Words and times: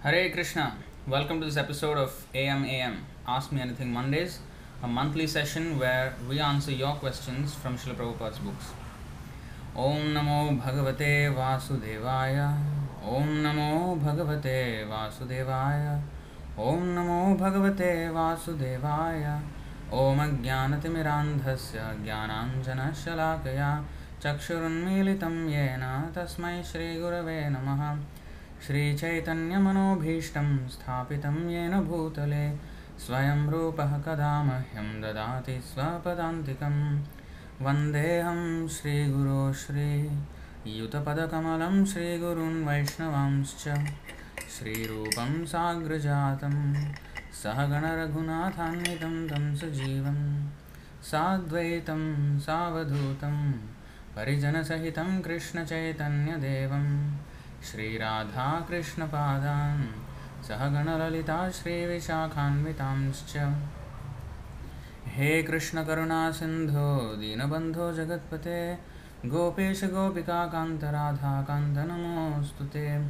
Hare 0.00 0.30
Krishna. 0.30 0.76
Welcome 1.08 1.40
to 1.40 1.46
this 1.46 1.56
episode 1.56 1.98
of 1.98 2.12
AM 2.32 2.64
AM 2.64 3.04
Ask 3.26 3.50
Me 3.50 3.60
Anything 3.60 3.92
Mondays, 3.92 4.38
a 4.80 4.86
monthly 4.86 5.26
session 5.26 5.76
where 5.76 6.14
we 6.28 6.38
answer 6.38 6.70
your 6.70 6.94
questions 6.94 7.56
from 7.56 7.76
Srila 7.76 7.96
Prabhupada's 7.96 8.38
books. 8.38 8.66
Om 9.74 10.14
Namo 10.14 10.62
Bhagavate 10.62 11.34
Vasudevaya. 11.34 12.56
Om 13.02 13.26
Namo 13.42 14.00
Bhagavate 14.00 14.86
Vasudevaya. 14.86 16.00
Om 16.56 16.80
Namo 16.94 17.36
Bhagavate 17.36 18.12
Vasudevaya. 18.12 19.40
ॐ 19.92 20.18
अज्ञानतिमिरान्धस्य 20.20 21.82
ज्ञानाञ्जनशलाकया 22.04 23.68
चक्षुरुन्मीलितं 24.22 25.36
येन 25.48 25.84
तस्मै 26.16 26.62
श्रीगुरवे 26.70 27.38
नमः 27.54 27.80
श्रीचैतन्यमनोभीष्टं 28.66 30.68
स्थापितं 30.68 31.50
येन 31.50 31.80
भूतले 31.80 32.58
स्वयं 32.98 33.48
रूपः 33.48 33.98
कदा 33.98 34.42
मह्यं 34.42 35.00
ददाति 35.00 35.60
स्वपदान्तिकं। 35.60 37.02
वन्देऽहं 37.60 38.68
श्रीगुरो 38.68 39.52
श्रीयुतपदकमलं 39.52 41.84
श्रीगुरून् 41.84 42.64
वैष्णवांश्च। 42.64 43.74
श्रीरूपं 44.58 45.46
साग्रजातं 45.46 46.74
सहगणरघुनाथान्वितं 47.42 49.28
तं 49.28 49.56
सजीवं। 49.56 50.48
साद्वैतं 51.02 52.38
सावधूतं 52.38 53.52
परिजनसहितं 54.16 55.20
कृष्णचैतन्यदेवं 55.20 57.12
श्रीराधाकृष्णपादान् 57.64 60.44
सहगणललिता 60.44 61.50
श्रीविशाखान्वितांश्च 61.50 63.54
हे 65.06 65.42
कृष्णकरुणासिन्धो, 65.42 66.98
दीनबन्धो 66.98 67.92
जगत्पते 67.92 68.78
गोपेश 69.26 69.84
गोपिकान्तराधाकान्तनमोऽस्तु 69.84 72.64
ते। 72.64 73.08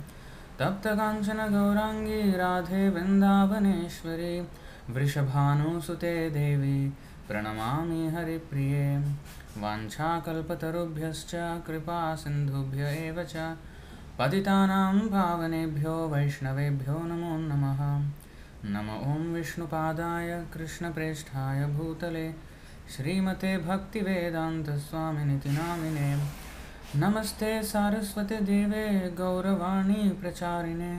तप्तकाञ्चन 0.58 1.32
गौराङ्गी 1.32 2.36
राधे 2.36 2.88
वृन्दावनेश्वरी 2.88 4.48
वृषभानुसुते 4.90 6.30
देवी, 6.30 6.92
प्रणमामि 7.28 8.08
हरिप्रिये। 8.08 9.04
वाञ्छाकल्पतरुभ्यश्च 9.58 11.62
कृपा 11.66 12.14
सिन्धुभ्य 12.14 12.78
एव 12.78 13.22
च 13.22 13.56
पतितानां 14.18 14.98
पावनेभ्यो 15.08 15.92
वैष्णवेभ्यो 16.08 16.94
नमो 17.06 17.36
नमः। 17.40 17.80
नम 18.70 18.88
ॐ 19.10 19.26
विष्णुपादाय 19.34 20.30
कृष्णप्रेष्ठाय 20.54 21.64
भूतले 21.74 22.24
श्रीमते 22.94 23.52
भक्तिवेदान्तस्वामिनिति 23.58 25.50
नामिने 25.50 26.08
नमस्ते 26.96 27.52
सारस्वते 27.62 28.38
देवे 28.42 28.86
गौरवाणी 29.18 30.08
प्रचारिणे। 30.22 30.94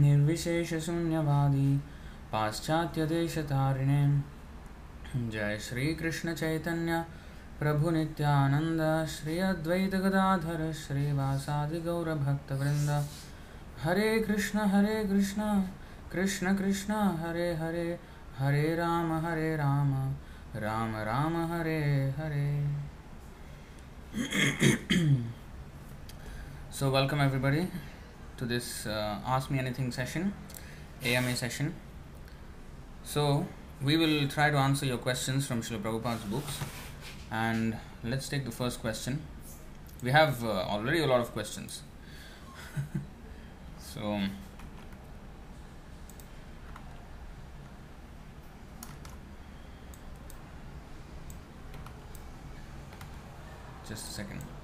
निर्विशेषशून्यवादी 0.00 1.70
पाश्चात्यदेशतारिणे 2.32 4.02
जय 5.30 5.56
श्रीकृष्णचैतन्य 5.68 7.02
प्रभु 7.60 7.90
नित्यानंद 7.90 8.80
श्री 9.10 9.38
अद्वैत 9.44 9.94
गदाधर 10.02 10.60
श्रीवासादि 10.80 11.80
गौर 11.86 12.08
भक्त 12.18 12.52
वृंद 12.60 12.90
Hare 13.82 14.10
Krishna 14.26 14.66
Hare 14.74 15.02
Krishna 15.04 15.42
Krishna 16.12 16.54
Krishna, 16.56 16.94
Hare 17.22 17.48
Hare 17.56 17.86
Hare 18.38 18.62
Rama 18.76 19.12
Hare 19.24 19.50
Rama 19.56 19.92
Rama 20.56 20.94
Rama, 21.08 21.36
Hare 21.52 21.80
Hare. 22.18 22.46
So 26.78 26.90
welcome 26.92 27.22
everybody 27.22 27.68
to 28.40 28.46
this 28.46 28.72
ask 28.88 29.52
anything 29.60 29.92
session 29.92 30.32
A 31.04 31.14
M 31.14 31.28
A 31.28 31.34
session 31.44 31.72
so 33.14 33.30
we 33.82 33.96
will 33.96 34.28
try 34.34 34.50
to 34.50 34.58
answer 34.58 34.86
your 34.86 35.00
question 35.02 35.40
from 35.40 35.60
Shri 35.68 35.76
Prabhupada 35.78 36.30
books 36.30 36.60
and 37.30 37.76
let's 38.04 38.28
take 38.28 38.44
the 38.44 38.50
first 38.50 38.80
question. 38.80 39.22
We 40.02 40.10
have 40.10 40.44
uh, 40.44 40.48
already 40.48 41.02
a 41.02 41.06
lot 41.06 41.20
of 41.20 41.32
questions. 41.32 41.82
So 43.80 44.20
just 53.88 54.08
a 54.08 54.12
second 54.12 54.57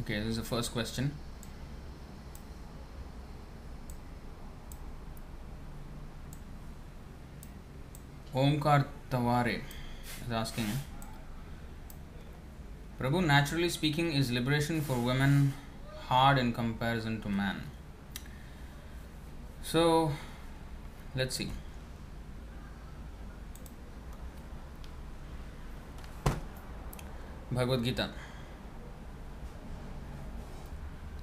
okay 0.00 0.20
this 0.20 0.26
is 0.26 0.36
the 0.36 0.42
first 0.42 0.72
question 0.72 1.12
Omkar 8.34 8.86
Taware 9.10 9.62
is 10.26 10.32
asking 10.32 10.66
Prabhu, 13.00 13.24
naturally 13.24 13.70
speaking, 13.70 14.12
is 14.12 14.30
liberation 14.30 14.82
for 14.82 14.94
women 14.94 15.54
hard 16.08 16.36
in 16.36 16.52
comparison 16.52 17.22
to 17.22 17.30
man? 17.30 17.62
So, 19.62 20.12
let's 21.16 21.34
see. 21.34 21.50
Bhagavad 27.52 27.80
Gita. 27.82 28.06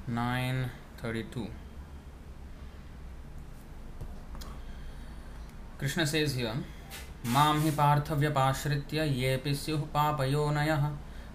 Nine 0.09 0.65
thirty 1.03 1.21
two 1.33 1.45
Krishna 5.79 6.05
says 6.05 6.35
here 6.35 6.63
माम 7.27 7.59
ही 7.61 7.71
ये 9.13 9.53
स्यु 9.55 9.77
पापयो 9.93 10.49
नयः, 10.51 10.87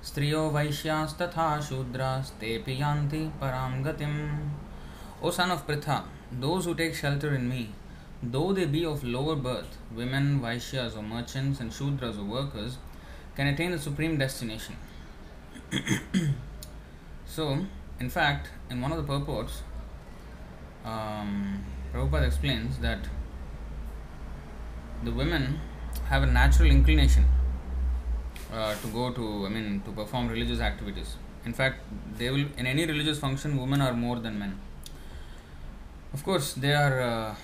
स्त्रियो 0.05 0.49
वैश्यास्तथा 0.51 1.49
शूद्रास्ते 1.61 2.57
पियान्ति 2.67 3.19
परां 3.41 3.71
O 5.23 5.31
son 5.31 5.51
of 5.51 5.67
Pritha 5.67 5.97
those 6.37 6.67
who 6.67 6.75
take 6.75 6.97
shelter 6.97 7.35
in 7.35 7.45
me 7.47 7.69
though 8.27 8.53
they 8.53 8.65
be 8.67 8.85
of 8.85 9.05
lower 9.07 9.37
birth 9.45 9.79
women 9.93 10.39
vaishyas 10.41 10.97
or 10.97 11.05
merchants 11.05 11.61
and 11.61 11.71
shudras 11.73 12.17
or 12.17 12.25
workers 12.29 12.79
can 13.37 13.47
attain 13.47 13.73
the 13.73 13.79
supreme 13.79 14.19
destination. 14.19 14.77
so, 17.27 17.65
in 17.99 18.11
fact, 18.11 18.49
in 18.71 18.81
one 18.81 18.93
of 18.93 18.99
the 18.99 19.05
purports, 19.05 19.63
um, 20.85 21.65
Prabhupada 21.93 22.27
explains 22.27 22.79
that 22.79 22.99
the 25.05 25.13
women 25.13 25.61
have 26.09 26.23
a 26.23 26.27
natural 26.27 26.71
inclination 26.71 27.25
uh, 28.53 28.75
to 28.77 28.87
go 28.89 29.13
to, 29.13 29.47
I 29.47 29.49
mean, 29.49 29.81
to 29.85 29.93
perform 29.93 30.29
religious 30.29 30.61
activities. 30.61 31.17
In 31.45 31.53
fact, 31.53 31.81
they 32.19 32.31
will, 32.31 32.47
in 32.57 32.67
any 32.67 32.87
religious 32.87 33.19
function, 33.19 33.57
women 33.57 33.81
are 33.81 33.93
more 33.95 34.19
than 34.19 34.39
men. 34.39 34.59
Of 36.13 36.23
course, 36.25 36.55
they 36.55 36.75
are, 36.75 37.01
uh, 37.01 37.35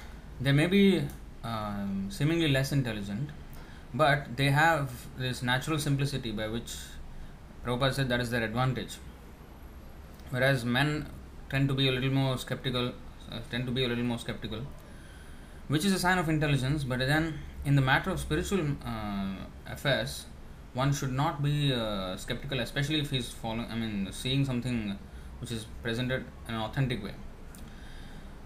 they 0.41 0.53
may 0.53 0.67
be 0.67 1.03
um, 1.43 2.09
seemingly 2.11 2.49
less 2.49 2.73
intelligent, 2.73 3.31
but 3.95 4.37
they 4.37 4.51
have 4.51 4.91
this 5.19 5.43
natural 5.43 5.79
simplicity 5.79 6.33
by 6.33 6.49
which 6.49 6.77
Prabhupada 7.65 7.95
said 7.95 8.09
that 8.09 8.21
is 8.21 8.31
their 8.31 8.43
advantage. 8.43 8.97
Whereas 10.31 10.65
men 10.65 11.07
tend 11.49 11.69
to 11.69 11.75
be 11.75 11.89
a 11.89 11.93
little 11.93 12.11
more 12.11 12.37
skeptical, 12.39 12.93
uh, 13.31 13.41
tend 13.51 13.67
to 13.67 13.73
be 13.73 13.85
a 13.85 13.89
little 13.89 14.05
more 14.05 14.19
skeptical, 14.19 14.61
which 15.69 15.85
is 15.85 15.93
a 15.93 15.99
sign 15.99 16.19
of 16.19 16.29
intelligence, 16.29 16.85
but 16.85 16.99
then 16.99 17.39
in 17.65 17.77
the 17.77 17.83
matter 17.83 18.11
of 18.11 18.21
spiritual 18.21 18.61
uh, 18.85 19.37
affairs, 19.67 20.27
one 20.75 20.93
should 20.93 21.13
not 21.13 21.43
be 21.43 21.73
uh, 21.73 22.17
skeptical, 22.17 22.61
especially 22.61 23.01
if 23.01 23.11
he's 23.11 23.31
following, 23.31 23.71
I 23.71 23.75
mean, 23.75 24.09
seeing 24.13 24.45
something 24.45 24.99
which 25.41 25.51
is 25.51 25.67
presented 25.83 26.25
in 26.47 26.55
an 26.55 26.61
authentic 26.61 27.03
way. 27.03 27.15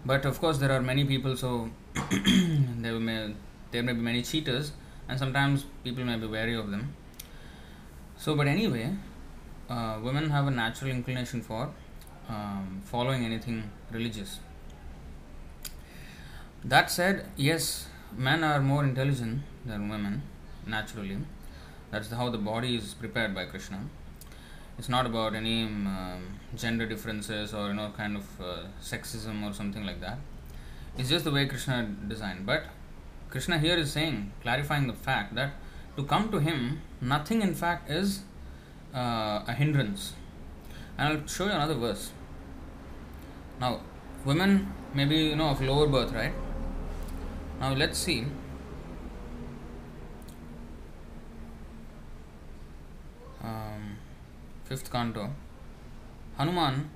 But 0.04 0.24
of 0.24 0.40
course, 0.40 0.58
there 0.58 0.72
are 0.72 0.82
many 0.82 1.04
people, 1.04 1.36
so 1.36 1.70
there 1.94 2.98
may 2.98 3.34
there 3.70 3.82
may 3.82 3.92
be 3.92 4.00
many 4.00 4.22
cheaters, 4.22 4.72
and 5.08 5.18
sometimes 5.18 5.64
people 5.84 6.04
may 6.04 6.16
be 6.16 6.26
wary 6.26 6.54
of 6.54 6.70
them. 6.70 6.94
So, 8.16 8.36
but 8.36 8.46
anyway, 8.46 8.94
uh, 9.68 9.98
women 10.02 10.30
have 10.30 10.46
a 10.46 10.50
natural 10.50 10.90
inclination 10.90 11.42
for 11.42 11.70
um, 12.28 12.80
following 12.84 13.24
anything 13.24 13.70
religious. 13.90 14.38
That 16.64 16.90
said, 16.90 17.26
yes, 17.36 17.88
men 18.16 18.44
are 18.44 18.60
more 18.60 18.84
intelligent 18.84 19.42
than 19.64 19.88
women 19.88 20.22
naturally. 20.66 21.18
That's 21.90 22.10
how 22.10 22.30
the 22.30 22.38
body 22.38 22.76
is 22.76 22.94
prepared 22.94 23.34
by 23.34 23.46
Krishna. 23.46 23.80
It's 24.78 24.88
not 24.88 25.04
about 25.04 25.34
any 25.34 25.64
um, 25.64 26.38
gender 26.56 26.86
differences 26.86 27.52
or 27.52 27.68
you 27.68 27.74
know 27.74 27.92
kind 27.96 28.16
of 28.16 28.40
uh, 28.40 28.62
sexism 28.80 29.48
or 29.48 29.52
something 29.52 29.84
like 29.84 30.00
that. 30.00 30.18
It's 30.96 31.08
just 31.08 31.24
the 31.24 31.30
way 31.30 31.46
Krishna 31.46 31.94
designed. 32.08 32.46
But 32.46 32.64
Krishna 33.32 33.58
here 33.58 33.78
is 33.78 33.90
saying, 33.90 34.30
clarifying 34.42 34.86
the 34.88 34.92
fact 34.92 35.34
that 35.36 35.52
to 35.96 36.04
come 36.04 36.30
to 36.30 36.38
Him, 36.38 36.82
nothing 37.00 37.40
in 37.40 37.54
fact 37.54 37.90
is 37.90 38.24
uh, 38.94 39.42
a 39.48 39.54
hindrance. 39.54 40.12
And 40.98 41.08
I'll 41.08 41.26
show 41.26 41.46
you 41.46 41.52
another 41.52 41.72
verse. 41.72 42.12
Now, 43.58 43.80
women 44.26 44.70
maybe 44.92 45.16
you 45.16 45.36
know 45.36 45.48
of 45.48 45.62
lower 45.62 45.86
birth, 45.86 46.12
right? 46.12 46.34
Now 47.58 47.72
let's 47.72 47.98
see. 47.98 48.26
Um, 53.42 53.96
fifth 54.64 54.92
canto. 54.92 55.30
Hanuman 56.36 56.90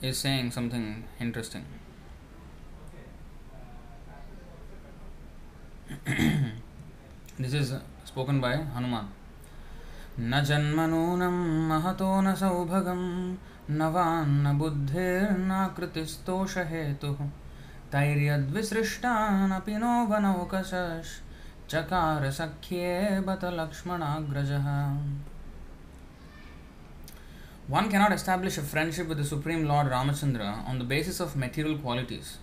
is 0.00 0.16
saying 0.16 0.52
something 0.52 1.04
interesting. 1.20 1.66
This 7.38 7.54
is 7.54 7.72
spoken 8.04 8.40
by 8.40 8.56
Hanuman. 8.56 9.06
न 10.18 10.42
जन्मनूनं 10.48 11.36
महतो 11.68 12.20
न 12.20 12.34
सौभगं 12.34 13.02
न 13.70 13.82
वान्न 13.94 14.52
बुद्धिर्नाकृतिस्तोषहेतुः 14.58 17.18
तैर्यद्विसृष्टानपि 17.92 19.76
no 19.82 19.92
वनौकशश्चकार 20.12 22.22
सख्ये 22.38 22.94
बत 23.26 23.42
लक्ष्मणाग्रजः 23.60 24.66
One 27.68 27.90
cannot 27.90 28.12
establish 28.12 28.58
a 28.58 28.62
friendship 28.62 29.08
with 29.08 29.18
the 29.18 29.24
Supreme 29.24 29.66
Lord 29.66 29.88
Ramachandra 29.88 30.68
on 30.68 30.78
the 30.78 30.84
basis 30.84 31.18
of 31.20 31.36
material 31.36 31.76
qualities. 31.78 32.38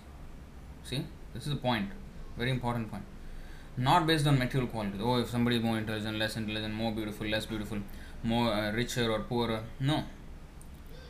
See, 0.84 1.06
this 1.32 1.46
is 1.46 1.52
a 1.52 1.56
point, 1.56 1.88
very 2.36 2.50
important 2.50 2.90
point. 2.90 3.04
Not 3.76 4.06
based 4.06 4.26
on 4.26 4.38
material 4.38 4.68
qualities. 4.68 5.00
Oh, 5.02 5.18
if 5.18 5.30
somebody 5.30 5.56
is 5.56 5.62
more 5.62 5.78
intelligent, 5.78 6.16
less 6.18 6.36
intelligent, 6.36 6.74
more 6.74 6.92
beautiful, 6.92 7.26
less 7.26 7.46
beautiful, 7.46 7.78
more 8.22 8.52
uh, 8.52 8.70
richer 8.72 9.10
or 9.10 9.20
poorer. 9.20 9.64
No. 9.80 10.04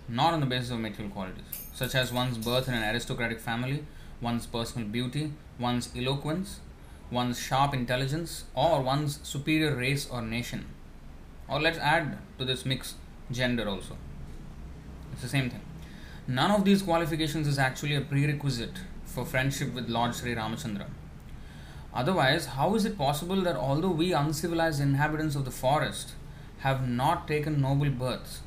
Not 0.09 0.33
on 0.35 0.41
the 0.41 0.47
basis 0.47 0.71
of 0.71 0.81
material 0.81 1.13
qualities, 1.13 1.45
such 1.75 1.95
as 1.95 2.13
one's 2.13 2.39
birth 2.39 2.69
in 2.69 2.75
an 2.75 2.83
aristocratic 2.95 3.39
family, 3.39 3.85
one's 4.21 4.47
personal 4.47 4.89
beauty, 4.89 5.33
one's 5.59 5.91
eloquence, 5.97 6.61
one's 7.11 7.39
sharp 7.39 7.75
intelligence, 7.75 8.45
or 8.55 8.83
one's 8.83 9.21
superior 9.23 9.75
race 9.77 10.09
or 10.11 10.23
nation. 10.23 10.67
Or 11.49 11.61
let's 11.61 11.79
add 11.79 12.19
to 12.39 12.45
this 12.45 12.65
mix 12.65 12.95
gender 13.31 13.69
also. 13.69 13.97
It's 15.13 15.23
the 15.23 15.29
same 15.29 15.51
thing. 15.51 15.61
None 16.27 16.51
of 16.51 16.65
these 16.65 16.83
qualifications 16.83 17.47
is 17.47 17.59
actually 17.59 17.95
a 17.95 18.01
prerequisite 18.01 18.79
for 19.05 19.25
friendship 19.25 19.75
with 19.75 19.89
Lord 19.89 20.15
Sri 20.15 20.35
Ramachandra. 20.35 20.87
Otherwise, 21.95 22.47
how 22.47 22.75
is 22.75 22.85
it 22.85 22.99
possible 22.99 23.41
that 23.43 23.57
although 23.57 23.91
we 23.91 24.13
uncivilized 24.13 24.81
inhabitants 24.81 25.37
of 25.37 25.45
the 25.45 25.51
forest 25.51 26.13
have 26.61 26.89
not 26.89 27.29
taken 27.29 27.61
noble 27.61 27.91
births, 27.91 28.41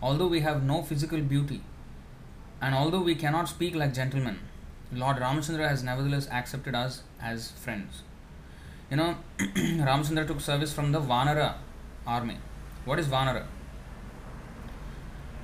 although 0.00 0.26
we 0.26 0.40
have 0.40 0.62
no 0.62 0.82
physical 0.82 1.20
beauty, 1.20 1.60
and 2.62 2.74
although 2.74 3.02
we 3.02 3.14
cannot 3.14 3.48
speak 3.48 3.74
like 3.74 3.92
gentlemen, 3.92 4.38
Lord 4.90 5.18
Ramachandra 5.18 5.68
has 5.68 5.82
nevertheless 5.82 6.28
accepted 6.30 6.74
us 6.74 7.02
as 7.20 7.50
friends. 7.50 8.02
You 8.90 8.96
know, 8.96 9.16
Ramachandra 9.38 10.26
took 10.26 10.40
service 10.40 10.72
from 10.72 10.92
the 10.92 11.00
Vanara 11.00 11.54
army. 12.06 12.38
What 12.86 12.98
is 12.98 13.06
Vanara? 13.06 13.44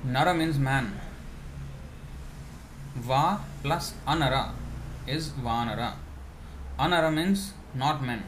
Nara 0.03 0.33
means 0.33 0.57
man. 0.57 0.99
Va 2.95 3.39
plus 3.61 3.93
Anara 4.07 4.51
is 5.05 5.29
Vanara. 5.29 5.93
Anara 6.77 7.13
means 7.13 7.53
not 7.73 8.03
men. 8.03 8.23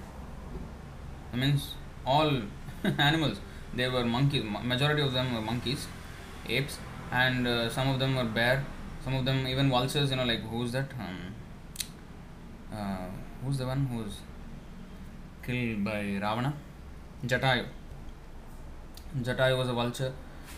It 1.34 1.38
means 1.38 1.74
all 2.06 2.42
animals. 2.84 3.40
They 3.74 3.90
were 3.90 4.06
monkeys. 4.06 4.44
Majority 4.44 5.02
of 5.02 5.14
them 5.14 5.34
were 5.34 5.42
monkeys, 5.42 5.88
apes, 6.48 6.78
and 7.12 7.46
uh, 7.46 7.70
some 7.70 7.90
of 7.90 8.00
them 8.00 8.16
were 8.16 8.24
bear. 8.24 8.64
Some 9.04 9.16
of 9.16 9.26
them 9.26 9.46
even 9.48 9.70
vultures. 9.70 10.10
You 10.12 10.18
know, 10.18 10.26
like 10.26 10.42
who's 10.42 10.72
that? 10.72 10.90
Um, 11.00 11.18
uh, 12.74 13.08
who's 13.44 13.58
the 13.58 13.66
one 13.66 13.86
who's 13.88 14.18
killed 15.44 15.84
by 15.84 16.02
Ravana? 16.22 16.54
Jatayu. 17.26 17.66
Jatayu 19.22 19.58
was 19.58 19.70
a 19.70 19.74
vulture. 19.74 20.14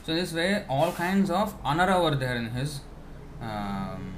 So 0.05 0.13
this 0.13 0.33
way, 0.33 0.63
all 0.69 0.91
kinds 0.91 1.29
of 1.29 1.61
anara 1.63 2.01
were 2.03 2.15
there 2.15 2.35
in 2.35 2.49
his. 2.51 2.81
Um, 3.41 4.13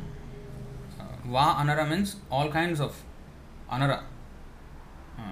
uh, 1.00 1.04
va 1.26 1.56
anara 1.62 1.90
means 1.90 2.18
all 2.30 2.50
kinds 2.50 2.80
of 2.80 2.96
anara. 3.72 4.04
Uh, 5.18 5.32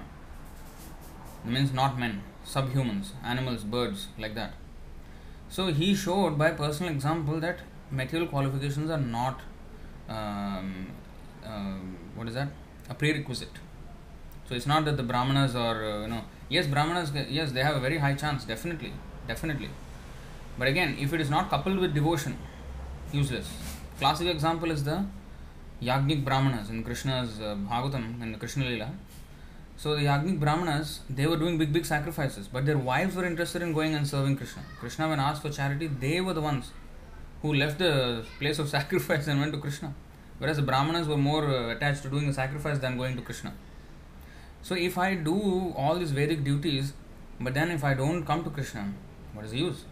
means 1.45 1.73
not 1.73 1.97
men, 1.97 2.21
subhumans, 2.45 3.11
animals, 3.23 3.63
birds, 3.63 4.07
like 4.17 4.35
that. 4.35 4.53
So 5.49 5.67
he 5.67 5.95
showed 5.95 6.37
by 6.37 6.51
personal 6.51 6.91
example 6.91 7.39
that 7.39 7.59
material 7.91 8.27
qualifications 8.27 8.89
are 8.89 8.99
not 8.99 9.41
um, 10.07 10.87
uh, 11.43 11.77
what 12.15 12.27
is 12.27 12.33
that 12.35 12.49
a 12.89 12.93
prerequisite. 12.93 13.57
So 14.47 14.55
it's 14.55 14.67
not 14.67 14.85
that 14.85 14.97
the 14.97 15.03
brahmanas 15.03 15.55
are 15.55 15.83
uh, 15.83 16.01
you 16.01 16.07
know 16.07 16.23
yes 16.49 16.65
brahmanas 16.65 17.11
yes 17.29 17.51
they 17.51 17.63
have 17.63 17.75
a 17.75 17.79
very 17.79 17.99
high 17.99 18.15
chance 18.15 18.45
definitely 18.45 18.91
definitely 19.27 19.69
but 20.59 20.67
again, 20.67 20.97
if 20.99 21.13
it 21.13 21.21
is 21.21 21.29
not 21.29 21.49
coupled 21.49 21.79
with 21.79 21.93
devotion, 21.93 22.37
useless. 23.13 23.49
Classic 23.97 24.27
example 24.27 24.71
is 24.71 24.83
the 24.83 25.05
Yagnik 25.81 26.25
Brahmanas 26.25 26.69
in 26.69 26.83
Krishna's 26.83 27.39
uh, 27.39 27.55
Bhagavatam 27.55 28.31
the 28.31 28.37
Krishna 28.37 28.65
Lila. 28.65 28.91
So 29.77 29.95
the 29.95 30.01
Yagnik 30.01 30.39
Brahmanas, 30.39 30.99
they 31.09 31.25
were 31.25 31.37
doing 31.37 31.57
big, 31.57 31.71
big 31.71 31.85
sacrifices, 31.85 32.49
but 32.49 32.65
their 32.65 32.77
wives 32.77 33.15
were 33.15 33.25
interested 33.25 33.61
in 33.61 33.73
going 33.73 33.95
and 33.95 34.05
serving 34.05 34.35
Krishna. 34.35 34.61
Krishna, 34.77 35.07
when 35.07 35.21
asked 35.21 35.41
for 35.41 35.49
charity, 35.49 35.87
they 35.87 36.19
were 36.19 36.33
the 36.33 36.41
ones 36.41 36.71
who 37.41 37.53
left 37.53 37.79
the 37.79 38.25
place 38.39 38.59
of 38.59 38.67
sacrifice 38.77 39.27
and 39.27 39.39
went 39.39 39.53
to 39.53 39.59
Krishna. 39.59 39.93
Whereas 40.37 40.57
the 40.57 40.63
Brahmanas 40.63 41.07
were 41.07 41.17
more 41.17 41.45
uh, 41.45 41.69
attached 41.69 42.03
to 42.03 42.09
doing 42.09 42.27
the 42.27 42.33
sacrifice 42.33 42.79
than 42.79 42.97
going 42.97 43.15
to 43.15 43.21
Krishna. 43.21 43.53
So 44.61 44.75
if 44.75 44.97
I 44.97 45.15
do 45.15 45.73
all 45.77 45.95
these 45.95 46.11
Vedic 46.11 46.43
duties, 46.43 46.93
but 47.39 47.53
then 47.53 47.71
if 47.71 47.85
I 47.85 47.93
don't 47.93 48.25
come 48.25 48.43
to 48.43 48.49
Krishna, 48.49 48.93
what 49.33 49.45
is 49.45 49.51
the 49.51 49.59
use? 49.59 49.85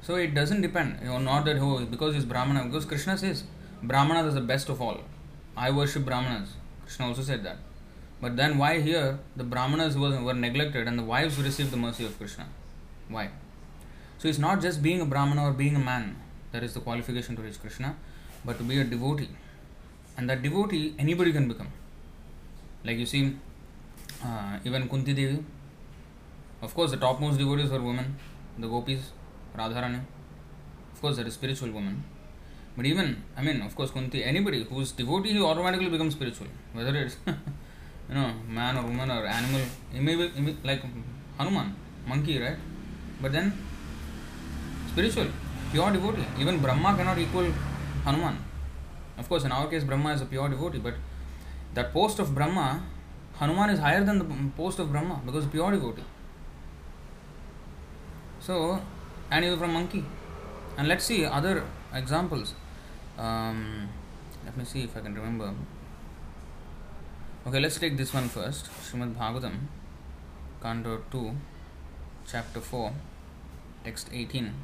So 0.00 0.14
it 0.14 0.34
doesn't 0.34 0.62
depend. 0.62 0.98
You 1.02 1.08
know, 1.08 1.18
not 1.18 1.44
that 1.46 1.58
oh 1.58 1.84
because 1.84 2.14
he's 2.14 2.24
Brahmana, 2.24 2.64
because 2.66 2.84
Krishna 2.84 3.18
says 3.18 3.44
Brahmanas 3.82 4.28
is 4.28 4.34
the 4.34 4.40
best 4.40 4.68
of 4.68 4.80
all. 4.80 5.00
I 5.56 5.70
worship 5.70 6.04
Brahmanas. 6.04 6.54
Krishna 6.82 7.06
also 7.06 7.22
said 7.22 7.44
that. 7.44 7.58
But 8.20 8.36
then 8.36 8.58
why 8.58 8.80
here 8.80 9.18
the 9.36 9.44
Brahmanas 9.44 9.96
were, 9.96 10.20
were 10.22 10.34
neglected 10.34 10.88
and 10.88 10.98
the 10.98 11.02
wives 11.02 11.38
received 11.38 11.70
the 11.70 11.76
mercy 11.76 12.04
of 12.04 12.16
Krishna? 12.18 12.46
Why? 13.08 13.30
So 14.18 14.28
it's 14.28 14.38
not 14.38 14.60
just 14.60 14.82
being 14.82 15.00
a 15.00 15.04
Brahmana 15.04 15.44
or 15.44 15.52
being 15.52 15.76
a 15.76 15.78
man 15.78 16.16
that 16.52 16.62
is 16.62 16.74
the 16.74 16.80
qualification 16.80 17.36
to 17.36 17.42
reach 17.42 17.60
Krishna, 17.60 17.94
but 18.44 18.58
to 18.58 18.64
be 18.64 18.80
a 18.80 18.84
devotee. 18.84 19.28
And 20.16 20.28
that 20.28 20.42
devotee 20.42 20.94
anybody 20.98 21.32
can 21.32 21.46
become. 21.46 21.68
Like 22.84 22.98
you 22.98 23.06
see, 23.06 23.36
uh, 24.24 24.58
even 24.64 24.88
Kunti 24.88 25.12
Devi. 25.12 25.44
Of 26.60 26.74
course, 26.74 26.90
the 26.90 26.96
topmost 26.96 27.38
devotees 27.38 27.70
were 27.70 27.80
women, 27.80 28.16
the 28.58 28.66
gopis. 28.66 29.12
Radharani. 29.56 30.00
Of 30.92 31.00
course, 31.00 31.16
that 31.16 31.26
is 31.26 31.34
spiritual 31.34 31.70
woman. 31.70 32.04
But 32.78 32.86
even, 32.86 33.24
I 33.36 33.42
mean, 33.42 33.60
of 33.62 33.74
course, 33.74 33.90
Kunti, 33.90 34.22
anybody 34.22 34.62
who's 34.62 34.92
devotee, 34.92 35.32
he 35.32 35.42
automatically 35.42 35.88
becomes 35.88 36.14
spiritual. 36.14 36.46
Whether 36.72 36.94
it's, 36.94 37.16
you 37.26 38.14
know, 38.14 38.32
man 38.48 38.76
or 38.76 38.84
woman 38.84 39.10
or 39.10 39.26
animal, 39.26 39.62
he 39.92 39.98
may 39.98 40.14
be, 40.14 40.28
may, 40.40 40.54
like 40.62 40.84
Hanuman, 41.38 41.74
monkey, 42.06 42.38
right? 42.38 42.56
But 43.20 43.32
then, 43.32 43.52
spiritual, 44.92 45.26
pure 45.72 45.90
devotee. 45.90 46.24
Even 46.38 46.60
Brahma 46.60 46.94
cannot 46.96 47.18
equal 47.18 47.50
Hanuman. 48.04 48.38
Of 49.18 49.28
course, 49.28 49.42
in 49.42 49.50
our 49.50 49.66
case, 49.66 49.82
Brahma 49.82 50.12
is 50.12 50.20
a 50.20 50.26
pure 50.26 50.48
devotee, 50.48 50.78
but 50.78 50.94
that 51.74 51.92
post 51.92 52.20
of 52.20 52.32
Brahma, 52.32 52.80
Hanuman 53.40 53.70
is 53.70 53.80
higher 53.80 54.04
than 54.04 54.20
the 54.20 54.26
post 54.56 54.78
of 54.78 54.92
Brahma 54.92 55.20
because 55.26 55.46
pure 55.46 55.72
devotee. 55.72 56.04
So, 58.38 58.80
and 59.32 59.44
he 59.44 59.56
from 59.56 59.72
monkey. 59.72 60.04
And 60.76 60.86
let's 60.86 61.04
see 61.06 61.24
other 61.24 61.64
examples. 61.92 62.54
Um, 63.18 63.88
let 64.44 64.56
me 64.56 64.64
see 64.64 64.84
if 64.84 64.96
I 64.96 65.00
can 65.00 65.14
remember. 65.14 65.52
Okay, 67.46 67.58
let's 67.58 67.78
take 67.78 67.96
this 67.96 68.14
one 68.14 68.28
first. 68.28 68.70
Srimad 68.80 69.14
Bhagavatam, 69.14 69.54
Canto 70.62 71.02
2, 71.10 71.32
chapter 72.26 72.60
4, 72.60 72.92
text 73.84 74.08
18. 74.12 74.54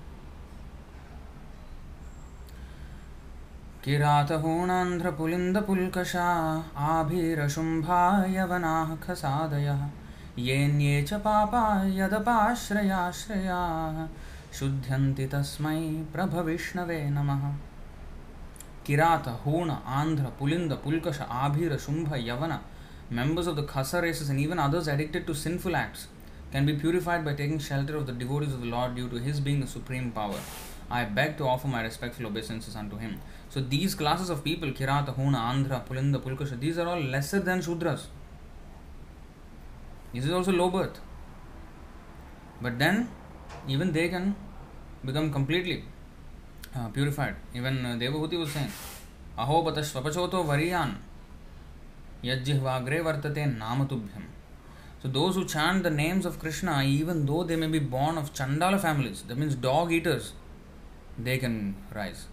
किरातहूणान्ध्रपुलिन्दपुल्कषा 3.85 6.29
आभीरशुम्भा 6.91 7.99
यवनाः 8.35 8.95
खसादयः 9.03 9.83
येन्ये 10.47 10.95
च 11.09 11.19
पापा 11.27 11.65
यदपाश्रयाश्रयाः 11.97 13.99
शुध्यन्ति 14.59 15.27
तस्मै 15.35 15.83
प्रभविष्णवे 16.15 17.01
नमः 17.17 17.45
Kirata, 18.85 19.39
Huna, 19.45 19.83
Andhra, 19.85 20.31
Pulinda, 20.39 20.77
Pulkasha, 20.77 21.27
Abhira, 21.29 21.79
Shumbha, 21.79 22.23
Yavana, 22.23 22.61
members 23.11 23.47
of 23.47 23.57
the 23.57 23.63
Khasa 23.63 24.03
races 24.03 24.29
and 24.29 24.39
even 24.39 24.59
others 24.59 24.89
addicted 24.89 25.27
to 25.27 25.35
sinful 25.35 25.75
acts 25.75 26.09
can 26.53 26.67
be 26.67 26.75
purified 26.75 27.25
by 27.25 27.33
taking 27.35 27.59
shelter 27.59 27.97
of 27.97 28.07
the 28.07 28.13
devotees 28.13 28.53
of 28.53 28.61
the 28.61 28.67
Lord 28.67 28.95
due 28.95 29.09
to 29.09 29.17
His 29.17 29.41
being 29.41 29.61
the 29.61 29.67
supreme 29.67 30.13
power. 30.13 30.39
I 30.91 31.05
beg 31.05 31.39
to 31.39 31.45
offer 31.45 31.67
my 31.67 31.83
respectful 31.83 32.27
obeisances 32.27 32.77
unto 32.77 32.99
Him. 32.99 33.21
So 33.49 33.61
these 33.61 33.95
classes 33.95 34.29
of 34.29 34.45
people, 34.45 34.71
Kirata, 34.71 35.17
Huna, 35.17 35.39
Andhra, 35.53 35.87
Pulinda, 35.87 36.21
Pulkasha, 36.21 36.61
these 36.61 36.79
are 36.79 36.87
all 36.87 37.01
lesser 37.01 37.41
than 37.41 37.61
Sudras. 37.61 38.03
This 40.13 40.27
is 40.27 40.31
also 40.31 40.53
low 40.53 40.69
birth. 40.69 41.01
But 42.61 42.79
then, 42.79 43.09
even 43.67 43.93
they 43.93 44.09
can 44.09 44.37
become 45.05 45.33
completely 45.33 45.85
purified 46.77 47.57
even 47.57 47.99
Devahuti 47.99 48.37
उसे 48.37 48.67
अहोबत 49.39 49.79
स्वपचोतो 49.85 50.43
वरियान। 50.45 50.97
यज्जिह्वाग्रे 52.25 53.01
वर्तते 53.01 53.45
नाम 53.47 53.85
तुभ्यम 53.87 54.23
so 55.03 55.09
though 55.09 55.43
chant 55.45 55.83
the 55.83 55.93
names 55.93 56.27
of 56.27 56.41
Krishna 56.41 56.81
even 56.83 57.25
though 57.27 57.43
they 57.45 57.57
may 57.57 57.67
be 57.69 57.81
born 57.93 58.19
of 58.19 58.33
chandala 58.33 58.79
families 58.79 59.25
the 59.29 59.39
means 59.39 59.59
dog 59.63 59.93
eaters 59.95 60.33
they 61.21 61.37
can 61.39 61.75
rise 61.95 62.27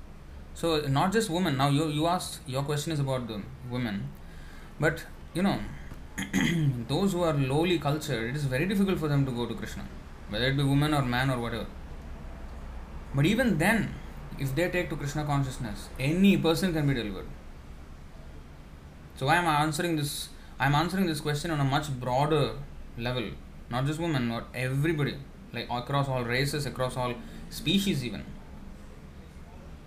so 0.62 0.76
not 0.90 1.12
just 1.14 1.32
women 1.32 1.56
now 1.56 1.72
you 1.72 1.90
you 1.90 2.06
asked 2.08 2.50
your 2.50 2.66
question 2.66 2.92
is 2.92 3.02
about 3.02 3.28
the 3.28 3.44
women 3.72 4.00
but 4.82 5.00
you 5.38 5.44
know 5.44 5.56
those 6.90 7.16
who 7.16 7.24
are 7.24 7.38
lowly 7.52 7.78
culture 7.80 8.24
it 8.26 8.36
is 8.36 8.48
very 8.50 8.66
difficult 8.66 9.00
for 9.00 9.10
them 9.10 9.26
to 9.26 9.32
go 9.32 9.46
to 9.46 9.56
Krishna 9.56 9.82
whether 10.32 10.46
it 10.46 10.56
be 10.58 10.64
women 10.64 10.94
or 10.94 11.04
man 11.16 11.30
or 11.30 11.40
whatever 11.54 11.68
but 13.16 13.26
even 13.26 13.58
then 13.58 13.90
if 14.42 14.56
they 14.56 14.68
take 14.76 14.90
to 14.90 14.96
Krishna 14.96 15.24
consciousness, 15.24 15.88
any 16.00 16.36
person 16.38 16.74
can 16.74 16.88
be 16.88 16.94
delivered. 16.96 17.28
So 19.16 19.28
why 19.28 19.36
am 19.36 19.48
I 19.48 19.56
answering 19.64 19.96
this? 19.98 20.30
I 20.60 20.66
am 20.66 20.76
answering 20.76 21.06
this 21.06 21.22
question 21.22 21.52
on 21.52 21.60
a 21.60 21.64
much 21.64 21.90
broader 22.00 22.54
level, 22.98 23.28
not 23.70 23.86
just 23.86 24.00
women, 24.00 24.30
but 24.30 24.48
everybody, 24.56 25.16
like 25.54 25.68
across 25.70 26.08
all 26.08 26.24
races, 26.24 26.66
across 26.66 26.98
all 26.98 27.14
species, 27.52 28.04
even. 28.04 28.24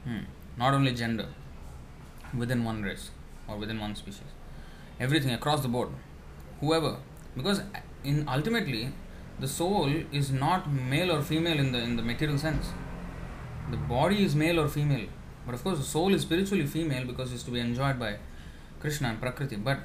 Hmm. 0.04 0.20
Not 0.56 0.72
only 0.74 0.92
gender, 0.92 1.26
within 2.36 2.64
one 2.64 2.82
race 2.82 3.10
or 3.48 3.56
within 3.56 3.80
one 3.80 3.96
species, 3.96 4.30
everything 5.00 5.32
across 5.32 5.62
the 5.62 5.68
board, 5.68 5.88
whoever, 6.60 6.96
because 7.36 7.62
in 8.04 8.28
ultimately 8.28 8.92
the 9.40 9.48
soul 9.48 9.92
is 10.12 10.30
not 10.30 10.70
male 10.72 11.10
or 11.10 11.22
female 11.22 11.58
in 11.58 11.72
the 11.72 11.78
in 11.78 11.96
the 11.96 12.02
material 12.02 12.38
sense 12.38 12.66
the 13.70 13.76
body 13.76 14.22
is 14.24 14.34
male 14.34 14.60
or 14.60 14.68
female, 14.68 15.06
but 15.46 15.54
of 15.54 15.62
course 15.62 15.78
the 15.78 15.84
soul 15.84 16.14
is 16.14 16.22
spiritually 16.22 16.66
female 16.66 17.04
because 17.04 17.32
it's 17.32 17.42
to 17.44 17.50
be 17.50 17.60
enjoyed 17.60 17.98
by 17.98 18.16
Krishna 18.80 19.08
and 19.08 19.20
Prakriti. 19.20 19.56
But 19.56 19.80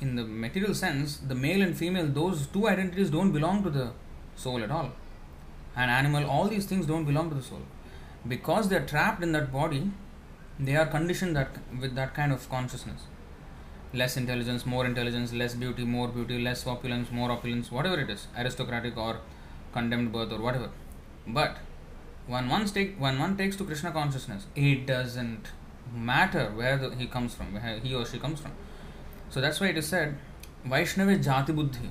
in 0.00 0.16
the 0.16 0.24
material 0.24 0.74
sense, 0.74 1.18
the 1.18 1.34
male 1.34 1.62
and 1.62 1.76
female, 1.76 2.06
those 2.06 2.46
two 2.46 2.68
identities 2.68 3.10
don't 3.10 3.32
belong 3.32 3.62
to 3.62 3.70
the 3.70 3.92
soul 4.36 4.62
at 4.62 4.70
all. 4.70 4.92
An 5.76 5.88
animal, 5.88 6.28
all 6.28 6.48
these 6.48 6.66
things 6.66 6.86
don't 6.86 7.04
belong 7.04 7.28
to 7.30 7.36
the 7.36 7.42
soul. 7.42 7.62
Because 8.26 8.68
they 8.68 8.76
are 8.76 8.86
trapped 8.86 9.22
in 9.22 9.32
that 9.32 9.52
body, 9.52 9.90
they 10.58 10.76
are 10.76 10.86
conditioned 10.86 11.36
that 11.36 11.56
with 11.80 11.94
that 11.94 12.14
kind 12.14 12.32
of 12.32 12.48
consciousness. 12.50 13.02
Less 13.92 14.16
intelligence, 14.16 14.66
more 14.66 14.86
intelligence, 14.86 15.32
less 15.32 15.54
beauty, 15.54 15.84
more 15.84 16.08
beauty, 16.08 16.40
less 16.40 16.66
opulence, 16.66 17.10
more 17.10 17.30
opulence, 17.30 17.70
whatever 17.70 17.98
it 18.00 18.10
is, 18.10 18.26
aristocratic 18.36 18.96
or 18.96 19.18
condemned 19.72 20.12
birth 20.12 20.32
or 20.32 20.40
whatever. 20.40 20.70
But 21.26 21.58
when 22.30 22.48
one 22.48 22.64
take 22.66 22.96
when 23.04 23.18
one 23.18 23.36
takes 23.36 23.56
to 23.56 23.64
Krishna 23.64 23.90
consciousness, 23.90 24.46
it 24.54 24.86
doesn't 24.86 25.48
matter 25.92 26.50
where 26.54 26.76
the, 26.76 26.94
he 26.94 27.06
comes 27.06 27.34
from, 27.34 27.54
where 27.54 27.80
he 27.82 27.94
or 27.94 28.04
she 28.06 28.18
comes 28.18 28.40
from. 28.40 28.52
So 29.30 29.40
that's 29.40 29.60
why 29.60 29.68
it 29.68 29.78
is 29.78 29.88
said, 29.88 30.16
Vaishnava 30.64 31.16
Jati 31.16 31.54
Buddhi. 31.54 31.90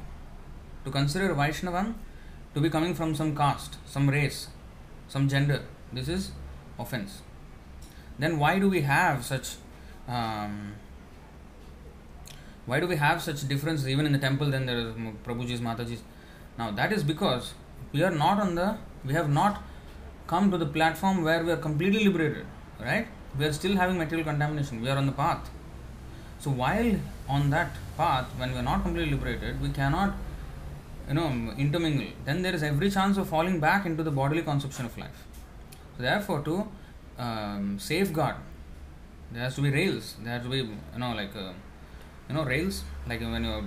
To 0.85 0.91
consider 0.91 1.33
Vaishnavan 1.35 1.95
to 2.53 2.61
be 2.61 2.69
coming 2.69 2.93
from 2.95 3.13
some 3.15 3.35
caste, 3.35 3.75
some 3.85 4.09
race, 4.09 4.47
some 5.09 5.27
gender, 5.27 5.63
this 5.91 6.07
is 6.07 6.31
offense. 6.79 7.21
Then 8.17 8.39
why 8.39 8.59
do 8.59 8.69
we 8.69 8.81
have 8.81 9.25
such 9.25 9.55
um, 10.07 10.75
why 12.65 12.79
do 12.79 12.87
we 12.87 12.95
have 12.95 13.21
such 13.21 13.47
differences 13.47 13.89
even 13.89 14.05
in 14.05 14.13
the 14.13 14.19
temple? 14.19 14.49
Then 14.51 14.65
there 14.65 14.77
is 14.77 14.93
Prabhuji's, 15.25 15.59
Mataji's. 15.59 16.03
Now 16.57 16.71
that 16.71 16.93
is 16.93 17.03
because 17.03 17.53
we 17.91 18.03
are 18.03 18.11
not 18.11 18.39
on 18.39 18.55
the 18.55 18.77
we 19.03 19.13
have 19.13 19.29
not 19.29 19.63
come 20.31 20.51
to 20.51 20.57
the 20.63 20.69
platform 20.77 21.23
where 21.23 21.43
we 21.43 21.51
are 21.51 21.61
completely 21.67 22.03
liberated, 22.07 22.45
right? 22.79 23.07
We 23.37 23.45
are 23.45 23.53
still 23.53 23.75
having 23.75 23.97
material 23.97 24.25
contamination. 24.31 24.81
We 24.81 24.89
are 24.89 24.97
on 24.97 25.07
the 25.07 25.17
path. 25.23 25.49
So 26.39 26.51
while 26.51 26.91
on 27.27 27.49
that 27.49 27.71
path, 27.97 28.27
when 28.37 28.51
we 28.53 28.59
are 28.59 28.67
not 28.71 28.83
completely 28.83 29.11
liberated, 29.15 29.61
we 29.61 29.69
cannot, 29.69 30.13
you 31.07 31.15
know, 31.15 31.29
intermingle. 31.57 32.11
Then 32.25 32.43
there 32.43 32.53
is 32.53 32.63
every 32.63 32.89
chance 32.91 33.17
of 33.17 33.27
falling 33.27 33.59
back 33.59 33.85
into 33.85 34.03
the 34.03 34.11
bodily 34.11 34.43
conception 34.43 34.85
of 34.85 34.97
life. 34.97 35.25
So 35.97 36.03
therefore, 36.03 36.41
to 36.43 36.67
um, 37.17 37.79
safeguard, 37.79 38.35
there 39.31 39.43
has 39.43 39.55
to 39.55 39.61
be 39.61 39.71
rails. 39.71 40.15
There 40.23 40.33
has 40.33 40.43
to 40.43 40.49
be, 40.49 40.57
you 40.57 40.99
know, 41.03 41.13
like, 41.13 41.35
uh, 41.35 41.53
you 42.27 42.35
know, 42.35 42.43
rails. 42.43 42.83
Like 43.07 43.21
when 43.21 43.43
you're 43.43 43.65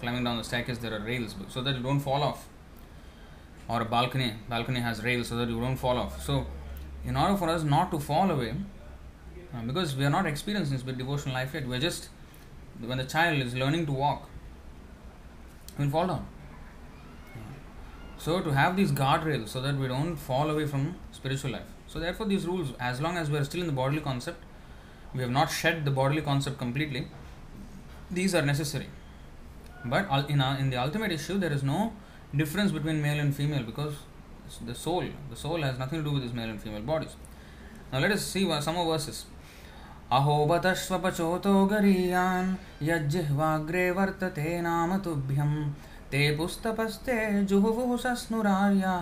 climbing 0.00 0.24
down 0.24 0.36
the 0.36 0.44
staircase, 0.44 0.78
there 0.78 0.94
are 0.94 1.00
rails 1.00 1.34
so 1.48 1.62
that 1.62 1.74
you 1.76 1.82
don't 1.82 2.00
fall 2.00 2.22
off 2.22 2.46
or 3.68 3.82
a 3.82 3.84
balcony 3.84 4.34
balcony 4.48 4.80
has 4.80 5.02
rails 5.02 5.28
so 5.28 5.36
that 5.36 5.48
you 5.48 5.60
don't 5.60 5.76
fall 5.76 5.98
off. 5.98 6.22
So 6.22 6.46
in 7.04 7.16
order 7.16 7.36
for 7.36 7.48
us 7.48 7.62
not 7.62 7.90
to 7.90 7.98
fall 7.98 8.30
away 8.30 8.54
uh, 9.54 9.62
because 9.62 9.96
we 9.96 10.04
are 10.04 10.10
not 10.10 10.26
experiencing 10.26 10.76
this 10.76 10.84
with 10.84 10.98
devotional 10.98 11.34
life 11.34 11.54
yet 11.54 11.66
we're 11.66 11.80
just 11.80 12.08
when 12.80 12.98
the 12.98 13.04
child 13.04 13.40
is 13.40 13.54
learning 13.54 13.86
to 13.86 13.92
walk 13.92 14.28
will 15.78 15.90
fall 15.90 16.06
down. 16.06 16.26
So 18.18 18.40
to 18.40 18.50
have 18.52 18.76
these 18.76 18.92
guardrails 18.92 19.48
so 19.48 19.60
that 19.60 19.76
we 19.76 19.88
don't 19.88 20.16
fall 20.16 20.50
away 20.50 20.66
from 20.66 20.96
spiritual 21.12 21.50
life. 21.52 21.70
So 21.86 22.00
therefore 22.00 22.26
these 22.26 22.46
rules 22.46 22.72
as 22.80 23.00
long 23.00 23.16
as 23.16 23.30
we 23.30 23.38
are 23.38 23.44
still 23.44 23.60
in 23.60 23.66
the 23.66 23.72
bodily 23.72 24.00
concept 24.00 24.42
we 25.14 25.22
have 25.22 25.30
not 25.30 25.50
shed 25.50 25.84
the 25.84 25.90
bodily 25.90 26.22
concept 26.22 26.58
completely 26.58 27.08
these 28.10 28.34
are 28.34 28.42
necessary. 28.42 28.88
But 29.84 30.30
in, 30.30 30.40
in 30.40 30.70
the 30.70 30.76
ultimate 30.76 31.12
issue 31.12 31.38
there 31.38 31.52
is 31.52 31.62
no 31.62 31.92
difference 32.34 32.72
between 32.72 33.00
male 33.00 33.20
and 33.20 33.34
female 33.34 33.62
because 33.62 33.94
the 34.64 34.74
soul, 34.74 35.04
the 35.30 35.36
soul 35.36 35.62
has 35.62 35.78
nothing 35.78 36.02
to 36.02 36.04
do 36.04 36.14
with 36.14 36.22
this 36.22 36.32
male 36.32 36.48
and 36.48 36.60
female 36.60 36.82
bodies. 36.82 37.16
Now 37.92 38.00
let 38.00 38.10
us 38.10 38.24
see 38.24 38.44
some 38.60 38.74
more 38.74 38.86
verses. 38.86 39.26
अहोबतश्वपचोतो 40.12 41.52
गरीयान् 41.66 42.54
यज्जिह्वाग्रे 42.88 43.90
वर्तते 43.90 44.60
नाम 44.62 44.96
तुभ्यं 45.04 45.52
ते 46.10 46.20
पुस्तपस्ते 46.36 47.16
जुहुवुः 47.50 47.96
सस्नुरार्या 48.02 48.94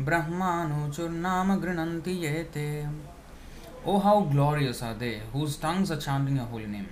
ब्रह्मानुचुर्नाम 0.00 1.54
गृणन्ति 1.60 2.12
ये 2.24 2.42
ते 2.54 2.68
Oh, 3.84 3.98
how 3.98 4.20
glorious 4.20 4.80
are 4.82 4.94
they 4.94 5.22
whose 5.32 5.56
tongues 5.56 5.90
are 5.90 5.96
chanting 5.96 6.36
your 6.36 6.44
holy 6.44 6.66
name. 6.66 6.88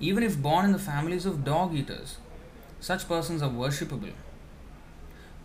Even 0.00 0.22
if 0.22 0.40
born 0.40 0.64
in 0.64 0.72
the 0.72 0.78
families 0.78 1.26
of 1.26 1.44
dog 1.44 1.74
eaters, 1.74 2.16
such 2.80 3.06
persons 3.06 3.42
are 3.42 3.50
worshipable 3.50 4.12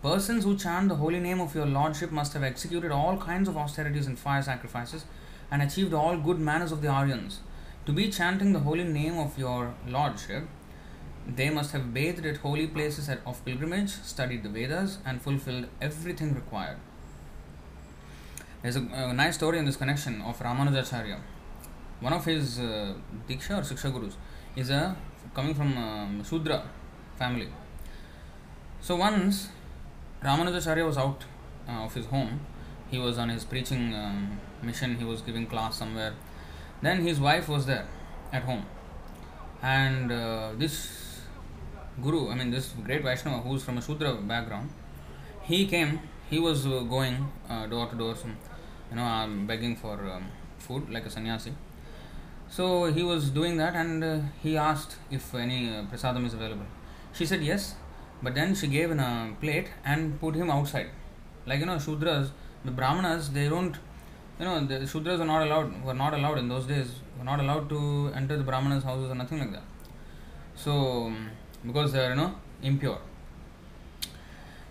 Persons 0.02 0.44
who 0.44 0.56
chant 0.56 0.88
the 0.88 0.94
holy 0.94 1.18
name 1.18 1.40
of 1.40 1.56
your 1.56 1.66
Lordship 1.66 2.12
must 2.12 2.32
have 2.34 2.44
executed 2.44 2.92
all 2.92 3.16
kinds 3.18 3.48
of 3.48 3.56
austerities 3.56 4.06
and 4.06 4.16
fire 4.16 4.42
sacrifices 4.42 5.04
and 5.50 5.60
achieved 5.60 5.92
all 5.92 6.16
good 6.16 6.38
manners 6.38 6.70
of 6.70 6.82
the 6.82 6.88
Aryans. 6.88 7.40
To 7.86 7.92
be 7.92 8.08
chanting 8.08 8.52
the 8.52 8.60
holy 8.60 8.84
name 8.84 9.18
of 9.18 9.36
your 9.36 9.74
Lordship, 9.88 10.44
they 11.26 11.50
must 11.50 11.72
have 11.72 11.92
bathed 11.92 12.24
at 12.24 12.36
holy 12.38 12.68
places 12.68 13.10
of 13.26 13.44
pilgrimage, 13.44 13.90
studied 13.90 14.44
the 14.44 14.48
Vedas, 14.48 14.98
and 15.04 15.20
fulfilled 15.20 15.66
everything 15.80 16.32
required. 16.32 16.76
There's 18.62 18.76
a, 18.76 18.82
a 18.92 19.12
nice 19.12 19.34
story 19.34 19.58
in 19.58 19.64
this 19.64 19.76
connection 19.76 20.22
of 20.22 20.38
Ramanujacharya. 20.38 21.18
One 22.00 22.12
of 22.12 22.24
his 22.24 22.60
uh, 22.60 22.94
Diksha 23.28 23.58
or 23.58 23.62
Siksha 23.62 23.92
Gurus 23.92 24.16
is 24.54 24.70
a, 24.70 24.96
coming 25.34 25.54
from 25.54 25.76
um, 25.76 26.24
Shudra 26.24 26.62
family. 27.16 27.48
So 28.80 28.96
once 28.96 29.48
Ramanujacharya 30.22 30.84
was 30.86 30.98
out 30.98 31.24
uh, 31.68 31.84
of 31.84 31.94
his 31.94 32.06
home. 32.06 32.40
He 32.90 32.98
was 32.98 33.18
on 33.18 33.28
his 33.28 33.44
preaching 33.44 33.94
um, 33.94 34.40
mission. 34.62 34.96
He 34.96 35.04
was 35.04 35.20
giving 35.22 35.46
class 35.46 35.76
somewhere. 35.76 36.14
Then 36.82 37.02
his 37.02 37.20
wife 37.20 37.48
was 37.48 37.66
there 37.66 37.86
at 38.32 38.42
home, 38.42 38.64
and 39.62 40.12
uh, 40.12 40.52
this 40.56 41.20
guru, 42.00 42.30
I 42.30 42.34
mean 42.34 42.50
this 42.50 42.72
great 42.84 43.02
Vaishnava 43.02 43.38
who 43.40 43.56
is 43.56 43.64
from 43.64 43.78
a 43.78 43.82
Shudra 43.82 44.14
background, 44.14 44.70
he 45.42 45.66
came. 45.66 46.00
he 46.30 46.38
was 46.38 46.66
uh, 46.66 46.80
going 46.80 47.30
uh, 47.48 47.66
door 47.66 47.86
to 47.88 47.96
door, 47.96 48.14
you 48.90 48.96
know, 48.96 49.02
um, 49.04 49.46
begging 49.46 49.74
for 49.76 49.94
um, 50.10 50.26
food 50.58 50.90
like 50.90 51.06
a 51.06 51.10
sannyasi. 51.10 51.52
So 52.48 52.86
he 52.86 53.02
was 53.02 53.30
doing 53.30 53.56
that, 53.58 53.74
and 53.74 54.04
uh, 54.04 54.20
he 54.42 54.56
asked 54.56 54.96
if 55.10 55.34
any 55.34 55.68
uh, 55.68 55.84
prasadam 55.84 56.26
is 56.26 56.34
available. 56.34 56.66
She 57.12 57.26
said 57.26 57.42
yes, 57.42 57.74
but 58.22 58.34
then 58.34 58.54
she 58.54 58.66
gave 58.66 58.90
in 58.90 59.00
a 59.00 59.34
plate 59.40 59.68
and 59.84 60.20
put 60.20 60.34
him 60.34 60.50
outside. 60.50 60.88
Like 61.46 61.60
you 61.60 61.66
know, 61.66 61.76
Shudras, 61.76 62.30
the 62.64 62.70
Brahmanas, 62.70 63.30
they 63.30 63.48
don't, 63.48 63.76
you 64.38 64.44
know, 64.44 64.64
the 64.64 64.80
Shudras 64.80 65.18
were 65.18 65.24
not 65.24 65.42
allowed, 65.42 65.82
were 65.84 65.94
not 65.94 66.14
allowed 66.14 66.38
in 66.38 66.48
those 66.48 66.66
days, 66.66 66.90
were 67.18 67.24
not 67.24 67.40
allowed 67.40 67.68
to 67.68 68.10
enter 68.14 68.36
the 68.36 68.44
Brahmanas' 68.44 68.84
houses 68.84 69.10
or 69.10 69.14
nothing 69.14 69.38
like 69.38 69.52
that. 69.52 69.62
So 70.56 71.12
because 71.66 71.92
they 71.92 72.04
are 72.04 72.10
you 72.10 72.16
know 72.16 72.34
impure. 72.62 72.98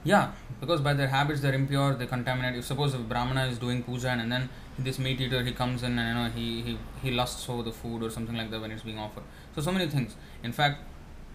Yeah, 0.04 0.32
because 0.62 0.80
by 0.80 0.94
their 0.94 1.08
habits 1.08 1.42
they're 1.42 1.54
impure, 1.54 1.96
they 1.96 2.08
contaminate. 2.08 2.58
If 2.58 2.66
suppose 2.66 2.94
if 2.94 3.02
Brahmana 3.10 3.48
is 3.48 3.58
doing 3.58 3.84
puja 3.84 4.10
and, 4.10 4.22
and 4.22 4.32
then 4.32 4.50
this 4.80 5.00
meat 5.00 5.20
eater 5.20 5.44
he 5.44 5.52
comes 5.52 5.84
in 5.84 5.98
and 6.00 6.08
you 6.08 6.24
know 6.24 6.30
he, 6.30 6.62
he 6.62 6.78
he 7.02 7.12
lusts 7.12 7.50
over 7.50 7.64
the 7.64 7.72
food 7.72 8.04
or 8.04 8.10
something 8.10 8.36
like 8.36 8.50
that 8.52 8.62
when 8.62 8.72
it's 8.72 8.84
being 8.84 9.00
offered. 9.00 9.24
So 9.56 9.62
so 9.62 9.72
many 9.72 9.88
things. 9.88 10.16
In 10.44 10.52
fact, 10.52 10.82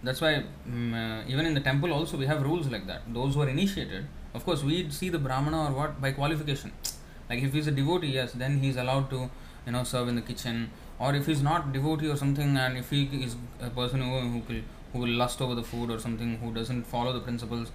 that's 0.02 0.20
why 0.20 0.44
um, 0.66 0.94
uh, 0.94 1.22
even 1.26 1.46
in 1.46 1.54
the 1.54 1.60
temple 1.60 1.92
also 1.92 2.16
we 2.16 2.26
have 2.26 2.42
rules 2.42 2.68
like 2.68 2.86
that. 2.86 3.02
Those 3.12 3.34
who 3.34 3.42
are 3.42 3.48
initiated, 3.48 4.06
of 4.34 4.44
course, 4.44 4.62
we 4.62 4.90
see 4.90 5.08
the 5.08 5.18
Brahmana 5.18 5.64
or 5.66 5.72
what 5.76 6.00
by 6.00 6.12
qualification. 6.12 6.72
Like 7.30 7.42
if 7.42 7.52
he's 7.54 7.66
a 7.66 7.70
devotee, 7.70 8.08
yes, 8.08 8.32
then 8.32 8.58
he's 8.58 8.76
allowed 8.76 9.08
to 9.10 9.30
you 9.66 9.72
know 9.72 9.84
serve 9.84 10.08
in 10.08 10.16
the 10.16 10.22
kitchen. 10.22 10.70
Or 10.98 11.14
if 11.14 11.26
he's 11.26 11.42
not 11.42 11.72
devotee 11.72 12.08
or 12.08 12.16
something, 12.16 12.56
and 12.56 12.76
if 12.76 12.90
he 12.90 13.04
is 13.26 13.36
a 13.60 13.70
person 13.70 14.02
who 14.02 14.18
who 14.20 14.42
will, 14.48 14.60
who 14.92 14.98
will 14.98 15.14
lust 15.22 15.40
over 15.40 15.54
the 15.54 15.62
food 15.62 15.90
or 15.90 15.98
something, 15.98 16.36
who 16.38 16.52
doesn't 16.52 16.84
follow 16.84 17.12
the 17.12 17.20
principles, 17.20 17.72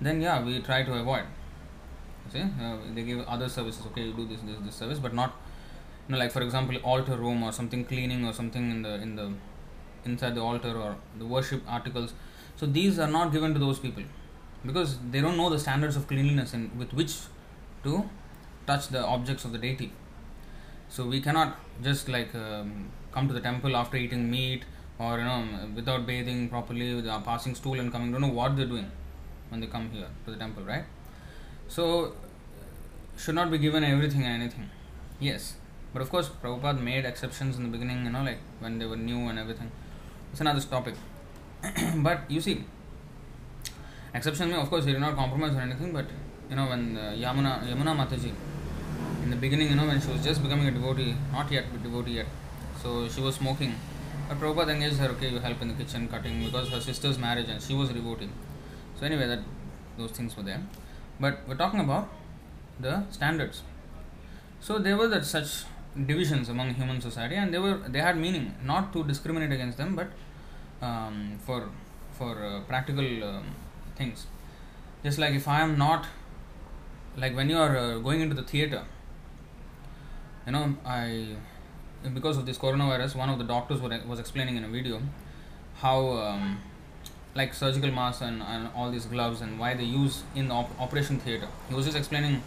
then 0.00 0.20
yeah, 0.20 0.44
we 0.44 0.58
try 0.60 0.82
to 0.82 0.94
avoid. 0.94 1.24
See, 2.32 2.40
uh, 2.42 2.76
they 2.94 3.02
give 3.02 3.26
other 3.26 3.48
services. 3.48 3.84
Okay, 3.86 4.02
you 4.02 4.12
do 4.12 4.26
this, 4.26 4.40
this, 4.42 4.56
this 4.64 4.74
service, 4.74 4.98
but 4.98 5.14
not, 5.14 5.32
you 6.06 6.12
know, 6.12 6.18
like 6.18 6.30
for 6.30 6.42
example, 6.42 6.76
altar 6.78 7.16
room 7.16 7.42
or 7.42 7.52
something 7.52 7.84
cleaning 7.84 8.26
or 8.26 8.32
something 8.32 8.70
in 8.70 8.82
the 8.82 8.94
in 9.06 9.16
the 9.16 9.32
inside 10.08 10.34
the 10.34 10.40
altar 10.40 10.76
or 10.76 10.96
the 11.18 11.26
worship 11.26 11.62
articles. 11.68 12.14
So 12.56 12.66
these 12.66 12.98
are 12.98 13.08
not 13.08 13.32
given 13.32 13.52
to 13.54 13.60
those 13.60 13.78
people 13.78 14.02
because 14.66 14.98
they 15.10 15.20
don't 15.20 15.36
know 15.36 15.50
the 15.50 15.58
standards 15.58 15.96
of 15.96 16.06
cleanliness 16.08 16.54
and 16.54 16.76
with 16.78 16.92
which 16.92 17.14
to 17.84 18.08
touch 18.66 18.88
the 18.88 19.04
objects 19.04 19.44
of 19.44 19.52
the 19.52 19.58
deity. 19.58 19.92
So 20.88 21.06
we 21.06 21.20
cannot 21.20 21.56
just 21.82 22.08
like 22.08 22.34
um, 22.34 22.90
come 23.12 23.28
to 23.28 23.34
the 23.34 23.40
temple 23.40 23.76
after 23.76 23.96
eating 23.96 24.30
meat 24.30 24.64
or 24.98 25.18
you 25.18 25.24
know 25.24 25.44
without 25.74 26.06
bathing 26.06 26.48
properly, 26.48 26.94
with 26.94 27.06
a 27.06 27.20
passing 27.24 27.54
stool 27.54 27.78
and 27.78 27.92
coming. 27.92 28.10
Don't 28.12 28.20
know 28.20 28.28
what 28.28 28.56
they're 28.56 28.66
doing 28.66 28.90
when 29.50 29.60
they 29.60 29.66
come 29.66 29.90
here 29.90 30.08
to 30.24 30.30
the 30.30 30.36
temple, 30.36 30.64
right? 30.64 30.84
So 31.68 32.14
should 33.16 33.34
not 33.34 33.50
be 33.50 33.58
given 33.58 33.84
everything 33.84 34.24
and 34.24 34.42
anything. 34.42 34.70
Yes, 35.20 35.54
but 35.92 36.02
of 36.02 36.10
course 36.10 36.28
Prabhupada 36.28 36.80
made 36.80 37.04
exceptions 37.04 37.56
in 37.56 37.62
the 37.64 37.68
beginning. 37.68 38.04
You 38.04 38.10
know, 38.10 38.22
like 38.22 38.38
when 38.60 38.78
they 38.78 38.86
were 38.86 38.96
new 38.96 39.28
and 39.28 39.38
everything. 39.38 39.70
It's 40.32 40.40
another 40.40 40.60
topic. 40.60 40.94
but 41.96 42.30
you 42.30 42.40
see, 42.40 42.64
exception 44.14 44.52
of 44.52 44.68
course 44.70 44.84
he 44.84 44.92
did 44.92 45.00
not 45.00 45.16
compromise 45.16 45.54
or 45.54 45.60
anything. 45.60 45.92
But 45.92 46.06
you 46.50 46.56
know 46.56 46.66
when 46.66 46.96
Yamuna 46.96 47.66
Yamuna 47.68 47.96
Mataji 47.96 48.32
in 49.24 49.30
the 49.30 49.36
beginning, 49.36 49.70
you 49.70 49.76
know 49.76 49.86
when 49.86 50.00
she 50.00 50.08
was 50.08 50.22
just 50.22 50.42
becoming 50.42 50.68
a 50.68 50.70
devotee, 50.70 51.14
not 51.32 51.50
yet 51.50 51.64
but 51.72 51.82
devotee 51.82 52.12
yet, 52.12 52.26
so 52.82 53.08
she 53.08 53.20
was 53.20 53.36
smoking. 53.36 53.74
But 54.28 54.40
Prabhupada 54.40 54.74
engaged 54.74 54.98
her, 54.98 55.08
okay, 55.08 55.30
you 55.30 55.38
help 55.38 55.62
in 55.62 55.68
the 55.68 55.74
kitchen 55.74 56.06
cutting 56.06 56.44
because 56.44 56.68
her 56.68 56.80
sister's 56.80 57.18
marriage 57.18 57.48
and 57.48 57.62
she 57.62 57.74
was 57.74 57.88
a 57.90 57.94
devotee. 57.94 58.28
So 59.00 59.06
anyway, 59.06 59.26
that 59.26 59.40
those 59.96 60.10
things 60.10 60.36
were 60.36 60.42
there. 60.42 60.62
But 61.18 61.40
we're 61.48 61.56
talking 61.56 61.80
about 61.80 62.08
the 62.78 63.04
standards. 63.10 63.62
So 64.60 64.78
there 64.78 64.96
were 64.96 65.08
that 65.08 65.24
such 65.24 65.64
divisions 66.06 66.48
among 66.48 66.74
human 66.74 67.00
society, 67.00 67.34
and 67.34 67.52
they 67.52 67.58
were 67.58 67.78
they 67.88 68.00
had 68.00 68.16
meaning 68.16 68.54
not 68.64 68.92
to 68.92 69.04
discriminate 69.04 69.52
against 69.52 69.78
them, 69.78 69.96
but 69.96 70.08
um, 70.82 71.38
for 71.44 71.68
for 72.12 72.44
uh, 72.44 72.60
practical 72.62 73.24
um, 73.24 73.44
things. 73.96 74.26
Just 75.04 75.18
like 75.18 75.34
if 75.34 75.46
I 75.48 75.60
am 75.60 75.78
not 75.78 76.06
like 77.16 77.34
when 77.34 77.48
you 77.50 77.58
are 77.58 77.76
uh, 77.76 77.98
going 77.98 78.20
into 78.20 78.34
the 78.34 78.42
theater, 78.42 78.84
you 80.46 80.52
know, 80.52 80.76
I 80.84 81.36
because 82.14 82.36
of 82.36 82.46
this 82.46 82.58
coronavirus, 82.58 83.16
one 83.16 83.28
of 83.28 83.38
the 83.38 83.44
doctors 83.44 83.80
was 83.80 84.18
explaining 84.20 84.56
in 84.56 84.64
a 84.64 84.68
video 84.68 85.00
how 85.76 86.08
um, 86.10 86.60
like 87.34 87.54
surgical 87.54 87.90
masks 87.90 88.22
and, 88.22 88.42
and 88.42 88.68
all 88.74 88.90
these 88.90 89.06
gloves 89.06 89.40
and 89.40 89.58
why 89.58 89.74
they 89.74 89.84
use 89.84 90.22
in 90.34 90.48
the 90.48 90.54
op- 90.54 90.80
operation 90.80 91.18
theater. 91.18 91.48
He 91.68 91.74
was 91.74 91.84
just 91.84 91.96
explaining 91.96 92.42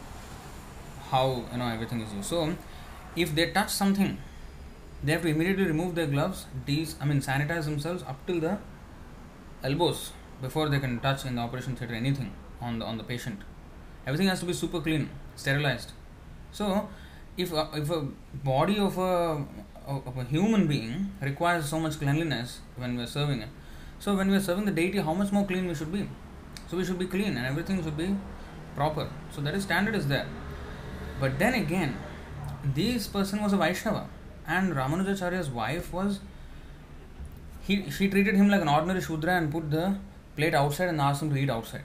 how 1.10 1.46
you 1.52 1.58
know 1.58 1.68
everything 1.68 2.02
is 2.02 2.14
used. 2.14 2.30
So 2.30 2.56
if 3.16 3.36
they 3.36 3.52
touch 3.52 3.70
something, 3.70 4.18
they 5.04 5.12
have 5.14 5.22
to 5.22 5.28
immediately 5.28 5.66
remove 5.66 5.96
their 5.96 6.08
gloves, 6.08 6.46
these 6.66 6.96
I 7.02 7.06
mean 7.06 7.22
sanitize 7.22 7.66
themselves 7.66 8.04
up 8.04 8.26
till 8.26 8.40
the 8.40 8.58
elbows 9.64 10.12
before 10.42 10.70
they 10.70 10.80
can 10.80 11.00
touch 11.00 11.26
in 11.26 11.36
the 11.36 11.42
operation 11.42 11.76
theater 11.76 11.94
anything 11.94 12.34
on 12.62 12.80
the 12.80 12.86
on 12.86 12.98
the 12.98 13.04
patient. 13.04 13.42
Everything 14.06 14.28
has 14.28 14.40
to 14.40 14.46
be 14.46 14.54
super 14.54 14.82
clean, 14.82 15.10
sterilized. 15.36 15.92
So 16.52 16.90
if 17.38 17.52
a, 17.54 17.70
if 17.74 17.90
a 17.90 18.08
body 18.44 18.78
of 18.80 18.98
a 18.98 19.46
of 19.88 20.18
a 20.18 20.24
human 20.26 20.68
being 20.68 21.12
requires 21.22 21.68
so 21.68 21.80
much 21.80 21.98
cleanliness 22.00 22.60
when 22.76 22.96
we 22.98 23.04
are 23.04 23.08
serving 23.08 23.42
it, 23.42 23.50
so 24.00 24.16
when 24.16 24.30
we 24.30 24.38
are 24.38 24.42
serving 24.42 24.66
the 24.66 24.72
deity, 24.72 25.00
how 25.00 25.14
much 25.14 25.32
more 25.32 25.46
clean 25.46 25.68
we 25.68 25.76
should 25.76 25.92
be? 25.92 26.08
So 26.70 26.78
we 26.78 26.86
should 26.86 27.00
be 27.00 27.08
clean 27.08 27.38
and 27.38 27.46
everything 27.46 27.84
should 27.84 27.98
be 27.98 28.16
proper. 28.76 29.10
So 29.32 29.42
that 29.42 29.54
is 29.54 29.64
standard 29.64 29.96
is 29.96 30.08
there. 30.08 30.28
But 31.20 31.38
then 31.38 31.54
again, 31.54 31.98
this 32.64 33.08
person 33.08 33.42
was 33.42 33.54
a 33.54 33.58
Vaishnava 33.58 34.08
and 34.48 34.74
Ramanujacharya's 34.74 35.50
wife 35.50 35.92
was 35.94 36.20
he 37.62 37.90
she 37.90 38.10
treated 38.10 38.36
him 38.36 38.50
like 38.50 38.62
an 38.62 38.68
ordinary 38.68 39.02
Shudra 39.02 39.38
and 39.38 39.52
put 39.52 39.70
the 39.72 39.98
plate 40.36 40.54
outside 40.54 40.90
and 40.90 41.00
asked 41.00 41.22
him 41.22 41.30
to 41.30 41.38
eat 41.38 41.50
outside. 41.50 41.84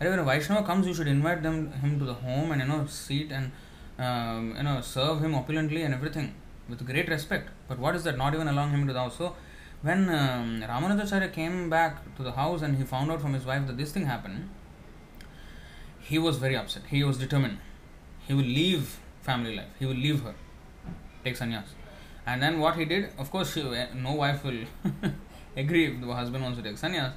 And 0.00 0.10
when 0.10 0.18
a 0.18 0.24
Vaishnava 0.24 0.64
comes, 0.66 0.86
you 0.86 0.94
should 0.94 1.08
invite 1.08 1.42
them 1.42 1.72
him 1.72 1.98
to 1.98 2.04
the 2.04 2.14
home 2.14 2.52
and 2.52 2.60
you 2.60 2.68
know 2.68 2.86
seat 2.86 3.32
and 3.32 3.50
um, 3.98 4.54
you 4.56 4.62
know 4.62 4.80
serve 4.80 5.22
him 5.22 5.34
opulently 5.34 5.82
and 5.82 5.94
everything 5.94 6.34
with 6.68 6.84
great 6.86 7.08
respect. 7.08 7.50
But 7.68 7.78
what 7.78 7.96
is 7.96 8.04
that? 8.04 8.16
Not 8.16 8.34
even 8.34 8.48
allowing 8.48 8.70
him 8.70 8.86
to 8.86 8.92
the 8.92 9.00
house. 9.00 9.16
So 9.16 9.34
when 9.82 10.08
um, 10.10 10.62
Ramanujacharya 10.62 11.32
came 11.32 11.70
back 11.70 12.16
to 12.16 12.22
the 12.22 12.32
house 12.32 12.62
and 12.62 12.76
he 12.76 12.84
found 12.84 13.10
out 13.10 13.20
from 13.20 13.34
his 13.34 13.44
wife 13.44 13.66
that 13.66 13.76
this 13.76 13.92
thing 13.92 14.06
happened, 14.06 14.50
he 16.00 16.18
was 16.18 16.36
very 16.36 16.56
upset. 16.56 16.82
He 16.88 17.02
was 17.04 17.18
determined. 17.18 17.58
He 18.26 18.34
will 18.34 18.42
leave 18.42 18.98
family 19.28 19.54
life. 19.56 19.72
He 19.78 19.86
will 19.90 20.02
leave 20.06 20.22
her, 20.26 20.34
take 21.24 21.36
sannyas. 21.42 21.70
And 22.26 22.42
then 22.42 22.58
what 22.64 22.76
he 22.80 22.84
did, 22.92 23.10
of 23.18 23.30
course, 23.30 23.54
she, 23.54 23.62
no 24.06 24.12
wife 24.22 24.44
will 24.44 24.62
agree 25.62 25.84
if 25.90 26.00
the 26.00 26.14
husband 26.20 26.44
wants 26.44 26.58
to 26.58 26.64
take 26.68 26.78
sannyas. 26.84 27.12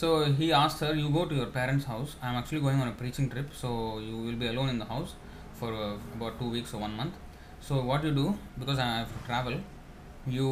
So 0.00 0.08
he 0.40 0.52
asked 0.52 0.80
her, 0.84 0.92
"You 1.00 1.08
go 1.18 1.22
to 1.30 1.34
your 1.40 1.48
parents' 1.58 1.86
house. 1.92 2.10
I'm 2.22 2.36
actually 2.40 2.60
going 2.66 2.80
on 2.84 2.88
a 2.88 2.96
preaching 3.02 3.28
trip, 3.34 3.54
so 3.62 3.70
you 4.08 4.16
will 4.26 4.38
be 4.44 4.48
alone 4.52 4.68
in 4.74 4.78
the 4.82 4.88
house 4.94 5.14
for 5.60 5.70
uh, 5.74 5.94
about 6.16 6.38
two 6.40 6.50
weeks 6.56 6.74
or 6.74 6.80
one 6.86 6.94
month. 7.00 7.14
So 7.68 7.80
what 7.90 8.04
you 8.08 8.12
do, 8.18 8.26
because 8.62 8.78
I 8.78 8.88
have 8.98 9.14
to 9.16 9.26
travel, 9.30 9.56
you 10.36 10.48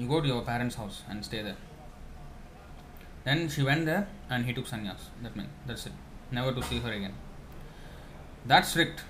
you 0.00 0.08
go 0.14 0.20
to 0.26 0.28
your 0.34 0.42
parents' 0.50 0.80
house 0.82 1.02
and 1.08 1.24
stay 1.30 1.42
there." 1.48 1.60
Then 3.28 3.48
she 3.54 3.62
went 3.70 3.86
there 3.92 4.02
and 4.30 4.50
he 4.50 4.52
took 4.58 4.66
sannyas. 4.74 5.06
That 5.22 5.36
means 5.36 5.50
that's 5.70 5.86
it. 5.86 5.96
Never 6.40 6.52
to 6.58 6.62
see 6.70 6.80
her 6.86 6.92
again. 6.98 7.14
That's 8.52 8.70
strict. 8.74 9.02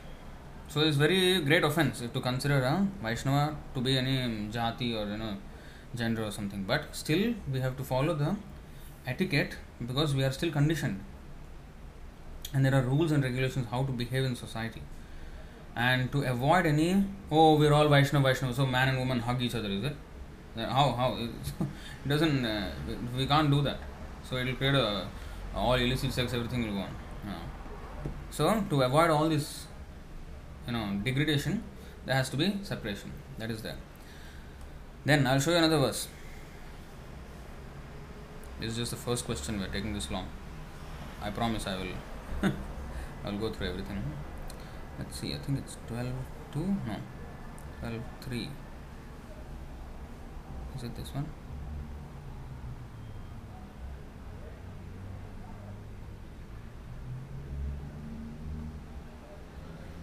So 0.68 0.80
it's 0.80 0.98
very 0.98 1.40
great 1.40 1.64
offense 1.64 2.02
to 2.12 2.20
consider 2.20 2.62
a 2.62 2.86
Vaishnava 3.02 3.56
to 3.74 3.80
be 3.80 3.96
any 3.96 4.16
jati 4.52 4.94
or 4.94 5.10
you 5.10 5.16
know 5.16 5.36
gender 5.96 6.24
or 6.24 6.30
something. 6.30 6.64
But 6.64 6.94
still 6.94 7.34
we 7.50 7.60
have 7.60 7.76
to 7.78 7.84
follow 7.84 8.14
the 8.14 8.36
etiquette 9.06 9.56
because 9.86 10.14
we 10.14 10.24
are 10.24 10.30
still 10.30 10.50
conditioned. 10.50 11.00
And 12.52 12.66
there 12.66 12.74
are 12.74 12.82
rules 12.82 13.12
and 13.12 13.22
regulations 13.22 13.66
how 13.70 13.84
to 13.84 13.92
behave 13.92 14.24
in 14.24 14.36
society. 14.36 14.82
And 15.74 16.12
to 16.12 16.22
avoid 16.24 16.66
any 16.66 17.04
oh 17.30 17.56
we're 17.56 17.72
all 17.72 17.88
Vaishnava 17.88 18.28
Vaishnava 18.28 18.54
so 18.54 18.66
man 18.66 18.90
and 18.90 18.98
woman 18.98 19.20
hug 19.20 19.40
each 19.40 19.54
other 19.54 19.70
is 19.70 19.84
it? 19.84 19.96
How 20.56 20.92
how 20.92 21.16
it 21.60 22.08
doesn't 22.08 22.44
uh, 22.44 22.70
we 23.16 23.26
can't 23.26 23.50
do 23.50 23.62
that. 23.62 23.78
So 24.22 24.36
it 24.36 24.44
will 24.44 24.56
create 24.56 24.74
a 24.74 25.08
all 25.54 25.74
illicit 25.74 26.12
sex 26.12 26.34
everything 26.34 26.66
will 26.66 26.74
go 26.74 26.80
on. 26.80 26.94
So 28.30 28.62
to 28.68 28.82
avoid 28.82 29.10
all 29.10 29.30
this 29.30 29.67
you 30.68 30.72
know 30.76 30.84
degradation 31.02 31.64
there 32.06 32.14
has 32.14 32.30
to 32.30 32.38
be 32.38 32.58
separation. 32.62 33.12
That 33.38 33.50
is 33.50 33.60
there. 33.62 33.76
Then 35.04 35.26
i'll 35.26 35.40
show 35.40 35.50
you 35.50 35.58
another 35.58 35.78
verse. 35.78 36.08
This 38.60 38.70
is 38.70 38.76
just 38.76 38.90
the 38.92 38.96
first 38.96 39.24
question 39.24 39.60
we're 39.60 39.74
taking 39.76 39.92
this 39.94 40.10
long. 40.10 40.28
I 41.22 41.30
promise 41.30 41.66
i 41.66 41.76
will 41.80 42.50
i'll 43.24 43.38
go 43.38 43.52
through 43.52 43.68
everything. 43.68 44.02
Let's 44.98 45.20
see 45.20 45.32
i 45.34 45.38
think 45.38 45.58
it's 45.58 45.76
12 45.86 46.08
2 46.52 46.60
no 46.60 46.96
12 47.80 48.02
3 48.22 48.48
is 50.76 50.82
it 50.82 50.96
this 50.96 51.14
one 51.14 51.26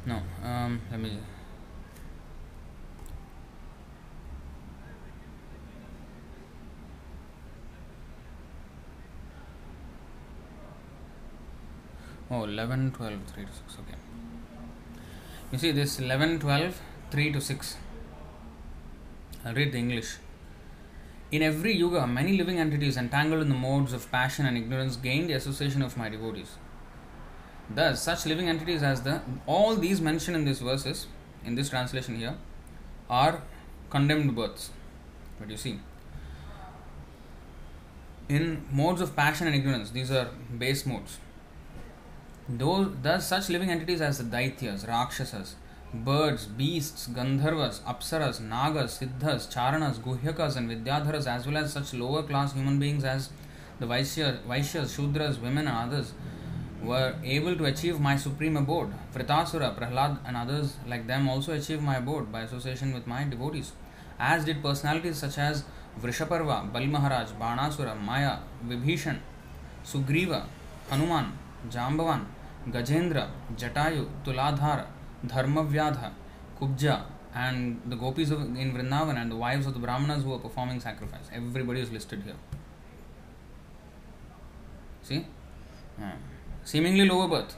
No, 0.06 0.22
um, 0.44 0.82
let 0.92 1.00
me. 1.00 1.18
Oh, 12.30 12.44
11, 12.44 12.92
12, 12.92 13.20
3 13.34 13.46
to 13.46 13.52
6. 13.52 13.78
Okay. 13.80 13.98
You 15.52 15.58
see 15.58 15.72
this 15.72 16.00
11, 16.00 16.40
12, 16.40 16.82
3 17.12 17.32
to 17.32 17.42
6. 17.42 17.78
I'll 19.46 19.54
read 19.54 19.72
the 19.72 19.78
English. 19.78 20.18
In 21.32 21.42
every 21.42 21.74
yuga, 21.74 22.06
many 22.06 22.38
living 22.38 22.60
entities 22.60 22.98
entangled 22.98 23.42
in 23.42 23.50
the 23.50 23.56
modes 23.56 23.94
of 23.94 24.12
passion 24.12 24.46
and 24.46 24.58
ignorance 24.58 24.96
gain 24.96 25.28
the 25.28 25.34
association 25.34 25.82
of 25.82 25.98
my 25.98 26.10
devotees. 26.10 26.58
Thus, 27.70 28.02
such 28.02 28.26
living 28.26 28.48
entities 28.48 28.84
as 28.84 29.02
the 29.02 29.22
all 29.46 29.76
these 29.76 30.00
mentioned 30.00 30.38
in 30.38 30.46
these 30.46 30.60
verses, 30.60 31.08
in 31.44 31.56
this 31.56 31.70
translation 31.70 32.16
here, 32.16 32.36
are 33.10 33.42
condemned 33.90 34.36
births. 34.36 34.70
But 35.40 35.50
you 35.50 35.58
see, 35.58 35.80
in 38.30 38.66
modes 38.72 39.02
of 39.02 39.16
passion 39.16 39.48
and 39.48 39.56
ignorance, 39.56 39.92
these 39.92 40.12
are 40.12 40.30
base 40.58 40.86
modes. 40.86 41.18
Those, 42.48 42.92
thus, 43.02 43.28
such 43.28 43.50
living 43.50 43.72
entities 43.72 44.02
as 44.02 44.20
the 44.20 44.24
Daityas, 44.24 44.88
Rakshasas, 44.88 45.56
birds, 45.94 46.46
beasts, 46.46 47.08
Gandharvas, 47.08 47.80
Apsaras, 47.82 48.40
Nagas, 48.40 49.00
Siddhas, 49.00 49.52
Charanas, 49.52 49.98
Guhyakas, 49.98 50.56
and 50.56 50.70
Vidyadharas, 50.70 51.26
as 51.26 51.48
well 51.48 51.58
as 51.58 51.74
such 51.74 51.94
lower 51.94 52.22
class 52.22 52.54
human 52.54 52.80
beings 52.80 53.04
as 53.04 53.30
the 53.80 53.88
Vaishyas, 53.88 54.40
Vaishyas 54.44 54.96
Shudras, 54.96 55.42
women, 55.42 55.68
and 55.68 55.92
others, 55.92 56.14
were 56.86 57.16
able 57.24 57.56
to 57.56 57.66
achieve 57.66 58.00
my 58.00 58.16
supreme 58.16 58.58
abode. 58.58 58.92
Vritrasura, 59.14 59.78
Prahlad, 59.78 60.20
and 60.26 60.38
others 60.38 60.76
like 60.88 61.08
them 61.08 61.28
also 61.28 61.54
achieved 61.54 61.82
my 61.82 61.98
abode 61.98 62.32
by 62.32 62.42
association 62.42 62.94
with 62.94 63.08
my 63.08 63.24
devotees, 63.24 63.72
as 64.20 64.46
did 64.46 64.62
personalities 64.62 65.18
such 65.18 65.38
as 65.38 65.64
Vrishaparva, 66.02 66.72
Bali 66.72 66.88
Maharaj, 66.88 67.30
Banasura, 67.32 68.00
Maya, 68.00 68.38
Vibhishan, 68.68 69.18
Sugriva, 69.86 70.46
Hanuman, 70.90 71.32
Jambavan, 71.70 72.26
Gajendra, 72.70 73.30
Jatayu, 73.56 74.08
Tuladhara, 74.24 74.86
Dharmavyadha, 75.26 76.12
Kubja, 76.60 77.04
and 77.34 77.82
the 77.88 77.96
gopis 77.96 78.32
of, 78.32 78.42
in 78.42 78.74
Vrindavan 78.74 79.22
and 79.22 79.30
the 79.30 79.36
wives 79.36 79.66
of 79.68 79.74
the 79.74 79.80
Brahmanas 79.80 80.24
who 80.24 80.34
are 80.34 80.40
performing 80.40 80.80
sacrifice. 80.80 81.30
Everybody 81.34 81.82
is 81.82 81.92
listed 81.92 82.24
here. 82.24 82.36
See? 85.04 85.26
Uh, 86.02 86.12
seemingly 86.72 87.08
lower 87.08 87.28
birth. 87.28 87.56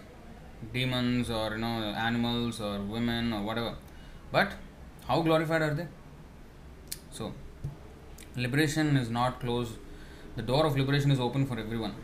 Demons 0.73 1.29
or 1.29 1.47
you 1.53 1.61
know 1.63 1.75
animals 2.07 2.61
or 2.61 2.75
women 2.95 3.33
or 3.33 3.41
whatever. 3.49 3.73
But 4.31 4.53
how 5.07 5.21
glorified 5.21 5.61
are 5.61 5.73
they? 5.73 5.87
So 7.11 7.33
liberation 8.35 8.95
is 8.97 9.09
not 9.09 9.39
closed. 9.39 9.73
The 10.35 10.43
door 10.43 10.65
of 10.67 10.77
liberation 10.77 11.11
is 11.11 11.19
open 11.19 11.47
for 11.47 11.57
everyone, 11.59 11.95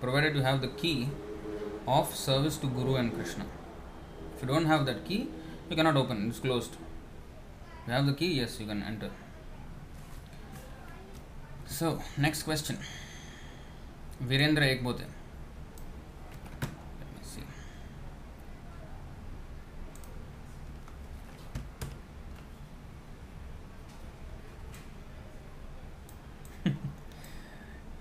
provided 0.00 0.36
you 0.36 0.42
have 0.42 0.60
the 0.60 0.68
key 0.68 1.08
of 1.88 2.14
service 2.14 2.56
to 2.58 2.68
Guru 2.68 2.94
and 2.94 3.12
Krishna. 3.12 3.44
If 4.36 4.42
you 4.42 4.48
don't 4.48 4.66
have 4.66 4.86
that 4.86 5.04
key, 5.04 5.28
you 5.68 5.74
cannot 5.74 5.96
open, 5.96 6.28
it's 6.28 6.38
closed. 6.38 6.76
You 7.86 7.92
have 7.94 8.06
the 8.06 8.12
key, 8.12 8.34
yes, 8.34 8.60
you 8.60 8.66
can 8.66 8.82
enter. 8.84 9.10
So, 11.66 12.00
next 12.16 12.44
question. 12.44 12.78
Virendra 14.22 14.66
Ekbote. 14.70 15.04
Let 16.60 17.10
me 17.16 17.22
see. 17.24 17.42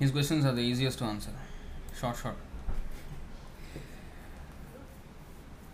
His 0.01 0.09
questions 0.09 0.45
are 0.45 0.51
the 0.51 0.63
easiest 0.63 0.97
to 0.97 1.03
answer. 1.05 1.29
Short, 1.99 2.17
short. 2.17 2.35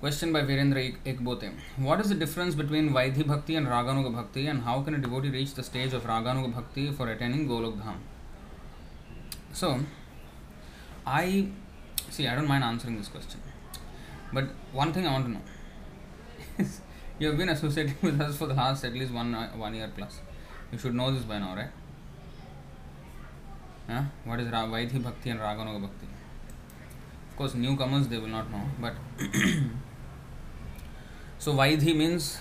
Question 0.02 0.34
by 0.34 0.42
Virendra 0.42 0.82
Ekbote. 1.06 1.54
What 1.78 2.02
is 2.02 2.10
the 2.10 2.16
difference 2.16 2.54
between 2.54 2.90
Vaidhi 2.90 3.26
Bhakti 3.26 3.56
and 3.56 3.66
Raganuga 3.68 4.14
Bhakti 4.14 4.48
and 4.48 4.64
how 4.64 4.82
can 4.82 4.96
a 4.96 4.98
devotee 4.98 5.30
reach 5.30 5.54
the 5.54 5.64
stage 5.64 5.94
of 5.94 6.04
Raganuga 6.04 6.54
Bhakti 6.54 6.92
for 6.92 7.10
attaining 7.10 7.48
Golok 7.48 7.82
Dham? 7.82 7.96
So, 9.54 9.80
I 11.06 11.48
see, 12.10 12.28
I 12.28 12.36
don't 12.36 12.50
mind 12.50 12.66
answering 12.66 12.98
this 12.98 13.08
question. 13.08 13.40
But 14.34 14.50
one 14.74 14.92
thing 14.92 15.08
I 15.08 15.14
want 15.14 15.26
to 15.28 15.32
know 15.32 15.42
is 16.58 16.82
you 17.20 17.30
have 17.30 17.38
been 17.38 17.48
associating 17.48 17.96
with 18.02 18.20
us 18.20 18.36
for 18.36 18.48
the 18.48 18.56
last 18.56 18.84
at 18.84 18.92
least 18.92 19.14
one, 19.14 19.34
uh, 19.34 19.52
one 19.52 19.74
year 19.74 19.90
plus. 19.96 20.20
You 20.74 20.78
should 20.78 20.96
know 20.96 21.12
this 21.12 21.24
by 21.24 21.40
now, 21.40 21.56
right? 21.56 21.70
Huh? 23.88 24.04
What 24.26 24.40
is 24.40 24.52
Ra- 24.52 24.68
Vaidhi 24.68 25.02
Bhakti 25.04 25.30
and 25.30 25.40
Raganuga 25.40 25.82
Bhakti? 25.82 26.08
Of 27.30 27.38
course, 27.38 27.54
newcomers 27.56 28.08
they 28.08 28.18
will 28.18 28.28
not 28.28 28.52
know, 28.52 28.64
but 28.80 28.94
so 31.40 31.54
Vaidhi 31.54 31.96
means 31.96 32.40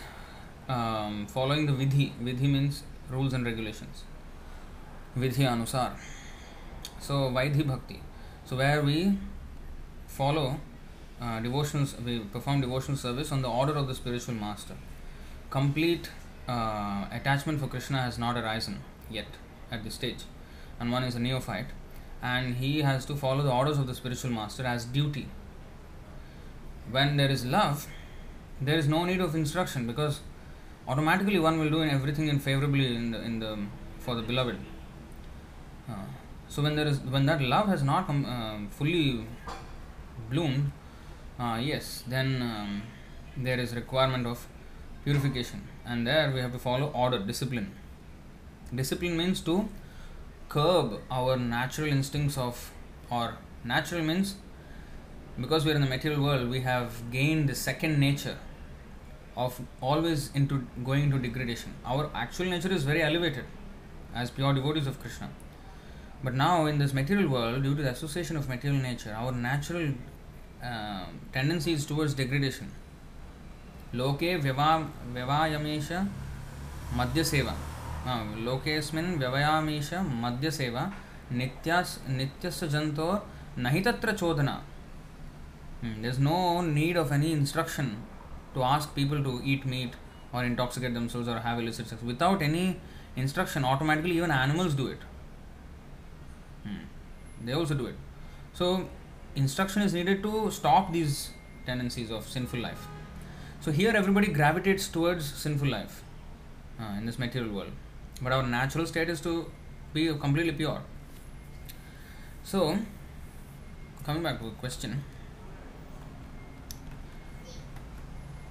um, 0.68 1.26
following 1.26 1.66
the 1.66 1.72
Vidhi. 1.72 2.12
Vidhi 2.22 2.50
means 2.50 2.82
rules 3.10 3.32
and 3.32 3.44
regulations. 3.44 4.04
Vidhi 5.16 5.44
Anusar. 5.44 5.92
So 7.00 7.30
Vaidhi 7.30 7.66
Bhakti. 7.66 8.00
So 8.44 8.56
where 8.56 8.82
we 8.82 9.18
follow 10.06 10.60
uh, 11.20 11.40
devotional, 11.40 11.86
we 12.04 12.20
perform 12.20 12.60
devotional 12.60 12.96
service 12.96 13.32
on 13.32 13.42
the 13.42 13.48
order 13.48 13.72
of 13.74 13.88
the 13.88 13.94
spiritual 13.94 14.34
master. 14.34 14.74
Complete 15.50 16.10
uh, 16.48 17.06
attachment 17.10 17.60
for 17.60 17.66
Krishna 17.66 17.98
has 18.02 18.18
not 18.18 18.36
arisen 18.36 18.80
yet 19.10 19.26
at 19.70 19.84
this 19.84 19.94
stage, 19.94 20.24
and 20.80 20.92
one 20.92 21.04
is 21.04 21.14
a 21.14 21.18
neophyte, 21.18 21.66
and 22.22 22.56
he 22.56 22.82
has 22.82 23.04
to 23.06 23.16
follow 23.16 23.42
the 23.42 23.52
orders 23.52 23.78
of 23.78 23.86
the 23.86 23.94
spiritual 23.94 24.30
master 24.30 24.64
as 24.64 24.84
duty. 24.84 25.28
When 26.90 27.16
there 27.16 27.30
is 27.30 27.44
love, 27.44 27.86
there 28.60 28.78
is 28.78 28.88
no 28.88 29.04
need 29.04 29.20
of 29.20 29.34
instruction 29.34 29.86
because 29.86 30.20
automatically 30.88 31.38
one 31.38 31.58
will 31.58 31.70
do 31.70 31.82
everything 31.82 32.28
in 32.28 32.38
favorably 32.38 32.94
in 32.94 33.10
the, 33.10 33.20
in 33.20 33.38
the 33.40 33.58
for 33.98 34.14
the 34.14 34.22
beloved. 34.22 34.58
Uh, 35.88 35.94
so 36.48 36.62
when 36.62 36.76
there 36.76 36.86
is 36.86 36.98
when 37.00 37.26
that 37.26 37.40
love 37.40 37.68
has 37.68 37.82
not 37.82 38.08
uh, 38.08 38.58
fully 38.70 39.26
bloomed, 40.30 40.70
uh, 41.38 41.58
yes, 41.60 42.04
then 42.06 42.42
um, 42.42 42.82
there 43.36 43.58
is 43.58 43.74
requirement 43.74 44.26
of 44.26 44.46
purification, 45.04 45.66
and 45.84 46.06
there 46.06 46.30
we 46.32 46.40
have 46.40 46.52
to 46.52 46.58
follow 46.58 46.90
order, 46.94 47.18
discipline. 47.18 47.72
Discipline 48.74 49.16
means 49.16 49.40
to 49.42 49.68
curb 50.48 51.00
our 51.10 51.36
natural 51.36 51.88
instincts 51.88 52.38
of, 52.38 52.72
or 53.10 53.36
natural 53.64 54.02
means 54.02 54.36
because 55.40 55.64
we 55.64 55.72
are 55.72 55.74
in 55.74 55.82
the 55.82 55.88
material 55.88 56.22
world, 56.22 56.48
we 56.48 56.60
have 56.60 57.10
gained 57.10 57.48
the 57.48 57.54
second 57.54 57.98
nature 58.00 58.38
of 59.36 59.60
always 59.82 60.30
into 60.34 60.66
going 60.82 61.04
into 61.04 61.18
degradation. 61.18 61.74
Our 61.84 62.10
actual 62.14 62.46
nature 62.46 62.72
is 62.72 62.84
very 62.84 63.02
elevated 63.02 63.44
as 64.14 64.30
pure 64.30 64.54
devotees 64.54 64.86
of 64.86 64.98
Krishna. 65.00 65.28
But 66.24 66.34
now, 66.34 66.64
in 66.66 66.78
this 66.78 66.94
material 66.94 67.28
world, 67.28 67.62
due 67.62 67.74
to 67.74 67.82
the 67.82 67.90
association 67.90 68.36
of 68.36 68.48
material 68.48 68.80
nature, 68.80 69.14
our 69.14 69.32
natural 69.32 69.92
uh, 70.64 71.04
tendency 71.32 71.72
is 71.72 71.84
towards 71.84 72.14
degradation. 72.14 72.72
Loke 73.92 74.20
vyava, 74.20 74.88
vyavayamesha 75.12 76.08
madhyaseva. 76.94 77.54
Uh, 78.07 78.23
लोकेऽस्मिन् 78.45 79.17
व्यवयामीश 79.19 79.93
मद्यसेवा 80.23 80.91
नित्यास् 81.39 81.97
नित्यस्य 82.09 82.67
जन्तोर् 82.67 83.59
नहि 83.61 83.81
तत्र 83.85 84.11
चोदना 84.17 84.59
Hmm, 85.81 86.01
There's 86.01 86.19
no 86.19 86.61
need 86.61 86.95
of 86.95 87.11
any 87.11 87.31
instruction 87.31 88.03
to 88.53 88.63
ask 88.63 88.93
people 88.93 89.23
to 89.23 89.41
eat 89.43 89.65
meat 89.65 89.93
or 90.31 90.43
intoxicate 90.43 90.93
themselves 90.93 91.27
or 91.27 91.39
have 91.39 91.59
illicit 91.59 91.87
sex. 91.87 92.01
Without 92.03 92.41
any 92.41 92.79
instruction, 93.15 93.65
automatically 93.65 94.17
even 94.17 94.31
animals 94.31 94.75
do 94.75 94.87
it. 94.87 94.99
Hmm. 96.63 96.83
They 97.43 97.53
also 97.53 97.73
do 97.73 97.87
it. 97.87 97.95
So, 98.53 98.87
instruction 99.35 99.81
is 99.81 99.93
needed 99.93 100.21
to 100.23 100.51
stop 100.51 100.93
these 100.93 101.31
tendencies 101.65 102.11
of 102.11 102.27
sinful 102.27 102.59
life. 102.59 102.87
So, 103.61 103.71
here 103.71 103.93
everybody 103.95 104.27
gravitates 104.27 104.87
towards 104.87 105.25
sinful 105.25 105.67
life 105.67 106.03
uh, 106.79 106.97
in 106.97 107.07
this 107.07 107.17
material 107.17 107.51
world. 107.51 107.71
But 108.22 108.32
our 108.32 108.42
natural 108.42 108.86
state 108.86 109.08
is 109.08 109.20
to 109.22 109.50
be 109.92 110.06
completely 110.14 110.52
pure. 110.52 110.80
So, 112.44 112.78
coming 114.04 114.22
back 114.22 114.38
to 114.38 114.44
the 114.44 114.50
question. 114.52 115.02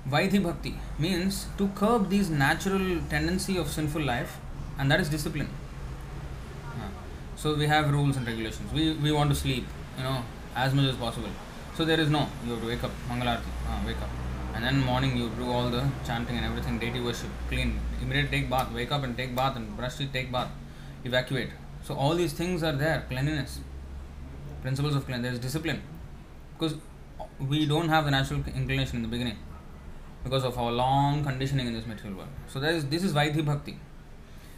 Vaidhi 0.09 0.41
Bhakti 0.43 0.75
means 0.99 1.47
to 1.57 1.67
curb 1.69 2.09
these 2.09 2.29
natural 2.29 3.01
tendency 3.09 3.57
of 3.57 3.69
sinful 3.69 4.01
life 4.01 4.37
and 4.77 4.91
that 4.91 4.99
is 4.99 5.09
discipline. 5.09 5.49
So 7.35 7.55
we 7.55 7.67
have 7.67 7.91
rules 7.91 8.17
and 8.17 8.25
regulations. 8.25 8.71
We, 8.73 8.93
we 8.93 9.11
want 9.11 9.29
to 9.29 9.35
sleep, 9.35 9.65
you 9.97 10.03
know, 10.03 10.23
as 10.55 10.73
much 10.73 10.85
as 10.85 10.95
possible. 10.95 11.29
So 11.75 11.85
there 11.85 11.99
is 11.99 12.09
no, 12.09 12.27
you 12.45 12.51
have 12.51 12.61
to 12.61 12.67
wake 12.67 12.83
up, 12.83 12.91
Mangalarti, 13.09 13.51
uh, 13.67 13.85
wake 13.85 14.01
up. 14.01 14.09
And 14.55 14.63
then 14.63 14.79
morning 14.79 15.17
you 15.17 15.29
do 15.37 15.51
all 15.51 15.69
the 15.69 15.85
chanting 16.05 16.37
and 16.37 16.45
everything, 16.45 16.79
deity 16.79 17.01
worship, 17.01 17.29
clean, 17.49 17.79
immediately 18.01 18.39
take 18.39 18.49
bath, 18.49 18.71
wake 18.71 18.91
up 18.91 19.03
and 19.03 19.17
take 19.17 19.35
bath 19.35 19.55
and 19.57 19.75
brush 19.77 19.95
teeth, 19.95 20.11
take 20.13 20.31
bath, 20.31 20.49
evacuate. 21.03 21.49
So 21.83 21.93
all 21.93 22.15
these 22.15 22.33
things 22.33 22.63
are 22.63 22.71
there, 22.71 23.05
cleanliness, 23.09 23.59
principles 24.61 24.95
of 24.95 25.05
cleanliness, 25.05 25.27
there 25.27 25.33
is 25.33 25.39
discipline, 25.39 25.81
because 26.57 26.75
we 27.39 27.65
don't 27.65 27.89
have 27.89 28.05
the 28.05 28.11
natural 28.11 28.41
inclination 28.55 28.95
in 28.97 29.01
the 29.01 29.09
beginning 29.09 29.37
because 30.23 30.43
of 30.43 30.57
our 30.57 30.71
long 30.71 31.23
conditioning 31.23 31.67
in 31.67 31.73
this 31.73 31.85
material 31.85 32.17
world. 32.17 32.29
So 32.47 32.59
there 32.59 32.71
is 32.71 32.85
this 32.85 33.03
is 33.03 33.13
Vaidhi 33.13 33.45
Bhakti. 33.45 33.77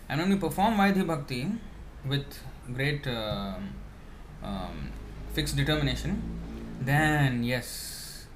And 0.08 0.22
when 0.22 0.30
we 0.30 0.38
perform 0.38 0.76
Vaidhi 0.76 1.06
Bhakti 1.06 1.52
with 2.06 2.40
great 2.74 3.06
uh, 3.06 3.56
um, 4.44 4.92
fixed 5.34 5.58
determination, 5.58 6.22
then 6.80 7.44
yes, 7.44 8.28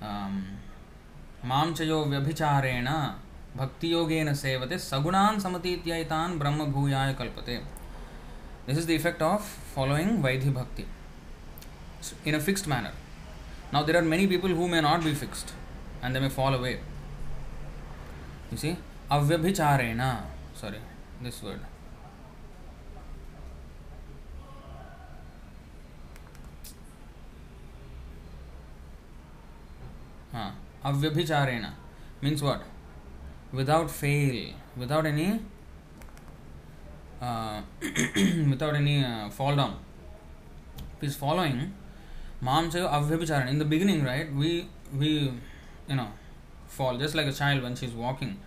um, 0.00 0.57
मांसयो 1.44 2.04
व्यभिचारेण 2.04 2.88
भक्ति 3.56 3.92
सेवते 4.36 4.78
सगुणान 4.78 5.38
समतीत्यैतान 5.40 6.38
ब्रह्म 6.38 6.64
भूयाय 6.72 7.14
कल्पते 7.18 7.56
this 8.66 8.78
is 8.78 8.86
the 8.86 8.90
effect 8.90 9.22
of 9.22 9.42
following 9.74 10.22
vaidhi 10.24 10.50
bhakti 10.50 10.84
in 12.26 12.34
a 12.34 12.40
fixed 12.40 12.68
manner 12.68 12.92
now 13.72 13.84
there 13.84 13.96
are 13.96 14.02
many 14.04 14.26
people 14.26 14.52
who 14.52 14.66
may 14.68 14.80
not 14.80 15.04
be 15.04 15.14
fixed 15.14 15.50
and 16.04 16.14
they 16.14 16.20
may 16.20 16.28
follow 16.30 16.58
away 16.58 16.72
you 18.52 18.58
see 18.58 18.76
अव्यभिचारेण 19.12 20.02
sorry 20.60 20.78
this 21.22 21.42
word 21.44 21.60
हाँ 30.32 30.67
avyabhicharena 30.84 31.72
means 32.20 32.42
what? 32.42 32.62
Without 33.52 33.90
fail 33.90 34.54
without 34.76 35.06
any 35.06 35.40
uh, 37.20 37.60
without 38.50 38.74
any 38.74 39.04
uh, 39.04 39.28
fall 39.30 39.56
down. 39.56 39.76
Is 41.00 41.16
following 41.16 41.72
mam 42.40 42.70
avyabhicharan 42.70 43.48
in 43.48 43.58
the 43.58 43.64
beginning 43.64 44.04
right 44.04 44.32
we 44.34 44.68
we 44.96 45.32
you 45.88 45.96
know 45.96 46.08
fall. 46.66 46.96
Just 46.98 47.14
like 47.14 47.26
a 47.26 47.32
child 47.32 47.62
when 47.62 47.74
she's 47.76 47.92
walking 47.92 48.38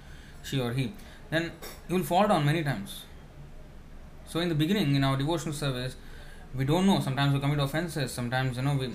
she 0.43 0.59
or 0.59 0.73
he. 0.73 0.93
Then 1.29 1.51
you 1.87 1.95
will 1.95 2.03
fall 2.03 2.27
down 2.27 2.45
many 2.45 2.63
times. 2.63 3.03
So 4.27 4.39
in 4.39 4.49
the 4.49 4.55
beginning 4.55 4.95
in 4.95 5.03
our 5.03 5.17
devotional 5.17 5.53
service 5.53 5.95
we 6.55 6.65
don't 6.65 6.85
know. 6.85 6.99
Sometimes 6.99 7.33
we 7.33 7.39
commit 7.39 7.59
offenses 7.59 8.11
sometimes 8.11 8.57
you 8.57 8.63
know 8.63 8.75
we 8.75 8.91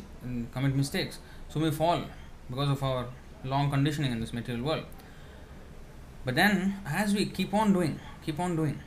commit 0.53 0.75
mistakes. 0.75 1.19
So 1.49 1.61
we 1.61 1.71
fall 1.71 2.03
because 2.51 2.71
of 2.71 2.83
our 2.83 3.07
long 3.47 3.71
conditioning 3.71 4.13
in 4.13 4.21
this 4.21 4.33
material 4.33 4.65
world. 4.65 4.85
But 6.25 6.35
then, 6.35 6.81
as 6.85 7.15
we 7.15 7.27
keep 7.27 7.55
on 7.55 7.73
doing, 7.73 8.01
keep 8.25 8.41
on 8.41 8.57
doing, 8.57 8.81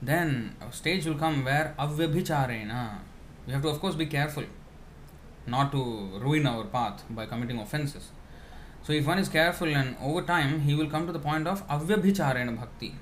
then 0.00 0.56
a 0.66 0.72
stage 0.72 1.04
will 1.06 1.14
come 1.14 1.44
where 1.44 1.74
avyabhicharena. 1.78 2.98
We 3.46 3.52
have 3.52 3.62
to, 3.62 3.68
of 3.68 3.80
course, 3.80 3.94
be 3.94 4.06
careful 4.06 4.44
not 5.46 5.70
to 5.72 5.82
ruin 6.20 6.46
our 6.46 6.64
path 6.64 7.04
by 7.10 7.26
committing 7.26 7.58
offenses. 7.58 8.10
So, 8.82 8.92
if 8.92 9.06
one 9.06 9.18
is 9.18 9.28
careful 9.28 9.68
and 9.68 9.96
over 10.02 10.22
time, 10.22 10.60
he 10.60 10.74
will 10.74 10.88
come 10.88 11.06
to 11.06 11.12
the 11.12 11.18
point 11.18 11.46
of 11.46 11.66
avyabhicharena 11.68 12.58
bhakti. 12.58 12.94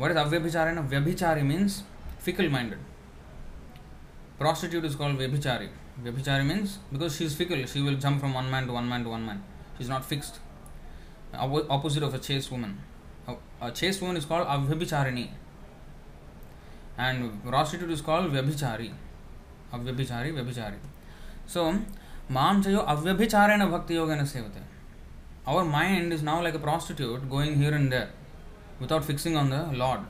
What 0.00 0.10
is 0.10 0.16
avyabhicharena? 0.16 0.88
Vyabhichari 0.88 1.44
means 1.44 1.82
fickle 2.18 2.48
minded. 2.48 2.78
Prostitute 4.38 4.84
is 4.86 4.94
called 4.94 5.18
vyabhichari. 5.18 5.68
Vyabhichari 6.02 6.46
means 6.46 6.78
because 6.90 7.16
she 7.16 7.26
is 7.26 7.34
fickle, 7.34 7.66
she 7.66 7.82
will 7.82 7.96
jump 7.96 8.18
from 8.20 8.32
one 8.32 8.50
man 8.50 8.66
to 8.66 8.72
one 8.72 8.88
man 8.88 9.04
to 9.04 9.10
one 9.10 9.26
man. 9.26 9.42
Is 9.80 9.88
not 9.88 10.04
fixed. 10.04 10.38
opposite 11.34 12.02
of 12.02 12.14
a 12.14 12.18
chaste 12.18 12.50
woman. 12.52 12.78
A, 13.60 13.70
chaste 13.70 14.00
woman 14.02 14.16
is 14.16 14.24
called 14.24 14.46
Avyabhicharini. 14.46 15.30
And 16.98 17.42
prostitute 17.44 17.90
is 17.90 18.02
called 18.02 18.30
Vyabhichari. 18.30 18.92
Avyabhichari, 19.72 20.32
Vyabhichari. 20.34 20.76
So, 21.46 21.78
Chayo 22.30 22.86
Avyabhicharena 22.86 23.70
Bhakti 23.70 23.94
Yogana 23.94 24.26
Sevate. 24.26 24.62
Our 25.46 25.64
mind 25.64 26.12
is 26.12 26.22
now 26.22 26.42
like 26.42 26.54
a 26.54 26.58
prostitute 26.58 27.28
going 27.30 27.56
here 27.56 27.72
and 27.74 27.90
there 27.90 28.10
without 28.78 29.04
fixing 29.04 29.36
on 29.36 29.50
the 29.50 29.64
Lord. 29.72 30.00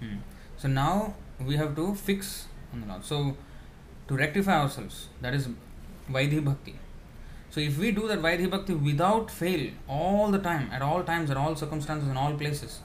Hmm. 0.00 0.18
So 0.58 0.68
now 0.68 1.14
we 1.40 1.56
have 1.56 1.74
to 1.76 1.94
fix 1.94 2.46
on 2.72 2.82
the 2.82 2.86
Lord. 2.86 3.04
So 3.04 3.36
to 4.08 4.16
rectify 4.16 4.60
ourselves. 4.60 5.08
That 5.20 5.34
is 5.34 5.48
Vaidhi 6.10 6.44
Bhakti. 6.44 6.74
So 7.50 7.60
if 7.60 7.78
we 7.78 7.90
do 7.90 8.06
that 8.06 8.20
Vaidhi 8.20 8.48
Bhakti 8.48 8.74
without 8.74 9.28
fail, 9.30 9.70
all 9.88 10.30
the 10.30 10.38
time, 10.38 10.70
at 10.72 10.82
all 10.82 11.02
times, 11.02 11.30
at 11.32 11.36
all 11.36 11.56
circumstances, 11.56 12.08
in 12.08 12.16
all 12.16 12.34
places, 12.34 12.80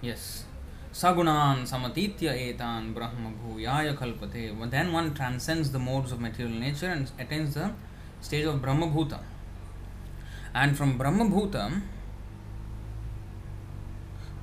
yes, 0.00 0.44
Sagunan 0.92 1.62
Samatitya 1.62 2.56
Etan 2.56 2.92
Brahma 2.92 3.32
Bhuyaya 3.40 3.96
Kalpate, 3.96 4.70
then 4.70 4.92
one 4.92 5.14
transcends 5.14 5.70
the 5.70 5.78
modes 5.78 6.10
of 6.10 6.20
material 6.20 6.54
nature 6.58 6.88
and 6.88 7.08
attains 7.20 7.54
the 7.54 7.70
stage 8.20 8.44
of 8.44 8.60
Brahma 8.60 8.88
Bhuta. 8.88 9.20
And 10.54 10.76
from 10.76 10.98
Brahma 10.98 11.24
Bhuta, 11.24 11.80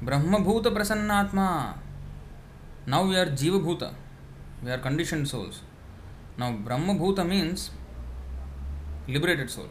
Brahma 0.01 0.38
Bhuta 0.39 0.73
Prasannatma, 0.73 1.75
now 2.88 3.05
we 3.05 3.17
are 3.17 3.25
Jiva 3.25 3.62
Bhuta, 3.62 3.93
we 4.63 4.71
are 4.71 4.77
conditioned 4.77 5.27
souls. 5.27 5.62
Now, 6.38 6.53
Brahma 6.53 6.95
Bhuta 6.95 7.27
means 7.27 7.71
liberated 9.10 9.50
soul. 9.50 9.67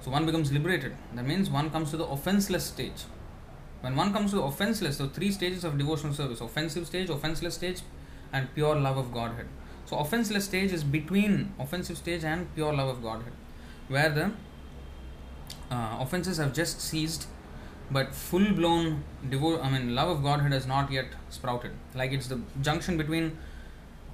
So, 0.00 0.10
one 0.10 0.26
becomes 0.26 0.52
liberated. 0.52 0.94
That 1.14 1.26
means 1.26 1.50
one 1.50 1.70
comes 1.70 1.90
to 1.90 1.96
the 1.96 2.06
offenseless 2.06 2.64
stage. 2.64 3.04
When 3.80 3.94
one 3.96 4.12
comes 4.12 4.30
to 4.30 4.36
the 4.36 4.42
offenseless, 4.42 4.98
so 4.98 5.08
three 5.08 5.30
stages 5.30 5.64
of 5.64 5.78
devotional 5.78 6.14
service 6.14 6.40
offensive 6.40 6.86
stage, 6.86 7.10
offenseless 7.10 7.54
stage, 7.54 7.80
and 8.32 8.52
pure 8.54 8.74
love 8.76 8.96
of 8.96 9.12
Godhead. 9.12 9.46
So, 9.86 9.98
offenseless 9.98 10.44
stage 10.44 10.72
is 10.72 10.84
between 10.84 11.52
offensive 11.58 11.96
stage 11.96 12.24
and 12.24 12.52
pure 12.54 12.72
love 12.72 12.88
of 12.88 13.02
Godhead, 13.02 13.32
where 13.88 14.10
the 14.10 14.32
uh, 15.70 15.96
offenses 16.00 16.38
have 16.38 16.52
just 16.52 16.80
ceased, 16.80 17.26
but 17.90 18.14
full 18.14 18.52
blown 18.52 19.04
devo- 19.28 19.64
I 19.64 19.70
mean, 19.70 19.94
love 19.94 20.08
of 20.08 20.22
Godhead 20.22 20.52
has 20.52 20.66
not 20.66 20.90
yet 20.90 21.06
sprouted. 21.30 21.72
Like 21.94 22.12
it's 22.12 22.26
the 22.26 22.40
junction 22.60 22.96
between 22.96 23.38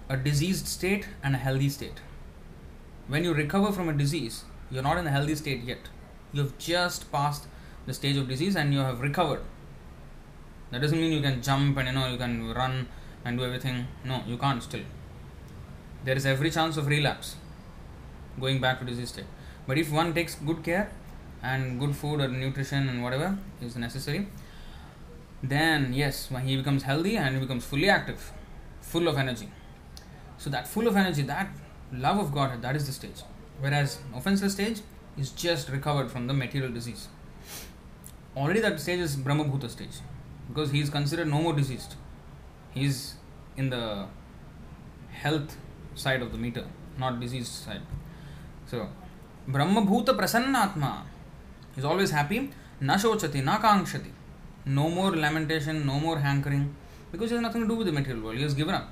a 0.09 0.17
diseased 0.17 0.67
state 0.67 1.09
and 1.23 1.35
a 1.35 1.39
healthy 1.39 1.69
state. 1.69 2.01
When 3.07 3.23
you 3.23 3.35
recover 3.35 3.71
from 3.71 3.89
a 3.91 3.93
disease, 3.93 4.45
you're 4.71 4.83
not 4.83 4.97
in 4.97 5.07
a 5.07 5.11
healthy 5.11 5.35
state 5.35 5.63
yet. 5.65 5.89
You've 6.33 6.57
just 6.57 7.13
passed 7.13 7.47
the 7.87 7.93
stage 7.93 8.17
of 8.17 8.29
disease 8.29 8.57
and 8.57 8.73
you 8.73 8.81
have 8.81 9.01
recovered. 9.01 9.43
That 10.71 10.81
doesn't 10.81 10.99
mean 10.99 11.13
you 11.13 11.21
can 11.21 11.43
jump 11.43 11.77
and 11.77 11.87
you 11.89 11.95
know 11.95 12.09
you 12.09 12.17
can 12.17 12.53
run 12.55 12.89
and 13.25 13.39
do 13.39 13.45
everything. 13.45 13.87
No, 14.05 14.23
you 14.27 14.39
can't 14.39 14.63
still. 14.63 14.81
There 16.05 16.17
is 16.17 16.25
every 16.25 16.51
chance 16.51 16.79
of 16.79 16.87
relapse, 16.87 17.37
going 18.41 18.61
back 18.61 18.81
to 18.81 18.87
disease 18.87 19.11
state. 19.11 19.27
But 19.67 19.77
if 19.77 19.93
one 19.93 20.15
takes 20.15 20.35
good 20.37 20.63
care 20.65 20.91
and 21.43 21.79
good 21.79 21.95
food 21.95 22.21
or 22.21 22.29
nutrition 22.29 22.89
and 22.89 23.03
whatever 23.03 23.37
is 23.61 23.77
necessary, 23.77 24.29
then 25.43 25.93
yes, 25.93 26.31
when 26.31 26.47
he 26.47 26.57
becomes 26.57 26.85
healthy 26.85 27.19
and 27.19 27.35
he 27.35 27.41
becomes 27.41 27.67
fully 27.67 27.91
active, 27.91 28.33
full 28.81 29.09
of 29.09 29.19
energy. 29.19 29.51
So 30.39 30.49
that 30.51 30.67
full 30.67 30.89
of 30.89 30.97
energy, 30.97 31.23
that 31.23 31.49
love 31.99 32.19
of 32.19 32.33
God, 32.33 32.61
that 32.63 32.77
is 32.77 32.87
the 32.87 32.93
stage. 32.93 33.23
Whereas 33.61 33.99
offenseless 34.15 34.55
stage 34.55 34.81
is 35.17 35.31
just 35.31 35.69
recovered 35.69 36.11
from 36.11 36.27
the 36.27 36.35
material 36.35 36.73
disease. 36.73 37.09
Already 38.37 38.61
that 38.61 38.81
stage 38.81 38.99
is 38.99 39.17
Brahma 39.17 39.45
Bhuta 39.45 39.71
stage 39.71 40.01
because 40.49 40.71
he 40.71 40.81
is 40.81 40.91
considered 40.91 41.29
no 41.29 41.41
more 41.41 41.53
diseased. 41.53 41.95
He 42.73 42.85
is 42.85 43.15
in 43.57 43.71
the 43.71 44.07
health 45.13 45.57
side 45.95 46.21
of 46.23 46.33
the 46.33 46.39
meter, 46.39 46.65
not 46.99 47.21
disease 47.21 47.49
side. 47.49 47.83
So 48.67 48.89
Brahma 49.47 49.83
Bhuta 49.83 50.17
Prasannatma 50.19 51.03
is 51.77 51.85
always 51.85 52.11
happy, 52.11 52.51
na 52.81 52.95
shochati, 52.95 53.45
na 53.45 53.59
kangshati. 53.59 54.11
No 54.67 54.89
more 54.89 55.15
lamentation, 55.15 55.87
no 55.87 56.01
more 56.01 56.19
hankering 56.19 56.75
because 57.13 57.31
he 57.31 57.37
has 57.37 57.43
nothing 57.43 57.63
to 57.63 57.69
do 57.69 57.77
with 57.77 57.87
the 57.87 57.93
material 57.93 58.25
world. 58.25 58.37
He 58.37 58.43
has 58.43 58.55
given 58.55 58.75
up 58.75 58.89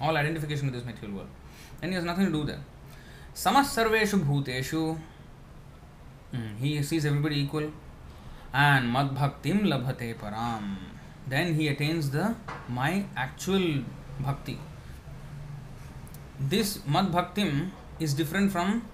all 0.00 0.16
identification 0.16 0.66
with 0.66 0.74
this 0.74 0.84
material 0.84 1.18
world. 1.18 1.28
And 1.82 1.92
he 1.92 1.94
has 1.96 2.04
nothing 2.04 2.26
to 2.26 2.32
do 2.32 2.44
there. 2.44 2.60
Samas 3.34 3.68
sarveshu 3.74 4.22
bhuteshu. 4.24 4.98
Hmm, 6.32 6.56
he 6.60 6.82
sees 6.82 7.06
everybody 7.06 7.40
equal. 7.40 7.70
And 8.52 8.92
mad 8.92 9.14
bhaktim 9.14 9.62
labhate 9.62 10.16
param. 10.16 10.76
Then 11.28 11.54
he 11.54 11.68
attains 11.68 12.10
the 12.10 12.34
my 12.68 13.04
actual 13.16 13.82
bhakti. 14.20 14.58
This 16.38 16.84
mad 16.86 17.12
bhaktim 17.12 17.70
is 17.98 18.14
different 18.14 18.50
from 18.50 18.84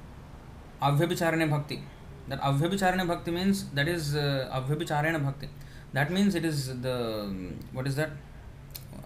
avyabhicharane 0.82 1.48
bhakti. 1.50 1.82
That 2.28 2.40
avyabhicharane 2.40 3.06
bhakti 3.06 3.30
means 3.30 3.68
that 3.70 3.88
is 3.88 4.14
uh, 4.16 4.50
avyabhicharane 4.52 5.22
bhakti. 5.24 5.48
That 5.92 6.10
means 6.10 6.34
it 6.34 6.44
is 6.44 6.80
the 6.80 7.26
what 7.72 7.86
is 7.86 7.96
that 7.96 8.10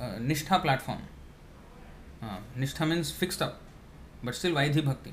uh, 0.00 0.16
nishtha 0.18 0.60
platform. 0.62 1.02
Uh, 2.22 2.38
nishtha 2.58 2.88
means 2.88 3.10
fixed 3.10 3.42
up, 3.42 3.60
but 4.22 4.34
still 4.34 4.52
Vaidhi 4.52 4.84
Bhakti. 4.84 5.12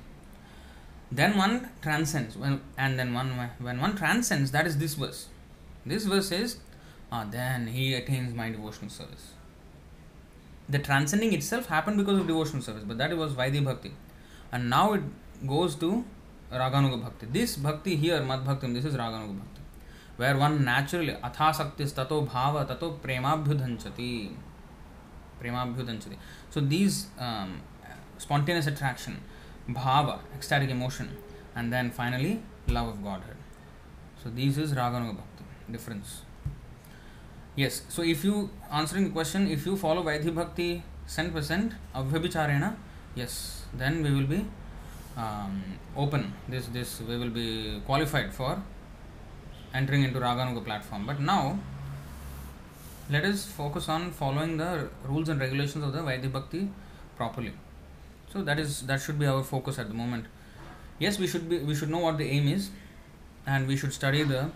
then 1.12 1.38
one 1.38 1.70
transcends 1.82 2.36
when, 2.36 2.62
and 2.78 3.00
then 3.00 3.14
one 3.14 3.30
when 3.60 3.80
one 3.80 3.96
transcends 3.96 4.52
that 4.52 4.68
is 4.68 4.78
this 4.78 4.96
verse 4.96 5.28
this 5.86 6.06
verse 6.06 6.30
says 6.30 6.58
ah, 7.12 7.26
then 7.30 7.68
he 7.68 7.94
attains 7.94 8.34
my 8.34 8.50
devotional 8.50 8.90
service 8.90 9.34
the 10.70 10.80
transcending 10.80 11.34
itself 11.34 11.68
happened 11.68 11.98
because 11.98 12.20
of 12.20 12.28
devotional 12.28 12.62
service 12.62 12.84
but 12.84 12.98
that 12.98 13.16
was 13.16 13.34
vaidhi 13.34 13.64
bhakti 13.64 13.94
and 14.52 14.70
now 14.70 14.94
it 14.94 15.02
goes 15.54 15.76
to 15.76 16.04
raganuga 16.52 17.02
bhakti 17.06 17.26
this 17.38 17.56
bhakti 17.56 17.96
here 17.96 18.22
mad 18.22 18.44
bhakti 18.50 18.74
this 18.74 18.86
is 18.92 18.96
raganuga 18.96 19.38
bhakti 19.40 19.62
where 20.18 20.38
one 20.38 20.64
naturally 20.66 21.16
athasaktis 21.30 21.96
tato 21.96 22.20
bhava 22.34 22.68
tato 22.68 22.92
premabhyudhanchati 23.06 24.12
premabhyudhanchati 25.42 26.18
so 26.50 26.60
these 26.60 27.08
um, 27.20 27.62
spontaneous 28.18 28.68
attraction 28.68 29.22
bhava, 29.70 30.20
ecstatic 30.36 30.70
emotion, 30.70 31.10
and 31.56 31.72
then 31.72 31.92
finally 31.92 32.42
love 32.68 32.88
of 32.88 33.04
Godhead. 33.04 33.36
So 34.24 34.30
these 34.30 34.58
is 34.58 34.74
Raganuga 34.74 35.18
Bhakti 35.18 35.44
difference. 35.72 36.22
Yes, 37.56 37.82
so 37.90 38.04
if 38.04 38.24
you 38.24 38.50
answering 38.72 39.06
the 39.06 39.10
question, 39.10 39.48
if 39.48 39.66
you 39.66 39.76
follow 39.76 40.04
Vaidhi 40.04 40.34
Bhakti 40.34 40.84
100% 41.08 41.74
Avyabhicharena, 41.96 42.76
yes, 43.16 43.66
then 43.74 44.04
we 44.04 44.12
will 44.12 44.28
be 44.28 44.46
um, 45.18 45.64
open. 45.96 46.34
This 46.48 46.68
this 46.68 47.02
we 47.02 47.18
will 47.18 47.30
be 47.30 47.82
qualified 47.86 48.34
for 48.34 48.62
entering 49.74 50.04
into 50.04 50.20
Raganuga 50.20 50.64
platform. 50.64 51.06
But 51.06 51.20
now 51.20 51.60
let 53.10 53.26
us 53.26 53.46
focus 53.46 53.90
on 53.90 54.12
following 54.12 54.58
the 54.58 54.90
rules 55.06 55.30
and 55.30 55.40
regulations 55.40 55.84
of 55.84 55.94
the 55.94 56.00
Vaidhi 56.00 56.32
Bhakti 56.32 56.70
properly. 57.16 57.54
So 58.32 58.42
that 58.44 58.60
is 58.60 58.82
that 58.88 59.02
should 59.02 59.18
be 59.20 59.26
our 59.26 59.44
focus 59.44 59.80
at 59.80 59.88
the 59.88 59.94
moment. 59.94 60.26
Yes, 61.00 61.18
we 61.18 61.28
should 61.28 61.50
be 61.50 61.60
we 61.60 61.76
should 61.76 61.90
know 61.90 62.00
what 62.00 62.18
the 62.18 62.26
aim 62.26 62.48
is, 62.48 62.70
and 63.46 63.68
we 63.68 63.78
should 63.78 63.94
study 63.94 64.24
the 64.24 64.50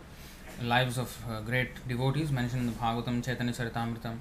lives 0.61 0.97
of 0.97 1.17
uh, 1.29 1.39
great 1.41 1.87
devotees 1.87 2.31
mentioned 2.31 2.61
in 2.61 2.67
the 2.67 2.73
Bhagavatam, 2.73 3.23
Chaitanya 3.23 3.53
Charitamrita, 3.53 4.17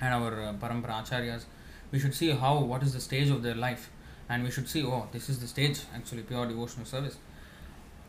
and 0.00 0.14
our 0.14 0.32
uh, 0.42 0.52
Parampara 0.54 1.02
Acharyas. 1.02 1.44
We 1.92 2.00
should 2.00 2.14
see 2.14 2.30
how 2.30 2.58
what 2.58 2.82
is 2.82 2.92
the 2.92 3.00
stage 3.00 3.30
of 3.30 3.44
their 3.44 3.54
life, 3.54 3.88
and 4.28 4.42
we 4.42 4.50
should 4.50 4.68
see 4.68 4.82
oh 4.84 5.06
this 5.12 5.28
is 5.28 5.38
the 5.38 5.46
stage 5.46 5.82
actually 5.94 6.22
pure 6.22 6.46
devotional 6.46 6.86
service. 6.86 7.18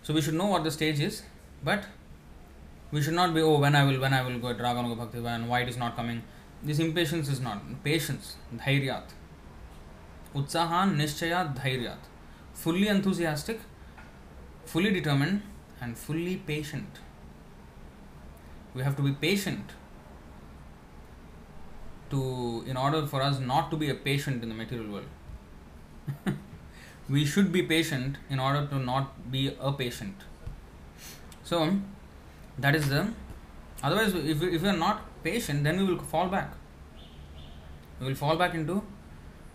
So 0.02 0.14
we 0.14 0.22
should 0.22 0.34
know 0.34 0.48
what 0.48 0.64
the 0.64 0.72
stage 0.72 1.00
is, 1.00 1.22
but 1.64 1.84
we 2.92 3.04
should 3.04 3.14
not 3.14 3.36
be 3.36 3.42
oh 3.42 3.60
when 3.60 3.76
I 3.76 3.84
will 3.84 4.00
when 4.00 4.14
I 4.14 4.24
will 4.24 4.40
go 4.40 4.48
at 4.48 4.58
Raganuga 4.58 4.98
Bhakti 4.98 5.24
and 5.24 5.48
why 5.48 5.62
it 5.62 5.70
is 5.70 5.78
not 5.78 5.96
coming. 5.96 6.24
This 6.64 6.80
impatience 6.80 7.30
is 7.30 7.40
not 7.40 7.62
patience, 7.84 8.36
dhairyat 8.56 9.04
Utsahan 10.38 10.96
Nishchayat 10.98 11.56
Dhairyat. 11.58 11.98
Fully 12.54 12.88
enthusiastic, 12.88 13.60
fully 14.66 14.92
determined, 14.92 15.42
and 15.82 15.98
fully 15.98 16.38
patient. 16.38 17.00
We 18.74 18.84
have 18.84 18.96
to 18.98 19.02
be 19.02 19.12
patient 19.12 19.72
to 22.10 22.64
in 22.68 22.78
order 22.78 23.06
for 23.06 23.22
us 23.22 23.40
not 23.40 23.70
to 23.72 23.78
be 23.78 23.90
a 23.90 23.96
patient 23.96 24.44
in 24.44 24.50
the 24.50 24.56
material 24.56 24.92
world. 24.92 25.06
we 27.10 27.26
should 27.26 27.52
be 27.52 27.64
patient 27.64 28.18
in 28.30 28.40
order 28.40 28.66
to 28.68 28.80
not 28.80 29.32
be 29.32 29.56
a 29.60 29.72
patient. 29.72 30.16
So 31.44 31.78
that 32.58 32.76
is 32.76 32.90
the 32.90 33.08
otherwise 33.84 34.14
if 34.14 34.42
if 34.42 34.62
we 34.62 34.70
are 34.70 34.78
not 34.78 35.02
patient 35.24 35.64
then 35.64 35.78
we 35.80 35.86
will 35.92 36.00
fall 36.14 36.28
back. 36.28 36.54
We 38.00 38.08
will 38.08 38.16
fall 38.16 38.38
back 38.38 38.54
into 38.54 38.84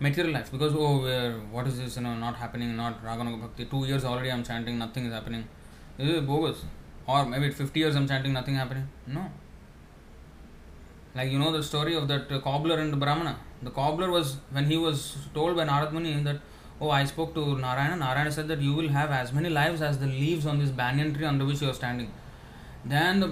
material 0.03 0.35
life. 0.35 0.51
Because 0.51 0.75
oh 0.75 1.03
where 1.03 1.33
what 1.55 1.67
is 1.67 1.79
this 1.79 1.97
you 1.97 2.03
know 2.03 2.15
not 2.15 2.37
happening 2.43 2.77
not 2.77 3.05
raganuga 3.05 3.41
bhakti. 3.45 3.67
Two 3.75 3.85
years 3.91 4.05
already 4.05 4.31
i'm 4.35 4.45
chanting 4.51 4.79
nothing 4.79 5.07
is 5.07 5.13
happening. 5.19 5.45
This 5.99 6.09
is 6.17 6.23
bogus. 6.33 6.65
Or 7.07 7.25
maybe 7.27 7.51
50 7.51 7.81
years 7.81 7.97
i'm 7.97 8.09
chanting 8.09 8.33
nothing 8.33 8.57
happening. 8.63 8.89
No. 9.07 9.25
Like 11.15 11.31
you 11.31 11.39
know 11.39 11.53
the 11.53 11.63
story 11.63 11.95
of 11.95 12.09
that 12.09 12.33
uh, 12.33 12.41
cobbler 12.41 12.79
and 12.79 12.93
the 12.93 12.97
brahmana? 12.97 13.37
The 13.63 13.71
cobbler 13.71 14.11
was 14.11 14.37
when 14.51 14.67
he 14.73 14.77
was 14.77 15.17
told 15.35 15.57
by 15.57 15.65
narad 15.73 15.93
muni 15.93 16.15
that 16.29 16.41
oh 16.81 16.91
i 16.99 17.05
spoke 17.13 17.35
to 17.39 17.43
narayana 17.65 17.97
narayana 18.05 18.33
said 18.37 18.49
that 18.53 18.61
you 18.67 18.73
will 18.79 18.89
have 18.99 19.11
as 19.23 19.33
many 19.39 19.51
lives 19.61 19.83
as 19.89 19.99
the 20.05 20.07
leaves 20.07 20.47
on 20.53 20.59
this 20.63 20.71
banyan 20.83 21.11
tree 21.15 21.27
under 21.33 21.45
which 21.51 21.61
you 21.63 21.71
are 21.73 21.79
standing. 21.83 22.11
Then 22.85 23.21
the 23.25 23.29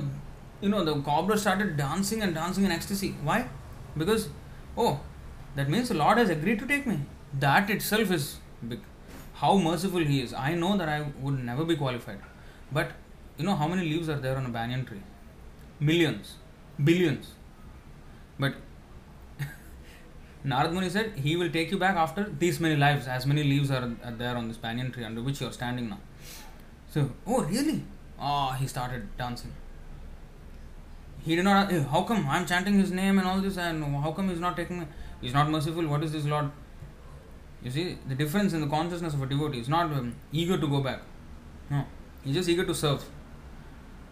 you 0.65 0.69
know 0.75 0.85
the 0.91 0.97
cobbler 1.11 1.39
started 1.47 1.77
dancing 1.77 2.23
and 2.23 2.35
dancing 2.35 2.65
in 2.65 2.71
ecstasy. 2.71 3.15
Why? 3.31 3.39
Because 4.03 4.29
oh 4.77 5.01
that 5.57 5.69
means 5.69 5.89
the 5.89 5.95
Lord 5.95 6.19
has 6.19 6.31
agreed 6.31 6.59
to 6.61 6.67
take 6.67 6.87
me. 6.87 7.01
That 7.39 7.71
itself 7.71 8.11
is 8.11 8.39
big. 8.69 8.81
How 9.35 9.57
merciful 9.57 10.01
He 10.01 10.21
is. 10.21 10.33
I 10.33 10.55
know 10.55 10.77
that 10.77 10.89
I 10.89 11.07
would 11.21 11.43
never 11.45 11.65
be 11.65 11.77
qualified. 11.77 12.21
But 12.73 12.93
you 13.37 13.45
know 13.45 13.55
how 13.55 13.67
many 13.67 13.83
leaves 13.83 14.09
are 14.09 14.19
there 14.19 14.37
on 14.37 14.47
a 14.47 14.49
banyan 14.49 14.85
tree? 14.85 15.03
Millions, 15.81 16.35
billions. 16.83 17.33
But 18.39 18.55
Narad 20.45 20.73
Muni 20.73 20.91
said 20.91 21.13
he 21.17 21.37
will 21.37 21.51
take 21.51 21.71
you 21.71 21.79
back 21.79 21.97
after 21.97 22.25
these 22.39 22.61
many 22.61 22.77
lives, 22.77 23.07
as 23.07 23.27
many 23.27 23.43
leaves 23.43 23.71
are, 23.71 23.91
there 24.19 24.37
on 24.37 24.49
this 24.49 24.57
banyan 24.57 24.93
tree 24.93 25.05
under 25.05 25.23
which 25.23 25.41
you 25.41 25.47
are 25.47 25.53
standing 25.53 25.89
now. 25.89 26.01
So, 26.91 27.11
oh 27.27 27.43
really? 27.45 27.83
Ah, 28.19 28.51
oh, 28.51 28.53
he 28.55 28.67
started 28.67 29.17
dancing. 29.17 29.53
He 31.23 31.37
did 31.37 31.45
not. 31.45 31.71
How 31.73 32.03
come 32.03 32.27
I'm 32.29 32.47
chanting 32.47 32.79
his 32.79 32.91
name 32.91 33.19
and 33.19 33.27
all 33.27 33.41
this, 33.41 33.57
and 33.57 33.85
how 33.97 34.13
come 34.13 34.29
he's 34.29 34.41
not 34.41 34.57
taking 34.57 34.81
me? 34.81 34.87
Is 35.23 35.35
not 35.35 35.51
merciful. 35.51 35.87
What 35.87 36.03
is 36.03 36.13
this 36.13 36.25
Lord? 36.25 36.51
You 37.63 37.71
see 37.71 37.99
the 38.09 38.15
difference 38.15 38.53
in 38.53 38.61
the 38.61 38.67
consciousness 38.67 39.15
of 39.15 39.23
a 39.23 39.27
devotee 39.27 39.61
is 39.61 39.69
not 39.69 39.93
um, 39.93 40.15
eager 40.33 40.57
to 40.57 40.67
go 40.67 40.81
back. 40.81 41.03
No, 41.71 41.85
he's 42.25 42.35
just 42.35 42.49
eager 42.49 42.65
to 42.65 42.75
serve. 42.75 43.05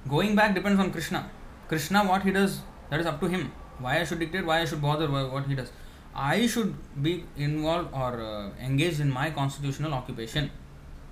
Going 0.09 0.35
back 0.37 0.55
depends 0.55 0.79
on 0.81 0.91
Krishna. 0.91 1.31
Krishna, 1.69 2.05
what 2.05 2.23
he 2.23 2.31
does, 2.31 2.61
that 2.91 3.01
is 3.01 3.07
up 3.07 3.21
to 3.21 3.27
him. 3.27 3.51
Why 3.79 4.01
I 4.01 4.05
should 4.05 4.19
dictate, 4.19 4.45
why 4.45 4.61
I 4.61 4.65
should 4.65 4.83
bother 4.83 5.09
what 5.09 5.47
he 5.47 5.55
does. 5.55 5.71
I 6.15 6.47
should 6.47 6.75
be 7.03 7.25
involved 7.37 7.91
or 7.93 8.21
uh, 8.21 8.51
engaged 8.61 9.01
in 9.01 9.11
my 9.11 9.31
constitutional 9.31 9.95
occupation. 9.95 10.51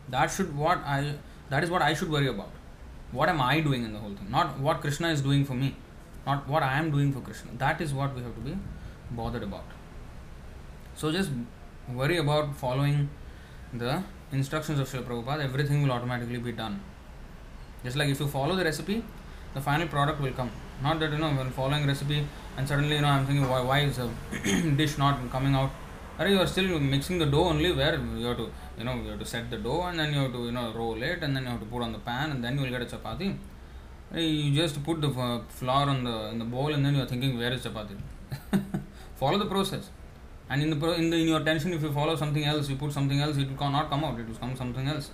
That 0.09 0.27
should 0.27 0.57
what 0.57 0.79
I 0.79 1.15
that 1.49 1.63
is 1.63 1.71
what 1.71 1.83
I 1.83 1.95
should 1.95 2.11
worry 2.11 2.29
about. 2.29 2.51
What 3.13 3.29
am 3.29 3.41
I 3.41 3.61
doing 3.61 3.85
in 3.85 3.93
the 3.93 3.99
whole 3.99 4.15
thing? 4.15 4.31
Not 4.31 4.59
what 4.59 4.81
Krishna 4.81 5.09
is 5.09 5.23
doing 5.23 5.45
for 5.45 5.55
me. 5.55 5.77
Not 6.27 6.49
what 6.49 6.63
I 6.63 6.77
am 6.79 6.91
doing 6.91 7.13
for 7.13 7.21
Krishna. 7.21 7.53
That 7.59 7.81
is 7.81 7.95
what 7.95 8.15
we 8.15 8.23
have 8.23 8.35
to 8.35 8.41
be 8.41 8.59
bothered 9.13 9.45
about. 9.45 9.65
So 10.97 11.13
just 11.13 11.31
worry 11.93 12.17
about 12.17 12.57
following 12.57 13.11
the 13.75 14.03
instructions 14.33 14.79
of 14.81 14.89
Srila 14.89 15.05
Prabhupada, 15.09 15.45
everything 15.45 15.83
will 15.83 15.93
automatically 15.93 16.39
be 16.39 16.53
done. 16.53 16.81
Just 17.85 17.97
like 17.97 18.09
if 18.09 18.19
you 18.19 18.27
follow 18.27 18.57
the 18.57 18.65
recipe, 18.65 19.05
the 19.53 19.61
final 19.61 19.87
product 19.89 20.23
will 20.23 20.33
come. 20.33 20.51
Not 20.83 20.99
that 21.01 21.13
you 21.13 21.19
know 21.19 21.33
when 21.35 21.51
following 21.51 21.87
recipe 21.87 22.27
and 22.57 22.67
suddenly 22.67 22.97
you 22.97 23.03
know 23.03 23.09
I'm 23.09 23.27
thinking 23.27 23.47
why 23.47 23.61
why 23.61 23.81
is 23.81 23.99
a 23.99 24.09
dish 24.81 24.97
not 24.97 25.19
coming 25.31 25.55
out? 25.55 25.71
Or 26.19 26.29
you 26.29 26.39
are 26.39 26.47
still 26.47 26.79
mixing 26.79 27.19
the 27.19 27.27
dough 27.27 27.45
only 27.51 27.73
where 27.73 27.99
you 28.23 28.27
have 28.29 28.39
to 28.39 28.49
you 28.79 28.85
know 28.85 28.95
you 28.95 29.11
have 29.11 29.19
to 29.19 29.27
set 29.27 29.51
the 29.51 29.59
dough 29.59 29.83
and 29.89 30.01
then 30.01 30.15
you 30.15 30.21
have 30.21 30.33
to 30.33 30.47
you 30.47 30.53
know 30.53 30.73
roll 30.73 31.03
it 31.03 31.23
and 31.23 31.37
then 31.37 31.43
you 31.43 31.51
have 31.51 31.61
to 31.61 31.67
put 31.67 31.83
on 31.83 31.93
the 31.93 32.03
pan 32.09 32.31
and 32.31 32.43
then 32.43 32.57
you 32.57 32.63
will 32.63 32.75
get 32.79 32.81
a 32.81 32.87
chapati. 32.87 33.37
You 34.15 34.55
just 34.63 34.83
put 34.83 35.03
the 35.03 35.11
uh, 35.11 35.43
flour 35.61 35.91
on 35.91 36.05
the 36.05 36.17
in 36.33 36.39
the 36.39 36.51
bowl 36.57 36.73
and 36.73 36.87
then 36.87 36.95
you 36.95 37.03
are 37.03 37.11
thinking 37.15 37.37
where 37.37 37.53
is 37.53 37.67
chapati. 37.67 37.97
Follow 39.23 39.39
the 39.45 39.53
process 39.55 39.91
and 40.49 40.63
in 40.63 40.71
the, 40.71 40.93
in 40.95 41.11
the 41.11 41.17
in 41.17 41.29
your 41.29 41.41
tension 41.41 41.73
if 41.73 41.83
you 41.83 41.93
follow 41.93 42.15
something 42.15 42.45
else 42.45 42.69
you 42.69 42.77
put 42.77 42.93
something 42.93 43.21
else 43.21 43.37
it 43.37 43.49
will 43.49 43.71
not 43.71 43.91
come 43.91 44.05
out 44.05 44.19
it 44.19 44.29
will 44.29 44.35
come 44.37 44.57
something 44.57 44.87
else. 44.89 45.11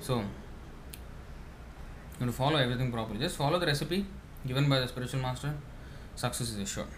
So 0.00 0.16
you 0.16 0.24
have 2.20 2.28
to 2.28 2.32
follow 2.32 2.56
everything 2.56 2.90
properly. 2.92 3.20
Just 3.20 3.36
follow 3.36 3.58
the 3.58 3.66
recipe 3.66 4.04
given 4.46 4.68
by 4.68 4.80
the 4.80 4.88
spiritual 4.88 5.20
master. 5.20 5.54
Success 6.16 6.50
is 6.50 6.58
assured. 6.58 6.88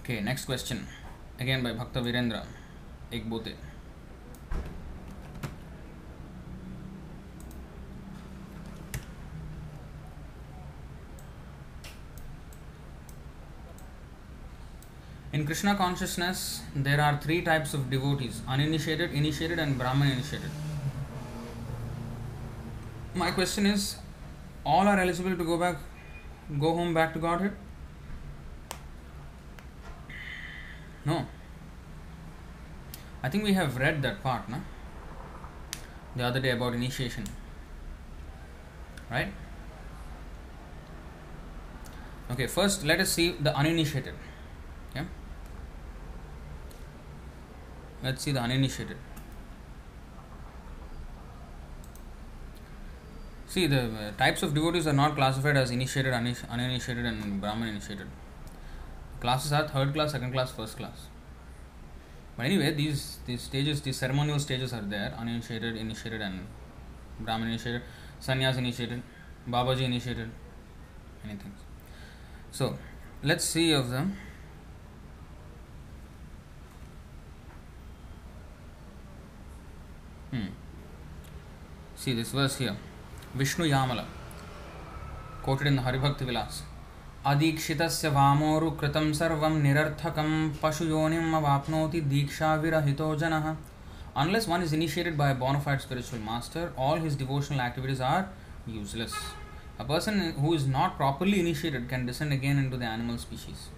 Okay 0.00 0.20
next 0.20 0.46
question. 0.46 0.86
Again 1.38 1.62
by 1.62 1.72
bhakta 1.72 2.00
virendra. 2.00 2.44
Ek 3.12 3.24
In 15.32 15.46
Krishna 15.46 15.74
consciousness, 15.74 16.60
there 16.76 17.00
are 17.00 17.18
three 17.18 17.40
types 17.40 17.72
of 17.72 17.88
devotees 17.90 18.42
uninitiated, 18.46 19.12
initiated, 19.12 19.58
and 19.58 19.78
Brahman 19.78 20.10
initiated. 20.12 20.50
My 23.14 23.30
question 23.30 23.64
is 23.64 23.96
all 24.64 24.86
are 24.86 25.00
eligible 25.00 25.34
to 25.34 25.44
go 25.44 25.56
back, 25.56 25.78
go 26.60 26.74
home 26.74 26.92
back 26.92 27.14
to 27.14 27.18
Godhead? 27.18 27.56
No. 31.06 31.26
I 33.22 33.30
think 33.30 33.42
we 33.42 33.54
have 33.54 33.78
read 33.78 34.02
that 34.02 34.22
part, 34.22 34.50
no? 34.50 34.60
The 36.14 36.24
other 36.24 36.40
day 36.40 36.50
about 36.50 36.74
initiation. 36.74 37.24
Right? 39.10 39.32
Okay, 42.30 42.46
first 42.46 42.84
let 42.84 43.00
us 43.00 43.10
see 43.10 43.30
the 43.32 43.56
uninitiated. 43.56 44.14
let's 48.02 48.22
see 48.22 48.32
the 48.32 48.40
uninitiated. 48.40 48.96
See 53.46 53.66
the 53.66 53.82
uh, 53.84 54.12
types 54.16 54.42
of 54.42 54.54
devotees 54.54 54.86
are 54.86 54.92
not 54.92 55.14
classified 55.14 55.56
as 55.56 55.70
initiated 55.70 56.12
uninitiated 56.14 57.04
and 57.04 57.40
brahman 57.40 57.68
initiated. 57.68 58.06
Classes 59.20 59.52
are 59.52 59.68
third 59.68 59.92
class 59.94 60.12
second 60.12 60.32
class 60.32 60.50
first 60.50 60.76
class. 60.76 61.08
But 62.36 62.46
anyway 62.46 62.72
these 62.72 63.18
these 63.26 63.42
stages 63.42 63.82
these 63.82 63.98
ceremonial 63.98 64.38
stages 64.38 64.72
are 64.72 64.82
there. 64.82 65.14
Uninitiated 65.18 65.76
initiated 65.76 66.22
and 66.22 66.46
brahman 67.20 67.48
initiated 67.48 67.82
sannyas 68.20 68.56
initiated 68.56 69.02
babaji 69.48 69.82
initiated 69.82 70.30
anything 71.24 71.52
so 72.52 72.78
let's 73.22 73.44
see 73.44 73.72
of 73.72 73.88
them. 73.90 74.16
Hmm. 80.32 80.46
See 81.94 82.14
this 82.14 82.30
verse 82.32 82.56
here. 82.56 82.74
Vishnu 83.34 83.66
Yamala, 83.66 84.04
quoted 85.42 85.66
in 85.66 85.76
Haribhakti 85.76 86.24
Vilas. 86.24 86.62
अदीक्षितस्य 87.26 88.08
वामोरु 88.14 88.70
कृतं 88.78 89.12
सर्वं 89.18 89.60
निरर्थकं 89.62 90.30
पशुयोनिम् 90.62 91.34
अवाप्नोति 91.34 92.00
दीक्षाविरहितो 92.12 93.14
जनः 93.16 93.54
Unless 94.16 94.48
one 94.48 94.62
is 94.62 94.72
initiated 94.72 95.18
by 95.18 95.28
a 95.30 95.34
bona 95.34 95.60
fide 95.60 95.82
spiritual 95.82 96.18
master, 96.20 96.72
all 96.78 96.96
his 96.96 97.14
devotional 97.14 97.60
activities 97.60 98.00
are 98.00 98.30
useless. 98.66 99.14
A 99.78 99.84
person 99.84 100.32
who 100.40 100.54
is 100.54 100.66
not 100.66 100.96
properly 100.96 101.40
initiated 101.40 101.90
can 101.90 102.06
descend 102.06 102.32
again 102.32 102.58
into 102.58 102.78
the 102.78 102.86
animal 102.86 103.18
species. 103.18 103.68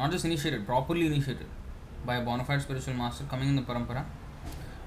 Not 0.00 0.10
just 0.10 0.24
initiated, 0.24 0.66
properly 0.66 1.06
initiated 1.06 1.46
by 2.04 2.16
a 2.16 2.24
bona 2.24 2.44
fide 2.44 2.60
spiritual 2.60 2.94
master 2.94 3.24
coming 3.30 3.48
in 3.50 3.56
the 3.56 3.62
parampara 3.62 4.04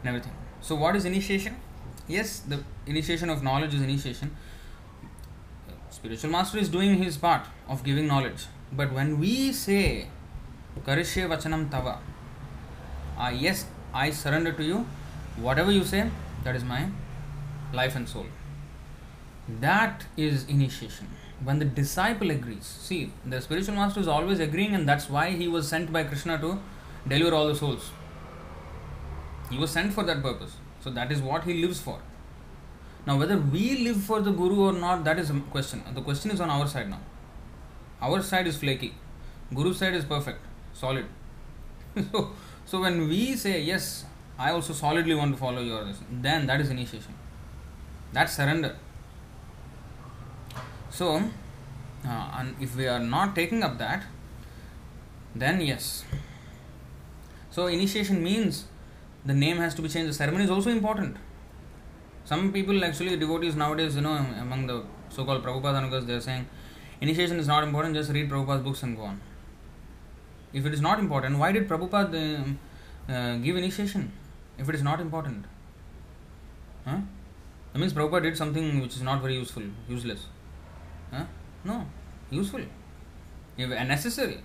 and 0.01 0.07
everything. 0.07 0.33
So, 0.61 0.75
what 0.75 0.95
is 0.95 1.05
initiation? 1.05 1.55
Yes, 2.07 2.39
the 2.39 2.63
initiation 2.85 3.29
of 3.29 3.43
knowledge 3.43 3.73
is 3.73 3.81
initiation. 3.81 4.35
Spiritual 5.89 6.31
master 6.31 6.57
is 6.57 6.69
doing 6.69 7.01
his 7.01 7.17
part 7.17 7.45
of 7.67 7.83
giving 7.83 8.07
knowledge. 8.07 8.45
But 8.71 8.91
when 8.93 9.19
we 9.19 9.51
say, 9.51 10.07
Karishye 10.85 11.27
Vachanam 11.27 11.69
Tava, 11.69 11.99
uh, 13.17 13.29
yes, 13.29 13.65
I 13.93 14.11
surrender 14.11 14.51
to 14.53 14.63
you, 14.63 14.85
whatever 15.37 15.71
you 15.71 15.83
say, 15.83 16.09
that 16.43 16.55
is 16.55 16.63
my 16.63 16.89
life 17.73 17.95
and 17.95 18.07
soul. 18.07 18.25
That 19.59 20.05
is 20.15 20.45
initiation. 20.47 21.07
When 21.43 21.59
the 21.59 21.65
disciple 21.65 22.31
agrees, 22.31 22.65
see, 22.65 23.11
the 23.25 23.41
spiritual 23.41 23.75
master 23.75 23.99
is 23.99 24.07
always 24.07 24.39
agreeing, 24.39 24.75
and 24.75 24.87
that's 24.87 25.09
why 25.09 25.31
he 25.31 25.47
was 25.47 25.67
sent 25.67 25.91
by 25.91 26.03
Krishna 26.03 26.37
to 26.39 26.59
deliver 27.07 27.35
all 27.35 27.47
the 27.47 27.55
souls. 27.55 27.91
He 29.49 29.57
was 29.57 29.71
sent 29.71 29.93
for 29.93 30.03
that 30.03 30.21
purpose. 30.21 30.55
So 30.81 30.89
that 30.91 31.11
is 31.11 31.21
what 31.21 31.43
he 31.43 31.61
lives 31.61 31.79
for. 31.79 31.99
Now, 33.05 33.17
whether 33.17 33.37
we 33.37 33.79
live 33.79 34.01
for 34.03 34.21
the 34.21 34.31
Guru 34.31 34.69
or 34.69 34.73
not, 34.73 35.03
that 35.03 35.19
is 35.19 35.29
a 35.29 35.39
question. 35.51 35.83
The 35.93 36.01
question 36.01 36.31
is 36.31 36.41
on 36.41 36.49
our 36.49 36.67
side 36.67 36.89
now. 36.89 36.99
Our 38.01 38.21
side 38.21 38.47
is 38.47 38.57
flaky. 38.57 38.93
Guru's 39.53 39.77
side 39.77 39.93
is 39.93 40.05
perfect, 40.05 40.39
solid. 40.73 41.05
so, 42.11 42.31
so 42.65 42.81
when 42.81 43.07
we 43.07 43.35
say, 43.35 43.61
yes, 43.61 44.05
I 44.37 44.51
also 44.51 44.73
solidly 44.73 45.15
want 45.15 45.33
to 45.33 45.39
follow 45.39 45.61
your 45.61 45.85
then 46.11 46.45
that 46.47 46.61
is 46.61 46.69
initiation. 46.69 47.13
That's 48.13 48.35
surrender. 48.35 48.75
So, 50.89 51.17
uh, 52.05 52.31
and 52.37 52.55
if 52.61 52.75
we 52.75 52.87
are 52.87 52.99
not 52.99 53.35
taking 53.35 53.63
up 53.63 53.77
that, 53.79 54.03
then 55.35 55.61
yes. 55.61 56.05
So, 57.51 57.67
initiation 57.67 58.23
means 58.23 58.65
the 59.29 59.35
name 59.45 59.57
has 59.63 59.75
to 59.75 59.83
be 59.85 59.89
changed. 59.93 60.09
The 60.09 60.17
ceremony 60.21 60.45
is 60.45 60.49
also 60.49 60.69
important. 60.69 61.17
Some 62.25 62.51
people, 62.51 62.83
actually, 62.83 63.15
devotees 63.23 63.55
nowadays, 63.55 63.95
you 63.95 64.01
know, 64.01 64.15
among 64.45 64.65
the 64.67 64.83
so 65.09 65.25
called 65.25 65.43
Prabhupada 65.43 65.81
Anugas, 65.81 66.05
they 66.07 66.13
are 66.13 66.25
saying 66.29 66.47
initiation 67.01 67.39
is 67.43 67.47
not 67.47 67.63
important, 67.63 67.95
just 67.95 68.11
read 68.11 68.29
Prabhupada's 68.29 68.63
books 68.63 68.83
and 68.83 68.97
go 68.97 69.03
on. 69.03 69.21
If 70.53 70.65
it 70.65 70.73
is 70.73 70.81
not 70.81 70.99
important, 70.99 71.37
why 71.37 71.51
did 71.51 71.67
Prabhupada 71.67 72.57
uh, 73.09 73.13
uh, 73.13 73.37
give 73.37 73.55
initiation? 73.55 74.11
If 74.57 74.67
it 74.67 74.75
is 74.75 74.83
not 74.83 74.99
important, 74.99 75.45
huh? 76.85 76.97
That 77.73 77.79
means 77.79 77.93
Prabhupada 77.93 78.23
did 78.23 78.37
something 78.37 78.81
which 78.81 78.95
is 78.95 79.03
not 79.03 79.21
very 79.21 79.35
useful, 79.35 79.63
useless. 79.87 80.25
Huh? 81.11 81.25
No, 81.63 81.85
useful, 82.31 82.61
if 83.57 83.69
necessary. 83.69 84.39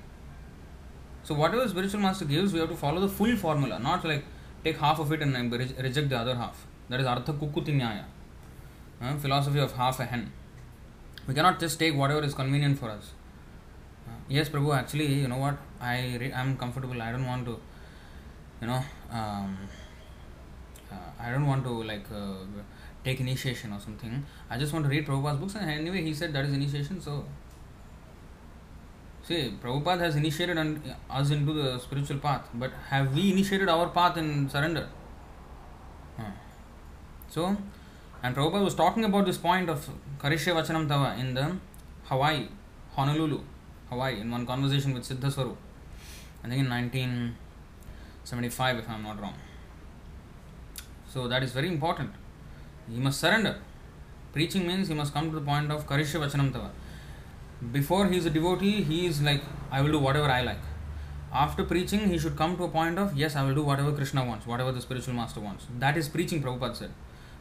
So 1.23 1.35
whatever 1.35 1.67
spiritual 1.69 2.01
master 2.01 2.27
gives, 2.27 2.53
we 2.53 2.61
have 2.61 2.69
to 2.69 2.77
follow 2.77 3.01
the 3.01 3.09
full 3.09 3.35
formula, 3.37 3.79
not 3.79 4.05
like 4.05 4.25
take 4.65 4.79
half 4.79 4.99
of 4.99 5.13
it 5.13 5.23
and 5.23 5.53
reject 5.53 6.09
the 6.09 6.19
other 6.19 6.35
half. 6.35 6.67
That 6.89 7.01
is 7.01 7.07
ardha 7.07 7.33
kukkuti 7.43 8.05
uh, 9.03 9.17
philosophy 9.17 9.59
of 9.59 9.73
half 9.73 10.01
a 10.01 10.05
hen. 10.05 10.33
We 11.27 11.35
cannot 11.35 11.59
just 11.59 11.79
take 11.79 11.95
whatever 11.95 12.23
is 12.23 12.35
convenient 12.35 12.79
for 12.79 12.91
us. 12.91 13.13
Uh, 14.07 14.13
yes, 14.29 14.49
Prabhu, 14.49 14.77
actually, 14.77 15.07
you 15.07 15.29
know 15.29 15.39
what? 15.39 15.57
I 15.81 16.17
re- 16.21 16.33
I'm 16.33 16.57
comfortable. 16.57 17.01
I 17.01 17.13
don't 17.13 17.27
want 17.27 17.47
to, 17.47 17.59
you 18.61 18.67
know, 18.67 18.83
um, 19.11 19.57
uh, 20.93 20.97
I 21.19 21.31
don't 21.31 21.47
want 21.47 21.65
to 21.65 21.83
like 21.83 22.07
uh, 22.15 22.35
take 23.05 23.21
initiation 23.21 23.73
or 23.73 23.81
something. 23.81 24.25
I 24.51 24.59
just 24.59 24.73
want 24.73 24.85
to 24.85 24.91
read 24.91 25.07
Prabhupada's 25.07 25.39
books, 25.39 25.55
and 25.55 25.71
anyway, 25.71 26.03
he 26.03 26.13
said 26.15 26.33
that 26.35 26.45
is 26.45 26.53
initiation. 26.53 27.01
So, 27.01 27.25
see, 29.27 29.55
Prabhupada 29.63 30.01
has 30.01 30.17
initiated 30.17 30.59
us 31.11 31.31
into 31.31 31.53
the 31.53 31.79
spiritual 31.79 32.19
path, 32.19 32.49
but 32.55 32.73
have 32.91 33.15
we 33.15 33.31
initiated 33.33 33.69
our 33.69 33.89
path 33.89 34.17
in 34.17 34.49
surrender? 34.49 34.89
So, 37.29 37.57
and 38.23 38.37
Prabhupada 38.37 38.63
was 38.63 38.75
talking 38.75 39.05
about 39.05 39.27
this 39.27 39.39
point 39.39 39.69
of 39.69 39.89
Karishya 40.19 40.55
Vachanam 40.55 40.87
Tava 40.87 41.17
in 41.19 41.35
the 41.35 41.57
Hawaii, 42.05 42.47
Honolulu, 42.93 43.41
Hawaii, 43.89 44.21
in 44.21 44.31
one 44.31 44.47
conversation 44.47 44.95
with 44.95 45.03
Siddha. 45.03 45.27
I 45.27 46.49
think 46.49 46.61
in 46.61 46.71
1975, 46.71 48.79
if 48.79 48.89
I'm 48.89 49.03
not 49.03 49.21
wrong. 49.21 49.35
So, 51.09 51.27
that 51.27 51.43
is 51.43 51.53
very 51.53 51.69
important. 51.69 52.13
He 52.89 53.01
must 53.01 53.21
surrender. 53.21 53.59
Preaching 54.33 54.67
means 54.67 54.89
he 54.89 54.95
must 54.95 55.13
come 55.13 55.31
to 55.31 55.41
the 55.41 55.45
point 55.45 55.73
of 55.73 55.87
Karishya 55.87 56.21
Vachanam 56.21 56.53
Tava. 56.53 56.71
Before 57.73 58.07
he 58.07 58.19
is 58.19 58.27
a 58.27 58.31
devotee, 58.31 58.83
he 58.83 59.07
is 59.07 59.23
like, 59.23 59.43
I 59.71 59.81
will 59.81 59.93
do 59.93 59.99
whatever 59.99 60.31
I 60.31 60.43
like. 60.43 60.59
After 61.33 61.65
preaching, 61.65 62.09
he 62.09 62.19
should 62.19 62.37
come 62.37 62.57
to 62.57 62.65
a 62.65 62.69
point 62.69 62.99
of, 62.99 63.17
yes, 63.17 63.35
I 63.35 63.45
will 63.45 63.55
do 63.55 63.63
whatever 63.63 63.93
Krishna 63.93 64.25
wants, 64.25 64.47
whatever 64.47 64.71
the 64.71 64.81
spiritual 64.81 65.15
master 65.15 65.41
wants. 65.41 65.67
That 65.79 65.97
is 65.97 66.09
preaching, 66.09 66.43
Prabhupada 66.43 66.77
said. 66.77 66.91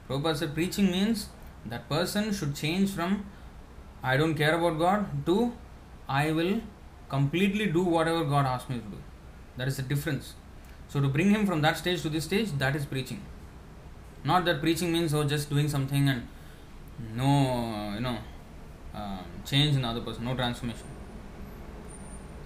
Prabhupada 0.09 0.37
said 0.37 0.53
preaching 0.53 0.91
means 0.91 1.29
that 1.65 1.87
person 1.89 2.33
should 2.33 2.55
change 2.55 2.89
from 2.91 3.25
I 4.03 4.17
don't 4.17 4.35
care 4.35 4.55
about 4.55 4.79
God 4.79 5.25
to 5.25 5.53
I 6.09 6.31
will 6.31 6.61
completely 7.07 7.67
do 7.67 7.83
whatever 7.83 8.25
God 8.25 8.45
asks 8.45 8.69
me 8.69 8.77
to 8.77 8.81
do. 8.81 8.97
That 9.57 9.67
is 9.67 9.77
the 9.77 9.83
difference. 9.83 10.33
So 10.89 10.99
to 10.99 11.07
bring 11.07 11.29
him 11.29 11.45
from 11.45 11.61
that 11.61 11.77
stage 11.77 12.01
to 12.01 12.09
this 12.09 12.25
stage, 12.25 12.51
that 12.57 12.75
is 12.75 12.85
preaching. 12.85 13.21
Not 14.25 14.45
that 14.45 14.59
preaching 14.59 14.91
means 14.91 15.13
oh 15.13 15.23
just 15.23 15.49
doing 15.49 15.69
something 15.69 16.09
and 16.09 16.27
no 17.15 17.93
you 17.95 18.01
know 18.01 18.17
uh, 18.95 19.19
change 19.45 19.75
in 19.75 19.81
the 19.81 19.87
other 19.87 20.01
person, 20.01 20.25
no 20.25 20.35
transformation. 20.35 20.87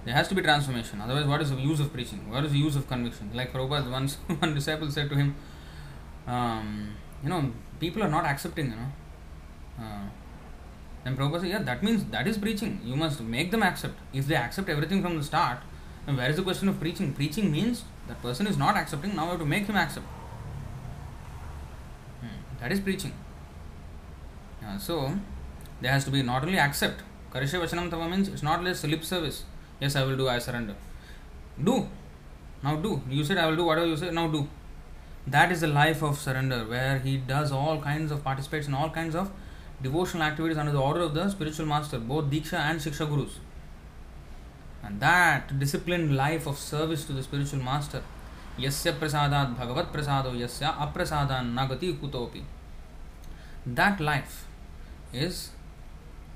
There 0.06 0.16
has 0.16 0.28
to 0.30 0.36
be 0.36 0.42
transformation. 0.42 1.02
Otherwise, 1.02 1.26
what 1.26 1.42
is 1.42 1.50
the 1.50 1.58
use 1.58 1.80
of 1.80 1.92
preaching? 1.92 2.30
What 2.32 2.46
is 2.46 2.54
the 2.54 2.58
use 2.58 2.76
of 2.78 2.88
conviction? 2.88 3.30
Like 3.34 3.52
Prabhupada, 3.52 3.92
once 4.00 4.16
one 4.40 4.56
disciple 4.56 4.90
said 4.90 5.10
to 5.10 5.16
him, 5.16 5.36
um, 6.26 6.96
you 7.24 7.30
know, 7.30 7.52
people 7.80 8.04
are 8.04 8.10
not 8.10 8.26
accepting, 8.26 8.72
you 8.72 8.78
know. 8.78 8.92
Uh, 9.80 10.08
then 11.04 11.18
Prabhupada 11.18 11.42
said, 11.42 11.50
yeah, 11.50 11.62
that 11.64 11.84
means 11.84 12.06
that 12.06 12.28
is 12.28 12.38
preaching. 12.38 12.80
You 12.84 12.96
must 12.96 13.20
make 13.22 13.52
them 13.52 13.64
accept. 13.64 13.96
If 14.14 14.28
they 14.28 14.36
accept 14.36 14.70
everything 14.70 15.02
from 15.02 15.18
the 15.18 15.24
start, 15.24 15.60
then 16.06 16.16
where 16.16 16.30
is 16.30 16.38
the 16.38 16.44
question 16.44 16.70
of 16.70 16.80
preaching? 16.80 17.14
Preaching 17.14 17.52
means 17.52 17.84
that 18.08 18.22
person 18.22 18.48
is 18.48 18.58
not 18.58 18.78
accepting, 18.78 19.16
now 19.16 19.26
we 19.26 19.32
have 19.32 19.40
to 19.40 19.46
make 19.46 19.66
him 19.66 19.76
accept. 19.76 20.06
Hmm. 22.22 22.60
That 22.62 22.72
is 22.72 22.80
preaching. 22.80 23.14
Uh, 24.66 24.78
so, 24.78 25.18
there 25.82 25.92
has 25.92 26.06
to 26.06 26.12
be 26.12 26.24
not 26.24 26.44
only 26.44 26.60
accept. 26.60 27.02
Karishya 27.34 27.62
Vachanam 27.62 27.90
Tava 27.90 28.08
means 28.10 28.28
it's 28.28 28.44
not 28.44 28.64
less 28.64 28.84
lip 28.84 29.04
service. 29.04 29.44
Yes, 29.80 29.96
I 29.96 30.04
will 30.04 30.18
do, 30.18 30.28
I 30.28 30.40
surrender. 30.40 30.76
Do. 31.64 31.88
Now 32.64 32.76
do. 32.78 33.02
You 33.10 33.24
said 33.24 33.38
I 33.38 33.48
will 33.48 33.56
do 33.56 33.66
whatever 33.66 33.88
you 33.88 33.98
said, 33.98 34.14
now 34.14 34.28
do. 34.28 34.48
That 35.28 35.52
is 35.52 35.62
the 35.62 35.68
life 35.68 36.02
of 36.02 36.18
surrender, 36.18 36.66
where 36.66 37.00
he 37.00 37.18
does 37.18 37.52
all 37.52 37.82
kinds 37.82 38.12
of 38.12 38.24
participates 38.24 38.68
in 38.68 38.74
all 38.74 38.90
kinds 38.90 39.16
of 39.16 39.30
devotional 39.82 40.24
activities 40.24 40.58
under 40.58 40.72
the 40.72 40.82
order 40.82 41.02
of 41.02 41.14
the 41.14 41.30
spiritual 41.30 41.66
master, 41.66 42.00
both 42.00 42.26
Diksha 42.26 42.54
and 42.54 42.80
Shiksha 42.80 43.08
Gurus. 43.08 43.40
And 44.84 45.00
that 45.00 45.60
disciplined 45.60 46.16
life 46.16 46.48
of 46.48 46.58
service 46.58 47.06
to 47.06 47.14
the 47.14 47.22
spiritual 47.22 47.60
master, 47.60 48.02
Yasya 48.58 48.94
Prasadat 48.98 49.58
Bhagavat 49.58 49.92
Prasado 49.94 50.32
Yasya 50.34 50.76
Aprasadan 50.78 51.54
Nagati 51.54 51.96
Kutopi. 52.00 52.44
That 53.66 54.00
life 54.00 54.48
is 55.12 55.50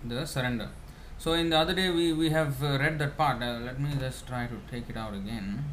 the 0.03 0.25
surrender. 0.25 0.69
So, 1.17 1.33
in 1.33 1.49
the 1.49 1.57
other 1.57 1.73
day, 1.73 1.89
we, 1.89 2.13
we 2.13 2.29
have 2.31 2.63
uh, 2.63 2.79
read 2.79 2.97
that 2.99 3.17
part. 3.17 3.41
Uh, 3.41 3.59
let 3.63 3.79
me 3.79 3.89
just 3.99 4.27
try 4.27 4.47
to 4.47 4.57
take 4.71 4.89
it 4.89 4.97
out 4.97 5.13
again. 5.13 5.63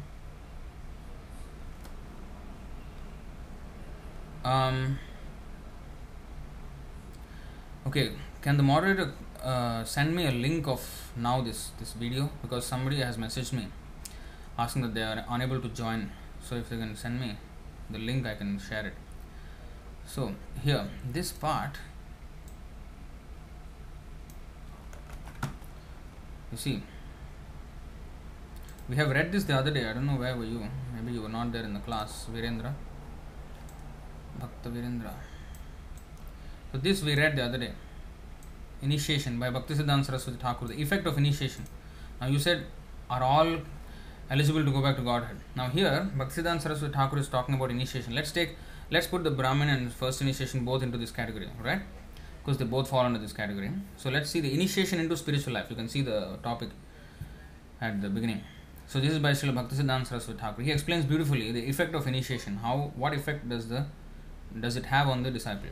Um, 4.43 4.99
Okay, 7.89 8.11
can 8.43 8.55
the 8.57 8.61
moderator 8.61 9.13
uh, 9.41 9.83
send 9.83 10.13
me 10.15 10.27
a 10.27 10.31
link 10.31 10.67
of 10.67 10.81
now 11.15 11.41
this 11.41 11.71
this 11.79 11.93
video 11.93 12.29
because 12.41 12.65
somebody 12.65 12.97
has 12.97 13.17
messaged 13.17 13.53
me 13.53 13.63
asking 14.59 14.83
that 14.83 14.93
they 14.93 15.01
are 15.01 15.25
unable 15.29 15.61
to 15.61 15.69
join. 15.69 16.11
So 16.43 16.55
if 16.55 16.69
they 16.69 16.77
can 16.77 16.95
send 16.95 17.19
me 17.19 17.37
the 17.89 17.97
link, 17.97 18.27
I 18.27 18.35
can 18.35 18.59
share 18.59 18.85
it. 18.85 18.93
So 20.05 20.35
here, 20.61 20.87
this 21.17 21.31
part, 21.31 21.79
you 26.51 26.57
see, 26.57 26.81
we 28.87 28.95
have 28.95 29.09
read 29.09 29.31
this 29.31 29.43
the 29.43 29.55
other 29.55 29.71
day. 29.71 29.87
I 29.87 29.93
don't 29.93 30.07
know 30.07 30.15
where 30.15 30.35
were 30.35 30.45
you. 30.45 30.67
Maybe 30.95 31.13
you 31.13 31.21
were 31.21 31.29
not 31.29 31.51
there 31.51 31.63
in 31.63 31.73
the 31.73 31.79
class, 31.79 32.27
Virendra. 32.33 32.73
Bhakta 34.39 34.69
Virendra. 34.69 35.13
So 36.71 36.77
this 36.77 37.03
we 37.03 37.15
read 37.15 37.35
the 37.35 37.43
other 37.43 37.57
day. 37.57 37.71
Initiation 38.81 39.39
by 39.39 39.49
Bhaktisiddhanta 39.49 40.05
Saraswati 40.05 40.39
Thakur. 40.39 40.67
The 40.67 40.81
effect 40.81 41.05
of 41.05 41.17
initiation. 41.17 41.65
Now 42.21 42.27
you 42.27 42.39
said 42.39 42.65
are 43.09 43.23
all 43.23 43.57
eligible 44.29 44.63
to 44.63 44.71
go 44.71 44.81
back 44.81 44.95
to 44.95 45.01
Godhead. 45.01 45.37
Now 45.55 45.67
here 45.67 46.09
Bhaktisiddhanta 46.17 46.61
Saraswati 46.61 46.93
Thakur 46.93 47.17
is 47.17 47.27
talking 47.27 47.55
about 47.55 47.71
initiation. 47.71 48.15
Let's 48.15 48.31
take 48.31 48.55
let's 48.89 49.07
put 49.07 49.23
the 49.23 49.31
Brahmin 49.31 49.69
and 49.69 49.91
first 49.91 50.21
initiation 50.21 50.65
both 50.65 50.81
into 50.81 50.97
this 50.97 51.11
category, 51.11 51.49
right? 51.63 51.81
Because 52.49 52.57
they 52.57 52.65
both 52.65 52.89
fall 52.89 53.05
under 53.05 53.19
this 53.19 53.31
category. 53.31 53.69
So 53.95 54.09
let's 54.09 54.27
see 54.27 54.39
the 54.39 54.51
initiation 54.51 54.99
into 54.99 55.15
spiritual 55.15 55.53
life. 55.53 55.67
You 55.69 55.75
can 55.75 55.87
see 55.87 56.01
the 56.01 56.39
topic 56.41 56.69
at 57.79 58.01
the 58.01 58.09
beginning. 58.09 58.41
So 58.87 58.99
this 58.99 59.11
is 59.11 59.19
by 59.19 59.33
Srila 59.33 59.53
Bhaktisiddhanta 59.53 60.07
Saraswati 60.07 60.39
Thakur. 60.39 60.63
He 60.63 60.71
explains 60.71 61.05
beautifully 61.05 61.51
the 61.51 61.63
effect 61.69 61.93
of 61.93 62.07
initiation. 62.07 62.55
How 62.55 62.91
what 62.95 63.13
effect 63.13 63.47
does 63.47 63.69
the 63.69 63.85
does 64.59 64.77
it 64.77 64.87
have 64.87 65.07
on 65.07 65.21
the 65.21 65.29
disciple? 65.29 65.69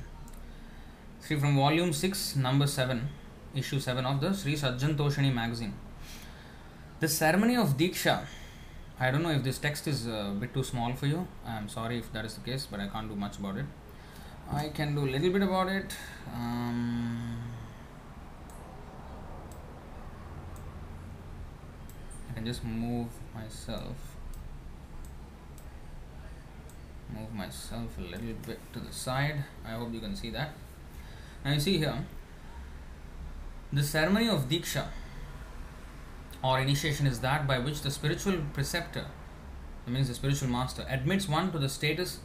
See 1.20 1.36
from 1.36 1.56
volume 1.56 1.94
6, 1.94 2.36
number 2.36 2.68
7, 2.68 3.10
issue 3.56 3.80
7 3.80 4.06
of 4.06 4.22
the 4.22 4.32
Sri 4.36 4.54
Sajjantoshani 4.54 5.34
magazine. 5.34 5.74
The 7.00 7.08
ceremony 7.08 7.58
of 7.58 7.76
Diksha. 7.76 8.28
I 9.00 9.10
don't 9.10 9.24
know 9.24 9.32
if 9.32 9.44
this 9.44 9.58
text 9.58 9.88
is 9.88 10.06
a 10.06 10.32
bit 10.40 10.54
too 10.54 10.64
small 10.64 10.94
for 10.94 11.08
you. 11.08 11.28
I'm 11.44 11.70
sorry 11.70 11.98
if 11.98 12.14
that 12.14 12.24
is 12.24 12.36
the 12.36 12.42
case, 12.42 12.68
but 12.70 12.80
I 12.80 12.88
can't 12.88 13.10
do 13.10 13.16
much 13.16 13.40
about 13.40 13.58
it. 13.58 13.66
I 14.52 14.70
can 14.70 14.95
do 14.95 15.02
a 15.02 15.10
little 15.10 15.32
bit 15.32 15.41
about 15.41 15.68
it. 15.68 15.95
Um, 16.34 17.38
I 22.30 22.34
can 22.34 22.45
just 22.45 22.64
move 22.64 23.08
myself 23.36 23.95
move 27.14 27.34
myself 27.34 27.98
a 27.98 28.02
little 28.02 28.34
bit 28.45 28.60
to 28.74 28.80
the 28.80 28.91
side. 28.91 29.43
I 29.66 29.72
hope 29.72 29.93
you 29.93 30.00
can 30.00 30.16
see 30.16 30.30
that. 30.32 30.54
Now 31.43 31.54
you 31.54 31.60
see 31.60 31.78
here, 31.78 32.06
the 33.72 33.84
ceremony 33.84 34.30
of 34.30 34.50
Diksha 34.50 34.88
or 36.43 36.60
initiation 36.60 37.08
is 37.08 37.20
that 37.22 37.48
by 37.48 37.60
which 37.60 37.82
the 37.82 37.91
spiritual 37.91 38.38
preceptor, 38.54 39.06
that 39.86 39.91
means 39.91 40.08
the 40.08 40.14
spiritual 40.14 40.50
master, 40.50 40.86
admits 40.89 41.28
one 41.28 41.52
to 41.52 41.60
the 41.60 41.70
status 41.70 42.20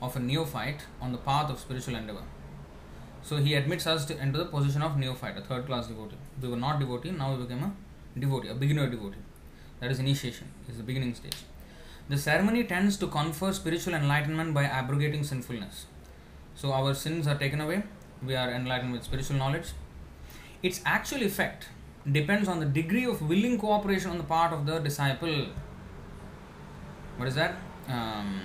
of 0.00 0.16
a 0.16 0.20
neophyte 0.20 0.82
on 1.00 1.12
the 1.12 1.18
path 1.18 1.50
of 1.50 1.58
spiritual 1.58 1.96
endeavor. 1.96 2.22
So 3.22 3.36
he 3.36 3.54
admits 3.54 3.86
us 3.86 4.04
to 4.06 4.14
the 4.14 4.44
position 4.46 4.82
of 4.82 4.96
neophyte, 4.96 5.36
a 5.36 5.40
third 5.40 5.66
class 5.66 5.88
devotee. 5.88 6.16
We 6.40 6.48
were 6.48 6.56
not 6.56 6.78
devotee, 6.78 7.10
now 7.10 7.34
we 7.34 7.42
became 7.42 7.62
a 7.64 7.72
devotee, 8.18 8.48
a 8.48 8.54
beginner 8.54 8.88
devotee. 8.88 9.18
That 9.80 9.90
is 9.90 9.98
initiation, 9.98 10.48
is 10.68 10.76
the 10.76 10.82
beginning 10.82 11.14
stage. 11.14 11.36
The 12.08 12.16
ceremony 12.16 12.64
tends 12.64 12.96
to 12.98 13.06
confer 13.06 13.52
spiritual 13.52 13.94
enlightenment 13.94 14.54
by 14.54 14.64
abrogating 14.64 15.24
sinfulness. 15.24 15.86
So 16.54 16.72
our 16.72 16.94
sins 16.94 17.26
are 17.26 17.36
taken 17.36 17.60
away, 17.60 17.82
we 18.24 18.34
are 18.34 18.50
enlightened 18.50 18.92
with 18.92 19.04
spiritual 19.04 19.36
knowledge. 19.36 19.68
Its 20.62 20.80
actual 20.86 21.22
effect 21.22 21.68
depends 22.10 22.48
on 22.48 22.60
the 22.60 22.66
degree 22.66 23.04
of 23.04 23.20
willing 23.28 23.58
cooperation 23.58 24.10
on 24.10 24.18
the 24.18 24.24
part 24.24 24.52
of 24.52 24.66
the 24.66 24.78
disciple. 24.78 25.48
What 27.16 27.28
is 27.28 27.34
that? 27.34 27.56
Um, 27.88 28.40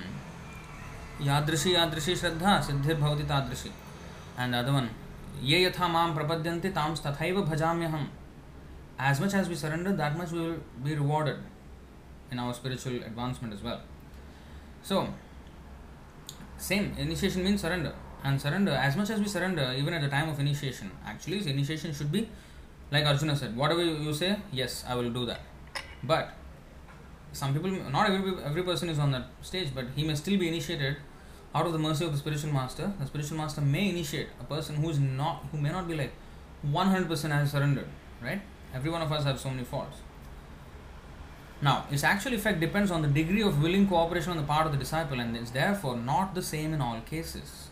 shraddha 1.23 2.61
siddhir 2.61 2.97
bhavati 2.97 3.25
tadrishi. 3.25 3.71
And 4.37 4.53
the 4.53 4.57
other 4.59 4.73
one, 4.73 4.89
ye 5.41 5.65
yatha 5.65 5.91
mam 5.91 6.15
prapadyanti 6.15 6.73
tam 6.73 6.95
tathaiva 6.95 7.47
bhajamyaham. 7.47 8.07
As 8.99 9.19
much 9.19 9.33
as 9.33 9.49
we 9.49 9.55
surrender, 9.55 9.93
that 9.93 10.17
much 10.17 10.31
we 10.31 10.39
will 10.39 10.57
be 10.83 10.95
rewarded 10.95 11.37
in 12.31 12.39
our 12.39 12.53
spiritual 12.53 12.95
advancement 12.97 13.53
as 13.53 13.61
well. 13.61 13.81
So, 14.81 15.07
same 16.57 16.93
initiation 16.97 17.43
means 17.43 17.61
surrender, 17.61 17.93
and 18.23 18.39
surrender 18.39 18.71
as 18.71 18.95
much 18.95 19.09
as 19.09 19.19
we 19.19 19.27
surrender, 19.27 19.73
even 19.77 19.93
at 19.93 20.01
the 20.01 20.09
time 20.09 20.29
of 20.29 20.39
initiation. 20.39 20.91
Actually, 21.05 21.47
initiation 21.47 21.93
should 21.93 22.11
be 22.11 22.29
like 22.91 23.05
Arjuna 23.05 23.35
said, 23.35 23.55
whatever 23.57 23.83
you 23.83 24.13
say, 24.13 24.37
yes, 24.51 24.85
I 24.87 24.95
will 24.95 25.09
do 25.09 25.25
that. 25.25 25.41
But 26.03 26.29
some 27.31 27.53
people, 27.53 27.71
not 27.91 28.09
every 28.09 28.33
every 28.43 28.63
person 28.63 28.89
is 28.89 28.99
on 28.99 29.11
that 29.11 29.25
stage, 29.41 29.69
but 29.73 29.85
he 29.95 30.03
may 30.03 30.15
still 30.15 30.37
be 30.37 30.47
initiated 30.47 30.97
out 31.55 31.65
of 31.65 31.73
the 31.73 31.79
mercy 31.79 32.05
of 32.05 32.11
the 32.11 32.17
spiritual 32.17 32.51
master. 32.51 32.91
The 32.99 33.05
spiritual 33.05 33.37
master 33.37 33.61
may 33.61 33.89
initiate 33.89 34.29
a 34.39 34.43
person 34.43 34.75
who 34.75 34.89
is 34.89 34.99
not, 34.99 35.45
who 35.51 35.57
may 35.57 35.69
not 35.69 35.87
be 35.87 35.95
like 35.95 36.13
100% 36.65 37.31
has 37.31 37.51
surrendered, 37.51 37.87
right? 38.21 38.41
Every 38.73 38.89
one 38.89 39.01
of 39.01 39.11
us 39.11 39.23
have 39.23 39.39
so 39.39 39.49
many 39.49 39.63
faults. 39.63 39.97
Now, 41.61 41.85
its 41.91 42.03
actual 42.03 42.33
effect 42.33 42.59
depends 42.59 42.91
on 42.91 43.01
the 43.01 43.07
degree 43.07 43.41
of 43.41 43.61
willing 43.61 43.87
cooperation 43.87 44.31
on 44.31 44.37
the 44.37 44.43
part 44.43 44.65
of 44.65 44.73
the 44.73 44.77
disciple 44.77 45.19
and 45.19 45.37
is 45.37 45.51
therefore 45.51 45.95
not 45.95 46.35
the 46.35 46.41
same 46.41 46.73
in 46.73 46.81
all 46.81 46.99
cases. 47.01 47.69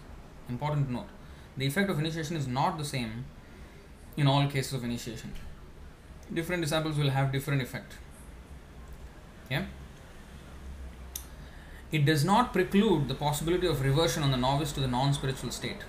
Important 0.48 0.90
note. 0.90 1.08
The 1.58 1.66
effect 1.66 1.90
of 1.90 2.00
initiation 2.00 2.38
is 2.38 2.48
not 2.48 2.78
the 2.78 2.86
same 2.86 3.26
in 4.16 4.28
all 4.28 4.48
cases 4.48 4.74
of 4.74 4.84
initiation. 4.84 5.34
Different 6.34 6.62
disciples 6.62 6.98
will 6.98 7.10
have 7.10 7.32
different 7.32 7.62
effect. 7.62 7.94
Yeah? 9.50 9.66
It 11.92 12.06
does 12.06 12.24
not 12.24 12.54
preclude 12.54 13.08
the 13.08 13.16
possibility 13.16 13.68
of 13.68 13.82
reversion 13.82 14.24
on 14.24 14.32
the 14.32 14.38
novice 14.38 14.72
to 14.74 14.80
the 14.80 14.88
non 14.88 15.14
spiritual 15.14 15.52
state. 15.52 15.84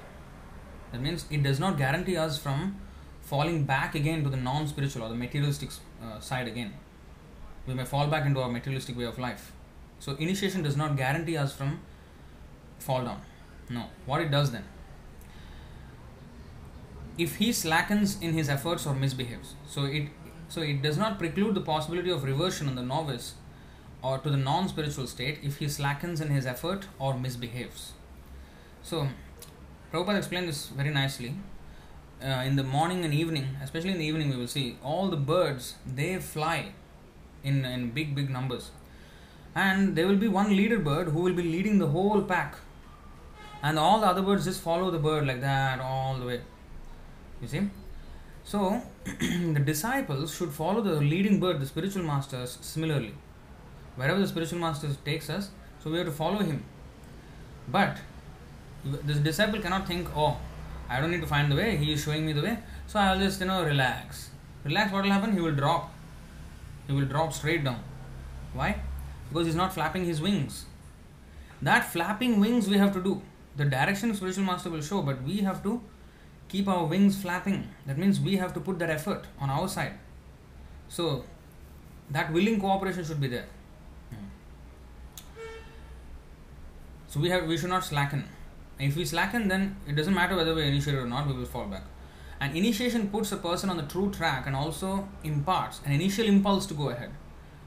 That 0.90 1.00
means 1.00 1.26
it 1.30 1.42
does 1.42 1.60
not 1.60 1.78
guarantee 1.78 2.16
us 2.16 2.38
from 2.38 2.80
falling 3.20 3.64
back 3.64 3.94
again 3.94 4.24
to 4.24 4.30
the 4.30 4.36
non 4.36 4.66
spiritual 4.66 5.04
or 5.04 5.08
the 5.08 5.14
materialistic 5.14 5.70
uh, 6.02 6.18
side 6.20 6.48
again 6.48 6.74
we 7.66 7.74
may 7.74 7.84
fall 7.84 8.06
back 8.08 8.26
into 8.26 8.40
our 8.40 8.48
materialistic 8.48 8.96
way 8.96 9.04
of 9.04 9.18
life. 9.18 9.52
So, 9.98 10.16
initiation 10.16 10.62
does 10.62 10.76
not 10.76 10.96
guarantee 10.96 11.36
us 11.36 11.54
from 11.54 11.80
fall 12.78 13.04
down. 13.04 13.20
No. 13.70 13.84
What 14.06 14.20
it 14.20 14.30
does 14.30 14.50
then? 14.50 14.64
If 17.16 17.36
he 17.36 17.52
slackens 17.52 18.20
in 18.20 18.32
his 18.32 18.48
efforts 18.48 18.86
or 18.86 18.94
misbehaves, 18.94 19.54
so 19.66 19.84
it 19.84 20.08
so 20.48 20.60
it 20.60 20.82
does 20.82 20.98
not 20.98 21.18
preclude 21.18 21.54
the 21.54 21.60
possibility 21.60 22.10
of 22.10 22.24
reversion 22.24 22.68
on 22.68 22.74
the 22.74 22.82
novice 22.82 23.34
or 24.02 24.18
to 24.18 24.30
the 24.30 24.36
non-spiritual 24.36 25.06
state 25.06 25.38
if 25.42 25.58
he 25.58 25.68
slackens 25.68 26.20
in 26.20 26.28
his 26.28 26.46
effort 26.46 26.86
or 26.98 27.14
misbehaves. 27.18 27.92
So, 28.82 29.08
Prabhupada 29.92 30.18
explained 30.18 30.48
this 30.48 30.68
very 30.68 30.90
nicely. 30.90 31.34
Uh, 32.22 32.42
in 32.46 32.56
the 32.56 32.62
morning 32.62 33.04
and 33.04 33.12
evening, 33.12 33.56
especially 33.62 33.90
in 33.90 33.98
the 33.98 34.04
evening, 34.04 34.30
we 34.30 34.36
will 34.36 34.48
see 34.48 34.76
all 34.82 35.08
the 35.08 35.16
birds 35.16 35.74
they 35.86 36.18
fly 36.18 36.72
in, 37.42 37.64
in 37.64 37.90
big, 37.90 38.14
big 38.14 38.30
numbers. 38.30 38.70
And 39.54 39.96
there 39.96 40.06
will 40.06 40.16
be 40.16 40.28
one 40.28 40.56
leader 40.56 40.78
bird 40.78 41.08
who 41.08 41.20
will 41.20 41.34
be 41.34 41.42
leading 41.42 41.78
the 41.78 41.88
whole 41.88 42.22
pack. 42.22 42.56
And 43.62 43.78
all 43.78 44.00
the 44.00 44.06
other 44.06 44.22
birds 44.22 44.44
just 44.44 44.60
follow 44.60 44.90
the 44.90 44.98
bird 44.98 45.26
like 45.26 45.40
that 45.40 45.80
all 45.80 46.16
the 46.16 46.26
way. 46.26 46.40
You 47.40 47.48
see? 47.48 47.68
So, 48.44 48.82
the 49.04 49.62
disciples 49.64 50.34
should 50.34 50.52
follow 50.52 50.80
the 50.80 50.94
leading 51.00 51.38
bird, 51.38 51.60
the 51.60 51.66
spiritual 51.66 52.02
masters, 52.02 52.58
similarly. 52.60 53.14
Wherever 53.96 54.18
the 54.18 54.26
spiritual 54.26 54.58
master 54.58 54.88
takes 55.04 55.28
us, 55.30 55.50
so 55.82 55.90
we 55.90 55.98
have 55.98 56.06
to 56.06 56.12
follow 56.12 56.38
him. 56.38 56.64
But 57.68 57.98
this 58.84 59.18
disciple 59.18 59.60
cannot 59.60 59.86
think, 59.86 60.08
oh, 60.16 60.38
I 60.88 61.00
don't 61.00 61.10
need 61.10 61.20
to 61.20 61.26
find 61.26 61.50
the 61.50 61.56
way, 61.56 61.76
he 61.76 61.92
is 61.92 62.02
showing 62.02 62.26
me 62.26 62.32
the 62.32 62.42
way, 62.42 62.58
so 62.86 62.98
I'll 62.98 63.18
just, 63.18 63.40
you 63.40 63.46
know, 63.46 63.64
relax. 63.64 64.30
Relax, 64.64 64.92
what 64.92 65.04
will 65.04 65.10
happen? 65.10 65.32
He 65.32 65.40
will 65.40 65.54
drop 65.54 65.92
he 66.86 66.92
will 66.92 67.06
drop 67.06 67.32
straight 67.32 67.64
down. 67.64 67.82
Why? 68.52 68.80
Because 69.28 69.46
he's 69.46 69.54
not 69.54 69.72
flapping 69.72 70.04
his 70.04 70.20
wings. 70.20 70.66
That 71.60 71.84
flapping 71.84 72.40
wings 72.40 72.68
we 72.68 72.76
have 72.76 72.92
to 72.94 73.02
do. 73.02 73.22
The 73.56 73.64
direction 73.64 74.14
spiritual 74.14 74.44
master 74.44 74.70
will 74.70 74.82
show, 74.82 75.02
but 75.02 75.22
we 75.22 75.38
have 75.38 75.62
to 75.62 75.80
keep 76.48 76.68
our 76.68 76.84
wings 76.84 77.20
flapping. 77.20 77.68
That 77.86 77.98
means 77.98 78.20
we 78.20 78.36
have 78.36 78.52
to 78.54 78.60
put 78.60 78.78
that 78.80 78.90
effort 78.90 79.24
on 79.38 79.48
our 79.48 79.68
side. 79.68 79.92
So 80.88 81.24
that 82.10 82.32
willing 82.32 82.60
cooperation 82.60 83.04
should 83.04 83.20
be 83.20 83.28
there. 83.28 83.46
So 87.12 87.20
we 87.20 87.28
have 87.28 87.46
we 87.46 87.56
should 87.58 87.68
not 87.68 87.84
slacken. 87.84 88.24
If 88.78 88.96
we 88.96 89.04
slacken, 89.04 89.48
then 89.48 89.76
it 89.86 89.96
doesn't 89.96 90.14
matter 90.14 90.34
whether 90.34 90.54
we 90.54 90.62
initiate 90.66 90.96
or 90.96 91.06
not, 91.06 91.26
we 91.26 91.34
will 91.34 91.44
fall 91.44 91.66
back. 91.66 91.82
And 92.40 92.56
initiation 92.56 93.08
puts 93.10 93.32
a 93.32 93.36
person 93.36 93.68
on 93.68 93.76
the 93.76 93.82
true 93.82 94.10
track 94.10 94.46
and 94.46 94.56
also 94.56 95.06
imparts 95.22 95.80
an 95.84 95.92
initial 95.92 96.26
impulse 96.26 96.64
to 96.68 96.74
go 96.74 96.88
ahead. 96.88 97.10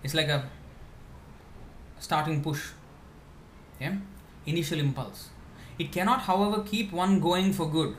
It's 0.04 0.16
like 0.16 0.30
a 0.30 0.50
starting 2.00 2.41
push. 2.41 2.64
Yeah? 3.80 3.98
Initial 4.48 4.80
impulse. 4.80 5.30
It 5.78 5.91
cannot, 5.91 6.22
however, 6.22 6.64
keep 6.64 6.91
one 6.91 7.20
going 7.20 7.54
for 7.54 7.70
good. 7.70 7.96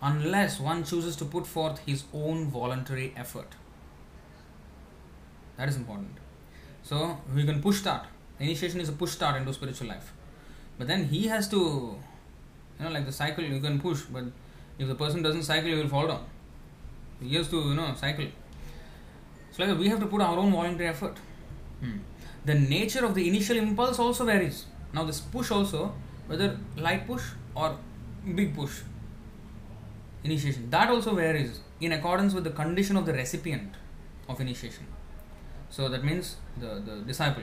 unless 0.00 0.60
one 0.60 0.84
chooses 0.84 1.16
to 1.16 1.24
put 1.24 1.46
forth 1.46 1.80
his 1.80 2.04
own 2.12 2.50
voluntary 2.50 3.12
effort. 3.16 3.54
That 5.56 5.68
is 5.68 5.76
important. 5.76 6.16
So 6.82 7.18
we 7.34 7.44
can 7.44 7.60
push 7.60 7.78
start. 7.78 8.06
Initiation 8.38 8.80
is 8.80 8.88
a 8.88 8.92
push 8.92 9.10
start 9.10 9.36
into 9.36 9.52
spiritual 9.52 9.88
life. 9.88 10.12
But 10.78 10.86
then 10.86 11.04
he 11.04 11.26
has 11.26 11.48
to, 11.48 11.56
you 11.56 12.84
know, 12.84 12.90
like 12.90 13.04
the 13.04 13.12
cycle, 13.12 13.44
you 13.44 13.60
can 13.60 13.80
push, 13.80 14.02
but 14.02 14.24
if 14.78 14.86
the 14.86 14.94
person 14.94 15.22
doesn't 15.22 15.42
cycle, 15.42 15.68
he 15.68 15.74
will 15.74 15.88
fall 15.88 16.06
down. 16.06 16.24
He 17.20 17.34
has 17.34 17.48
to, 17.48 17.56
you 17.56 17.74
know, 17.74 17.94
cycle. 17.96 18.26
So 19.50 19.64
like 19.64 19.76
we 19.76 19.88
have 19.88 19.98
to 20.00 20.06
put 20.06 20.20
our 20.20 20.38
own 20.38 20.52
voluntary 20.52 20.88
effort. 20.88 21.16
Hmm. 21.80 21.98
The 22.44 22.54
nature 22.54 23.04
of 23.04 23.14
the 23.14 23.26
initial 23.28 23.56
impulse 23.56 23.98
also 23.98 24.24
varies. 24.24 24.66
Now 24.92 25.04
this 25.04 25.20
push 25.20 25.50
also, 25.50 25.92
whether 26.28 26.58
light 26.76 27.06
push 27.06 27.22
or 27.54 27.76
big 28.34 28.54
push, 28.54 28.80
initiation, 30.22 30.70
that 30.70 30.88
also 30.90 31.14
varies 31.14 31.60
in 31.80 31.92
accordance 31.92 32.34
with 32.34 32.44
the 32.44 32.50
condition 32.50 32.96
of 32.96 33.04
the 33.04 33.12
recipient 33.12 33.74
of 34.28 34.40
initiation. 34.40 34.86
So 35.70 35.88
that 35.88 36.04
means 36.04 36.36
the, 36.56 36.82
the 36.84 37.02
disciple. 37.06 37.42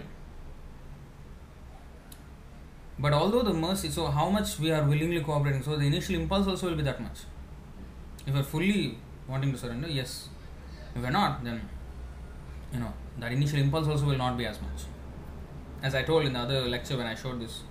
But 2.97 3.13
although 3.13 3.41
the 3.43 3.53
mercy, 3.53 3.89
so 3.89 4.07
how 4.07 4.29
much 4.29 4.57
we 4.57 4.71
are 4.71 4.83
willingly 4.83 5.21
cooperating, 5.21 5.61
so 5.63 5.75
the 5.75 5.85
initial 5.85 6.15
impulse 6.15 6.47
also 6.47 6.69
will 6.69 6.77
be 6.77 6.83
that 6.83 7.01
much. 7.01 7.19
If 8.25 8.33
we 8.33 8.39
are 8.39 8.43
fully 8.43 8.97
wanting 9.27 9.51
to 9.51 9.57
surrender, 9.57 9.87
yes. 9.87 10.29
If 10.95 11.01
we 11.01 11.07
are 11.07 11.11
not, 11.11 11.43
then 11.43 11.61
you 12.73 12.79
know 12.79 12.93
that 13.19 13.31
initial 13.31 13.59
impulse 13.59 13.87
also 13.87 14.05
will 14.05 14.17
not 14.17 14.37
be 14.37 14.45
as 14.45 14.61
much. 14.61 14.85
As 15.83 15.93
I 15.93 16.03
told 16.03 16.25
in 16.25 16.33
the 16.33 16.39
other 16.39 16.61
lecture 16.61 16.97
when 16.97 17.05
I 17.05 17.15
showed 17.15 17.41
this 17.41 17.63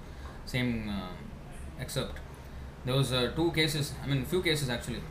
same 0.44 0.90
uh, 0.90 1.80
excerpt, 1.80 2.18
there 2.84 2.94
was 2.94 3.12
uh, 3.12 3.32
two 3.34 3.50
cases. 3.52 3.94
I 4.02 4.06
mean, 4.06 4.26
few 4.26 4.42
cases 4.42 4.68
actually, 4.68 5.02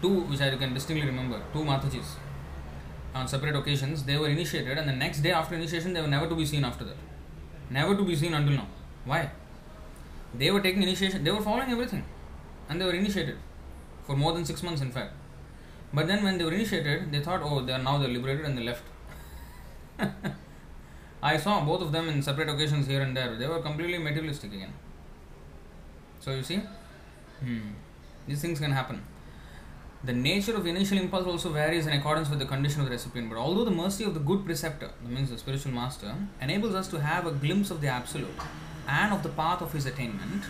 two 0.00 0.20
which 0.20 0.40
I 0.40 0.56
can 0.56 0.72
distinctly 0.72 1.06
remember. 1.06 1.42
Two 1.52 1.60
Matajis 1.60 2.16
on 3.14 3.28
separate 3.28 3.54
occasions. 3.54 4.04
They 4.04 4.16
were 4.16 4.28
initiated, 4.28 4.78
and 4.78 4.88
the 4.88 4.96
next 4.96 5.20
day 5.20 5.32
after 5.32 5.54
initiation, 5.54 5.92
they 5.92 6.00
were 6.00 6.08
never 6.08 6.28
to 6.28 6.34
be 6.34 6.46
seen 6.46 6.64
after 6.64 6.84
that. 6.84 6.96
Never 7.70 7.94
to 7.94 8.04
be 8.04 8.16
seen 8.16 8.32
until 8.32 8.56
now. 8.56 8.68
Why? 9.04 9.30
They 10.36 10.50
were 10.50 10.60
taking 10.60 10.82
initiation. 10.82 11.24
They 11.24 11.30
were 11.30 11.42
following 11.42 11.70
everything, 11.70 12.04
and 12.68 12.80
they 12.80 12.84
were 12.84 12.92
initiated 12.92 13.36
for 14.06 14.16
more 14.16 14.32
than 14.32 14.44
six 14.44 14.62
months, 14.62 14.82
in 14.82 14.90
fact. 14.90 15.12
But 15.92 16.06
then 16.06 16.24
when 16.24 16.38
they 16.38 16.44
were 16.44 16.52
initiated, 16.52 17.12
they 17.12 17.20
thought, 17.20 17.40
oh, 17.42 17.64
they 17.64 17.72
are 17.72 17.78
now 17.78 17.98
they're 17.98 18.08
liberated, 18.08 18.44
and 18.44 18.58
they 18.58 18.64
left. 18.64 18.82
I 21.22 21.36
saw 21.36 21.64
both 21.64 21.82
of 21.82 21.92
them 21.92 22.08
in 22.08 22.22
separate 22.22 22.48
occasions 22.48 22.86
here 22.86 23.00
and 23.00 23.16
there. 23.16 23.36
They 23.36 23.46
were 23.46 23.60
completely 23.60 23.98
materialistic 23.98 24.52
again. 24.52 24.74
So 26.20 26.32
you 26.32 26.42
see, 26.42 26.60
hmm. 27.40 27.70
these 28.26 28.42
things 28.42 28.58
can 28.58 28.72
happen. 28.72 29.02
The 30.02 30.12
nature 30.12 30.54
of 30.54 30.64
the 30.64 30.70
initial 30.70 30.98
impulse 30.98 31.26
also 31.26 31.48
varies 31.50 31.86
in 31.86 31.94
accordance 31.94 32.28
with 32.28 32.38
the 32.38 32.44
condition 32.44 32.80
of 32.80 32.86
the 32.86 32.92
recipient. 32.92 33.30
But 33.30 33.38
although 33.38 33.64
the 33.64 33.70
mercy 33.70 34.04
of 34.04 34.12
the 34.12 34.20
good 34.20 34.44
preceptor, 34.44 34.90
that 35.02 35.10
means 35.10 35.30
the 35.30 35.38
spiritual 35.38 35.72
master, 35.72 36.14
enables 36.42 36.74
us 36.74 36.88
to 36.88 37.00
have 37.00 37.26
a 37.26 37.30
glimpse 37.30 37.70
of 37.70 37.80
the 37.80 37.88
absolute 37.88 38.28
and 38.88 39.12
of 39.12 39.22
the 39.22 39.28
path 39.28 39.60
of 39.62 39.72
his 39.72 39.86
attainment. 39.86 40.44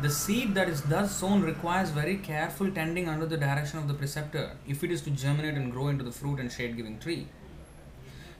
The 0.00 0.10
seed 0.10 0.54
that 0.54 0.68
is 0.68 0.82
thus 0.82 1.14
sown 1.16 1.42
requires 1.42 1.90
very 1.90 2.16
careful 2.16 2.70
tending 2.70 3.08
under 3.08 3.26
the 3.26 3.36
direction 3.36 3.78
of 3.78 3.86
the 3.88 3.94
preceptor 3.94 4.56
if 4.66 4.82
it 4.82 4.90
is 4.90 5.00
to 5.02 5.10
germinate 5.10 5.54
and 5.54 5.72
grow 5.72 5.88
into 5.88 6.02
the 6.02 6.10
fruit 6.10 6.40
and 6.40 6.50
shade 6.50 6.76
giving 6.76 6.98
tree. 6.98 7.28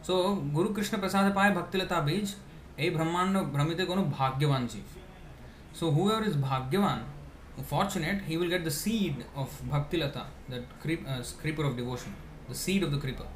So, 0.03 0.35
Guru 0.35 0.75
Krishna 0.75 0.99
Prasad 0.99 1.33
Pai 1.33 1.53
Bhaktilata 1.53 2.05
Bij, 2.05 2.35
a 2.79 2.89
Brahmanda 2.91 3.45
Brahmite 3.45 3.87
Gonu 3.87 4.11
Bhagyavan 4.13 4.69
Jeev. 4.69 4.83
So, 5.73 5.93
whoever 5.93 6.25
is 6.25 6.37
Bhagyavan, 6.37 7.03
fortunate, 7.65 8.23
he 8.23 8.37
will 8.37 8.49
get 8.49 8.65
the 8.65 8.71
seed 8.71 9.25
of 9.37 9.49
Bhaktilata, 9.71 10.25
that 10.49 10.63
creep, 10.81 11.07
uh, 11.09 11.23
creeper 11.41 11.65
of 11.65 11.77
devotion, 11.77 12.15
the 12.49 12.55
seed 12.55 12.83
of 12.83 12.91
the 12.91 12.99
creeper. 12.99 13.27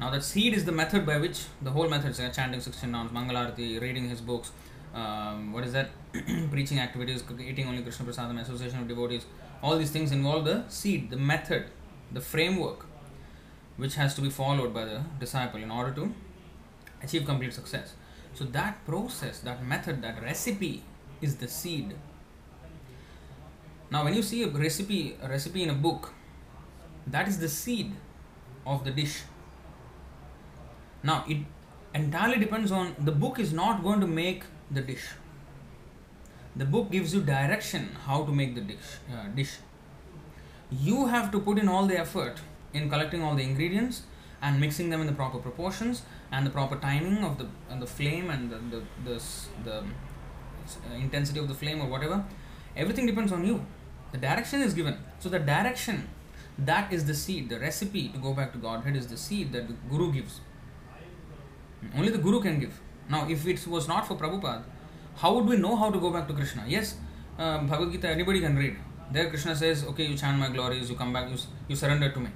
Now, 0.00 0.10
that 0.10 0.24
seed 0.24 0.54
is 0.54 0.64
the 0.64 0.72
method 0.72 1.06
by 1.06 1.18
which 1.18 1.44
the 1.62 1.70
whole 1.70 1.88
method, 1.88 2.18
uh, 2.18 2.30
chanting 2.30 2.60
16 2.60 2.90
nouns, 2.90 3.12
Mangalarti, 3.12 3.80
reading 3.80 4.08
his 4.08 4.20
books, 4.20 4.50
um, 4.94 5.52
what 5.52 5.64
is 5.64 5.72
that 5.72 5.90
preaching 6.50 6.78
activities 6.78 7.22
eating 7.40 7.66
only 7.68 7.82
krishna 7.82 8.04
prasadam 8.04 8.40
association 8.40 8.80
of 8.80 8.88
devotees 8.88 9.26
all 9.62 9.76
these 9.78 9.90
things 9.90 10.10
involve 10.10 10.44
the 10.44 10.64
seed 10.68 11.10
the 11.10 11.16
method 11.16 11.66
the 12.12 12.20
framework 12.20 12.86
which 13.76 13.94
has 13.94 14.14
to 14.14 14.20
be 14.20 14.28
followed 14.28 14.74
by 14.74 14.84
the 14.84 15.02
disciple 15.18 15.62
in 15.62 15.70
order 15.70 15.92
to 15.92 16.12
achieve 17.02 17.24
complete 17.24 17.52
success. 17.54 17.94
So, 18.34 18.44
that 18.44 18.84
process, 18.86 19.40
that 19.40 19.64
method, 19.64 20.02
that 20.02 20.22
recipe 20.22 20.82
is 21.20 21.36
the 21.36 21.48
seed. 21.48 21.94
Now, 23.90 24.04
when 24.04 24.14
you 24.14 24.22
see 24.22 24.42
a 24.42 24.48
recipe, 24.48 25.16
a 25.20 25.28
recipe 25.28 25.62
in 25.62 25.70
a 25.70 25.74
book, 25.74 26.12
that 27.06 27.26
is 27.26 27.38
the 27.38 27.48
seed 27.48 27.92
of 28.66 28.84
the 28.84 28.90
dish. 28.90 29.22
Now, 31.02 31.24
it 31.26 31.38
entirely 31.94 32.38
depends 32.38 32.70
on 32.70 32.94
the 32.98 33.12
book 33.12 33.38
is 33.40 33.52
not 33.52 33.82
going 33.82 34.00
to 34.00 34.06
make 34.06 34.44
the 34.70 34.80
dish. 34.80 35.06
The 36.56 36.64
book 36.64 36.90
gives 36.90 37.14
you 37.14 37.22
direction 37.22 37.90
how 38.06 38.24
to 38.24 38.32
make 38.32 38.54
the 38.54 38.60
dish. 38.60 38.98
Uh, 39.12 39.28
dish. 39.34 39.58
You 40.70 41.06
have 41.06 41.30
to 41.32 41.40
put 41.40 41.58
in 41.58 41.68
all 41.68 41.86
the 41.86 41.98
effort 41.98 42.38
in 42.72 42.88
collecting 42.88 43.22
all 43.22 43.34
the 43.34 43.42
ingredients 43.42 44.02
and 44.42 44.60
mixing 44.60 44.90
them 44.90 45.00
in 45.00 45.06
the 45.06 45.12
proper 45.12 45.38
proportions 45.38 46.02
and 46.32 46.46
the 46.46 46.50
proper 46.50 46.76
timing 46.76 47.24
of 47.24 47.38
the 47.38 47.46
the 47.78 47.86
flame 47.86 48.30
and 48.30 48.50
the 48.50 48.58
the, 48.72 48.82
the, 49.04 49.22
the 49.64 49.76
uh, 49.78 50.94
intensity 50.94 51.40
of 51.40 51.48
the 51.48 51.54
flame 51.54 51.80
or 51.80 51.88
whatever 51.88 52.24
everything 52.76 53.06
depends 53.06 53.32
on 53.32 53.44
you 53.44 53.64
the 54.12 54.18
direction 54.18 54.60
is 54.62 54.74
given 54.74 54.96
so 55.18 55.28
the 55.28 55.38
direction 55.38 56.08
that 56.58 56.92
is 56.92 57.06
the 57.06 57.14
seed 57.14 57.48
the 57.48 57.58
recipe 57.58 58.08
to 58.08 58.18
go 58.18 58.32
back 58.32 58.52
to 58.52 58.58
godhead 58.58 58.96
is 58.96 59.08
the 59.08 59.16
seed 59.16 59.52
that 59.52 59.66
the 59.68 59.74
guru 59.90 60.12
gives 60.12 60.40
only 61.96 62.10
the 62.10 62.22
guru 62.26 62.40
can 62.40 62.58
give 62.60 62.80
now 63.14 63.22
if 63.28 63.46
it 63.52 63.66
was 63.76 63.86
not 63.92 64.06
for 64.08 64.16
prabhupada 64.22 64.62
how 65.22 65.30
would 65.34 65.46
we 65.52 65.56
know 65.64 65.74
how 65.82 65.90
to 65.96 66.00
go 66.04 66.10
back 66.16 66.26
to 66.30 66.34
krishna 66.40 66.64
yes 66.76 66.94
uh, 67.38 67.58
bhagavad 67.70 67.92
gita 67.94 68.08
anybody 68.18 68.40
can 68.46 68.56
read 68.62 68.76
there 69.14 69.28
krishna 69.32 69.54
says 69.64 69.84
okay 69.90 70.06
you 70.10 70.16
chant 70.22 70.38
my 70.44 70.50
glories 70.56 70.88
you 70.90 70.96
come 71.02 71.12
back 71.18 71.28
you, 71.32 71.38
you 71.68 71.76
surrender 71.84 72.10
to 72.16 72.20
me 72.26 72.30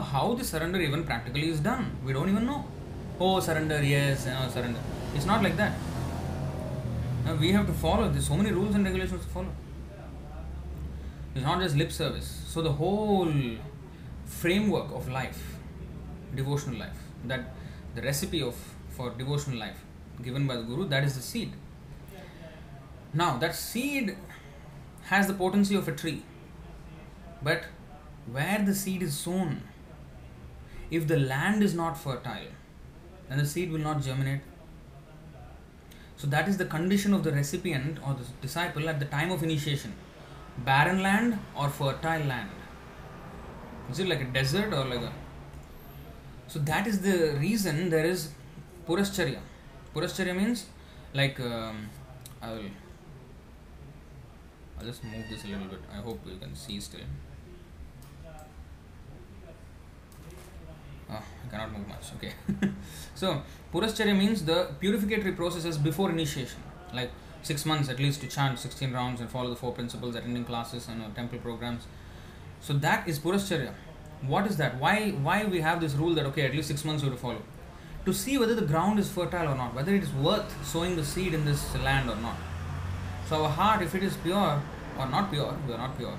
how 0.00 0.34
the 0.34 0.44
surrender 0.44 0.80
even 0.80 1.04
practically 1.04 1.48
is 1.48 1.60
done. 1.60 1.96
We 2.04 2.12
don't 2.12 2.28
even 2.28 2.46
know. 2.46 2.64
Oh, 3.20 3.40
surrender, 3.40 3.82
yes, 3.82 4.26
uh, 4.26 4.48
surrender. 4.48 4.80
It's 5.14 5.26
not 5.26 5.42
like 5.42 5.56
that. 5.56 5.72
We 7.40 7.52
have 7.52 7.66
to 7.66 7.72
follow. 7.72 8.08
There's 8.08 8.26
so 8.26 8.36
many 8.36 8.52
rules 8.52 8.74
and 8.74 8.84
regulations 8.84 9.24
to 9.24 9.30
follow. 9.30 9.52
It's 11.34 11.44
not 11.44 11.60
just 11.60 11.76
lip 11.76 11.92
service. 11.92 12.44
So 12.46 12.62
the 12.62 12.72
whole 12.72 13.32
framework 14.24 14.92
of 14.92 15.08
life, 15.08 15.56
devotional 16.34 16.78
life, 16.78 16.98
that 17.26 17.54
the 17.94 18.02
recipe 18.02 18.42
of 18.42 18.54
for 18.90 19.10
devotional 19.10 19.58
life 19.58 19.84
given 20.22 20.46
by 20.46 20.56
the 20.56 20.62
Guru, 20.62 20.88
that 20.88 21.04
is 21.04 21.16
the 21.16 21.22
seed. 21.22 21.52
Now 23.14 23.38
that 23.38 23.54
seed 23.54 24.16
has 25.04 25.26
the 25.26 25.34
potency 25.34 25.74
of 25.74 25.88
a 25.88 25.92
tree, 25.92 26.22
but 27.42 27.64
where 28.30 28.62
the 28.64 28.74
seed 28.74 29.02
is 29.02 29.16
sown 29.16 29.62
if 30.90 31.06
the 31.06 31.18
land 31.18 31.62
is 31.62 31.74
not 31.74 31.98
fertile, 31.98 32.48
then 33.28 33.38
the 33.38 33.46
seed 33.46 33.70
will 33.70 33.80
not 33.80 34.02
germinate. 34.02 34.40
So, 36.16 36.26
that 36.28 36.48
is 36.48 36.56
the 36.56 36.64
condition 36.64 37.14
of 37.14 37.22
the 37.22 37.30
recipient 37.30 37.98
or 38.04 38.14
the 38.14 38.24
disciple 38.42 38.88
at 38.88 38.98
the 38.98 39.04
time 39.04 39.30
of 39.30 39.42
initiation 39.42 39.94
barren 40.64 41.00
land 41.02 41.38
or 41.54 41.68
fertile 41.68 42.24
land. 42.24 42.50
Is 43.90 44.00
it 44.00 44.08
like 44.08 44.20
a 44.20 44.24
desert 44.24 44.72
or 44.72 44.84
like 44.84 45.00
a. 45.00 45.12
So, 46.48 46.58
that 46.60 46.86
is 46.86 47.00
the 47.00 47.36
reason 47.38 47.90
there 47.90 48.04
is 48.04 48.30
Purascharya. 48.88 49.38
Purascharya 49.94 50.36
means 50.36 50.66
like. 51.14 51.38
Um, 51.40 51.88
I 52.40 52.52
will. 52.52 52.70
I'll 54.78 54.86
just 54.86 55.02
move 55.02 55.24
this 55.28 55.42
a 55.44 55.48
little 55.48 55.66
bit. 55.66 55.80
I 55.92 55.96
hope 55.96 56.20
you 56.24 56.36
can 56.38 56.54
see 56.54 56.78
still. 56.80 57.00
oh, 61.10 61.22
I 61.46 61.50
cannot 61.50 61.72
move 61.72 61.88
much. 61.88 62.06
Okay. 62.16 62.32
so 63.14 63.42
Purascharya 63.72 64.16
means 64.16 64.44
the 64.44 64.70
purificatory 64.80 65.32
processes 65.32 65.78
before 65.78 66.10
initiation, 66.10 66.60
like 66.92 67.10
six 67.42 67.64
months 67.64 67.88
at 67.88 67.98
least 67.98 68.20
to 68.20 68.28
chant 68.28 68.58
16 68.58 68.92
rounds 68.92 69.20
and 69.20 69.30
follow 69.30 69.50
the 69.50 69.56
four 69.56 69.72
principles, 69.72 70.14
attending 70.14 70.44
classes 70.44 70.88
and 70.88 71.02
uh, 71.02 71.06
temple 71.14 71.38
programs. 71.38 71.86
So 72.60 72.72
that 72.74 73.08
is 73.08 73.18
Purascharya. 73.18 73.72
What 74.26 74.46
is 74.46 74.56
that? 74.56 74.78
Why 74.78 75.10
why 75.10 75.44
we 75.44 75.60
have 75.60 75.80
this 75.80 75.94
rule 75.94 76.14
that 76.14 76.26
okay 76.26 76.46
at 76.46 76.52
least 76.52 76.68
six 76.68 76.84
months 76.84 77.02
you 77.02 77.10
have 77.10 77.18
to 77.18 77.22
follow? 77.22 77.42
To 78.08 78.14
see 78.14 78.38
whether 78.38 78.54
the 78.54 78.62
ground 78.62 78.98
is 78.98 79.10
fertile 79.10 79.48
or 79.48 79.54
not, 79.54 79.74
whether 79.74 79.94
it 79.94 80.02
is 80.02 80.10
worth 80.14 80.50
sowing 80.66 80.96
the 80.96 81.04
seed 81.04 81.34
in 81.34 81.44
this 81.44 81.74
land 81.76 82.08
or 82.08 82.16
not. 82.16 82.38
So 83.28 83.44
our 83.44 83.50
heart, 83.50 83.82
if 83.82 83.94
it 83.94 84.02
is 84.02 84.16
pure 84.16 84.62
or 84.98 85.06
not 85.06 85.30
pure, 85.30 85.54
we 85.66 85.74
are 85.74 85.76
not 85.76 85.98
pure, 85.98 86.14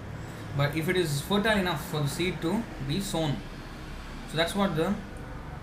but 0.55 0.75
if 0.77 0.87
it 0.87 0.95
is 0.95 1.19
fertile 1.21 1.57
enough 1.57 1.83
for 1.89 2.01
the 2.01 2.07
seed 2.07 2.39
to 2.43 2.61
be 2.87 3.01
sown, 3.01 3.37
so 4.29 4.37
that's 4.37 4.53
what 4.53 4.75
the 4.75 4.93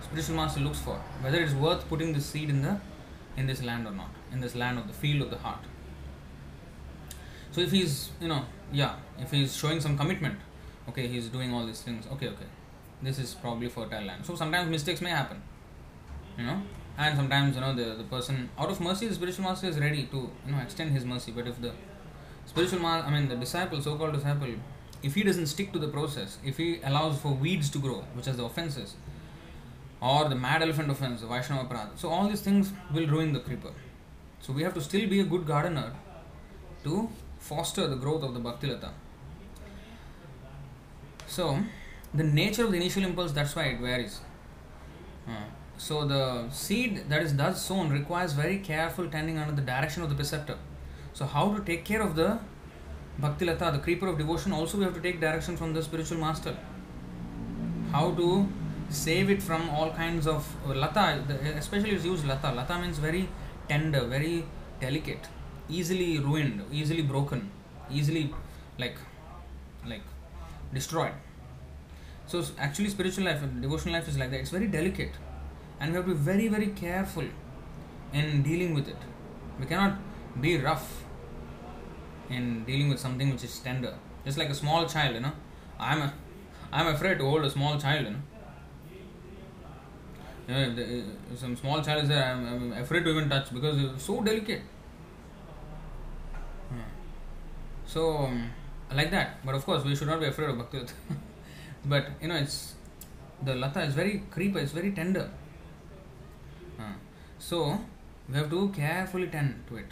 spiritual 0.03 0.35
master 0.35 0.59
looks 0.59 0.79
for, 0.79 0.99
whether 1.21 1.41
it's 1.41 1.53
worth 1.53 1.87
putting 1.87 2.11
the 2.11 2.19
seed 2.19 2.49
in 2.49 2.61
the 2.61 2.77
in 3.37 3.47
this 3.47 3.63
land 3.63 3.87
or 3.87 3.93
not, 3.93 4.09
in 4.33 4.41
this 4.41 4.53
land 4.53 4.77
of 4.77 4.87
the 4.87 4.93
field 4.93 5.21
of 5.21 5.29
the 5.29 5.37
heart. 5.37 5.63
so 7.53 7.61
if 7.61 7.71
he's 7.71 8.09
you 8.21 8.27
know 8.27 8.45
yeah 8.71 8.95
if 9.17 9.31
he's 9.31 9.55
showing 9.55 9.79
some 9.79 9.97
commitment 9.97 10.37
okay 10.89 11.07
he's 11.07 11.29
doing 11.29 11.53
all 11.53 11.65
these 11.65 11.81
things 11.81 12.05
okay 12.15 12.27
okay 12.27 12.49
this 13.01 13.17
is 13.17 13.33
probably 13.45 13.69
fertile 13.69 14.03
land 14.09 14.25
so 14.25 14.35
sometimes 14.41 14.69
mistakes 14.69 15.01
may 15.07 15.09
happen 15.09 15.39
you 16.37 16.45
know? 16.45 16.61
And 16.97 17.15
sometimes 17.15 17.55
you 17.55 17.61
know 17.61 17.73
the, 17.75 17.95
the 17.95 18.03
person 18.03 18.49
out 18.57 18.69
of 18.69 18.79
mercy 18.81 19.07
the 19.07 19.15
spiritual 19.15 19.45
master 19.45 19.67
is 19.67 19.79
ready 19.79 20.05
to 20.05 20.29
you 20.45 20.51
know 20.51 20.59
extend 20.59 20.91
his 20.91 21.05
mercy. 21.05 21.31
But 21.31 21.47
if 21.47 21.61
the 21.61 21.71
spiritual 22.45 22.79
master 22.79 23.07
i 23.07 23.11
mean 23.11 23.27
the 23.29 23.35
disciple 23.35 23.81
so-called 23.81 24.13
disciple 24.13 24.53
if 25.03 25.15
he 25.15 25.23
doesn't 25.23 25.47
stick 25.47 25.71
to 25.73 25.79
the 25.79 25.87
process 25.87 26.37
if 26.43 26.57
he 26.57 26.79
allows 26.83 27.19
for 27.19 27.33
weeds 27.33 27.69
to 27.69 27.79
grow 27.79 27.99
which 28.15 28.27
is 28.27 28.37
the 28.37 28.43
offenses 28.43 28.95
or 30.01 30.29
the 30.29 30.35
mad 30.35 30.61
elephant 30.61 30.89
offense 30.89 31.21
the 31.21 31.27
vaishnava 31.27 31.65
prad 31.71 31.89
so 31.95 32.09
all 32.09 32.27
these 32.27 32.41
things 32.41 32.71
will 32.93 33.07
ruin 33.07 33.33
the 33.33 33.39
creeper. 33.39 33.71
So 34.39 34.53
we 34.53 34.63
have 34.63 34.73
to 34.75 34.81
still 34.81 35.09
be 35.09 35.19
a 35.19 35.23
good 35.23 35.45
gardener 35.47 35.93
to 36.83 37.09
foster 37.39 37.87
the 37.87 37.95
growth 37.95 38.23
of 38.23 38.33
the 38.33 38.39
bhakti 38.39 38.67
lata. 38.67 38.91
So 41.27 41.59
the 42.13 42.23
nature 42.23 42.63
of 42.63 42.71
the 42.71 42.77
initial 42.77 43.03
impulse 43.03 43.31
that's 43.31 43.55
why 43.55 43.63
it 43.65 43.79
varies. 43.79 44.19
Uh, 45.27 45.31
so 45.77 46.05
the 46.05 46.49
seed 46.49 47.03
that 47.07 47.21
is 47.21 47.35
thus 47.35 47.63
sown 47.63 47.89
requires 47.89 48.33
very 48.33 48.57
careful 48.57 49.07
tending 49.09 49.37
under 49.37 49.53
the 49.53 49.61
direction 49.61 50.01
of 50.01 50.09
the 50.09 50.15
preceptor. 50.15 50.57
So 51.13 51.25
how 51.25 51.53
to 51.53 51.63
take 51.63 51.85
care 51.85 52.01
of 52.01 52.15
the 52.15 52.39
bhakti 53.19 53.45
lata 53.45 53.71
the 53.71 53.79
creeper 53.79 54.07
of 54.07 54.17
devotion 54.17 54.51
also 54.51 54.77
we 54.77 54.83
have 54.83 54.93
to 54.93 55.01
take 55.01 55.19
direction 55.19 55.55
from 55.55 55.73
the 55.73 55.83
spiritual 55.83 56.17
master. 56.17 56.57
How 57.91 58.11
to 58.11 58.47
save 58.89 59.29
it 59.29 59.41
from 59.41 59.69
all 59.69 59.91
kinds 59.91 60.25
of 60.25 60.47
uh, 60.65 60.73
lata 60.73 61.23
especially 61.57 61.91
it's 61.91 62.05
used 62.05 62.25
lata. 62.25 62.51
Lata 62.51 62.79
means 62.79 62.97
very 62.97 63.29
tender 63.69 64.05
very 64.05 64.45
delicate 64.79 65.27
easily 65.69 66.17
ruined 66.19 66.63
easily 66.71 67.01
broken 67.01 67.51
easily 67.91 68.33
like 68.79 68.97
like 69.85 70.01
destroyed. 70.73 71.13
So 72.25 72.43
actually 72.57 72.89
spiritual 72.89 73.25
life 73.25 73.43
and 73.43 73.61
devotional 73.61 73.93
life 73.93 74.07
is 74.07 74.17
like 74.17 74.31
that. 74.31 74.39
It's 74.39 74.49
very 74.49 74.67
delicate 74.67 75.11
and 75.79 75.91
we 75.91 75.97
have 75.97 76.05
to 76.05 76.13
be 76.13 76.19
very 76.31 76.47
very 76.47 76.67
careful 76.67 77.27
in 78.13 78.43
dealing 78.43 78.73
with 78.73 78.87
it 78.87 79.01
we 79.59 79.65
cannot 79.65 79.97
be 80.45 80.57
rough 80.69 81.03
in 82.29 82.63
dealing 82.65 82.89
with 82.89 82.99
something 82.99 83.31
which 83.31 83.43
is 83.43 83.59
tender 83.59 83.93
just 84.25 84.37
like 84.37 84.49
a 84.49 84.59
small 84.63 84.85
child 84.85 85.15
you 85.15 85.21
know 85.21 85.35
i'm 85.79 86.01
a, 86.01 86.13
i'm 86.71 86.87
afraid 86.87 87.17
to 87.17 87.25
hold 87.25 87.45
a 87.45 87.49
small 87.49 87.77
child 87.79 88.05
you 88.05 88.11
know 88.11 88.23
you 90.47 90.53
know, 90.53 90.61
if, 90.61 90.75
the, 90.77 91.03
if 91.33 91.39
some 91.39 91.57
small 91.57 91.81
child 91.81 92.03
is 92.03 92.07
there, 92.09 92.23
I'm, 92.23 92.47
I'm 92.47 92.81
afraid 92.81 93.03
to 93.03 93.09
even 93.09 93.27
touch 93.27 93.53
because 93.53 93.83
it's 93.83 94.05
so 94.05 94.21
delicate. 94.21 94.61
So, 97.87 98.17
um, 98.17 98.49
like 98.93 99.11
that. 99.11 99.43
But 99.45 99.55
of 99.55 99.65
course, 99.65 99.83
we 99.83 99.95
should 99.95 100.07
not 100.07 100.19
be 100.19 100.27
afraid 100.27 100.49
of 100.49 100.57
bhakti. 100.57 100.85
but 101.85 102.07
you 102.21 102.27
know, 102.27 102.35
it's 102.35 102.75
the 103.43 103.55
lata 103.55 103.81
is 103.81 103.93
very 103.93 104.23
creeper, 104.29 104.59
it's 104.59 104.73
very 104.73 104.91
tender. 104.91 105.29
So, 107.49 107.79
we 108.27 108.35
have 108.35 108.49
to 108.49 108.67
carefully 108.75 109.27
tend 109.27 109.63
to 109.69 109.77
it. 109.77 109.85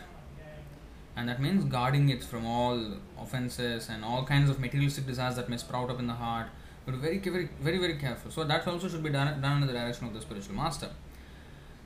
And 1.16 1.30
that 1.30 1.42
means 1.42 1.64
guarding 1.64 2.10
it 2.10 2.22
from 2.22 2.46
all 2.46 2.78
offenses 3.18 3.88
and 3.88 4.04
all 4.04 4.26
kinds 4.26 4.50
of 4.50 4.60
materialistic 4.60 5.06
desires 5.08 5.38
that 5.38 5.48
may 5.48 5.56
sprout 5.56 5.90
up 5.90 6.00
in 6.00 6.08
the 6.08 6.16
heart. 6.16 6.48
But 6.86 6.96
very 6.96 7.20
very 7.20 7.48
very 7.62 7.78
very 7.78 7.96
careful. 7.96 8.30
So 8.30 8.44
that 8.44 8.68
also 8.68 8.90
should 8.90 9.04
be 9.04 9.10
done, 9.10 9.40
done 9.40 9.62
in 9.62 9.68
the 9.68 9.74
direction 9.74 10.06
of 10.06 10.14
the 10.14 10.20
spiritual 10.20 10.56
master. 10.56 10.90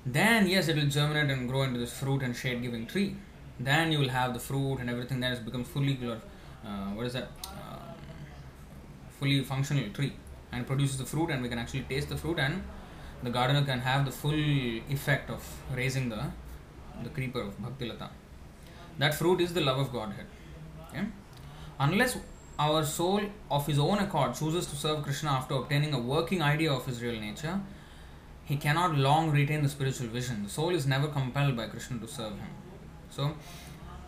Then 0.07 0.47
yes 0.47 0.69
it 0.69 0.75
will 0.75 0.89
germinate 0.97 1.29
and 1.37 1.47
grow 1.47 1.61
into 1.61 1.79
this 1.79 1.93
fruit 1.93 2.23
and 2.23 2.35
shade 2.35 2.63
giving 2.63 2.87
tree. 2.87 3.15
Then 3.59 3.91
you 3.91 3.99
will 3.99 4.09
have 4.09 4.33
the 4.33 4.39
fruit 4.39 4.79
and 4.79 4.89
everything 4.89 5.19
that 5.19 5.29
has 5.35 5.39
become 5.39 5.63
fully 5.63 5.99
uh, 6.03 6.87
what 6.95 7.05
is 7.05 7.13
that? 7.13 7.29
Uh, 7.45 7.93
fully 9.19 9.43
functional 9.43 9.87
tree 9.91 10.13
and 10.51 10.65
produces 10.65 10.97
the 10.97 11.05
fruit 11.05 11.29
and 11.29 11.43
we 11.43 11.47
can 11.47 11.59
actually 11.59 11.85
taste 11.93 12.09
the 12.09 12.17
fruit 12.17 12.39
and 12.39 12.63
the 13.23 13.29
gardener 13.29 13.63
can 13.65 13.79
have 13.79 14.05
the 14.05 14.11
full 14.11 14.41
effect 14.95 15.29
of 15.29 15.41
raising 15.75 16.09
the 16.09 16.21
the 17.03 17.09
creeper 17.17 17.41
of 17.41 17.61
bhakti 17.63 17.87
lata 17.91 18.09
that 18.97 19.13
fruit 19.19 19.39
is 19.45 19.53
the 19.53 19.63
love 19.69 19.79
of 19.83 19.91
godhead 19.93 20.27
okay? 20.89 21.05
unless 21.79 22.17
our 22.59 22.83
soul 22.83 23.21
of 23.49 23.65
his 23.65 23.79
own 23.79 23.99
accord 23.99 24.35
chooses 24.35 24.65
to 24.65 24.75
serve 24.75 25.01
Krishna 25.01 25.29
after 25.29 25.53
obtaining 25.53 25.93
a 25.93 25.99
working 25.99 26.41
idea 26.41 26.71
of 26.71 26.85
his 26.85 27.01
real 27.01 27.19
nature, 27.19 27.61
he 28.43 28.57
cannot 28.57 28.97
long 28.97 29.31
retain 29.31 29.63
the 29.63 29.69
spiritual 29.69 30.07
vision. 30.07 30.43
The 30.43 30.49
soul 30.49 30.71
is 30.71 30.85
never 30.85 31.07
compelled 31.07 31.55
by 31.55 31.67
Krishna 31.67 31.99
to 31.99 32.07
serve 32.07 32.33
him. 32.33 32.49
So, 33.09 33.33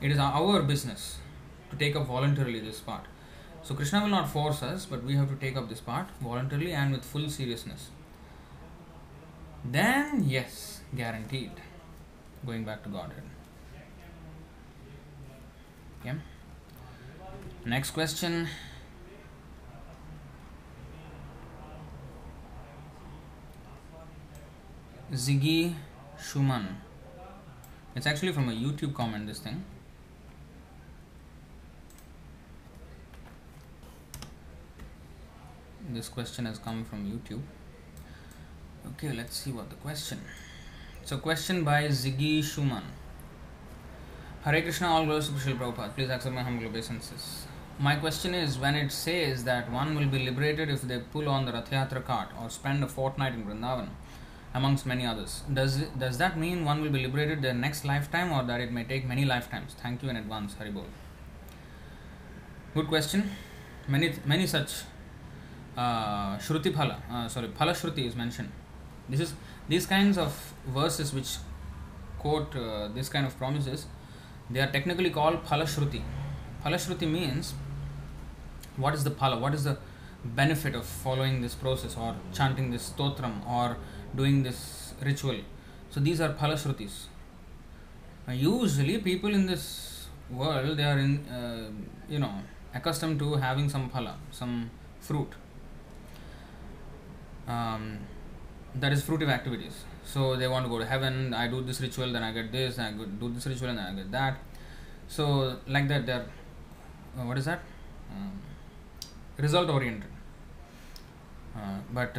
it 0.01 0.11
is 0.11 0.17
our 0.17 0.61
business 0.63 1.17
to 1.69 1.77
take 1.77 1.95
up 1.95 2.07
voluntarily 2.07 2.59
this 2.59 2.79
part. 2.79 3.05
So, 3.63 3.73
Krishna 3.73 4.01
will 4.01 4.09
not 4.09 4.29
force 4.29 4.61
us, 4.61 4.85
but 4.85 5.03
we 5.05 5.15
have 5.15 5.29
to 5.29 5.35
take 5.35 5.55
up 5.55 5.69
this 5.69 5.79
part 5.79 6.07
voluntarily 6.19 6.73
and 6.73 6.91
with 6.91 7.05
full 7.05 7.29
seriousness. 7.29 7.89
Then, 9.63 10.23
yes, 10.27 10.81
guaranteed. 10.95 11.51
Going 12.45 12.63
back 12.65 12.83
to 12.83 12.89
Godhead. 12.89 13.23
Okay. 16.01 16.15
Next 17.65 17.91
question. 17.91 18.47
Ziggy 25.13 25.75
Schumann. 26.19 26.77
It's 27.95 28.07
actually 28.07 28.31
from 28.31 28.49
a 28.49 28.53
YouTube 28.53 28.95
comment, 28.95 29.27
this 29.27 29.39
thing. 29.39 29.63
This 35.89 36.07
question 36.07 36.45
has 36.45 36.57
come 36.57 36.85
from 36.85 37.05
YouTube. 37.05 37.41
Okay, 38.87 39.11
let's 39.13 39.37
see 39.37 39.51
what 39.51 39.69
the 39.69 39.75
question. 39.75 40.19
So, 41.03 41.17
question 41.17 41.63
by 41.63 41.83
Ziggy 41.85 42.43
Schumann. 42.43 42.83
Hare 44.43 44.61
Krishna, 44.61 44.87
all 44.87 45.05
glories 45.05 45.27
to 45.27 45.33
Srila 45.33 45.57
Prabhupada. 45.59 45.95
Please 45.95 46.09
accept 46.09 46.33
my 46.33 46.41
humble 46.41 46.65
obeisances. 46.65 47.45
My 47.79 47.95
question 47.95 48.33
is 48.33 48.57
when 48.57 48.75
it 48.75 48.91
says 48.91 49.43
that 49.43 49.71
one 49.71 49.95
will 49.95 50.07
be 50.07 50.19
liberated 50.19 50.69
if 50.69 50.81
they 50.81 50.99
pull 50.99 51.29
on 51.29 51.45
the 51.45 51.51
Rath 51.51 51.69
cart 52.05 52.29
or 52.41 52.49
spend 52.49 52.83
a 52.83 52.87
fortnight 52.87 53.33
in 53.33 53.43
Vrindavan, 53.43 53.89
amongst 54.53 54.85
many 54.85 55.05
others, 55.05 55.43
does, 55.53 55.77
does 55.97 56.17
that 56.17 56.37
mean 56.37 56.65
one 56.65 56.81
will 56.81 56.89
be 56.89 57.01
liberated 57.01 57.41
their 57.41 57.53
next 57.53 57.85
lifetime 57.85 58.31
or 58.31 58.43
that 58.43 58.59
it 58.59 58.71
may 58.71 58.83
take 58.83 59.07
many 59.07 59.25
lifetimes? 59.25 59.75
Thank 59.81 60.03
you 60.03 60.09
in 60.09 60.15
advance, 60.15 60.55
Hari 60.55 60.71
Haribol. 60.71 60.85
Good 62.73 62.87
question. 62.87 63.29
Many, 63.87 64.13
many 64.25 64.47
such 64.47 64.83
uh, 65.77 66.37
Shruti 66.37 66.73
Phala, 66.73 66.97
uh, 67.09 67.27
sorry, 67.27 67.47
Phala 67.49 67.71
Shruti 67.71 68.05
is 68.05 68.15
mentioned. 68.15 68.51
This 69.11 69.19
is 69.19 69.33
these 69.67 69.85
kinds 69.85 70.17
of 70.17 70.53
verses 70.67 71.13
which 71.13 71.37
quote 72.19 72.55
uh, 72.55 72.87
this 72.95 73.09
kind 73.09 73.25
of 73.25 73.37
promises 73.37 73.85
they 74.49 74.59
are 74.59 74.71
technically 74.71 75.09
called 75.09 75.43
phalashruti. 75.45 76.01
Phalashruti 76.63 77.09
means 77.09 77.53
what 78.77 78.93
is 78.93 79.03
the 79.03 79.11
phala, 79.11 79.39
what 79.39 79.53
is 79.53 79.63
the 79.63 79.77
benefit 80.23 80.75
of 80.75 80.85
following 80.85 81.41
this 81.41 81.55
process 81.55 81.95
or 81.97 82.15
chanting 82.33 82.69
this 82.71 82.89
stotram 82.89 83.35
or 83.47 83.77
doing 84.15 84.43
this 84.43 84.93
ritual. 85.01 85.39
So 85.89 85.99
these 85.99 86.21
are 86.21 86.33
phalashrutis. 86.33 87.05
Uh, 88.27 88.33
usually 88.33 88.97
people 88.99 89.33
in 89.33 89.45
this 89.45 90.07
world 90.29 90.77
they 90.77 90.83
are 90.83 90.99
in 90.99 91.27
uh, 91.27 91.69
you 92.09 92.19
know 92.19 92.33
accustomed 92.73 93.19
to 93.19 93.35
having 93.35 93.69
some 93.69 93.89
phala, 93.89 94.13
some 94.31 94.69
fruit. 94.99 95.29
Um, 97.47 97.99
that 98.75 98.91
is 98.91 99.03
fruitive 99.03 99.29
activities. 99.29 99.83
So 100.05 100.35
they 100.35 100.47
want 100.47 100.65
to 100.65 100.69
go 100.69 100.79
to 100.79 100.85
heaven 100.85 101.33
i 101.33 101.47
do 101.47 101.61
this 101.61 101.79
ritual 101.81 102.11
then 102.11 102.23
i 102.23 102.31
get 102.31 102.51
this 102.51 102.79
i 102.79 102.91
do 102.91 103.29
this 103.33 103.45
ritual 103.45 103.69
and 103.69 103.77
then 103.77 103.85
i 103.85 103.93
get 103.93 104.11
that. 104.11 104.37
So 105.07 105.57
like 105.67 105.87
that 105.87 106.05
they're 106.05 106.25
uh, 107.19 107.25
what 107.25 107.37
is 107.37 107.45
that? 107.45 107.59
Um, 108.11 108.31
result 109.37 109.69
oriented 109.69 110.09
uh, 111.55 111.77
but 111.93 112.13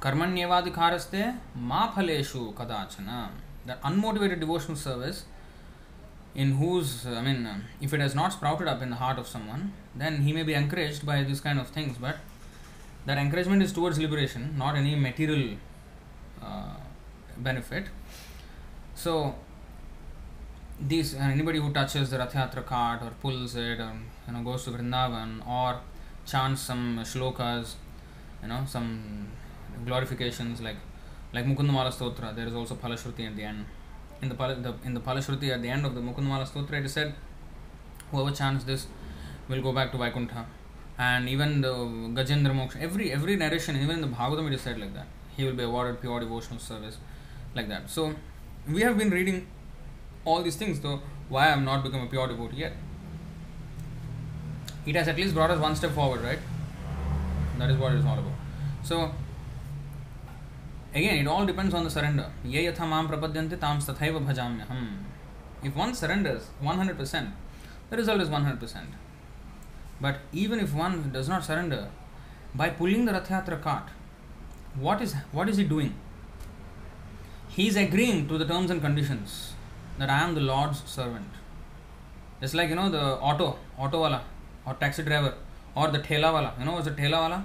karmanyevadhikaraste 0.00 1.38
ma 1.56 1.90
phaleshu 1.92 2.54
kadachana. 2.54 3.30
The 3.66 3.74
unmotivated 3.84 4.40
devotional 4.40 4.76
service 4.76 5.24
in 6.34 6.52
whose 6.52 7.06
i 7.06 7.20
mean 7.20 7.44
uh, 7.46 7.58
if 7.80 7.92
it 7.92 8.00
has 8.00 8.14
not 8.14 8.32
sprouted 8.32 8.68
up 8.68 8.80
in 8.82 8.90
the 8.90 8.96
heart 8.96 9.18
of 9.18 9.26
someone 9.26 9.72
then 9.96 10.22
he 10.22 10.32
may 10.32 10.44
be 10.44 10.54
encouraged 10.54 11.04
by 11.04 11.22
these 11.22 11.40
kind 11.40 11.58
of 11.58 11.68
things. 11.68 11.96
But 11.98 12.18
that 13.06 13.18
encouragement 13.18 13.62
is 13.62 13.72
towards 13.72 13.98
liberation 13.98 14.54
not 14.56 14.76
any 14.76 14.94
material 14.94 15.54
uh, 15.54 15.69
benefit. 17.36 17.86
So, 18.94 19.34
these 20.80 21.14
uh, 21.14 21.18
anybody 21.18 21.58
who 21.58 21.72
touches 21.72 22.10
the 22.10 22.18
Rath 22.18 22.34
cart 22.66 23.02
or 23.02 23.10
pulls 23.20 23.54
it 23.56 23.80
or 23.80 23.92
you 24.26 24.32
know 24.32 24.42
goes 24.42 24.64
to 24.64 24.70
Vrindavan 24.70 25.46
or 25.46 25.80
chants 26.26 26.62
some 26.62 27.00
shlokas, 27.02 27.74
you 28.42 28.48
know 28.48 28.62
some 28.66 29.28
glorifications 29.84 30.60
like 30.60 30.76
like 31.32 31.44
Mukundamala 31.44 31.92
Stotra. 31.92 32.34
There 32.34 32.46
is 32.46 32.54
also 32.54 32.74
Phalashruti 32.74 33.26
at 33.26 33.36
the 33.36 33.44
end. 33.44 33.64
In 34.22 34.28
the, 34.28 34.34
the 34.34 34.74
in 34.84 34.94
the 34.94 35.00
Phalashruti 35.00 35.50
at 35.50 35.62
the 35.62 35.68
end 35.68 35.86
of 35.86 35.94
the 35.94 36.00
Mukundamala 36.00 36.48
Stotra, 36.48 36.74
it 36.74 36.84
is 36.84 36.92
said 36.92 37.14
whoever 38.10 38.30
chants 38.34 38.64
this 38.64 38.86
will 39.48 39.62
go 39.62 39.72
back 39.72 39.92
to 39.92 39.98
Vaikuntha. 39.98 40.46
And 40.98 41.28
even 41.28 41.60
the 41.62 41.72
Gajendra 41.72 42.52
Moksha, 42.52 42.80
every 42.80 43.12
every 43.12 43.36
narration, 43.36 43.76
even 43.76 43.96
in 43.96 44.00
the 44.02 44.08
Bhagavatam, 44.08 44.48
it 44.48 44.54
is 44.54 44.60
said 44.60 44.78
like 44.78 44.92
that. 44.94 45.06
He 45.40 45.46
will 45.46 45.58
be 45.60 45.62
awarded 45.62 46.00
pure 46.02 46.20
devotional 46.20 46.58
service, 46.58 46.98
like 47.54 47.68
that. 47.68 47.88
So 47.88 48.14
we 48.76 48.82
have 48.82 48.96
been 48.98 49.10
reading 49.10 49.46
all 50.24 50.42
these 50.42 50.56
things, 50.62 50.80
though 50.80 51.00
why 51.28 51.44
I 51.46 51.50
have 51.50 51.62
not 51.62 51.82
become 51.82 52.02
a 52.02 52.06
pure 52.06 52.26
devotee 52.28 52.58
yet. 52.58 52.72
It 54.86 54.96
has 54.96 55.08
at 55.08 55.16
least 55.16 55.34
brought 55.34 55.50
us 55.50 55.58
one 55.58 55.76
step 55.76 55.92
forward, 55.92 56.20
right? 56.22 56.40
That 57.58 57.70
is 57.70 57.78
what 57.78 57.92
it 57.92 57.98
is 58.00 58.04
all 58.04 58.18
about. 58.18 58.32
So 58.82 59.12
again, 60.94 61.16
it 61.22 61.26
all 61.26 61.46
depends 61.46 61.74
on 61.74 61.84
the 61.84 61.90
surrender. 61.90 62.26
Ye 62.44 62.66
yatha 62.66 62.88
mam 62.88 63.08
prapadyante 63.08 63.58
tam 63.60 63.78
tathaiva 63.78 64.20
bhajamyaham. 64.26 64.88
If 65.62 65.74
one 65.76 65.94
surrenders 65.94 66.48
100%, 66.62 67.32
the 67.90 67.96
result 67.96 68.20
is 68.20 68.28
100%. 68.28 68.84
But 70.00 70.20
even 70.32 70.60
if 70.60 70.74
one 70.74 71.10
does 71.12 71.28
not 71.28 71.44
surrender, 71.44 71.88
by 72.54 72.70
pulling 72.70 73.04
the 73.04 73.12
Rathayatra 73.12 73.62
cart, 73.62 73.88
what 74.78 75.00
is 75.02 75.14
what 75.32 75.48
is 75.48 75.56
he 75.56 75.64
doing? 75.64 75.94
He 77.48 77.66
is 77.68 77.76
agreeing 77.76 78.28
to 78.28 78.38
the 78.38 78.44
terms 78.44 78.70
and 78.70 78.80
conditions 78.80 79.52
that 79.98 80.08
I 80.08 80.20
am 80.20 80.34
the 80.34 80.40
Lord's 80.40 80.82
servant. 80.84 81.28
Just 82.40 82.54
like 82.54 82.68
you 82.70 82.74
know 82.74 82.88
the 82.88 83.16
auto, 83.18 83.58
auto 83.78 84.00
wala, 84.00 84.22
or 84.64 84.74
taxi 84.74 85.02
driver, 85.02 85.34
or 85.74 85.88
the 85.88 85.98
thela 85.98 86.32
wala. 86.32 86.54
You 86.58 86.64
know 86.64 86.72
what's 86.72 86.86
a 86.86 86.92
thela 86.92 87.18
wala? 87.24 87.44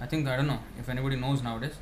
I 0.00 0.06
think 0.06 0.28
I 0.28 0.36
don't 0.36 0.46
know 0.46 0.60
if 0.78 0.88
anybody 0.88 1.16
knows 1.16 1.42
nowadays. 1.42 1.76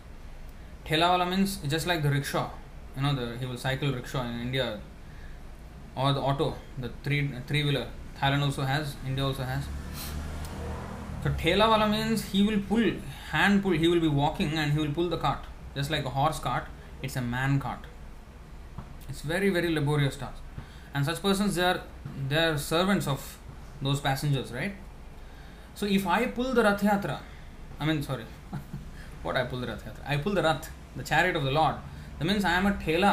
Thela 0.85 1.09
wala 1.11 1.27
means 1.27 1.57
just 1.69 1.87
like 1.87 2.03
the 2.03 2.11
rickshaw. 2.11 2.51
You 2.97 3.03
know 3.03 3.15
the 3.15 3.37
he 3.39 3.47
will 3.47 3.57
cycle 3.57 3.93
rickshaw 3.93 4.23
in 4.25 4.41
India, 4.41 4.79
or 5.97 6.13
the 6.13 6.21
auto, 6.21 6.55
the 6.79 6.91
three 7.03 7.31
three 7.47 7.65
wheeler. 7.65 7.89
Thailand 8.21 8.43
also 8.43 8.63
has, 8.63 8.95
India 9.07 9.25
also 9.25 9.43
has. 9.43 9.65
So 11.23 11.31
thela 11.31 11.69
wala 11.69 11.89
means 11.89 12.25
he 12.27 12.43
will 12.47 12.61
pull, 12.61 12.93
hand 13.37 13.63
pull. 13.63 13.73
He 13.73 13.89
will 13.89 14.01
be 14.01 14.13
walking 14.23 14.53
and 14.63 14.73
he 14.73 14.79
will 14.79 14.95
pull 14.99 15.09
the 15.09 15.21
cart, 15.27 15.45
just 15.75 15.91
like 15.91 16.05
a 16.05 16.15
horse 16.19 16.39
cart. 16.39 16.65
It's 17.03 17.17
a 17.17 17.25
man 17.37 17.61
cart. 17.61 17.81
It's 19.09 19.23
very 19.33 19.51
very 19.57 19.73
laborious 19.79 20.17
task, 20.17 20.43
and 20.95 21.05
such 21.11 21.23
persons 21.23 21.55
they 21.55 21.67
are 21.71 21.81
they 22.31 22.43
are 22.45 22.59
servants 22.59 23.07
of 23.15 23.39
those 23.89 24.01
passengers, 24.01 24.53
right? 24.53 24.75
So 25.75 25.87
if 25.87 26.07
I 26.07 26.27
pull 26.27 26.55
the 26.55 26.63
Rath 26.63 26.83
Yatra, 26.83 27.19
I 27.79 27.85
mean 27.85 28.03
sorry, 28.03 28.25
what 29.23 29.37
I 29.37 29.45
pull 29.45 29.61
the 29.61 29.69
Rath 29.73 29.85
Yatra? 29.85 30.09
I 30.15 30.17
pull 30.17 30.35
the 30.35 30.43
Rath, 30.43 30.71
the 30.97 31.03
chariot 31.03 31.37
of 31.37 31.45
the 31.45 31.51
Lord. 31.51 31.77
That 32.19 32.25
means 32.25 32.45
I 32.45 32.55
am 32.61 32.67
a 32.67 32.73
thela, 32.73 33.13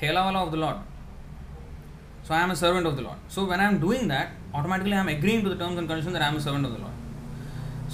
thela 0.00 0.26
wala 0.26 0.44
of 0.44 0.50
the 0.50 0.58
Lord. 0.58 0.76
So 2.24 2.34
I 2.34 2.40
am 2.40 2.50
a 2.50 2.56
servant 2.56 2.86
of 2.86 2.96
the 2.96 3.02
Lord. 3.02 3.18
So 3.28 3.44
when 3.44 3.60
I 3.60 3.64
am 3.64 3.78
doing 3.78 4.08
that, 4.08 4.30
automatically 4.52 4.94
I 4.94 5.00
am 5.00 5.08
agreeing 5.08 5.42
to 5.44 5.50
the 5.50 5.56
terms 5.56 5.78
and 5.78 5.88
conditions 5.88 6.14
that 6.14 6.22
I 6.22 6.28
am 6.28 6.36
a 6.36 6.40
servant 6.40 6.66
of 6.66 6.72
the 6.72 6.78
Lord. 6.78 6.92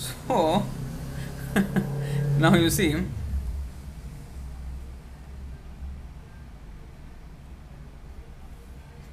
So 0.02 0.64
now 2.39 2.53
you 2.55 2.69
see 2.69 2.95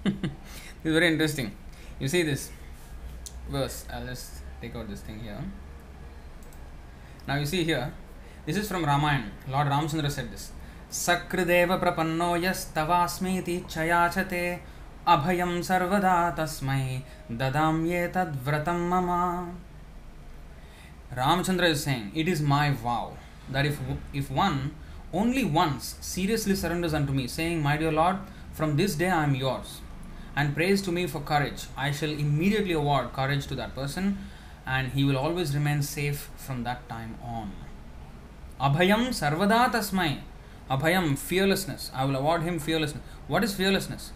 this 0.05 0.15
is 0.85 0.95
very 0.95 1.09
interesting. 1.09 1.53
You 2.01 2.09
see 2.09 2.23
this 2.23 2.51
verse. 3.49 3.85
I'll 3.93 4.07
just 4.07 4.43
take 4.61 4.75
out 4.75 4.89
this 4.89 5.01
thing 5.01 5.21
here. 5.21 5.39
Now 7.29 7.37
you 7.37 7.47
see 7.47 7.63
here, 7.63 7.93
this 8.47 8.57
is 8.57 8.69
from 8.69 8.85
Ramayana. 8.85 9.31
Lord 9.49 9.69
Ramchandra 9.69 10.11
said 10.11 10.33
this. 10.33 10.51
सकृदेव 10.93 11.71
प्रपन्नो 11.81 12.37
यस्तवास्मीति 12.37 13.55
चयाचते 13.71 14.43
अभयं 15.09 15.63
सर्वदा 15.69 16.17
तस्मै 16.39 16.83
ददाम्येतद्व्रतं 17.41 18.81
मम 18.91 19.09
Ramchandra 21.16 21.70
is 21.70 21.84
saying, 21.84 22.12
It 22.14 22.28
is 22.28 22.42
my 22.42 22.72
vow 22.72 23.14
that 23.50 23.66
if, 23.66 23.80
if 24.14 24.30
one 24.30 24.76
only 25.14 25.46
once 25.46 25.96
seriously 26.02 26.56
surrenders 26.56 26.94
unto 26.94 27.14
me, 27.14 27.28
saying, 27.28 27.62
My 27.62 27.78
dear 27.78 27.92
Lord, 27.92 28.18
from 28.52 28.76
this 28.76 28.96
day 28.96 29.10
I 29.10 29.24
am 29.24 29.36
yours, 29.36 29.80
and 30.36 30.54
prays 30.54 30.82
to 30.82 30.92
me 30.92 31.08
for 31.08 31.22
courage, 31.22 31.68
I 31.78 31.92
shall 31.92 32.10
immediately 32.10 32.74
award 32.74 33.14
courage 33.14 33.48
to 33.48 33.56
that 33.56 33.74
person, 33.74 34.18
and 34.66 34.92
he 34.92 35.06
will 35.06 35.18
always 35.18 35.56
remain 35.56 35.82
safe 35.82 36.30
from 36.36 36.64
that 36.66 36.88
time 36.90 37.18
on. 37.24 37.54
Abhayam 38.60 39.10
sarvada 39.10 39.72
tasmai. 39.72 40.20
Abhayam, 40.70 41.18
fearlessness. 41.18 41.90
I 41.94 42.04
will 42.04 42.18
award 42.18 42.44
him 42.44 42.60
fearlessness. 42.60 43.04
What 43.28 43.46
is 43.46 43.54
fearlessness? 43.54 44.12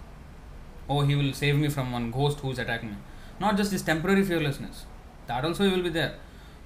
Oh, 0.89 1.01
he 1.01 1.15
will 1.15 1.31
save 1.31 1.55
me 1.55 1.69
from 1.69 1.93
one 1.93 2.11
ghost 2.11 2.41
who 2.41 2.51
is 2.51 2.59
attacking 2.59 2.89
me. 2.89 2.97
Not 3.39 3.55
just 3.55 3.71
this 3.71 3.81
temporary 3.81 4.25
fearlessness. 4.25 4.85
That 5.27 5.45
also 5.45 5.69
will 5.69 5.83
be 5.83 5.89
there 5.89 6.15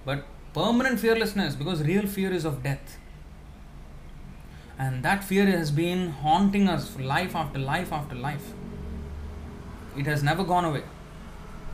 but 0.06 0.26
permanent 0.54 1.00
fearlessness 1.00 1.56
because 1.56 1.84
real 1.84 2.08
fear 2.08 2.32
is 2.32 2.46
of 2.46 2.64
death. 2.64 2.98
And 4.78 5.04
that 5.04 5.24
fear 5.24 5.46
has 5.46 5.72
been 5.72 6.10
haunting 6.10 6.68
us 6.70 6.90
for 6.90 7.02
life 7.02 7.36
after 7.36 7.60
life 7.60 7.92
after 7.92 8.16
life. 8.16 8.54
It 9.98 10.06
has 10.06 10.22
never 10.22 10.44
gone 10.44 10.66
away 10.66 10.84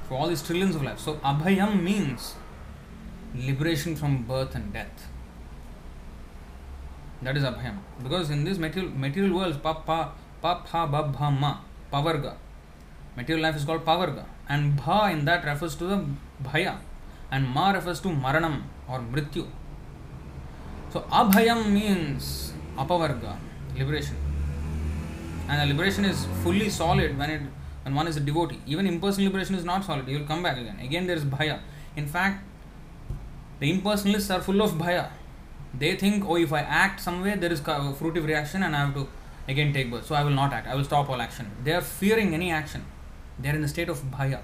for 0.08 0.16
all 0.18 0.28
these 0.28 0.42
trillions 0.42 0.76
of 0.76 0.84
lives. 0.84 1.04
So 1.04 1.16
abhayam 1.16 1.82
means 1.84 2.36
liberation 3.36 3.96
from 3.96 4.24
birth 4.24 4.56
and 4.56 4.72
death. 4.72 5.08
That 7.22 7.36
is 7.38 7.44
abhayam. 7.44 7.80
Because 8.02 8.30
in 8.30 8.44
this 8.44 8.58
material 8.58 8.92
material 8.92 9.36
world 9.36 9.62
pa 9.64 9.74
pa 9.74 10.12
pa 10.42 10.56
pa 10.64 10.86
ba 10.86 11.04
bha 11.04 11.32
ma 11.32 11.58
pavarga. 11.92 12.36
Material 13.18 13.44
life 13.44 13.56
is 13.56 13.66
called 13.66 13.84
pavarga. 13.84 14.26
And 14.48 14.76
bha 14.76 15.10
in 15.12 15.26
that 15.26 15.44
refers 15.44 15.76
to 15.76 15.86
the 15.86 16.06
bhaya 16.44 16.78
and 17.32 17.48
ma 17.48 17.72
refers 17.72 18.00
to 18.02 18.10
maranam 18.10 18.62
or 18.88 19.00
mrityu. 19.00 19.48
So 20.92 21.02
abhayam 21.22 21.72
means 21.72 22.54
apavarga, 22.78 23.38
liberation. 23.78 24.18
And 25.48 25.62
the 25.62 25.74
liberation 25.74 26.06
is 26.06 26.26
fully 26.44 26.70
solid 26.70 27.18
when 27.18 27.30
it 27.30 27.42
when 27.84 27.96
one 27.96 28.08
is 28.08 28.18
a 28.18 28.20
devotee. 28.20 28.60
Even 28.68 28.86
impersonal 28.86 29.28
liberation 29.28 29.56
is 29.56 29.66
not 29.66 29.84
solid, 29.86 30.08
you 30.08 30.20
will 30.20 30.28
come 30.28 30.44
back 30.44 30.58
again. 30.58 30.78
Again 30.82 31.08
there 31.08 31.16
is 31.16 31.24
bhaya. 31.24 31.60
In 31.96 32.06
fact, 32.06 32.44
the 33.60 33.72
impersonalists 33.72 34.34
are 34.34 34.42
full 34.42 34.62
of 34.62 34.74
bhaya. 34.74 35.10
They 35.74 35.96
think, 35.96 36.26
oh, 36.28 36.36
if 36.36 36.52
I 36.52 36.60
act 36.60 37.00
some 37.00 37.22
way, 37.24 37.36
there 37.36 37.52
is 37.52 37.62
a 37.62 37.64
fruitive 37.64 38.28
reaction 38.28 38.64
and 38.64 38.76
I 38.76 38.80
have 38.80 38.94
to 38.96 39.08
again 39.48 39.74
take 39.74 39.90
birth. 39.90 40.06
So 40.06 40.16
I 40.16 40.24
will 40.24 40.38
not 40.44 40.52
act. 40.54 40.68
I 40.68 40.76
will 40.76 40.84
stop 40.84 41.10
all 41.10 41.22
action. 41.22 41.50
They 41.64 41.74
are 41.74 41.82
fearing 41.82 42.34
any 42.34 42.52
action. 42.52 42.86
They 43.40 43.50
are 43.50 43.56
in 43.56 43.62
the 43.62 43.68
state 43.68 43.90
of 43.90 44.02
bhaya 44.12 44.42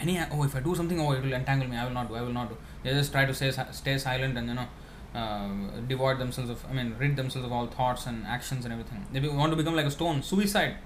any 0.00 0.18
oh 0.32 0.42
if 0.44 0.56
I 0.56 0.60
do 0.60 0.74
something 0.74 0.98
oh 1.00 1.12
it 1.12 1.22
will 1.22 1.32
entangle 1.32 1.68
me. 1.68 1.76
I 1.76 1.84
will 1.84 1.92
not 1.92 2.08
do 2.08 2.14
I 2.14 2.22
will 2.22 2.32
not 2.32 2.48
do. 2.48 2.56
They 2.82 2.90
just 2.90 3.12
try 3.12 3.24
to 3.26 3.34
stay 3.34 3.52
stay 3.72 3.98
silent 3.98 4.36
and 4.38 4.48
you 4.48 4.54
know 4.54 4.66
uh, 5.14 5.80
devoid 5.88 6.18
themselves 6.18 6.50
of 6.50 6.64
I 6.68 6.72
mean 6.72 6.94
rid 6.98 7.16
themselves 7.16 7.46
of 7.46 7.52
all 7.52 7.66
thoughts 7.66 8.06
and 8.06 8.26
actions 8.26 8.64
and 8.64 8.72
everything. 8.72 9.04
They 9.12 9.20
want 9.28 9.52
to 9.52 9.56
become 9.56 9.76
like 9.76 9.86
a 9.86 9.90
stone. 9.90 10.22
Suicide. 10.22 10.76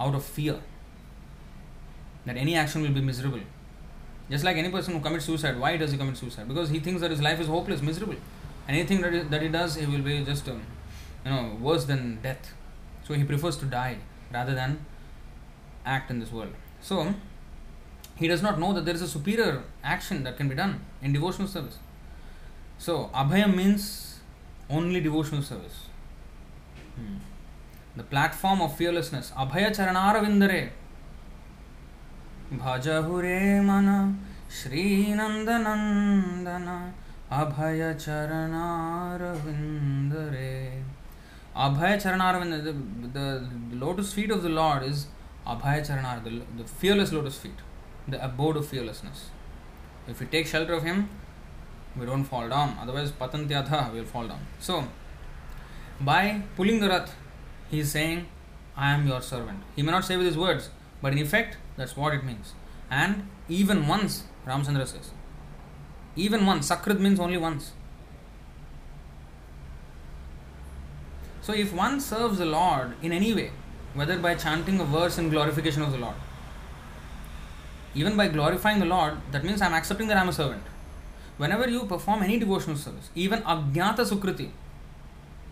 Out 0.00 0.14
of 0.14 0.24
fear 0.24 0.58
that 2.24 2.36
any 2.36 2.54
action 2.56 2.82
will 2.82 2.90
be 2.90 3.00
miserable. 3.00 3.40
Just 4.30 4.44
like 4.44 4.56
any 4.56 4.70
person 4.70 4.94
who 4.94 5.00
commits 5.00 5.26
suicide 5.26 5.58
why 5.58 5.76
does 5.76 5.92
he 5.92 5.98
commit 5.98 6.16
suicide? 6.16 6.48
Because 6.48 6.70
he 6.70 6.80
thinks 6.80 7.00
that 7.02 7.10
his 7.10 7.20
life 7.20 7.40
is 7.40 7.48
hopeless 7.48 7.82
miserable. 7.82 8.16
Anything 8.68 9.00
that, 9.02 9.12
is, 9.12 9.28
that 9.28 9.42
he 9.42 9.48
does 9.48 9.74
he 9.74 9.86
will 9.86 10.02
be 10.02 10.24
just 10.24 10.48
um, 10.48 10.62
you 11.24 11.30
know 11.30 11.56
worse 11.60 11.84
than 11.84 12.20
death. 12.22 12.54
So 13.04 13.14
he 13.14 13.24
prefers 13.24 13.56
to 13.58 13.66
die 13.66 13.98
rather 14.32 14.54
than 14.54 14.86
act 15.84 16.10
in 16.10 16.20
this 16.20 16.30
world. 16.32 16.52
So 16.80 17.14
he 18.22 18.28
does 18.28 18.42
not 18.42 18.58
know 18.58 18.72
that 18.72 18.84
there 18.84 18.94
is 18.94 19.02
a 19.02 19.08
superior 19.08 19.62
action 19.82 20.22
that 20.24 20.36
can 20.36 20.48
be 20.48 20.54
done 20.54 20.80
in 21.02 21.12
devotional 21.12 21.48
service. 21.48 21.78
So, 22.78 23.10
Abhayam 23.14 23.56
means 23.56 24.20
only 24.70 25.00
devotional 25.00 25.42
service. 25.42 25.86
Hmm. 26.96 27.16
The 27.96 28.04
platform 28.04 28.60
of 28.60 28.76
fearlessness. 28.76 29.32
Abhaya 29.32 29.70
Charanara 29.70 30.70
Bhajahure 32.52 33.64
mana 33.64 34.14
Shri 34.48 35.06
Abhaya 37.30 37.94
Charanara 38.04 39.36
Vindare. 39.44 40.82
Abhaya 41.56 41.96
Charanara 42.02 42.64
the, 42.64 42.72
the, 43.08 43.48
the 43.70 43.76
lotus 43.84 44.12
feet 44.12 44.30
of 44.30 44.42
the 44.42 44.48
Lord 44.48 44.82
is 44.82 45.06
Abhaya 45.46 46.24
the, 46.24 46.42
the 46.56 46.64
fearless 46.68 47.12
lotus 47.12 47.38
feet 47.38 47.58
the 48.08 48.22
abode 48.24 48.56
of 48.56 48.66
fearlessness. 48.66 49.30
If 50.08 50.20
we 50.20 50.26
take 50.26 50.46
shelter 50.46 50.74
of 50.74 50.82
Him, 50.82 51.08
we 51.96 52.06
don't 52.06 52.24
fall 52.24 52.48
down. 52.48 52.76
Otherwise, 52.80 53.12
patantyatha, 53.12 53.92
will 53.92 54.04
fall 54.04 54.26
down. 54.26 54.40
So, 54.58 54.88
by 56.00 56.42
pulling 56.56 56.80
the 56.80 56.88
rath, 56.88 57.14
He 57.70 57.80
is 57.80 57.92
saying, 57.92 58.26
I 58.76 58.92
am 58.92 59.06
your 59.06 59.20
servant. 59.20 59.62
He 59.76 59.82
may 59.82 59.92
not 59.92 60.04
say 60.04 60.16
with 60.16 60.26
his 60.26 60.36
words, 60.36 60.70
but 61.00 61.12
in 61.12 61.18
effect, 61.18 61.58
that's 61.76 61.96
what 61.96 62.14
it 62.14 62.24
means. 62.24 62.54
And 62.90 63.28
even 63.48 63.86
once, 63.86 64.24
Ramchandra 64.46 64.86
says, 64.86 65.10
even 66.16 66.44
once, 66.44 66.68
Sakrit 66.68 66.98
means 66.98 67.20
only 67.20 67.38
once. 67.38 67.72
So, 71.40 71.52
if 71.52 71.72
one 71.72 72.00
serves 72.00 72.38
the 72.38 72.46
Lord 72.46 72.94
in 73.02 73.12
any 73.12 73.34
way, 73.34 73.50
whether 73.94 74.18
by 74.18 74.34
chanting 74.34 74.80
a 74.80 74.84
verse 74.84 75.18
in 75.18 75.28
glorification 75.28 75.82
of 75.82 75.92
the 75.92 75.98
Lord. 75.98 76.14
Even 77.94 78.16
by 78.16 78.28
glorifying 78.28 78.78
the 78.78 78.86
Lord, 78.86 79.18
that 79.30 79.44
means 79.44 79.60
I'm 79.60 79.74
accepting 79.74 80.08
that 80.08 80.16
I'm 80.16 80.28
a 80.28 80.32
servant. 80.32 80.62
Whenever 81.36 81.68
you 81.68 81.84
perform 81.86 82.22
any 82.22 82.38
devotional 82.38 82.76
service, 82.76 83.10
even 83.14 83.42
Ajnata 83.42 84.06
Sukriti, 84.10 84.50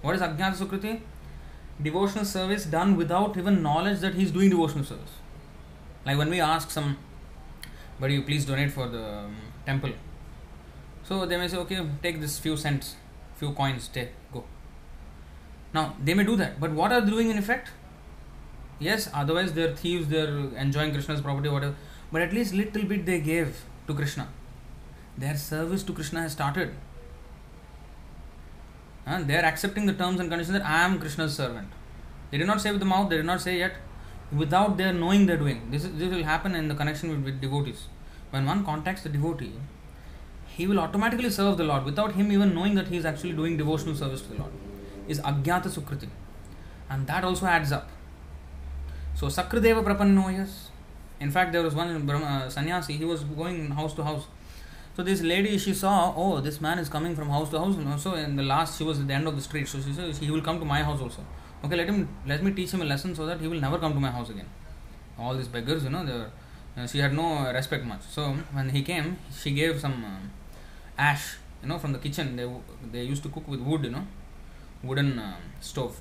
what 0.02 0.14
is 0.14 0.22
Ajnata 0.22 0.54
Sukriti? 0.54 1.00
Devotional 1.82 2.24
service 2.24 2.64
done 2.64 2.96
without 2.96 3.36
even 3.36 3.62
knowledge 3.62 4.00
that 4.00 4.14
he's 4.14 4.30
doing 4.30 4.50
devotional 4.50 4.84
service. 4.84 5.12
Like 6.04 6.18
when 6.18 6.30
we 6.30 6.40
ask 6.40 6.70
some, 6.70 6.98
but 7.98 8.10
you 8.10 8.22
please 8.22 8.44
donate 8.44 8.72
for 8.72 8.88
the 8.88 9.04
um, 9.04 9.36
temple. 9.66 9.92
So 11.02 11.26
they 11.26 11.36
may 11.36 11.48
say, 11.48 11.56
okay, 11.58 11.84
take 12.02 12.20
this 12.20 12.38
few 12.38 12.56
cents, 12.56 12.96
few 13.36 13.52
coins, 13.52 13.88
take, 13.88 14.10
go. 14.32 14.44
Now 15.74 15.96
they 16.02 16.14
may 16.14 16.24
do 16.24 16.36
that, 16.36 16.60
but 16.60 16.70
what 16.72 16.92
are 16.92 17.00
they 17.00 17.10
doing 17.10 17.30
in 17.30 17.38
effect? 17.38 17.70
Yes, 18.78 19.10
otherwise 19.12 19.52
they're 19.52 19.74
thieves, 19.76 20.08
they're 20.08 20.38
enjoying 20.56 20.92
Krishna's 20.92 21.20
property, 21.20 21.48
whatever. 21.48 21.74
But 22.12 22.22
at 22.22 22.32
least 22.32 22.54
little 22.54 22.84
bit 22.84 23.06
they 23.06 23.20
gave 23.20 23.64
to 23.86 23.94
Krishna. 23.94 24.28
Their 25.16 25.36
service 25.36 25.82
to 25.84 25.92
Krishna 25.92 26.22
has 26.22 26.32
started. 26.32 26.74
Uh, 29.06 29.22
they 29.22 29.36
are 29.36 29.44
accepting 29.44 29.86
the 29.86 29.92
terms 29.92 30.20
and 30.20 30.28
conditions 30.30 30.58
that 30.58 30.66
I 30.66 30.82
am 30.82 30.98
Krishna's 30.98 31.34
servant. 31.34 31.68
They 32.30 32.38
did 32.38 32.46
not 32.46 32.60
say 32.60 32.70
with 32.70 32.80
the 32.80 32.86
mouth, 32.86 33.10
they 33.10 33.16
did 33.16 33.26
not 33.26 33.40
say 33.40 33.58
yet, 33.58 33.74
without 34.32 34.76
their 34.76 34.92
knowing 34.92 35.26
they're 35.26 35.36
doing. 35.36 35.70
This, 35.70 35.84
is, 35.84 35.96
this 35.98 36.12
will 36.12 36.22
happen 36.22 36.54
in 36.54 36.68
the 36.68 36.74
connection 36.74 37.10
with, 37.10 37.24
with 37.24 37.40
devotees. 37.40 37.86
When 38.30 38.46
one 38.46 38.64
contacts 38.64 39.02
the 39.02 39.08
devotee, 39.08 39.52
he 40.46 40.66
will 40.66 40.78
automatically 40.78 41.30
serve 41.30 41.56
the 41.56 41.64
Lord 41.64 41.84
without 41.84 42.12
him 42.12 42.30
even 42.30 42.54
knowing 42.54 42.74
that 42.74 42.88
he 42.88 42.96
is 42.96 43.04
actually 43.04 43.32
doing 43.32 43.56
devotional 43.56 43.94
service 43.96 44.22
to 44.22 44.28
the 44.28 44.38
Lord. 44.38 44.52
Is 45.08 45.20
Ajnata 45.20 45.68
Sukriti. 45.68 46.08
And 46.88 47.06
that 47.06 47.24
also 47.24 47.46
adds 47.46 47.72
up. 47.72 47.88
So 49.14 49.26
Sakradeva 49.26 49.82
Prapanno, 49.84 50.32
yes. 50.32 50.69
In 51.20 51.30
fact, 51.30 51.52
there 51.52 51.62
was 51.62 51.74
one 51.74 52.10
uh, 52.10 52.48
sannyasi, 52.48 52.94
he 52.94 53.04
was 53.04 53.22
going 53.24 53.70
house 53.70 53.94
to 53.94 54.02
house. 54.02 54.26
So 54.96 55.02
this 55.02 55.22
lady, 55.22 55.56
she 55.58 55.72
saw, 55.74 56.12
oh, 56.16 56.40
this 56.40 56.60
man 56.60 56.78
is 56.78 56.88
coming 56.88 57.14
from 57.14 57.28
house 57.28 57.50
to 57.50 57.58
house. 57.58 57.76
And 57.76 58.00
so 58.00 58.14
in 58.14 58.36
the 58.36 58.42
last, 58.42 58.78
she 58.78 58.84
was 58.84 59.00
at 59.00 59.06
the 59.06 59.14
end 59.14 59.26
of 59.28 59.36
the 59.36 59.42
street. 59.42 59.68
So 59.68 59.80
she 59.80 59.92
said, 59.92 60.14
he 60.16 60.30
will 60.30 60.42
come 60.42 60.58
to 60.58 60.64
my 60.64 60.82
house 60.82 61.00
also. 61.00 61.24
Okay, 61.64 61.76
let 61.76 61.86
him, 61.88 62.08
let 62.26 62.42
me 62.42 62.50
teach 62.52 62.70
him 62.72 62.82
a 62.82 62.84
lesson 62.84 63.14
so 63.14 63.26
that 63.26 63.40
he 63.40 63.46
will 63.46 63.60
never 63.60 63.78
come 63.78 63.92
to 63.92 64.00
my 64.00 64.10
house 64.10 64.30
again. 64.30 64.46
All 65.18 65.34
these 65.34 65.48
beggars, 65.48 65.84
you 65.84 65.90
know, 65.90 66.04
they 66.04 66.12
were, 66.12 66.30
uh, 66.76 66.86
she 66.86 66.98
had 66.98 67.12
no 67.12 67.52
respect 67.52 67.84
much. 67.84 68.02
So 68.02 68.34
when 68.52 68.70
he 68.70 68.82
came, 68.82 69.18
she 69.38 69.50
gave 69.50 69.78
some 69.78 70.04
uh, 70.04 70.18
ash, 70.98 71.36
you 71.62 71.68
know, 71.68 71.78
from 71.78 71.92
the 71.92 71.98
kitchen. 71.98 72.36
They 72.36 72.48
they 72.90 73.02
used 73.02 73.22
to 73.24 73.28
cook 73.28 73.46
with 73.46 73.60
wood, 73.60 73.84
you 73.84 73.90
know, 73.90 74.06
wooden 74.82 75.18
uh, 75.18 75.36
stove. 75.60 76.00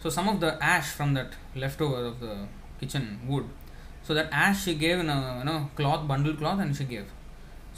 So 0.00 0.10
some 0.10 0.28
of 0.28 0.40
the 0.40 0.62
ash 0.62 0.88
from 0.88 1.14
that 1.14 1.34
leftover 1.54 2.04
of 2.06 2.20
the 2.20 2.46
kitchen 2.80 3.20
wood. 3.26 3.44
So 4.08 4.14
that 4.14 4.30
ash 4.32 4.64
she 4.64 4.74
gave 4.74 5.00
in 5.00 5.10
a 5.10 5.16
you 5.38 5.44
know 5.46 5.70
cloth, 5.78 6.04
bundle 6.10 6.34
cloth, 6.34 6.60
and 6.64 6.74
she 6.76 6.84
gave. 6.92 7.08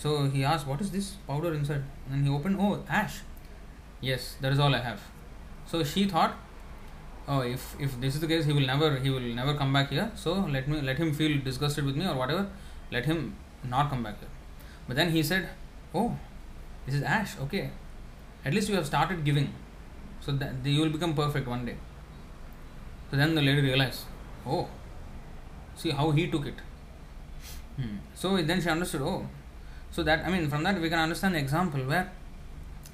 So 0.03 0.11
he 0.35 0.45
asked, 0.51 0.69
"What 0.73 0.85
is 0.85 0.93
this 0.93 1.09
powder 1.31 1.51
inside?" 1.55 1.83
And 2.09 2.29
he 2.29 2.31
opened, 2.37 2.61
"Oh, 2.67 2.69
ash." 2.99 3.17
Yes, 4.09 4.29
that 4.45 4.53
is 4.57 4.63
all 4.67 4.77
I 4.79 4.81
have. 4.85 5.01
So 5.73 5.81
she 5.95 6.05
thought, 6.13 6.39
"Oh, 7.27 7.41
if 7.57 7.67
if 7.89 7.99
this 8.05 8.21
is 8.21 8.25
the 8.27 8.31
case, 8.35 8.49
he 8.53 8.57
will 8.61 8.71
never 8.73 8.93
he 9.09 9.17
will 9.17 9.29
never 9.41 9.57
come 9.65 9.77
back 9.81 9.93
here. 9.97 10.07
So 10.25 10.39
let 10.59 10.73
me 10.75 10.87
let 10.93 11.05
him 11.05 11.13
feel 11.23 11.37
disgusted 11.51 11.93
with 11.93 12.01
me 12.03 12.09
or 12.15 12.17
whatever. 12.23 12.47
Let 12.97 13.13
him 13.13 13.27
not 13.77 13.95
come 13.95 14.09
back 14.09 14.25
here." 14.25 14.33
But 14.87 15.03
then 15.03 15.15
he 15.19 15.29
said, 15.35 15.53
"Oh, 16.03 16.09
this 16.87 17.03
is 17.03 17.09
ash. 17.21 17.39
Okay, 17.47 17.69
at 18.45 18.55
least 18.59 18.75
you 18.75 18.83
have 18.83 18.93
started 18.97 19.31
giving, 19.31 19.55
so 20.29 20.41
that 20.45 20.75
you 20.77 20.81
will 20.85 20.99
become 20.99 21.23
perfect 21.25 21.57
one 21.59 21.71
day." 21.73 21.81
So 23.11 23.25
then 23.25 23.41
the 23.41 23.51
lady 23.53 23.73
realized, 23.73 24.05
"Oh." 24.47 24.69
See 25.81 25.91
how 25.91 26.11
he 26.11 26.27
took 26.31 26.47
it. 26.47 26.59
Hmm. 27.77 27.97
So 28.15 28.37
then 28.43 28.61
she 28.61 28.69
understood, 28.69 29.01
oh, 29.01 29.27
so 29.91 30.03
that, 30.03 30.27
I 30.27 30.31
mean, 30.31 30.49
from 30.51 30.63
that 30.65 30.79
we 30.79 30.91
can 30.91 30.99
understand 30.99 31.35
the 31.35 31.39
example 31.39 31.81
where 31.81 32.13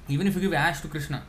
even 0.07 0.25
if 0.25 0.35
you 0.35 0.41
give 0.41 0.53
ash 0.53 0.79
to 0.81 0.87
Krishna, 0.87 1.21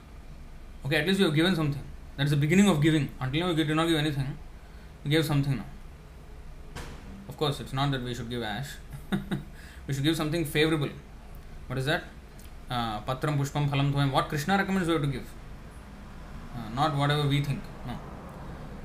okay, 0.86 0.96
at 0.96 1.06
least 1.06 1.18
you 1.18 1.26
have 1.26 1.34
given 1.34 1.56
something. 1.56 1.82
That's 2.16 2.30
the 2.30 2.36
beginning 2.36 2.68
of 2.68 2.80
giving. 2.80 3.09
Until 3.20 3.40
now 3.40 3.50
you 3.50 3.64
did 3.64 3.74
not 3.74 3.88
give 3.88 3.96
anything, 3.96 4.38
you 5.02 5.11
gave 5.11 5.24
something 5.24 5.56
now. 5.56 5.64
Of 7.28 7.36
course, 7.36 7.59
it's 7.59 7.72
not 7.72 7.90
that 7.90 8.02
we 8.02 8.14
should 8.14 8.30
give 8.30 8.44
ash, 8.44 8.68
we 9.86 9.94
should 9.94 10.04
give 10.04 10.16
something 10.16 10.44
favorable. 10.44 10.90
What 11.66 11.78
is 11.80 11.86
that? 11.86 12.04
Uh, 12.70 13.00
patram, 13.00 13.36
pushpam, 13.36 13.68
phalam, 13.68 13.92
thoyam. 13.92 14.12
What 14.12 14.28
Krishna 14.28 14.59
recommends 14.59 14.88
you 14.88 14.98
to 15.00 15.06
give, 15.09 15.26
uh, 16.54 16.68
not 16.76 16.96
whatever 16.96 17.26
we 17.26 17.42
think. 17.42 17.61
No. 17.84 17.98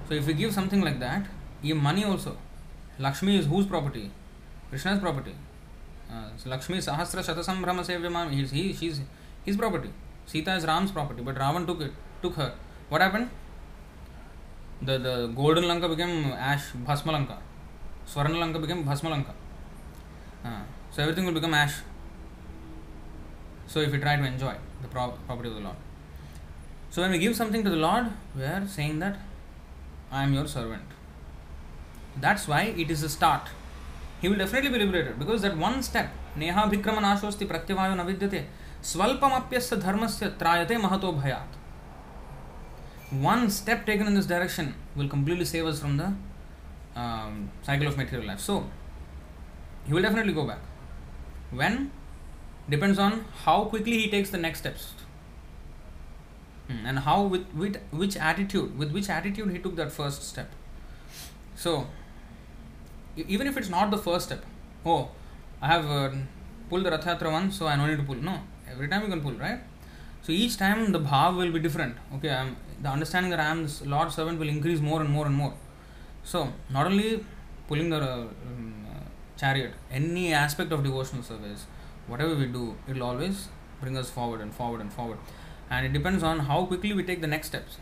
So 0.10 0.16
if 0.16 0.26
we 0.26 0.34
give 0.34 0.52
something 0.54 0.82
like 0.82 1.00
that, 1.00 1.28
even 1.62 1.78
money 1.78 2.04
also. 2.04 2.36
Lakshmi 3.00 3.38
is 3.38 3.46
whose 3.46 3.66
property? 3.66 4.12
Krishna's 4.70 5.00
property. 5.00 5.36
Uh, 6.12 6.30
so 6.38 6.50
Lakshmi 6.50 6.78
Sahasra 6.78 7.24
Shatasambhrama 7.24 7.84
Sevyamam, 7.86 8.32
he's, 8.32 8.52
he, 8.52 8.74
she's 8.74 9.02
his 9.44 9.58
property. 9.58 9.90
Sita 10.26 10.56
is 10.56 10.66
Ram's 10.66 10.92
property, 10.92 11.22
but 11.22 11.36
Ravan 11.36 11.66
took 11.66 11.82
it, 11.82 11.92
took 12.22 12.36
her. 12.36 12.54
What 12.90 13.02
happened? 13.02 13.30
The, 14.82 14.98
the 14.98 15.28
golden 15.28 15.68
Lanka 15.68 15.90
became 15.90 16.32
ash, 16.34 16.72
Bhasma 16.74 17.12
Lanka. 17.12 17.38
Swarna 18.08 18.40
Lanka 18.40 18.60
became 18.60 18.84
Bhasma 18.84 19.10
Lanka. 19.10 19.34
Uh, 20.44 20.62
so 20.92 21.02
everything 21.02 21.26
will 21.26 21.34
become 21.34 21.54
ash. 21.54 21.76
So 23.68 23.80
if 23.80 23.92
we 23.92 23.98
try 23.98 24.16
to 24.16 24.24
enjoy 24.24 24.56
the 24.82 24.88
pro- 24.88 25.18
property 25.26 25.50
of 25.50 25.56
the 25.56 25.62
Lord. 25.62 25.76
So 26.90 27.02
when 27.02 27.12
we 27.12 27.18
give 27.18 27.36
something 27.36 27.64
to 27.64 27.70
the 27.70 27.76
Lord, 27.76 28.08
we 28.36 28.44
are 28.44 28.68
saying 28.68 29.00
that 29.00 29.18
I 30.12 30.24
am 30.24 30.34
your 30.34 30.48
servant. 30.48 30.84
That's 32.20 32.48
why 32.48 32.62
it 32.78 32.92
is 32.92 33.04
a 33.04 33.10
start. 33.10 33.48
He 34.22 34.30
will 34.30 34.38
definitely 34.38 34.70
be 34.70 34.80
liberated 34.80 35.20
because 35.20 35.42
that 35.42 35.58
one 35.58 35.82
step, 35.84 36.12
neha 36.36 36.62
bhikrama 36.74 37.02
nashosti 37.02 37.48
pratyavayo 37.48 37.96
navidyate, 38.02 38.46
swalpamapyasya 38.82 39.82
dharmasya 39.82 40.38
trayate 40.38 40.80
mahato 40.82 41.20
bhayat. 41.22 41.48
One 43.12 43.50
step 43.50 43.86
taken 43.86 44.08
in 44.08 44.16
this 44.16 44.26
direction 44.26 44.76
will 44.96 45.08
completely 45.08 45.46
save 45.46 45.66
us 45.66 45.80
from 45.80 45.98
the 45.98 46.14
um, 46.96 47.50
cycle 47.62 47.88
of 47.88 47.98
material 47.98 48.28
life. 48.28 48.40
So, 48.40 48.66
he 49.86 49.94
will 49.94 50.02
definitely 50.02 50.34
go 50.34 50.46
back. 50.48 50.60
When? 51.52 51.92
Depends 52.70 52.98
on 52.98 53.26
how 53.44 53.66
quickly 53.66 54.00
he 54.00 54.10
takes 54.10 54.30
the 54.30 54.38
next 54.38 54.60
steps. 54.60 54.94
Hmm, 56.68 56.86
and 56.86 57.00
how 57.00 57.24
with, 57.24 57.46
with 57.54 57.78
which 57.92 58.16
attitude 58.16 58.78
with 58.78 58.92
which 58.94 59.10
attitude 59.10 59.52
he 59.52 59.60
took 59.60 59.76
that 59.76 59.92
first 59.92 60.24
step 60.24 60.50
so 61.56 61.88
even 63.16 63.48
if 63.48 63.58
it's 63.58 63.70
not 63.70 63.92
the 63.92 63.98
first 63.98 64.26
step 64.26 64.44
oh 64.86 65.10
i 65.62 65.68
have 65.68 65.86
uh, 65.86 66.10
pulled 66.70 66.86
the 66.86 66.92
rathayatra 66.96 67.32
once 67.32 67.58
so 67.58 67.68
i 67.68 67.76
don't 67.76 67.88
need 67.88 67.98
to 67.98 68.04
pull. 68.04 68.16
No 68.16 68.40
every 68.72 68.88
time 68.88 69.04
you 69.04 69.10
can 69.10 69.22
pull 69.22 69.34
right? 69.34 69.60
So 70.24 70.32
each 70.32 70.58
time 70.58 70.92
the 70.92 71.00
bhav 71.00 71.38
will 71.38 71.52
be 71.52 71.60
different 71.60 71.96
okay? 72.16 72.32
I'm 72.32 72.56
the 72.82 72.90
understanding 72.90 73.30
that 73.32 73.40
i 73.40 73.46
am 73.54 73.68
the 73.68 73.90
lord's 73.96 74.16
servant 74.16 74.40
will 74.40 74.50
increase 74.50 74.80
more 74.80 75.02
and 75.02 75.10
more 75.10 75.26
and 75.26 75.36
more. 75.36 75.54
So 76.24 76.54
not 76.70 76.86
only 76.88 77.24
pulling 77.68 77.90
the 77.90 78.02
uh, 78.02 78.22
um, 78.48 78.74
chariot 79.38 79.74
any 79.92 80.34
aspect 80.34 80.72
of 80.72 80.84
devotional 80.84 81.24
service 81.24 81.66
whatever 82.08 82.36
we 82.36 82.46
do 82.46 82.76
it 82.88 82.96
will 82.96 83.04
always 83.04 83.50
bring 83.82 83.98
us 83.98 84.10
forward 84.10 84.42
and 84.42 84.54
forward 84.54 84.82
and 84.82 84.92
forward. 84.92 85.20
And 85.70 85.86
it 85.86 85.94
depends 85.94 86.24
on 86.24 86.40
how 86.40 86.66
quickly 86.66 86.94
we 86.94 87.04
take 87.04 87.22
the 87.22 87.28
next 87.28 87.48
steps. 87.48 87.78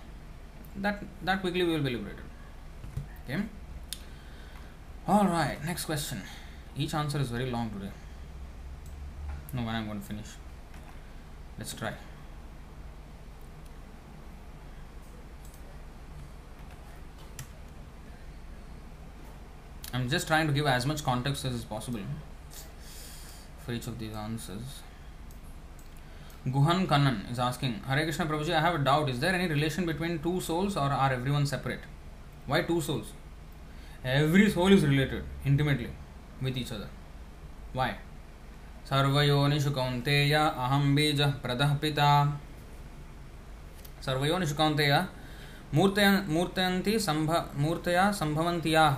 That 0.75 1.03
that 1.23 1.41
quickly 1.41 1.63
we 1.63 1.73
will 1.73 1.87
be 1.89 1.91
liberated. 1.91 2.25
Okay 3.23 3.41
all 5.11 5.25
right 5.25 5.61
next 5.65 5.83
question 5.87 6.21
each 6.83 6.93
answer 6.93 7.19
is 7.19 7.29
very 7.29 7.47
long 7.53 7.69
today 7.71 7.89
no 9.51 9.63
when 9.65 9.75
i'm 9.75 9.85
going 9.87 9.99
to 9.99 10.05
finish 10.05 10.29
let's 11.57 11.73
try 11.73 11.91
i'm 19.93 20.07
just 20.15 20.27
trying 20.27 20.47
to 20.47 20.53
give 20.53 20.65
as 20.65 20.85
much 20.85 21.03
context 21.03 21.43
as 21.43 21.55
is 21.55 21.65
possible 21.65 22.07
for 23.65 23.73
each 23.73 23.87
of 23.87 23.99
these 23.99 24.13
answers 24.13 24.79
Guhan 26.47 26.87
Kannan 26.87 27.31
is 27.31 27.37
asking, 27.37 27.73
Hare 27.87 28.01
Krishna 28.03 28.25
Prabhuji, 28.25 28.51
I 28.51 28.61
have 28.61 28.73
a 28.73 28.79
doubt. 28.79 29.09
Is 29.09 29.19
there 29.19 29.31
any 29.31 29.47
relation 29.47 29.85
between 29.85 30.17
two 30.23 30.41
souls 30.41 30.75
or 30.75 30.89
are 30.89 31.13
everyone 31.13 31.45
separate? 31.45 31.81
Why 32.47 32.63
two 32.63 32.81
souls? 32.81 33.11
Every 34.03 34.49
soul 34.49 34.71
is 34.73 34.83
related 34.83 35.23
intimately 35.45 35.89
with 36.41 36.57
each 36.57 36.71
other. 36.71 36.89
Why? 37.73 37.91
सर्वयोनिषु 38.89 39.71
कौन्तेय 39.71 40.33
अहं 40.35 40.95
बीजः 40.95 41.31
प्रदः 41.43 41.73
पिता 41.81 42.07
सर्वयोनिषु 44.05 44.55
कौन्तेय 44.55 44.93
मूर्तय 45.73 46.07
मूर्तयन्ति 46.27 46.99
सम्भ 46.99 47.31
मूर्तया 47.63 48.11
सम्भवन्ति 48.11 48.75
याः 48.75 48.95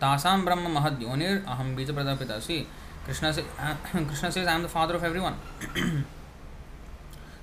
तासां 0.00 0.38
ब्रह्म 0.44 0.74
महद्योनिर् 0.74 1.38
अहं 1.52 1.74
बीजप्रदः 1.76 2.16
पिता 2.18 2.38
सी 2.46 2.66
Krishna, 3.06 3.32
say, 3.32 3.44
uh, 3.56 3.72
Krishna 3.92 4.32
says, 4.32 4.48
I 4.48 4.54
am 4.54 4.62
the 4.62 4.68
father 4.68 4.96
of 4.96 5.04
everyone. 5.04 5.36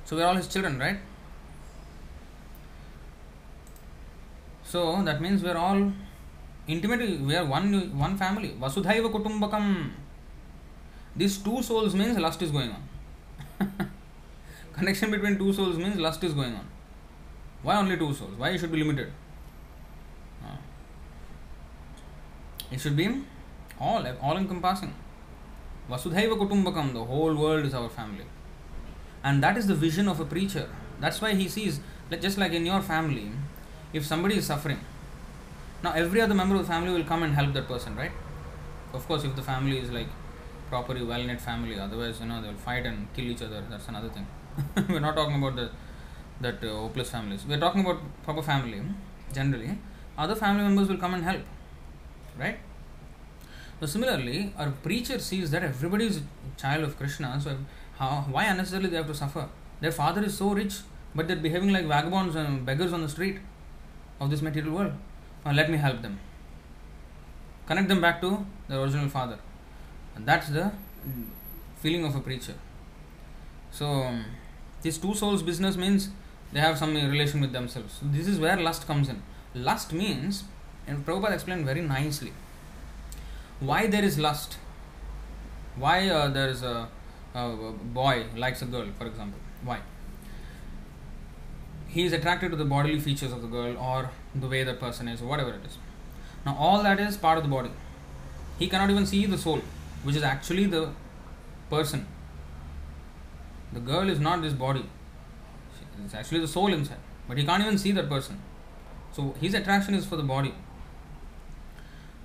so 0.04 0.18
we 0.18 0.22
are 0.22 0.26
all 0.26 0.36
his 0.36 0.50
children, 0.50 0.78
So 4.74 5.04
that 5.04 5.22
means 5.22 5.44
we 5.44 5.50
are 5.50 5.58
all 5.64 5.82
intimately 6.68 7.18
we 7.18 7.36
are 7.40 7.46
one 7.46 7.66
one 8.04 8.18
family. 8.22 8.56
Vasudhaiva 8.62 9.12
Kutumbakam. 9.16 9.66
These 11.16 11.38
two 11.48 11.62
souls 11.62 11.94
means 11.94 12.18
lust 12.18 12.42
is 12.42 12.50
going 12.50 12.72
on. 12.78 13.68
Connection 14.78 15.12
between 15.12 15.38
two 15.38 15.54
souls 15.54 15.78
means 15.78 16.00
lust 16.08 16.24
is 16.24 16.34
going 16.34 16.56
on. 16.56 16.66
Why 17.62 17.76
only 17.76 17.98
two 17.98 18.12
souls? 18.16 18.34
Why 18.36 18.50
it 18.50 18.60
should 18.62 18.72
be 18.72 18.80
limited? 18.84 19.14
Uh, 20.44 20.58
it 22.72 22.82
should 22.82 22.98
be 23.04 23.08
all 23.80 24.12
all 24.24 24.38
encompassing. 24.38 24.94
Vasudhaiva 25.88 26.36
Kutumbakam, 26.44 26.94
the 26.94 27.06
whole 27.14 27.36
world 27.46 27.64
is 27.68 27.76
our 27.76 27.90
family. 28.02 28.26
And 29.24 29.44
that 29.44 29.56
is 29.56 29.68
the 29.68 29.76
vision 29.88 30.08
of 30.08 30.20
a 30.20 30.26
preacher. 30.36 30.68
That's 31.00 31.22
why 31.22 31.36
he 31.36 31.48
sees, 31.48 31.80
just 32.22 32.40
like 32.40 32.54
in 32.54 32.66
your 32.66 32.82
family, 32.82 33.32
if 33.94 34.06
somebody 34.06 34.38
is 34.38 34.46
suffering, 34.46 34.80
now 35.84 35.92
every 35.94 36.22
other 36.22 36.34
member 36.34 36.56
of 36.56 36.62
the 36.62 36.68
family 36.68 36.92
will 36.92 37.04
come 37.04 37.24
and 37.24 37.34
help 37.34 37.54
that 37.54 37.68
person, 37.68 37.96
right? 37.96 38.12
Of 38.94 39.08
course, 39.08 39.24
if 39.24 39.36
the 39.36 39.42
family 39.42 39.78
is 39.80 39.92
like 39.92 40.08
properly 40.70 41.04
well 41.04 41.24
knit 41.24 41.40
family, 41.40 41.80
otherwise, 41.80 42.20
you 42.20 42.26
know, 42.26 42.42
they'll 42.42 42.54
fight 42.54 42.86
and 42.86 43.08
kill 43.14 43.26
each 43.26 43.42
other. 43.42 43.64
That's 43.70 43.88
another 43.88 44.10
thing. 44.10 44.28
We're 44.90 45.00
not 45.00 45.16
talking 45.16 45.36
about 45.36 45.56
the 45.56 45.70
that 46.42 46.64
uh, 46.64 46.70
hopeless 46.70 47.10
families. 47.12 47.46
We're 47.48 47.60
talking 47.60 47.82
about 47.82 48.00
proper 48.24 48.42
family 48.42 48.82
generally. 49.34 49.78
Other 50.18 50.36
family 50.36 50.64
members 50.64 50.90
will 50.90 50.98
come 50.98 51.14
and 51.14 51.24
help, 51.24 51.42
right? 52.38 52.58
So 53.80 53.88
similarly, 53.88 54.54
our 54.58 54.72
preacher 54.72 55.20
sees 55.20 55.52
that 55.52 55.64
everybody 55.64 56.06
is 56.06 56.18
a 56.18 56.22
child 56.60 56.84
of 56.84 56.98
Krishna. 56.98 57.40
So 57.42 57.58
how, 57.98 58.26
why 58.30 58.46
unnecessarily 58.46 58.90
they 58.90 58.98
have 58.98 59.08
to 59.08 59.16
suffer? 59.16 59.48
Their 59.82 59.92
father 59.92 60.24
is 60.24 60.38
so 60.38 60.54
rich, 60.54 60.76
but 61.16 61.28
they're 61.28 61.44
behaving 61.48 61.74
like 61.74 61.86
vagabonds 61.86 62.36
and 62.36 62.66
beggars 62.66 62.94
on 62.94 63.02
the 63.02 63.10
street 63.10 63.40
of 64.24 64.30
this 64.30 64.42
material 64.42 64.74
world. 64.74 64.94
let 65.46 65.70
me 65.70 65.78
help 65.78 66.02
them. 66.02 66.20
Connect 67.68 67.88
them 67.88 68.02
back 68.02 68.22
to 68.22 68.46
the 68.68 68.82
original 68.82 69.10
father. 69.10 69.40
And 70.16 70.26
that's 70.26 70.50
the 70.50 70.72
feeling 71.82 72.06
of 72.06 72.16
a 72.16 72.20
preacher. 72.20 72.56
So 73.72 73.88
this 74.82 74.98
two 74.98 75.14
souls 75.14 75.44
business 75.44 75.76
means 75.76 76.10
they 76.54 76.60
have 76.60 76.78
some 76.78 76.96
relation 76.96 77.42
with 77.42 77.52
themselves. 77.52 77.96
So 78.00 78.06
this 78.18 78.28
is 78.28 78.40
where 78.40 78.58
lust 78.58 78.86
comes 78.88 79.10
in. 79.10 79.22
Lust 79.56 79.94
means, 79.94 80.44
and 80.88 81.06
Prabhupada 81.06 81.34
explained 81.34 81.66
very 81.66 81.82
nicely, 81.82 82.34
why 83.60 83.88
there 83.88 84.04
is 84.04 84.20
lust. 84.20 84.58
Why 85.76 86.10
uh, 86.10 86.28
there 86.30 86.50
is 86.50 86.62
a, 86.64 86.88
a 87.34 87.74
boy 88.02 88.26
likes 88.36 88.62
a 88.62 88.66
girl, 88.66 88.88
for 88.98 89.08
example. 89.08 89.40
Why? 89.64 89.80
He 91.94 92.06
is 92.06 92.14
attracted 92.14 92.52
to 92.52 92.58
the 92.58 92.66
bodily 92.66 93.00
features 93.00 93.32
of 93.32 93.42
the 93.42 93.48
girl 93.48 93.78
or 93.78 94.10
the 94.34 94.48
way 94.48 94.64
the 94.64 94.74
person 94.74 95.08
is, 95.08 95.22
or 95.22 95.28
whatever 95.28 95.52
it 95.52 95.66
is. 95.66 95.78
Now, 96.46 96.56
all 96.60 96.82
that 96.84 97.00
is 97.00 97.18
part 97.18 97.38
of 97.38 97.44
the 97.44 97.50
body. 97.50 97.70
He 98.58 98.68
cannot 98.68 98.90
even 98.90 99.06
see 99.06 99.26
the 99.26 99.38
soul, 99.38 99.62
which 100.04 100.16
is 100.16 100.24
actually 100.24 100.66
the 100.66 100.90
person. 101.70 102.08
The 103.72 103.80
girl 103.80 104.10
is 104.10 104.20
not 104.20 104.42
this 104.42 104.54
body, 104.54 104.86
it's 106.04 106.14
actually 106.14 106.40
the 106.42 106.48
soul 106.48 106.74
inside, 106.74 106.98
but 107.28 107.38
he 107.38 107.46
can't 107.46 107.62
even 107.62 107.78
see 107.78 107.92
that 107.92 108.10
person. 108.10 108.40
So, 109.12 109.36
his 109.40 109.54
attraction 109.54 109.94
is 109.94 110.06
for 110.06 110.16
the 110.16 110.24
body. 110.24 110.54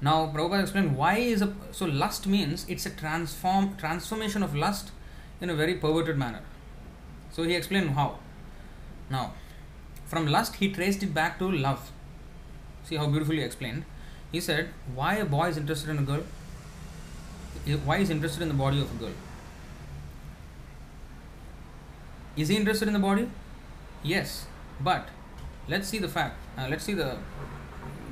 Now, 0.01 0.33
Prabhupada 0.35 0.63
explained 0.63 0.97
why 0.97 1.17
is 1.17 1.43
a 1.43 1.53
so 1.73 1.85
lust 1.85 2.27
means 2.27 2.65
it's 2.69 2.87
a 2.87 2.91
transform 2.91 3.77
transformation 3.77 4.43
of 4.43 4.55
lust 4.55 4.93
in 5.41 5.51
a 5.51 5.55
very 5.55 5.75
perverted 5.75 6.17
manner. 6.17 6.41
So 7.33 7.43
he 7.43 7.55
explained 7.55 7.91
how. 7.91 8.19
Now, 9.11 9.35
from 10.09 10.27
lust 10.27 10.57
he 10.57 10.73
traced 10.73 11.03
it 11.03 11.15
back 11.15 11.39
to 11.39 11.51
love. 11.51 11.93
See 12.85 12.97
how 12.97 13.07
beautifully 13.07 13.43
explained. 13.43 13.85
He 14.33 14.41
said, 14.41 14.71
why 14.95 15.15
a 15.17 15.25
boy 15.25 15.49
is 15.49 15.57
interested 15.57 15.91
in 15.91 15.99
a 15.99 16.03
girl? 16.03 16.23
Why 17.85 17.99
is 17.99 18.11
interested 18.11 18.43
in 18.43 18.49
the 18.49 18.55
body 18.55 18.81
of 18.81 18.91
a 18.91 18.95
girl? 18.95 19.13
Is 22.37 22.49
he 22.49 22.57
interested 22.57 22.89
in 22.89 22.95
the 22.95 23.01
body? 23.01 23.29
Yes, 24.03 24.47
but 24.81 25.09
let's 25.69 25.89
see 25.89 25.99
the 25.99 26.09
fact. 26.09 26.37
Uh, 26.57 26.67
let's 26.71 26.85
see 26.85 26.95
the 26.95 27.17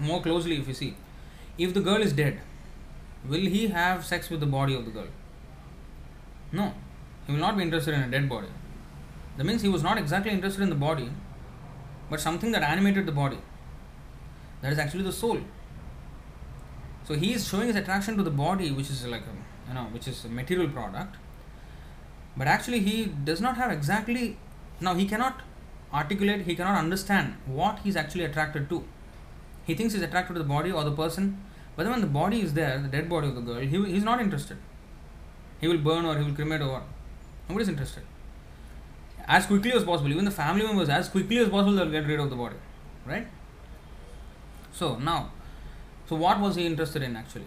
more 0.00 0.20
closely 0.22 0.58
if 0.58 0.68
you 0.68 0.74
see 0.74 0.94
if 1.58 1.72
the 1.72 1.80
girl 1.80 2.02
is 2.02 2.12
dead, 2.12 2.40
will 3.26 3.46
he 3.56 3.68
have 3.68 4.04
sex 4.04 4.28
with 4.28 4.40
the 4.40 4.46
body 4.46 4.74
of 4.74 4.84
the 4.84 4.90
girl? 4.90 5.06
No, 6.52 6.74
he 7.26 7.32
will 7.32 7.40
not 7.40 7.56
be 7.56 7.62
interested 7.62 7.94
in 7.94 8.02
a 8.02 8.10
dead 8.10 8.28
body. 8.28 8.48
That 9.36 9.44
means 9.44 9.62
he 9.62 9.68
was 9.68 9.82
not 9.82 9.98
exactly 9.98 10.32
interested 10.32 10.62
in 10.62 10.68
the 10.68 10.74
body, 10.74 11.10
but 12.10 12.20
something 12.20 12.52
that 12.52 12.62
animated 12.62 13.06
the 13.06 13.12
body. 13.12 13.38
That 14.62 14.72
is 14.72 14.78
actually 14.78 15.02
the 15.02 15.12
soul. 15.12 15.38
So 17.06 17.14
he 17.14 17.32
is 17.34 17.48
showing 17.48 17.68
his 17.68 17.76
attraction 17.76 18.16
to 18.16 18.22
the 18.22 18.30
body, 18.30 18.70
which 18.70 18.90
is 18.90 19.06
like 19.06 19.22
a, 19.22 19.68
you 19.68 19.74
know, 19.74 19.84
which 19.92 20.08
is 20.08 20.24
a 20.24 20.28
material 20.28 20.68
product. 20.68 21.16
But 22.36 22.48
actually, 22.48 22.80
he 22.80 23.06
does 23.06 23.40
not 23.40 23.56
have 23.56 23.70
exactly. 23.70 24.38
Now 24.80 24.94
he 24.94 25.06
cannot 25.06 25.40
articulate. 25.92 26.42
He 26.42 26.54
cannot 26.54 26.78
understand 26.78 27.36
what 27.46 27.78
he 27.80 27.88
is 27.88 27.96
actually 27.96 28.24
attracted 28.24 28.68
to. 28.70 28.84
He 29.66 29.74
thinks 29.74 29.94
he's 29.94 30.02
attracted 30.02 30.34
to 30.34 30.38
the 30.38 30.48
body 30.48 30.70
or 30.70 30.84
the 30.84 30.92
person, 30.92 31.42
but 31.74 31.84
then 31.84 31.92
when 31.92 32.00
the 32.00 32.06
body 32.06 32.40
is 32.40 32.54
there, 32.54 32.78
the 32.78 32.88
dead 32.88 33.08
body 33.08 33.28
of 33.28 33.34
the 33.34 33.40
girl, 33.40 33.60
he, 33.60 33.84
he's 33.92 34.04
not 34.04 34.20
interested. 34.20 34.58
He 35.60 35.68
will 35.68 35.78
burn 35.78 36.04
or 36.04 36.16
he 36.18 36.24
will 36.24 36.34
cremate 36.34 36.60
or 36.60 36.82
nobody's 37.48 37.68
interested. 37.68 38.02
As 39.28 39.46
quickly 39.46 39.72
as 39.72 39.84
possible, 39.84 40.10
even 40.10 40.24
the 40.24 40.30
family 40.30 40.64
members, 40.64 40.88
as 40.88 41.08
quickly 41.08 41.38
as 41.38 41.48
possible, 41.48 41.74
they'll 41.74 41.90
get 41.90 42.06
rid 42.06 42.20
of 42.20 42.30
the 42.30 42.36
body, 42.36 42.56
right? 43.04 43.26
So 44.72 44.96
now, 44.98 45.32
so 46.08 46.16
what 46.16 46.40
was 46.40 46.56
he 46.56 46.66
interested 46.66 47.02
in 47.02 47.16
actually? 47.16 47.46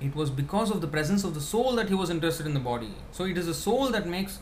It 0.00 0.14
was 0.14 0.30
because 0.30 0.70
of 0.70 0.80
the 0.80 0.86
presence 0.86 1.24
of 1.24 1.34
the 1.34 1.40
soul 1.40 1.74
that 1.76 1.88
he 1.88 1.94
was 1.94 2.10
interested 2.10 2.46
in 2.46 2.54
the 2.54 2.60
body. 2.60 2.94
So 3.12 3.24
it 3.24 3.38
is 3.38 3.46
the 3.46 3.54
soul 3.54 3.88
that 3.90 4.06
makes 4.06 4.38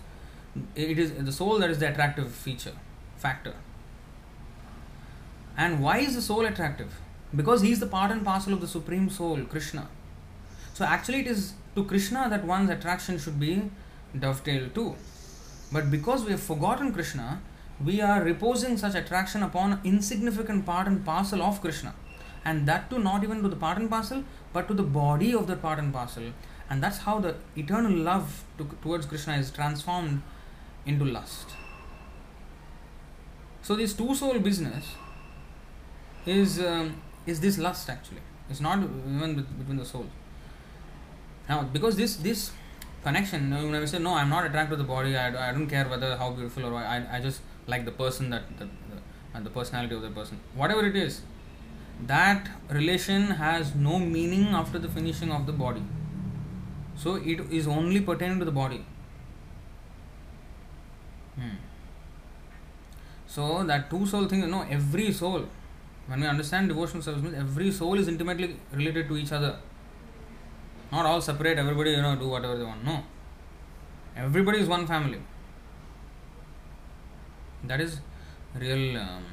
it 0.74 0.98
is 0.98 1.12
the 1.12 1.32
soul 1.32 1.58
that 1.58 1.70
is 1.70 1.78
the 1.78 1.88
attractive 1.88 2.32
feature 2.32 2.72
factor 3.16 3.54
and 5.60 5.82
why 5.82 5.98
is 5.98 6.14
the 6.14 6.22
soul 6.22 6.46
attractive? 6.46 6.98
Because 7.36 7.60
he 7.60 7.70
is 7.70 7.80
the 7.80 7.86
part 7.86 8.10
and 8.10 8.24
parcel 8.24 8.54
of 8.54 8.62
the 8.62 8.66
Supreme 8.66 9.10
Soul, 9.10 9.42
Krishna. 9.44 9.88
So 10.72 10.86
actually, 10.86 11.20
it 11.20 11.26
is 11.26 11.52
to 11.74 11.84
Krishna 11.84 12.28
that 12.30 12.44
one's 12.44 12.70
attraction 12.70 13.18
should 13.18 13.38
be 13.38 13.70
dovetailed 14.18 14.74
to. 14.76 14.94
But 15.72 15.90
because 15.90 16.24
we 16.24 16.32
have 16.32 16.42
forgotten 16.42 16.92
Krishna, 16.92 17.40
we 17.84 18.00
are 18.00 18.22
reposing 18.22 18.76
such 18.76 18.94
attraction 18.94 19.42
upon 19.42 19.80
insignificant 19.84 20.66
part 20.66 20.86
and 20.86 21.04
parcel 21.04 21.42
of 21.42 21.60
Krishna. 21.60 21.94
And 22.44 22.66
that 22.66 22.90
too, 22.90 22.98
not 22.98 23.22
even 23.22 23.42
to 23.42 23.48
the 23.48 23.56
part 23.56 23.78
and 23.78 23.88
parcel, 23.88 24.24
but 24.52 24.68
to 24.68 24.74
the 24.74 24.82
body 24.82 25.34
of 25.34 25.46
the 25.46 25.56
part 25.56 25.78
and 25.78 25.92
parcel. 25.92 26.32
And 26.68 26.82
that's 26.82 26.98
how 26.98 27.20
the 27.20 27.36
eternal 27.56 27.92
love 27.92 28.44
to, 28.58 28.68
towards 28.82 29.06
Krishna 29.06 29.36
is 29.36 29.50
transformed 29.50 30.22
into 30.86 31.04
lust. 31.04 31.48
So, 33.62 33.76
this 33.76 33.92
two 33.92 34.14
soul 34.14 34.38
business 34.38 34.94
is 36.26 36.60
um, 36.60 37.00
is 37.26 37.40
this 37.40 37.58
lust 37.58 37.88
actually 37.88 38.20
it's 38.48 38.60
not 38.60 38.78
even 38.78 39.46
between 39.58 39.76
the 39.76 39.84
souls 39.84 40.10
now 41.48 41.62
because 41.62 41.96
this 41.96 42.16
this 42.16 42.52
connection. 43.02 43.50
When 43.50 43.74
I 43.74 43.84
say 43.84 43.98
no 43.98 44.14
i'm 44.14 44.30
not 44.30 44.46
attracted 44.46 44.76
to 44.76 44.82
the 44.82 44.88
body. 44.88 45.16
I, 45.16 45.48
I 45.48 45.52
don't 45.52 45.68
care 45.68 45.88
whether 45.88 46.16
how 46.16 46.30
beautiful 46.30 46.66
or 46.66 46.74
I, 46.74 47.02
I 47.12 47.20
just 47.20 47.40
like 47.66 47.84
the 47.84 47.92
person 47.92 48.30
that 48.30 48.42
the, 48.58 48.68
and 49.34 49.46
the 49.46 49.50
personality 49.50 49.94
of 49.94 50.02
the 50.02 50.10
person. 50.10 50.40
Whatever 50.54 50.86
it 50.86 50.96
is 50.96 51.22
that 52.06 52.48
relation 52.70 53.22
has 53.42 53.74
no 53.74 53.98
meaning 53.98 54.46
after 54.48 54.78
the 54.78 54.88
finishing 54.88 55.30
of 55.30 55.46
the 55.46 55.52
body. 55.52 55.82
So 56.96 57.16
it 57.16 57.40
is 57.50 57.66
only 57.66 58.00
pertaining 58.00 58.38
to 58.38 58.44
the 58.44 58.52
body. 58.52 58.84
Hmm. 61.36 61.56
so 63.26 63.62
that 63.64 63.88
two 63.88 64.04
soul 64.04 64.26
thing 64.26 64.40
you 64.40 64.48
know 64.48 64.62
every 64.68 65.12
soul 65.12 65.44
when 66.06 66.20
we 66.20 66.26
understand 66.26 66.68
devotional 66.68 67.02
service 67.02 67.34
every 67.42 67.70
soul 67.70 67.98
is 68.00 68.08
intimately 68.08 68.56
related 68.72 69.08
to 69.08 69.16
each 69.16 69.32
other. 69.32 69.56
Not 70.92 71.06
all 71.06 71.20
separate, 71.20 71.58
everybody, 71.58 71.90
you 71.90 72.02
know, 72.02 72.16
do 72.16 72.28
whatever 72.28 72.56
they 72.56 72.64
want. 72.64 72.84
No. 72.84 73.02
Everybody 74.16 74.58
is 74.58 74.68
one 74.68 74.86
family. 74.86 75.20
That 77.64 77.80
is 77.80 78.00
real 78.54 78.96
um, 78.98 79.24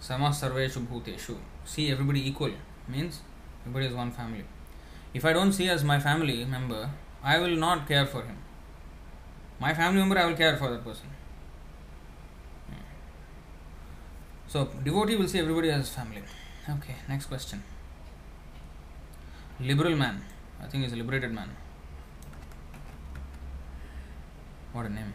sama 0.00 0.30
sarveshu 0.30 0.86
bhuteshu. 0.86 1.36
See 1.64 1.90
everybody 1.90 2.26
equal 2.28 2.52
means 2.88 3.20
everybody 3.62 3.86
is 3.86 3.94
one 3.94 4.10
family. 4.10 4.44
If 5.14 5.24
I 5.24 5.32
don't 5.32 5.52
see 5.52 5.68
as 5.68 5.84
my 5.84 6.00
family 6.00 6.44
member, 6.44 6.90
I 7.22 7.38
will 7.38 7.56
not 7.56 7.86
care 7.86 8.06
for 8.06 8.22
him. 8.22 8.38
My 9.60 9.72
family 9.74 10.00
member, 10.00 10.18
I 10.18 10.26
will 10.26 10.34
care 10.34 10.56
for 10.56 10.70
that 10.70 10.84
person. 10.84 11.06
So, 14.48 14.68
devotee 14.84 15.16
will 15.16 15.28
see 15.28 15.38
everybody 15.38 15.70
as 15.70 15.88
family. 15.88 16.22
Okay, 16.68 16.96
next 17.08 17.26
question. 17.26 17.62
Liberal 19.62 19.94
man. 19.94 20.20
I 20.60 20.66
think 20.66 20.82
he's 20.82 20.92
a 20.92 20.96
liberated 20.96 21.32
man. 21.32 21.48
What 24.72 24.86
a 24.86 24.88
name. 24.88 25.12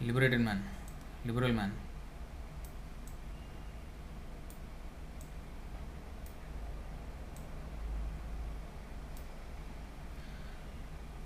Liberated 0.00 0.40
man. 0.40 0.62
liberal 1.26 1.52
man. 1.52 1.72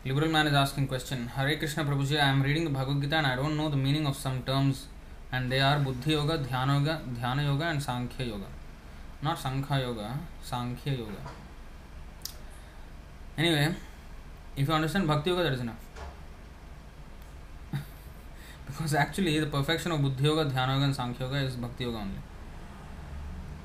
Liberal 0.05 0.29
man 0.29 0.49
is 0.49 0.55
asking 0.55 0.89
question. 0.89 1.29
Hare 1.29 1.57
Krishna 1.57 1.85
Prabhuji, 1.85 2.17
I 2.21 2.29
am 2.29 2.43
reading 2.43 2.65
the 2.65 2.71
Bhagavad 2.71 3.01
Gita 3.01 3.17
and 3.17 3.27
I 3.29 3.37
don't 3.37 3.57
know 3.57 3.69
the 3.69 3.77
meaning 3.77 4.09
of 4.09 4.17
some 4.17 4.43
terms 4.43 4.89
and 5.31 5.53
they 5.53 5.61
are 5.61 5.79
Buddhi 5.79 6.11
Yoga, 6.11 6.39
Dhyana 6.39 6.81
Yoga, 6.81 7.01
Dhyana 7.21 7.45
Yoga 7.45 7.65
and 7.67 7.81
Sankhya 7.81 8.27
Yoga. 8.27 8.47
Not 9.25 9.39
Sankhya 9.39 9.79
Yoga, 9.81 10.19
Sankhya 10.43 10.93
Yoga. 10.93 11.23
Anyway, 13.39 13.75
if 14.55 14.69
you 14.69 14.75
understand 14.75 15.09
Bhakti 15.09 15.31
Yoga, 15.31 15.45
that 15.45 15.55
is 15.55 15.61
enough. 15.61 15.77
because 18.67 18.93
actually 18.95 19.41
the 19.41 19.47
perfection 19.47 19.93
of 19.93 20.03
Buddhi 20.03 20.25
Yoga, 20.25 20.45
Dhyana 20.51 20.75
Yoga 20.75 20.85
and 20.85 20.95
Sankhya 20.95 21.27
Yoga 21.27 21.39
is 21.39 21.57
Bhakti 21.57 21.85
Yoga 21.85 21.97
only. 21.97 22.21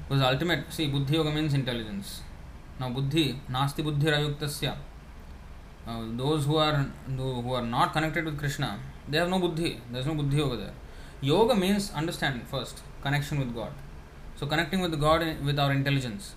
Because 0.08 0.24
ultimate, 0.24 0.72
see, 0.72 0.88
Buddhi 0.88 1.16
Yoga 1.16 1.30
means 1.30 1.54
intelligence. 1.54 2.22
Now, 2.80 2.92
Buddhi, 2.92 3.42
Nasti 3.52 3.84
Buddhi 3.84 4.08
Rayuktasya. 4.08 4.78
Uh, 5.86 6.06
those 6.16 6.46
who 6.46 6.56
are 6.56 6.86
who 7.18 7.54
are 7.54 7.62
not 7.62 7.92
connected 7.92 8.24
with 8.24 8.40
Krishna, 8.40 8.80
they 9.10 9.18
have 9.18 9.30
no 9.30 9.40
buddhi. 9.40 9.82
There 9.92 10.00
is 10.00 10.08
no 10.08 10.14
buddhi 10.14 10.40
over 10.40 10.56
there. 10.56 10.74
Yoga 11.20 11.56
means 11.56 11.92
understanding 11.92 12.46
first, 12.46 12.82
connection 13.02 13.40
with 13.40 13.54
God. 13.54 13.72
So 14.40 14.46
connecting 14.48 14.80
with 14.80 14.98
God 14.98 15.22
with 15.44 15.60
our 15.60 15.74
intelligence. 15.74 16.34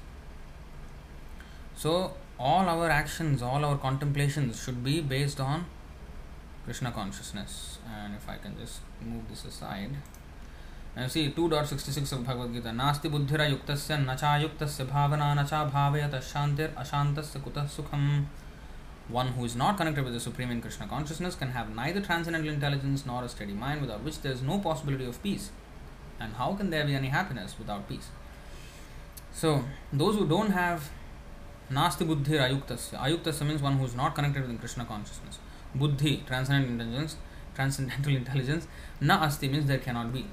So 1.77 2.15
all 2.37 2.69
our 2.69 2.91
actions, 2.91 3.43
all 3.43 3.65
our 3.65 3.79
contemplations 3.79 4.61
should 4.61 4.83
be 4.83 5.01
based 5.01 5.39
on 5.39 5.67
Krishna 6.65 6.91
consciousness. 6.91 7.79
And 7.89 8.17
if 8.17 8.29
I 8.29 8.39
can 8.39 8.59
just 8.59 8.81
move 9.01 9.29
this 9.29 9.45
aside. 9.45 9.91
And 10.97 11.13
see 11.13 11.31
2.66 11.31 12.13
of 12.13 12.27
Bhagavad 12.27 12.53
Gita. 12.53 12.71
Nasti 12.71 13.09
buddhira 13.09 13.49
yuktasya 13.49 14.05
nacha 14.05 14.33
yuktasya 14.43 14.85
bhavana 14.87 15.37
nacha 15.37 15.71
bhavayata 15.71 16.21
shantir 16.21 16.75
ashantasya 16.75 17.41
kutah 17.41 17.69
sukham. 17.69 18.25
One 19.07 19.29
who 19.29 19.45
is 19.45 19.55
not 19.55 19.77
connected 19.77 20.03
with 20.03 20.15
the 20.15 20.19
Supreme 20.19 20.51
in 20.51 20.61
Krishna 20.61 20.89
consciousness 20.89 21.37
can 21.37 21.51
have 21.53 21.73
neither 21.73 22.01
transcendental 22.01 22.53
intelligence 22.53 23.07
nor 23.07 23.23
a 23.23 23.29
steady 23.29 23.53
mind, 23.53 23.81
without 23.81 24.03
which 24.03 24.23
there 24.23 24.33
is 24.33 24.43
no 24.43 24.59
possibility 24.59 25.05
of 25.05 25.23
peace. 25.23 25.53
And 26.21 26.35
how 26.35 26.55
can 26.55 26.71
there 26.71 26.85
be 26.85 26.95
any 26.95 27.09
happiness 27.09 27.57
without 27.59 27.89
peace? 27.89 28.09
So, 29.33 29.65
those 29.93 30.17
who 30.17 30.27
don't 30.27 30.51
have 30.51 30.91
Nasti 31.71 32.07
Buddhi 32.07 32.33
Ayuktasya, 32.33 32.99
Ayuktasya 32.99 33.47
means 33.47 33.63
one 33.63 33.79
who 33.79 33.85
is 33.85 33.95
not 33.95 34.15
connected 34.15 34.47
with 34.47 34.61
Krishna 34.61 34.85
consciousness. 34.85 35.39
Buddhi, 35.75 36.23
transcendental 36.27 36.73
intelligence, 36.73 37.17
transcendental 37.55 38.15
intelligence, 38.23 38.67
Na 39.01 39.23
Asti 39.25 39.49
means 39.49 39.67
there 39.67 39.79
cannot 39.79 40.13
be. 40.13 40.27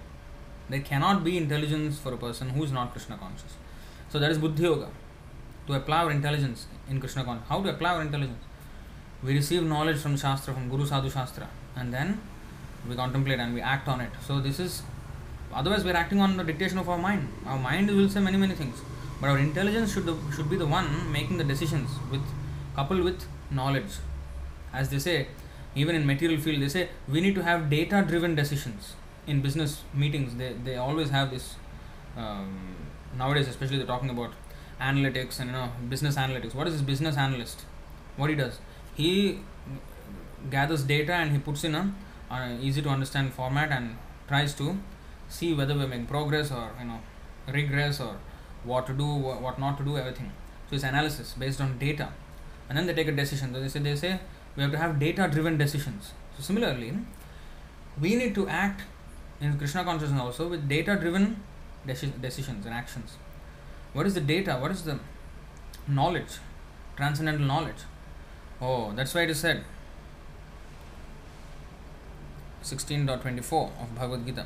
There 0.70 0.82
cannot 0.82 1.24
be 1.24 1.38
intelligence 1.38 1.98
for 1.98 2.14
a 2.14 2.18
person 2.18 2.50
who 2.50 2.64
is 2.64 2.72
not 2.72 2.92
Krishna 2.92 3.18
conscious. 3.18 3.54
So, 4.10 4.20
that 4.20 4.32
is 4.32 4.38
Buddhi 4.38 4.64
Yoga. 4.64 4.90
To 5.68 5.74
apply 5.74 6.04
our 6.04 6.12
intelligence 6.12 6.68
in 6.90 7.00
Krishna 7.00 7.24
consciousness. 7.24 7.50
How 7.50 7.62
to 7.62 7.70
apply 7.70 7.96
our 7.96 8.02
intelligence? 8.02 8.44
we 9.24 9.34
receive 9.34 9.64
knowledge 9.64 9.98
from 9.98 10.16
Shastra, 10.16 10.54
from 10.54 10.70
Guru 10.70 10.86
Sadhu 10.86 11.10
Shastra, 11.10 11.48
and 11.76 11.94
then 11.94 12.22
we 12.88 12.96
contemplate 12.96 13.40
and 13.40 13.54
we 13.54 13.62
act 13.62 13.88
on 13.88 14.02
it. 14.02 14.12
So, 14.26 14.40
this 14.40 14.60
is 14.60 14.82
otherwise, 15.54 15.84
we 15.84 15.92
are 15.92 15.96
acting 15.96 16.20
on 16.20 16.38
the 16.38 16.44
dictation 16.44 16.78
of 16.78 16.90
our 16.90 16.98
mind. 16.98 17.28
Our 17.46 17.58
mind 17.58 17.90
will 17.90 18.10
say 18.10 18.20
many, 18.20 18.38
many 18.38 18.56
things, 18.56 18.82
but 19.22 19.30
our 19.30 19.38
intelligence 19.38 19.94
should, 19.94 20.10
should 20.36 20.50
be 20.50 20.56
the 20.56 20.66
one 20.66 21.12
making 21.12 21.38
the 21.38 21.44
decisions 21.44 21.90
with 22.12 22.22
coupled 22.76 23.04
with 23.04 23.26
knowledge. 23.52 23.92
As 24.74 24.90
they 24.90 25.00
say, 25.00 25.28
even 25.76 25.96
in 25.96 26.06
material 26.06 26.40
field, 26.40 26.62
they 26.62 26.70
say 26.70 26.90
we 27.08 27.22
need 27.22 27.36
to 27.36 27.44
have 27.44 27.70
data 27.70 28.04
driven 28.08 28.36
decisions. 28.36 28.94
In 29.28 29.42
business 29.42 29.84
meetings, 29.94 30.36
they, 30.36 30.54
they 30.54 30.76
always 30.76 31.10
have 31.10 31.32
this. 31.32 31.56
Um, 32.18 32.76
nowadays, 33.18 33.48
especially 33.48 33.78
they're 33.78 33.86
talking 33.86 34.10
about 34.10 34.32
analytics 34.82 35.40
and 35.40 35.50
you 35.50 35.56
know 35.56 35.72
business 35.88 36.16
analytics. 36.16 36.56
What 36.56 36.68
is 36.68 36.74
this 36.74 36.82
business 36.82 37.18
analyst? 37.18 37.66
What 38.18 38.30
he 38.30 38.36
does? 38.36 38.60
he 39.00 39.40
gathers 40.50 40.84
data 40.84 41.14
and 41.14 41.32
he 41.32 41.40
puts 41.40 41.64
in 41.64 41.76
a 41.76 41.84
uh, 42.30 42.58
easy 42.62 42.82
to 42.82 42.90
understand 42.90 43.34
format 43.34 43.72
and 43.72 43.96
tries 44.28 44.54
to 44.54 44.78
see 45.30 45.54
whether 45.54 45.76
we're 45.76 45.88
making 45.88 46.08
progress 46.08 46.52
or 46.52 46.72
you 46.80 46.88
know 46.88 47.00
regress 47.48 48.00
or 48.00 48.18
what 48.64 48.86
to 48.88 48.94
do 48.94 49.06
what 49.06 49.60
not 49.60 49.78
to 49.78 49.84
do 49.84 49.98
everything. 49.98 50.32
So 50.70 50.76
it's 50.76 50.84
analysis 50.84 51.34
based 51.38 51.62
on 51.62 51.78
data. 51.78 52.10
And 52.68 52.78
then 52.78 52.86
they 52.86 52.94
take 52.94 53.08
a 53.08 53.12
decision. 53.12 53.54
So 53.54 53.62
they 53.62 53.68
say 53.68 53.80
they 53.80 53.96
say 53.96 54.20
we 54.56 54.64
have 54.64 54.72
to 54.72 54.78
have 54.78 55.00
data 55.00 55.28
driven 55.32 55.58
decisions. 55.58 56.12
So 56.36 56.44
similarly 56.44 56.94
we 58.00 58.16
need 58.16 58.36
to 58.36 58.48
act 58.48 58.82
in 59.42 59.58
krishna 59.58 59.84
consciousness 59.84 60.22
also 60.22 60.48
with 60.48 60.68
data 60.68 60.96
driven 60.96 61.42
deci- 61.88 62.22
decisions 62.22 62.66
and 62.66 62.76
actions. 62.76 63.18
What 63.94 64.06
is 64.06 64.14
the 64.14 64.22
data? 64.22 64.58
What 64.62 64.72
is 64.72 64.84
the 64.84 65.00
knowledge? 65.88 66.38
Transcendental 66.96 67.46
knowledge. 67.46 67.84
Oh, 68.62 68.92
that's 68.96 69.14
why 69.14 69.22
it 69.22 69.30
is 69.30 69.40
said. 69.40 69.64
16.24 72.64 73.82
of 73.82 73.96
Bhagavad 73.96 74.26
Gita. 74.26 74.46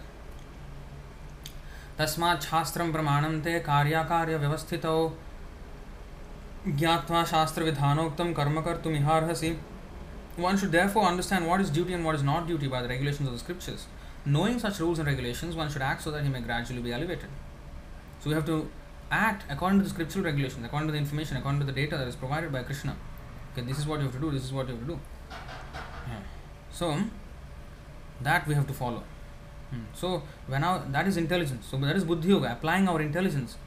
तस्मा 1.97 2.35
शास्त्र 2.41 2.91
प्रमाण 2.91 3.39
ते 3.41 3.59
कार्याकार्य 3.61 4.37
व्यवस्थित 4.37 4.85
ज्ञावा 6.69 7.23
शास्त्र 7.25 7.63
विधानोक्त 7.63 8.21
कर्म 8.35 8.61
कर 8.61 8.77
तुम 8.83 8.93
इहारहसी 8.95 9.51
one 10.39 10.57
should 10.57 10.69
therefore 10.89 11.05
understand 11.05 11.45
what 11.47 11.61
is 11.61 11.71
duty 11.73 11.93
and 11.93 12.05
what 12.05 12.15
is 12.15 12.23
not 12.25 12.45
duty 12.45 12.67
by 12.67 12.81
the 12.83 12.89
regulation 12.89 13.27
of 13.27 13.33
the 13.33 13.37
scriptures 13.39 13.87
knowing 14.27 14.59
such 14.59 14.79
rules 14.79 14.99
and 14.99 15.07
regulation 15.07 15.49
one 15.55 15.69
should 15.69 15.81
act 15.83 16.01
so 16.01 16.11
that 16.11 16.23
he 16.23 16.29
may 16.29 16.41
gradually 16.41 16.81
be 16.83 16.91
elevated 16.91 17.29
so 18.23 18.29
you 18.29 18.35
have 18.35 18.45
to 18.45 18.57
act 19.17 19.49
according 19.51 19.81
to 19.81 19.87
the 19.87 19.91
scriptural 19.91 20.25
regulation 20.25 20.63
according 20.63 20.91
to 20.91 20.97
the 20.97 21.01
information 21.01 21.35
according 21.35 21.63
to 21.63 21.71
the 21.71 21.75
data 21.75 21.97
that 21.97 22.07
is 22.07 22.17
provide 22.17 22.49
by 22.51 22.63
Krishna 22.63 22.93
this 23.57 23.79
is 23.79 23.87
what 23.87 24.01
you 24.01 24.07
to 24.09 24.19
do 24.19 24.31
this 24.31 24.43
is 24.43 24.53
what 24.53 24.69
you 24.69 24.77
to 24.77 24.85
do 24.85 24.99
so 26.79 26.91
that 28.23 28.47
we 28.47 28.55
have 28.55 28.63
to 28.63 28.73
follow 28.73 29.03
Hmm. 29.73 29.83
So 29.93 30.23
when 30.47 30.63
our 30.63 30.79
that 30.95 31.07
is 31.07 31.17
intelligence. 31.17 31.67
So 31.71 31.77
that 31.77 31.95
is 31.95 32.03
buddhi 32.03 32.29
yoga, 32.29 32.51
applying 32.51 32.87
our 32.87 33.01
intelligence, 33.01 33.57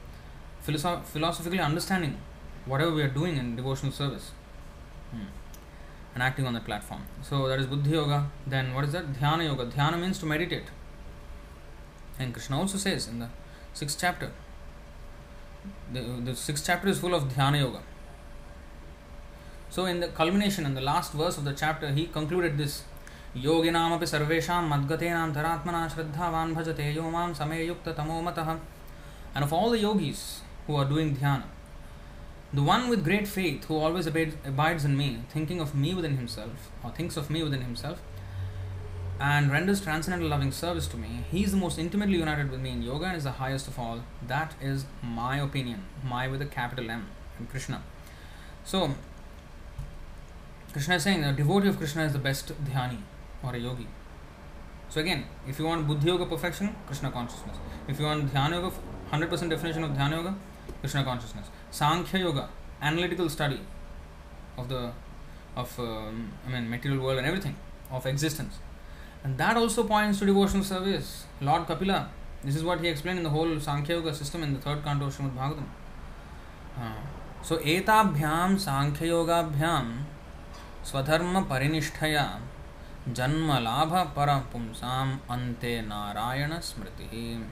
philosoph- 0.65 1.05
philosophically 1.05 1.59
understanding 1.59 2.17
whatever 2.65 2.93
we 2.99 3.01
are 3.01 3.13
doing 3.19 3.37
in 3.37 3.55
devotional 3.55 3.91
service. 3.91 4.31
Hmm. 5.11 5.27
And 6.13 6.23
acting 6.23 6.47
on 6.47 6.53
that 6.53 6.65
platform. 6.65 7.03
So 7.21 7.47
that 7.49 7.59
is 7.59 7.67
buddhi 7.67 7.91
yoga. 7.91 8.19
Then 8.55 8.73
what 8.73 8.85
is 8.85 8.93
that? 8.93 9.13
Dhyana 9.13 9.45
yoga. 9.49 9.65
Dhyana 9.65 9.99
means 9.99 10.19
to 10.19 10.25
meditate. 10.25 10.71
And 12.19 12.33
Krishna 12.33 12.59
also 12.59 12.77
says 12.77 13.07
in 13.07 13.19
the 13.19 13.29
sixth 13.73 13.99
chapter. 13.99 14.31
The, 15.91 16.01
the 16.23 16.35
sixth 16.35 16.65
chapter 16.65 16.87
is 16.87 16.99
full 16.99 17.13
of 17.13 17.25
dhyana 17.25 17.59
yoga. 17.59 17.81
So 19.69 19.85
in 19.85 19.99
the 19.99 20.07
culmination, 20.07 20.65
in 20.65 20.73
the 20.73 20.81
last 20.81 21.13
verse 21.13 21.37
of 21.37 21.43
the 21.43 21.53
chapter, 21.53 21.91
he 21.91 22.07
concluded 22.07 22.57
this. 22.57 22.83
योगिनामपि 23.36 24.06
सर्वेषां 24.06 24.62
मद्गतेनान्तरात्मना 24.68 25.86
श्रद्धावान् 25.88 26.54
भजते 26.54 26.92
यो 26.92 27.10
मां 27.10 27.32
समययुक्ततमो 27.34 28.20
मतः 28.22 28.58
And 29.34 29.42
of 29.42 29.52
all 29.52 29.70
the 29.70 29.78
yogis 29.78 30.42
who 30.66 30.76
are 30.76 30.84
doing 30.84 31.16
dhyana, 31.16 31.44
the 32.52 32.62
one 32.62 32.90
with 32.90 33.02
great 33.02 33.26
faith 33.26 33.64
who 33.64 33.78
always 33.78 34.06
abides 34.06 34.84
in 34.84 34.94
me, 34.94 35.20
thinking 35.30 35.58
of 35.58 35.74
me 35.74 35.94
within 35.94 36.18
himself, 36.18 36.70
or 36.84 36.90
thinks 36.90 37.16
of 37.16 37.30
me 37.30 37.42
within 37.42 37.62
himself, 37.62 38.02
and 39.18 39.50
renders 39.50 39.80
transcendental 39.80 40.28
loving 40.28 40.52
service 40.52 40.86
to 40.88 40.98
me, 40.98 41.24
he 41.30 41.44
is 41.44 41.52
the 41.52 41.56
most 41.56 41.78
intimately 41.78 42.18
united 42.18 42.50
with 42.50 42.60
me 42.60 42.70
in 42.70 42.82
yoga 42.82 43.06
and 43.06 43.16
is 43.16 43.24
the 43.24 43.32
highest 43.32 43.68
of 43.68 43.78
all. 43.78 44.00
That 44.26 44.54
is 44.60 44.84
my 45.02 45.38
opinion, 45.38 45.84
my 46.04 46.28
with 46.28 46.42
a 46.42 46.46
capital 46.46 46.90
M, 46.90 47.06
and 47.38 47.48
Krishna. 47.48 47.82
So, 48.64 48.94
Krishna 50.72 50.96
is 50.96 51.04
saying 51.04 51.22
the 51.22 51.32
devotee 51.32 51.68
of 51.68 51.78
Krishna 51.78 52.04
is 52.04 52.12
the 52.12 52.18
best 52.18 52.52
dhyani 52.66 52.98
Or 53.47 53.55
a 53.55 53.59
yogi. 53.59 53.87
So 54.89 55.01
again, 55.01 55.25
if 55.47 55.59
you 55.59 55.65
want 55.65 55.87
Buddhi 55.87 56.07
Yoga 56.07 56.25
perfection, 56.25 56.75
Krishna 56.85 57.11
consciousness. 57.11 57.57
If 57.87 57.99
you 57.99 58.05
want 58.05 58.33
Dhyana 58.33 58.61
Yoga, 58.61 58.71
100% 59.11 59.49
definition 59.49 59.83
of 59.83 59.91
Dhyana 59.91 60.17
Yoga, 60.17 60.35
Krishna 60.81 61.03
consciousness. 61.03 61.47
Sankhya 61.71 62.19
Yoga, 62.19 62.49
analytical 62.81 63.29
study 63.29 63.59
of 64.57 64.69
the 64.69 64.91
of 65.55 65.79
um, 65.79 66.31
I 66.45 66.51
mean 66.51 66.69
material 66.69 67.03
world 67.03 67.17
and 67.17 67.25
everything 67.25 67.55
of 67.91 68.05
existence, 68.05 68.59
and 69.23 69.37
that 69.37 69.57
also 69.57 69.83
points 69.83 70.19
to 70.19 70.25
devotional 70.25 70.63
service. 70.63 71.25
Lord 71.41 71.67
Kapila, 71.67 72.09
this 72.43 72.55
is 72.55 72.63
what 72.63 72.79
he 72.79 72.87
explained 72.87 73.17
in 73.17 73.23
the 73.23 73.31
whole 73.31 73.59
Sankhya 73.59 73.95
Yoga 73.95 74.13
system 74.13 74.43
in 74.43 74.53
the 74.53 74.59
third 74.59 74.83
canto 74.83 75.07
of 75.07 75.17
Srimad 75.17 75.35
Bhagavatam. 75.35 75.65
Uh, 76.79 76.93
so 77.41 77.57
Sankhya 77.57 79.07
Yogabhyam 79.07 80.03
स्वधर्म 80.87 81.41
परिनिष्ठया 81.43 82.23
जन्मलाभ 83.09 83.93
पर 84.15 84.29
पुंसा 84.51 85.01
अंते 85.31 85.79
नारायण 85.81 86.59
स्मृति 86.61 87.45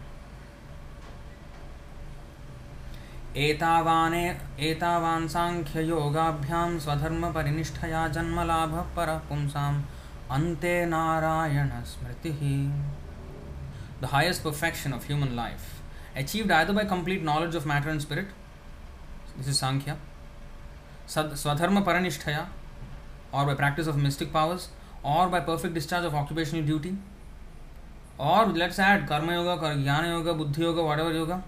एतावान 3.37 5.27
सांख्य 5.27 5.83
स्वधर्म 6.79 7.31
परिनिष्ठया 7.33 8.07
जन्मलाभ 8.09 8.75
पर 8.95 9.17
पुंसा 9.29 9.67
अंते 10.31 10.75
नारायण 10.85 11.69
स्मृति 11.85 12.31
the 14.01 14.09
highest 14.11 14.43
perfection 14.43 14.93
of 14.93 15.05
human 15.07 15.35
life 15.35 16.17
achieved 16.17 16.51
either 16.51 16.73
by 16.73 16.85
complete 16.87 17.23
knowledge 17.23 17.55
of 17.55 17.67
matter 17.67 17.89
and 17.89 17.99
spirit 18.01 18.33
this 19.37 19.47
is 19.47 19.55
Sankhya 19.55 19.97
स्वधर्म 21.09 21.81
परनिष्ठया 21.83 22.47
or 23.33 23.45
by 23.45 23.55
practice 23.55 23.87
of 23.87 23.95
mystic 23.99 24.31
powers 24.33 24.69
or 25.13 25.29
by 25.29 25.39
perfect 25.39 25.75
discharge 25.75 26.05
of 26.05 26.15
occupational 26.15 26.65
duty, 26.65 26.95
or 28.17 28.45
let's 28.47 28.79
add 28.79 29.07
Karma 29.07 29.33
Yoga, 29.33 29.67
Jnana 29.67 30.07
Yoga, 30.07 30.33
Buddhi 30.33 30.61
Yoga, 30.61 30.83
whatever 30.83 31.13
yoga, 31.13 31.43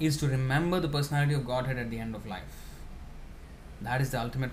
is 0.00 0.16
to 0.16 0.28
remember 0.28 0.80
the 0.80 0.88
personality 0.88 1.34
of 1.34 1.46
Godhead 1.46 1.78
at 1.78 1.90
the 1.90 1.98
end 1.98 2.14
of 2.14 2.26
life. 2.26 2.62
That 3.80 4.00
is 4.00 4.10
the 4.10 4.20
ultimate 4.20 4.50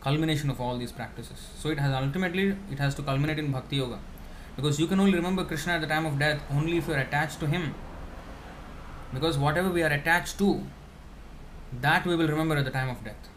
culmination 0.00 0.50
of 0.50 0.60
all 0.60 0.78
these 0.78 0.92
practices. 0.92 1.48
So 1.56 1.70
it 1.70 1.80
has 1.80 1.92
ultimately 1.92 2.54
it 2.70 2.78
has 2.78 2.94
to 2.94 3.02
culminate 3.02 3.38
in 3.38 3.50
Bhakti 3.50 3.76
Yoga. 3.76 3.98
Because 4.54 4.78
you 4.78 4.86
can 4.86 5.00
only 5.00 5.14
remember 5.14 5.44
Krishna 5.44 5.74
at 5.74 5.80
the 5.80 5.86
time 5.86 6.06
of 6.06 6.18
death 6.18 6.40
only 6.50 6.78
if 6.78 6.86
you 6.88 6.94
are 6.94 6.98
attached 6.98 7.40
to 7.40 7.46
him. 7.46 7.74
Because 9.12 9.36
whatever 9.36 9.70
we 9.70 9.82
are 9.82 9.92
attached 9.92 10.38
to, 10.38 10.62
that 11.80 12.06
we 12.06 12.14
will 12.16 12.28
remember 12.28 12.56
at 12.56 12.64
the 12.64 12.70
time 12.70 12.88
of 12.88 13.04
death. 13.04 13.28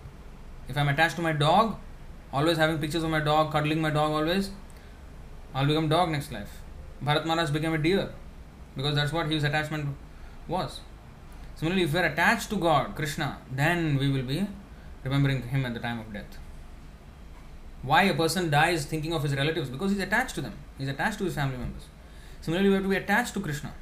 If 0.67 0.77
I'm 0.77 0.87
attached 0.89 1.15
to 1.15 1.21
my 1.21 1.33
dog, 1.33 1.77
always 2.31 2.57
having 2.57 2.77
pictures 2.80 3.03
of 3.03 3.10
my 3.10 3.19
dog, 3.19 3.51
cuddling 3.51 3.81
my 3.81 3.89
dog 3.89 4.11
always, 4.11 4.51
I'll 5.53 5.65
become 5.65 5.89
dog 5.89 6.10
next 6.10 6.31
life. 6.31 6.61
Bharat 7.03 7.26
Maharaj 7.26 7.49
became 7.51 7.73
a 7.73 7.77
deer 7.77 8.11
because 8.76 8.95
that's 8.95 9.11
what 9.11 9.27
his 9.27 9.43
attachment 9.43 9.95
was. 10.47 10.81
Similarly, 11.56 11.84
if 11.84 11.93
we 11.93 11.99
are 11.99 12.06
attached 12.06 12.49
to 12.51 12.56
God, 12.56 12.95
Krishna, 12.95 13.39
then 13.51 13.97
we 13.97 14.10
will 14.10 14.23
be 14.23 14.47
remembering 15.03 15.41
him 15.41 15.65
at 15.65 15.73
the 15.73 15.80
time 15.80 15.99
of 15.99 16.14
death. 16.14 16.38
Why 17.81 18.03
a 18.03 18.14
person 18.14 18.49
dies 18.49 18.85
thinking 18.85 19.14
of 19.14 19.23
his 19.23 19.35
relatives? 19.35 19.69
Because 19.69 19.91
he's 19.91 20.01
attached 20.01 20.35
to 20.35 20.41
them, 20.41 20.53
he's 20.77 20.88
attached 20.88 21.18
to 21.19 21.26
his 21.26 21.35
family 21.35 21.57
members. 21.57 21.84
Similarly, 22.41 22.69
we 22.69 22.76
have 22.76 22.84
to 22.84 22.89
be 22.89 22.95
attached 22.95 23.34
to 23.34 23.39
Krishna. 23.39 23.73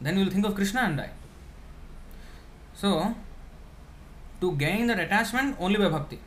Then 0.00 0.16
we 0.16 0.24
will 0.24 0.30
think 0.30 0.46
of 0.46 0.54
Krishna 0.54 0.80
and 0.80 0.96
die. 0.96 1.10
So, 2.74 3.14
to 4.40 4.52
gain 4.56 4.86
that 4.88 4.98
attachment 4.98 5.56
only 5.58 5.78
by 5.78 5.88
bhakti. 5.88 6.20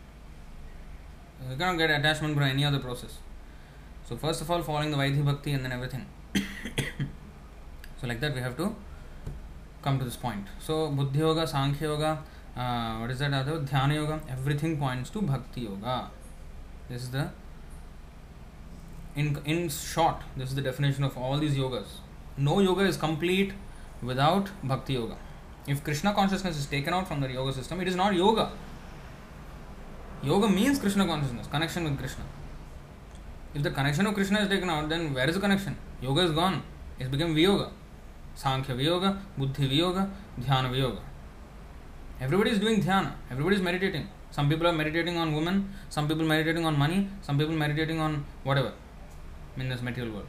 You 1.48 1.56
cannot 1.56 1.78
get 1.78 1.90
attachment 1.90 2.36
by 2.36 2.50
any 2.50 2.66
other 2.66 2.80
process. 2.80 3.18
So, 4.08 4.18
first 4.18 4.42
of 4.42 4.50
all, 4.52 4.62
following 4.62 4.92
the 4.92 4.98
Vaidhi 4.98 5.24
bhakti 5.24 5.52
and 5.52 5.64
then 5.64 5.72
everything. 5.72 6.06
so, 6.36 8.08
like 8.08 8.20
that, 8.20 8.34
we 8.34 8.42
have 8.42 8.58
to 8.58 8.76
come 9.82 10.00
to 10.00 10.06
this 10.06 10.16
point. 10.16 10.48
So, 10.60 10.90
Buddhi 10.90 11.20
Yoga, 11.20 11.48
Sankhya 11.48 11.88
Yoga, 11.88 12.24
uh, 12.58 12.98
what 12.98 13.12
is 13.12 13.20
that 13.20 13.34
other? 13.34 13.60
Dhyana 13.60 13.96
Yoga, 13.96 14.22
everything 14.30 14.78
points 14.78 15.10
to 15.12 15.22
Bhakti 15.22 15.62
Yoga. 15.62 16.12
This 16.90 17.04
is 17.04 17.12
the, 17.12 17.30
in, 19.16 19.40
in 19.46 19.70
short, 19.70 20.18
this 20.36 20.50
is 20.50 20.56
the 20.56 20.62
definition 20.62 21.04
of 21.04 21.18
all 21.18 21.38
these 21.38 21.56
yogas. 21.56 21.88
No 22.36 22.60
yoga 22.60 22.82
is 22.82 22.98
complete 22.98 23.54
without 24.02 24.50
Bhakti 24.64 24.94
Yoga. 24.94 25.18
If 25.68 25.84
Krishna 25.84 26.14
consciousness 26.14 26.58
is 26.58 26.66
taken 26.66 26.94
out 26.94 27.08
from 27.08 27.22
the 27.22 27.32
yoga 27.32 27.54
system, 27.54 27.80
it 27.82 27.88
is 27.88 27.96
not 27.96 28.16
yoga. 28.16 28.52
Yoga 30.22 30.50
means 30.50 30.80
Krishna 30.80 31.06
consciousness, 31.06 31.48
connection 31.48 31.84
with 31.86 31.98
Krishna. 31.98 32.24
If 33.54 33.64
the 33.64 33.72
connection 33.72 34.06
of 34.06 34.14
Krishna 34.14 34.40
is 34.42 34.50
taken 34.50 34.70
out, 34.70 34.90
then 34.90 35.14
where 35.14 35.28
is 35.28 35.36
the 35.36 35.42
connection? 35.42 35.76
Yoga 36.02 36.22
is 36.22 36.32
gone. 36.32 36.62
It's 37.00 37.10
become 37.10 37.36
Viyoga. 37.36 37.70
Sankhya 38.36 38.76
Viyoga, 38.76 39.18
Buddhi 39.38 39.68
Viyoga, 39.70 40.10
Dhyana 40.40 40.70
Viyoga. 40.70 41.00
Everybody 42.22 42.52
is 42.52 42.60
doing 42.60 42.82
dhyana, 42.82 43.14
everybody 43.32 43.56
is 43.56 43.62
meditating. 43.62 44.10
Some 44.32 44.50
people 44.50 44.68
are 44.68 44.74
meditating 44.74 45.18
on 45.18 45.34
women, 45.34 45.74
some 45.90 46.06
people 46.08 46.26
meditating 46.26 46.66
on 46.66 46.78
money, 46.78 47.08
some 47.22 47.38
people 47.38 47.56
meditating 47.56 48.00
on 48.00 48.26
whatever 48.44 48.74
in 49.56 49.70
this 49.70 49.82
material 49.82 50.14
world. 50.14 50.28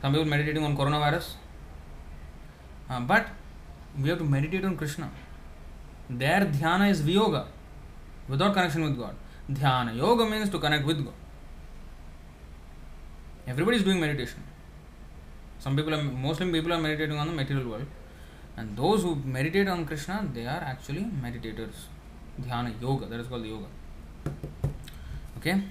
Some 0.00 0.12
people 0.12 0.26
meditating 0.26 0.64
on 0.64 0.76
coronavirus. 0.76 1.32
Uh, 2.88 3.00
but 3.00 3.26
we 4.00 4.08
have 4.08 4.18
to 4.18 4.24
meditate 4.24 4.64
on 4.64 4.76
Krishna. 4.76 5.10
Their 6.08 6.42
dhyana 6.42 6.88
is 6.88 7.02
viyoga, 7.02 7.46
without 8.28 8.54
connection 8.54 8.82
with 8.82 8.98
God. 8.98 9.14
Dhyana 9.50 9.96
yoga 9.96 10.26
means 10.26 10.50
to 10.50 10.58
connect 10.58 10.84
with 10.84 11.04
God. 11.04 11.14
Everybody 13.46 13.78
is 13.78 13.84
doing 13.84 14.00
meditation. 14.00 14.42
Some 15.58 15.74
people 15.76 15.94
are, 15.94 16.02
Muslim 16.02 16.52
people 16.52 16.72
are 16.72 16.78
meditating 16.78 17.16
on 17.16 17.26
the 17.28 17.32
material 17.32 17.68
world. 17.68 17.86
And 18.56 18.76
those 18.76 19.02
who 19.02 19.14
meditate 19.24 19.68
on 19.68 19.86
Krishna, 19.86 20.28
they 20.34 20.46
are 20.46 20.62
actually 20.72 21.02
meditators. 21.02 21.86
Dhyana 22.40 22.80
yoga, 22.80 23.06
that 23.06 23.20
is 23.20 23.26
called 23.26 23.46
yoga. 23.46 23.66
Okay? 25.38 25.62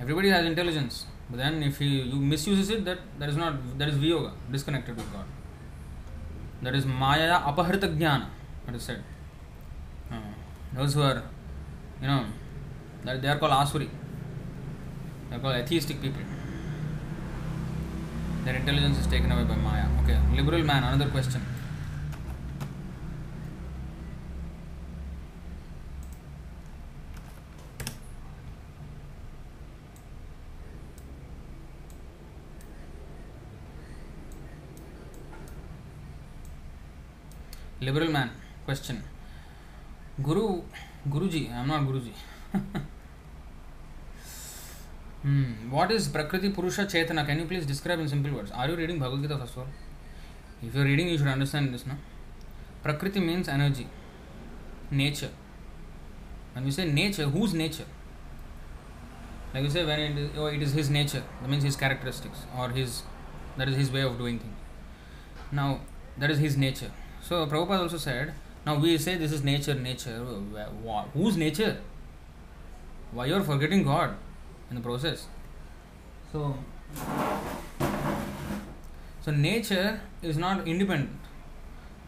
Everybody 0.00 0.30
has 0.30 0.46
intelligence, 0.46 1.06
but 1.28 1.38
then 1.38 1.62
if 1.62 1.78
he, 1.78 2.02
you 2.02 2.16
misuses 2.16 2.70
it, 2.70 2.84
that 2.84 2.98
that 3.18 3.28
is 3.28 3.36
not 3.36 3.78
that 3.78 3.88
is 3.88 3.96
viyoga, 3.96 4.32
disconnected 4.50 4.96
with 4.96 5.12
God. 5.12 5.24
That 6.62 6.74
is 6.74 6.86
maya 6.86 7.40
apahrita 7.40 7.96
jnana, 7.96 8.26
that 8.66 8.76
is 8.76 8.82
said. 8.82 9.02
Those 10.74 10.94
who 10.94 11.02
are, 11.02 11.22
you 12.00 12.06
know, 12.06 12.24
that 13.04 13.20
they 13.20 13.28
are 13.28 13.38
called 13.38 13.52
asuri. 13.52 13.88
They 15.28 15.36
are 15.36 15.38
called 15.40 15.56
atheistic 15.56 16.00
people. 16.00 16.22
Their 18.44 18.56
intelligence 18.56 18.98
is 18.98 19.06
taken 19.06 19.32
away 19.32 19.44
by 19.44 19.56
Maya. 19.56 19.86
Okay, 20.04 20.18
liberal 20.34 20.62
man, 20.62 20.84
another 20.84 21.10
question. 21.10 21.42
Liberal 37.80 38.10
man, 38.10 38.30
question. 38.64 39.02
Guru, 40.20 40.46
Guruji 41.08 41.46
I 41.46 41.60
am 41.60 41.66
not 41.66 41.84
Guruji 41.86 42.12
hmm 45.24 45.70
what 45.70 45.90
is 45.92 46.10
prakriti 46.12 46.48
purusha 46.52 46.78
chetana 46.80 47.24
can 47.24 47.38
you 47.40 47.46
please 47.48 47.66
describe 47.68 48.00
in 48.00 48.08
simple 48.08 48.30
words 48.30 48.52
are 48.52 48.70
you 48.70 48.76
reading 48.76 49.00
Bhagavad Gita 49.00 49.36
first 49.36 49.58
all 49.58 49.68
if 50.64 50.76
you 50.76 50.84
reading 50.84 51.10
you 51.10 51.18
should 51.18 51.26
understand 51.26 51.70
this 51.70 51.86
ना 51.86 51.98
prakriti 52.84 53.20
means 53.20 53.48
energy 53.48 53.86
nature 54.92 55.30
when 56.54 56.64
you 56.64 56.72
say 56.72 56.84
nature 56.84 57.24
whose 57.36 57.54
nature 57.54 57.84
like 59.54 59.64
you 59.64 59.70
say 59.72 59.84
when 59.84 60.00
it 60.00 60.18
is 60.18 60.54
it 60.54 60.62
is 60.62 60.74
his 60.76 60.90
nature 60.90 61.20
that 61.20 61.48
means 61.50 61.64
his 61.64 61.76
characteristics 61.76 62.44
or 62.56 62.76
his 62.76 63.02
that 63.58 63.68
is 63.68 63.76
his 63.76 63.92
way 63.92 64.02
of 64.02 64.18
doing 64.18 64.40
thing 64.40 65.54
now 65.54 65.78
that 66.18 66.30
is 66.30 66.40
his 66.40 66.56
nature 66.56 66.92
so 67.28 67.44
Prabhupada 67.46 67.80
also 67.80 67.98
said 67.98 68.32
now 68.68 68.78
we 68.86 68.96
say 69.08 69.16
this 69.16 69.32
is 69.32 69.44
nature, 69.50 69.74
nature. 69.74 70.16
Whose 71.14 71.36
nature? 71.36 71.74
Why 73.12 73.26
you 73.26 73.36
are 73.42 73.46
forgetting 73.52 73.84
God? 73.84 74.16
in 74.70 74.76
the 74.76 74.82
process. 74.82 75.26
So, 76.32 76.56
so 79.22 79.30
nature 79.30 80.00
is 80.22 80.36
not 80.36 80.66
independent. 80.66 81.18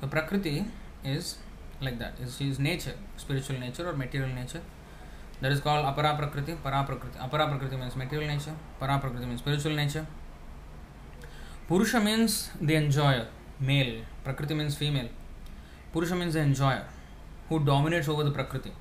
The 0.00 0.06
prakriti 0.06 0.64
is 1.04 1.38
like 1.80 1.98
that. 1.98 2.14
Is 2.20 2.40
is 2.40 2.58
nature, 2.58 2.94
spiritual 3.16 3.58
nature 3.58 3.88
or 3.88 3.94
material 3.94 4.30
nature. 4.30 4.62
That 5.40 5.52
is 5.52 5.60
called 5.60 5.86
apara 5.86 6.16
prakriti, 6.18 6.54
para 6.62 6.84
prakriti. 6.84 7.18
Apara 7.18 7.48
prakriti 7.48 7.76
means 7.76 7.96
material 7.96 8.28
nature. 8.28 8.54
Para 8.78 8.98
prakriti 8.98 9.26
means 9.26 9.40
spiritual 9.40 9.74
nature. 9.74 10.06
Purusha 11.66 12.00
means 12.00 12.50
the 12.60 12.74
enjoyer, 12.74 13.28
male. 13.58 14.02
Prakriti 14.24 14.54
means 14.54 14.76
female. 14.76 15.08
Purusha 15.92 16.14
means 16.14 16.34
the 16.34 16.40
enjoyer, 16.40 16.86
who 17.48 17.60
dominates 17.60 18.08
over 18.08 18.24
the 18.24 18.30
prakriti. 18.30 18.72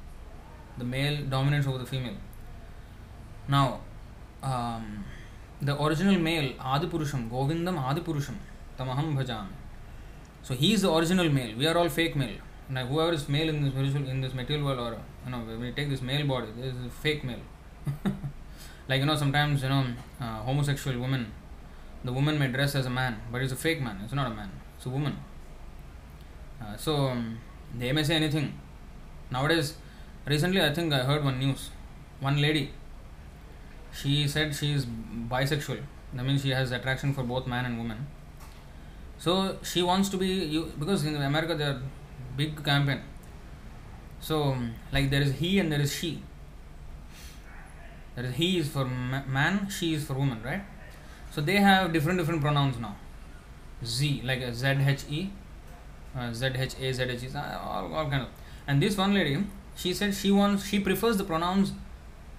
The 0.78 0.86
male 0.86 1.26
dominates 1.26 1.68
over 1.68 1.80
the 1.80 1.86
female. 1.86 2.18
Now, 3.48 3.82
um, 4.44 5.04
the 5.62 5.82
original 5.82 6.20
male, 6.20 6.54
Adipurusham, 6.54 7.30
Govindam 7.30 7.84
Adipurusham, 7.84 8.36
Tamaham 8.78 9.18
Bhajam. 9.18 9.48
So 10.44 10.54
he 10.54 10.74
is 10.74 10.84
the 10.84 10.94
original 10.94 11.30
male. 11.30 11.58
We 11.58 11.68
are 11.68 11.78
all 11.78 11.90
fake 11.90 12.16
male. 12.16 12.38
Now, 12.70 12.86
whoever 12.86 13.14
is 13.14 13.28
male 13.28 13.50
in 13.50 13.64
this 13.64 13.74
spiritual, 13.74 14.08
in 14.08 14.22
this 14.22 14.34
material 14.34 14.66
world, 14.66 14.80
or 14.80 15.02
you 15.26 15.32
know, 15.32 15.40
when 15.40 15.60
we 15.60 15.72
take 15.72 15.90
this 15.90 16.02
male 16.02 16.26
body, 16.28 16.48
this 16.56 16.76
is 16.76 16.86
a 16.86 16.90
fake 16.90 17.24
male. 17.24 17.42
like 18.88 19.00
you 19.00 19.06
know, 19.08 19.16
sometimes 19.16 19.64
you 19.64 19.70
know, 19.70 19.86
uh, 20.22 20.44
homosexual 20.44 21.00
women, 21.00 21.32
the 22.04 22.14
woman 22.14 22.38
may 22.38 22.48
dress 22.48 22.76
as 22.76 22.86
a 22.86 22.90
man, 22.90 23.20
but 23.32 23.42
it's 23.42 23.52
a 23.52 23.56
fake 23.56 23.82
man. 23.82 24.00
It's 24.04 24.14
not 24.14 24.32
a 24.32 24.36
man. 24.36 24.52
It's 24.78 24.86
a 24.86 24.90
woman. 24.90 25.18
Uh, 26.62 26.76
so 26.78 26.96
um, 27.08 27.38
they 27.78 27.92
may 27.92 28.04
say 28.04 28.16
anything. 28.16 28.54
Nowadays, 29.32 29.76
recently 30.26 30.62
I 30.62 30.74
think 30.74 30.94
I 30.94 31.00
heard 31.00 31.24
one 31.24 31.40
news. 31.40 31.70
One 32.20 32.42
lady 32.42 32.72
she 33.94 34.28
said 34.28 34.56
she 34.56 34.74
is 34.74 34.86
bisexual. 34.86 35.82
That 36.14 36.26
means 36.26 36.42
she 36.42 36.50
has 36.50 36.72
attraction 36.72 37.14
for 37.14 37.24
both 37.24 37.48
man 37.48 37.66
and 37.66 37.78
woman. 37.78 38.08
So 39.18 39.58
she 39.64 39.82
wants 39.82 40.10
to 40.10 40.18
be 40.18 40.28
you 40.28 40.72
because 40.80 41.06
in 41.06 41.16
America 41.16 41.56
there 41.56 41.72
are 41.72 41.82
big 42.38 42.64
campaign. 42.64 43.02
So 44.22 44.58
like 44.92 45.10
there 45.10 45.22
is 45.22 45.34
he 45.36 45.60
and 45.60 45.72
there 45.72 45.82
is 45.82 45.94
she. 45.94 46.22
There 48.16 48.26
is 48.26 48.36
he 48.36 48.60
is 48.60 48.70
for 48.70 48.86
man, 48.86 49.70
she 49.70 49.94
is 49.94 50.06
for 50.06 50.14
woman, 50.14 50.42
right? 50.44 50.62
So 51.32 51.42
they 51.42 51.58
have 51.58 51.94
different 51.94 52.20
different 52.20 52.42
pronouns 52.42 52.78
now. 52.78 52.96
Z, 53.84 54.22
like 54.26 54.42
a 54.42 54.52
ZHE, 54.52 55.30
uh, 56.16 56.30
ZHA, 56.30 56.94
ZHE, 56.94 57.36
all, 57.66 57.94
all 57.94 58.10
kind 58.10 58.24
of. 58.24 58.30
And 58.68 58.82
this 58.82 58.98
one 58.98 59.14
lady, 59.14 59.44
she 59.76 59.94
said 59.94 60.14
she 60.14 60.32
wants, 60.32 60.66
she 60.68 60.80
prefers 60.80 61.18
the 61.18 61.24
pronouns 61.24 61.74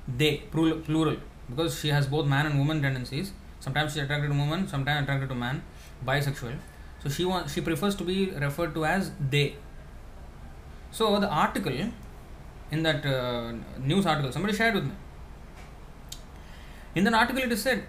they, 0.07 0.39
plural, 0.53 1.17
because 1.49 1.79
she 1.79 1.89
has 1.89 2.07
both 2.07 2.27
man 2.27 2.47
and 2.47 2.59
woman 2.59 2.83
tendencies. 2.83 3.33
Sometimes 3.61 3.93
she's 3.93 4.03
attracted 4.03 4.29
to 4.29 4.35
woman, 4.35 4.67
sometimes 4.67 5.03
attracted 5.05 5.29
to 5.29 5.35
man, 5.35 5.63
bisexual. 6.07 6.57
So 7.03 7.09
she 7.09 7.25
wants, 7.25 7.53
she 7.53 7.61
prefers 7.61 7.95
to 7.97 8.05
be 8.05 8.31
referred 8.31 8.75
to 8.75 8.85
as 8.85 9.13
they. 9.21 9.57
So 10.91 11.21
the 11.21 11.29
article 11.29 11.73
in 12.71 12.83
that 12.83 13.05
uh, 13.05 13.53
news 13.79 14.07
article, 14.07 14.33
somebody 14.33 14.55
shared 14.55 14.75
with 14.75 14.85
me. 14.85 14.93
In 16.95 17.05
that 17.05 17.15
article, 17.15 17.43
it 17.43 17.53
is 17.53 17.63
said 17.63 17.85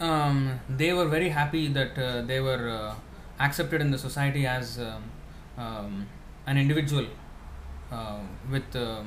um, 0.00 0.60
they 0.68 0.92
were 0.92 1.06
very 1.06 1.28
happy 1.28 1.68
that 1.68 1.98
uh, 1.98 2.22
they 2.22 2.40
were 2.40 2.68
uh, 2.68 2.94
accepted 3.38 3.80
in 3.80 3.90
the 3.90 3.98
society 3.98 4.46
as 4.46 4.78
um, 4.78 5.02
um, 5.58 6.06
an 6.46 6.58
individual 6.58 7.06
uh, 7.90 8.18
with 8.50 8.74
uh, 8.74 9.02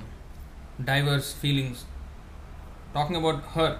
diverse 0.83 1.33
feelings. 1.33 1.85
Talking 2.93 3.17
about 3.17 3.43
her, 3.55 3.79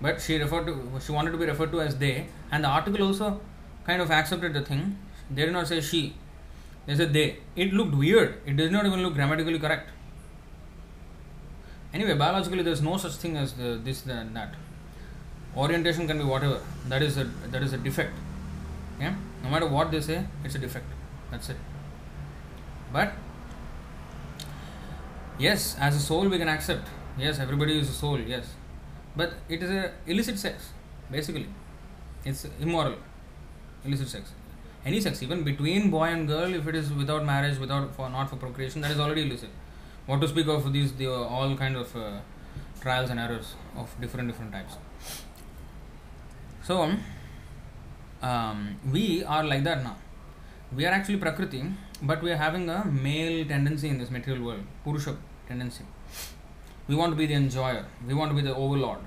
but 0.00 0.20
she 0.20 0.36
referred 0.38 0.66
to 0.66 1.00
she 1.04 1.10
wanted 1.10 1.32
to 1.32 1.38
be 1.38 1.46
referred 1.46 1.72
to 1.72 1.80
as 1.80 1.96
they, 1.96 2.26
and 2.52 2.62
the 2.62 2.68
article 2.68 3.02
also 3.02 3.40
kind 3.84 4.00
of 4.00 4.10
accepted 4.10 4.54
the 4.54 4.62
thing. 4.62 4.96
They 5.30 5.44
did 5.46 5.52
not 5.52 5.66
say 5.66 5.80
she; 5.80 6.14
they 6.86 6.94
said 6.94 7.12
they. 7.12 7.38
It 7.56 7.72
looked 7.72 7.96
weird. 7.96 8.40
It 8.46 8.56
does 8.56 8.70
not 8.70 8.86
even 8.86 9.02
look 9.02 9.14
grammatically 9.14 9.58
correct. 9.58 9.90
Anyway, 11.92 12.14
biologically, 12.14 12.62
there 12.62 12.72
is 12.72 12.82
no 12.82 12.96
such 12.98 13.14
thing 13.14 13.36
as 13.36 13.54
the, 13.54 13.80
this 13.82 14.06
and 14.06 14.36
that 14.36 14.54
orientation 15.56 16.06
can 16.06 16.18
be 16.18 16.24
whatever 16.24 16.60
that 16.88 17.02
is 17.02 17.16
a 17.16 17.24
that 17.52 17.62
is 17.62 17.72
a 17.72 17.78
defect 17.78 18.12
yeah? 19.00 19.14
No 19.42 19.50
matter 19.50 19.66
what 19.66 19.90
they 19.90 20.00
say 20.00 20.24
it's 20.44 20.54
a 20.54 20.58
defect. 20.58 20.86
That's 21.30 21.48
it. 21.50 21.56
But 22.92 23.12
yes 25.38 25.76
as 25.78 25.96
a 25.96 26.00
soul 26.00 26.28
we 26.28 26.38
can 26.38 26.48
accept. 26.48 26.88
Yes 27.18 27.38
everybody 27.38 27.78
is 27.78 27.90
a 27.90 27.92
soul 27.92 28.18
yes. 28.20 28.54
But 29.16 29.34
it 29.48 29.62
is 29.62 29.70
a 29.70 29.92
illicit 30.06 30.38
sex 30.38 30.70
basically. 31.10 31.48
It's 32.24 32.46
immoral 32.60 32.96
illicit 33.84 34.08
sex. 34.08 34.32
Any 34.84 35.00
sex 35.00 35.22
even 35.22 35.44
between 35.44 35.90
boy 35.90 36.08
and 36.08 36.26
girl 36.26 36.54
if 36.54 36.66
it 36.66 36.74
is 36.74 36.92
without 36.92 37.24
marriage 37.24 37.58
without 37.58 37.94
for 37.94 38.08
not 38.08 38.30
for 38.30 38.36
procreation 38.36 38.80
that 38.82 38.90
is 38.90 39.00
already 39.00 39.22
illicit. 39.22 39.50
What 40.06 40.20
to 40.22 40.28
speak 40.28 40.48
of 40.48 40.72
these 40.72 40.92
the 40.94 41.12
all 41.12 41.56
kind 41.56 41.76
of 41.76 41.94
uh, 41.94 42.20
trials 42.80 43.10
and 43.10 43.20
errors 43.20 43.54
of 43.76 43.94
different 44.00 44.28
different 44.28 44.52
types. 44.52 44.76
So, 46.62 46.82
um, 46.82 47.02
we 48.92 49.24
are 49.24 49.44
like 49.44 49.64
that 49.64 49.82
now. 49.82 49.96
We 50.74 50.84
are 50.84 50.92
actually 50.92 51.16
Prakriti, 51.16 51.64
but 52.02 52.22
we 52.22 52.30
are 52.30 52.36
having 52.36 52.68
a 52.68 52.84
male 52.84 53.46
tendency 53.46 53.88
in 53.88 53.98
this 53.98 54.10
material 54.10 54.44
world, 54.44 54.64
Purusha 54.84 55.16
tendency. 55.46 55.84
We 56.86 56.94
want 56.94 57.12
to 57.12 57.16
be 57.16 57.26
the 57.26 57.34
enjoyer, 57.34 57.86
we 58.06 58.14
want 58.14 58.30
to 58.30 58.34
be 58.34 58.42
the 58.42 58.54
overlord. 58.54 58.98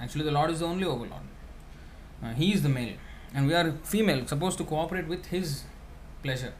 Actually, 0.00 0.24
the 0.24 0.32
Lord 0.32 0.50
is 0.50 0.60
the 0.60 0.66
only 0.66 0.84
overlord. 0.84 1.22
Uh, 2.22 2.32
he 2.32 2.52
is 2.52 2.62
the 2.62 2.68
male, 2.68 2.94
and 3.34 3.46
we 3.46 3.54
are 3.54 3.72
female, 3.82 4.26
supposed 4.26 4.58
to 4.58 4.64
cooperate 4.64 5.08
with 5.08 5.26
his 5.26 5.64
pleasure. 6.22 6.52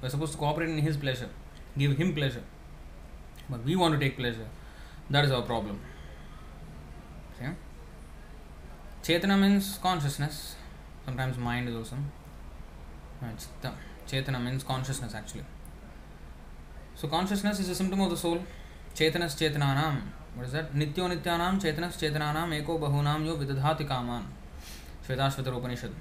We 0.00 0.06
are 0.06 0.10
supposed 0.10 0.32
to 0.32 0.38
cooperate 0.38 0.70
in 0.70 0.78
his 0.78 0.96
pleasure, 0.96 1.28
give 1.76 1.96
him 1.96 2.14
pleasure. 2.14 2.42
But 3.48 3.64
we 3.64 3.76
want 3.76 3.94
to 3.94 4.00
take 4.00 4.16
pleasure. 4.16 4.46
That 5.10 5.24
is 5.24 5.30
our 5.30 5.42
problem. 5.42 5.80
See? 7.38 7.46
Chetana 9.02 9.38
means 9.38 9.78
consciousness. 9.82 10.56
Sometimes 11.04 11.38
mind 11.38 11.68
is 11.68 11.74
also. 11.74 11.96
Chitta. 13.22 13.72
Chetana 14.06 14.42
means 14.42 14.64
consciousness 14.64 15.14
actually. 15.14 15.44
So 16.94 17.08
consciousness 17.08 17.60
is 17.60 17.68
a 17.68 17.74
symptom 17.74 18.00
of 18.00 18.10
the 18.10 18.16
soul. 18.16 18.42
Chetanas 18.94 19.36
chetananam. 19.36 20.02
What 20.34 20.46
is 20.46 20.52
that? 20.52 20.74
Nityo 20.74 21.08
nityanam 21.14 21.60
chetanas 21.60 21.96
chetananam 21.98 22.50
eko 22.62 22.78
bahunam 22.78 23.24
yo 23.26 23.36
vidadhati 23.36 23.86
kaman. 23.86 24.26
Shvetashvatara 25.06 25.56
Upanishad. 25.56 25.92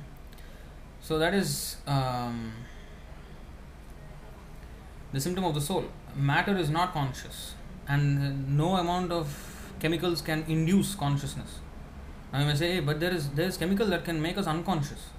So 1.01 1.17
that 1.17 1.33
is 1.33 1.77
um, 1.87 2.53
the 5.11 5.19
symptom 5.19 5.45
of 5.45 5.55
the 5.55 5.61
soul. 5.61 5.85
Matter 6.15 6.55
is 6.57 6.69
not 6.69 6.93
conscious, 6.93 7.55
and 7.87 8.57
no 8.57 8.75
amount 8.75 9.11
of 9.11 9.73
chemicals 9.79 10.21
can 10.21 10.43
induce 10.47 10.93
consciousness. 10.93 11.59
Now 12.31 12.39
you 12.39 12.45
may 12.45 12.55
say, 12.55 12.79
but 12.79 12.99
there 12.99 13.11
is 13.11 13.29
there 13.31 13.47
is 13.47 13.57
chemical 13.57 13.87
that 13.87 14.05
can 14.05 14.21
make 14.21 14.37
us 14.37 14.47
unconscious. 14.47 15.09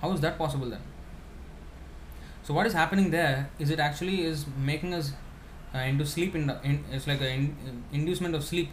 How 0.00 0.12
is 0.12 0.20
that 0.20 0.38
possible 0.38 0.68
then? 0.68 0.82
So 2.42 2.54
what 2.54 2.66
is 2.66 2.72
happening 2.72 3.10
there 3.10 3.50
is 3.58 3.70
it 3.70 3.80
actually 3.80 4.24
is 4.24 4.44
making 4.56 4.94
us 4.94 5.12
uh, 5.74 5.78
into 5.78 6.06
sleep. 6.06 6.34
In, 6.34 6.46
the, 6.46 6.60
in 6.62 6.84
it's 6.92 7.06
like 7.06 7.20
an 7.20 7.56
in, 7.66 7.84
inducement 7.92 8.34
of 8.34 8.44
sleep. 8.44 8.70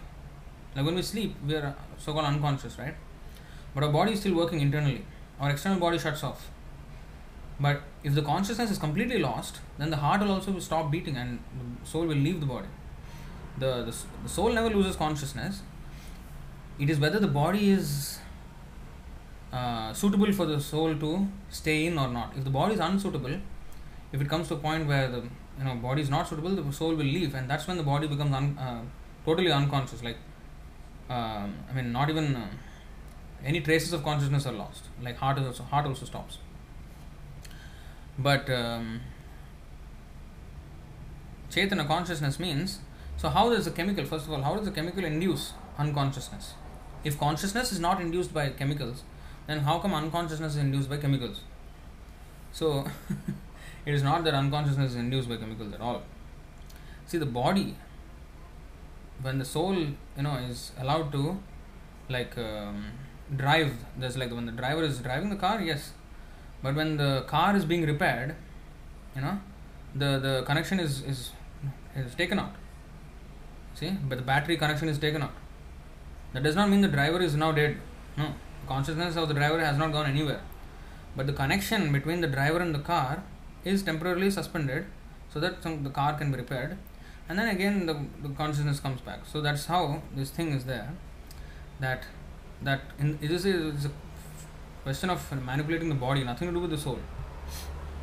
Like 0.75 0.85
when 0.85 0.95
we 0.95 1.01
sleep, 1.01 1.35
we 1.47 1.55
are 1.55 1.75
so-called 1.97 2.25
unconscious, 2.25 2.77
right? 2.77 2.95
But 3.73 3.83
our 3.83 3.91
body 3.91 4.13
is 4.13 4.19
still 4.19 4.35
working 4.35 4.59
internally. 4.59 5.05
Our 5.39 5.49
external 5.51 5.79
body 5.79 5.97
shuts 5.97 6.23
off. 6.23 6.49
But 7.59 7.81
if 8.03 8.15
the 8.15 8.21
consciousness 8.21 8.71
is 8.71 8.77
completely 8.77 9.19
lost, 9.19 9.59
then 9.77 9.89
the 9.89 9.97
heart 9.97 10.21
will 10.21 10.31
also 10.31 10.57
stop 10.59 10.91
beating 10.91 11.17
and 11.17 11.39
the 11.81 11.87
soul 11.87 12.05
will 12.05 12.15
leave 12.15 12.39
the 12.39 12.45
body. 12.45 12.67
The, 13.57 13.83
the, 13.85 13.95
the 14.23 14.29
soul 14.29 14.51
never 14.51 14.69
loses 14.69 14.95
consciousness, 14.95 15.61
it 16.79 16.89
is 16.89 16.99
whether 16.99 17.19
the 17.19 17.27
body 17.27 17.71
is 17.71 18.19
uh, 19.51 19.93
suitable 19.93 20.31
for 20.31 20.45
the 20.45 20.59
soul 20.59 20.95
to 20.95 21.27
stay 21.49 21.85
in 21.85 21.97
or 21.97 22.07
not. 22.07 22.33
If 22.35 22.43
the 22.43 22.49
body 22.49 22.73
is 22.73 22.79
unsuitable, 22.79 23.39
if 24.11 24.21
it 24.21 24.29
comes 24.29 24.47
to 24.47 24.55
a 24.55 24.57
point 24.57 24.87
where 24.87 25.09
the 25.09 25.21
you 25.57 25.63
know 25.63 25.75
body 25.75 26.01
is 26.01 26.09
not 26.09 26.27
suitable, 26.27 26.55
the 26.55 26.71
soul 26.73 26.95
will 26.95 27.05
leave, 27.05 27.35
and 27.35 27.49
that's 27.49 27.67
when 27.67 27.77
the 27.77 27.83
body 27.83 28.07
becomes 28.07 28.33
un, 28.33 28.57
uh, 28.57 28.81
totally 29.25 29.51
unconscious. 29.51 30.03
Like 30.03 30.17
uh, 31.09 31.47
I 31.69 31.73
mean, 31.75 31.91
not 31.91 32.09
even 32.09 32.35
uh, 32.35 32.47
any 33.43 33.61
traces 33.61 33.93
of 33.93 34.03
consciousness 34.03 34.45
are 34.45 34.53
lost. 34.53 34.85
Like 35.01 35.17
heart 35.17 35.37
also 35.39 35.63
heart 35.63 35.85
also 35.85 36.05
stops. 36.05 36.39
But 38.17 38.49
um, 38.49 39.01
consciousness 41.87 42.39
means 42.39 42.79
so 43.17 43.29
how 43.29 43.49
does 43.49 43.65
the 43.65 43.71
chemical 43.71 44.05
first 44.05 44.25
of 44.25 44.31
all 44.31 44.41
how 44.41 44.55
does 44.55 44.65
the 44.65 44.71
chemical 44.71 45.03
induce 45.03 45.53
unconsciousness? 45.77 46.53
If 47.03 47.19
consciousness 47.19 47.71
is 47.71 47.79
not 47.79 47.99
induced 48.01 48.33
by 48.33 48.49
chemicals, 48.49 49.03
then 49.47 49.59
how 49.59 49.79
come 49.79 49.93
unconsciousness 49.93 50.53
is 50.53 50.57
induced 50.57 50.89
by 50.89 50.97
chemicals? 50.97 51.41
So, 52.51 52.85
it 53.85 53.93
is 53.93 54.03
not 54.03 54.23
that 54.23 54.33
unconsciousness 54.33 54.91
is 54.91 54.97
induced 54.97 55.27
by 55.27 55.37
chemicals 55.37 55.73
at 55.73 55.81
all. 55.81 56.03
See, 57.05 57.17
the 57.17 57.25
body, 57.25 57.75
when 59.21 59.39
the 59.39 59.45
soul, 59.45 59.75
you 59.75 60.23
know, 60.23 60.35
is 60.35 60.71
allowed 60.79 61.11
to, 61.11 61.39
like, 62.09 62.37
um, 62.37 62.85
drive, 63.35 63.73
there's 63.97 64.17
like 64.17 64.31
when 64.31 64.45
the 64.45 64.51
driver 64.51 64.83
is 64.83 64.99
driving 64.99 65.29
the 65.29 65.35
car, 65.35 65.61
yes, 65.61 65.91
but 66.61 66.75
when 66.75 66.95
the 66.95 67.25
car 67.27 67.55
is 67.55 67.65
being 67.65 67.85
repaired, 67.85 68.35
you 69.15 69.21
know, 69.21 69.39
the 69.93 70.17
the 70.19 70.43
connection 70.45 70.79
is 70.79 71.01
is 71.03 71.31
is 71.95 72.15
taken 72.15 72.39
out. 72.39 72.53
See, 73.75 73.89
but 74.07 74.17
the 74.17 74.23
battery 74.23 74.57
connection 74.57 74.87
is 74.87 74.97
taken 74.97 75.21
out 75.21 75.33
that 76.33 76.43
does 76.43 76.55
not 76.55 76.69
mean 76.69 76.81
the 76.81 76.87
driver 76.87 77.21
is 77.21 77.35
now 77.35 77.51
dead. 77.51 77.77
No, 78.17 78.33
consciousness 78.67 79.15
of 79.15 79.27
the 79.27 79.33
driver 79.33 79.59
has 79.59 79.77
not 79.77 79.91
gone 79.91 80.07
anywhere. 80.07 80.41
But 81.15 81.27
the 81.27 81.33
connection 81.33 81.91
between 81.91 82.21
the 82.21 82.27
driver 82.27 82.59
and 82.59 82.73
the 82.73 82.79
car 82.79 83.23
is 83.63 83.83
temporarily 83.83 84.31
suspended 84.31 84.85
so 85.31 85.39
that 85.39 85.61
some, 85.63 85.83
the 85.83 85.89
car 85.89 86.17
can 86.17 86.31
be 86.31 86.37
repaired. 86.37 86.77
And 87.29 87.39
then 87.39 87.47
again 87.55 87.85
the, 87.85 88.05
the 88.21 88.29
consciousness 88.29 88.79
comes 88.79 89.01
back. 89.01 89.19
So 89.25 89.41
that's 89.41 89.65
how 89.65 90.01
this 90.15 90.29
thing 90.29 90.51
is 90.51 90.65
there. 90.65 90.91
That 91.79 92.03
that 92.61 92.81
in, 92.99 93.19
it 93.21 93.31
is 93.31 93.45
a, 93.45 93.69
it's 93.69 93.85
a 93.85 93.91
question 94.83 95.09
of 95.09 95.31
manipulating 95.45 95.89
the 95.89 95.95
body, 95.95 96.23
nothing 96.23 96.47
to 96.47 96.53
do 96.53 96.59
with 96.59 96.71
the 96.71 96.77
soul. 96.77 96.99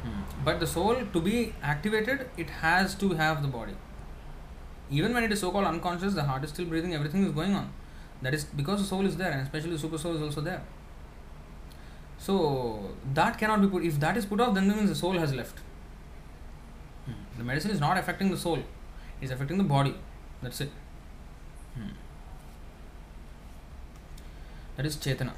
Hmm. 0.03 0.45
But 0.45 0.61
the 0.61 0.67
soul, 0.67 0.97
to 1.13 1.21
be 1.21 1.55
activated, 1.63 2.29
it 2.37 2.49
has 2.49 2.95
to 2.97 3.11
have 3.11 3.43
the 3.43 3.49
body. 3.49 3.75
Even 4.91 5.15
when 5.15 5.25
it 5.25 5.33
is 5.33 5.41
so 5.41 5.51
called 5.51 5.67
unconscious, 5.67 6.15
the 6.15 6.25
heart 6.25 6.43
is 6.45 6.51
still 6.51 6.67
breathing, 6.67 6.95
everything 6.95 7.25
is 7.25 7.33
going 7.33 7.55
on. 7.55 7.73
That 8.23 8.35
is 8.35 8.45
because 8.45 8.81
the 8.81 8.87
soul 8.87 9.07
is 9.07 9.17
there, 9.17 9.31
and 9.31 9.41
especially 9.43 9.71
the 9.71 9.79
super 9.79 9.99
soul 9.99 10.17
is 10.17 10.23
also 10.23 10.41
there. 10.41 10.63
So 12.19 12.91
that 13.15 13.39
cannot 13.39 13.63
be 13.63 13.69
put. 13.69 13.85
If 13.85 13.99
that 14.01 14.17
is 14.17 14.27
put 14.27 14.41
off, 14.41 14.55
then 14.55 14.69
means 14.69 14.91
the 14.91 14.95
soul 14.95 15.19
has 15.19 15.33
left. 15.35 15.59
Hmm. 17.07 17.13
The 17.39 17.45
medicine 17.45 17.71
is 17.71 17.81
not 17.81 17.97
affecting 17.97 18.31
the 18.31 18.37
soul; 18.37 18.59
it 18.59 19.25
is 19.25 19.31
affecting 19.31 19.59
the 19.59 19.65
body. 19.65 19.95
That's 20.43 20.61
it. 20.61 20.71
Hmm. 21.75 21.95
That 24.77 24.85
is 24.87 24.97
Chetana. 24.97 25.33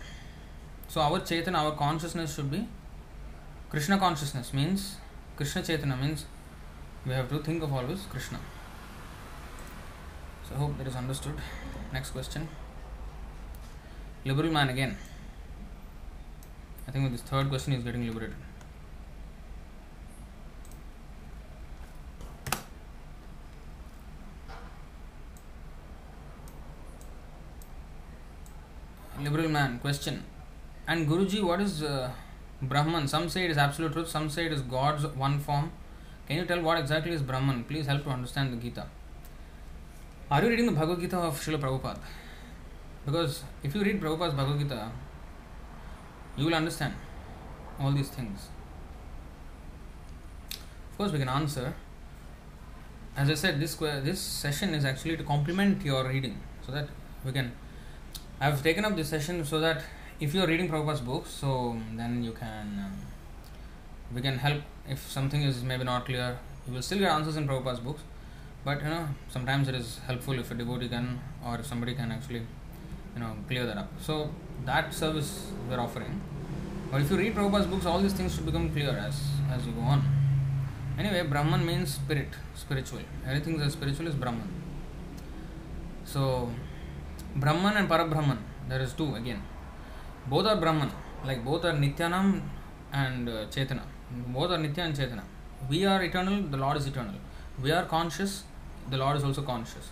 So 0.88 1.00
our 1.00 1.20
Chetana, 1.20 1.59
our 1.59 1.72
consciousness 1.72 2.34
should 2.34 2.50
be 2.50 2.66
Krishna 3.70 3.98
consciousness 3.98 4.52
means 4.52 4.96
Krishna 5.36 5.62
Chetana 5.62 5.98
means 5.98 6.26
we 7.06 7.12
have 7.12 7.28
to 7.30 7.38
think 7.38 7.62
of 7.62 7.72
always 7.72 8.02
Krishna. 8.10 8.38
So 10.48 10.56
I 10.56 10.59
hope 10.59 10.76
that 10.78 10.86
is 10.86 10.94
understood. 10.96 11.40
Next 11.92 12.10
question 12.10 12.48
liberal 14.24 14.53
man 14.53 14.69
again. 14.69 14.97
I 16.86 16.90
think 16.90 17.05
with 17.05 17.12
this 17.12 17.23
third 17.23 17.49
question 17.49 17.73
is 17.73 17.82
getting 17.82 18.07
liberated. 18.07 18.36
Liberal 29.20 29.49
man, 29.49 29.78
question. 29.78 30.24
And 30.89 31.09
Guruji, 31.09 31.43
what 31.43 31.61
is 31.61 31.82
uh, 31.82 32.11
Brahman? 32.61 33.07
Some 33.07 33.28
say 33.28 33.44
it 33.44 33.51
is 33.53 33.57
absolute 33.57 33.93
truth, 33.93 34.09
some 34.09 34.28
say 34.28 34.47
it 34.47 34.53
is 34.53 34.62
God's 34.62 35.07
one 35.07 35.39
form. 35.39 35.70
Can 36.27 36.36
you 36.36 36.44
tell 36.44 36.61
what 36.61 36.78
exactly 36.78 37.12
is 37.12 37.23
Brahman? 37.23 37.65
Please 37.65 37.86
help 37.86 38.03
to 38.05 38.11
understand 38.11 38.53
the 38.53 38.57
Gita. 38.57 38.86
Are 40.31 40.43
you 40.43 40.49
reading 40.49 40.66
the 40.66 40.73
Bhagavad 40.73 41.01
Gita 41.01 41.19
of 41.19 41.39
Srila 41.39 41.61
Prabhupada? 41.61 41.99
Because 43.05 43.43
if 43.62 43.74
you 43.74 43.83
read 43.83 44.01
Prabhupada's 44.01 44.35
Bhagavad 44.35 44.61
Gita, 44.61 44.91
you 46.37 46.47
will 46.47 46.55
understand 46.55 46.95
all 47.81 47.91
these 47.91 48.09
things. 48.09 48.49
Of 50.91 50.99
course, 50.99 51.12
we 51.12 51.19
can 51.19 51.29
answer. 51.29 51.74
As 53.16 53.29
I 53.29 53.35
said, 53.35 53.61
this 53.61 53.74
this 53.77 54.20
session 54.20 54.74
is 54.74 54.85
actually 54.85 55.16
to 55.16 55.24
complement 55.24 55.85
your 55.85 56.07
reading, 56.09 56.41
so 56.65 56.73
that 56.73 56.89
we 57.24 57.33
can. 57.33 57.53
I 58.41 58.47
have 58.47 58.62
taken 58.62 58.85
up 58.85 58.97
this 58.97 59.09
session 59.09 59.45
so 59.45 59.61
that 59.61 59.83
if 60.20 60.35
you 60.35 60.43
are 60.43 60.47
reading 60.47 60.69
Prabhupada's 60.69 61.01
books, 61.01 61.31
so 61.31 61.77
then 61.97 62.23
you 62.23 62.33
can 62.33 62.66
um, 62.87 62.97
we 64.15 64.23
can 64.23 64.39
help 64.39 64.62
if 64.89 65.11
something 65.11 65.43
is 65.43 65.62
maybe 65.62 65.85
not 65.85 66.07
clear. 66.07 66.39
You 66.66 66.74
will 66.74 66.83
still 66.83 66.99
get 66.99 67.11
answers 67.11 67.37
in 67.37 67.49
Prabhupada's 67.49 67.81
books, 67.81 68.03
but 68.65 68.81
you 68.83 68.89
know 68.89 69.09
sometimes 69.29 69.69
it 69.69 69.74
is 69.74 69.99
helpful 70.07 70.39
if 70.39 70.51
a 70.51 70.55
devotee 70.55 70.89
can 70.89 71.20
or 71.45 71.57
if 71.57 71.66
somebody 71.66 71.95
can 71.95 72.12
actually 72.12 72.43
you 73.14 73.20
know 73.20 73.36
clear 73.48 73.66
that 73.66 73.76
up. 73.76 73.89
So 74.01 74.30
that 74.64 74.94
service 74.94 75.51
we're 75.68 75.80
offering. 75.80 76.20
But 76.90 77.02
if 77.02 77.10
you 77.10 77.16
read 77.16 77.34
Prabhupada's 77.34 77.66
books, 77.66 77.86
all 77.86 78.01
these 78.01 78.12
things 78.12 78.34
should 78.34 78.47
become 78.47 78.70
clear 78.70 78.90
as 78.90 79.20
as 79.51 79.66
you 79.66 79.72
go 79.72 79.82
on. 79.82 80.02
Anyway, 80.98 81.22
Brahman 81.26 81.64
means 81.64 81.94
spirit, 81.94 82.28
spiritual. 82.55 83.01
Everything 83.26 83.56
that 83.59 83.66
is 83.66 83.72
spiritual 83.72 84.06
is 84.06 84.14
Brahman. 84.14 84.48
So 86.05 86.51
Brahman 87.36 87.76
and 87.78 87.89
Parabrahman, 87.89 88.39
there 88.68 88.80
is 88.80 88.93
two 88.93 89.14
again. 89.14 89.43
Both 90.26 90.47
are 90.47 90.56
Brahman, 90.56 90.90
like 91.24 91.44
both 91.44 91.64
are 91.64 91.72
Nityanam 91.72 92.43
and 92.93 93.28
uh, 93.28 93.47
Chetana. 93.47 93.82
Both 94.28 94.51
are 94.51 94.59
Nitya 94.59 94.78
and 94.78 94.94
Chetana. 94.94 95.22
We 95.70 95.84
are 95.86 96.02
eternal, 96.02 96.43
the 96.43 96.56
Lord 96.56 96.76
is 96.76 96.86
eternal. 96.86 97.14
We 97.62 97.70
are 97.70 97.84
conscious, 97.86 98.44
the 98.90 98.98
Lord 98.98 99.16
is 99.16 99.24
also 99.24 99.43
conscious. 99.43 99.90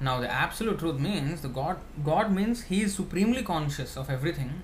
Now 0.00 0.20
the 0.20 0.30
absolute 0.30 0.78
truth 0.78 0.98
means 0.98 1.40
the 1.42 1.48
God 1.48 1.78
God 2.04 2.32
means 2.32 2.64
he 2.64 2.82
is 2.82 2.94
supremely 2.94 3.42
conscious 3.42 3.96
of 3.96 4.10
everything 4.10 4.62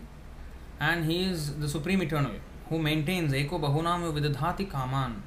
and 0.80 1.04
he 1.04 1.24
is 1.24 1.56
the 1.58 1.68
supreme 1.68 2.02
eternal 2.02 2.32
who 2.68 2.78
maintains 2.78 3.32
Eko 3.32 3.60
Bahunam 3.60 4.12
Vidadhati 4.12 4.70
Kaman. 4.70 5.22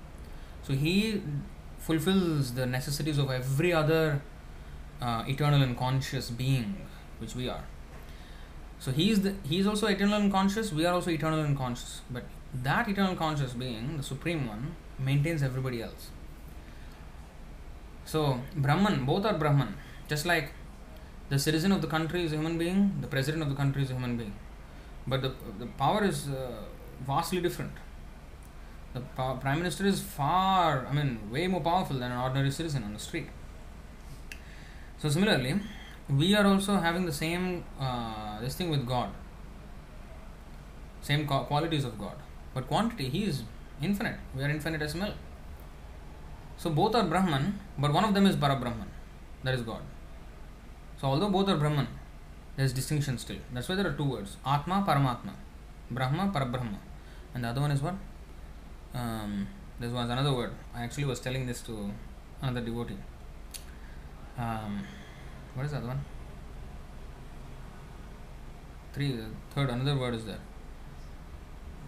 So 0.63 0.73
he 0.73 1.21
fulfills 1.77 2.53
the 2.53 2.65
necessities 2.65 3.17
of 3.17 3.29
every 3.29 3.73
other 3.73 4.21
uh, 5.01 5.23
eternal 5.27 5.61
and 5.61 5.77
conscious 5.77 6.29
being 6.29 6.75
which 7.19 7.35
we 7.35 7.49
are. 7.49 7.63
So 8.79 8.91
he 8.91 9.11
is 9.11 9.21
the 9.21 9.35
he 9.43 9.59
is 9.59 9.67
also 9.67 9.87
eternal 9.87 10.19
and 10.21 10.31
conscious, 10.31 10.71
we 10.73 10.85
are 10.85 10.93
also 10.93 11.11
eternal 11.11 11.39
and 11.39 11.57
conscious. 11.57 12.01
But 12.09 12.25
that 12.53 12.87
eternal 12.87 13.15
conscious 13.15 13.53
being, 13.53 13.97
the 13.97 14.03
supreme 14.03 14.47
one, 14.47 14.75
maintains 14.99 15.43
everybody 15.43 15.81
else. 15.81 16.09
So 18.05 18.41
Brahman, 18.55 19.05
both 19.05 19.25
are 19.25 19.37
Brahman. 19.37 19.75
Just 20.13 20.25
like 20.27 20.49
the 21.29 21.39
citizen 21.39 21.71
of 21.75 21.81
the 21.83 21.91
country 21.95 22.23
is 22.25 22.31
a 22.33 22.37
human 22.39 22.57
being, 22.63 22.79
the 23.01 23.07
president 23.13 23.41
of 23.45 23.49
the 23.49 23.55
country 23.61 23.81
is 23.85 23.89
a 23.89 23.93
human 23.93 24.15
being. 24.15 24.33
But 25.07 25.21
the, 25.23 25.31
the 25.61 25.65
power 25.83 26.03
is 26.03 26.27
uh, 26.29 26.65
vastly 27.11 27.41
different. 27.41 27.71
The 28.93 28.99
prime 29.43 29.57
minister 29.57 29.85
is 29.93 29.99
far, 29.99 30.85
I 30.89 30.93
mean, 30.93 31.11
way 31.31 31.47
more 31.47 31.61
powerful 31.61 31.97
than 31.97 32.11
an 32.11 32.19
ordinary 32.25 32.51
citizen 32.51 32.83
on 32.83 32.93
the 32.93 32.99
street. 32.99 33.29
So, 34.99 35.09
similarly, 35.09 35.55
we 36.07 36.35
are 36.35 36.45
also 36.45 36.75
having 36.75 37.07
the 37.07 37.17
same 37.23 37.63
uh, 37.79 38.39
this 38.39 38.53
thing 38.53 38.69
with 38.69 38.85
God, 38.85 39.09
same 41.01 41.25
qualities 41.25 41.85
of 41.85 41.97
God. 41.97 42.17
But 42.53 42.67
quantity, 42.67 43.09
He 43.09 43.23
is 43.23 43.41
infinite. 43.81 44.19
We 44.35 44.43
are 44.43 44.51
infinitesimal. 44.57 45.13
So, 46.57 46.69
both 46.69 46.93
are 46.93 47.03
Brahman, 47.03 47.59
but 47.79 47.91
one 47.91 48.03
of 48.03 48.13
them 48.13 48.27
is 48.27 48.35
Parabrahman, 48.35 48.89
that 49.43 49.55
is 49.55 49.63
God. 49.63 49.81
So 51.03 51.09
although 51.09 51.29
both 51.29 51.49
are 51.49 51.57
Brahman, 51.57 51.85
there 52.55 52.65
is 52.65 52.71
distinction 52.71 53.17
still. 53.17 53.35
That's 53.53 53.67
why 53.67 53.75
there 53.75 53.87
are 53.87 53.91
two 53.91 54.05
words 54.05 54.37
Atma, 54.45 54.85
Paramatma. 54.87 55.33
Brahma, 55.91 56.31
Parabrahma. 56.33 56.77
And 57.33 57.43
the 57.43 57.49
other 57.49 57.59
one 57.59 57.71
is 57.71 57.81
what? 57.81 57.95
Um, 58.95 59.45
this 59.81 59.91
was 59.91 60.09
another 60.09 60.33
word. 60.33 60.53
I 60.73 60.83
actually 60.83 61.03
was 61.03 61.19
telling 61.19 61.45
this 61.45 61.59
to 61.63 61.91
another 62.41 62.61
devotee. 62.61 62.95
Um, 64.37 64.81
what 65.53 65.65
is 65.65 65.71
the 65.71 65.79
other 65.79 65.87
one? 65.87 66.05
Three, 68.93 69.19
third, 69.53 69.71
another 69.71 69.97
word 69.99 70.13
is 70.13 70.23
there. 70.23 70.39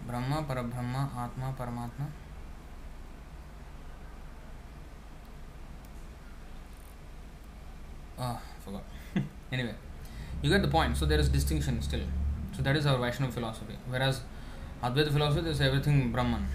Brahma, 0.06 0.44
Parabrahma, 0.46 1.08
Atma, 1.16 1.54
Paramatma. 1.58 2.06
Ah, 8.18 8.38
forgot. 8.62 8.82
Anyway, 9.52 9.74
you 10.42 10.50
get 10.50 10.62
the 10.62 10.68
point. 10.68 10.96
So 10.96 11.06
there 11.06 11.18
is 11.18 11.28
distinction 11.28 11.82
still. 11.82 12.00
So 12.56 12.62
that 12.62 12.76
is 12.76 12.86
our 12.86 12.98
Vaishnava 12.98 13.32
philosophy. 13.32 13.74
Whereas 13.88 14.20
Advaita 14.82 15.12
philosophy, 15.12 15.48
is 15.48 15.60
everything 15.60 16.12
Brahman. 16.12 16.46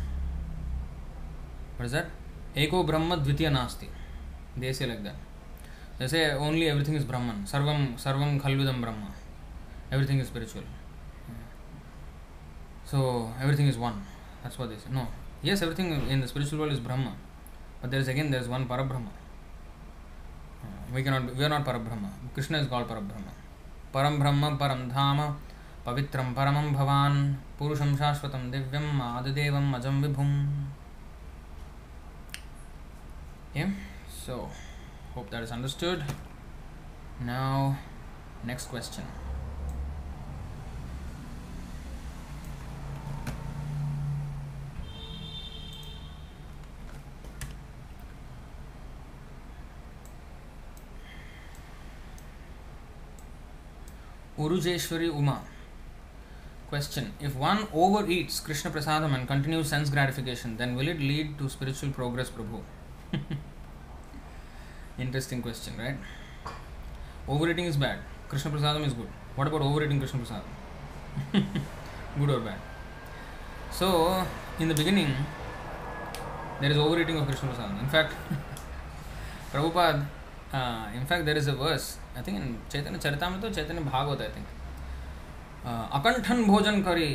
What 1.77 1.85
is 1.85 1.91
that? 1.91 2.07
Eko 2.55 2.85
Brahma 2.85 3.17
Dvitiya 3.17 3.51
Nasti. 3.51 3.87
They 4.57 4.73
say 4.73 4.85
like 4.85 5.03
that. 5.03 5.15
They 5.97 6.07
say 6.07 6.31
only 6.31 6.69
everything 6.69 6.95
is 6.95 7.03
Brahman. 7.03 7.43
Sarvam 7.45 7.95
Sarvam 7.95 8.39
Khalvidam 8.39 8.81
Brahma. 8.81 9.11
Everything 9.91 10.19
is 10.19 10.27
spiritual. 10.27 10.63
So 12.85 13.31
everything 13.41 13.67
is 13.67 13.77
one. 13.77 14.03
That's 14.43 14.59
what 14.59 14.69
they 14.69 14.75
say. 14.75 14.89
No. 14.91 15.07
Yes, 15.41 15.61
everything 15.61 15.91
in 16.09 16.21
the 16.21 16.27
spiritual 16.27 16.59
world 16.59 16.71
is 16.73 16.79
Brahma. 16.79 17.15
But 17.81 17.91
there 17.91 17.99
is 17.99 18.07
again 18.07 18.29
there 18.31 18.41
is 18.41 18.47
one 18.47 18.67
Parabrahma. 18.67 19.09
we 20.94 21.02
cannot 21.02 21.34
we 21.36 21.44
are 21.44 21.48
not 21.48 21.64
parabrahma 21.64 22.10
krishna 22.34 22.58
is 22.58 22.68
called 22.68 22.88
parabrahma 22.92 23.32
param 23.92 24.18
brahma 24.22 24.56
param 24.62 24.82
dhama 24.92 25.28
पवित्रं 25.86 26.32
परमं 26.34 26.72
भवान् 26.72 27.18
पुरुषं 27.58 27.94
शाश्वतं 27.96 28.50
दिव्यम् 28.50 29.02
आदिदेवम् 29.02 29.74
अजं 29.74 30.02
विभुम् 30.02 30.34
Yeah, 33.54 33.70
so 34.10 34.50
hope 35.14 35.30
that 35.30 35.42
is 35.42 35.50
understood. 35.50 36.04
Now, 37.20 37.78
next 38.44 38.66
question. 38.66 39.04
Urujeshwari 54.37 55.09
Uma. 55.09 55.41
Question 56.69 57.13
If 57.19 57.35
one 57.35 57.67
overeats 57.73 58.39
Krishna 58.39 58.71
Prasadam 58.71 59.13
and 59.13 59.27
continues 59.27 59.69
sense 59.69 59.89
gratification, 59.89 60.57
then 60.57 60.75
will 60.75 60.87
it 60.87 60.99
lead 60.99 61.37
to 61.37 61.49
spiritual 61.49 61.91
progress, 61.91 62.29
Prabhu? 62.29 62.61
Interesting 64.99 65.41
question, 65.41 65.73
right? 65.77 65.97
Overeating 67.27 67.65
is 67.65 67.77
bad. 67.77 67.99
Krishna 68.29 68.51
Prasadam 68.51 68.85
is 68.85 68.93
good. 68.93 69.09
What 69.35 69.47
about 69.47 69.61
overeating 69.61 69.99
Krishna 69.99 70.19
Prasadam? 70.19 70.43
good 72.19 72.29
or 72.29 72.39
bad? 72.39 72.59
So, 73.71 74.25
in 74.59 74.67
the 74.67 74.73
beginning, 74.75 75.13
there 76.61 76.71
is 76.71 76.77
overeating 76.77 77.17
of 77.17 77.27
Krishna 77.27 77.49
Prasadam. 77.49 77.79
In 77.81 77.89
fact, 77.89 78.13
Prabhupada 79.51 80.05
uh, 80.53 80.87
in 80.93 81.05
fact, 81.05 81.25
there 81.25 81.37
is 81.37 81.47
a 81.47 81.53
verse, 81.53 81.97
I 82.17 82.23
think 82.27 82.59
Chaitanya 82.71 82.97
Charita 82.99 83.29
में 83.29 83.39
तो 83.41 83.49
चैतन्य 83.49 83.81
Bhagavat 83.81 84.21
I 84.21 84.27
think 84.27 84.47
अकंठन 85.65 86.43
भोजन 86.45 86.81
करी, 86.83 87.09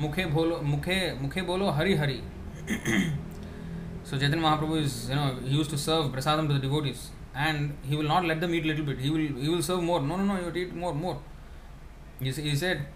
मुखे 0.00 0.24
बोलो 0.26 0.60
मुखे 0.62 0.98
मुखे 1.20 1.42
बोलो 1.42 1.70
Hari 1.70 1.94
Hari. 1.96 2.22
So 4.06 4.18
Chaitanya 4.18 4.40
Mahaprabhu 4.40 4.76
is 4.76 4.94
you 5.10 5.16
know 5.16 5.24
use 5.50 5.70
to 5.70 5.76
serve 5.76 6.10
prasad 6.10 6.46
to 6.48 6.54
the 6.54 6.60
devotees 6.60 6.98
and 7.36 7.72
he 7.84 7.96
will 7.96 8.06
not 8.08 8.24
let 8.24 8.38
them 8.40 8.54
eat 8.54 8.64
little 8.64 8.84
bit 8.86 9.00
he 9.00 9.10
will 9.10 9.60
serve 9.62 9.80
more 9.82 10.00
no 10.00 10.16
no 10.16 10.24
no 10.24 10.38
you 10.38 10.52
eat 10.62 10.74
more 10.74 10.92
more 10.94 12.24
you 12.26 12.54
said 12.56 12.86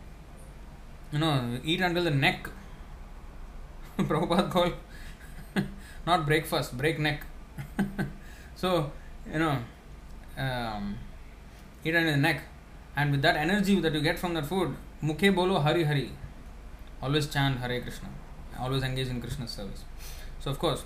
you 1.14 1.20
know 1.20 1.32
eat 1.72 1.82
under 1.82 2.10
the 2.10 2.14
neck 2.14 2.48
Prabhupada 3.98 4.52
call 4.52 4.72
not 6.06 6.20
breakfast 6.26 6.74
break 6.74 7.00
neck 7.00 7.24
so 8.60 8.70
you 9.34 9.38
know 9.38 9.52
eat 11.84 11.94
in 11.94 12.06
the 12.06 12.16
neck, 12.16 12.42
and 12.96 13.10
with 13.10 13.22
that 13.22 13.36
energy 13.36 13.80
that 13.80 13.92
you 13.94 14.00
get 14.00 14.18
from 14.18 14.34
that 14.34 14.46
food, 14.46 14.76
mukhe 15.02 15.34
bolo 15.34 15.60
hari 15.60 15.84
hari. 15.84 16.10
always 17.02 17.26
chant 17.26 17.58
Hare 17.60 17.80
Krishna, 17.80 18.08
always 18.58 18.82
engage 18.82 19.08
in 19.08 19.20
Krishna's 19.20 19.50
service. 19.50 19.84
So, 20.40 20.50
of 20.50 20.58
course, 20.58 20.84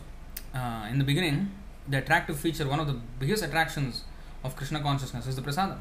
uh, 0.55 0.87
in 0.91 0.99
the 0.99 1.05
beginning, 1.05 1.51
the 1.89 1.99
attractive 1.99 2.39
feature, 2.39 2.67
one 2.69 2.81
of 2.81 2.87
the 2.87 2.97
biggest 3.19 3.43
attractions 3.43 4.05
of 4.43 4.57
Krishna 4.57 4.81
consciousness 4.81 5.27
is 5.27 5.37
the 5.37 5.43
prasadam. 5.43 5.81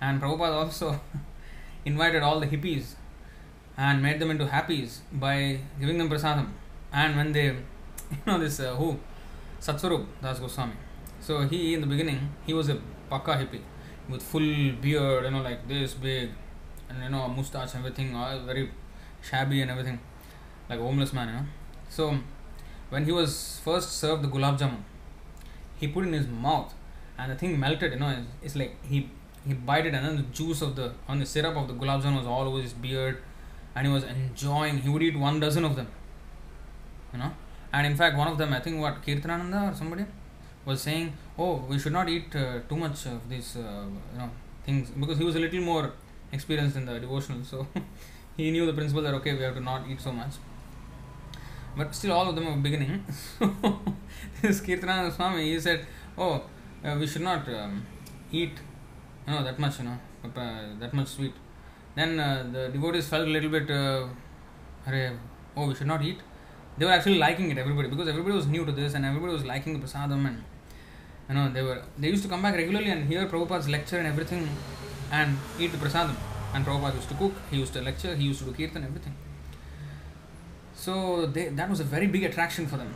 And 0.00 0.20
Prabhupada 0.20 0.64
also 0.64 1.00
invited 1.84 2.22
all 2.22 2.40
the 2.40 2.46
hippies 2.46 2.94
and 3.76 4.02
made 4.02 4.20
them 4.20 4.30
into 4.30 4.46
happies 4.46 4.98
by 5.12 5.60
giving 5.78 5.98
them 5.98 6.08
prasadam. 6.08 6.48
And 6.92 7.16
when 7.16 7.32
they, 7.32 7.46
you 8.10 8.18
know, 8.26 8.38
this 8.38 8.58
uh, 8.60 8.74
who? 8.74 8.98
Satsvarup 9.60 10.06
Das 10.20 10.40
Goswami. 10.40 10.74
So 11.20 11.42
he, 11.42 11.74
in 11.74 11.80
the 11.82 11.86
beginning, 11.86 12.30
he 12.46 12.52
was 12.52 12.68
a 12.68 12.80
pakka 13.10 13.38
hippie 13.38 13.60
with 14.08 14.22
full 14.22 14.72
beard, 14.80 15.24
you 15.24 15.30
know, 15.30 15.42
like 15.42 15.66
this 15.68 15.94
big, 15.94 16.30
and 16.88 17.02
you 17.02 17.10
know, 17.10 17.28
mustache, 17.28 17.74
everything, 17.74 18.14
all 18.14 18.38
very 18.40 18.70
shabby 19.22 19.62
and 19.62 19.70
everything, 19.70 19.98
like 20.68 20.78
a 20.78 20.82
homeless 20.82 21.12
man, 21.12 21.28
you 21.28 21.34
know. 21.34 21.46
So 21.88 22.18
when 22.90 23.04
he 23.04 23.12
was 23.12 23.60
first 23.64 23.92
served 23.92 24.22
the 24.22 24.28
gulab 24.28 24.58
jamun, 24.58 24.82
he 25.76 25.88
put 25.88 26.04
in 26.04 26.12
his 26.12 26.26
mouth, 26.26 26.74
and 27.18 27.32
the 27.32 27.36
thing 27.36 27.58
melted. 27.58 27.92
You 27.92 27.98
know, 27.98 28.10
it's, 28.10 28.28
it's 28.42 28.56
like 28.56 28.76
he 28.84 29.08
he 29.46 29.54
bit 29.54 29.86
it, 29.86 29.94
and 29.94 30.06
then 30.06 30.16
the 30.16 30.22
juice 30.40 30.62
of 30.62 30.76
the 30.76 30.92
on 31.08 31.18
the 31.18 31.26
syrup 31.26 31.56
of 31.56 31.68
the 31.68 31.74
gulab 31.74 32.02
jamun 32.02 32.18
was 32.18 32.26
all 32.26 32.46
over 32.48 32.60
his 32.60 32.72
beard, 32.72 33.22
and 33.74 33.86
he 33.86 33.92
was 33.92 34.04
enjoying. 34.04 34.78
He 34.78 34.88
would 34.88 35.02
eat 35.02 35.18
one 35.18 35.40
dozen 35.40 35.64
of 35.64 35.76
them. 35.76 35.88
You 37.12 37.18
know, 37.18 37.32
and 37.72 37.86
in 37.86 37.96
fact, 37.96 38.16
one 38.16 38.28
of 38.28 38.38
them, 38.38 38.52
I 38.52 38.60
think, 38.60 38.80
what 38.80 39.02
Kirtanananda 39.02 39.72
or 39.72 39.74
somebody 39.74 40.06
was 40.64 40.80
saying, 40.80 41.12
"Oh, 41.38 41.64
we 41.68 41.78
should 41.78 41.92
not 41.92 42.08
eat 42.08 42.34
uh, 42.36 42.60
too 42.68 42.76
much 42.76 43.06
of 43.06 43.28
these, 43.28 43.56
uh, 43.56 43.84
you 44.12 44.18
know, 44.18 44.30
things," 44.64 44.90
because 44.90 45.18
he 45.18 45.24
was 45.24 45.36
a 45.36 45.40
little 45.40 45.60
more 45.60 45.92
experienced 46.32 46.76
in 46.76 46.86
the 46.86 46.98
devotional, 46.98 47.44
so 47.44 47.66
he 48.36 48.50
knew 48.50 48.66
the 48.66 48.72
principle 48.72 49.02
that 49.02 49.14
okay, 49.14 49.34
we 49.34 49.42
have 49.42 49.54
to 49.54 49.60
not 49.60 49.88
eat 49.88 50.00
so 50.00 50.12
much. 50.12 50.34
But 51.76 51.94
still, 51.94 52.12
all 52.12 52.28
of 52.28 52.34
them 52.34 52.44
were 52.44 52.56
beginning. 52.56 53.04
this 54.42 54.60
Kirtanananda 54.60 55.12
Swami, 55.12 55.44
he 55.52 55.60
said, 55.60 55.86
"Oh, 56.18 56.42
uh, 56.84 56.96
we 56.98 57.06
should 57.06 57.22
not 57.22 57.48
um, 57.48 57.86
eat, 58.30 58.52
you 59.26 59.32
know, 59.32 59.42
that 59.42 59.58
much, 59.58 59.78
you 59.78 59.86
know, 59.86 59.98
uh, 60.24 60.78
that 60.80 60.92
much 60.92 61.08
sweet." 61.08 61.34
Then 61.94 62.18
uh, 62.18 62.46
the 62.52 62.68
devotees 62.68 63.08
felt 63.08 63.26
a 63.26 63.30
little 63.30 63.50
bit, 63.50 63.70
uh, 63.70 64.08
oh, 65.56 65.66
we 65.68 65.74
should 65.74 65.86
not 65.86 66.02
eat. 66.02 66.18
They 66.78 66.86
were 66.86 66.92
actually 66.92 67.18
liking 67.18 67.50
it, 67.50 67.58
everybody, 67.58 67.88
because 67.88 68.08
everybody 68.08 68.34
was 68.34 68.46
new 68.46 68.64
to 68.64 68.72
this, 68.72 68.94
and 68.94 69.04
everybody 69.04 69.32
was 69.32 69.44
liking 69.44 69.78
the 69.78 69.86
prasadam, 69.86 70.26
and 70.26 70.42
you 71.32 71.38
know, 71.38 71.50
they 71.50 71.62
were 71.62 71.82
they 71.98 72.08
used 72.08 72.22
to 72.24 72.28
come 72.28 72.42
back 72.42 72.54
regularly 72.54 72.90
and 72.90 73.08
hear 73.08 73.26
Prabhupada's 73.26 73.68
lecture 73.68 73.98
and 73.98 74.06
everything, 74.06 74.48
and 75.10 75.38
eat 75.58 75.72
the 75.72 75.78
prasadam. 75.78 76.16
And 76.54 76.66
Prabhupada 76.66 76.94
used 76.96 77.08
to 77.08 77.14
cook, 77.14 77.32
he 77.50 77.58
used 77.58 77.72
to 77.72 77.80
lecture, 77.80 78.14
he 78.14 78.24
used 78.24 78.40
to 78.40 78.44
do 78.44 78.52
kirtan, 78.52 78.84
everything. 78.84 79.14
So 80.74 81.26
they, 81.26 81.48
that 81.48 81.70
was 81.70 81.80
a 81.80 81.84
very 81.84 82.06
big 82.06 82.24
attraction 82.24 82.66
for 82.66 82.76
them. 82.76 82.94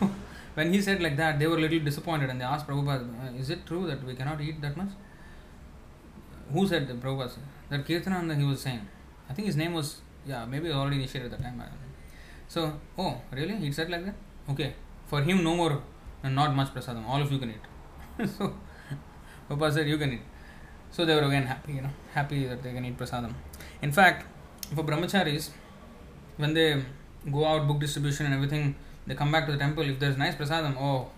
when 0.54 0.72
he 0.74 0.82
said 0.82 1.02
like 1.02 1.16
that, 1.16 1.38
they 1.38 1.46
were 1.46 1.56
a 1.56 1.60
little 1.60 1.78
disappointed 1.78 2.28
and 2.28 2.38
they 2.40 2.44
asked 2.44 2.66
Prabhupada, 2.66 3.08
uh, 3.24 3.38
Is 3.38 3.48
it 3.48 3.64
true 3.64 3.86
that 3.86 4.04
we 4.04 4.14
cannot 4.14 4.40
eat 4.42 4.60
that 4.60 4.76
much? 4.76 4.90
Who 6.52 6.66
said 6.66 6.86
that 6.88 7.00
Prabhupada? 7.00 7.30
Said? 7.30 7.44
That 7.70 7.86
Kirtanananda 7.86 8.36
he 8.36 8.44
was 8.44 8.60
saying. 8.60 8.86
I 9.30 9.32
think 9.32 9.46
his 9.46 9.56
name 9.56 9.72
was, 9.72 10.02
yeah, 10.26 10.44
maybe 10.44 10.70
already 10.70 10.96
initiated 10.96 11.32
at 11.32 11.38
the 11.38 11.44
time. 11.44 11.62
So, 12.48 12.78
oh, 12.98 13.20
really? 13.30 13.56
He 13.56 13.72
said 13.72 13.90
like 13.90 14.04
that? 14.04 14.14
Okay. 14.50 14.74
For 15.06 15.22
him, 15.22 15.42
no 15.42 15.56
more, 15.56 15.82
and 16.22 16.34
not 16.34 16.54
much 16.54 16.74
prasadam. 16.74 17.06
All 17.06 17.20
of 17.20 17.30
you 17.30 17.38
can 17.38 17.50
eat. 17.50 18.28
so, 18.38 18.54
Prabhupada 19.48 19.74
said, 19.74 19.88
You 19.88 19.98
can 19.98 20.12
eat. 20.14 20.20
So 20.90 21.04
they 21.04 21.14
were 21.14 21.22
again 21.22 21.44
happy, 21.46 21.74
you 21.74 21.82
know, 21.82 21.90
happy 22.12 22.46
that 22.46 22.62
they 22.62 22.72
can 22.72 22.84
eat 22.84 22.96
prasadam. 22.96 23.34
In 23.82 23.92
fact, 23.92 24.26
for 24.74 24.82
brahmacharis, 24.82 25.50
when 26.38 26.54
they 26.54 26.82
go 27.30 27.44
out 27.44 27.66
book 27.66 27.80
distribution 27.80 28.26
and 28.26 28.34
everything 28.34 28.74
they 29.06 29.14
come 29.14 29.32
back 29.32 29.46
to 29.46 29.52
the 29.52 29.58
temple 29.58 29.82
if 29.82 29.98
there's 29.98 30.16
nice 30.16 30.34
prasadam 30.34 30.74
oh 30.78 31.10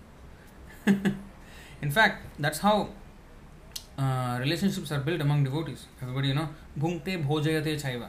in 1.83 1.91
fact 1.91 2.25
that's 2.39 2.61
how 2.61 2.89
uh, 3.99 4.39
relationships 4.41 4.91
are 4.93 5.01
built 5.01 5.21
among 5.21 5.45
devotees 5.45 5.87
everybody 6.03 6.29
you 6.29 6.35
know 6.35 6.49
bhungte 6.85 7.13
bhojayate 7.31 7.75
chaiva 7.85 8.09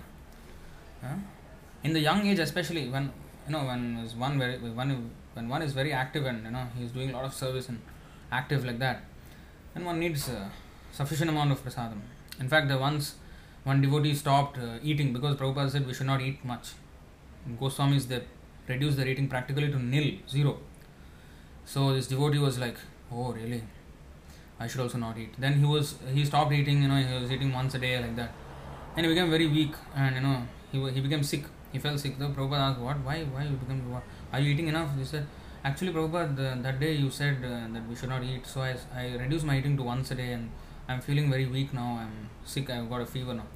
in 1.84 1.93
the 1.93 1.99
young 1.99 2.26
age 2.31 2.39
especially 2.39 2.88
when 2.95 3.11
you 3.45 3.51
know 3.55 3.63
when 3.69 3.84
is 4.05 4.15
one 4.15 4.38
very 4.43 4.57
one 4.81 4.91
when 5.34 5.48
one 5.48 5.62
is 5.62 5.74
very 5.74 5.94
active 5.94 6.26
and 6.26 6.44
you 6.45 6.52
know 6.52 6.66
he's 6.78 6.91
doing 6.91 7.10
a 7.12 7.14
lot 7.14 7.26
of 7.26 7.34
service 7.34 7.70
and 7.70 7.80
active 8.32 8.66
like 8.66 8.80
that 8.80 9.03
then 9.74 9.86
one 9.86 9.99
needs 9.99 10.30
uh, 10.30 10.49
sufficient 10.91 11.30
amount 11.30 11.52
of 11.52 11.64
prasadam 11.66 12.02
in 12.40 12.48
fact 12.53 12.68
the 12.68 12.78
once 12.78 13.16
one 13.64 13.82
devotee 13.82 14.14
stopped 14.14 14.58
uh, 14.58 14.78
eating 14.82 15.14
because 15.14 15.36
Prabhupada 15.36 15.70
said 15.70 15.86
we 15.86 15.94
should 15.94 16.08
not 16.14 16.22
eat 16.22 16.44
much 16.44 16.70
Goswamis 17.60 18.08
they 18.08 18.22
reduced 18.68 18.98
the 18.98 19.08
eating 19.08 19.28
practically 19.28 19.72
to 19.72 19.80
nil, 19.80 20.14
zero. 20.30 20.58
So 21.66 21.94
this 21.94 22.08
devotee 22.08 22.38
was 22.38 22.60
like, 22.60 22.78
"Oh, 23.12 23.32
really? 23.34 23.64
I 24.60 24.68
should 24.68 24.82
also 24.82 24.98
not 24.98 25.18
eat." 25.18 25.34
Then 25.38 25.53
he 25.60 25.66
was 25.66 25.95
he 26.14 26.26
stopped 26.26 26.52
eating. 26.53 26.82
You 26.84 26.88
know, 26.88 26.98
he 26.98 27.22
was 27.22 27.32
eating 27.32 27.52
once 27.53 27.74
a 27.76 27.80
day 27.80 27.99
like 27.99 28.16
that, 28.16 28.32
and 28.95 29.06
he 29.06 29.12
became 29.14 29.30
very 29.30 29.48
weak. 29.48 29.74
And 29.95 30.16
you 30.16 30.22
know, 30.22 30.38
he 30.72 30.91
he 30.91 31.02
became 31.02 31.24
sick. 31.24 31.45
He 31.72 31.80
fell 31.80 31.98
sick. 31.98 32.20
The 32.20 32.30
Prabhupada 32.30 32.66
asked, 32.70 32.80
"What? 32.80 32.99
Why? 33.10 33.18
Why 33.36 33.44
you 33.45 33.58
become? 33.64 33.82
What? 33.91 34.03
Are 34.34 34.40
you 34.40 34.52
eating 34.53 34.68
enough?" 34.68 34.98
He 34.98 35.06
said, 35.06 35.26
"Actually, 35.64 35.94
Prabhupada, 35.94 36.36
the, 36.41 36.49
that 36.68 36.80
day 36.80 36.94
you 36.94 37.10
said 37.10 37.38
uh, 37.44 37.74
that 37.74 37.88
we 37.90 37.95
should 37.95 38.10
not 38.10 38.24
eat, 38.24 38.45
so 38.45 38.62
I 38.62 38.76
I 39.03 39.06
reduced 39.24 39.45
my 39.52 39.58
eating 39.58 39.78
to 39.78 39.84
once 39.84 40.12
a 40.12 40.16
day, 40.16 40.32
and 40.34 40.49
I'm 40.88 41.02
feeling 41.10 41.30
very 41.36 41.48
weak 41.58 41.74
now. 41.82 41.90
I'm 42.03 42.16
sick. 42.56 42.70
I've 42.70 42.90
got 42.95 43.02
a 43.02 43.12
fever 43.18 43.36
now." 43.41 43.48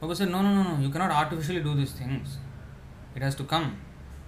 Prabhupada 0.00 0.16
said, 0.22 0.30
"No, 0.36 0.42
no, 0.48 0.54
no, 0.58 0.64
no. 0.70 0.82
You 0.86 0.90
cannot 0.96 1.12
artificially 1.22 1.62
do 1.70 1.74
these 1.82 1.92
things." 2.02 2.38
it 3.16 3.22
has 3.22 3.34
to 3.34 3.44
come 3.44 3.76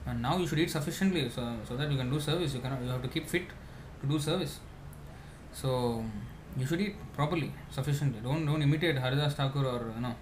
and 0.06 0.23
now 0.23 0.36
you 0.39 0.47
should 0.47 0.59
eat 0.59 0.70
sufficiently 0.70 1.28
so, 1.28 1.43
so 1.68 1.77
that 1.77 1.90
you 1.90 1.97
can 1.97 2.10
do 2.10 2.20
service 2.20 2.55
you 2.55 2.60
cannot 2.60 2.81
you 2.82 2.89
have 2.89 3.02
to 3.02 3.09
keep 3.09 3.28
fit 3.28 3.48
to 4.01 4.06
do 4.06 4.18
service 4.18 4.60
so 5.52 6.05
you 6.56 6.66
should 6.66 6.81
eat 6.81 6.94
properly 7.14 7.52
sufficiently 7.70 8.20
don't 8.23 8.47
don't 8.47 8.62
imitate 8.62 8.97
haridas 8.97 9.35
thakur 9.35 9.64
or 9.73 9.81
you 9.97 10.02
know 10.06 10.14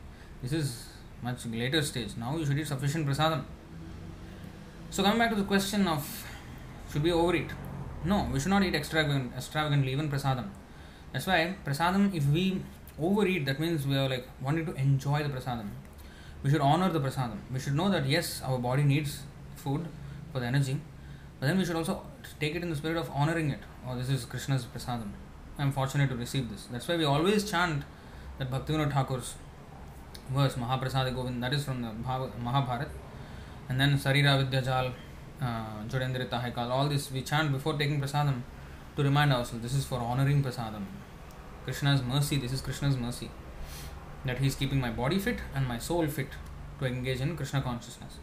this 0.42 0.52
is 0.52 0.88
much 1.22 1.44
later 1.46 1.82
stage 1.82 2.16
now 2.16 2.36
you 2.36 2.46
should 2.46 2.58
eat 2.58 2.66
sufficient 2.66 3.06
prasadam 3.06 3.44
so 4.94 5.02
coming 5.06 5.20
back 5.22 5.30
to 5.34 5.38
the 5.42 5.48
question 5.52 5.88
of 5.94 6.02
should 6.90 7.04
we 7.08 7.12
overeat 7.20 7.50
no 8.12 8.18
we 8.32 8.40
should 8.40 8.54
not 8.56 8.64
eat 8.66 8.76
extravagant 8.82 9.32
extravagantly 9.40 9.92
even 9.96 10.08
prasadam 10.14 10.48
that's 11.12 11.26
why 11.30 11.40
prasadam 11.66 12.04
if 12.20 12.26
we 12.36 12.44
overeat 13.08 13.42
that 13.48 13.58
means 13.64 13.88
we 13.92 13.96
are 14.02 14.10
like 14.14 14.28
wanting 14.46 14.66
to 14.70 14.74
enjoy 14.86 15.18
the 15.26 15.32
prasadam 15.36 15.70
we 16.44 16.50
should 16.50 16.60
honor 16.60 16.90
the 16.90 17.00
prasadam. 17.00 17.38
We 17.50 17.58
should 17.58 17.74
know 17.74 17.88
that 17.88 18.06
yes, 18.06 18.42
our 18.44 18.58
body 18.58 18.82
needs 18.82 19.22
food 19.56 19.88
for 20.30 20.40
the 20.40 20.46
energy, 20.46 20.78
but 21.40 21.46
then 21.46 21.56
we 21.56 21.64
should 21.64 21.74
also 21.74 22.02
take 22.38 22.54
it 22.54 22.62
in 22.62 22.68
the 22.68 22.76
spirit 22.76 22.98
of 22.98 23.10
honoring 23.10 23.50
it. 23.50 23.60
Oh, 23.88 23.96
this 23.96 24.10
is 24.10 24.26
Krishna's 24.26 24.66
prasadam. 24.66 25.08
I'm 25.58 25.72
fortunate 25.72 26.10
to 26.10 26.16
receive 26.16 26.50
this. 26.50 26.68
That's 26.70 26.86
why 26.86 26.96
we 26.96 27.04
always 27.04 27.50
chant 27.50 27.84
that 28.36 28.50
Bhaktivinoda 28.50 28.92
Thakur's 28.92 29.36
verse 30.34 30.54
Mahaprasada 30.56 31.14
Govind. 31.14 31.42
That 31.42 31.54
is 31.54 31.64
from 31.64 31.80
the 31.80 31.92
Mahabharata, 31.94 32.90
and 33.68 33.80
then 33.80 33.98
Sarira 33.98 34.44
Vidyajal, 34.44 34.92
uh, 35.40 35.82
Jodendrita 35.88 36.42
Haikal. 36.42 36.70
All 36.70 36.88
this 36.88 37.10
we 37.10 37.22
chant 37.22 37.52
before 37.52 37.74
taking 37.78 38.00
prasadam 38.00 38.42
to 38.96 39.02
remind 39.02 39.32
ourselves 39.32 39.62
this 39.62 39.74
is 39.74 39.84
for 39.84 39.98
honoring 39.98 40.42
prasadam. 40.42 40.84
Krishna's 41.64 42.02
mercy. 42.02 42.36
This 42.36 42.52
is 42.52 42.60
Krishna's 42.60 42.96
mercy 42.96 43.30
that 44.24 44.38
he 44.38 44.46
is 44.46 44.54
keeping 44.54 44.80
my 44.80 44.90
body 44.90 45.18
fit 45.18 45.38
and 45.54 45.66
my 45.66 45.78
soul 45.78 46.06
fit 46.06 46.28
to 46.78 46.86
engage 46.86 47.20
in 47.20 47.36
Krishna 47.36 47.60
consciousness. 47.60 48.18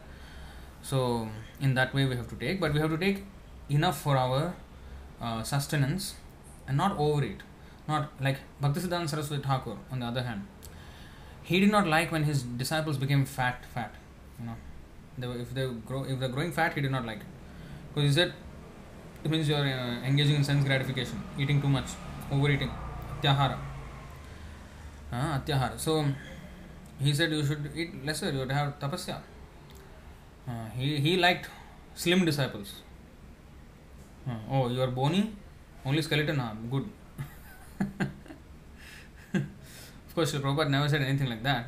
So, 0.81 1.29
in 1.59 1.75
that 1.75 1.93
way, 1.93 2.05
we 2.05 2.15
have 2.15 2.27
to 2.29 2.35
take, 2.35 2.59
but 2.59 2.73
we 2.73 2.79
have 2.79 2.89
to 2.89 2.97
take 2.97 3.23
enough 3.69 4.01
for 4.01 4.17
our 4.17 4.55
uh, 5.21 5.43
sustenance 5.43 6.15
and 6.67 6.77
not 6.77 6.97
overeat. 6.97 7.41
Not 7.87 8.09
like 8.19 8.37
Bhaktisiddhanta 8.61 9.09
Saraswati 9.09 9.43
Thakur, 9.43 9.77
on 9.91 9.99
the 9.99 10.05
other 10.05 10.23
hand, 10.23 10.47
he 11.43 11.59
did 11.59 11.71
not 11.71 11.87
like 11.87 12.11
when 12.11 12.23
his 12.23 12.43
disciples 12.43 12.97
became 12.97 13.25
fat, 13.25 13.63
fat. 13.73 13.93
You 14.39 14.47
know, 14.47 14.55
they 15.21 15.27
if 15.27 15.53
they 15.53 15.67
grow, 15.87 16.03
if 16.03 16.19
they're 16.19 16.29
growing 16.37 16.51
fat, 16.51 16.73
he 16.73 16.81
did 16.81 16.91
not 16.91 17.05
like 17.05 17.19
it 17.19 17.25
because 17.93 18.09
he 18.09 18.13
said 18.13 18.33
it 19.23 19.29
means 19.29 19.47
you 19.47 19.55
are 19.55 19.65
uh, 19.65 20.07
engaging 20.07 20.35
in 20.35 20.43
sense 20.43 20.63
gratification, 20.65 21.21
eating 21.37 21.61
too 21.61 21.69
much, 21.69 21.89
overeating, 22.31 22.71
tyahara. 23.21 23.57
Uh, 25.11 25.39
atyahara. 25.39 25.77
So 25.79 26.05
he 26.99 27.13
said 27.13 27.31
you 27.31 27.45
should 27.45 27.69
eat 27.75 28.05
lesser, 28.05 28.31
you 28.31 28.39
would 28.39 28.51
have 28.51 28.79
tapasya. 28.79 29.17
Uh, 30.47 30.69
he, 30.75 30.97
he 30.97 31.17
liked 31.17 31.49
slim 31.93 32.25
disciples. 32.25 32.81
Uh, 34.27 34.35
oh, 34.49 34.69
you 34.69 34.81
are 34.81 34.87
bony? 34.87 35.31
Only 35.85 36.01
skeleton? 36.01 36.39
Ah, 36.39 36.53
good. 36.69 36.89
of 39.33 40.15
course, 40.15 40.33
Prabhupada 40.33 40.69
never 40.69 40.87
said 40.87 41.01
anything 41.01 41.29
like 41.29 41.43
that. 41.43 41.67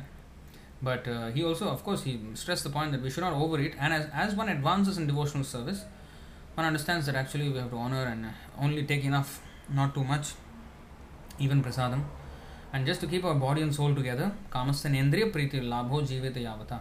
But 0.84 1.08
uh, 1.08 1.30
he 1.30 1.42
also, 1.42 1.68
of 1.68 1.82
course, 1.82 2.02
he 2.02 2.20
stressed 2.34 2.64
the 2.64 2.70
point 2.70 2.92
that 2.92 3.00
we 3.00 3.10
should 3.10 3.22
not 3.22 3.32
overeat. 3.32 3.74
And 3.80 3.92
as, 3.92 4.06
as 4.12 4.34
one 4.34 4.48
advances 4.50 4.98
in 4.98 5.06
devotional 5.06 5.44
service, 5.44 5.84
one 6.54 6.66
understands 6.66 7.06
that 7.06 7.14
actually 7.14 7.48
we 7.48 7.58
have 7.58 7.70
to 7.70 7.76
honor 7.76 8.04
and 8.04 8.26
only 8.60 8.84
take 8.84 9.04
enough, 9.04 9.40
not 9.72 9.94
too 9.94 10.04
much, 10.04 10.32
even 11.38 11.62
prasadam. 11.64 12.02
And 12.72 12.84
just 12.84 13.00
to 13.00 13.06
keep 13.06 13.24
our 13.24 13.34
body 13.34 13.62
and 13.62 13.74
soul 13.74 13.94
together, 13.94 14.32
kamasya 14.50 14.90
nendriya 14.90 15.32
priti 15.32 15.60
labho 15.72 16.02
jiveta 16.06 16.42
yavata. 16.48 16.80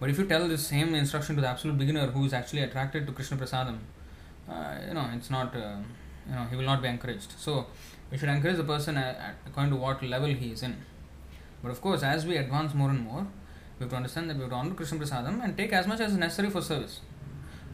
But 0.00 0.10
if 0.10 0.18
you 0.18 0.26
tell 0.26 0.48
the 0.48 0.58
same 0.58 0.94
instruction 0.94 1.36
to 1.36 1.42
the 1.42 1.48
absolute 1.48 1.78
beginner 1.78 2.06
who 2.08 2.24
is 2.24 2.32
actually 2.32 2.62
attracted 2.62 3.06
to 3.06 3.12
Krishna 3.12 3.36
Prasadam, 3.36 3.78
uh, 4.48 4.76
you 4.88 4.94
know, 4.94 5.08
it's 5.14 5.30
not, 5.30 5.54
uh, 5.54 5.76
you 6.28 6.34
know, 6.34 6.46
he 6.50 6.56
will 6.56 6.64
not 6.64 6.82
be 6.82 6.88
encouraged. 6.88 7.32
So, 7.38 7.66
we 8.10 8.18
should 8.18 8.28
encourage 8.28 8.56
the 8.56 8.64
person 8.64 8.96
according 9.46 9.70
to 9.72 9.76
what 9.76 10.02
level 10.02 10.28
he 10.28 10.50
is 10.50 10.62
in. 10.62 10.76
But 11.62 11.70
of 11.70 11.80
course, 11.80 12.02
as 12.02 12.26
we 12.26 12.36
advance 12.36 12.74
more 12.74 12.90
and 12.90 13.00
more, 13.00 13.26
have 13.84 13.90
to 13.90 13.96
understand 13.96 14.30
that 14.30 14.36
we 14.36 14.42
have 14.42 14.50
to 14.50 14.56
honor 14.56 14.74
Krishna 14.74 14.98
Prasadam 14.98 15.42
and 15.44 15.56
take 15.56 15.72
as 15.72 15.86
much 15.86 16.00
as 16.00 16.16
necessary 16.16 16.50
for 16.50 16.62
service. 16.62 17.00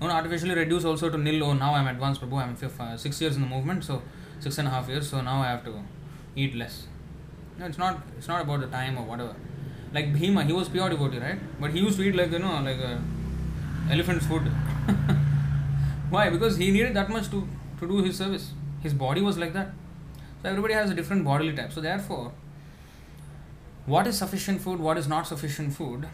Don't 0.00 0.10
artificially 0.10 0.54
reduce 0.54 0.84
also 0.84 1.10
to 1.10 1.18
nil. 1.18 1.42
Oh, 1.44 1.52
now 1.52 1.74
I'm 1.74 1.86
advanced 1.86 2.20
Prabhu. 2.22 2.40
I'm 2.42 2.56
uh, 2.80 2.96
six 2.96 3.20
years 3.20 3.36
in 3.36 3.42
the 3.42 3.48
movement, 3.48 3.84
so 3.84 4.02
six 4.40 4.58
and 4.58 4.68
a 4.68 4.70
half 4.70 4.88
years. 4.88 5.08
So 5.10 5.20
now 5.20 5.42
I 5.42 5.48
have 5.48 5.64
to 5.64 5.74
eat 6.34 6.54
less. 6.54 6.86
No, 7.58 7.66
it's 7.66 7.78
not. 7.78 8.02
It's 8.16 8.28
not 8.28 8.40
about 8.42 8.60
the 8.60 8.68
time 8.68 8.96
or 8.98 9.04
whatever. 9.04 9.34
Like 9.92 10.12
Bhima, 10.14 10.44
he 10.44 10.52
was 10.52 10.68
pure 10.68 10.88
devotee, 10.88 11.18
right? 11.18 11.38
But 11.60 11.72
he 11.72 11.80
used 11.80 11.98
to 11.98 12.04
eat 12.04 12.14
like 12.14 12.32
you 12.32 12.38
know, 12.38 12.60
like 12.62 12.78
uh, 12.78 12.96
elephant's 13.90 14.26
food. 14.26 14.42
Why? 16.10 16.30
Because 16.30 16.56
he 16.56 16.70
needed 16.70 16.94
that 16.94 17.10
much 17.10 17.30
to 17.30 17.46
to 17.80 17.88
do 17.88 18.02
his 18.02 18.16
service. 18.16 18.52
His 18.82 18.94
body 18.94 19.20
was 19.20 19.36
like 19.36 19.52
that. 19.52 19.72
So 20.42 20.48
everybody 20.48 20.74
has 20.74 20.90
a 20.90 20.94
different 20.94 21.24
bodily 21.24 21.52
type. 21.52 21.72
So 21.72 21.82
therefore, 21.82 22.32
what 23.90 24.06
is 24.06 24.18
sufficient 24.18 24.60
food, 24.60 24.78
what 24.78 24.96
is 24.96 25.08
not 25.08 25.26
sufficient 25.26 25.72
food, 25.74 26.06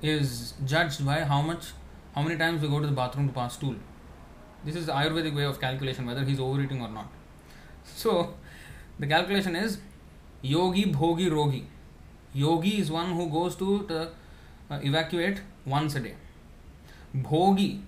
is 0.00 0.54
judged 0.64 1.04
by 1.04 1.20
how 1.24 1.40
much, 1.42 1.72
how 2.14 2.22
many 2.22 2.36
times 2.38 2.62
we 2.62 2.68
go 2.68 2.80
to 2.80 2.86
the 2.86 2.92
bathroom 3.00 3.28
to 3.28 3.34
pass 3.34 3.54
stool. 3.54 3.74
This 4.64 4.76
is 4.76 4.86
the 4.86 4.92
Ayurvedic 4.92 5.34
way 5.34 5.44
of 5.44 5.60
calculation 5.60 6.06
whether 6.06 6.24
he's 6.24 6.40
overeating 6.40 6.80
or 6.80 6.88
not. 6.88 7.08
So 7.84 8.34
the 8.98 9.06
calculation 9.06 9.54
is 9.56 9.78
yogi, 10.40 10.86
bhogi, 10.86 11.28
rogi. 11.30 11.64
Yogi 12.32 12.78
is 12.78 12.90
one 12.90 13.12
who 13.12 13.28
goes 13.28 13.56
to 13.56 13.84
the, 13.88 14.10
uh, 14.70 14.80
evacuate 14.82 15.42
once 15.66 15.94
a 15.96 16.00
day. 16.00 16.14
Bhogi, 17.14 17.80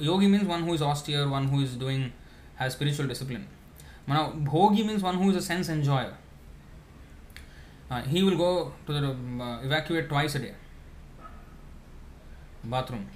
yogi 0.00 0.26
means 0.26 0.44
one 0.44 0.62
who 0.62 0.74
is 0.74 0.82
austere, 0.82 1.28
one 1.28 1.48
who 1.48 1.60
is 1.60 1.76
doing 1.76 2.12
has 2.56 2.72
spiritual 2.72 3.06
discipline. 3.06 3.46
Now, 4.06 4.32
bhogi 4.32 4.86
means 4.86 5.02
one 5.02 5.16
who 5.16 5.30
is 5.30 5.36
a 5.36 5.42
sense 5.42 5.68
enjoyer. 5.68 6.14
Uh, 7.90 8.02
he 8.02 8.22
will 8.22 8.36
go 8.36 8.72
to 8.86 8.92
the 8.92 9.08
uh, 9.44 9.60
evacuate 9.62 10.08
twice 10.08 10.34
a 10.34 10.38
day, 10.38 10.54
bathroom, 12.64 13.06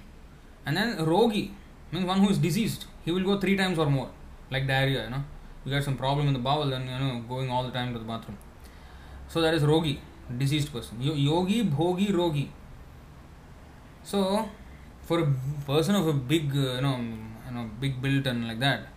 and 0.65 0.77
then 0.77 0.97
rogi 0.97 1.51
means 1.91 2.05
one 2.05 2.19
who 2.19 2.29
is 2.29 2.37
diseased. 2.37 2.85
He 3.03 3.11
will 3.11 3.23
go 3.23 3.39
three 3.39 3.57
times 3.57 3.79
or 3.79 3.87
more, 3.87 4.09
like 4.51 4.67
diarrhea. 4.67 5.05
You 5.05 5.09
know, 5.09 5.23
you 5.65 5.71
got 5.71 5.83
some 5.83 5.97
problem 5.97 6.27
in 6.27 6.33
the 6.33 6.39
bowel, 6.39 6.69
then 6.69 6.83
you 6.87 6.99
know 6.99 7.23
going 7.27 7.49
all 7.49 7.63
the 7.63 7.71
time 7.71 7.93
to 7.93 7.99
the 7.99 8.05
bathroom. 8.05 8.37
So 9.27 9.41
that 9.41 9.53
is 9.53 9.63
rogi, 9.63 9.99
diseased 10.37 10.71
person. 10.71 11.01
Yogi, 11.01 11.63
bhogi, 11.63 12.11
rogi. 12.11 12.49
So, 14.03 14.49
for 15.03 15.19
a 15.19 15.33
person 15.65 15.95
of 15.95 16.07
a 16.07 16.13
big, 16.13 16.51
uh, 16.55 16.75
you 16.75 16.81
know, 16.81 16.97
you 17.47 17.53
know, 17.53 17.69
big 17.79 18.01
built 18.01 18.25
and 18.27 18.47
like 18.47 18.59
that 18.59 18.87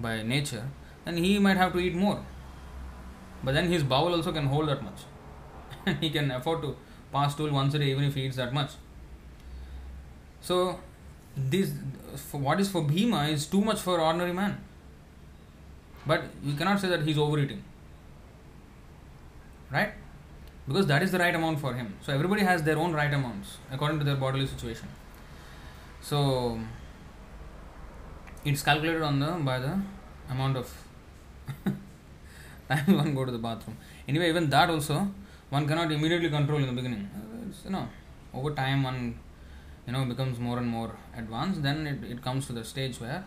by 0.00 0.22
nature, 0.22 0.64
then 1.04 1.16
he 1.16 1.38
might 1.38 1.56
have 1.56 1.72
to 1.72 1.78
eat 1.78 1.94
more. 1.94 2.20
But 3.44 3.54
then 3.54 3.70
his 3.70 3.82
bowel 3.82 4.14
also 4.14 4.32
can 4.32 4.46
hold 4.46 4.68
that 4.68 4.82
much. 4.82 5.02
he 6.00 6.10
can 6.10 6.30
afford 6.30 6.62
to 6.62 6.76
pass 7.12 7.32
stool 7.34 7.50
once 7.50 7.74
a 7.74 7.78
day 7.78 7.90
even 7.90 8.04
if 8.04 8.14
he 8.14 8.26
eats 8.26 8.36
that 8.36 8.52
much. 8.52 8.72
So 10.40 10.80
this 11.36 11.72
what 12.32 12.60
is 12.60 12.68
for 12.70 12.82
Bhima 12.82 13.24
is 13.28 13.46
too 13.46 13.60
much 13.60 13.80
for 13.80 14.00
ordinary 14.00 14.32
man. 14.32 14.58
But 16.06 16.24
you 16.44 16.54
cannot 16.54 16.80
say 16.80 16.88
that 16.88 17.02
he's 17.02 17.18
overeating. 17.18 17.62
Right? 19.70 19.92
Because 20.68 20.86
that 20.86 21.02
is 21.02 21.12
the 21.12 21.18
right 21.18 21.34
amount 21.34 21.60
for 21.60 21.74
him. 21.74 21.94
So 22.02 22.12
everybody 22.12 22.42
has 22.42 22.62
their 22.62 22.78
own 22.78 22.92
right 22.92 23.12
amounts 23.12 23.58
according 23.70 23.98
to 23.98 24.04
their 24.04 24.16
bodily 24.16 24.46
situation. 24.46 24.88
So 26.00 26.60
it's 28.44 28.62
calculated 28.62 29.02
on 29.02 29.18
the 29.20 29.30
by 29.50 29.58
the 29.58 29.80
amount 30.30 30.56
of 30.56 30.72
time 32.68 32.96
one 32.96 33.14
go 33.14 33.24
to 33.24 33.32
the 33.32 33.38
bathroom. 33.38 33.76
Anyway, 34.08 34.28
even 34.28 34.48
that 34.50 34.70
also 34.70 35.08
one 35.50 35.66
cannot 35.66 35.92
immediately 35.92 36.30
control 36.30 36.58
in 36.58 36.66
the 36.66 36.72
beginning. 36.72 37.08
It's, 37.48 37.64
you 37.64 37.70
know, 37.70 37.88
over 38.34 38.50
time 38.54 38.82
one 38.82 39.18
you 39.86 39.92
know 39.92 40.04
becomes 40.04 40.38
more 40.38 40.58
and 40.58 40.66
more 40.66 40.96
advanced. 41.16 41.62
Then 41.62 41.86
it, 41.86 42.10
it 42.10 42.22
comes 42.22 42.46
to 42.46 42.52
the 42.52 42.64
stage 42.64 43.00
where 43.00 43.24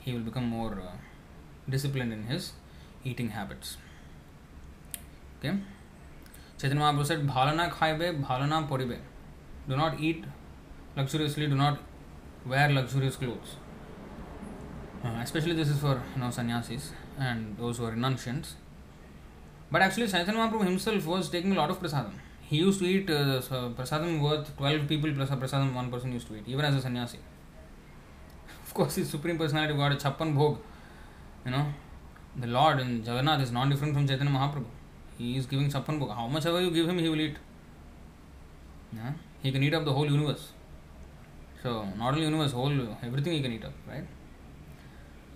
he 0.00 0.12
will 0.12 0.20
become 0.20 0.44
more 0.44 0.72
uh, 0.72 0.96
disciplined 1.68 2.12
in 2.12 2.24
his 2.24 2.52
eating 3.04 3.30
habits. 3.30 3.76
Okay. 5.38 5.56
Chaitanya 6.58 6.82
Mahaprabhu 6.82 7.06
said, 7.06 7.26
Bhalana 7.26 7.70
khaibe, 7.70 8.22
bhalana 8.22 8.68
poribe. 8.68 8.98
Do 9.68 9.76
not 9.76 9.98
eat 9.98 10.24
luxuriously, 10.96 11.46
do 11.46 11.54
not 11.54 11.78
wear 12.44 12.68
luxurious 12.70 13.16
clothes. 13.16 13.56
Uh, 15.02 15.20
especially 15.22 15.54
this 15.54 15.68
is 15.68 15.78
for 15.78 16.02
you 16.14 16.20
know 16.20 16.30
sannyasis 16.30 16.92
and 17.18 17.56
those 17.56 17.78
who 17.78 17.84
are 17.84 17.92
renunciants. 17.92 18.52
But 19.70 19.82
actually, 19.82 20.08
Chaitanya 20.08 20.40
Mahaprabhu 20.40 20.64
himself 20.64 21.06
was 21.06 21.28
taking 21.28 21.52
a 21.52 21.54
lot 21.54 21.70
of 21.70 21.80
prasadam. 21.80 22.12
He 22.42 22.56
used 22.56 22.80
to 22.80 22.86
eat 22.86 23.08
uh, 23.08 23.40
prasadam 23.78 24.20
worth 24.20 24.56
12 24.56 24.88
people 24.88 25.12
plus 25.12 25.30
a 25.30 25.36
prasadam 25.36 25.72
one 25.74 25.90
person 25.90 26.12
used 26.12 26.26
to 26.28 26.36
eat, 26.36 26.44
even 26.46 26.64
as 26.64 26.74
a 26.74 26.80
sannyasi. 26.80 27.18
Of 28.66 28.74
course, 28.74 28.96
his 28.96 29.08
Supreme 29.08 29.38
Personality 29.38 29.74
got 29.74 29.92
a 29.92 29.96
chappan 29.96 30.34
bhog. 30.34 30.58
You 31.44 31.52
know, 31.52 31.66
the 32.36 32.48
Lord 32.48 32.80
in 32.80 33.04
Jagannath 33.04 33.42
is 33.42 33.52
non 33.52 33.70
different 33.70 33.94
from 33.94 34.08
Chaitanya 34.08 34.32
Mahaprabhu. 34.32 34.66
He 35.18 35.36
is 35.36 35.46
giving 35.46 35.70
chappan 35.70 36.00
bhog. 36.00 36.14
How 36.14 36.26
much 36.26 36.46
ever 36.46 36.60
you 36.60 36.70
give 36.70 36.88
him, 36.88 36.98
he 36.98 37.08
will 37.08 37.20
eat. 37.20 37.36
Yeah? 38.92 39.12
He 39.42 39.52
can 39.52 39.62
eat 39.62 39.74
up 39.74 39.84
the 39.84 39.92
whole 39.92 40.10
universe. 40.10 40.50
So, 41.62 41.86
not 41.96 42.14
only 42.14 42.24
universe, 42.24 42.52
whole, 42.52 42.96
everything 43.02 43.34
he 43.34 43.42
can 43.42 43.52
eat 43.52 43.64
up, 43.64 43.74
right? 43.86 44.04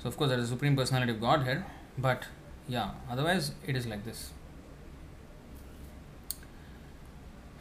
So, 0.02 0.08
of 0.08 0.16
course, 0.16 0.30
there 0.30 0.38
is 0.38 0.46
a 0.46 0.48
Supreme 0.48 0.74
Personality 0.74 1.12
of 1.12 1.20
Godhead, 1.20 1.64
but 1.98 2.24
yeah 2.68 2.90
otherwise 3.10 3.52
it 3.66 3.76
is 3.76 3.86
like 3.86 4.04
this. 4.04 4.30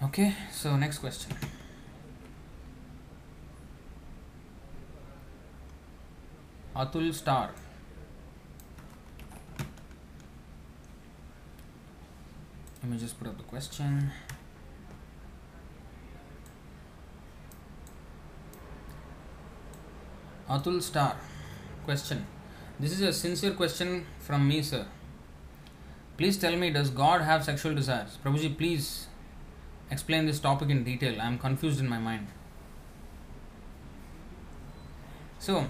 Okay 0.04 0.34
so 0.52 0.76
next 0.76 1.00
question. 1.00 1.32
Atul 6.76 7.14
star. 7.14 7.52
Let 12.82 12.92
me 12.92 12.98
just 12.98 13.18
put 13.18 13.28
up 13.28 13.38
the 13.38 13.44
question. 13.44 14.12
Atul 20.50 20.82
star 20.82 21.16
question. 21.86 22.26
This 22.80 22.92
is 22.92 23.02
a 23.02 23.14
sincere 23.14 23.52
question 23.52 24.06
from 24.20 24.48
me, 24.48 24.62
sir. 24.62 24.86
Please 26.18 26.38
tell 26.38 26.56
me, 26.56 26.70
does 26.70 26.90
God 26.90 27.22
have 27.22 27.44
sexual 27.44 27.74
desires? 27.74 28.18
Prabhuji, 28.24 28.58
please 28.58 29.08
explain 29.90 30.26
this 30.26 30.40
topic 30.40 30.70
in 30.70 30.84
detail. 30.84 31.20
I 31.20 31.26
am 31.26 31.40
confused 31.40 31.80
in 31.80 31.88
my 31.88 31.98
mind. 31.98 32.28
So, 35.40 35.66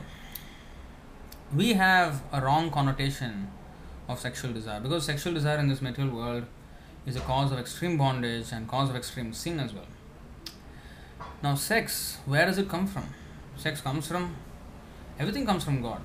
we 1.56 1.74
have 1.74 2.22
a 2.32 2.42
wrong 2.42 2.72
connotation 2.72 3.50
of 4.08 4.20
sexual 4.20 4.52
desire 4.54 4.80
because 4.80 5.06
sexual 5.06 5.34
desire 5.34 5.58
in 5.58 5.70
this 5.70 5.82
material 5.82 6.16
world 6.16 6.46
is 7.06 7.16
a 7.16 7.22
cause 7.22 7.52
of 7.52 7.60
extreme 7.60 7.98
bondage 7.98 8.52
and 8.52 8.68
cause 8.68 8.90
of 8.90 8.96
extreme 8.96 9.34
sin 9.34 9.60
as 9.60 9.74
well. 9.74 9.88
Now, 11.42 11.56
sex, 11.56 12.18
where 12.26 12.46
does 12.46 12.58
it 12.58 12.70
come 12.70 12.86
from? 12.88 13.06
Sex 13.56 13.82
comes 13.82 14.08
from 14.08 14.36
everything 15.20 15.46
comes 15.46 15.64
from 15.64 15.82
God. 15.82 16.02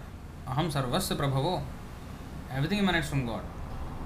Aham 0.46 0.72
sarvasya 0.72 1.16
prabhavo. 1.16 1.62
Everything 2.52 2.78
emanates 2.78 3.08
from 3.08 3.26
God. 3.26 3.42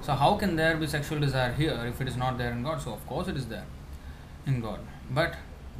So 0.03 0.13
how 0.13 0.35
can 0.35 0.57
there 0.57 0.75
be 0.75 0.85
sexual 0.85 1.19
desire 1.19 1.53
here 1.53 1.85
if 1.87 2.01
it 2.01 2.09
is 2.09 2.17
not 2.17 2.37
there 2.37 2.51
in 2.51 2.61
God? 2.61 2.81
So 2.81 2.91
of 2.91 3.07
course 3.07 3.29
it 3.29 3.37
is 3.37 3.45
there 3.47 3.65
in 4.45 4.59
God. 4.59 4.79
But 5.09 5.35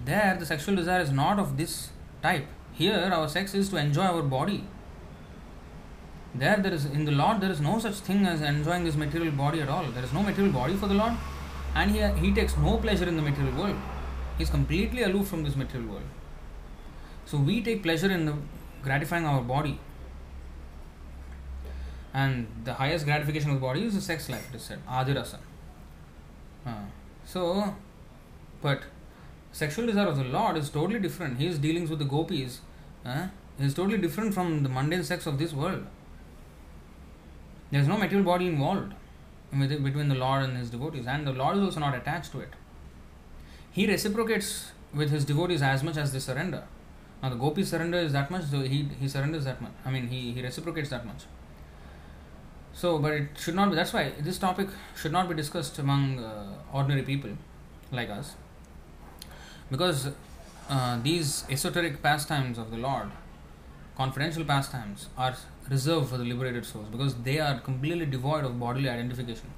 there 0.06 0.38
the 0.40 0.46
sexual 0.46 0.76
desire 0.76 1.02
is 1.02 1.12
not 1.12 1.40
of 1.40 1.58
this 1.58 1.90
type. 2.22 2.46
Here 2.72 3.12
our 3.14 3.28
sex 3.28 3.54
is 3.54 3.68
to 3.70 3.78
enjoy 3.78 4.04
our 4.04 4.22
body. 4.22 4.64
There 6.34 6.56
there 6.58 6.74
is 6.74 6.86
in 6.86 7.04
the 7.04 7.12
Lord 7.12 7.42
there 7.42 7.52
is 7.52 7.60
no 7.60 7.80
such 7.80 7.96
thing 7.96 8.26
as 8.26 8.42
enjoying 8.42 8.86
this 8.86 8.96
material 8.96 9.34
body 9.34 9.60
at 9.60 9.68
all. 9.68 9.84
There 9.92 10.04
is 10.04 10.14
no 10.14 10.24
material 10.24 10.54
body 10.54 10.76
for 10.76 10.88
the 10.88 10.94
Lord 10.94 11.14
and 11.76 11.92
he, 11.92 12.02
he 12.26 12.34
takes 12.34 12.56
no 12.56 12.78
pleasure 12.78 13.08
in 13.08 13.18
the 13.18 13.22
material 13.22 13.54
world. 13.58 13.76
He 14.38 14.44
is 14.44 14.50
completely 14.50 15.04
aloof 15.04 15.28
from 15.28 15.44
this 15.44 15.58
material 15.58 15.92
world. 15.92 16.10
So 17.26 17.38
we 17.38 17.62
take 17.62 17.84
pleasure 17.84 18.10
in 18.10 18.26
the 18.26 18.36
gratifying 18.84 19.26
our 19.26 19.42
body 19.42 19.80
and 22.14 22.48
the 22.64 22.74
highest 22.76 23.06
gratification 23.06 23.50
of 23.50 23.56
the 23.56 23.62
body 23.62 23.84
is 23.84 23.96
the 23.96 24.02
sex 24.02 24.30
life 24.30 24.48
it 24.54 24.58
is 24.58 24.64
said. 24.64 24.80
Adirasa 24.88 25.38
uh, 26.66 26.72
so 27.26 27.76
but 28.62 28.84
sexual 29.52 29.86
desire 29.86 30.08
of 30.08 30.18
the 30.18 30.24
lord 30.24 30.58
is 30.58 30.70
totally 30.70 31.00
different. 31.00 31.38
His 31.38 31.60
dealings 31.60 31.90
with 31.90 32.00
the 32.00 32.06
gopis 32.06 32.62
uh, 33.06 33.28
is 33.60 33.74
totally 33.74 33.98
different 33.98 34.34
from 34.34 34.64
the 34.64 34.70
mundane 34.70 35.04
sex 35.04 35.26
of 35.26 35.38
this 35.38 35.54
world. 35.54 35.86
There 37.72 37.82
is 37.82 37.88
no 37.88 37.98
material 37.98 38.26
body 38.26 38.48
involved 38.48 38.94
between 39.52 40.08
the 40.08 40.16
lord 40.16 40.44
and 40.44 40.58
his 40.58 40.70
devotees 40.70 41.06
and 41.08 41.28
the 41.28 41.34
lord 41.34 41.58
is 41.58 41.64
also 41.64 41.80
not 41.80 41.96
attached 41.96 42.32
to 42.32 42.40
it. 42.40 42.50
He 43.72 43.88
reciprocates 43.88 44.72
with 44.94 45.10
his 45.10 45.26
devotees 45.26 45.62
as 45.62 45.84
much 45.84 45.98
as 45.98 46.14
they 46.14 46.20
surrender. 46.20 46.64
Now 47.22 47.30
the 47.30 47.36
gopi 47.36 47.64
surrender 47.64 47.98
is 47.98 48.12
that 48.14 48.30
much, 48.30 48.46
so 48.46 48.62
he, 48.62 48.88
he 49.00 49.08
surrenders 49.08 49.46
that 49.46 49.62
much. 49.62 49.72
I 49.86 49.92
mean, 49.92 50.08
he, 50.08 50.32
he 50.32 50.42
reciprocates 50.42 50.90
that 50.90 51.06
much. 51.06 51.24
So, 52.74 52.98
but 52.98 53.14
it 53.14 53.28
should 53.38 53.56
not 53.56 53.70
be, 53.70 53.76
that's 53.76 53.94
why 53.94 54.12
this 54.20 54.38
topic 54.38 54.68
should 54.96 55.12
not 55.12 55.30
be 55.30 55.36
discussed 55.36 55.78
among 55.80 56.20
uh, 56.20 56.54
ordinary 56.74 57.04
people 57.04 57.32
like 57.92 58.10
us. 58.10 58.36
Because 59.70 60.10
uh, 60.70 61.00
these 61.02 61.46
esoteric 61.50 62.02
pastimes 62.02 62.58
of 62.58 62.72
the 62.72 62.78
Lord, 62.78 63.10
confidential 63.96 64.44
pastimes, 64.44 65.08
are 65.18 65.36
reserved 65.70 66.10
for 66.10 66.18
the 66.18 66.26
liberated 66.26 66.66
souls 66.66 66.88
because 66.92 67.16
they 67.24 67.40
are 67.40 67.60
completely 67.60 68.06
devoid 68.06 68.44
of 68.44 68.60
bodily 68.60 68.90
identification. 68.90 69.50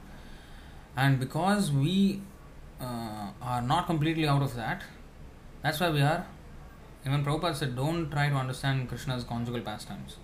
And 0.96 1.20
because 1.20 1.72
we 1.72 2.22
uh, 2.80 3.30
are 3.42 3.62
not 3.62 3.86
completely 3.88 4.28
out 4.28 4.42
of 4.42 4.56
that, 4.56 4.84
that's 5.62 5.80
why 5.80 5.90
we 5.90 6.02
are. 6.02 6.26
Even 7.06 7.24
Prabhupada 7.24 7.56
said, 7.56 7.76
don't 7.76 8.10
try 8.10 8.30
to 8.30 8.36
understand 8.36 8.90
Krishna's 8.90 9.24
conjugal 9.24 9.62
pastimes 9.62 10.18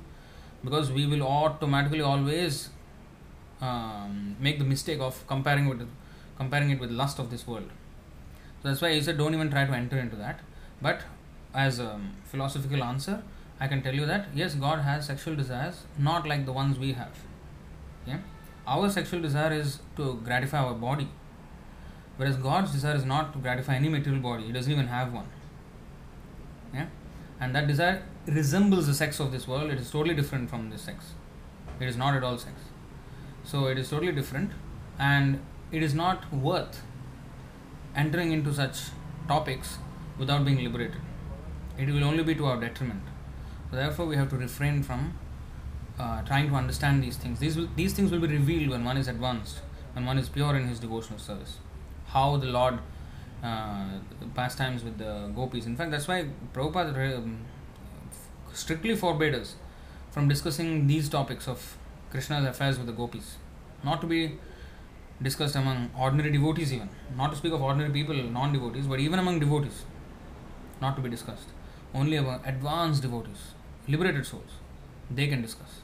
because 0.63 0.91
we 0.91 1.05
will 1.05 1.23
automatically 1.23 2.01
always 2.01 2.69
um, 3.61 4.35
make 4.39 4.57
the 4.59 4.65
mistake 4.65 4.99
of 4.99 5.25
comparing 5.27 5.67
with 5.69 5.88
comparing 6.38 6.71
it 6.71 6.79
with 6.79 6.91
lust 6.91 7.19
of 7.19 7.29
this 7.29 7.45
world. 7.45 7.69
So 8.61 8.69
that's 8.69 8.81
why 8.81 8.93
he 8.93 9.01
said, 9.01 9.17
don't 9.17 9.33
even 9.33 9.49
try 9.51 9.65
to 9.65 9.73
enter 9.73 9.97
into 9.97 10.15
that. 10.15 10.39
But 10.81 11.01
as 11.53 11.79
a 11.79 11.99
philosophical 12.25 12.83
answer, 12.83 13.23
I 13.59 13.67
can 13.67 13.83
tell 13.83 13.93
you 13.93 14.05
that 14.07 14.27
yes, 14.33 14.55
God 14.55 14.79
has 14.79 15.05
sexual 15.05 15.35
desires, 15.35 15.83
not 15.97 16.27
like 16.27 16.45
the 16.45 16.51
ones 16.51 16.79
we 16.79 16.93
have. 16.93 17.15
Yeah? 18.07 18.19
Our 18.65 18.89
sexual 18.89 19.21
desire 19.21 19.53
is 19.53 19.79
to 19.97 20.19
gratify 20.23 20.59
our 20.59 20.73
body, 20.73 21.09
whereas 22.17 22.38
God's 22.38 22.71
desire 22.71 22.95
is 22.95 23.05
not 23.05 23.33
to 23.33 23.39
gratify 23.39 23.75
any 23.75 23.89
material 23.89 24.21
body. 24.21 24.45
He 24.45 24.51
doesn't 24.51 24.71
even 24.71 24.88
have 24.88 25.13
one. 25.13 25.27
Yeah? 26.73 26.88
And 27.39 27.55
that 27.55 27.67
desire 27.67 28.03
resembles 28.25 28.88
the 28.88 28.93
sex 28.93 29.19
of 29.19 29.31
this 29.31 29.47
world. 29.47 29.71
It 29.71 29.79
is 29.79 29.91
totally 29.91 30.15
different 30.15 30.49
from 30.49 30.69
this 30.69 30.81
sex. 30.81 31.13
It 31.79 31.88
is 31.88 31.97
not 31.97 32.15
at 32.15 32.23
all 32.23 32.38
sex. 32.38 32.53
So 33.43 33.68
it 33.68 33.77
is 33.77 33.89
totally 33.89 34.11
different, 34.11 34.51
and 34.99 35.41
it 35.72 35.84
is 35.84 35.93
not 35.93 36.31
worth 36.34 36.81
entering 37.95 38.31
into 38.31 38.53
such 38.53 38.77
topics 39.27 39.77
without 40.18 40.45
being 40.45 40.63
liberated. 40.63 41.01
It 41.77 41.88
will 41.88 42.03
only 42.03 42.23
be 42.23 42.35
to 42.35 42.45
our 42.45 42.59
detriment. 42.59 43.01
So 43.69 43.77
therefore, 43.77 44.05
we 44.05 44.15
have 44.15 44.30
to 44.30 44.38
refrain 44.38 44.84
from 44.84 45.18
uh, 45.99 46.22
trying 46.23 46.49
to 46.49 46.55
understand 46.55 47.03
these 47.03 47.18
things. 47.18 47.39
These 47.39 47.57
will, 47.57 47.69
these 47.76 47.93
things 47.93 48.11
will 48.11 48.19
be 48.19 48.27
revealed 48.27 48.69
when 48.69 48.84
one 48.84 48.97
is 48.97 49.07
advanced, 49.07 49.59
when 49.93 50.05
one 50.05 50.18
is 50.18 50.30
pure 50.30 50.55
in 50.55 50.68
his 50.68 50.80
devotional 50.80 51.19
service. 51.19 51.57
How 52.07 52.38
the 52.38 52.47
Lord 52.47 52.80
uh, 53.43 53.99
pastimes 54.35 54.84
with 54.84 54.97
the 54.97 55.31
gopis. 55.35 55.65
In 55.65 55.76
fact, 55.76 55.91
that's 55.91 56.07
why 56.07 56.27
Prabhupada 56.53 57.18
um, 57.18 57.39
strictly 58.53 58.95
forbade 58.95 59.34
us 59.34 59.55
from 60.11 60.27
discussing 60.27 60.88
these 60.88 61.09
topics 61.09 61.47
of 61.47 61.77
Krishna's 62.11 62.45
affairs 62.45 62.77
with 62.77 62.88
the 62.88 62.93
gopis, 62.93 63.38
not 63.83 64.01
to 64.01 64.07
be 64.07 64.38
discussed 65.21 65.55
among 65.55 65.89
ordinary 65.97 66.31
devotees, 66.31 66.73
even 66.73 66.89
not 67.15 67.31
to 67.31 67.38
speak 67.38 67.53
of 67.53 67.61
ordinary 67.61 67.91
people, 67.91 68.15
non 68.15 68.51
devotees, 68.51 68.85
but 68.88 68.99
even 68.99 69.19
among 69.19 69.39
devotees, 69.39 69.83
not 70.81 70.95
to 70.95 71.01
be 71.01 71.09
discussed. 71.09 71.49
Only 71.93 72.17
among 72.17 72.41
advanced 72.45 73.01
devotees, 73.01 73.53
liberated 73.88 74.25
souls, 74.25 74.59
they 75.09 75.27
can 75.27 75.41
discuss. 75.41 75.81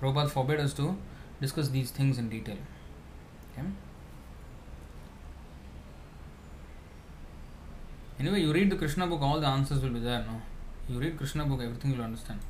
Prabhupada 0.00 0.30
forbade 0.30 0.60
us 0.60 0.74
to 0.74 0.96
discuss 1.40 1.68
these 1.68 1.90
things 1.90 2.18
in 2.18 2.28
detail. 2.28 2.58
Okay? 3.52 3.66
Anyway, 8.18 8.40
you 8.40 8.52
read 8.52 8.70
the 8.70 8.76
Krishna 8.76 9.06
book, 9.06 9.20
all 9.20 9.40
the 9.40 9.46
answers 9.46 9.80
will 9.80 9.90
be 9.90 10.00
there, 10.00 10.24
no? 10.26 10.40
You 10.88 11.00
read 11.00 11.16
Krishna 11.18 11.44
book, 11.44 11.60
everything 11.60 11.92
you'll 11.92 12.02
understand. 12.02 12.40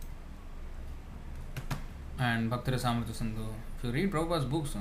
And 2.18 2.48
Bhakti 2.48 2.70
Rasamrita 2.70 3.14
Sindhu. 3.14 3.46
If 3.76 3.84
you 3.84 3.90
read 3.90 4.10
Prabhupada's 4.10 4.46
books, 4.46 4.74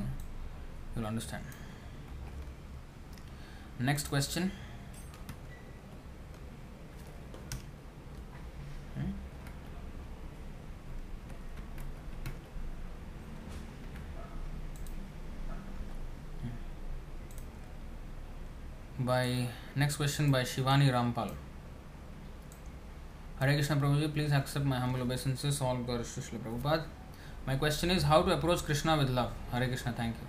you'll 0.96 1.06
understand. 1.06 1.44
Next 3.78 4.08
question. 4.08 4.52
Hmm? 8.96 9.12
by 19.00 19.48
next 19.76 19.98
question 19.98 20.32
by 20.32 20.44
Shivani 20.44 20.90
Rampal. 20.90 21.32
Hare 23.40 23.54
Krishna 23.54 23.76
Prabhuji, 23.76 24.14
please 24.14 24.32
accept 24.32 24.66
my 24.66 24.80
humble 24.80 25.02
obeisances, 25.02 25.60
all 25.62 25.76
glories 25.78 26.14
to 26.16 26.22
Srila 26.22 26.40
Prabhupada. 26.40 26.84
My 27.48 27.56
question 27.56 27.92
is 27.92 28.04
how 28.04 28.24
to 28.24 28.32
approach 28.32 28.64
Krishna 28.64 28.98
with 28.98 29.12
love. 29.12 29.32
Hare 29.52 29.68
Krishna, 29.68 29.92
thank 29.92 30.16
you. 30.16 30.28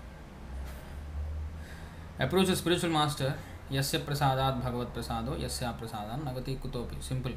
Approach 2.18 2.48
a 2.50 2.56
spiritual 2.56 2.90
master, 2.90 3.34
yasya 3.70 4.00
prasadat 4.00 4.62
bhagavat 4.62 4.94
prasado, 4.94 5.38
yasya 5.38 5.78
prasadan 5.78 6.24
nagati 6.24 6.58
kutopi. 6.58 7.02
Simple. 7.02 7.32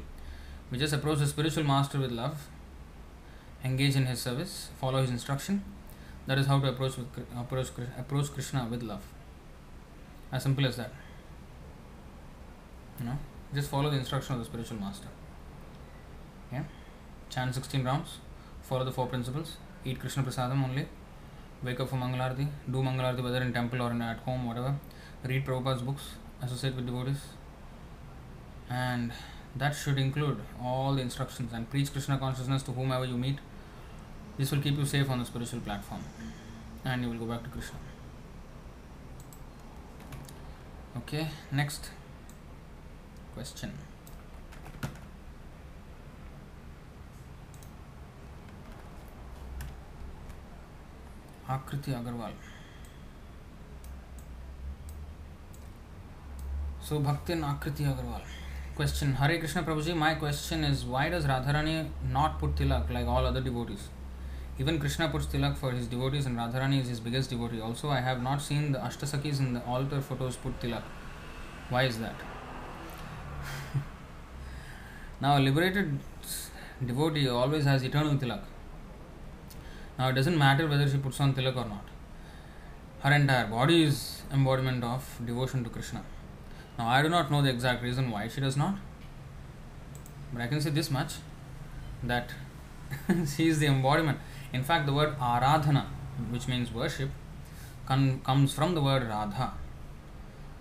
We 0.70 0.78
just 0.78 0.92
approach 0.92 1.18
the 1.18 1.26
spiritual 1.26 1.64
master 1.64 1.98
with 1.98 2.12
love, 2.12 2.46
engage 3.64 3.96
in 3.96 4.04
his 4.04 4.20
service, 4.20 4.68
follow 4.78 5.00
his 5.00 5.10
instruction. 5.10 5.64
That 6.26 6.38
is 6.38 6.46
how 6.46 6.60
to 6.60 6.68
approach 6.68 6.98
with, 6.98 7.06
approach 7.34 7.68
approach 7.98 8.32
Krishna 8.32 8.68
with 8.70 8.82
love. 8.82 9.02
As 10.30 10.42
simple 10.42 10.66
as 10.66 10.76
that. 10.76 10.92
You 12.98 13.06
know, 13.06 13.18
just 13.54 13.70
follow 13.70 13.88
the 13.88 13.96
instruction 13.96 14.34
of 14.34 14.40
the 14.40 14.44
spiritual 14.44 14.76
master. 14.76 15.08
Yeah, 16.52 16.64
chant 17.30 17.54
16 17.54 17.82
rounds, 17.82 18.18
follow 18.62 18.84
the 18.84 18.92
four 18.92 19.06
principles, 19.06 19.56
eat 19.84 19.98
Krishna 19.98 20.22
prasadam 20.22 20.62
only, 20.64 20.86
wake 21.62 21.80
up 21.80 21.88
for 21.88 21.96
Mangalarti, 21.96 22.46
do 22.70 22.78
Mangalarti 22.78 23.22
whether 23.22 23.42
in 23.42 23.52
temple 23.52 23.82
or 23.82 23.90
in, 23.90 24.02
at 24.02 24.18
home, 24.18 24.46
whatever, 24.46 24.74
read 25.24 25.44
Prabhupada's 25.44 25.82
books, 25.82 26.14
associate 26.42 26.74
with 26.74 26.86
devotees, 26.86 27.20
and 28.68 29.12
that 29.56 29.74
should 29.74 29.98
include 29.98 30.38
all 30.62 30.94
the 30.94 31.02
instructions 31.02 31.52
and 31.52 31.68
preach 31.70 31.92
Krishna 31.92 32.18
consciousness 32.18 32.62
to 32.64 32.72
whomever 32.72 33.04
you 33.04 33.16
meet. 33.16 33.38
This 34.38 34.50
will 34.52 34.60
keep 34.60 34.78
you 34.78 34.86
safe 34.86 35.10
on 35.10 35.18
the 35.18 35.24
spiritual 35.24 35.60
platform 35.60 36.02
and 36.84 37.02
you 37.02 37.10
will 37.10 37.18
go 37.18 37.26
back 37.26 37.42
to 37.42 37.50
Krishna. 37.50 37.76
Okay, 40.96 41.28
next 41.52 41.90
question. 43.34 43.72
आकृति 51.50 51.92
अग्रवाल। 51.92 52.32
सो 56.88 56.98
भक्तिन 57.00 57.44
आकृति 57.44 57.84
Agarwal 57.84 58.20
question 58.76 59.12
Hare 59.18 59.36
Krishna 59.38 59.62
Prabhuji 59.64 59.92
my 59.94 60.14
question 60.16 60.64
is 60.64 60.84
why 60.86 61.10
does 61.10 61.26
Radharani 61.26 61.74
not 62.12 62.38
put 62.40 62.56
tilak 62.58 62.90
like 62.92 63.06
all 63.08 63.26
other 63.26 63.42
devotees 63.44 63.88
even 64.60 64.78
Krishna 64.78 65.08
puts 65.12 65.30
tilak 65.32 65.56
for 65.56 65.74
his 65.74 65.88
devotees 65.90 66.26
and 66.26 66.38
Radharani 66.38 66.78
is 66.80 66.88
his 66.88 67.00
biggest 67.00 67.30
devotee 67.30 67.60
also 67.68 67.90
I 67.90 68.02
have 68.02 68.22
not 68.22 68.40
seen 68.40 68.72
the 68.72 68.76
ashtasakhis 68.84 69.40
in 69.40 69.54
the 69.54 69.62
altar 69.68 70.00
photos 70.08 70.36
put 70.42 70.60
tilak 70.60 70.84
why 71.72 71.88
is 71.88 71.98
that 72.02 72.24
now 75.22 75.38
liberated 75.38 75.98
devotee 76.82 77.26
always 77.28 77.66
has 77.68 77.84
eternal 77.84 78.16
tilak 78.18 78.48
Now, 80.00 80.08
it 80.08 80.14
doesn't 80.14 80.38
matter 80.38 80.66
whether 80.66 80.88
she 80.88 80.96
puts 80.96 81.20
on 81.20 81.34
tilak 81.34 81.56
or 81.62 81.66
not. 81.70 81.88
Her 83.00 83.12
entire 83.12 83.46
body 83.46 83.82
is 83.82 84.22
embodiment 84.32 84.82
of 84.82 85.08
devotion 85.26 85.62
to 85.64 85.68
Krishna. 85.68 86.02
Now, 86.78 86.88
I 86.88 87.02
do 87.02 87.10
not 87.10 87.30
know 87.30 87.42
the 87.42 87.50
exact 87.50 87.82
reason 87.82 88.10
why 88.10 88.26
she 88.28 88.40
does 88.40 88.56
not, 88.56 88.76
but 90.32 90.40
I 90.40 90.46
can 90.46 90.58
say 90.62 90.70
this 90.70 90.90
much 90.90 91.16
that 92.02 92.32
she 93.36 93.48
is 93.48 93.58
the 93.58 93.66
embodiment. 93.66 94.18
In 94.54 94.64
fact, 94.64 94.86
the 94.86 94.94
word 94.94 95.18
aradhana, 95.18 95.84
which 96.30 96.48
means 96.48 96.72
worship, 96.72 97.10
comes 97.86 98.54
from 98.54 98.74
the 98.74 98.80
word 98.80 99.02
radha. 99.02 99.52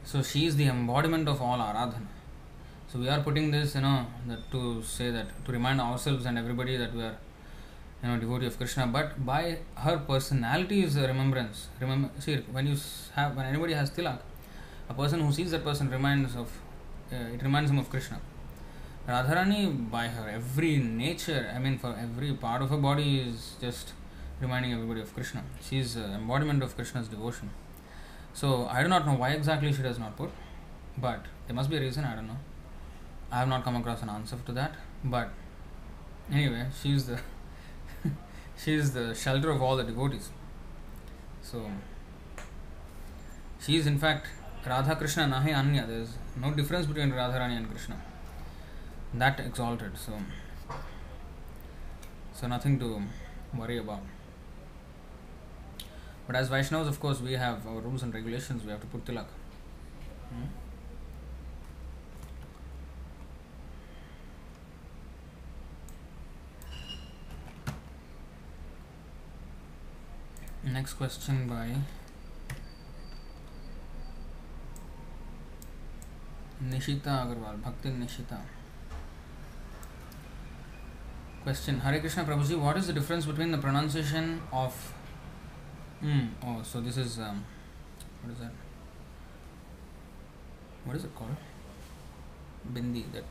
So 0.04 0.22
she 0.22 0.48
is 0.48 0.58
the 0.58 0.68
embodiment 0.68 1.30
of 1.30 1.42
all 1.42 1.60
aradhana. 1.60 2.12
So 2.90 3.00
we 3.00 3.08
are 3.08 3.22
putting 3.22 3.52
this, 3.52 3.76
you 3.76 3.82
know, 3.88 4.06
to 4.52 4.84
say 4.84 5.12
that 5.12 5.28
to 5.46 5.54
remind 5.54 5.80
ourselves 5.80 6.26
and 6.26 6.38
everybody 6.38 6.76
that 6.76 6.94
we 6.94 7.04
are, 7.04 7.18
you 8.02 8.10
know, 8.10 8.18
devotee 8.18 8.46
of 8.46 8.58
Krishna. 8.58 8.88
But 8.88 9.26
by 9.26 9.60
her 9.76 9.98
personality 9.98 10.84
is 10.84 10.96
a 10.96 11.08
remembrance. 11.08 11.68
Remember, 11.80 12.10
see, 12.20 12.38
when 12.52 12.68
you 12.68 12.78
have 13.16 13.36
when 13.36 13.46
anybody 13.46 13.74
has 13.74 13.92
tilak, 13.92 14.20
a 14.90 14.94
person 14.94 15.20
who 15.20 15.32
sees 15.32 15.52
that 15.52 15.64
person 15.64 15.90
reminds 15.90 16.36
of 16.36 16.50
uh, 17.12 17.16
it 17.34 17.44
reminds 17.44 17.72
him 17.72 17.80
of 17.80 17.90
Krishna. 17.90 18.20
Radharani, 19.08 19.90
by 19.90 20.08
her 20.08 20.30
every 20.30 20.78
nature, 20.78 21.52
I 21.54 21.60
mean, 21.60 21.78
for 21.80 21.96
every 22.00 22.34
part 22.34 22.62
of 22.62 22.70
her 22.70 22.78
body, 22.78 23.20
is 23.20 23.56
just 23.60 23.94
reminding 24.40 24.74
everybody 24.74 25.02
of 25.02 25.14
Krishna. 25.14 25.44
She 25.68 25.80
is 25.80 25.96
an 25.96 26.14
embodiment 26.14 26.62
of 26.62 26.76
Krishna's 26.76 27.08
devotion. 27.08 27.50
So 28.34 28.68
I 28.68 28.84
do 28.84 28.88
not 28.88 29.08
know 29.08 29.16
why 29.16 29.32
exactly 29.32 29.74
she 29.74 29.82
does 29.82 29.98
not 29.98 30.16
put, 30.16 30.30
but 30.98 31.26
there 31.48 31.56
must 31.56 31.70
be 31.70 31.78
a 31.78 31.82
reason. 31.82 32.06
I 32.06 32.16
don't 32.16 32.28
know. 32.28 32.38
I 33.32 33.40
have 33.40 33.48
not 33.48 33.64
come 33.64 33.76
across 33.76 34.04
an 34.04 34.10
answer 34.10 34.38
to 34.46 34.52
that, 34.54 34.76
but 35.04 35.30
anyway, 36.32 36.68
she 36.82 36.94
is 36.94 37.08
the 37.08 37.20
she 38.64 38.74
is 38.74 38.92
the 38.94 39.14
shelter 39.14 39.50
of 39.50 39.62
all 39.62 39.78
the 39.78 39.84
devotees. 39.84 40.30
So 41.42 41.66
she 43.66 43.78
is 43.78 43.88
in 43.88 43.98
fact 43.98 44.28
Radha 44.66 44.96
Krishna 44.96 45.24
Nahi 45.24 45.56
Anya. 45.56 45.86
There 45.88 46.00
is 46.00 46.16
no 46.40 46.52
difference 46.52 46.86
between 46.86 47.12
Radharani 47.12 47.58
and 47.58 47.70
Krishna. 47.70 48.02
That 49.14 49.40
exalted. 49.40 49.98
So 49.98 50.14
so 52.34 52.48
nothing 52.48 52.80
to 52.80 53.02
worry 53.58 53.78
about. 53.78 54.02
But 56.28 56.36
as 56.36 56.50
Vaishnavas, 56.50 56.88
of 56.88 57.00
course, 57.00 57.20
we 57.20 57.34
have 57.34 57.66
our 57.68 57.82
rules 57.82 58.04
and 58.04 58.14
regulations. 58.14 58.64
We 58.64 58.72
have 58.72 58.82
to 58.82 58.88
put 58.88 59.04
tilak. 59.04 59.26
Hmm? 60.30 60.44
Next 70.64 70.94
question 70.96 71.48
by 71.48 71.74
Nishita 76.62 77.06
Agarwal, 77.06 77.64
Bhakti 77.64 77.90
Nishita. 77.90 78.38
Question 81.44 81.80
Hare 81.80 82.02
Krishna 82.02 82.26
Prabhuji, 82.26 82.60
what 82.60 82.76
is 82.76 82.88
the 82.88 82.94
difference 82.94 83.26
between 83.26 83.52
the 83.52 83.58
pronunciation 83.58 84.42
of. 84.52 84.94
Mm, 86.04 86.28
oh, 86.46 86.62
so 86.62 86.82
this 86.82 86.98
is. 86.98 87.20
Um, 87.20 87.46
what 88.22 88.34
is 88.34 88.40
that? 88.40 88.52
What 90.84 90.98
is 90.98 91.06
it 91.06 91.16
called? 91.16 91.38
Bindi, 92.74 93.06
that. 93.14 93.24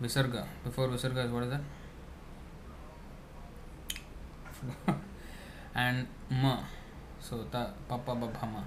Visarga. 0.00 0.46
Before 0.62 0.86
Visarga 0.86 1.24
is 1.26 1.32
what 1.32 1.42
is 1.42 1.50
that? 4.86 4.94
and 5.74 6.06
ma. 6.30 6.58
So 7.20 7.44
ta 7.50 7.70
papa 7.88 8.12
babhama. 8.12 8.64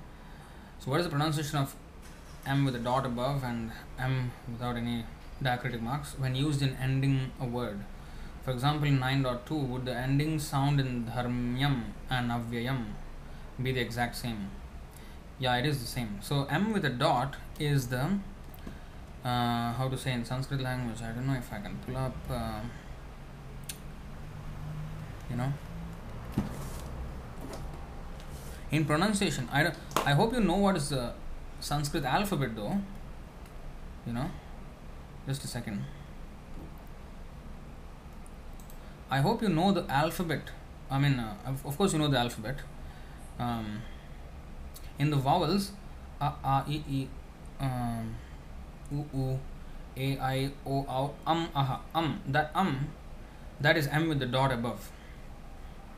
So 0.79 0.91
what 0.91 0.99
is 0.99 1.05
the 1.05 1.09
pronunciation 1.09 1.57
of 1.57 1.75
m 2.45 2.65
with 2.65 2.75
a 2.75 2.79
dot 2.79 3.05
above 3.05 3.43
and 3.43 3.71
m 3.99 4.31
without 4.51 4.75
any 4.75 5.05
diacritic 5.43 5.81
marks 5.81 6.17
when 6.17 6.35
used 6.35 6.61
in 6.61 6.75
ending 6.81 7.31
a 7.39 7.45
word? 7.45 7.79
For 8.43 8.51
example, 8.51 8.88
in 8.88 8.99
9.2, 8.99 9.67
would 9.67 9.85
the 9.85 9.93
ending 9.93 10.39
sound 10.39 10.79
in 10.79 11.05
dharmyam 11.05 11.84
and 12.09 12.31
avyayam 12.31 12.85
be 13.61 13.73
the 13.73 13.81
exact 13.81 14.15
same? 14.15 14.49
Yeah, 15.38 15.57
it 15.57 15.65
is 15.65 15.79
the 15.81 15.88
same. 15.88 16.19
So 16.21 16.45
m 16.45 16.71
with 16.73 16.85
a 16.85 16.89
dot 16.89 17.35
is 17.59 17.88
the 17.89 18.19
uh, 19.25 19.73
how 19.73 19.89
to 19.91 19.97
say 19.97 20.13
in 20.13 20.23
Sanskrit 20.23 20.61
language. 20.61 21.01
I 21.01 21.11
don't 21.11 21.27
know 21.27 21.34
if 21.34 21.51
I 21.51 21.59
can 21.59 21.77
pull 21.85 21.97
up. 21.97 22.15
Uh, 22.29 22.59
you 25.29 25.35
know 25.35 25.51
in 28.72 28.85
pronunciation. 28.85 29.48
I 29.52 29.64
don't, 29.64 29.76
i 30.06 30.14
hope 30.14 30.34
you 30.34 30.39
know 30.39 30.56
what 30.56 30.76
is 30.76 30.89
the 30.89 31.14
sanskrit 31.60 32.03
alphabet 32.03 32.56
though. 32.56 32.80
You 34.06 34.14
know? 34.14 34.30
Just 35.27 35.44
a 35.44 35.48
second. 35.48 35.84
I 39.10 39.19
hope 39.19 39.41
you 39.41 39.49
know 39.49 39.72
the 39.72 39.89
alphabet. 39.89 40.49
I 40.91 40.99
mean 40.99 41.19
uh, 41.19 41.34
of, 41.65 41.77
course 41.77 41.94
you 41.94 41.99
know 41.99 42.07
the 42.07 42.18
alphabet. 42.19 42.57
Um, 43.39 43.81
in 44.99 45.10
the 45.10 45.18
vowels 45.18 45.72
a 46.19 46.26
a 46.44 46.65
e 46.68 46.81
e 46.89 47.07
um, 47.60 48.15
u 48.91 49.06
u 49.14 49.39
a 49.95 50.18
i 50.19 50.52
o 50.65 50.85
au 50.88 51.14
um 51.26 51.48
aha 51.56 51.80
um 51.94 52.19
that 52.27 52.52
um 52.56 52.88
that 53.61 53.77
is 53.77 53.88
m 53.88 54.07
with 54.10 54.19
the 54.19 54.26
dot 54.26 54.52
above 54.52 54.91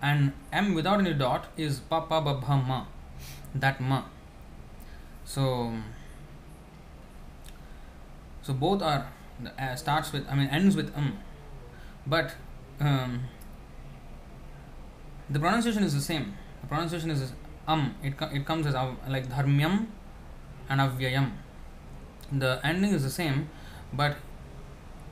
and 0.02 0.34
m 0.52 0.74
without 0.74 1.00
any 1.00 1.14
dot 1.14 1.48
is 1.58 1.80
pa 1.80 2.02
pa 2.02 2.22
ba 2.22 2.36
bha 2.36 2.58
ma. 2.58 2.86
That 3.56 3.82
ma. 3.82 4.04
So 5.26 5.74
so 8.42 8.54
both 8.54 8.82
are 8.82 9.12
uh, 9.58 9.76
starts 9.76 10.12
with 10.12 10.28
i 10.30 10.36
mean 10.36 10.50
ends 10.50 10.76
with 10.76 10.96
um 10.98 11.18
but 12.08 12.34
um, 12.80 13.26
the 15.30 15.40
pronunciation 15.40 15.84
is 15.84 15.94
the 15.94 16.02
same. 16.02 16.34
The 16.62 16.68
pronunciation 16.68 17.12
is 17.12 17.34
um 17.68 17.96
it, 18.02 18.14
it 18.34 18.46
comes 18.46 18.66
as 18.66 18.76
av, 18.76 18.96
like 19.08 19.30
dharmyam 19.30 19.88
and 20.70 20.82
avyayam. 20.82 21.32
The 22.32 22.60
ending 22.64 22.94
is 22.94 23.04
the 23.04 23.10
same 23.10 23.50
but 23.94 24.16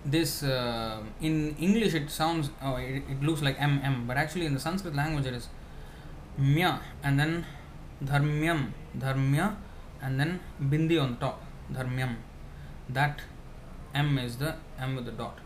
this 0.05 0.43
uh, 0.43 1.01
in 1.21 1.55
English 1.59 1.93
it 1.93 2.09
sounds 2.09 2.49
oh, 2.61 2.75
it, 2.75 3.03
it, 3.09 3.21
looks 3.21 3.41
like 3.41 3.57
mm, 3.57 4.07
but 4.07 4.17
actually 4.17 4.45
in 4.45 4.53
the 4.53 4.59
Sanskrit 4.59 4.95
language 4.95 5.25
it 5.25 5.33
is 5.33 5.49
mya 6.37 6.79
and 7.03 7.19
then 7.19 7.45
dharmyam, 8.03 8.71
dharmya, 8.97 9.55
and 10.01 10.19
then 10.19 10.39
bindi 10.61 11.01
on 11.01 11.11
the 11.13 11.17
top, 11.17 11.41
dharmyam. 11.71 12.15
That 12.89 13.21
m 13.93 14.17
is 14.17 14.37
the 14.37 14.55
m 14.79 14.95
with 14.95 15.05
the 15.05 15.11
dot, 15.11 15.39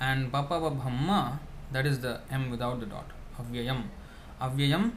and 0.00 0.30
papa 0.30 0.54
bhamma 0.54 1.38
that 1.72 1.86
is 1.86 2.00
the 2.00 2.20
m 2.30 2.50
without 2.50 2.80
the 2.80 2.86
dot, 2.86 3.10
avyayam, 3.38 3.84
avyayam 4.40 4.92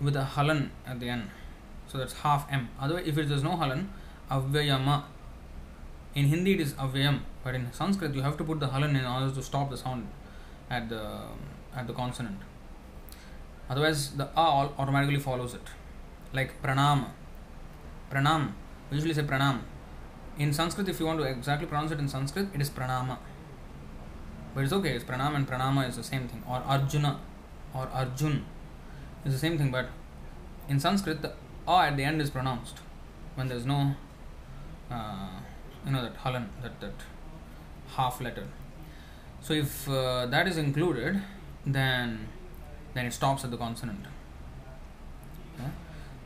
with 0.00 0.16
a 0.16 0.24
halan 0.24 0.70
at 0.86 0.98
the 0.98 1.08
end, 1.08 1.30
so 1.86 1.98
that's 1.98 2.14
half 2.14 2.50
m. 2.50 2.68
Otherwise, 2.80 3.06
if 3.06 3.18
it 3.18 3.28
no 3.28 3.56
halan, 3.56 3.88
avyayama. 4.30 5.04
In 6.14 6.26
Hindi 6.26 6.54
it 6.54 6.60
is 6.60 6.72
avyayam, 6.74 7.20
but 7.44 7.54
in 7.54 7.72
Sanskrit 7.72 8.14
you 8.14 8.22
have 8.22 8.36
to 8.36 8.44
put 8.44 8.60
the 8.60 8.68
halan 8.68 8.98
in 8.98 9.04
order 9.04 9.32
to 9.32 9.42
stop 9.42 9.70
the 9.70 9.76
sound 9.76 10.08
at 10.68 10.88
the 10.88 11.02
at 11.74 11.86
the 11.86 11.92
consonant. 11.92 12.38
Otherwise, 13.68 14.10
the 14.16 14.24
a 14.36 14.46
automatically 14.78 15.18
follows 15.18 15.54
it. 15.54 15.66
Like 16.32 16.60
pranam. 16.62 17.06
Pranam. 18.10 18.52
We 18.90 18.96
usually 18.96 19.14
say 19.14 19.22
pranam. 19.22 19.60
In 20.38 20.52
Sanskrit, 20.52 20.88
if 20.88 20.98
you 20.98 21.06
want 21.06 21.20
to 21.20 21.26
exactly 21.26 21.66
pronounce 21.66 21.92
it 21.92 22.00
in 22.00 22.08
Sanskrit, 22.08 22.48
it 22.54 22.60
is 22.60 22.70
pranama. 22.70 23.18
But 24.54 24.64
it's 24.64 24.72
okay, 24.72 24.96
it's 24.96 25.04
pranam 25.04 25.36
and 25.36 25.46
pranama 25.46 25.88
is 25.88 25.96
the 25.96 26.02
same 26.02 26.26
thing. 26.26 26.42
Or 26.48 26.56
Arjuna 26.56 27.20
or 27.72 27.88
Arjun 27.92 28.44
is 29.24 29.32
the 29.32 29.38
same 29.38 29.56
thing, 29.56 29.70
but 29.70 29.88
in 30.68 30.80
Sanskrit, 30.80 31.22
the 31.22 31.32
a 31.68 31.72
at 31.88 31.96
the 31.96 32.04
end 32.04 32.20
is 32.20 32.30
pronounced 32.30 32.80
when 33.34 33.48
there's 33.48 33.66
no, 33.66 33.94
uh, 34.90 35.28
you 35.84 35.92
know, 35.92 36.02
that 36.02 36.16
halan, 36.18 36.48
that, 36.62 36.80
that 36.80 36.92
half 37.96 38.20
letter. 38.20 38.46
So 39.40 39.54
if 39.54 39.88
uh, 39.88 40.26
that 40.26 40.46
is 40.46 40.58
included, 40.58 41.22
then 41.66 42.28
then 42.94 43.06
it 43.06 43.12
stops 43.12 43.44
at 43.44 43.50
the 43.50 43.56
consonant. 43.56 44.06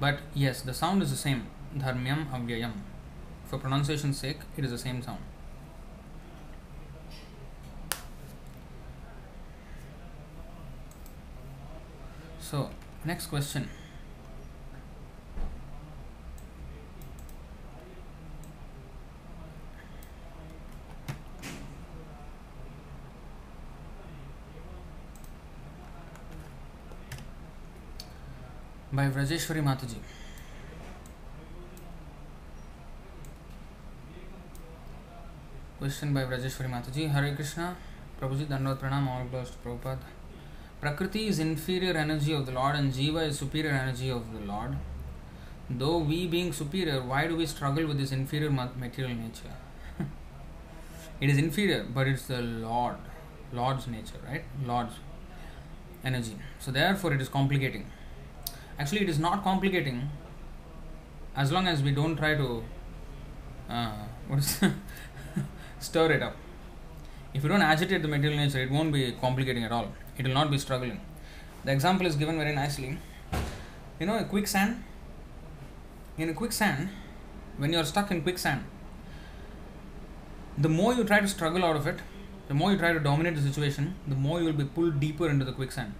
But 0.00 0.18
yes, 0.34 0.62
the 0.62 0.74
sound 0.74 1.02
is 1.02 1.10
the 1.10 1.16
same. 1.16 1.46
Dharmyam 1.76 2.30
avyayam. 2.30 2.72
For 3.46 3.58
pronunciation's 3.58 4.18
sake, 4.18 4.40
it 4.56 4.64
is 4.64 4.70
the 4.70 4.78
same 4.78 5.02
sound. 5.02 5.20
So, 12.40 12.70
next 13.04 13.26
question. 13.26 13.68
By 28.94 29.08
Vrajeshwari 29.08 29.62
Mataji. 29.62 29.96
Question 35.78 36.14
by 36.14 36.22
Vrajeshwari 36.22 36.70
Mataji. 36.70 37.10
Hare 37.10 37.34
Krishna. 37.34 37.76
Prabhuji 38.20 38.46
Dandot 38.46 38.78
Pranam, 38.78 39.08
all 39.08 39.26
to 39.28 39.52
Prabhupada. 39.64 39.98
Prakriti 40.80 41.26
is 41.26 41.38
inferior 41.38 41.96
energy 41.96 42.32
of 42.32 42.46
the 42.46 42.52
Lord 42.52 42.76
and 42.76 42.92
Jiva 42.92 43.26
is 43.26 43.38
superior 43.38 43.72
energy 43.72 44.10
of 44.10 44.32
the 44.32 44.40
Lord. 44.46 44.76
Though 45.68 45.98
we 45.98 46.26
being 46.26 46.52
superior, 46.52 47.02
why 47.02 47.26
do 47.26 47.36
we 47.36 47.46
struggle 47.46 47.86
with 47.86 47.98
this 47.98 48.12
inferior 48.12 48.50
material 48.50 49.16
nature? 49.16 49.54
it 51.20 51.30
is 51.30 51.38
inferior, 51.38 51.86
but 51.92 52.06
it's 52.06 52.26
the 52.26 52.42
Lord, 52.42 52.96
Lord's 53.52 53.86
nature, 53.86 54.20
right? 54.28 54.44
Lord's 54.64 54.94
energy. 56.04 56.36
So 56.60 56.70
therefore 56.70 57.14
it 57.14 57.20
is 57.20 57.28
complicating. 57.28 57.86
Actually, 58.78 59.02
it 59.02 59.08
is 59.08 59.18
not 59.18 59.42
complicating 59.42 60.10
as 61.36 61.52
long 61.52 61.66
as 61.66 61.82
we 61.82 61.90
don't 61.90 62.16
try 62.16 62.34
to 62.34 62.62
uh, 63.68 63.92
what 64.28 64.38
is 64.38 64.60
stir 65.80 66.12
it 66.12 66.22
up. 66.22 66.36
If 67.32 67.42
you 67.42 67.48
don't 67.48 67.62
agitate 67.62 68.02
the 68.02 68.08
material 68.08 68.38
nature, 68.38 68.60
it 68.60 68.70
won't 68.70 68.92
be 68.92 69.12
complicating 69.12 69.64
at 69.64 69.72
all. 69.72 69.88
It 70.16 70.26
will 70.26 70.34
not 70.34 70.50
be 70.50 70.58
struggling. 70.58 71.00
The 71.64 71.72
example 71.72 72.06
is 72.06 72.16
given 72.16 72.38
very 72.38 72.54
nicely. 72.54 72.98
You 73.98 74.06
know, 74.06 74.18
a 74.18 74.24
quicksand. 74.24 74.84
In 76.16 76.28
a 76.28 76.34
quicksand, 76.34 76.90
when 77.56 77.72
you 77.72 77.78
are 77.78 77.84
stuck 77.84 78.10
in 78.10 78.22
quicksand, 78.22 78.64
the 80.56 80.68
more 80.68 80.94
you 80.94 81.02
try 81.02 81.18
to 81.18 81.26
struggle 81.26 81.64
out 81.64 81.74
of 81.74 81.86
it, 81.88 81.98
the 82.46 82.54
more 82.54 82.70
you 82.70 82.78
try 82.78 82.92
to 82.92 83.00
dominate 83.00 83.34
the 83.34 83.42
situation, 83.42 83.96
the 84.06 84.14
more 84.14 84.38
you 84.38 84.46
will 84.46 84.52
be 84.52 84.64
pulled 84.64 85.00
deeper 85.00 85.28
into 85.28 85.44
the 85.44 85.52
quicksand. 85.52 85.94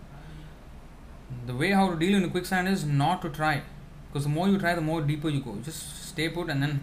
The 1.46 1.54
way 1.54 1.70
how 1.70 1.90
to 1.90 1.96
deal 1.96 2.14
in 2.14 2.22
the 2.22 2.28
quicksand 2.28 2.68
is 2.68 2.84
not 2.84 3.22
to 3.22 3.28
try, 3.28 3.62
because 4.08 4.24
the 4.24 4.30
more 4.30 4.48
you 4.48 4.58
try, 4.58 4.74
the 4.74 4.80
more 4.80 5.02
deeper 5.02 5.28
you 5.28 5.40
go. 5.40 5.56
Just 5.62 6.08
stay 6.08 6.28
put 6.28 6.48
and 6.48 6.62
then, 6.62 6.82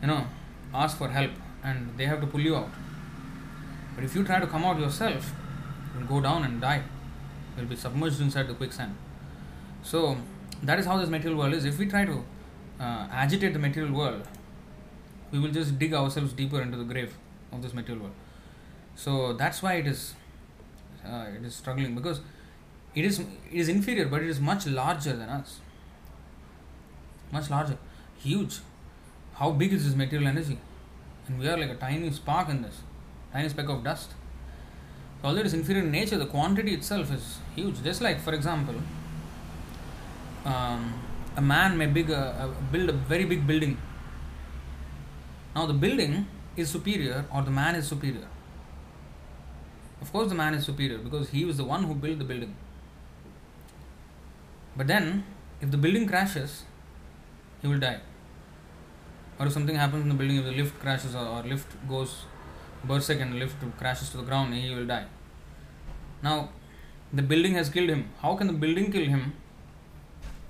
you 0.00 0.08
know, 0.08 0.26
ask 0.72 0.98
for 0.98 1.08
help, 1.08 1.30
and 1.62 1.96
they 1.96 2.06
have 2.06 2.20
to 2.20 2.26
pull 2.26 2.40
you 2.40 2.56
out. 2.56 2.70
But 3.94 4.04
if 4.04 4.14
you 4.14 4.24
try 4.24 4.40
to 4.40 4.46
come 4.46 4.64
out 4.64 4.80
yourself, 4.80 5.32
you'll 5.94 6.08
go 6.08 6.20
down 6.20 6.44
and 6.44 6.60
die. 6.60 6.82
You'll 7.56 7.66
be 7.66 7.76
submerged 7.76 8.20
inside 8.20 8.48
the 8.48 8.54
quicksand. 8.54 8.96
So 9.82 10.16
that 10.62 10.78
is 10.78 10.86
how 10.86 10.96
this 10.96 11.08
material 11.08 11.38
world 11.38 11.54
is. 11.54 11.64
If 11.64 11.78
we 11.78 11.86
try 11.86 12.04
to 12.04 12.24
uh, 12.80 13.06
agitate 13.12 13.52
the 13.52 13.58
material 13.58 13.94
world, 13.94 14.26
we 15.30 15.38
will 15.38 15.50
just 15.50 15.78
dig 15.78 15.94
ourselves 15.94 16.32
deeper 16.32 16.60
into 16.60 16.76
the 16.76 16.84
grave 16.84 17.14
of 17.52 17.62
this 17.62 17.72
material 17.72 18.04
world. 18.04 18.14
So 18.96 19.32
that's 19.32 19.62
why 19.62 19.74
it 19.74 19.86
is 19.86 20.14
uh, 21.04 21.26
it 21.36 21.44
is 21.44 21.54
struggling 21.54 21.94
because 21.94 22.20
it 22.94 23.04
is 23.04 23.20
it 23.20 23.26
is 23.50 23.68
inferior, 23.68 24.06
but 24.06 24.22
it 24.22 24.28
is 24.28 24.40
much 24.40 24.66
larger 24.66 25.14
than 25.16 25.28
us. 25.28 25.60
Much 27.32 27.50
larger, 27.50 27.76
huge. 28.18 28.58
How 29.34 29.50
big 29.50 29.72
is 29.72 29.84
this 29.84 29.96
material 29.96 30.28
energy? 30.28 30.58
And 31.26 31.38
we 31.38 31.48
are 31.48 31.56
like 31.56 31.70
a 31.70 31.74
tiny 31.74 32.10
spark 32.12 32.48
in 32.48 32.62
this, 32.62 32.82
tiny 33.32 33.48
speck 33.48 33.68
of 33.68 33.82
dust. 33.82 34.12
Although 35.22 35.40
it 35.40 35.46
is 35.46 35.54
inferior 35.54 35.82
in 35.82 35.90
nature, 35.90 36.18
the 36.18 36.26
quantity 36.26 36.74
itself 36.74 37.12
is 37.12 37.38
huge. 37.56 37.82
Just 37.82 38.02
like, 38.02 38.20
for 38.20 38.34
example, 38.34 38.74
um, 40.44 40.92
a 41.36 41.40
man 41.40 41.76
may 41.78 41.86
big 41.86 42.10
a, 42.10 42.22
a, 42.44 42.72
build 42.72 42.90
a 42.90 42.92
very 42.92 43.24
big 43.24 43.46
building. 43.46 43.78
Now 45.54 45.66
the 45.66 45.72
building 45.72 46.26
is 46.56 46.70
superior 46.70 47.24
or 47.32 47.42
the 47.42 47.50
man 47.50 47.74
is 47.74 47.88
superior. 47.88 48.28
Of 50.00 50.12
course, 50.12 50.28
the 50.28 50.34
man 50.34 50.54
is 50.54 50.64
superior 50.64 50.98
because 50.98 51.30
he 51.30 51.44
was 51.44 51.56
the 51.56 51.64
one 51.64 51.84
who 51.84 51.94
built 51.94 52.18
the 52.18 52.24
building. 52.24 52.54
But 54.76 54.86
then, 54.86 55.24
if 55.60 55.70
the 55.70 55.76
building 55.76 56.06
crashes, 56.06 56.64
he 57.62 57.68
will 57.68 57.78
die. 57.78 58.00
Or 59.38 59.46
if 59.46 59.52
something 59.52 59.76
happens 59.76 60.02
in 60.02 60.08
the 60.08 60.14
building, 60.14 60.38
if 60.38 60.44
the 60.44 60.52
lift 60.52 60.78
crashes 60.80 61.14
or, 61.14 61.26
or 61.26 61.42
lift 61.42 61.70
goes 61.88 62.24
berserk 62.84 63.20
and 63.20 63.38
lift 63.38 63.56
crashes 63.78 64.10
to 64.10 64.18
the 64.18 64.22
ground, 64.22 64.54
he 64.54 64.74
will 64.74 64.86
die. 64.86 65.06
Now, 66.22 66.50
the 67.12 67.22
building 67.22 67.54
has 67.54 67.68
killed 67.68 67.88
him. 67.88 68.10
How 68.20 68.34
can 68.36 68.46
the 68.46 68.52
building 68.52 68.90
kill 68.90 69.06
him? 69.06 69.32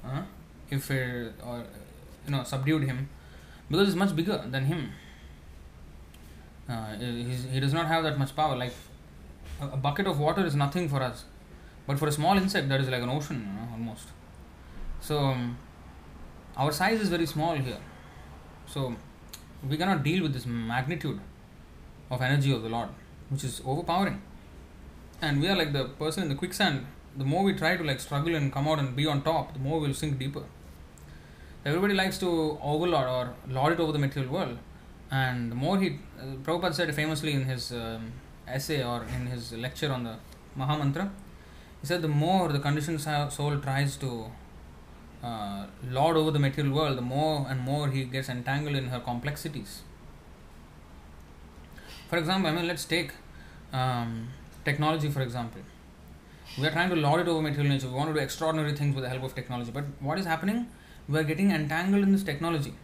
Uh, 0.05 0.23
if 0.71 0.91
it, 0.91 1.35
or 1.45 1.65
you 2.27 2.33
know 2.33 2.43
subdued 2.45 2.85
him, 2.85 3.09
because 3.71 3.89
it's 3.89 3.97
much 3.97 4.15
bigger 4.15 4.43
than 4.51 4.65
him. 4.67 4.91
Uh, 6.69 6.97
he 6.97 7.61
does 7.61 7.73
not 7.75 7.87
have 7.87 8.03
that 8.05 8.19
much 8.19 8.35
power. 8.35 8.57
Like 8.57 8.73
a, 9.61 9.69
a, 9.69 9.77
bucket 9.77 10.07
of 10.07 10.19
water 10.19 10.45
is 10.45 10.55
nothing 10.55 10.89
for 10.89 11.03
us, 11.03 11.25
but 11.87 11.99
for 11.99 12.09
a 12.09 12.13
small 12.13 12.37
insect, 12.37 12.69
that 12.69 12.81
is 12.81 12.89
like 12.89 13.03
an 13.03 13.11
ocean 13.11 13.47
you 13.47 13.61
know, 13.61 13.73
almost. 13.73 14.09
So 15.07 15.19
um, 15.19 15.59
our 16.57 16.73
size 16.73 16.99
is 16.99 17.11
very 17.11 17.27
small 17.27 17.55
here. 17.55 17.81
So 18.67 18.97
we 19.69 19.77
cannot 19.77 20.03
deal 20.03 20.23
with 20.23 20.33
this 20.33 20.47
magnitude 20.47 21.21
of 22.11 22.23
energy 22.23 22.53
of 22.55 22.63
the 22.63 22.71
Lord, 22.71 22.89
which 23.29 23.45
is 23.45 23.61
overpowering. 23.67 24.23
And 25.21 25.43
we 25.43 25.49
are 25.49 25.57
like 25.57 25.75
the 25.75 25.85
person 25.85 26.23
in 26.23 26.31
the 26.31 26.35
quicksand. 26.35 26.87
The 27.19 27.25
more 27.25 27.45
we 27.45 27.53
try 27.53 27.77
to 27.77 27.85
like 27.85 28.01
struggle 28.01 28.35
and 28.35 28.51
come 28.51 28.67
out 28.67 28.79
and 28.79 28.97
be 28.97 29.07
on 29.07 29.21
top, 29.23 29.53
the 29.53 29.59
more 29.59 29.79
we'll 29.79 29.93
sink 29.93 30.19
deeper. 30.19 30.45
Everybody 31.67 31.93
likes 31.93 32.17
to 32.19 32.59
overlord 32.63 33.07
or 33.07 33.35
lord 33.49 33.75
it 33.75 33.81
over 33.81 33.93
the 33.93 33.99
material 33.99 34.33
world, 34.33 34.59
and 35.11 35.51
the 35.51 35.55
more 35.55 35.79
he, 35.79 35.99
uh, 36.21 36.25
Prabhupada 36.43 36.75
said 36.75 36.95
famously 36.95 37.33
in 37.33 37.45
his 37.45 37.73
um, 37.73 38.13
essay 38.47 38.83
or 38.83 39.05
in 39.17 39.27
his 39.27 39.53
lecture 39.53 39.91
on 39.91 40.05
the 40.05 40.17
Mahamantra, 40.59 41.11
he 41.81 41.87
said 41.87 42.03
the 42.03 42.09
more 42.09 42.53
the 42.53 42.59
conditioned 42.59 43.01
soul 43.01 43.59
tries 43.61 43.97
to 43.97 44.31
uh, 45.25 45.67
lord 45.91 46.17
over 46.17 46.31
the 46.31 46.39
material 46.39 46.75
world, 46.75 46.99
the 46.99 47.03
more 47.17 47.47
and 47.49 47.61
more 47.61 47.89
he 47.89 48.05
gets 48.05 48.29
entangled 48.29 48.77
in 48.77 48.89
her 48.89 49.01
complexities. 49.01 49.83
For 52.09 52.19
example, 52.19 52.51
I 52.51 52.55
mean, 52.55 52.67
let's 52.67 52.85
take 52.85 53.13
um, 53.73 54.29
technology 54.65 55.09
for 55.11 55.23
example. 55.23 55.63
We 56.59 56.67
are 56.67 56.71
trying 56.71 56.91
to 56.91 56.97
lord 56.97 57.21
it 57.21 57.29
over 57.29 57.43
material 57.43 57.73
nature. 57.73 57.89
We 57.89 57.95
want 57.95 58.11
to 58.11 58.15
do 58.15 58.21
extraordinary 58.21 58.75
things 58.77 58.95
with 58.95 59.05
the 59.05 59.11
help 59.11 59.23
of 59.25 59.35
technology. 59.35 59.71
But 59.73 59.85
what 60.01 60.19
is 60.19 60.27
happening? 60.27 60.69
We 61.09 61.19
are 61.19 61.25
getting 61.25 61.51
entangled 61.51 62.03
in 62.03 62.13
this 62.13 62.23
technology. 62.23 62.75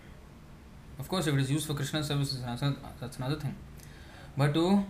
Of 0.98 1.08
course, 1.08 1.26
if 1.26 1.34
it 1.34 1.40
is 1.40 1.50
used 1.50 1.66
for 1.66 1.74
Krishna 1.74 2.02
services, 2.02 2.42
that's 3.00 3.16
another 3.16 3.36
thing. 3.36 3.54
But 4.36 4.54
to, 4.54 4.84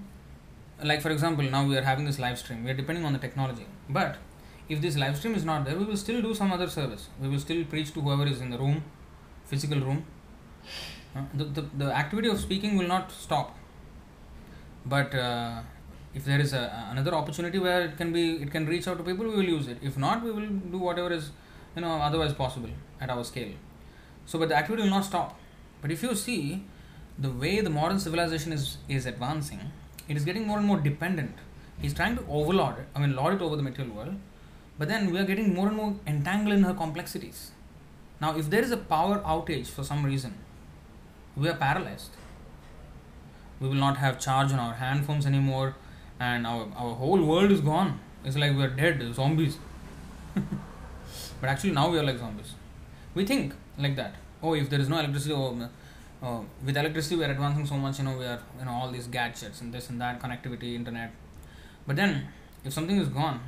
like 0.82 1.02
for 1.02 1.10
example, 1.10 1.44
now 1.44 1.66
we 1.66 1.76
are 1.76 1.82
having 1.82 2.04
this 2.04 2.18
live 2.18 2.38
stream. 2.38 2.64
We 2.64 2.70
are 2.70 2.74
depending 2.74 3.04
on 3.04 3.12
the 3.12 3.18
technology. 3.18 3.66
But 3.88 4.16
if 4.70 4.80
this 4.80 4.96
live 4.96 5.16
stream 5.16 5.34
is 5.34 5.44
not 5.44 5.64
there, 5.64 5.76
we 5.76 5.84
will 5.84 5.96
still 5.96 6.22
do 6.22 6.34
some 6.34 6.52
other 6.52 6.68
service. 6.68 7.08
We 7.20 7.28
will 7.28 7.40
still 7.40 7.64
preach 7.64 7.92
to 7.94 8.00
whoever 8.00 8.26
is 8.26 8.40
in 8.40 8.50
the 8.50 8.58
room, 8.58 8.84
physical 9.44 9.80
room. 9.80 10.04
Uh, 11.14 11.22
the, 11.34 11.44
the, 11.44 11.62
the 11.78 11.92
activity 11.92 12.28
of 12.28 12.38
speaking 12.40 12.78
will 12.78 12.86
not 12.86 13.10
stop. 13.10 13.58
But 14.86 15.14
uh, 15.14 15.62
if 16.14 16.24
there 16.24 16.40
is 16.40 16.52
a, 16.52 16.88
another 16.90 17.14
opportunity 17.14 17.58
where 17.58 17.82
it 17.82 17.96
can 17.96 18.12
be 18.12 18.36
it 18.42 18.50
can 18.50 18.66
reach 18.66 18.88
out 18.88 18.98
to 18.98 19.04
people 19.04 19.24
we 19.26 19.36
will 19.36 19.52
use 19.58 19.68
it 19.68 19.78
if 19.80 19.96
not 19.96 20.24
we 20.24 20.30
will 20.32 20.48
do 20.74 20.78
whatever 20.78 21.12
is 21.12 21.30
you 21.76 21.82
know 21.82 21.92
otherwise 22.08 22.32
possible 22.32 22.70
at 23.00 23.10
our 23.10 23.22
scale 23.22 23.52
so 24.26 24.38
but 24.38 24.48
the 24.48 24.56
activity 24.56 24.82
will 24.82 24.90
not 24.90 25.04
stop 25.04 25.38
but 25.82 25.90
if 25.92 26.02
you 26.02 26.14
see 26.14 26.64
the 27.18 27.30
way 27.30 27.60
the 27.60 27.70
modern 27.70 28.00
civilization 28.06 28.52
is 28.52 28.78
is 28.88 29.06
advancing 29.06 29.60
it 30.08 30.16
is 30.16 30.24
getting 30.24 30.46
more 30.46 30.58
and 30.58 30.66
more 30.66 30.80
dependent 30.80 31.36
he's 31.80 31.94
trying 31.94 32.16
to 32.16 32.24
overlord 32.28 32.78
it 32.78 32.88
i 32.96 32.98
mean 32.98 33.14
lord 33.14 33.34
it 33.34 33.42
over 33.46 33.54
the 33.54 33.62
material 33.62 33.94
world 33.94 34.16
but 34.80 34.88
then 34.88 35.12
we 35.12 35.18
are 35.22 35.28
getting 35.32 35.54
more 35.54 35.68
and 35.68 35.76
more 35.82 35.94
entangled 36.14 36.56
in 36.58 36.64
her 36.70 36.74
complexities 36.82 37.42
now 38.24 38.32
if 38.42 38.50
there 38.54 38.64
is 38.68 38.72
a 38.78 38.80
power 38.94 39.18
outage 39.34 39.76
for 39.76 39.84
some 39.92 40.04
reason 40.12 40.34
we 41.36 41.48
are 41.52 41.58
paralyzed 41.66 42.20
we 43.60 43.68
will 43.68 43.82
not 43.86 43.98
have 43.98 44.18
charge 44.18 44.52
on 44.52 44.58
our 44.58 44.74
hand 44.74 45.06
phones 45.06 45.26
anymore 45.26 45.74
and 46.18 46.46
our, 46.46 46.68
our 46.76 46.94
whole 46.94 47.22
world 47.24 47.50
is 47.50 47.60
gone. 47.60 47.98
It's 48.24 48.36
like 48.36 48.54
we're 48.54 48.68
dead, 48.68 49.14
zombies. 49.14 49.58
but 50.34 51.48
actually, 51.48 51.72
now 51.72 51.90
we 51.90 51.98
are 51.98 52.02
like 52.02 52.18
zombies. 52.18 52.52
We 53.14 53.24
think 53.24 53.54
like 53.78 53.96
that. 53.96 54.14
Oh, 54.42 54.54
if 54.54 54.68
there 54.70 54.80
is 54.80 54.88
no 54.88 54.98
electricity, 54.98 55.34
oh, 55.34 55.68
oh, 56.22 56.44
with 56.64 56.76
electricity 56.76 57.16
we 57.16 57.24
are 57.24 57.30
advancing 57.30 57.66
so 57.66 57.74
much. 57.74 57.98
You 57.98 58.04
know, 58.04 58.16
we 58.16 58.24
are 58.24 58.40
you 58.58 58.64
know 58.66 58.72
all 58.72 58.90
these 58.90 59.06
gadgets 59.06 59.60
and 59.62 59.72
this 59.72 59.88
and 59.88 60.00
that 60.00 60.20
connectivity, 60.20 60.74
internet. 60.74 61.10
But 61.86 61.96
then, 61.96 62.28
if 62.64 62.72
something 62.72 62.98
is 62.98 63.08
gone, 63.08 63.40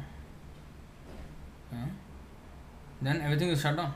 then 3.02 3.20
everything 3.20 3.48
is 3.48 3.60
shut 3.60 3.76
down. 3.76 3.94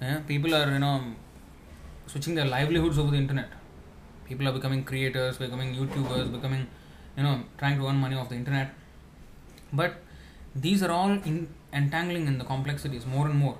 Yeah, 0.00 0.20
people 0.26 0.54
are 0.54 0.70
you 0.70 0.78
know 0.78 1.02
switching 2.06 2.34
their 2.34 2.44
livelihoods 2.44 2.98
over 2.98 3.10
the 3.10 3.16
internet. 3.16 3.48
People 4.26 4.48
are 4.48 4.52
becoming 4.52 4.84
creators, 4.84 5.38
becoming 5.38 5.74
YouTubers, 5.74 6.30
becoming 6.32 6.66
you 7.16 7.22
know 7.22 7.42
trying 7.58 7.78
to 7.78 7.86
earn 7.86 7.96
money 7.96 8.16
off 8.16 8.28
the 8.28 8.34
internet. 8.34 8.74
But 9.72 9.96
these 10.54 10.82
are 10.82 10.90
all 10.90 11.10
in, 11.10 11.48
entangling 11.72 12.26
in 12.26 12.38
the 12.38 12.44
complexities 12.44 13.06
more 13.06 13.26
and 13.26 13.38
more. 13.38 13.56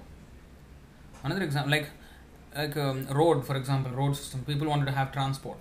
Another 1.22 1.42
example 1.42 1.70
like 1.70 1.88
like 2.56 2.76
um, 2.76 3.06
road 3.06 3.46
for 3.46 3.56
example 3.56 3.92
road 3.92 4.16
system. 4.16 4.44
People 4.44 4.68
wanted 4.68 4.86
to 4.86 4.92
have 4.92 5.12
transport. 5.12 5.58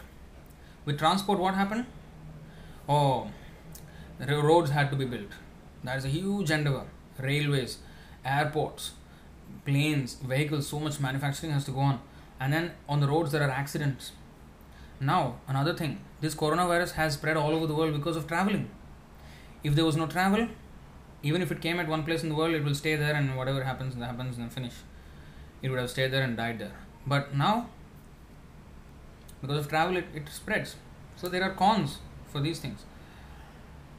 With 0.85 0.97
transport 0.97 1.39
what 1.39 1.55
happened? 1.55 1.85
Oh 2.87 3.27
roads 4.27 4.71
had 4.71 4.89
to 4.89 4.97
be 4.97 5.05
built. 5.05 5.31
That 5.83 5.97
is 5.97 6.05
a 6.05 6.09
huge 6.09 6.51
endeavor 6.51 6.85
railways 7.19 7.77
airports 8.25 8.91
planes 9.65 10.15
vehicles 10.15 10.67
so 10.67 10.79
much 10.79 10.99
manufacturing 10.99 11.51
has 11.51 11.65
to 11.65 11.71
go 11.71 11.79
on 11.79 11.99
and 12.39 12.53
then 12.53 12.71
on 12.87 12.99
the 12.99 13.07
roads 13.07 13.31
there 13.31 13.43
are 13.43 13.51
accidents 13.51 14.11
now, 14.99 15.39
another 15.47 15.73
thing 15.73 16.01
this 16.19 16.35
coronavirus 16.35 16.91
has 16.91 17.13
spread 17.13 17.37
all 17.37 17.51
over 17.51 17.65
the 17.65 17.73
world 17.73 17.93
because 17.93 18.17
of 18.17 18.27
traveling. 18.27 18.69
If 19.63 19.75
there 19.75 19.85
was 19.85 19.95
no 19.95 20.07
travel, 20.07 20.49
even 21.23 21.41
if 21.41 21.51
it 21.51 21.61
came 21.61 21.79
at 21.79 21.87
one 21.87 22.03
place 22.03 22.23
in 22.23 22.29
the 22.29 22.35
world, 22.35 22.53
it 22.53 22.63
will 22.63 22.75
stay 22.75 22.95
there 22.95 23.15
and 23.15 23.37
whatever 23.37 23.63
happens, 23.63 23.95
happens 23.95 24.37
and 24.37 24.51
finish. 24.51 24.73
It 25.61 25.69
would 25.69 25.79
have 25.79 25.89
stayed 25.89 26.11
there 26.11 26.23
and 26.23 26.35
died 26.35 26.59
there. 26.59 26.73
But 27.07 27.33
now, 27.33 27.69
because 29.41 29.59
of 29.59 29.69
travel, 29.69 29.95
it, 29.95 30.05
it 30.13 30.27
spreads. 30.29 30.75
So 31.15 31.29
there 31.29 31.43
are 31.43 31.51
cons 31.51 31.99
for 32.27 32.41
these 32.41 32.59
things 32.59 32.83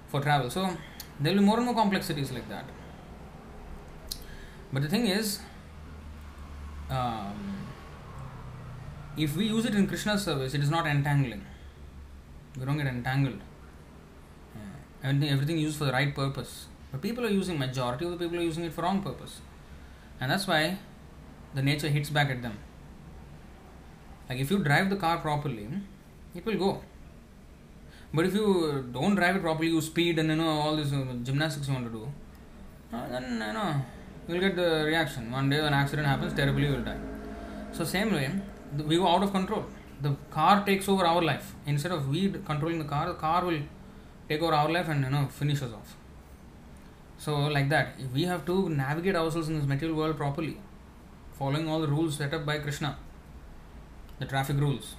for 0.08 0.20
travel. 0.20 0.50
So 0.50 0.76
there 1.18 1.32
will 1.32 1.40
be 1.40 1.46
more 1.46 1.56
and 1.56 1.66
more 1.66 1.74
complexities 1.74 2.30
like 2.30 2.48
that. 2.50 2.64
But 4.72 4.82
the 4.82 4.88
thing 4.88 5.06
is, 5.06 5.40
um, 6.88 7.66
if 9.16 9.36
we 9.36 9.46
use 9.46 9.64
it 9.64 9.74
in 9.74 9.86
Krishna's 9.86 10.24
service, 10.24 10.54
it 10.54 10.62
is 10.62 10.70
not 10.70 10.86
entangling. 10.86 11.44
We 12.58 12.64
don't 12.64 12.76
get 12.76 12.86
entangled. 12.86 13.40
Uh, 14.54 14.58
everything, 15.02 15.28
everything 15.28 15.58
used 15.58 15.76
for 15.76 15.84
the 15.84 15.92
right 15.92 16.14
purpose. 16.14 16.66
But 16.92 17.02
people 17.02 17.24
are 17.24 17.30
using, 17.30 17.58
majority 17.58 18.04
of 18.04 18.12
the 18.12 18.16
people 18.16 18.38
are 18.38 18.42
using 18.42 18.64
it 18.64 18.72
for 18.72 18.82
wrong 18.82 19.02
purpose. 19.02 19.40
And 20.20 20.30
that's 20.30 20.46
why 20.46 20.78
the 21.54 21.62
nature 21.62 21.88
hits 21.88 22.10
back 22.10 22.30
at 22.30 22.42
them. 22.42 22.58
Like 24.28 24.38
if 24.38 24.50
you 24.50 24.58
drive 24.62 24.90
the 24.90 24.96
car 24.96 25.18
properly, 25.18 25.68
it 26.34 26.44
will 26.46 26.58
go. 26.58 26.82
But 28.12 28.26
if 28.26 28.34
you 28.34 28.88
don't 28.92 29.14
drive 29.14 29.36
it 29.36 29.42
properly, 29.42 29.68
you 29.68 29.80
speed 29.80 30.18
and 30.18 30.28
you 30.30 30.36
know 30.36 30.48
all 30.48 30.76
this 30.76 30.92
uh, 30.92 31.04
gymnastics 31.22 31.68
you 31.68 31.74
want 31.74 31.86
to 31.86 31.92
do, 31.92 32.08
uh, 32.92 33.08
then 33.08 33.24
you 33.32 33.52
know 33.52 33.82
you'll 34.30 34.40
get 34.40 34.56
the 34.56 34.84
reaction. 34.86 35.30
One 35.30 35.50
day, 35.50 35.60
when 35.60 35.74
accident 35.74 36.06
happens, 36.06 36.32
terribly 36.34 36.66
you 36.66 36.72
will 36.72 36.82
die. 36.82 36.98
So 37.72 37.84
same 37.84 38.12
way, 38.12 38.30
we 38.86 38.96
go 38.96 39.08
out 39.08 39.22
of 39.22 39.32
control. 39.32 39.64
The 40.02 40.16
car 40.30 40.64
takes 40.64 40.88
over 40.88 41.04
our 41.04 41.22
life 41.22 41.54
instead 41.66 41.92
of 41.92 42.08
we 42.08 42.30
controlling 42.50 42.78
the 42.78 42.84
car. 42.84 43.06
The 43.06 43.14
car 43.14 43.44
will 43.44 43.60
take 44.28 44.42
over 44.42 44.54
our 44.54 44.70
life 44.70 44.88
and 44.88 45.04
you 45.04 45.10
know 45.10 45.26
finish 45.26 45.62
us 45.62 45.72
off. 45.72 45.96
So 47.18 47.36
like 47.56 47.68
that, 47.68 47.96
we 48.14 48.22
have 48.24 48.46
to 48.46 48.68
navigate 48.70 49.14
ourselves 49.14 49.48
in 49.48 49.58
this 49.58 49.66
material 49.66 49.96
world 49.96 50.16
properly, 50.16 50.56
following 51.38 51.68
all 51.68 51.80
the 51.80 51.88
rules 51.88 52.16
set 52.16 52.32
up 52.32 52.46
by 52.46 52.58
Krishna, 52.58 52.96
the 54.18 54.24
traffic 54.26 54.56
rules. 54.58 54.94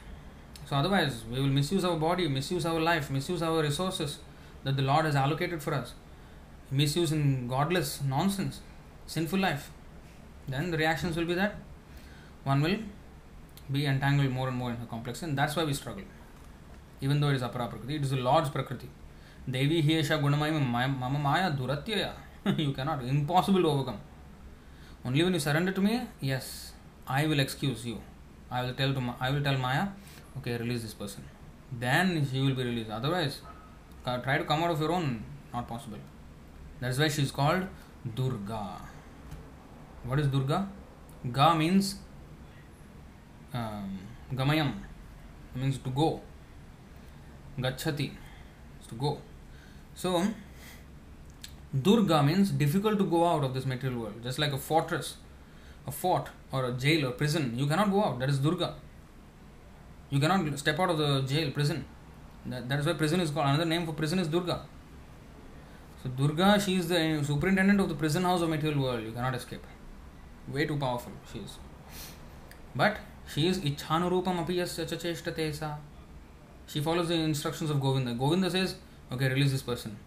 So 0.67 0.75
otherwise, 0.75 1.23
we 1.29 1.41
will 1.41 1.47
misuse 1.47 1.83
our 1.83 1.97
body, 1.97 2.27
misuse 2.27 2.65
our 2.65 2.79
life, 2.79 3.09
misuse 3.09 3.41
our 3.41 3.61
resources 3.61 4.19
that 4.63 4.77
the 4.77 4.83
Lord 4.83 5.05
has 5.05 5.15
allocated 5.15 5.63
for 5.63 5.73
us, 5.73 5.93
misuse 6.69 7.11
in 7.11 7.47
godless 7.47 8.01
nonsense, 8.03 8.59
sinful 9.07 9.39
life. 9.39 9.71
Then 10.47 10.71
the 10.71 10.77
reactions 10.77 11.15
will 11.15 11.25
be 11.25 11.33
that 11.35 11.55
one 12.43 12.61
will 12.61 12.77
be 13.71 13.85
entangled 13.85 14.31
more 14.31 14.47
and 14.47 14.57
more 14.57 14.71
in 14.71 14.79
the 14.79 14.85
complex, 14.85 15.21
and 15.21 15.37
that's 15.37 15.55
why 15.55 15.63
we 15.63 15.73
struggle. 15.73 16.03
Even 17.01 17.19
though 17.19 17.29
it 17.29 17.35
is 17.35 17.41
apara 17.41 17.69
prakriti, 17.69 17.95
it 17.95 18.03
is 18.03 18.11
the 18.11 18.17
Lord's 18.17 18.49
prakriti. 18.49 18.89
Devi 19.49 19.81
Hiesha 19.81 20.19
Gunamaya 20.21 20.53
Mama 20.99 21.19
Maya 21.19 21.51
Duratyaya. 21.51 22.13
you 22.57 22.73
cannot, 22.73 23.03
impossible 23.03 23.61
to 23.61 23.67
overcome. 23.67 23.99
Only 25.05 25.23
when 25.23 25.33
you 25.33 25.39
surrender 25.39 25.71
to 25.71 25.81
me, 25.81 26.01
yes, 26.19 26.73
I 27.07 27.27
will 27.27 27.39
excuse 27.39 27.85
you. 27.85 28.01
I 28.49 28.63
will 28.63 28.73
tell 28.73 28.93
to 28.93 29.13
I 29.19 29.29
will 29.31 29.41
tell 29.41 29.57
Maya, 29.57 29.87
okay, 30.37 30.57
release 30.57 30.81
this 30.81 30.93
person. 30.93 31.23
Then 31.71 32.27
she 32.31 32.41
will 32.41 32.55
be 32.55 32.63
released. 32.63 32.89
Otherwise, 32.89 33.41
try 34.03 34.37
to 34.37 34.43
come 34.43 34.63
out 34.63 34.71
of 34.71 34.79
your 34.79 34.91
own, 34.91 35.23
not 35.53 35.67
possible. 35.67 35.97
That's 36.79 36.97
why 36.97 37.07
she 37.07 37.23
is 37.23 37.31
called 37.31 37.67
Durga. 38.15 38.90
What 40.03 40.19
is 40.19 40.27
Durga? 40.27 40.67
Ga 41.31 41.53
means 41.55 41.95
um, 43.53 43.99
Gamayam, 44.33 44.73
means 45.55 45.77
to 45.77 45.89
go. 45.89 46.21
Gachati 47.59 48.11
is 48.81 48.87
to 48.87 48.95
go. 48.95 49.19
So, 49.93 50.25
Durga 51.79 52.23
means 52.23 52.49
difficult 52.51 52.97
to 52.97 53.05
go 53.05 53.27
out 53.27 53.43
of 53.43 53.53
this 53.53 53.65
material 53.65 54.01
world, 54.01 54.23
just 54.23 54.39
like 54.39 54.53
a 54.53 54.57
fortress, 54.57 55.17
a 55.85 55.91
fort, 55.91 56.29
or 56.51 56.65
a 56.65 56.71
jail 56.71 57.07
or 57.07 57.11
prison. 57.11 57.53
You 57.55 57.67
cannot 57.67 57.91
go 57.91 58.03
out. 58.03 58.19
That 58.19 58.29
is 58.29 58.39
Durga. 58.39 58.75
You 60.09 60.19
cannot 60.19 60.57
step 60.57 60.79
out 60.79 60.89
of 60.89 60.97
the 60.97 61.21
jail, 61.21 61.51
prison. 61.51 61.85
That, 62.45 62.67
that 62.69 62.79
is 62.79 62.85
why 62.85 62.93
prison 62.93 63.19
is 63.21 63.29
called. 63.29 63.47
Another 63.47 63.65
name 63.65 63.85
for 63.85 63.93
prison 63.93 64.19
is 64.19 64.27
Durga. 64.27 64.65
So 66.03 66.09
Durga, 66.09 66.59
she 66.59 66.75
is 66.75 66.87
the 66.87 67.23
superintendent 67.23 67.79
of 67.79 67.87
the 67.87 67.95
prison 67.95 68.23
house 68.23 68.41
of 68.41 68.49
material 68.49 68.81
world. 68.81 69.03
You 69.03 69.11
cannot 69.11 69.35
escape. 69.35 69.63
Way 70.51 70.65
too 70.65 70.77
powerful 70.77 71.11
she 71.31 71.39
is. 71.39 71.57
But 72.75 72.97
she 73.33 73.47
is 73.47 73.59
Ichhanurupam 73.59 74.45
apiyasya 74.45 74.85
chacheshtate 74.85 75.55
sa. 75.55 75.75
She 76.67 76.81
follows 76.81 77.07
the 77.07 77.15
instructions 77.15 77.69
of 77.69 77.79
Govinda. 77.81 78.13
Govinda 78.13 78.49
says, 78.49 78.75
okay, 79.11 79.27
release 79.29 79.51
this 79.51 79.61
person. 79.61 79.97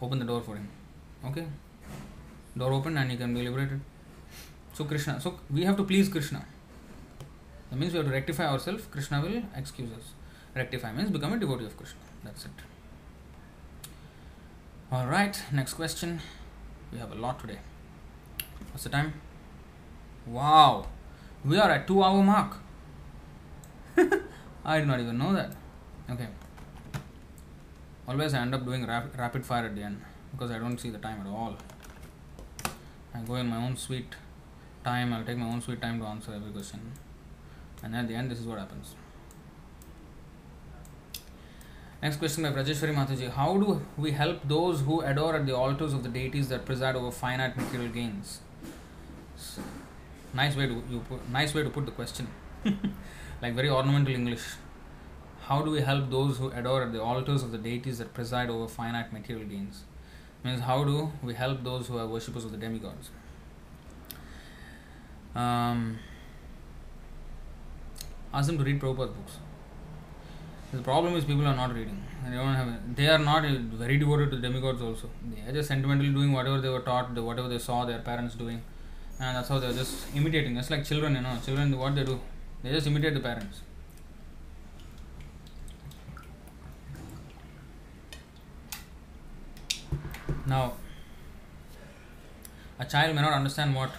Open 0.00 0.18
the 0.18 0.24
door 0.24 0.40
for 0.40 0.56
him. 0.56 0.68
Okay? 1.24 1.46
Door 2.56 2.72
open 2.72 2.96
and 2.96 3.10
he 3.10 3.16
can 3.16 3.34
be 3.34 3.42
liberated. 3.42 3.80
So 4.72 4.84
Krishna. 4.84 5.20
So 5.20 5.38
we 5.50 5.64
have 5.64 5.76
to 5.76 5.84
please 5.84 6.08
Krishna. 6.08 6.44
That 7.70 7.78
means 7.78 7.92
we 7.92 7.98
have 7.98 8.06
to 8.06 8.12
rectify 8.12 8.46
ourselves. 8.46 8.84
Krishna 8.90 9.20
will 9.20 9.42
excuse 9.56 9.90
us. 9.92 10.12
Rectify 10.54 10.92
means 10.92 11.10
become 11.10 11.32
a 11.32 11.38
devotee 11.38 11.66
of 11.66 11.76
Krishna. 11.76 12.00
That's 12.24 12.44
it. 12.44 12.50
Alright, 14.92 15.42
next 15.52 15.74
question. 15.74 16.20
We 16.92 16.98
have 16.98 17.12
a 17.12 17.16
lot 17.16 17.40
today. 17.40 17.58
What's 18.72 18.84
the 18.84 18.90
time? 18.90 19.12
Wow. 20.30 20.86
We 21.44 21.58
are 21.58 21.70
at 21.70 21.86
two 21.86 22.02
hour 22.02 22.22
mark. 22.22 22.56
I 24.64 24.78
did 24.78 24.88
not 24.88 25.00
even 25.00 25.18
know 25.18 25.32
that. 25.32 25.52
Okay. 26.10 26.28
Always 28.06 28.34
I 28.34 28.40
end 28.40 28.54
up 28.54 28.64
doing 28.64 28.86
rap- 28.86 29.16
rapid 29.16 29.44
fire 29.44 29.66
at 29.66 29.74
the 29.74 29.82
end 29.82 30.02
because 30.32 30.50
I 30.50 30.58
don't 30.58 30.78
see 30.78 30.90
the 30.90 30.98
time 30.98 31.20
at 31.20 31.26
all. 31.26 31.56
I 33.14 33.20
go 33.20 33.36
in 33.36 33.48
my 33.48 33.56
own 33.56 33.76
sweet 33.76 34.14
time. 34.84 35.12
I'll 35.12 35.24
take 35.24 35.38
my 35.38 35.46
own 35.46 35.60
sweet 35.60 35.80
time 35.80 36.00
to 36.00 36.06
answer 36.06 36.32
every 36.34 36.50
question. 36.50 36.92
And 37.82 37.94
at 37.94 38.08
the 38.08 38.14
end, 38.14 38.30
this 38.30 38.40
is 38.40 38.46
what 38.46 38.58
happens. 38.58 38.94
Next 42.02 42.16
question 42.16 42.44
by 42.44 42.50
Rajeshwari 42.50 42.94
Mataji. 42.94 43.30
How 43.30 43.56
do 43.56 43.82
we 43.96 44.12
help 44.12 44.46
those 44.46 44.82
who 44.82 45.00
adore 45.00 45.34
at 45.36 45.46
the 45.46 45.56
altars 45.56 45.92
of 45.92 46.02
the 46.02 46.08
deities 46.08 46.48
that 46.48 46.64
preside 46.64 46.94
over 46.94 47.10
finite 47.10 47.56
material 47.56 47.90
gains? 47.90 48.40
Nice 50.34 50.56
way 50.56 50.66
to 50.66 50.82
you 50.90 51.00
put, 51.08 51.28
nice 51.30 51.54
way 51.54 51.62
to 51.62 51.70
put 51.70 51.86
the 51.86 51.92
question. 51.92 52.28
like 53.42 53.54
very 53.54 53.70
ornamental 53.70 54.14
English. 54.14 54.42
How 55.42 55.62
do 55.62 55.70
we 55.70 55.80
help 55.80 56.10
those 56.10 56.36
who 56.38 56.50
adore 56.50 56.82
at 56.82 56.92
the 56.92 57.02
altars 57.02 57.42
of 57.42 57.52
the 57.52 57.58
deities 57.58 57.98
that 57.98 58.12
preside 58.12 58.50
over 58.50 58.68
finite 58.68 59.12
material 59.12 59.46
gains? 59.46 59.84
Means 60.44 60.60
how 60.60 60.84
do 60.84 61.10
we 61.22 61.34
help 61.34 61.64
those 61.64 61.86
who 61.88 61.98
are 61.98 62.06
worshippers 62.06 62.44
of 62.44 62.52
the 62.52 62.58
demigods? 62.58 63.10
Um, 65.34 65.98
ask 68.32 68.46
them 68.46 68.58
to 68.58 68.64
read 68.64 68.80
Prabhupada's 68.80 69.10
books. 69.10 69.38
The 70.72 70.82
problem 70.82 71.16
is 71.16 71.24
people 71.24 71.46
are 71.46 71.56
not 71.56 71.74
reading. 71.74 72.04
They 72.28 72.36
don't 72.36 72.54
have. 72.54 72.96
They 72.96 73.08
are 73.08 73.18
not 73.18 73.44
very 73.82 73.96
devoted 73.96 74.30
to 74.32 74.38
demigods. 74.38 74.82
Also, 74.82 75.08
they 75.32 75.48
are 75.48 75.52
just 75.52 75.68
sentimentally 75.68 76.10
doing 76.10 76.32
whatever 76.32 76.60
they 76.60 76.68
were 76.68 76.80
taught, 76.80 77.10
whatever 77.14 77.48
they 77.48 77.58
saw 77.58 77.84
their 77.86 78.00
parents 78.00 78.34
doing, 78.34 78.62
and 79.20 79.36
that's 79.36 79.48
how 79.48 79.58
they 79.58 79.66
are 79.66 79.72
just 79.72 80.14
imitating. 80.14 80.54
Just 80.54 80.70
like 80.70 80.84
children, 80.84 81.14
you 81.14 81.20
know, 81.20 81.36
children 81.44 81.76
what 81.76 81.94
they 81.94 82.04
do, 82.04 82.20
they 82.62 82.70
just 82.70 82.86
imitate 82.86 83.14
the 83.14 83.20
parents. 83.20 83.60
Now, 90.46 90.72
a 92.78 92.84
child 92.84 93.14
may 93.14 93.20
not 93.20 93.34
understand 93.34 93.74
what 93.74 93.90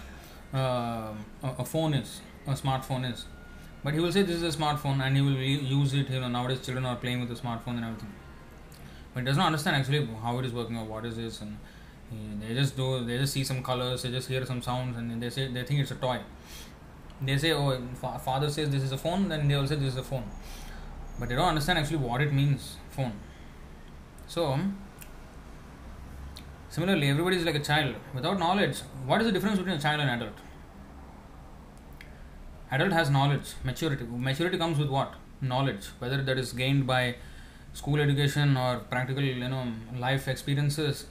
uh, 0.52 1.12
a 1.42 1.64
phone 1.64 1.94
is, 1.94 2.20
a 2.46 2.54
smartphone 2.54 3.10
is, 3.12 3.26
but 3.84 3.94
he 3.94 4.00
will 4.00 4.10
say 4.10 4.22
this 4.22 4.42
is 4.42 4.54
a 4.54 4.58
smartphone 4.58 5.00
and 5.00 5.14
he 5.16 5.22
will 5.22 5.36
use 5.36 5.94
it. 5.94 6.10
You 6.10 6.20
know, 6.20 6.28
nowadays 6.28 6.64
children 6.64 6.86
are 6.86 6.96
playing 6.96 7.20
with 7.20 7.28
the 7.28 7.36
smartphone 7.36 7.76
and 7.76 7.84
everything, 7.84 8.12
but 9.14 9.20
he 9.20 9.26
does 9.26 9.36
not 9.36 9.46
understand 9.46 9.76
actually 9.76 10.08
how 10.22 10.38
it 10.38 10.44
is 10.44 10.52
working 10.52 10.76
or 10.76 10.84
what 10.84 11.04
is 11.04 11.16
this, 11.16 11.40
and 11.40 11.56
they 12.40 12.54
just 12.54 12.76
do. 12.76 13.04
They 13.04 13.18
just 13.18 13.32
see 13.32 13.44
some 13.44 13.62
colors, 13.62 14.02
they 14.02 14.10
just 14.10 14.28
hear 14.28 14.44
some 14.44 14.62
sounds, 14.62 14.96
and 14.96 15.22
they 15.22 15.30
say 15.30 15.48
they 15.48 15.62
think 15.64 15.80
it's 15.80 15.90
a 15.90 15.96
toy. 15.96 16.20
They 17.22 17.36
say, 17.38 17.52
"Oh, 17.52 17.80
father 18.24 18.50
says 18.50 18.70
this 18.70 18.82
is 18.82 18.92
a 18.92 18.98
phone," 18.98 19.28
then 19.28 19.46
they 19.48 19.56
will 19.56 19.66
say 19.66 19.76
this 19.76 19.92
is 19.94 19.98
a 19.98 20.02
phone, 20.02 20.24
but 21.18 21.28
they 21.28 21.34
don't 21.34 21.48
understand 21.48 21.78
actually 21.78 21.98
what 21.98 22.20
it 22.20 22.32
means, 22.32 22.76
phone. 22.90 23.12
So 24.26 24.46
um, 24.52 24.78
Similarly, 26.70 27.08
everybody 27.08 27.36
is 27.36 27.44
like 27.44 27.56
a 27.56 27.60
child. 27.60 27.96
Without 28.14 28.38
knowledge, 28.38 28.78
what 29.04 29.20
is 29.20 29.26
the 29.26 29.32
difference 29.32 29.58
between 29.58 29.76
a 29.76 29.80
child 29.80 30.00
and 30.00 30.08
adult? 30.08 30.38
Adult 32.70 32.92
has 32.92 33.10
knowledge, 33.10 33.54
maturity. 33.64 34.04
Maturity 34.04 34.56
comes 34.56 34.78
with 34.78 34.88
what? 34.88 35.14
Knowledge. 35.40 35.86
Whether 35.98 36.22
that 36.22 36.38
is 36.38 36.52
gained 36.52 36.86
by 36.86 37.16
school 37.72 37.98
education 38.00 38.56
or 38.56 38.78
practical, 38.78 39.22
you 39.22 39.48
know, 39.48 39.72
life 39.98 40.28
experiences, 40.28 41.06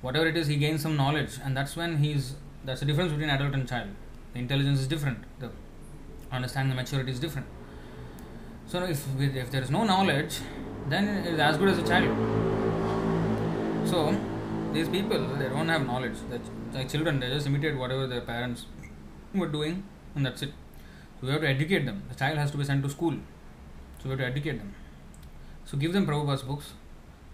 whatever 0.00 0.26
it 0.26 0.36
is, 0.36 0.46
he 0.46 0.56
gains 0.56 0.82
some 0.82 0.96
knowledge, 0.96 1.38
and 1.44 1.56
that's 1.56 1.76
when 1.76 1.98
he's. 1.98 2.34
That's 2.64 2.80
the 2.80 2.86
difference 2.86 3.12
between 3.12 3.30
adult 3.30 3.54
and 3.54 3.68
child. 3.68 3.88
The 4.32 4.40
intelligence 4.40 4.80
is 4.80 4.86
different. 4.86 5.24
The 5.38 5.50
understanding, 6.30 6.76
the 6.76 6.82
maturity 6.82 7.12
is 7.12 7.20
different. 7.20 7.46
So 8.66 8.82
if 8.84 9.06
if 9.20 9.50
there 9.50 9.62
is 9.62 9.70
no 9.70 9.84
knowledge, 9.84 10.40
then 10.88 11.08
it 11.08 11.34
is 11.34 11.40
as 11.40 11.56
good 11.56 11.68
as 11.70 11.78
a 11.78 11.86
child. 11.86 12.10
So 13.88 14.18
these 14.72 14.88
people 14.88 15.20
they 15.40 15.48
don't 15.48 15.68
have 15.68 15.86
knowledge 15.86 16.18
that 16.30 16.40
like 16.74 16.88
children 16.94 17.20
they 17.20 17.28
just 17.34 17.46
imitate 17.46 17.76
whatever 17.82 18.06
their 18.06 18.20
parents 18.20 18.66
were 19.34 19.48
doing 19.48 19.82
and 20.14 20.26
that's 20.26 20.42
it 20.42 20.52
so 21.20 21.26
we 21.26 21.32
have 21.32 21.40
to 21.40 21.48
educate 21.48 21.86
them 21.86 22.02
the 22.10 22.14
child 22.22 22.36
has 22.42 22.50
to 22.50 22.58
be 22.58 22.64
sent 22.70 22.82
to 22.82 22.90
school 22.96 23.14
so 23.98 24.04
we 24.04 24.10
have 24.10 24.18
to 24.18 24.26
educate 24.26 24.58
them 24.62 24.74
so 25.64 25.78
give 25.78 25.92
them 25.94 26.06
Prabhupada's 26.06 26.42
books 26.42 26.72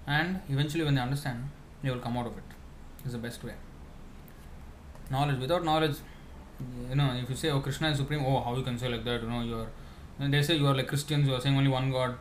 and 0.07 0.41
eventually 0.49 0.85
when 0.85 0.95
they 0.95 1.01
understand 1.01 1.51
they 1.83 1.91
will 1.91 2.05
come 2.07 2.17
out 2.17 2.27
of 2.27 2.39
it 2.39 2.54
is 3.07 3.13
the 3.13 3.19
best 3.19 3.45
way 3.45 3.55
knowledge 5.11 5.39
without 5.39 5.65
knowledge 5.65 5.97
you 6.89 6.97
know 6.97 7.13
if 7.23 7.29
you 7.29 7.37
say 7.37 7.51
oh 7.51 7.61
Krishna 7.61 7.91
is 7.91 7.99
supreme 7.99 8.25
oh 8.25 8.41
how 8.41 8.55
you 8.57 8.63
can 8.63 8.79
say 8.79 8.89
like 8.89 9.05
that 9.05 9.23
you 9.23 9.29
know 9.29 9.43
you 9.43 9.57
are 9.59 10.29
they 10.29 10.43
say 10.43 10.57
you 10.57 10.67
are 10.67 10.75
like 10.75 10.89
Christians 10.89 11.27
you 11.29 11.35
are 11.35 11.41
saying 11.41 11.57
only 11.57 11.71
one 11.71 11.91
God 11.91 12.17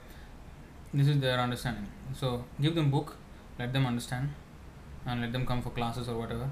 this 0.93 1.07
is 1.07 1.19
their 1.19 1.39
understanding 1.39 1.87
so 2.13 2.43
give 2.61 2.75
them 2.75 2.89
book 2.89 3.15
let 3.59 3.71
them 3.71 3.85
understand 3.85 4.29
and 5.05 5.21
let 5.21 5.31
them 5.31 5.45
come 5.45 5.61
for 5.61 5.69
classes 5.71 6.07
or 6.07 6.17
whatever. 6.17 6.49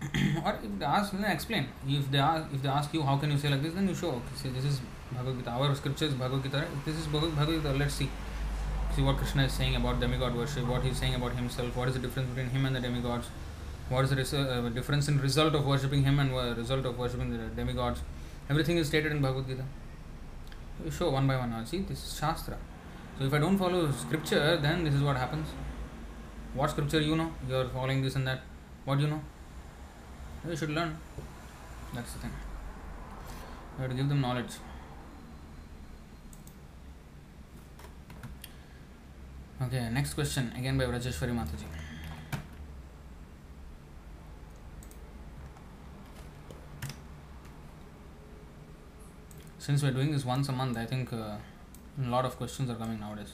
or 0.44 0.58
if 0.62 0.78
they 0.78 0.84
ask, 0.84 1.12
then 1.12 1.24
explain. 1.24 1.68
If 1.86 2.10
they 2.10 2.18
ask, 2.18 2.52
if 2.52 2.62
they 2.62 2.68
ask 2.68 2.92
you 2.94 3.02
how 3.02 3.16
can 3.16 3.30
you 3.30 3.38
say 3.38 3.48
like 3.48 3.62
this, 3.62 3.74
then 3.74 3.88
you 3.88 3.94
show. 3.94 4.10
Okay, 4.10 4.36
see, 4.36 4.48
this 4.50 4.64
is 4.64 4.80
Bhagavad 5.10 5.38
Gita. 5.38 5.50
Our 5.50 5.74
scripture 5.74 6.04
is 6.06 6.14
Bhagavad 6.14 6.42
Gita. 6.44 6.64
This 6.84 6.96
is 6.96 7.06
Bhagavad 7.06 7.62
Gita. 7.62 7.72
Let's 7.72 7.94
see. 7.94 8.08
See 8.96 9.02
what 9.02 9.18
Krishna 9.18 9.44
is 9.44 9.52
saying 9.52 9.76
about 9.76 10.00
demigod 10.00 10.34
worship, 10.34 10.66
what 10.66 10.82
he 10.82 10.88
is 10.88 10.96
saying 10.96 11.14
about 11.14 11.32
himself, 11.32 11.76
what 11.76 11.86
is 11.88 11.92
the 11.92 12.00
difference 12.00 12.30
between 12.30 12.48
him 12.48 12.64
and 12.64 12.74
the 12.74 12.80
demigods, 12.80 13.26
what 13.90 14.04
is 14.04 14.08
the 14.08 14.16
res- 14.16 14.32
uh, 14.32 14.70
difference 14.72 15.06
in 15.06 15.20
result 15.20 15.54
of 15.54 15.66
worshipping 15.66 16.02
him 16.02 16.18
and 16.18 16.32
uh, 16.32 16.54
result 16.54 16.86
of 16.86 16.96
worshipping 16.98 17.30
the 17.30 17.48
demigods. 17.54 18.00
Everything 18.48 18.78
is 18.78 18.86
stated 18.86 19.12
in 19.12 19.20
Bhagavad 19.20 19.48
Gita. 19.48 19.64
You 20.82 20.90
show 20.90 21.10
one 21.10 21.26
by 21.26 21.36
one. 21.36 21.50
Now, 21.50 21.62
see, 21.64 21.80
this 21.80 22.02
is 22.06 22.18
Shastra. 22.18 22.56
So 23.18 23.26
if 23.26 23.34
I 23.34 23.38
don't 23.38 23.58
follow 23.58 23.90
scripture, 23.92 24.56
then 24.56 24.84
this 24.84 24.94
is 24.94 25.02
what 25.02 25.18
happens. 25.18 25.46
What 26.54 26.70
scripture 26.70 27.02
you 27.02 27.16
know? 27.16 27.30
You 27.46 27.56
are 27.56 27.68
following 27.68 28.00
this 28.00 28.16
and 28.16 28.26
that. 28.26 28.40
What 28.86 28.96
do 28.96 29.04
you 29.04 29.10
know? 29.10 29.20
You 30.48 30.56
should 30.56 30.70
learn. 30.70 30.96
That's 31.92 32.14
the 32.14 32.20
thing. 32.20 32.32
You 33.76 33.82
have 33.82 33.90
to 33.90 33.96
give 33.98 34.08
them 34.08 34.22
knowledge. 34.22 34.52
Okay, 39.58 39.88
next 39.90 40.12
question 40.12 40.52
again 40.54 40.76
by 40.76 40.84
Rajeshwari 40.84 41.34
Mataji. 41.34 41.64
Since 49.58 49.82
we're 49.82 49.92
doing 49.92 50.12
this 50.12 50.26
once 50.26 50.50
a 50.50 50.52
month, 50.52 50.76
I 50.76 50.84
think 50.84 51.10
uh, 51.10 51.16
a 51.16 51.38
lot 52.10 52.26
of 52.26 52.36
questions 52.36 52.68
are 52.68 52.74
coming 52.74 53.00
nowadays. 53.00 53.32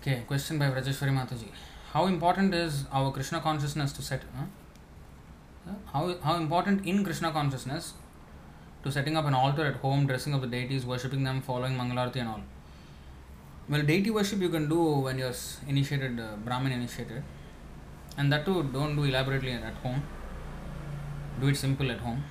Okay, 0.00 0.22
question 0.26 0.58
by 0.58 0.70
Rajeshwari 0.70 1.12
Mataji. 1.12 1.48
How 1.92 2.06
important 2.06 2.54
is 2.54 2.86
our 2.90 3.12
Krishna 3.12 3.40
consciousness 3.40 3.92
to 3.92 4.00
set? 4.00 4.22
Huh? 4.34 5.74
How, 5.92 6.16
how 6.22 6.36
important 6.36 6.86
in 6.86 7.04
Krishna 7.04 7.30
consciousness 7.30 7.92
to 8.82 8.90
setting 8.90 9.18
up 9.18 9.26
an 9.26 9.34
altar 9.34 9.66
at 9.66 9.76
home, 9.76 10.06
dressing 10.06 10.32
up 10.32 10.40
the 10.40 10.46
deities, 10.46 10.86
worshipping 10.86 11.24
them, 11.24 11.42
following 11.42 11.74
Mangalarti 11.74 12.16
and 12.16 12.28
all? 12.30 12.40
Well, 13.68 13.82
deity 13.82 14.10
worship 14.10 14.40
you 14.40 14.48
can 14.48 14.68
do 14.68 14.82
when 14.82 15.18
you're 15.18 15.34
initiated, 15.68 16.18
uh, 16.18 16.36
Brahmin 16.44 16.72
initiated, 16.72 17.22
and 18.18 18.32
that 18.32 18.44
too 18.44 18.62
don't 18.72 18.96
do 18.96 19.04
elaborately 19.04 19.52
at 19.52 19.74
home. 19.74 20.02
Do 21.40 21.48
it 21.48 21.56
simple 21.56 21.90
at 21.90 21.98
home, 21.98 22.24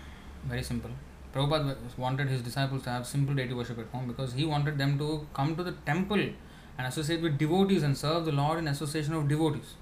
very 0.45 0.61
simple. 0.61 0.91
Prabhupada 1.33 1.77
wanted 1.97 2.27
his 2.27 2.41
disciples 2.41 2.83
to 2.83 2.89
have 2.89 3.07
simple 3.07 3.33
deity 3.33 3.53
worship 3.53 3.79
at 3.79 3.87
home 3.87 4.07
because 4.07 4.33
he 4.33 4.45
wanted 4.45 4.77
them 4.77 4.97
to 4.97 5.25
come 5.33 5.55
to 5.55 5.63
the 5.63 5.71
temple 5.85 6.19
and 6.77 6.87
associate 6.87 7.21
with 7.21 7.37
devotees 7.37 7.83
and 7.83 7.97
serve 7.97 8.25
the 8.25 8.33
Lord 8.33 8.59
in 8.59 8.67
association 8.67 9.13
of 9.13 9.29
devotees. 9.29 9.75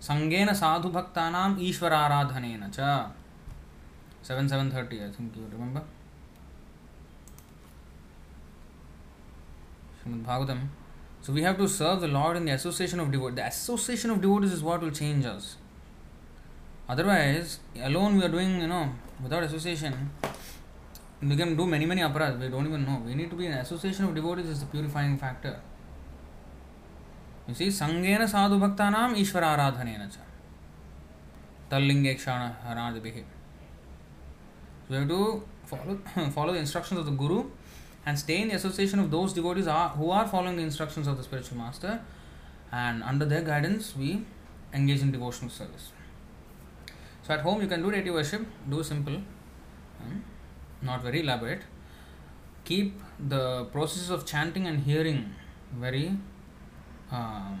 Sangena 0.00 0.54
sadhu 0.54 0.90
bhaktanam 0.90 1.58
ishvararadhanena 1.58 2.74
cha. 2.74 3.12
7 4.22 4.48
730, 4.48 5.04
I 5.04 5.10
think 5.10 5.36
you 5.36 5.46
remember. 5.52 5.82
Srimad 10.02 10.24
Bhagavatam. 10.24 10.68
So 11.22 11.32
we 11.32 11.42
have 11.42 11.58
to 11.58 11.68
serve 11.68 12.00
the 12.00 12.08
Lord 12.08 12.36
in 12.36 12.46
the 12.46 12.52
association 12.52 13.00
of 13.00 13.10
devotees. 13.10 13.36
The 13.36 13.46
association 13.46 14.10
of 14.10 14.20
devotees 14.20 14.52
is 14.52 14.62
what 14.62 14.80
will 14.80 14.90
change 14.90 15.26
us. 15.26 15.56
Otherwise, 16.88 17.60
alone 17.82 18.16
we 18.16 18.24
are 18.24 18.28
doing, 18.28 18.60
you 18.60 18.66
know, 18.66 18.88
without 19.22 19.42
association, 19.42 20.10
we 21.22 21.36
can 21.36 21.54
do 21.54 21.66
many, 21.66 21.84
many 21.84 22.00
aparas. 22.00 22.40
We 22.40 22.48
don't 22.48 22.66
even 22.66 22.84
know. 22.86 23.02
We 23.04 23.14
need 23.14 23.30
to 23.30 23.36
be 23.36 23.46
in 23.46 23.52
association 23.52 24.06
of 24.06 24.14
devotees 24.14 24.46
is 24.46 24.60
the 24.60 24.66
purifying 24.66 25.18
factor. 25.18 25.60
You 27.46 27.54
see, 27.54 27.68
Sangena 27.68 28.28
sadhu 28.28 28.58
bhaktanam 28.58 29.14
ishvara 29.14 29.56
aradhanena 29.56 30.10
cha. 30.10 30.20
Tallinge 31.70 32.16
kshana 32.16 32.54
haradabhihi. 32.66 33.24
So 34.88 34.90
we 34.90 34.96
have 34.96 35.08
to 35.08 35.42
follow, 35.66 35.98
follow 36.30 36.52
the 36.54 36.58
instructions 36.58 37.00
of 37.00 37.06
the 37.06 37.12
Guru 37.12 37.50
and 38.06 38.18
stay 38.18 38.40
in 38.40 38.48
the 38.48 38.54
association 38.54 38.98
of 38.98 39.10
those 39.10 39.32
devotees 39.32 39.66
are, 39.66 39.90
who 39.90 40.10
are 40.10 40.26
following 40.26 40.56
the 40.56 40.62
instructions 40.62 41.06
of 41.06 41.16
the 41.16 41.22
spiritual 41.22 41.58
master 41.58 42.00
and 42.72 43.02
under 43.02 43.24
their 43.24 43.42
guidance 43.42 43.94
we 43.96 44.24
engage 44.72 45.00
in 45.00 45.10
devotional 45.10 45.50
service. 45.50 45.92
So 47.22 47.34
at 47.34 47.40
home 47.40 47.60
you 47.60 47.68
can 47.68 47.82
do 47.82 47.90
deity 47.90 48.10
worship, 48.10 48.46
do 48.68 48.82
simple, 48.82 49.16
um, 50.00 50.24
not 50.82 51.02
very 51.02 51.20
elaborate. 51.20 51.62
Keep 52.64 53.00
the 53.28 53.64
process 53.66 54.10
of 54.10 54.24
chanting 54.24 54.66
and 54.66 54.80
hearing 54.80 55.34
very 55.78 56.16
um, 57.10 57.60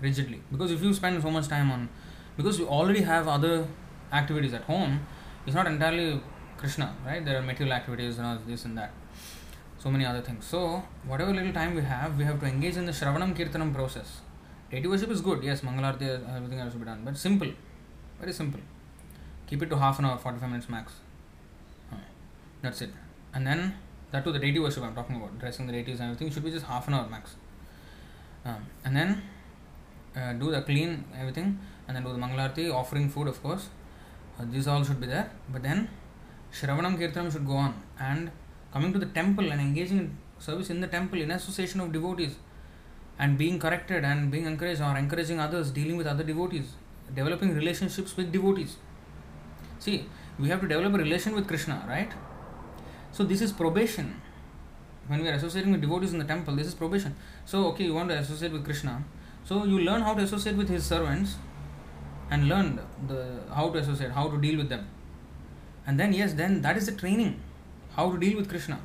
rigidly 0.00 0.42
because 0.50 0.70
if 0.72 0.82
you 0.82 0.92
spend 0.92 1.22
so 1.22 1.30
much 1.30 1.48
time 1.48 1.70
on 1.70 1.88
because 2.36 2.58
you 2.58 2.68
already 2.68 3.00
have 3.00 3.28
other 3.28 3.66
activities 4.12 4.52
at 4.52 4.62
home, 4.62 5.06
it's 5.46 5.54
not 5.54 5.66
entirely 5.66 6.20
Krishna, 6.58 6.94
right? 7.04 7.24
There 7.24 7.38
are 7.38 7.42
material 7.42 7.74
activities 7.74 8.18
and 8.18 8.26
all 8.26 8.38
this 8.46 8.64
and 8.64 8.76
that 8.76 8.92
so 9.86 9.92
many 9.92 10.04
other 10.04 10.20
things. 10.20 10.44
So, 10.52 10.82
whatever 11.10 11.32
little 11.32 11.52
time 11.52 11.76
we 11.76 11.82
have, 11.82 12.18
we 12.18 12.24
have 12.24 12.40
to 12.40 12.46
engage 12.46 12.76
in 12.76 12.86
the 12.86 12.94
Shravanam 13.00 13.32
Kirtanam 13.38 13.72
process. 13.72 14.08
Deity 14.68 14.88
worship 14.88 15.10
is 15.16 15.20
good, 15.20 15.44
yes, 15.44 15.60
Mangalarti, 15.60 16.06
everything 16.36 16.58
else 16.58 16.72
will 16.72 16.80
be 16.80 16.86
done, 16.86 17.02
but 17.04 17.16
simple, 17.16 17.52
very 18.18 18.32
simple. 18.32 18.58
Keep 19.46 19.62
it 19.62 19.70
to 19.70 19.78
half 19.78 20.00
an 20.00 20.06
hour, 20.06 20.18
45 20.18 20.48
minutes 20.48 20.68
max. 20.68 20.94
That's 22.62 22.82
it. 22.82 22.90
And 23.32 23.46
then, 23.46 23.76
that 24.10 24.24
too, 24.24 24.32
the 24.32 24.40
deity 24.40 24.58
worship 24.58 24.82
I'm 24.82 24.96
talking 24.96 25.14
about, 25.14 25.38
dressing 25.38 25.68
the 25.68 25.72
deities 25.72 26.00
and 26.00 26.10
everything 26.10 26.32
should 26.32 26.42
be 26.42 26.50
just 26.50 26.66
half 26.66 26.88
an 26.88 26.94
hour 26.94 27.08
max. 27.08 27.36
Um, 28.44 28.66
and 28.84 28.96
then, 28.96 29.22
uh, 30.16 30.32
do 30.32 30.50
the 30.50 30.62
clean 30.62 31.04
everything, 31.16 31.60
and 31.86 31.96
then 31.96 32.02
do 32.02 32.12
the 32.12 32.18
Mangalarti, 32.18 32.74
offering 32.74 33.08
food, 33.08 33.28
of 33.28 33.40
course. 33.40 33.68
Uh, 34.36 34.46
these 34.50 34.66
all 34.66 34.82
should 34.82 35.00
be 35.00 35.06
there, 35.06 35.30
but 35.52 35.62
then, 35.62 35.88
Shravanam 36.52 36.98
Kirtanam 36.98 37.30
should 37.30 37.46
go 37.46 37.56
on, 37.66 37.80
and 38.00 38.32
coming 38.76 38.92
to 38.96 38.98
the 39.04 39.12
temple 39.20 39.46
and 39.52 39.60
engaging 39.68 39.98
in 40.02 40.08
service 40.46 40.68
in 40.74 40.80
the 40.84 40.90
temple 40.96 41.18
in 41.24 41.30
association 41.36 41.80
of 41.84 41.92
devotees 41.98 42.34
and 43.18 43.38
being 43.42 43.58
corrected 43.64 44.04
and 44.04 44.30
being 44.30 44.46
encouraged 44.50 44.82
or 44.82 44.94
encouraging 44.98 45.38
others, 45.40 45.70
dealing 45.70 45.96
with 45.96 46.06
other 46.06 46.24
devotees, 46.32 46.66
developing 47.14 47.54
relationships 47.54 48.14
with 48.18 48.30
devotees. 48.30 48.76
See, 49.78 50.04
we 50.38 50.48
have 50.50 50.60
to 50.60 50.68
develop 50.68 50.92
a 50.92 50.98
relation 50.98 51.34
with 51.34 51.48
Krishna, 51.48 51.76
right? 51.88 52.12
So, 53.12 53.24
this 53.24 53.40
is 53.40 53.52
probation. 53.52 54.20
When 55.06 55.22
we 55.22 55.28
are 55.30 55.36
associating 55.40 55.72
with 55.72 55.80
devotees 55.80 56.12
in 56.12 56.18
the 56.18 56.28
temple, 56.34 56.54
this 56.54 56.66
is 56.66 56.74
probation. 56.74 57.16
So, 57.46 57.64
okay, 57.68 57.84
you 57.84 57.94
want 57.94 58.10
to 58.10 58.18
associate 58.18 58.52
with 58.52 58.64
Krishna. 58.64 59.02
So, 59.44 59.64
you 59.64 59.78
learn 59.88 60.02
how 60.02 60.12
to 60.12 60.22
associate 60.22 60.56
with 60.56 60.68
his 60.68 60.84
servants 60.84 61.36
and 62.30 62.48
learn 62.48 62.80
the 63.08 63.40
how 63.54 63.70
to 63.70 63.78
associate, 63.78 64.10
how 64.10 64.28
to 64.28 64.38
deal 64.46 64.58
with 64.58 64.68
them. 64.68 64.86
And 65.86 65.98
then, 65.98 66.12
yes, 66.12 66.34
then 66.34 66.60
that 66.62 66.76
is 66.76 66.86
the 66.86 66.96
training 67.04 67.40
how 67.96 68.10
to 68.10 68.18
deal 68.18 68.36
with 68.36 68.48
Krishna. 68.48 68.78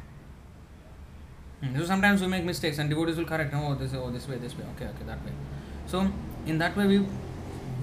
So 1.78 1.86
sometimes 1.86 2.22
we 2.22 2.28
make 2.28 2.44
mistakes 2.44 2.80
and 2.80 2.90
devotees 2.90 3.18
will 3.18 3.26
correct. 3.26 3.54
Oh, 3.54 3.76
this, 3.76 3.94
oh, 3.94 4.10
this 4.10 4.28
way, 4.28 4.38
this 4.38 4.58
way. 4.58 4.64
Okay, 4.76 4.86
okay, 4.86 5.04
that 5.06 5.24
way. 5.24 5.32
So 5.86 6.08
in 6.48 6.58
that 6.58 6.76
way, 6.76 6.88
we 6.88 7.06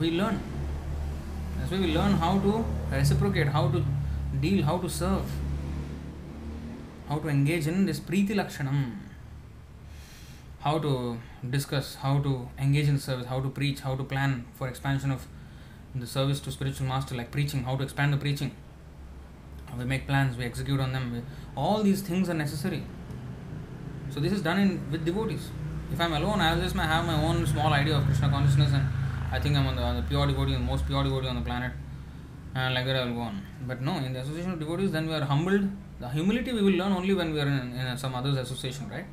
we 0.01 0.11
learn. 0.21 0.41
That's 1.59 1.71
why 1.71 1.79
we 1.79 1.93
learn 1.95 2.13
how 2.13 2.39
to 2.41 2.65
reciprocate, 2.91 3.49
how 3.49 3.69
to 3.69 3.85
deal, 4.41 4.65
how 4.65 4.79
to 4.79 4.91
serve, 4.91 5.31
how 7.09 7.19
to 7.19 7.29
engage 7.29 7.69
in 7.69 7.87
this 7.87 8.01
priti 8.01 8.35
lakshanam. 8.41 8.81
How 10.61 10.79
to 10.81 11.19
discuss, 11.51 11.95
how 11.95 12.19
to 12.21 12.49
engage 12.59 12.89
in 12.89 12.99
service, 12.99 13.27
how 13.27 13.41
to 13.41 13.49
preach, 13.49 13.81
how 13.81 13.95
to 13.95 14.03
plan 14.03 14.45
for 14.55 14.67
expansion 14.67 15.13
of 15.13 15.29
the 15.95 16.07
service 16.07 16.41
to 16.41 16.51
spiritual 16.51 16.89
master, 16.89 17.15
like 17.15 17.31
preaching, 17.31 17.63
how 17.63 17.77
to 17.77 17.85
expand 17.85 18.13
the 18.13 18.17
preaching 18.17 18.51
we 19.77 19.85
make 19.85 20.07
plans 20.07 20.37
we 20.37 20.45
execute 20.45 20.81
on 20.81 20.93
them. 20.93 21.25
All 21.57 21.83
these 21.83 22.03
things 22.03 22.29
are 22.29 22.35
necessary. 22.35 22.83
So 24.11 24.21
this 24.21 24.33
is 24.33 24.43
done 24.43 24.59
in 24.59 24.91
with 24.91 25.05
devotees. 25.05 25.51
If 25.93 26.01
i'm 26.01 26.13
alone 26.13 26.41
i'll 26.41 26.61
just 26.61 26.77
have 26.77 27.05
my 27.07 27.19
own 27.27 27.47
small 27.47 27.73
idea 27.73 27.97
of 27.97 28.05
krishna 28.05 28.29
consciousness 28.29 28.73
and 28.73 28.87
i 29.33 29.39
think 29.41 29.57
i'm 29.57 29.67
on 29.67 29.77
the, 29.77 29.83
on 29.83 29.97
the 29.97 30.03
pure 30.03 30.27
devotee 30.27 30.53
the 30.53 30.59
most 30.59 30.87
pure 30.87 31.03
devotee 31.03 31.29
on 31.29 31.37
the 31.37 31.43
planet. 31.43 31.73
And 32.55 32.75
like 32.75 32.87
that 32.87 32.97
i'll 32.97 33.15
go 33.15 33.21
on. 33.21 33.43
But 33.67 33.83
no 33.83 33.97
in 33.97 34.13
the 34.13 34.21
association 34.21 34.53
of 34.53 34.59
devotees 34.59 34.93
then 34.93 35.07
we 35.07 35.15
are 35.15 35.25
humbled. 35.25 35.69
The 36.01 36.09
humility 36.09 36.53
we 36.53 36.63
will 36.63 36.79
learn 36.81 36.93
only 36.93 37.15
when 37.15 37.33
we 37.33 37.41
are 37.41 37.47
in, 37.47 37.73
in 37.73 37.99
some 37.99 38.15
other's 38.15 38.37
association 38.37 38.89
right? 38.89 39.07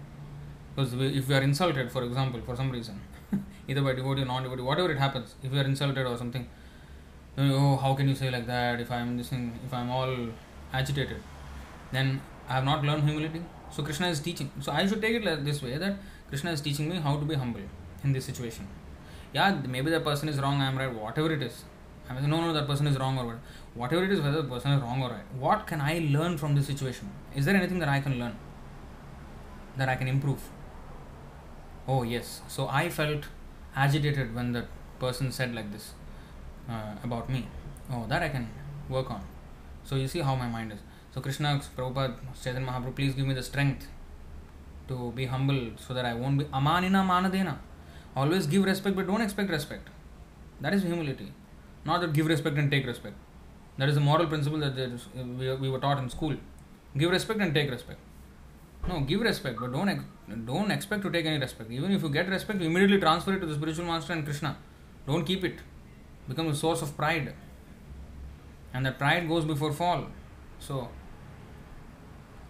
Because 0.76 0.96
we, 0.96 1.08
if 1.18 1.28
we 1.28 1.36
are 1.36 1.42
insulted 1.42 1.92
for 1.92 2.04
example 2.04 2.42
for 2.46 2.56
some 2.56 2.72
reason 2.72 3.00
either 3.68 3.82
by 3.82 3.94
devotee 3.94 4.22
or 4.22 4.26
non-devotee 4.26 4.62
whatever 4.62 4.92
it 4.92 4.98
happens 4.98 5.36
if 5.44 5.52
we 5.52 5.60
are 5.60 5.64
insulted 5.64 6.06
or 6.06 6.18
something 6.18 6.48
oh 7.38 7.76
how 7.78 7.94
can 7.94 8.08
you 8.08 8.16
say 8.16 8.30
like 8.30 8.48
that? 8.48 8.80
If 8.80 8.92
i'm 8.92 9.18
this 9.18 9.30
thing 9.30 9.60
if 9.66 9.74
i'm 9.74 9.90
all 9.90 10.16
agitated. 10.80 11.22
Then 11.92 12.22
i 12.50 12.54
have 12.54 12.66
not 12.72 12.84
learned 12.84 13.04
humility. 13.10 13.42
So 13.76 13.84
krishna 13.84 14.08
is 14.16 14.20
teaching. 14.28 14.52
So 14.62 14.72
i 14.72 14.86
should 14.88 15.02
take 15.02 15.16
it 15.20 15.26
like 15.30 15.44
this 15.50 15.62
way 15.68 15.78
that 15.78 15.98
krishna 16.30 16.52
is 16.58 16.62
teaching 16.68 16.90
me 16.90 16.98
how 17.08 17.18
to 17.22 17.26
be 17.26 17.36
humble 17.44 17.68
in 18.04 18.14
this 18.14 18.26
situation. 18.32 18.68
Yeah 19.34 19.62
maybe 19.76 19.92
that 19.92 20.04
person 20.10 20.30
is 20.34 20.40
wrong 20.40 20.62
i'm 20.62 20.78
right 20.78 20.94
whatever 20.94 21.32
it 21.38 21.44
is. 21.50 21.64
I 22.10 22.14
mean 22.16 22.30
no 22.30 22.42
no 22.42 22.54
that 22.54 22.68
person 22.72 22.88
is 22.88 23.00
wrong 23.04 23.18
or 23.20 23.26
what. 23.26 23.38
Whatever 23.84 24.04
it 24.06 24.12
is 24.12 24.22
whether 24.26 24.42
the 24.42 24.50
person 24.56 24.72
is 24.72 24.82
wrong 24.82 25.02
or 25.04 25.10
right. 25.10 25.32
What 25.46 25.68
can 25.68 25.82
i 25.82 25.94
learn 26.18 26.38
from 26.38 26.56
this 26.56 26.68
situation? 26.74 27.10
Is 27.36 27.46
there 27.46 27.56
anything 27.62 27.80
that 27.80 27.90
i 27.90 28.00
can 28.00 28.20
learn? 28.20 28.36
That 29.78 29.90
i 29.90 29.96
can 29.96 30.08
improve? 30.08 30.50
Oh 31.88 32.04
yes. 32.04 32.42
So 32.48 32.68
i 32.68 32.90
felt 32.90 33.26
agitated 33.76 34.34
when 34.34 34.52
that 34.54 34.68
person 35.00 35.32
said 35.32 35.54
like 35.54 35.72
this 35.72 35.94
uh, 36.70 36.96
about 37.04 37.30
me. 37.30 37.48
Oh, 37.92 38.06
that 38.08 38.24
I 38.24 38.30
can 38.30 38.50
work 38.90 39.12
on. 39.12 39.22
So 39.86 39.96
you 39.96 40.08
see 40.08 40.20
how 40.20 40.36
my 40.36 40.48
mind 40.48 40.72
is. 40.72 40.80
So 41.14 41.22
Krishna, 41.22 41.62
Prabhupada, 41.78 42.16
Chaitanya 42.42 42.68
Mahaprabhu, 42.68 42.96
please 42.96 43.14
give 43.14 43.26
me 43.26 43.34
the 43.34 43.44
strength 43.44 43.88
to 44.88 45.12
be 45.14 45.26
humble 45.26 45.72
so 45.78 45.94
that 45.94 46.06
I 46.06 46.14
won't 46.14 46.38
be 46.40 46.46
amanina 46.46 47.06
manadena. 47.12 47.58
Always 48.16 48.48
give 48.48 48.64
respect 48.64 48.96
but 48.96 49.08
don't 49.08 49.22
expect 49.22 49.50
respect. 49.50 49.90
That 50.62 50.74
is 50.74 50.84
humility. 50.84 51.32
Not 51.86 52.02
that 52.02 52.14
give 52.14 52.28
respect 52.28 52.58
and 52.58 52.72
take 52.72 52.86
respect. 52.86 53.16
That 53.78 53.90
is 53.90 53.96
the 53.96 54.02
moral 54.02 54.28
principle 54.28 54.60
that 54.60 54.76
we, 55.16 55.56
we 55.56 55.70
were 55.70 55.80
taught 55.80 56.00
in 56.00 56.10
school. 56.10 56.36
Give 56.98 57.12
respect 57.12 57.40
and 57.42 57.54
take 57.54 57.70
respect. 57.70 58.00
No, 58.88 59.02
give 59.02 59.22
respect, 59.22 59.60
but 59.60 59.74
don't 59.74 59.90
ex- 59.90 60.04
don't 60.46 60.72
expect 60.72 61.02
to 61.04 61.12
take 61.12 61.26
any 61.26 61.40
respect. 61.40 61.72
Even 61.72 61.92
if 61.92 62.04
you 62.04 62.10
get 62.10 62.30
respect, 62.30 62.62
you 62.62 62.68
immediately 62.68 63.00
transfer 63.00 63.34
it 63.34 63.40
to 63.40 63.46
the 63.46 63.56
spiritual 63.56 63.86
master 63.86 64.14
and 64.14 64.24
Krishna. 64.24 64.58
Don't 65.08 65.26
keep 65.26 65.44
it. 65.44 65.60
Become 66.30 66.48
a 66.50 66.56
source 66.56 66.82
of 66.82 66.96
pride. 66.96 67.34
And 68.76 68.86
that 68.86 69.00
pride 69.00 69.28
goes 69.30 69.46
before 69.46 69.72
fall. 69.72 70.08
So 70.60 70.90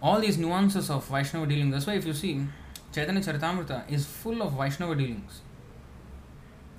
all 0.02 0.20
these 0.20 0.38
nuances 0.38 0.90
of 0.90 1.06
Vaishnava 1.06 1.46
dealing, 1.46 1.70
that's 1.70 1.86
why 1.86 1.94
if 1.94 2.04
you 2.04 2.12
see 2.12 2.44
Chaitanya 2.92 3.20
Charitamrita 3.20 3.88
is 3.88 4.06
full 4.06 4.42
of 4.42 4.54
Vaishnava 4.54 4.96
dealings. 4.96 5.40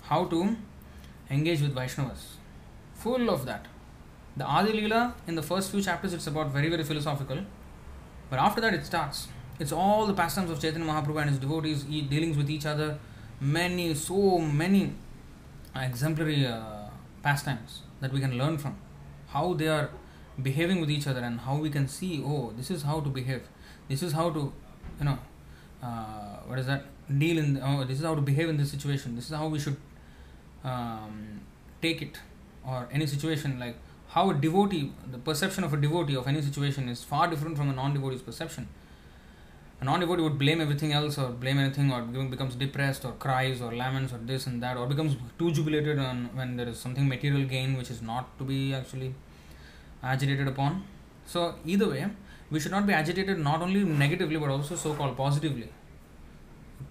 How 0.01 0.25
to 0.25 0.57
engage 1.29 1.61
with 1.61 1.73
Vaishnavas. 1.73 2.23
Full 2.95 3.29
of 3.29 3.45
that. 3.45 3.67
The 4.35 4.43
Adi 4.43 4.73
Leela 4.81 5.13
in 5.27 5.35
the 5.35 5.41
first 5.41 5.71
few 5.71 5.81
chapters 5.81 6.13
it's 6.13 6.27
about 6.27 6.51
very 6.51 6.69
very 6.69 6.83
philosophical. 6.83 7.39
But 8.29 8.39
after 8.39 8.59
that 8.59 8.73
it 8.73 8.85
starts 8.85 9.29
it's 9.59 9.71
all 9.71 10.05
the 10.07 10.13
pastimes 10.13 10.51
of 10.51 10.59
Chaitanya 10.59 10.87
Mahaprabhu 10.87 11.21
and 11.21 11.29
his 11.29 11.39
devotees, 11.39 11.83
dealings 11.83 12.35
with 12.35 12.49
each 12.49 12.65
other, 12.65 12.99
many, 13.39 13.93
so 13.93 14.39
many 14.39 14.93
exemplary 15.73 16.45
uh, 16.45 16.89
pastimes 17.23 17.83
that 18.01 18.11
we 18.11 18.19
can 18.19 18.37
learn 18.37 18.57
from. 18.57 18.75
How 19.27 19.53
they 19.53 19.67
are 19.67 19.89
behaving 20.41 20.81
with 20.81 20.91
each 20.91 21.07
other 21.07 21.19
and 21.21 21.39
how 21.39 21.57
we 21.57 21.69
can 21.69 21.87
see, 21.87 22.23
oh, 22.25 22.53
this 22.55 22.69
is 22.71 22.83
how 22.83 22.99
to 22.99 23.09
behave. 23.09 23.43
This 23.87 24.03
is 24.03 24.13
how 24.13 24.29
to, 24.29 24.53
you 24.99 25.05
know, 25.05 25.17
uh, 25.81 26.37
what 26.45 26.59
is 26.59 26.65
that? 26.67 26.85
Deal 27.17 27.37
in, 27.37 27.61
oh, 27.63 27.83
this 27.83 27.99
is 27.99 28.05
how 28.05 28.15
to 28.15 28.21
behave 28.21 28.49
in 28.49 28.57
this 28.57 28.71
situation. 28.71 29.15
This 29.15 29.25
is 29.25 29.35
how 29.35 29.47
we 29.47 29.59
should 29.59 29.77
um, 30.63 31.41
take 31.81 32.01
it. 32.01 32.19
Or 32.65 32.87
any 32.91 33.05
situation 33.05 33.59
like 33.59 33.77
how 34.09 34.29
a 34.29 34.33
devotee, 34.33 34.91
the 35.09 35.17
perception 35.17 35.63
of 35.63 35.73
a 35.73 35.77
devotee 35.77 36.15
of 36.15 36.27
any 36.27 36.41
situation 36.41 36.89
is 36.89 37.03
far 37.03 37.29
different 37.29 37.57
from 37.57 37.69
a 37.69 37.73
non 37.73 37.93
devotee's 37.93 38.21
perception 38.21 38.67
a 39.79 39.85
non-devotee 39.85 40.23
would 40.23 40.39
blame 40.39 40.59
everything 40.59 40.91
else 40.91 41.17
or 41.19 41.29
blame 41.29 41.59
anything 41.59 41.91
or 41.91 42.01
becomes 42.01 42.55
depressed 42.55 43.05
or 43.05 43.11
cries 43.13 43.61
or 43.61 43.71
laments 43.75 44.11
or 44.11 44.17
this 44.17 44.47
and 44.47 44.61
that 44.63 44.75
or 44.75 44.87
becomes 44.87 45.15
too 45.37 45.51
jubilated 45.51 45.99
on 45.99 46.29
when 46.33 46.57
there 46.57 46.67
is 46.67 46.79
something 46.79 47.07
material 47.07 47.45
gain 47.45 47.77
which 47.77 47.91
is 47.91 48.01
not 48.01 48.37
to 48.39 48.43
be 48.43 48.73
actually 48.73 49.13
agitated 50.01 50.47
upon. 50.47 50.83
So 51.27 51.55
either 51.63 51.89
way 51.89 52.07
we 52.49 52.59
should 52.59 52.71
not 52.71 52.87
be 52.87 52.93
agitated 52.93 53.37
not 53.37 53.61
only 53.61 53.83
negatively 53.83 54.37
but 54.37 54.49
also 54.49 54.75
so-called 54.75 55.15
positively. 55.15 55.69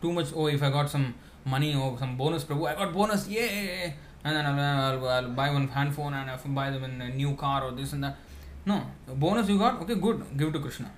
Too 0.01 0.13
much 0.13 0.29
oh 0.35 0.47
if 0.47 0.63
i 0.63 0.71
got 0.71 0.89
some 0.89 1.15
money 1.45 1.75
or 1.75 1.99
some 1.99 2.17
bonus 2.17 2.45
prabhu 2.45 2.69
i 2.69 2.75
got 2.75 2.93
bonus 2.93 3.27
yay! 3.29 3.95
And 4.25 4.37
then 4.37 4.47
I'll, 4.47 4.61
I'll, 4.61 5.09
I'll 5.09 5.31
buy 5.31 5.51
one 5.51 5.69
handphone 5.69 6.15
and 6.15 6.31
I'll 6.31 6.55
buy 6.61 6.71
them 6.71 6.85
in 6.85 7.01
a 7.01 7.09
new 7.09 7.35
car 7.35 7.65
or 7.65 7.73
this 7.73 7.93
and 7.93 8.05
that. 8.05 8.17
No 8.65 8.85
bonus 9.09 9.49
you 9.49 9.59
got 9.59 9.81
okay 9.83 9.97
good 9.97 10.23
give 10.37 10.49
it 10.49 10.53
to 10.53 10.61
krishna 10.61 10.91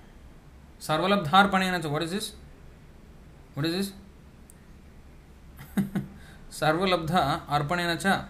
sarvalabdharpanena. 0.79 1.81
So 1.81 1.89
what 1.89 2.03
is 2.03 2.11
this? 2.11 2.33
What 3.53 3.65
is 3.65 3.73
this? 3.73 3.93
Sarvalabdha 6.51 7.45
arpanena 7.47 8.01
cha. 8.01 8.27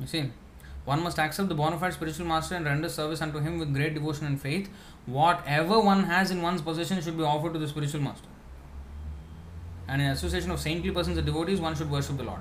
You 0.00 0.06
see, 0.06 0.30
one 0.84 1.02
must 1.02 1.18
accept 1.18 1.48
the 1.48 1.54
bona 1.54 1.78
fide 1.78 1.92
spiritual 1.92 2.26
master 2.26 2.54
and 2.56 2.64
render 2.64 2.88
service 2.88 3.20
unto 3.20 3.38
him 3.38 3.58
with 3.58 3.72
great 3.74 3.94
devotion 3.94 4.26
and 4.26 4.40
faith. 4.40 4.68
Whatever 5.06 5.80
one 5.80 6.04
has 6.04 6.30
in 6.30 6.42
one's 6.42 6.62
possession 6.62 7.00
should 7.02 7.16
be 7.16 7.22
offered 7.22 7.52
to 7.52 7.58
the 7.58 7.68
spiritual 7.68 8.00
master. 8.00 8.28
And 9.88 10.00
in 10.00 10.08
association 10.08 10.50
of 10.50 10.60
saintly 10.60 10.90
persons 10.90 11.16
and 11.18 11.26
devotees, 11.26 11.60
one 11.60 11.74
should 11.74 11.90
worship 11.90 12.16
the 12.16 12.24
Lord. 12.24 12.40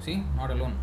See, 0.00 0.22
not 0.36 0.50
alone. 0.50 0.78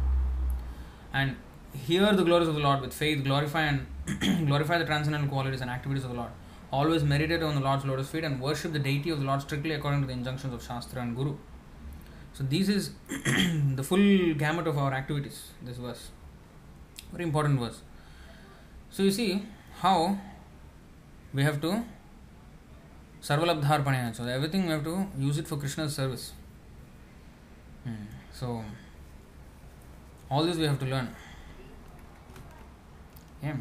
And 1.14 1.36
hear 1.74 2.14
the 2.14 2.24
glories 2.24 2.48
of 2.48 2.56
the 2.56 2.62
Lord 2.62 2.82
with 2.82 2.94
faith, 2.94 3.24
glorify 3.24 3.64
and 3.64 3.88
glorify 4.48 4.78
the 4.78 4.86
transcendental 4.86 5.30
qualities 5.30 5.62
and 5.62 5.70
activities 5.70 6.04
of 6.04 6.12
the 6.12 6.18
Lord 6.18 6.30
always 6.72 7.04
meditate 7.04 7.42
on 7.42 7.56
the 7.56 7.62
Lord's 7.62 7.86
lotus 7.86 8.10
feet 8.10 8.24
and 8.24 8.42
worship 8.42 8.74
the 8.74 8.80
deity 8.80 9.10
of 9.10 9.20
the 9.20 9.26
Lord 9.26 9.42
strictly 9.42 9.72
according 9.72 10.02
to 10.02 10.08
the 10.08 10.14
injunctions 10.14 10.54
of 10.54 10.64
Shastra 10.64 11.02
and 11.02 11.16
Guru. 11.16 11.36
So, 12.34 12.44
this 12.44 12.70
is 12.70 12.92
the 13.76 13.84
full 13.84 14.34
gamut 14.36 14.68
of 14.68 14.78
our 14.78 14.94
activities, 14.94 15.50
this 15.64 15.78
verse. 15.78 16.10
Very 17.12 17.24
important 17.24 17.60
verse. 17.60 17.82
So, 18.92 19.04
you 19.04 19.12
see 19.12 19.44
how 19.80 20.18
we 21.34 21.44
have 21.44 21.62
to 21.62 21.84
Sarvalabdharpanena. 23.22 24.16
So, 24.16 24.26
everything 24.26 24.66
we 24.66 24.72
have 24.72 24.84
to 24.84 25.08
use 25.18 25.38
it 25.38 25.48
for 25.48 25.58
Krishna's 25.58 25.96
service. 25.96 26.34
Hmm. 27.84 28.06
So, 28.34 28.64
all 30.30 30.44
this 30.44 30.58
we 30.58 30.66
have 30.66 30.80
to 30.80 30.86
learn. 30.86 31.16
Yeah. 33.42 33.56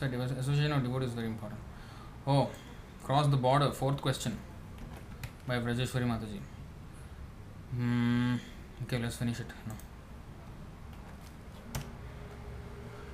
That's 0.00 0.14
why 0.14 0.38
association 0.38 0.72
of 0.72 0.82
devotees 0.82 1.08
is 1.08 1.14
very 1.14 1.26
important. 1.26 1.60
Oh, 2.26 2.48
cross 3.04 3.26
the 3.26 3.36
border. 3.36 3.70
Fourth 3.72 4.00
question 4.00 4.38
by 5.46 5.58
Vrajeshwari 5.58 6.06
Mataji. 6.06 6.40
Hmm. 7.74 8.36
Okay, 8.84 8.98
let's 8.98 9.16
finish 9.16 9.40
it. 9.40 9.46
No. 9.66 9.74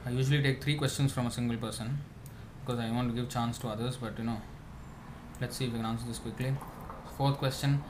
I 0.06 0.10
usually 0.10 0.40
take 0.40 0.62
three 0.62 0.76
questions 0.76 1.12
from 1.12 1.26
a 1.26 1.30
single 1.30 1.56
person 1.56 1.98
because 2.64 2.78
I 2.78 2.90
want 2.92 3.08
to 3.08 3.20
give 3.20 3.28
chance 3.28 3.58
to 3.58 3.68
others, 3.68 3.96
but 3.96 4.16
you 4.16 4.24
know, 4.24 4.40
let's 5.40 5.56
see 5.56 5.64
if 5.64 5.72
we 5.72 5.78
can 5.78 5.86
answer 5.86 6.06
this 6.06 6.18
quickly. 6.18 6.54
Fourth 7.16 7.38
question. 7.38 7.82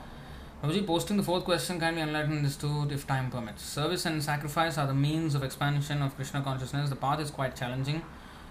Babuji, 0.63 0.85
posting 0.85 1.15
the 1.17 1.23
fourth 1.23 1.45
question 1.45 1.79
can 1.79 1.93
be 1.93 2.01
enlightened 2.01 2.43
this 2.43 2.55
too 2.55 2.87
if 2.89 3.05
time 3.05 3.29
permits. 3.29 3.63
Service 3.63 4.07
and 4.07 4.23
sacrifice 4.23 4.79
are 4.79 4.87
the 4.87 4.95
means 4.95 5.35
of 5.35 5.43
expansion 5.43 6.01
of 6.01 6.15
Krishna 6.15 6.41
consciousness. 6.41 6.89
The 6.89 6.95
path 6.95 7.19
is 7.19 7.29
quite 7.29 7.55
challenging 7.55 8.01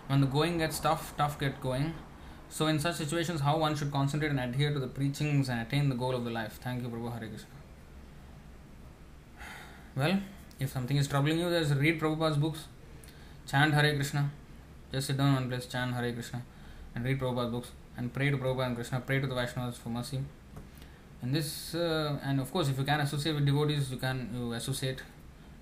when 0.08 0.22
the 0.22 0.26
going 0.26 0.58
gets 0.58 0.80
tough, 0.80 1.14
tough 1.16 1.38
get 1.38 1.60
going. 1.60 1.94
So, 2.50 2.66
in 2.66 2.78
such 2.78 2.96
situations, 2.96 3.42
how 3.42 3.58
one 3.58 3.76
should 3.76 3.92
concentrate 3.92 4.30
and 4.30 4.40
adhere 4.40 4.72
to 4.72 4.80
the 4.80 4.86
preachings 4.86 5.50
and 5.50 5.60
attain 5.60 5.90
the 5.90 5.94
goal 5.94 6.14
of 6.14 6.24
the 6.24 6.30
life. 6.30 6.58
Thank 6.62 6.82
you, 6.82 6.88
Prabhu 6.88 7.12
Hare 7.12 7.28
Krishna. 7.28 7.48
Well, 9.94 10.20
if 10.58 10.70
something 10.70 10.96
is 10.96 11.06
troubling 11.06 11.38
you, 11.38 11.50
there's 11.50 11.74
read 11.74 12.00
Prabhupada's 12.00 12.38
books, 12.38 12.64
chant 13.46 13.74
Hare 13.74 13.94
Krishna. 13.94 14.30
Just 14.90 15.08
sit 15.08 15.18
down 15.18 15.34
one 15.34 15.48
place, 15.50 15.66
chant 15.66 15.92
Hare 15.94 16.10
Krishna, 16.12 16.42
and 16.94 17.04
read 17.04 17.20
Prabhupada's 17.20 17.52
books, 17.52 17.70
and 17.98 18.12
pray 18.12 18.30
to 18.30 18.38
Prabhupada 18.38 18.66
and 18.68 18.76
Krishna, 18.76 19.00
pray 19.00 19.20
to 19.20 19.26
the 19.26 19.34
Vaishnavas 19.34 19.74
for 19.74 19.90
mercy. 19.90 20.20
And 21.20 21.34
this, 21.34 21.74
uh, 21.74 22.18
and 22.24 22.40
of 22.40 22.50
course, 22.50 22.68
if 22.68 22.78
you 22.78 22.84
can 22.84 23.00
associate 23.00 23.34
with 23.34 23.44
devotees, 23.44 23.90
you 23.90 23.98
can 23.98 24.30
you 24.32 24.52
associate 24.54 25.02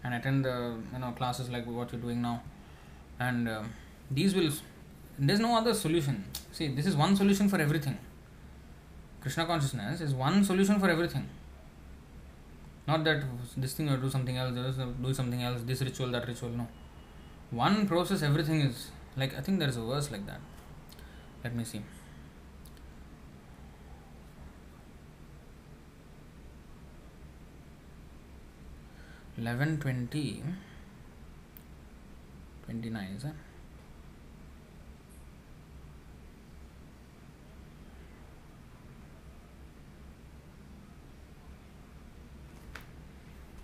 and 0.05 0.15
attend 0.15 0.45
the 0.45 0.77
you 0.93 0.99
know 1.01 1.11
classes 1.13 1.51
like 1.51 1.67
what 1.67 1.91
you're 1.91 2.01
doing 2.01 2.23
now, 2.23 2.43
and. 3.19 3.49
Uh, 3.49 3.63
these 4.11 4.35
will 4.35 4.51
there's 5.19 5.41
no 5.41 5.57
other 5.57 5.75
solution. 5.75 6.25
See 6.53 6.69
this 6.69 6.87
is 6.87 6.97
one 6.97 7.17
solution 7.17 7.49
for 7.49 7.59
everything. 7.59 7.99
Krishna 9.21 9.47
consciousness 9.47 10.01
is 10.01 10.15
one 10.15 10.45
solution 10.45 10.79
for 10.79 10.89
everything. 10.89 11.29
Not 12.87 13.03
that 13.05 13.25
this 13.57 13.75
thing 13.75 13.89
or 13.89 13.97
do 13.97 14.09
something 14.09 14.37
else 14.37 14.55
do 15.03 15.15
something 15.15 15.43
else 15.43 15.63
this 15.63 15.81
ritual 15.83 16.09
that 16.09 16.27
ritual 16.29 16.51
no. 16.51 16.69
One 17.51 17.87
process 17.89 18.23
everything 18.23 18.61
is 18.61 18.91
like 19.17 19.37
i 19.37 19.41
think 19.41 19.59
there 19.59 19.69
is 19.69 19.77
a 19.77 19.83
verse 19.83 20.11
like 20.11 20.27
that. 20.27 20.41
Let 21.43 21.55
me 21.55 21.65
see. 21.65 21.83
Eleven 29.39 29.79
twenty 29.79 30.43
twenty 32.65 32.91
nine 32.91 33.11
is 33.17 33.25
it 33.25 33.46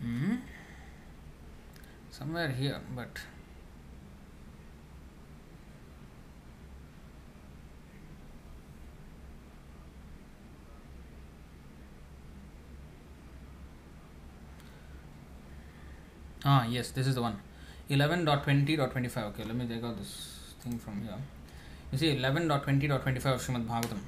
hmm 0.02 0.34
somewhere 2.10 2.48
here 2.60 2.80
but 2.96 3.20
ah 16.44 16.66
yes 16.66 16.90
this 16.90 17.06
is 17.06 17.14
the 17.14 17.22
one 17.22 17.36
11.20.25 17.90 19.18
okay 19.28 19.44
let 19.44 19.54
me 19.54 19.66
take 19.66 19.84
out 19.84 19.96
this 19.96 20.14
thing 20.62 20.78
from 20.78 21.00
here 21.02 21.20
you 21.92 21.98
see 21.98 22.16
11.20.25 22.16 23.34
of 23.34 23.40
Srimad 23.46 23.66
Bhagavatam 23.66 24.02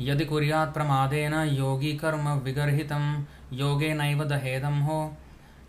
यदि 0.00 0.24
कुर्यात् 0.24 0.72
प्रमादेन 0.74 1.34
योगी 1.56 1.92
कर्म 1.98 2.28
विगर्हितं 2.44 3.02
yoge 3.60 3.94
naiva 4.00 4.26
dahedamho 4.28 5.14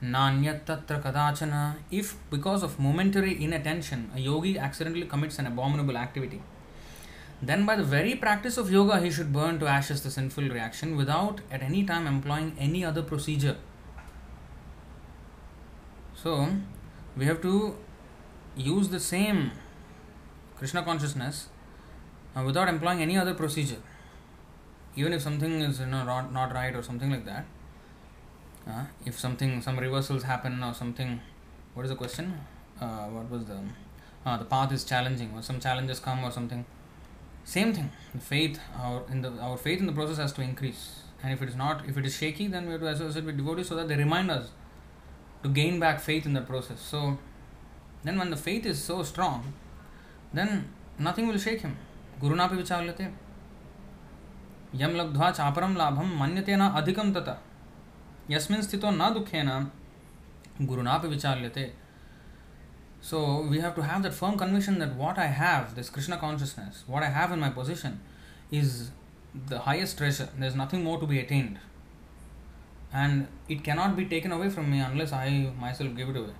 nanyatatra 0.03 1.01
kadachana. 1.01 1.75
If 1.91 2.15
because 2.29 2.63
of 2.63 2.79
momentary 2.79 3.43
inattention, 3.43 4.11
a 4.15 4.19
yogi 4.19 4.57
accidentally 4.57 5.05
commits 5.05 5.39
an 5.39 5.47
abominable 5.47 5.97
activity, 5.97 6.41
then 7.41 7.65
by 7.65 7.75
the 7.75 7.83
very 7.83 8.15
practice 8.15 8.57
of 8.57 8.71
yoga 8.71 8.99
he 8.99 9.11
should 9.11 9.31
burn 9.31 9.59
to 9.59 9.67
ashes 9.67 10.01
the 10.03 10.11
sinful 10.11 10.49
reaction 10.49 10.95
without 10.95 11.41
at 11.51 11.61
any 11.61 11.83
time 11.83 12.07
employing 12.07 12.55
any 12.59 12.83
other 12.83 13.01
procedure. 13.01 13.57
So 16.15 16.47
we 17.17 17.25
have 17.25 17.41
to 17.41 17.75
use 18.55 18.89
the 18.89 18.99
same 18.99 19.51
Krishna 20.57 20.81
consciousness 20.83 21.49
uh, 22.35 22.43
without 22.43 22.69
employing 22.69 23.01
any 23.01 23.17
other 23.17 23.33
procedure, 23.33 23.81
even 24.95 25.13
if 25.13 25.21
something 25.21 25.61
is 25.61 25.79
not 25.81 26.53
right 26.53 26.75
or 26.75 26.81
something 26.81 27.11
like 27.11 27.25
that 27.25 27.45
uh, 28.66 28.84
if 29.04 29.18
something 29.18 29.60
some 29.62 29.78
reversals 29.78 30.22
happen 30.24 30.62
or 30.62 30.74
something, 30.74 31.20
what 31.74 31.84
is 31.84 31.90
the 31.90 31.96
question? 31.96 32.40
Uh, 32.80 33.06
what 33.06 33.30
was 33.30 33.44
the 33.44 33.60
uh, 34.26 34.36
the 34.36 34.44
path 34.44 34.72
is 34.72 34.84
challenging 34.84 35.32
or 35.34 35.42
some 35.42 35.60
challenges 35.60 35.98
come 35.98 36.24
or 36.24 36.30
something. 36.30 36.64
Same 37.44 37.72
thing. 37.72 37.90
The 38.14 38.20
faith, 38.20 38.60
our 38.78 39.02
in 39.10 39.22
the 39.22 39.30
our 39.40 39.56
faith 39.56 39.80
in 39.80 39.86
the 39.86 39.92
process 39.92 40.18
has 40.18 40.32
to 40.34 40.42
increase. 40.42 41.02
And 41.22 41.32
if 41.32 41.42
it 41.42 41.48
is 41.48 41.56
not, 41.56 41.86
if 41.86 41.96
it 41.96 42.06
is 42.06 42.16
shaky, 42.16 42.46
then 42.48 42.66
we 42.66 42.72
have 42.72 42.80
to 42.80 42.88
associate 42.88 43.24
with 43.24 43.36
devotees 43.36 43.68
so 43.68 43.76
that 43.76 43.88
they 43.88 43.96
remind 43.96 44.30
us 44.30 44.50
to 45.42 45.48
gain 45.48 45.78
back 45.80 46.00
faith 46.00 46.26
in 46.26 46.32
the 46.32 46.40
process. 46.40 46.80
So 46.80 47.18
then 48.04 48.18
when 48.18 48.30
the 48.30 48.36
faith 48.36 48.66
is 48.66 48.82
so 48.82 49.02
strong, 49.02 49.52
then 50.32 50.70
nothing 50.98 51.28
will 51.28 51.38
shake 51.38 51.62
him. 51.62 51.76
गुरुनापि 52.20 52.56
विचाल्यते 52.56 53.04
यम 54.80 54.96
लब्ध्वा 54.96 55.30
चापरम 55.36 55.76
लाभम 55.76 56.08
मन्यते 56.20 56.56
न 56.56 56.68
अधिकम 56.80 57.12
तथा 57.14 57.36
यस्मिन् 58.30 58.62
स्थितो 58.62 58.90
न 58.90 59.12
दुखेन 59.14 59.48
गुरुनापि 60.62 61.08
विचाल्यते 61.08 61.70
so 63.00 63.40
we 63.40 63.60
have 63.60 63.74
to 63.74 63.82
have 63.82 64.02
that 64.02 64.12
firm 64.12 64.36
conviction 64.36 64.78
that 64.78 64.94
what 64.94 65.18
I 65.18 65.26
have, 65.26 65.74
this 65.74 65.88
Krishna 65.88 66.18
consciousness, 66.18 66.84
what 66.86 67.02
I 67.02 67.06
have 67.06 67.32
in 67.32 67.40
my 67.40 67.48
possession, 67.48 68.00
is 68.50 68.90
the 69.48 69.60
highest 69.60 69.96
treasure. 69.96 70.28
There's 70.38 70.54
nothing 70.54 70.84
more 70.84 70.98
to 71.00 71.06
be 71.06 71.18
attained. 71.18 71.58
And 72.92 73.28
it 73.48 73.64
cannot 73.64 73.96
be 73.96 74.04
taken 74.04 74.32
away 74.32 74.50
from 74.50 74.70
me 74.70 74.80
unless 74.80 75.12
I 75.12 75.50
myself 75.58 75.94
give 75.96 76.10
it 76.10 76.16
away, 76.16 76.34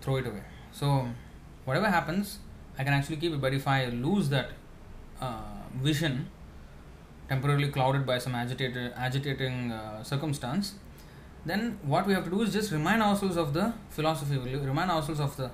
throw 0.00 0.16
it 0.16 0.26
away. 0.26 0.42
So, 0.72 1.08
whatever 1.64 1.88
happens, 1.88 2.38
I 2.78 2.84
can 2.84 2.92
actually 2.92 3.16
keep 3.16 3.32
it. 3.32 3.40
But 3.40 3.54
if 3.54 3.66
I 3.66 3.86
lose 3.86 4.28
that 4.28 4.50
uh, 5.20 5.40
vision, 5.76 6.28
temporarily 7.28 7.68
clouded 7.68 8.04
by 8.04 8.18
some 8.18 8.34
agitated, 8.34 8.92
agitating 8.96 9.72
uh, 9.72 10.02
circumstance, 10.02 10.74
then 11.47 11.79
what 11.83 12.05
we 12.05 12.13
have 12.13 12.25
to 12.25 12.29
do 12.29 12.41
is 12.41 12.51
just 12.53 12.71
remind 12.71 13.01
ourselves 13.01 13.37
of 13.37 13.53
the 13.53 13.73
philosophy, 13.89 14.37
remind 14.37 14.91
ourselves 14.91 15.19
of 15.19 15.35
the 15.37 15.49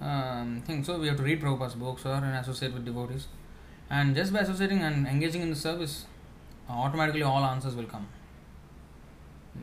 um, 0.00 0.62
thing. 0.66 0.84
So 0.84 0.98
we 0.98 1.06
have 1.08 1.16
to 1.16 1.22
read 1.22 1.40
Prabhupada's 1.40 1.74
books 1.74 2.04
or 2.04 2.14
and 2.14 2.36
associate 2.36 2.74
with 2.74 2.84
devotees. 2.84 3.26
And 3.88 4.14
just 4.14 4.32
by 4.32 4.40
associating 4.40 4.80
and 4.80 5.06
engaging 5.06 5.42
in 5.42 5.50
the 5.50 5.56
service, 5.56 6.06
automatically 6.68 7.22
all 7.22 7.44
answers 7.44 7.74
will 7.74 7.84
come. 7.94 8.06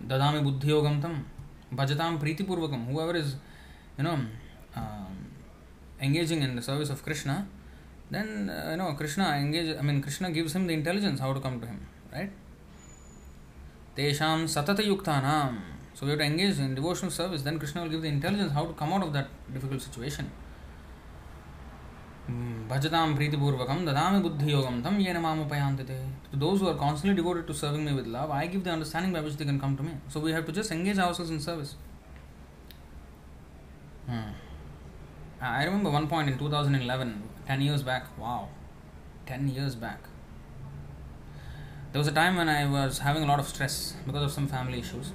Dadami 0.08 0.44
buddhi 0.44 0.70
yogam 0.70 1.02
tam 1.02 1.26
bhajatam 1.74 2.20
priti 2.20 2.46
purvakam. 2.46 2.88
Whoever 2.88 3.16
is, 3.16 3.36
you 3.98 4.04
know, 4.04 4.18
um, 4.76 5.16
engaging 6.02 6.42
in 6.42 6.56
the 6.56 6.62
service 6.62 6.90
of 6.90 7.04
Krishna, 7.04 7.48
then 8.10 8.50
uh, 8.50 8.72
you 8.72 8.78
know 8.78 8.94
Krishna 8.94 9.32
engage. 9.34 9.76
I 9.78 9.82
mean, 9.82 10.02
Krishna 10.02 10.32
gives 10.32 10.54
him 10.56 10.68
the 10.68 10.74
intelligence 10.74 11.20
how 11.20 11.34
to 11.34 11.40
come 11.40 11.60
to 11.60 11.68
him, 11.68 11.80
right? 12.12 12.32
तेषां 14.00 14.36
सततयुक्तानां। 14.56 15.44
So 16.00 16.08
you 16.08 16.16
to 16.16 16.24
engage 16.24 16.60
in 16.66 16.76
devotional 16.76 17.12
service 17.12 17.44
then 17.46 17.58
Krishna 17.62 17.80
will 17.80 17.92
give 17.92 18.04
the 18.04 18.06
intelligence 18.16 18.54
how 18.58 18.64
to 18.66 18.74
come 18.82 18.94
out 18.96 19.04
of 19.06 19.14
that 19.16 19.32
difficult 19.54 19.84
situation 19.86 20.30
भजतां 22.70 23.08
प्रीतिपूर्वकं 23.16 23.80
ददामि 23.86 24.20
बुद्धियोगं 24.26 24.76
तं 24.86 25.00
येन 25.02 25.18
मामुपयान्ति 25.26 25.84
ते 25.90 25.98
those 26.44 26.64
are 26.64 26.78
constantly 26.84 27.16
devoted 27.22 27.48
to 27.48 27.54
serving 27.62 27.86
me 27.88 27.94
with 27.98 28.10
love 28.16 28.34
I 28.34 28.46
give 28.54 28.64
the 28.64 28.68
understanding 28.76 29.16
by 29.18 29.22
which 29.28 29.38
they 29.40 29.46
can 29.50 29.60
come 29.64 29.76
to 29.78 29.84
me 29.84 29.94
so 30.14 30.22
we 30.26 30.32
have 30.32 30.46
to 30.48 30.54
just 30.58 30.74
engage 30.78 31.00
ourselves 31.06 31.32
in 31.36 31.44
service 31.48 31.74
I 35.42 35.66
remember 35.66 35.94
one 35.98 36.08
point 36.14 36.32
in 36.32 36.40
two 36.40 36.48
thousand 36.56 36.78
in 36.82 36.88
eleven 36.92 37.14
ten 37.48 37.62
years 37.68 37.86
back 37.90 38.08
wow 38.22 38.48
ten 39.28 39.50
years 39.52 39.78
back 39.86 40.04
There 41.92 42.00
was 42.00 42.08
a 42.08 42.12
time 42.12 42.36
when 42.36 42.50
I 42.50 42.66
was 42.70 43.00
having 43.00 43.24
a 43.24 43.26
lot 43.26 43.40
of 43.40 43.48
stress 43.48 43.96
because 44.06 44.24
of 44.24 44.32
some 44.32 44.48
family 44.48 44.80
issues 44.80 45.12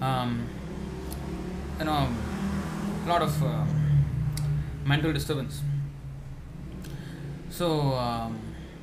um, 0.00 0.48
you 1.78 1.84
know, 1.84 2.08
a 3.04 3.08
lot 3.08 3.22
of 3.22 3.42
uh, 3.42 3.64
mental 4.84 5.12
disturbance. 5.12 5.62
So, 7.50 7.94
um, 7.94 8.38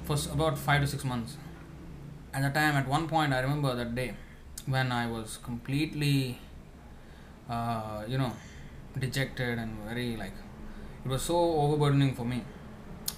for 0.06 0.18
about 0.32 0.58
five 0.58 0.82
to 0.82 0.88
six 0.88 1.04
months, 1.04 1.38
at 2.34 2.42
the 2.42 2.50
time, 2.50 2.76
at 2.76 2.88
one 2.88 3.08
point, 3.08 3.34
I 3.34 3.40
remember 3.40 3.76
that 3.76 3.94
day 3.94 4.14
when 4.66 4.92
I 4.92 5.08
was 5.10 5.38
completely, 5.44 6.40
uh, 7.50 8.04
you 8.08 8.18
know, 8.18 8.32
dejected 8.98 9.60
and 9.60 9.78
very 9.88 10.16
like, 10.16 10.34
it 11.06 11.10
was 11.10 11.22
so 11.22 11.36
overburdening 11.38 12.16
for 12.16 12.26
me, 12.26 12.44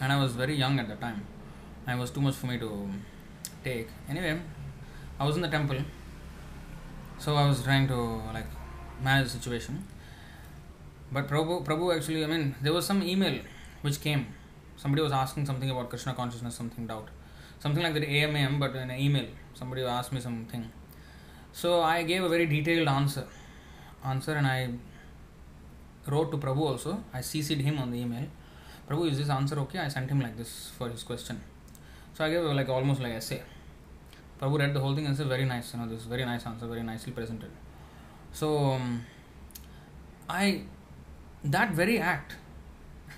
and 0.01 0.11
I 0.11 0.21
was 0.21 0.33
very 0.33 0.55
young 0.55 0.79
at 0.79 0.87
the 0.87 0.95
time. 0.95 1.25
It 1.87 1.97
was 1.97 2.09
too 2.09 2.21
much 2.21 2.35
for 2.35 2.47
me 2.47 2.57
to 2.57 2.89
take. 3.69 3.89
Anyway, 4.09 4.33
I 5.19 5.25
was 5.25 5.35
in 5.35 5.41
the 5.41 5.53
temple 5.57 5.79
so 7.17 7.35
I 7.35 7.47
was 7.47 7.63
trying 7.63 7.87
to 7.87 7.97
like 8.33 8.47
manage 9.01 9.25
the 9.25 9.39
situation. 9.39 9.83
But 11.11 11.27
Prabhu, 11.27 11.65
Prabhu 11.65 11.95
actually, 11.95 12.23
I 12.23 12.27
mean, 12.27 12.55
there 12.61 12.73
was 12.73 12.85
some 12.85 13.01
email 13.03 13.39
which 13.81 14.01
came. 14.01 14.27
Somebody 14.77 15.01
was 15.01 15.11
asking 15.11 15.45
something 15.45 15.69
about 15.69 15.89
Krishna 15.89 16.13
consciousness, 16.13 16.55
something 16.55 16.85
doubt, 16.85 17.07
something 17.59 17.81
like 17.81 17.93
that 17.93 18.03
AMAM, 18.03 18.59
but 18.59 18.75
in 18.75 18.89
an 18.89 18.99
email. 18.99 19.25
Somebody 19.53 19.83
asked 19.83 20.11
me 20.11 20.19
something. 20.19 20.69
So 21.53 21.81
I 21.81 22.03
gave 22.03 22.23
a 22.23 22.29
very 22.29 22.45
detailed 22.45 22.89
answer, 22.89 23.25
answer, 24.03 24.33
and 24.33 24.45
I 24.45 24.69
wrote 26.07 26.31
to 26.31 26.37
Prabhu 26.37 26.59
also. 26.71 27.03
I 27.13 27.19
CC'd 27.19 27.61
him 27.61 27.79
on 27.79 27.91
the 27.91 27.99
email. 27.99 28.27
Prabhu, 28.89 29.09
is 29.09 29.17
this 29.17 29.29
answer 29.29 29.57
okay? 29.61 29.79
I 29.79 29.87
sent 29.87 30.09
him 30.09 30.19
like 30.19 30.37
this 30.37 30.71
for 30.77 30.89
his 30.89 31.03
question. 31.03 31.41
So 32.13 32.25
I 32.25 32.29
gave 32.29 32.43
like 32.43 32.67
almost 32.67 33.01
like 33.01 33.13
essay. 33.13 33.41
Prabhu 34.39 34.59
read 34.59 34.73
the 34.73 34.79
whole 34.79 34.95
thing 34.95 35.05
and 35.05 35.15
said, 35.15 35.27
very 35.27 35.45
nice, 35.45 35.73
you 35.73 35.79
know, 35.79 35.87
this 35.87 36.01
is 36.01 36.05
very 36.05 36.25
nice 36.25 36.45
answer, 36.45 36.67
very 36.67 36.83
nicely 36.83 37.11
presented. 37.11 37.51
So, 38.33 38.57
um, 38.73 39.05
I, 40.29 40.63
that 41.43 41.71
very 41.71 41.99
act 41.99 42.35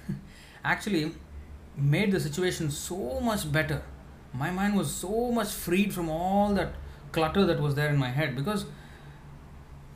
actually 0.63 1.11
made 1.75 2.11
the 2.11 2.19
situation 2.19 2.69
so 2.69 3.19
much 3.19 3.51
better. 3.51 3.81
My 4.33 4.51
mind 4.51 4.75
was 4.75 4.93
so 4.93 5.31
much 5.31 5.49
freed 5.49 5.93
from 5.93 6.09
all 6.09 6.53
that 6.53 6.73
clutter 7.11 7.45
that 7.45 7.59
was 7.59 7.75
there 7.75 7.89
in 7.89 7.97
my 7.97 8.09
head 8.09 8.35
because 8.35 8.65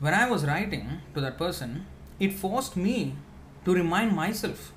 when 0.00 0.14
I 0.14 0.28
was 0.28 0.44
writing 0.44 1.00
to 1.14 1.20
that 1.20 1.38
person, 1.38 1.86
it 2.18 2.32
forced 2.32 2.76
me 2.76 3.14
to 3.64 3.74
remind 3.74 4.16
myself 4.16 4.72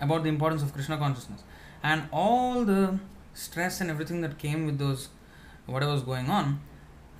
about 0.00 0.24
the 0.24 0.28
importance 0.28 0.62
of 0.62 0.72
Krishna 0.72 0.96
consciousness 0.96 1.42
and 1.82 2.08
all 2.12 2.64
the 2.64 2.98
stress 3.34 3.80
and 3.80 3.90
everything 3.90 4.20
that 4.22 4.38
came 4.38 4.66
with 4.66 4.78
those 4.78 5.08
whatever 5.72 5.92
was 5.92 6.02
going 6.02 6.28
on 6.38 6.60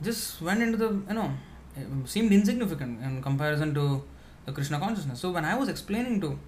just 0.03 0.41
went 0.43 0.63
into 0.63 0.79
the 0.85 0.91
you 1.09 1.17
know 1.19 1.29
seemed 2.05 2.33
insignificant 2.33 3.03
in 3.07 3.23
comparison 3.23 3.73
to 3.75 4.03
the 4.47 4.53
krishna 4.53 4.79
consciousness. 4.79 5.21
So 5.21 5.31
when 5.31 5.45
i 5.45 5.55
was 5.55 5.69
explaining 5.69 6.21
to 6.25 6.39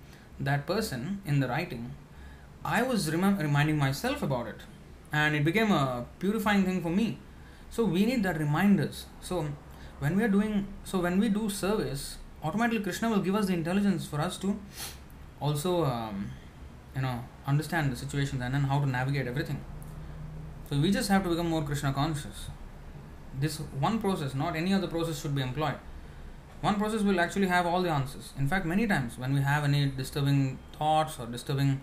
that 0.41 0.67
person 0.67 1.21
in 1.25 1.41
the 1.41 1.49
writing 1.49 1.83
i 2.65 2.83
was 2.83 3.11
rem- 3.15 3.39
reminding 3.39 3.79
myself 3.79 4.23
about 4.23 4.47
it. 4.47 4.61
And 5.13 5.37
it 5.37 5.45
became 5.45 5.71
a 5.71 6.07
purifying 6.19 6.65
thing 6.65 6.81
for 6.81 6.89
me. 6.89 7.19
So 7.69 7.85
we 7.85 8.07
need 8.07 8.23
that 8.23 8.39
reminders. 8.39 9.05
So 9.21 9.47
when 10.03 10.17
we 10.17 10.25
are 10.25 10.33
doing 10.37 10.67
so 10.85 11.01
when 11.01 11.19
we 11.21 11.29
do 11.29 11.49
service 11.49 12.17
automatically 12.43 12.83
krishna 12.87 13.09
will 13.11 13.25
give 13.27 13.37
us 13.41 13.47
the 13.47 13.53
intelligence 13.55 14.07
for 14.13 14.21
us 14.21 14.37
to 14.45 14.59
also 15.41 15.85
um, 15.85 16.31
you 16.97 17.03
know 17.03 17.17
understand 17.47 17.93
the 17.93 17.97
situations 17.97 18.43
and 18.43 18.55
then 18.55 18.65
how 18.65 18.79
to 18.81 18.87
navigate 18.87 19.29
everything 19.33 19.61
so 20.73 20.79
we 20.79 20.91
just 20.91 21.11
have 21.11 21.23
to 21.23 21.29
become 21.29 21.51
more 21.51 21.63
Krishna 21.63 21.93
conscious. 21.93 22.49
This 23.39 23.59
one 23.79 23.99
process, 23.99 24.35
not 24.35 24.57
any 24.57 24.73
other 24.73 24.87
process, 24.87 25.21
should 25.21 25.35
be 25.35 25.43
employed. 25.43 25.75
One 26.63 26.77
process 26.77 27.03
will 27.03 27.21
actually 27.21 27.49
have 27.49 27.67
all 27.67 27.83
the 27.83 27.91
answers. 27.91 28.33
In 28.39 28.49
fact, 28.49 28.65
many 28.65 28.87
times 28.87 29.19
when 29.19 29.35
we 29.35 29.43
have 29.43 29.65
any 29.65 29.85
disturbing 29.89 30.59
thoughts 30.79 31.19
or 31.21 31.27
disturbing 31.27 31.83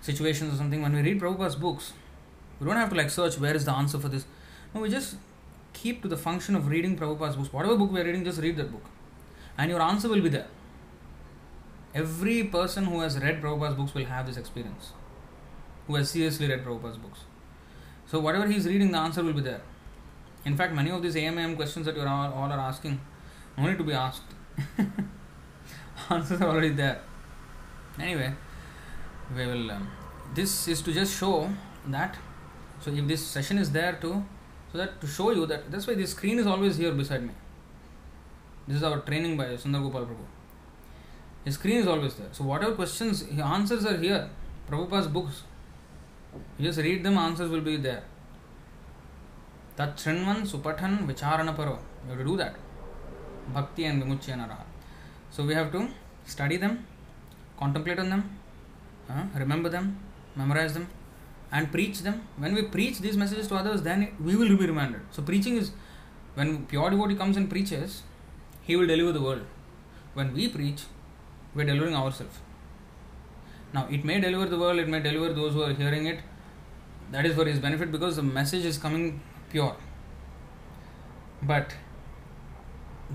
situations 0.00 0.54
or 0.54 0.56
something, 0.56 0.82
when 0.82 0.92
we 0.92 1.02
read 1.02 1.20
Prabhupada's 1.20 1.54
books, 1.54 1.92
we 2.58 2.66
don't 2.66 2.74
have 2.74 2.90
to 2.90 2.96
like 2.96 3.10
search 3.10 3.38
where 3.38 3.54
is 3.54 3.64
the 3.64 3.72
answer 3.72 3.96
for 3.96 4.08
this. 4.08 4.24
No, 4.74 4.80
we 4.80 4.90
just 4.90 5.14
keep 5.72 6.02
to 6.02 6.08
the 6.08 6.16
function 6.16 6.56
of 6.56 6.66
reading 6.66 6.98
Prabhupada's 6.98 7.36
books. 7.36 7.52
Whatever 7.52 7.76
book 7.76 7.92
we 7.92 8.00
are 8.00 8.04
reading, 8.04 8.24
just 8.24 8.40
read 8.40 8.56
that 8.56 8.72
book. 8.72 8.86
And 9.56 9.70
your 9.70 9.80
answer 9.80 10.08
will 10.08 10.20
be 10.20 10.30
there. 10.30 10.48
Every 11.94 12.42
person 12.42 12.86
who 12.86 13.02
has 13.02 13.20
read 13.20 13.40
Prabhupada's 13.40 13.76
books 13.76 13.94
will 13.94 14.06
have 14.06 14.26
this 14.26 14.36
experience. 14.36 14.94
Who 15.86 15.94
has 15.94 16.10
seriously 16.10 16.48
read 16.48 16.64
Prabhupada's 16.64 16.96
books. 16.96 17.20
So 18.10 18.18
whatever 18.18 18.46
he 18.46 18.56
is 18.56 18.66
reading, 18.66 18.90
the 18.90 18.98
answer 18.98 19.22
will 19.22 19.32
be 19.32 19.40
there. 19.40 19.60
In 20.44 20.56
fact, 20.56 20.74
many 20.74 20.90
of 20.90 21.02
these 21.02 21.14
AMM 21.14 21.54
questions 21.56 21.86
that 21.86 21.96
you 21.96 22.02
all, 22.02 22.32
all 22.32 22.50
are 22.50 22.58
asking, 22.58 23.00
no 23.56 23.66
need 23.68 23.78
to 23.78 23.84
be 23.84 23.92
asked. 23.92 24.22
Answers 26.10 26.40
are 26.40 26.48
already 26.48 26.70
there. 26.70 27.00
Anyway, 28.00 28.32
we 29.36 29.46
will 29.46 29.70
um, 29.70 29.88
this 30.34 30.66
is 30.66 30.82
to 30.82 30.92
just 30.92 31.18
show 31.18 31.50
that. 31.86 32.16
So 32.80 32.90
if 32.90 33.06
this 33.06 33.24
session 33.24 33.58
is 33.58 33.70
there 33.70 33.92
to, 34.00 34.24
so 34.72 34.78
that 34.78 35.00
to 35.00 35.06
show 35.06 35.30
you 35.30 35.46
that 35.46 35.70
that's 35.70 35.86
why 35.86 35.94
this 35.94 36.10
screen 36.10 36.38
is 36.38 36.46
always 36.46 36.76
here 36.76 36.92
beside 36.92 37.22
me. 37.22 37.34
This 38.66 38.78
is 38.78 38.82
our 38.82 39.00
training 39.00 39.36
by 39.36 39.44
Sundar 39.56 39.82
Gopal 39.82 40.06
Prabhu. 40.06 40.26
His 41.44 41.54
screen 41.54 41.78
is 41.78 41.86
always 41.86 42.14
there. 42.14 42.28
So 42.32 42.44
whatever 42.44 42.74
questions, 42.74 43.22
answers 43.22 43.84
are 43.84 43.96
here. 43.96 44.28
Prabhupada's 44.68 45.08
books. 45.08 45.42
You 46.58 46.66
just 46.66 46.78
read 46.78 47.02
them, 47.02 47.16
answers 47.18 47.50
will 47.50 47.60
be 47.60 47.76
there. 47.76 48.02
Tat 49.76 49.96
Shrinvan 49.96 50.42
Supathan 50.50 51.06
Vicharana 51.06 51.56
Paro. 51.56 51.78
You 52.04 52.10
have 52.10 52.18
to 52.18 52.24
do 52.24 52.36
that. 52.36 52.54
Bhakti 53.54 53.84
and 53.84 54.02
Vimuchya. 54.02 54.56
So 55.30 55.44
we 55.44 55.54
have 55.54 55.72
to 55.72 55.88
study 56.24 56.56
them, 56.56 56.86
contemplate 57.58 57.98
on 57.98 58.10
them, 58.10 58.38
uh, 59.08 59.24
remember 59.36 59.68
them, 59.68 59.98
memorize 60.36 60.74
them, 60.74 60.88
and 61.52 61.70
preach 61.72 62.00
them. 62.00 62.22
When 62.36 62.54
we 62.54 62.62
preach 62.62 62.98
these 63.00 63.16
messages 63.16 63.48
to 63.48 63.56
others, 63.56 63.82
then 63.82 64.12
we 64.22 64.36
will 64.36 64.56
be 64.56 64.66
reminded. 64.66 65.00
So 65.10 65.22
preaching 65.22 65.56
is 65.56 65.72
when 66.34 66.66
pure 66.66 66.90
devotee 66.90 67.16
comes 67.16 67.36
and 67.36 67.50
preaches, 67.50 68.02
he 68.62 68.76
will 68.76 68.86
deliver 68.86 69.12
the 69.12 69.22
world. 69.22 69.42
When 70.14 70.32
we 70.34 70.48
preach, 70.48 70.82
we 71.54 71.62
are 71.62 71.66
delivering 71.66 71.96
ourselves. 71.96 72.38
Now 73.72 73.86
it 73.90 74.04
may 74.04 74.20
deliver 74.20 74.46
the 74.46 74.58
world, 74.58 74.78
it 74.78 74.88
may 74.88 75.00
deliver 75.00 75.32
those 75.32 75.54
who 75.54 75.62
are 75.62 75.72
hearing 75.72 76.06
it. 76.06 76.20
That 77.12 77.26
is 77.26 77.34
for 77.34 77.44
his 77.44 77.58
benefit 77.58 77.90
because 77.90 78.16
the 78.16 78.22
message 78.22 78.64
is 78.64 78.78
coming 78.78 79.20
pure. 79.50 79.76
But 81.42 81.74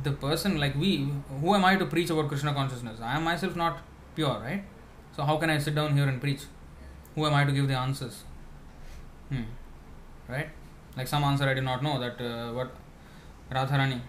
the 0.03 0.11
person 0.11 0.57
like 0.59 0.75
we, 0.75 1.09
who 1.41 1.55
am 1.55 1.63
I 1.63 1.75
to 1.77 1.85
preach 1.85 2.09
about 2.09 2.27
Krishna 2.27 2.53
consciousness? 2.53 2.99
I 3.01 3.15
am 3.15 3.23
myself 3.23 3.55
not 3.55 3.79
pure, 4.15 4.39
right? 4.39 4.63
So 5.15 5.23
how 5.23 5.37
can 5.37 5.49
I 5.49 5.57
sit 5.59 5.75
down 5.75 5.95
here 5.95 6.07
and 6.07 6.19
preach? 6.19 6.41
Who 7.15 7.25
am 7.25 7.33
I 7.33 7.45
to 7.45 7.51
give 7.51 7.67
the 7.67 7.75
answers? 7.75 8.23
Hmm. 9.29 9.43
Right? 10.27 10.49
Like 10.97 11.07
some 11.07 11.23
answer 11.23 11.47
I 11.47 11.53
did 11.53 11.63
not 11.63 11.81
know 11.83 11.99
that 11.99 12.19
uh, 12.21 12.51
what 12.51 12.75
Radharani, 13.51 14.01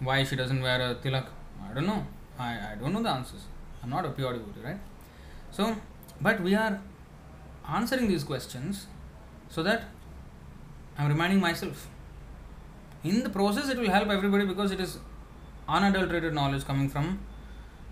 why 0.00 0.22
she 0.24 0.36
doesn't 0.36 0.62
wear 0.62 0.80
a 0.90 0.94
tilak. 0.94 1.26
I 1.68 1.74
don't 1.74 1.86
know. 1.86 2.06
I, 2.38 2.72
I 2.72 2.76
don't 2.78 2.92
know 2.92 3.02
the 3.02 3.10
answers. 3.10 3.42
I'm 3.82 3.90
not 3.90 4.04
a 4.04 4.10
pure 4.10 4.32
devotee, 4.32 4.60
right? 4.64 4.78
So, 5.50 5.76
but 6.22 6.40
we 6.40 6.54
are 6.54 6.80
answering 7.68 8.08
these 8.08 8.24
questions 8.24 8.86
so 9.48 9.62
that 9.62 9.84
I'm 10.96 11.08
reminding 11.08 11.40
myself. 11.40 11.88
In 13.04 13.22
the 13.22 13.30
process, 13.30 13.68
it 13.68 13.78
will 13.78 13.90
help 13.90 14.08
everybody 14.08 14.46
because 14.46 14.70
it 14.70 14.80
is 14.80 14.98
unadulterated 15.68 16.34
knowledge 16.34 16.64
coming 16.64 16.88
from 16.88 17.18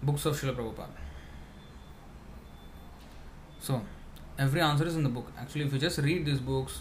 books 0.03 0.25
of 0.27 0.41
Srila 0.41 0.55
Prabhupada. 0.55 1.01
So, 3.59 3.83
every 4.39 4.61
answer 4.61 4.87
is 4.87 4.97
in 4.97 5.03
the 5.03 5.09
book. 5.09 5.33
Actually, 5.39 5.65
if 5.65 5.73
you 5.73 5.79
just 5.79 5.99
read 5.99 6.25
these 6.25 6.39
books, 6.39 6.81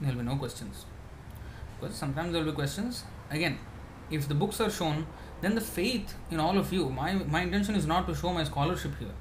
there 0.00 0.10
will 0.10 0.18
be 0.18 0.24
no 0.24 0.36
questions. 0.36 0.84
Because 1.80 1.96
sometimes 1.96 2.32
there 2.32 2.42
will 2.42 2.50
be 2.50 2.56
questions. 2.56 3.04
Again, 3.30 3.58
if 4.10 4.28
the 4.28 4.34
books 4.34 4.60
are 4.60 4.70
shown, 4.70 5.06
then 5.40 5.54
the 5.54 5.60
faith 5.60 6.14
in 6.30 6.40
all 6.40 6.58
of 6.58 6.72
you, 6.72 6.88
my, 6.90 7.14
my 7.14 7.42
intention 7.42 7.74
is 7.74 7.86
not 7.86 8.06
to 8.08 8.14
show 8.14 8.32
my 8.32 8.44
scholarship 8.44 8.92
here. 8.98 9.14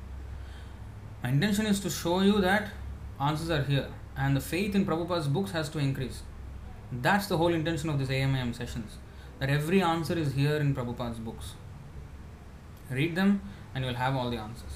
My 1.25 1.31
intention 1.31 1.65
is 1.65 1.79
to 1.79 1.89
show 1.89 2.19
you 2.21 2.39
that 2.41 2.67
answers 3.19 3.49
are 3.49 3.63
here 3.63 3.87
and 4.15 4.37
the 4.37 4.39
faith 4.39 4.75
in 4.75 4.85
Prabhupada's 4.85 5.27
books 5.27 5.49
has 5.53 5.69
to 5.69 5.79
increase. 5.79 6.21
That's 6.91 7.25
the 7.25 7.37
whole 7.37 7.51
intention 7.51 7.89
of 7.89 7.97
this 7.97 8.09
AMAM 8.09 8.53
sessions. 8.53 8.97
That 9.39 9.49
every 9.49 9.81
answer 9.81 10.15
is 10.15 10.33
here 10.33 10.57
in 10.57 10.75
Prabhupada's 10.75 11.17
books. 11.17 11.53
Read 12.91 13.15
them 13.15 13.41
and 13.73 13.83
you'll 13.83 13.95
have 13.95 14.15
all 14.15 14.29
the 14.29 14.37
answers. 14.37 14.75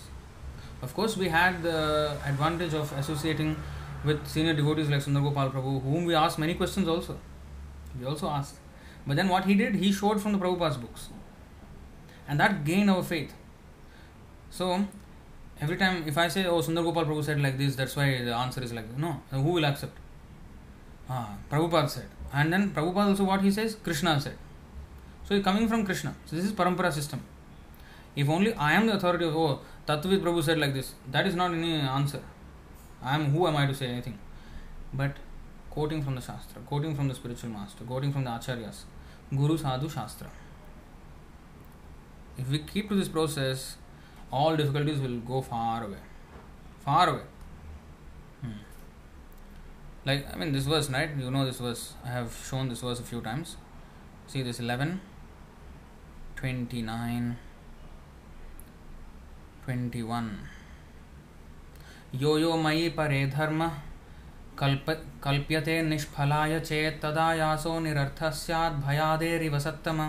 Of 0.81 0.95
course, 0.95 1.15
we 1.15 1.27
had 1.27 1.61
the 1.61 2.17
advantage 2.25 2.73
of 2.73 2.91
associating 2.93 3.55
with 4.03 4.25
senior 4.27 4.55
devotees 4.55 4.89
like 4.89 5.01
Sundar 5.01 5.21
Gopal 5.21 5.51
Prabhu, 5.51 5.83
whom 5.83 6.05
we 6.05 6.15
asked 6.15 6.39
many 6.39 6.55
questions 6.55 6.87
also. 6.87 7.19
We 7.99 8.07
also 8.07 8.27
asked. 8.27 8.55
But 9.05 9.17
then 9.17 9.29
what 9.29 9.45
he 9.45 9.53
did, 9.53 9.75
he 9.75 9.91
showed 9.91 10.19
from 10.19 10.31
the 10.31 10.39
Prabhupada's 10.39 10.77
books. 10.77 11.09
And 12.27 12.39
that 12.39 12.65
gained 12.65 12.89
our 12.89 13.03
faith. 13.03 13.35
So, 14.49 14.87
every 15.61 15.77
time 15.77 16.03
if 16.07 16.17
I 16.17 16.27
say, 16.27 16.45
oh, 16.45 16.61
Sundar 16.61 16.83
Gopal 16.83 17.05
Prabhu 17.05 17.23
said 17.23 17.41
like 17.41 17.57
this, 17.57 17.75
that's 17.75 17.95
why 17.95 18.23
the 18.23 18.33
answer 18.35 18.61
is 18.63 18.73
like 18.73 18.87
this. 18.89 18.97
No, 18.97 19.21
who 19.31 19.51
will 19.53 19.65
accept? 19.65 19.97
Ah, 21.09 21.37
Prabhupada 21.51 21.89
said. 21.89 22.05
And 22.33 22.53
then 22.53 22.69
Prabhupada 22.71 23.07
also 23.07 23.23
what 23.23 23.41
he 23.41 23.51
says? 23.51 23.75
Krishna 23.83 24.19
said. 24.21 24.37
So, 25.23 25.41
coming 25.41 25.67
from 25.67 25.85
Krishna. 25.85 26.15
So, 26.25 26.35
this 26.35 26.45
is 26.45 26.51
Parampara 26.51 26.91
system. 26.91 27.21
If 28.15 28.29
only 28.29 28.53
I 28.53 28.73
am 28.73 28.87
the 28.87 28.93
authority 28.93 29.25
of, 29.25 29.35
oh, 29.35 29.59
Tattvavid 29.87 30.21
Prabhu 30.21 30.43
said 30.43 30.59
like 30.59 30.73
this, 30.73 30.93
that 31.11 31.25
is 31.25 31.35
not 31.35 31.51
any 31.51 31.75
answer. 31.75 32.21
I 33.01 33.15
am, 33.15 33.31
who 33.31 33.47
am 33.47 33.55
I 33.55 33.65
to 33.65 33.73
say 33.73 33.87
anything? 33.87 34.17
But 34.93 35.15
quoting 35.69 36.03
from 36.03 36.15
the 36.15 36.21
Shastra, 36.21 36.61
quoting 36.65 36.95
from 36.95 37.07
the 37.07 37.15
spiritual 37.15 37.49
master, 37.51 37.83
quoting 37.85 38.11
from 38.11 38.23
the 38.23 38.31
Acharyas, 38.31 38.81
Guru 39.35 39.57
Sadhu 39.57 39.89
Shastra. 39.89 40.27
If 42.37 42.49
we 42.49 42.59
keep 42.59 42.89
to 42.89 42.95
this 42.95 43.07
process, 43.07 43.77
all 44.30 44.56
difficulties 44.56 45.00
will 45.00 45.18
go 45.20 45.40
far 45.40 45.84
away. 45.84 46.02
Far 46.80 47.08
away. 47.08 47.22
Hmm. 48.40 48.52
Like, 50.04 50.26
I 50.32 50.36
mean, 50.36 50.52
this 50.52 50.64
verse, 50.64 50.90
right? 50.90 51.10
You 51.18 51.30
know 51.30 51.44
this 51.44 51.58
verse. 51.58 51.94
I 52.04 52.08
have 52.08 52.36
shown 52.48 52.68
this 52.68 52.80
verse 52.80 53.00
a 53.00 53.02
few 53.02 53.20
times. 53.20 53.56
See 54.26 54.42
this 54.42 54.60
11, 54.60 55.00
29, 56.36 57.36
21. 59.64 60.30
यो 62.14 62.36
यो 62.38 62.56
मयि 62.56 62.88
परे 62.96 63.24
धर्म 63.26 63.66
कल्प 64.58 64.90
कल्प्यते 65.22 65.80
निष्फलाय 65.82 66.58
चेत् 66.60 67.00
तदा 67.02 67.32
यासो 67.34 67.78
निरर्थः 67.80 68.30
स्यात् 68.40 68.74
भयादेरिव 68.86 69.58
सत्तम 69.58 70.00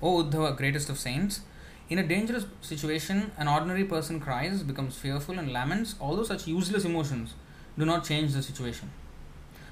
O 0.00 0.22
Uddhava, 0.22 0.56
greatest 0.56 0.90
of 0.90 0.98
saints, 0.98 1.40
in 1.89 1.99
a 1.99 2.03
dangerous 2.03 2.45
situation, 2.61 3.31
an 3.37 3.47
ordinary 3.47 3.83
person 3.83 4.19
cries, 4.19 4.63
becomes 4.63 4.95
fearful, 4.97 5.37
and 5.37 5.51
laments. 5.51 5.95
Although 5.99 6.23
such 6.23 6.47
useless 6.47 6.85
emotions 6.85 7.33
do 7.77 7.85
not 7.85 8.05
change 8.05 8.33
the 8.33 8.41
situation. 8.41 8.91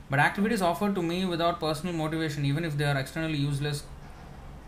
But 0.10 0.20
activities 0.20 0.62
offered 0.62 0.94
to 0.96 1.02
me 1.02 1.26
without 1.26 1.60
personal 1.60 1.96
motivation, 1.96 2.44
even 2.44 2.66
if 2.66 2.78
they 2.78 2.84
are 2.84 2.98
externally 2.98 3.38
useless, 3.38 3.84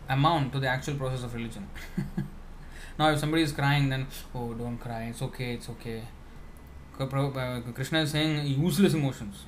amount 0.08 0.54
to 0.54 0.60
the 0.60 0.68
actual 0.68 0.96
process 0.96 1.24
of 1.24 1.34
religion. 1.34 1.68
now, 3.00 3.12
if 3.12 3.20
somebody 3.20 3.44
is 3.44 3.52
crying, 3.52 3.90
then, 3.90 4.08
oh, 4.34 4.54
don't 4.54 4.78
cry, 4.78 5.04
it's 5.04 5.22
okay, 5.22 5.54
it's 5.54 5.70
okay. 5.70 6.04
Uh, 7.00 7.60
Krishna 7.74 8.02
is 8.02 8.12
saying 8.12 8.48
useless 8.48 8.94
emotions. 8.94 9.44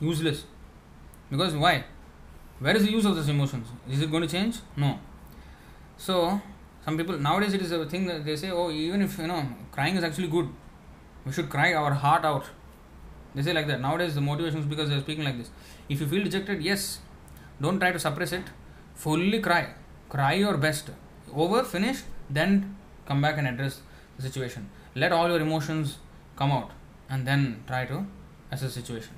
Useless. 0.00 0.44
Because 1.30 1.54
why? 1.54 1.84
Where 2.58 2.76
is 2.76 2.84
the 2.84 2.90
use 2.90 3.04
of 3.04 3.14
those 3.14 3.28
emotions? 3.28 3.68
Is 3.88 4.02
it 4.02 4.10
going 4.10 4.22
to 4.22 4.28
change? 4.28 4.56
No. 4.76 4.98
So, 5.96 6.40
some 6.84 6.96
people 6.96 7.18
nowadays 7.18 7.54
it 7.54 7.62
is 7.62 7.72
a 7.72 7.84
thing 7.86 8.06
that 8.06 8.24
they 8.24 8.36
say, 8.36 8.50
oh, 8.50 8.70
even 8.70 9.02
if 9.02 9.18
you 9.18 9.26
know 9.26 9.46
crying 9.70 9.96
is 9.96 10.04
actually 10.04 10.28
good, 10.28 10.48
we 11.24 11.32
should 11.32 11.48
cry 11.48 11.74
our 11.74 11.94
heart 11.94 12.24
out. 12.24 12.44
They 13.34 13.42
say 13.42 13.52
like 13.52 13.66
that. 13.68 13.80
Nowadays 13.80 14.14
the 14.14 14.20
motivation 14.20 14.60
is 14.60 14.66
because 14.66 14.88
they 14.88 14.96
are 14.96 15.00
speaking 15.00 15.24
like 15.24 15.38
this. 15.38 15.50
If 15.88 16.00
you 16.00 16.06
feel 16.06 16.24
rejected, 16.24 16.62
yes, 16.62 16.98
don't 17.60 17.78
try 17.78 17.92
to 17.92 17.98
suppress 17.98 18.32
it. 18.32 18.44
Fully 18.94 19.40
cry. 19.40 19.74
Cry 20.08 20.34
your 20.34 20.56
best. 20.56 20.90
Over, 21.34 21.62
finish, 21.62 22.02
then 22.28 22.76
come 23.06 23.22
back 23.22 23.38
and 23.38 23.46
address 23.46 23.80
the 24.16 24.22
situation. 24.22 24.68
Let 24.94 25.12
all 25.12 25.28
your 25.28 25.40
emotions 25.40 25.98
come 26.36 26.50
out 26.50 26.72
and 27.08 27.26
then 27.26 27.62
try 27.66 27.86
to 27.86 28.06
assess 28.50 28.74
the 28.74 28.80
situation. 28.82 29.14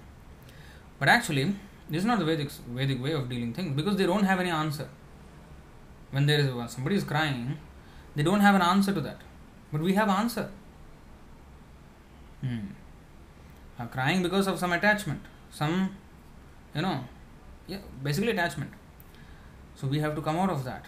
But 0.98 1.08
actually, 1.08 1.54
this 1.88 2.00
is 2.00 2.04
not 2.04 2.18
the 2.18 2.24
Vedic, 2.24 2.50
Vedic 2.50 3.02
way 3.02 3.12
of 3.12 3.28
dealing 3.28 3.52
things 3.52 3.74
because 3.74 3.96
they 3.96 4.06
don't 4.06 4.24
have 4.24 4.38
any 4.38 4.50
answer 4.50 4.88
when 6.14 6.26
there 6.26 6.38
is 6.38 6.50
when 6.54 6.68
somebody 6.68 6.96
is 6.96 7.04
crying, 7.12 7.58
they 8.14 8.22
don't 8.22 8.40
have 8.46 8.54
an 8.54 8.62
answer 8.62 8.92
to 8.98 9.00
that, 9.00 9.20
but 9.72 9.80
we 9.80 9.94
have 9.94 10.08
answer. 10.08 10.48
Hmm. 12.40 12.66
Are 13.78 13.88
crying 13.88 14.22
because 14.22 14.46
of 14.46 14.58
some 14.58 14.72
attachment, 14.72 15.20
some, 15.50 15.96
you 16.74 16.82
know, 16.82 17.00
yeah, 17.66 17.78
basically 18.02 18.30
attachment. 18.30 18.70
So 19.74 19.88
we 19.88 19.98
have 19.98 20.14
to 20.14 20.22
come 20.22 20.36
out 20.36 20.50
of 20.50 20.64
that, 20.64 20.84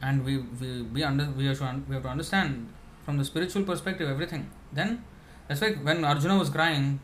and 0.00 0.24
we 0.24 0.38
we 0.60 0.82
we 0.82 1.02
under 1.02 1.28
we 1.36 1.46
have 1.46 1.58
to 1.58 1.82
we 1.88 1.94
have 1.96 2.04
to 2.04 2.12
understand 2.16 2.68
from 3.04 3.18
the 3.18 3.24
spiritual 3.24 3.64
perspective 3.64 4.08
everything. 4.08 4.48
Then 4.72 5.02
that's 5.48 5.60
why 5.60 5.72
when 5.88 6.04
Arjuna 6.04 6.38
was 6.38 6.50
crying, 6.58 7.00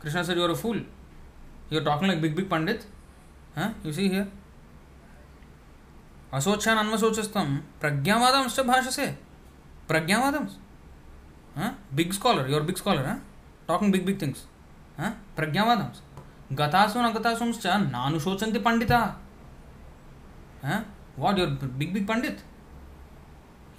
Krishna 0.00 0.24
said, 0.24 0.36
"You 0.36 0.48
are 0.48 0.54
a 0.56 0.60
fool. 0.64 0.80
You 1.70 1.78
are 1.78 1.86
talking 1.90 2.08
like 2.08 2.20
big 2.26 2.34
big 2.34 2.50
pandit." 2.50 2.86
Huh? 3.54 3.70
You 3.84 3.92
see 3.92 4.08
here. 4.08 4.26
अशोचान 6.33 6.77
अन्वशोचस्तम 6.77 7.55
प्रज्ञावादंश 7.81 8.59
भाषसे 8.67 9.07
प्रज्ञावादंस 9.87 10.57
big 11.95 12.11
scholar 12.13 12.49
your 12.49 12.61
big 12.69 12.75
scholar 12.75 13.07
talking 13.67 13.91
big 13.91 14.05
big 14.05 14.21
things 14.21 14.45
प्रज्ञावादंस 15.35 16.01
गतासु 16.59 17.01
न 17.01 17.11
गतासुंश्च 17.17 17.67
नानुशोचन्ति 17.67 18.59
Pandita 18.69 19.01
what 21.21 21.37
you're 21.39 21.51
big 21.79 21.93
big 21.93 22.05
pandit 22.07 22.41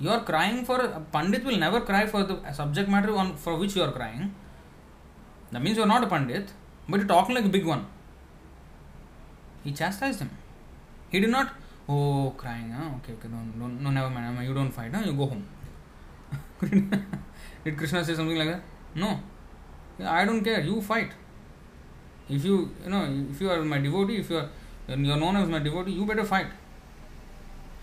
you 0.04 0.10
are 0.14 0.22
crying 0.30 0.58
for 0.68 0.76
a 0.84 1.00
pandit 1.14 1.44
will 1.48 1.58
never 1.62 1.80
cry 1.90 2.04
for 2.12 2.22
the 2.30 2.36
subject 2.58 2.88
matter 2.94 3.16
on 3.22 3.32
for 3.44 3.54
which 3.62 3.76
you 3.76 3.82
are 3.86 3.92
crying 3.92 4.30
That 5.52 5.62
means 5.62 5.76
you're 5.76 5.86
not 5.86 6.04
a 6.04 6.06
Pandit, 6.06 6.52
but 6.88 7.00
you're 7.00 7.08
talking 7.08 7.34
like 7.34 7.44
a 7.44 7.48
big 7.48 7.66
one. 7.66 7.86
He 9.64 9.72
chastised 9.72 10.20
him. 10.20 10.30
He 11.10 11.20
did 11.20 11.30
not, 11.30 11.52
oh, 11.87 12.33
crying, 12.37 12.71
huh? 12.71 12.89
okay, 12.97 13.13
okay, 13.13 13.27
don't, 13.27 13.59
don't, 13.59 13.81
no, 13.81 13.89
never 13.89 14.09
mind, 14.09 14.47
you 14.47 14.53
don't 14.53 14.71
fight, 14.71 14.93
huh? 14.93 15.03
you 15.05 15.13
go 15.13 15.25
home. 15.27 15.47
did 17.63 17.77
Krishna 17.77 18.03
say 18.03 18.15
something 18.15 18.37
like 18.37 18.47
that? 18.47 18.61
No. 18.95 19.19
I 20.03 20.25
don't 20.25 20.43
care, 20.43 20.61
you 20.61 20.81
fight. 20.81 21.11
If 22.29 22.43
you, 22.43 22.71
you 22.83 22.89
know, 22.89 23.25
if 23.31 23.39
you 23.39 23.49
are 23.49 23.63
my 23.63 23.77
devotee, 23.77 24.17
if 24.17 24.29
you 24.29 24.37
are, 24.37 24.49
you're 24.87 25.17
known 25.17 25.35
as 25.35 25.47
my 25.47 25.59
devotee, 25.59 25.91
you 25.91 26.05
better 26.05 26.23
fight. 26.23 26.47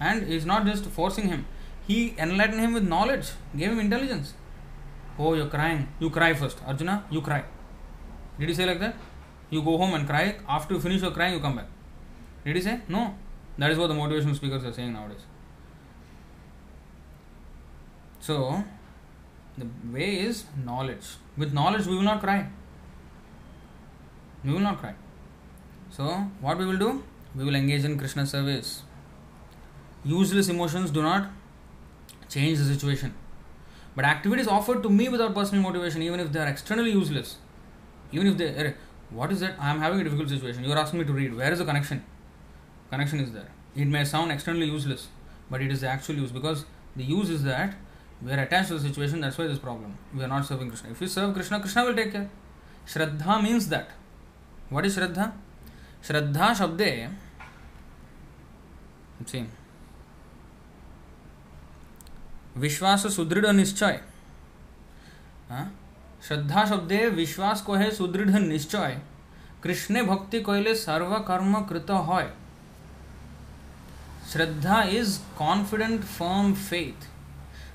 And 0.00 0.26
he's 0.26 0.44
not 0.44 0.66
just 0.66 0.84
forcing 0.86 1.28
him, 1.28 1.47
he 1.86 2.14
enlightened 2.18 2.60
him 2.60 2.72
with 2.74 2.86
knowledge, 2.86 3.31
gave 3.56 3.70
him 3.70 3.81
intelligence. 3.81 4.34
Oh, 5.18 5.34
you're 5.34 5.48
crying. 5.48 5.89
You 6.00 6.10
cry 6.10 6.32
first. 6.34 6.58
Arjuna, 6.66 7.05
you 7.10 7.20
cry. 7.20 7.44
Did 8.39 8.48
he 8.48 8.55
say 8.55 8.66
like 8.66 8.81
that? 8.81 8.97
You 9.50 9.62
go 9.62 9.76
home 9.76 9.94
and 9.94 10.06
cry. 10.06 10.36
After 10.48 10.74
you 10.74 10.81
finish 10.81 11.02
your 11.02 11.10
crying, 11.10 11.34
you 11.34 11.40
come 11.40 11.56
back. 11.56 11.66
Did 12.44 12.56
he 12.56 12.62
say? 12.62 12.81
No. 12.89 13.14
That 13.58 13.70
is 13.70 13.78
what 13.78 13.89
the 13.89 13.94
motivational 13.94 14.34
speakers 14.34 14.64
are 14.64 14.72
saying 14.72 14.92
nowadays. 14.92 15.20
So, 18.20 18.64
the 19.58 19.66
way 19.92 20.20
is 20.20 20.44
knowledge. 20.64 21.16
With 21.36 21.52
knowledge, 21.52 21.86
we 21.86 21.94
will 21.97 22.02
not 22.02 22.20
cry. 22.20 22.48
We 24.44 24.52
will 24.52 24.60
not 24.60 24.78
cry. 24.78 24.94
So, 25.90 26.05
what 26.40 26.58
we 26.58 26.66
will 26.66 26.78
do? 26.78 27.02
We 27.34 27.44
will 27.44 27.55
engage 27.55 27.84
in 27.84 27.98
Krishna 27.98 28.26
service. 28.26 28.82
Useless 30.05 30.48
emotions 30.48 30.90
do 30.90 31.02
not 31.02 31.31
change 32.28 32.58
the 32.58 32.64
situation. 32.64 33.14
But 33.94 34.05
activities 34.05 34.48
offered 34.48 34.82
to 34.82 34.89
me 34.89 35.08
without 35.08 35.34
personal 35.34 35.62
motivation, 35.62 36.02
even 36.02 36.18
if 36.20 36.32
they 36.32 36.40
are 36.40 36.47
externally 36.47 36.92
useless, 36.92 37.36
even 38.10 38.26
if 38.26 38.39
they, 38.39 38.48
eh, 38.48 38.72
what 39.10 39.31
is 39.31 39.40
that? 39.40 39.55
I 39.60 39.70
am 39.70 39.81
having 39.81 40.00
a 40.00 40.05
difficult 40.05 40.31
situation. 40.31 40.64
You 40.64 40.72
are 40.72 40.78
asking 40.78 41.00
me 41.00 41.05
to 41.05 41.12
read. 41.12 41.36
Where 41.36 41.52
is 41.52 41.58
the 41.58 41.66
connection? 41.66 42.02
Connection 42.93 43.21
is 43.21 43.33
there. 43.33 43.49
It 43.75 43.89
may 43.89 44.05
sound 44.05 44.31
externally 44.33 44.67
useless, 44.67 45.09
but 45.51 45.62
it 45.62 45.73
is 45.73 45.81
the 45.81 45.89
actual 45.89 46.17
use 46.17 46.31
because 46.31 46.67
the 46.95 47.05
use 47.05 47.31
is 47.31 47.43
that 47.45 47.75
we 48.21 48.31
are 48.33 48.41
attached 48.41 48.69
to 48.69 48.75
the 48.75 48.87
situation. 48.87 49.23
That's 49.23 49.39
why 49.39 49.47
this 49.47 49.59
problem. 49.59 49.97
We 50.15 50.23
are 50.23 50.29
not 50.29 50.45
serving 50.45 50.69
Krishna. 50.69 50.91
If 50.91 51.01
we 51.01 51.07
serve 51.07 51.33
Krishna, 51.35 51.61
Krishna 51.61 51.85
will 51.87 51.95
take 51.95 52.12
care. 52.12 52.29
Shraddha 52.87 53.43
means 53.43 53.69
that. 53.69 53.89
What 54.69 54.85
is 54.85 54.99
Shraddha? 54.99 55.33
Shraddha 56.03 56.53
Shabde. 56.61 57.11
See. 59.27 59.45
विश्वास 62.57 63.07
सुदृढ़ 63.17 63.47
निश्चय 63.47 64.01
श्रद्धा 66.29 66.65
शब्दे 66.67 67.07
विश्वास 67.09 67.61
को 67.62 67.75
है 67.75 67.91
सुदृढ़ 67.91 68.31
निश्चय 68.41 69.01
कृष्ण 69.62 70.05
भक्ति 70.07 70.41
कहले 70.41 70.75
सर्व 70.75 71.19
कर्म 71.29 71.61
कृत 71.65 71.91
হয় 72.09 72.31
Shraddha 74.33 74.91
is 74.91 75.20
confident, 75.36 76.05
firm 76.05 76.55
faith 76.55 77.09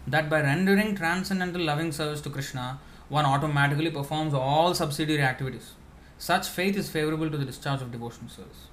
that 0.08 0.28
by 0.28 0.42
rendering 0.42 0.96
transcendental 0.96 1.62
loving 1.62 1.92
service 1.92 2.20
to 2.22 2.32
Krishna, 2.32 2.80
one 3.10 3.26
automatically 3.26 3.92
performs 3.92 4.34
all 4.34 4.74
subsidiary 4.74 5.22
activities. 5.22 5.74
Such 6.18 6.48
faith 6.48 6.76
is 6.76 6.90
favorable 6.90 7.30
to 7.30 7.38
the 7.38 7.46
discharge 7.46 7.84
of 7.84 7.92
devotional 7.92 8.30
service. 8.30 8.70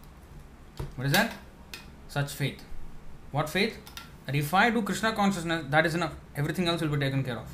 What 0.97 1.09
is 1.09 1.13
that? 1.13 1.35
Such 2.09 2.33
faith. 2.33 2.63
What 3.33 3.51
faith? 3.51 3.77
That 4.25 4.35
if 4.35 4.55
I 4.55 4.71
do 4.71 4.81
Krishna 4.81 5.13
consciousness, 5.13 5.67
that 5.69 5.85
is 5.85 5.95
enough. 5.95 6.15
Everything 6.37 6.67
else 6.69 6.81
will 6.81 6.89
be 6.89 6.99
taken 6.99 7.23
care 7.23 7.37
of. 7.37 7.49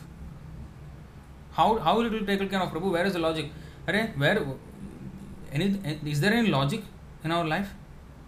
How 1.55 1.79
how 1.79 2.01
it 2.03 2.11
be 2.11 2.25
taken 2.25 2.49
care 2.49 2.63
of, 2.63 2.71
Prabhu? 2.71 2.93
Where 2.93 3.05
is 3.05 3.15
the 3.15 3.19
logic? 3.19 3.51
Array, 3.89 4.13
where 4.17 4.47
any 5.51 5.99
is 6.05 6.21
there 6.21 6.33
any 6.33 6.49
logic 6.51 6.85
in 7.25 7.33
our 7.33 7.45
life? 7.45 7.75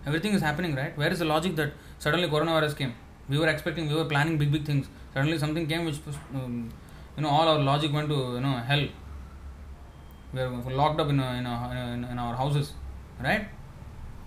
Everything 0.05 0.33
is 0.33 0.43
happening, 0.43 0.75
right? 0.75 0.99
Where 0.99 1.13
is 1.13 1.21
the 1.21 1.25
logic 1.25 1.55
that 1.57 1.73
suddenly 2.03 2.29
coronavirus 2.35 2.75
came? 2.81 2.93
We 3.29 3.39
were 3.43 3.51
expecting, 3.55 3.85
we 3.93 3.97
were 4.01 4.09
planning 4.13 4.37
big, 4.43 4.51
big 4.57 4.65
things. 4.71 4.87
Suddenly 5.15 5.39
something 5.45 5.67
came 5.73 5.85
which, 5.89 5.99
um, 6.35 6.55
you 7.17 7.23
know, 7.23 7.31
all 7.37 7.47
our 7.53 7.61
logic 7.71 7.93
went 7.97 8.09
to, 8.15 8.19
you 8.37 8.43
know, 8.47 8.55
hell. 8.71 8.85
We 10.35 10.41
are 10.41 10.51
locked 10.81 11.01
up 11.03 11.09
in, 11.11 11.21
a, 11.21 11.29
in, 11.41 11.47
a, 11.47 11.93
in, 11.95 12.05
in 12.13 12.19
our 12.19 12.35
houses, 12.43 12.73
right? 13.23 13.47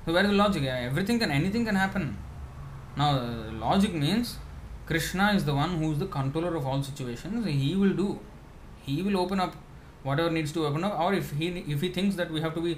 So 0.06 0.14
where 0.14 0.24
is 0.24 0.30
the 0.30 0.38
logic? 0.44 0.64
Everything 0.64 1.18
can, 1.20 1.32
anything 1.32 1.66
can 1.66 1.76
happen. 1.76 2.18
Now, 2.95 3.10
logic 3.68 3.94
means 3.94 4.38
Krishna 4.86 5.34
is 5.34 5.44
the 5.45 5.56
one 5.56 5.72
who 5.80 5.92
is 5.94 6.00
the 6.00 6.06
controller 6.06 6.56
of 6.56 6.66
all 6.66 6.82
situations. 6.84 7.45
He 7.45 7.76
will 7.76 7.95
do. 8.04 8.20
He 8.84 9.02
will 9.02 9.18
open 9.18 9.40
up 9.40 9.56
whatever 10.04 10.30
needs 10.30 10.52
to 10.54 10.66
open 10.68 10.84
up. 10.84 11.00
Or 11.00 11.14
if 11.14 11.32
he 11.32 11.48
if 11.74 11.82
he 11.82 11.90
thinks 11.98 12.16
that 12.20 12.30
we 12.36 12.40
have 12.45 12.54
to 12.58 12.62
be 12.62 12.78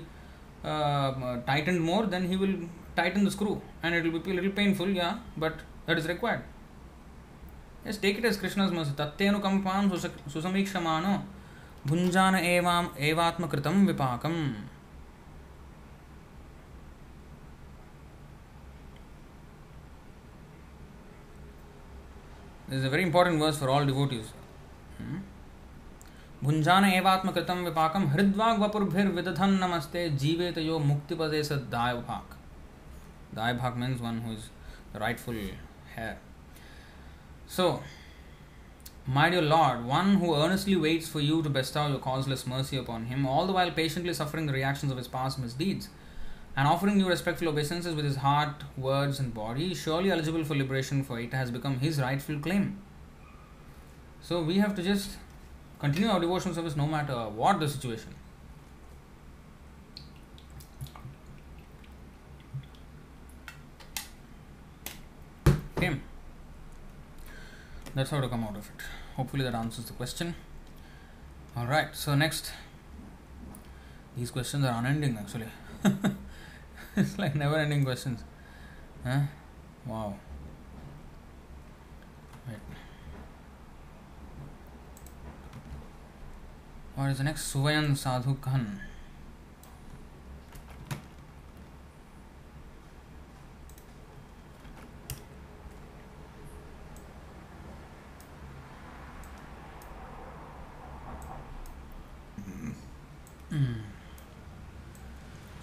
uh, 0.63 1.37
tightened 1.51 1.81
more, 1.81 2.05
then 2.13 2.27
he 2.31 2.37
will 2.43 2.55
tighten 2.99 3.23
the 3.23 3.31
screw, 3.31 3.55
and 3.81 3.95
it 3.95 4.11
will 4.11 4.19
be 4.27 4.31
a 4.31 4.37
little 4.39 4.53
painful. 4.59 4.89
Yeah, 4.99 5.17
but 5.45 5.65
that 5.87 5.97
is 5.97 6.07
required. 6.07 6.41
Yes, 7.85 7.97
take 7.97 8.17
it 8.19 8.25
as 8.25 8.37
Krishna's 8.37 8.71
mercy. 8.71 8.91
Tattenukampam 9.01 9.91
susamikshmano 10.35 11.13
bhunjana 11.87 12.41
evam 12.55 12.89
evatmakritam 13.11 13.85
vipakam. 13.91 14.39
This 22.67 22.79
is 22.79 22.85
a 22.85 22.89
very 22.89 23.03
important 23.03 23.39
verse 23.39 23.57
for 23.57 23.69
all 23.69 23.85
devotees. 23.93 24.33
भुंजान 26.43 26.85
एवात्मकृतम 26.85 27.63
विपाकम 27.65 28.03
हृद्वाग 28.09 28.59
वपुर्भिर 28.61 29.07
विदधन 29.11 29.53
नमस्ते 29.63 30.01
जीवेत 30.23 30.57
यो 30.57 30.77
मुक्तिपदे 30.79 31.39
स 31.43 31.57
Daya-bhak 33.35 33.77
means 33.77 34.01
one 34.01 34.19
who 34.19 34.33
is 34.33 34.49
the 34.93 34.99
rightful 34.99 35.35
heir. 35.95 36.17
So, 37.47 37.81
my 39.05 39.29
dear 39.29 39.41
Lord, 39.41 39.85
one 39.85 40.15
who 40.15 40.35
earnestly 40.35 40.75
waits 40.75 41.07
for 41.07 41.21
you 41.21 41.41
to 41.41 41.49
bestow 41.49 41.87
your 41.87 41.99
causeless 41.99 42.45
mercy 42.45 42.77
upon 42.77 43.05
him, 43.05 43.25
all 43.25 43.47
the 43.47 43.53
while 43.53 43.71
patiently 43.71 44.13
suffering 44.13 44.47
the 44.47 44.53
reactions 44.53 44.91
of 44.91 44.97
his 44.97 45.07
past 45.07 45.39
misdeeds, 45.39 45.89
and 46.57 46.67
offering 46.67 46.99
you 46.99 47.07
respectful 47.07 47.47
obeisances 47.47 47.95
with 47.95 48.03
his 48.03 48.17
heart, 48.17 48.63
words, 48.75 49.19
and 49.19 49.33
body, 49.33 49.73
surely 49.73 50.11
eligible 50.11 50.43
for 50.43 50.55
liberation, 50.55 51.03
for 51.03 51.19
it 51.19 51.31
has 51.31 51.51
become 51.51 51.79
his 51.79 52.01
rightful 52.01 52.39
claim. 52.39 52.81
So 54.21 54.41
we 54.41 54.57
have 54.57 54.75
to 54.75 54.83
just 54.83 55.11
continue 55.79 56.09
our 56.09 56.19
devotion 56.19 56.53
service 56.53 56.75
no 56.75 56.87
matter 56.87 57.13
what 57.29 57.59
the 57.59 57.69
situation. 57.69 58.13
Okay. 65.77 65.95
That's 67.93 68.09
how 68.09 68.19
to 68.19 68.27
come 68.27 68.43
out 68.43 68.55
of 68.55 68.65
it. 68.65 68.83
Hopefully 69.15 69.43
that 69.43 69.53
answers 69.53 69.85
the 69.85 69.93
question. 69.93 70.33
Alright, 71.55 71.95
so 71.95 72.15
next. 72.15 72.51
These 74.17 74.31
questions 74.31 74.65
are 74.65 74.73
unending 74.73 75.15
actually. 75.19 75.45
it's 76.95 77.19
like 77.19 77.35
never 77.35 77.57
ending 77.57 77.83
questions. 77.83 78.23
Huh? 79.03 79.19
Wow. 79.85 80.15
Wait. 82.47 82.57
What 86.95 87.11
is 87.11 87.19
the 87.19 87.23
next? 87.23 87.53
Suvayan 87.53 87.95
Sadhu 87.95 88.33
Khan. 88.41 88.81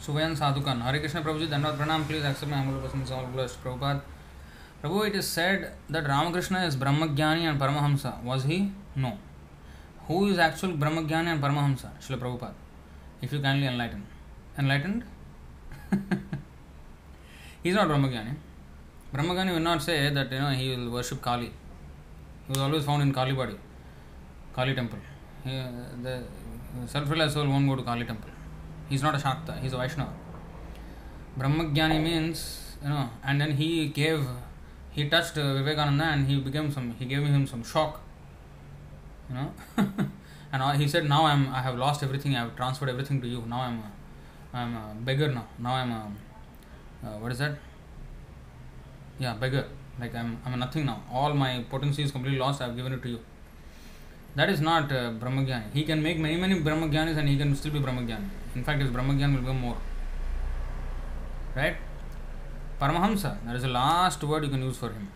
सुवयन 0.05 0.35
साधु 0.35 0.61
कन 0.61 0.83
हरे 0.83 0.99
कृष्ण 0.99 1.23
प्रभु 1.23 1.39
जी, 1.39 1.47
धन्यवाद, 1.47 1.77
प्रणाम 1.77 2.05
please 2.07 2.27
accept 2.27 3.63
Prabhupada 3.63 4.03
Prabhu 4.81 5.05
it 5.05 5.15
is 5.15 5.25
said 5.25 5.65
that 5.93 6.07
Ramakrishna 6.07 6.65
is 6.67 6.79
brahmajnani 6.79 7.45
and 7.45 7.61
Paramahamsa 7.61 8.07
was 8.25 8.47
he 8.47 8.59
no 8.99 9.13
who 10.09 10.27
is 10.29 10.41
actual 10.41 10.73
brahmajnani 10.77 11.31
and 11.31 11.43
Paramahamsa 11.43 11.85
Srila 12.07 12.17
Prabhupada 12.19 12.55
if 13.25 13.35
you 13.35 13.41
cannily 13.43 13.67
enlighten 13.67 14.03
enlightened 14.59 15.05
he 17.65 17.71
is 17.71 17.77
not 17.77 17.87
brahmajnani 17.87 18.31
brahmajnani 19.13 19.53
will 19.53 19.63
not 19.63 19.81
say 19.81 19.99
that 20.11 20.33
you 20.33 20.41
know 20.41 20.51
he 20.51 20.69
will 20.71 20.89
worship 20.89 21.23
Kali 21.23 21.47
he 21.47 21.53
was 22.49 22.61
always 22.61 22.87
found 22.87 23.03
in 23.03 23.11
Kali 23.13 23.33
body 23.33 23.57
Kali 24.57 24.75
temple 24.75 24.99
self-realized 26.87 27.35
soul 27.35 27.49
won't 27.49 27.69
go 27.69 27.77
to 27.77 27.83
Kali 27.83 28.05
temple. 28.05 28.31
He's 28.89 29.03
not 29.03 29.15
a 29.15 29.19
Shakta, 29.19 29.61
he's 29.61 29.73
a 29.73 29.79
Vaishnava. 29.79 30.13
Brahmagyani 31.39 32.03
means, 32.03 32.77
you 32.83 32.89
know, 32.89 33.09
and 33.25 33.41
then 33.41 33.53
he 33.53 33.89
gave, 33.89 34.27
he 34.91 35.09
touched 35.09 35.35
Vivekananda 35.35 36.05
and 36.05 36.27
he 36.27 36.41
became 36.41 36.71
some, 36.71 36.95
he 36.99 37.05
gave 37.05 37.25
him 37.25 37.47
some 37.47 37.65
shock, 37.65 38.01
you 39.29 39.35
know. 39.35 39.53
and 40.55 40.81
he 40.81 40.89
said, 40.89 41.09
"Now 41.09 41.27
I'm 41.27 41.49
I 41.53 41.61
have 41.63 41.77
lost 41.77 42.03
everything. 42.03 42.37
I 42.37 42.41
have 42.41 42.57
transferred 42.57 42.89
everything 42.89 43.21
to 43.23 43.29
you. 43.29 43.43
Now 43.47 43.63
I'm 43.63 43.79
a, 43.87 43.91
I'm 44.59 44.77
a 44.77 44.95
beggar 45.01 45.31
now. 45.33 45.47
Now 45.59 45.75
I'm 45.75 45.91
a 45.91 46.13
uh, 47.05 47.19
what 47.19 47.33
is 47.33 47.39
that? 47.39 47.57
Yeah, 49.19 49.35
beggar. 49.35 49.65
Like 49.99 50.15
I'm 50.15 50.39
I'm 50.45 50.55
a 50.55 50.57
nothing 50.57 50.87
now. 50.87 51.03
All 51.13 51.35
my 51.35 51.65
potency 51.71 52.05
is 52.05 52.13
completely 52.13 52.39
lost. 52.39 52.63
I've 52.63 52.77
given 52.77 52.93
it 52.93 53.03
to 53.03 53.09
you." 53.09 53.21
That 54.37 54.51
is 54.51 54.61
not 54.61 54.91
uh, 54.91 55.13
Brahmagyani. 55.13 55.73
He 55.73 55.85
can 55.85 56.03
make 56.03 56.19
many 56.19 56.37
many 56.37 56.61
Brahmagyanis 56.61 57.17
and 57.17 57.29
he 57.29 57.37
can 57.37 57.55
still 57.55 57.73
be 57.73 57.81
Brahmagyani. 57.81 58.29
In 58.55 58.65
fact, 58.65 58.81
his 58.81 58.91
Brahmagyan 58.91 59.35
will 59.35 59.43
become 59.43 59.61
more. 59.61 59.77
Right? 61.55 61.77
Paramahamsa, 62.81 63.39
that 63.47 63.55
is 63.55 63.63
the 63.63 63.69
last 63.69 64.23
word 64.25 64.45
you 64.45 64.51
can 64.51 64.63
use 64.63 64.77
for 64.77 64.91
him. 64.91 65.09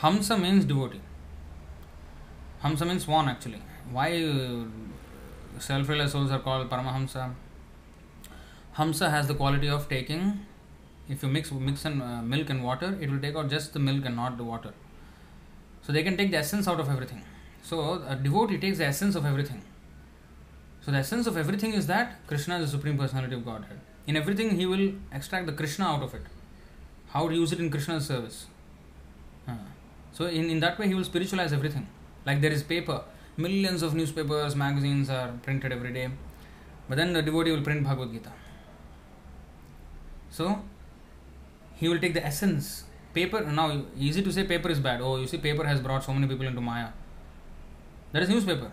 Hamsa 0.00 0.40
means 0.40 0.64
devotee. 0.64 1.00
Hamsa 2.64 2.86
means 2.86 3.04
swan 3.04 3.28
actually. 3.28 3.62
Why 3.92 4.24
uh, 4.24 4.64
self 5.60 5.88
realized 5.88 6.12
souls 6.12 6.32
are 6.32 6.40
called 6.40 6.68
Paramahamsa? 6.68 7.32
Hamsa 8.76 9.08
has 9.10 9.28
the 9.28 9.34
quality 9.34 9.68
of 9.68 9.88
taking, 9.88 10.44
if 11.08 11.22
you 11.22 11.28
mix 11.28 11.52
mix 11.52 11.84
and 11.84 12.02
uh, 12.02 12.22
milk 12.22 12.50
and 12.50 12.64
water, 12.64 12.98
it 13.00 13.08
will 13.08 13.20
take 13.20 13.36
out 13.36 13.48
just 13.48 13.72
the 13.72 13.78
milk 13.78 14.04
and 14.04 14.16
not 14.16 14.36
the 14.36 14.42
water. 14.42 14.72
So 15.82 15.92
they 15.92 16.02
can 16.02 16.16
take 16.16 16.32
the 16.32 16.38
essence 16.38 16.66
out 16.66 16.80
of 16.80 16.88
everything. 16.88 17.22
So 17.64 18.02
a 18.06 18.14
devotee 18.14 18.58
takes 18.58 18.78
the 18.78 18.84
essence 18.84 19.14
of 19.14 19.24
everything. 19.24 19.62
So 20.84 20.92
the 20.92 20.98
essence 20.98 21.26
of 21.26 21.38
everything 21.38 21.72
is 21.72 21.86
that 21.86 22.26
Krishna 22.26 22.58
is 22.58 22.66
the 22.66 22.76
Supreme 22.76 22.98
Personality 22.98 23.34
of 23.34 23.44
Godhead. 23.44 23.80
In 24.06 24.16
everything, 24.16 24.50
he 24.58 24.66
will 24.66 24.92
extract 25.12 25.46
the 25.46 25.52
Krishna 25.52 25.86
out 25.86 26.02
of 26.02 26.14
it. 26.14 26.26
How 27.08 27.26
to 27.26 27.34
use 27.34 27.52
it 27.52 27.60
in 27.60 27.70
Krishna's 27.70 28.06
service. 28.06 28.46
Uh, 29.48 29.54
So 30.12 30.26
in, 30.26 30.50
in 30.50 30.60
that 30.60 30.78
way, 30.78 30.88
he 30.88 30.94
will 30.94 31.04
spiritualize 31.04 31.52
everything. 31.54 31.86
Like 32.26 32.40
there 32.42 32.52
is 32.52 32.62
paper, 32.62 33.02
millions 33.36 33.82
of 33.82 33.94
newspapers, 33.94 34.54
magazines 34.54 35.08
are 35.10 35.32
printed 35.42 35.72
every 35.72 35.92
day. 35.92 36.10
But 36.88 36.98
then 36.98 37.14
the 37.14 37.22
devotee 37.22 37.50
will 37.50 37.62
print 37.62 37.82
Bhagavad 37.82 38.12
Gita. 38.12 38.32
So 40.30 40.62
he 41.76 41.88
will 41.88 41.98
take 41.98 42.14
the 42.14 42.24
essence. 42.24 42.84
Paper 43.14 43.40
now 43.40 43.84
easy 43.96 44.22
to 44.22 44.32
say 44.32 44.44
paper 44.44 44.68
is 44.68 44.80
bad. 44.80 45.00
Oh, 45.00 45.16
you 45.16 45.26
see, 45.26 45.38
paper 45.38 45.64
has 45.64 45.80
brought 45.80 46.04
so 46.04 46.12
many 46.12 46.26
people 46.26 46.46
into 46.46 46.60
Maya. 46.60 46.88
That 48.14 48.22
is 48.22 48.28
newspaper. 48.28 48.70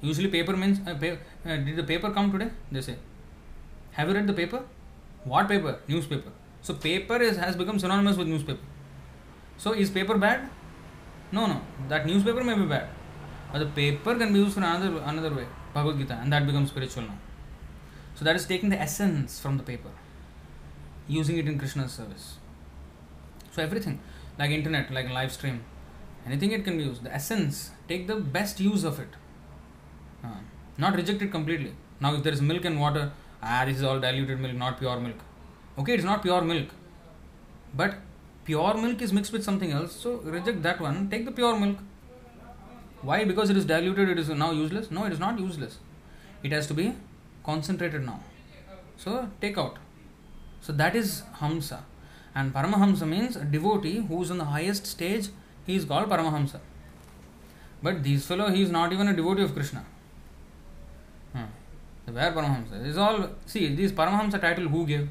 Usually, 0.00 0.28
paper 0.28 0.56
means 0.62 0.80
uh, 0.86 0.94
pa- 1.02 1.18
uh, 1.48 1.56
did 1.66 1.76
the 1.76 1.84
paper 1.84 2.10
come 2.10 2.32
today? 2.32 2.50
They 2.70 2.80
say. 2.80 2.96
Have 3.92 4.08
you 4.08 4.14
read 4.14 4.26
the 4.26 4.32
paper? 4.32 4.62
What 5.32 5.48
paper? 5.48 5.78
Newspaper. 5.88 6.32
So 6.62 6.74
paper 6.74 7.18
is 7.26 7.36
has 7.36 7.56
become 7.60 7.78
synonymous 7.84 8.16
with 8.22 8.28
newspaper. 8.32 8.64
So 9.56 9.72
is 9.84 9.92
paper 9.98 10.16
bad? 10.24 10.48
No, 11.38 11.46
no. 11.52 11.60
That 11.92 12.06
newspaper 12.06 12.42
may 12.48 12.56
be 12.62 12.66
bad, 12.72 12.88
but 13.52 13.60
the 13.60 13.70
paper 13.78 14.16
can 14.22 14.32
be 14.32 14.40
used 14.40 14.54
for 14.54 14.64
another 14.64 14.90
another 15.12 15.32
way. 15.38 15.46
Bhagavad 15.76 16.02
Gita, 16.02 16.18
and 16.24 16.32
that 16.32 16.46
becomes 16.50 16.70
spiritual 16.74 17.04
now. 17.04 17.18
So 18.16 18.24
that 18.24 18.36
is 18.42 18.46
taking 18.46 18.74
the 18.74 18.80
essence 18.88 19.38
from 19.46 19.56
the 19.62 19.62
paper, 19.70 19.94
using 21.06 21.38
it 21.44 21.46
in 21.54 21.58
Krishna's 21.62 21.92
service. 21.92 22.28
So 23.52 23.62
everything, 23.62 24.00
like 24.38 24.50
internet, 24.50 24.92
like 24.98 25.10
live 25.18 25.32
stream, 25.38 25.62
anything 26.26 26.52
it 26.52 26.64
can 26.64 26.76
be 26.76 26.84
used. 26.84 27.04
The 27.04 27.14
essence, 27.14 27.70
take 27.88 28.06
the 28.06 28.16
best 28.16 28.60
use 28.60 28.84
of 28.84 28.98
it. 28.98 29.08
Uh, 30.24 30.28
not 30.76 30.96
reject 30.96 31.22
it 31.22 31.30
completely. 31.30 31.72
Now, 32.00 32.14
if 32.14 32.22
there 32.22 32.32
is 32.32 32.42
milk 32.42 32.64
and 32.64 32.80
water, 32.80 33.12
ah, 33.42 33.64
this 33.64 33.76
is 33.78 33.82
all 33.82 34.00
diluted 34.00 34.40
milk, 34.40 34.54
not 34.54 34.78
pure 34.78 34.98
milk. 35.00 35.16
Okay, 35.78 35.94
it's 35.94 36.04
not 36.04 36.22
pure 36.22 36.42
milk, 36.42 36.68
but 37.74 37.96
pure 38.44 38.74
milk 38.74 39.02
is 39.02 39.12
mixed 39.12 39.32
with 39.32 39.44
something 39.44 39.72
else. 39.72 39.94
So 39.94 40.16
reject 40.36 40.62
that 40.62 40.80
one. 40.80 41.08
Take 41.10 41.24
the 41.24 41.32
pure 41.32 41.58
milk. 41.58 41.78
Why? 43.02 43.24
Because 43.24 43.50
it 43.50 43.56
is 43.56 43.64
diluted. 43.64 44.08
It 44.08 44.18
is 44.18 44.28
now 44.28 44.52
useless. 44.52 44.90
No, 44.90 45.04
it 45.04 45.12
is 45.12 45.18
not 45.18 45.38
useless. 45.38 45.78
It 46.42 46.52
has 46.52 46.66
to 46.68 46.74
be 46.74 46.94
concentrated 47.44 48.04
now. 48.04 48.20
So 48.96 49.28
take 49.40 49.58
out. 49.58 49.76
So 50.60 50.72
that 50.72 50.96
is 50.96 51.22
Hamsa. 51.40 51.82
And 52.34 52.52
Paramahamsa 52.52 53.06
means 53.06 53.36
a 53.36 53.44
devotee 53.44 53.98
who 54.00 54.22
is 54.22 54.30
on 54.30 54.38
the 54.38 54.46
highest 54.46 54.86
stage. 54.86 55.28
He 55.66 55.76
is 55.76 55.84
called 55.84 56.08
Paramahamsa. 56.08 56.60
But 57.82 58.02
this 58.02 58.26
fellow, 58.26 58.48
he 58.50 58.62
is 58.62 58.70
not 58.70 58.92
even 58.92 59.08
a 59.08 59.14
devotee 59.14 59.42
of 59.42 59.52
Krishna. 59.52 59.84
Hmm. 61.32 62.12
Where 62.12 62.32
Paramahamsa? 62.32 62.86
Is 62.86 62.96
all. 62.96 63.28
See, 63.46 63.74
this 63.74 63.92
Paramahamsa 63.92 64.40
title 64.40 64.68
who 64.68 64.86
gave? 64.86 65.08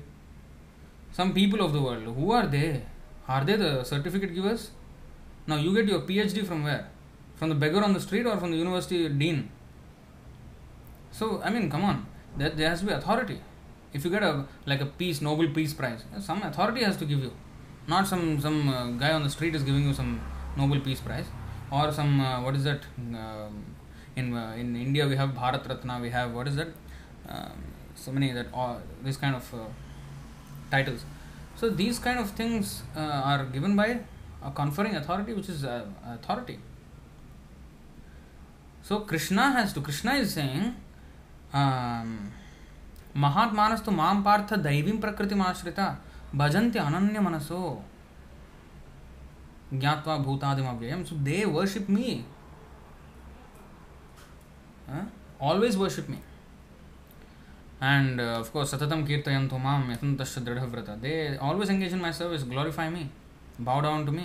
Some 1.11 1.33
people 1.33 1.61
of 1.61 1.73
the 1.73 1.81
world. 1.81 2.03
Who 2.03 2.31
are 2.31 2.47
they? 2.47 2.81
Are 3.27 3.43
they 3.43 3.55
the 3.55 3.83
certificate 3.83 4.33
givers? 4.33 4.71
Now 5.47 5.57
you 5.57 5.73
get 5.73 5.87
your 5.87 6.01
PhD 6.01 6.45
from 6.45 6.63
where? 6.63 6.87
From 7.35 7.49
the 7.49 7.55
beggar 7.55 7.83
on 7.83 7.93
the 7.93 7.99
street 7.99 8.25
or 8.25 8.37
from 8.37 8.51
the 8.51 8.57
university 8.57 9.07
dean? 9.09 9.49
So 11.11 11.41
I 11.43 11.49
mean, 11.49 11.69
come 11.69 11.83
on. 11.83 12.05
There, 12.37 12.49
there 12.49 12.69
has 12.69 12.79
to 12.81 12.85
be 12.85 12.93
authority. 12.93 13.39
If 13.93 14.03
you 14.03 14.11
get 14.11 14.23
a 14.23 14.45
like 14.65 14.81
a 14.81 14.85
peace 14.85 15.21
Nobel 15.21 15.49
Peace 15.49 15.73
Prize, 15.73 16.03
some 16.19 16.43
authority 16.43 16.83
has 16.83 16.97
to 16.97 17.05
give 17.05 17.19
you. 17.19 17.31
Not 17.87 18.07
some 18.07 18.39
some 18.41 18.69
uh, 18.69 18.87
guy 18.91 19.13
on 19.13 19.23
the 19.23 19.29
street 19.29 19.55
is 19.55 19.63
giving 19.63 19.85
you 19.85 19.93
some 19.93 20.19
Nobel 20.57 20.79
peace 20.79 21.01
prize 21.01 21.27
और 21.73 21.91
some 21.93 22.21
what 22.45 22.55
is 22.55 22.67
that 22.67 22.85
in 24.17 24.33
in 24.57 24.75
India 24.75 25.05
we 25.05 25.15
have 25.15 25.31
Bharat 25.33 25.63
Ratna 25.67 25.97
we 26.01 26.09
have 26.09 26.37
what 26.39 26.47
is 26.47 26.59
that 26.59 26.73
so 27.97 28.11
many 28.11 28.31
that 28.33 28.51
this 29.03 29.17
kind 29.17 29.35
of 29.35 29.55
titles 30.71 31.05
so 31.59 31.69
these 31.75 31.97
kind 31.97 32.19
of 32.19 32.37
things 32.39 32.81
are 32.97 33.45
given 33.51 33.75
by 33.75 33.99
a 34.43 34.49
conferring 34.57 34.95
authority 34.95 35.33
which 35.33 35.49
is 35.49 35.65
authority 35.65 36.57
so 38.87 38.97
Krishna 39.09 39.47
has 39.49 39.75
to 39.75 39.81
Krishna 39.81 40.13
is 40.15 40.29
saying 40.29 40.71
महात्मानस्तु 43.17 43.91
माँ 43.91 44.13
पार्थ 44.23 44.53
दैवीं 44.59 44.97
प्रकृतिमाश्रिता 44.99 45.87
भजन्ति 46.35 46.79
अनन्य 46.79 47.19
मनसो 47.19 47.59
ज्ञावा 49.79 50.17
भूतादिम 50.19 50.67
अव्ययम 50.67 51.03
so 51.03 51.15
they 51.23 51.43
worship 51.49 51.89
me 51.89 52.23
always 55.41 55.75
worship 55.75 56.09
me 56.09 56.17
and 57.83 58.21
of course 58.21 58.71
सततम 58.71 59.05
कीर्तयन 59.05 59.47
तो 59.47 59.57
माम 59.59 59.91
यथंत 59.91 60.21
दृढ़व्रत 60.39 60.89
they 61.01 61.13
always 61.41 61.71
engage 61.71 61.93
in 61.93 62.01
my 62.01 62.13
service 62.13 62.43
glorify 62.49 62.89
me 62.89 63.09
bow 63.61 63.81
down 63.81 64.05
to 64.05 64.11
me 64.11 64.23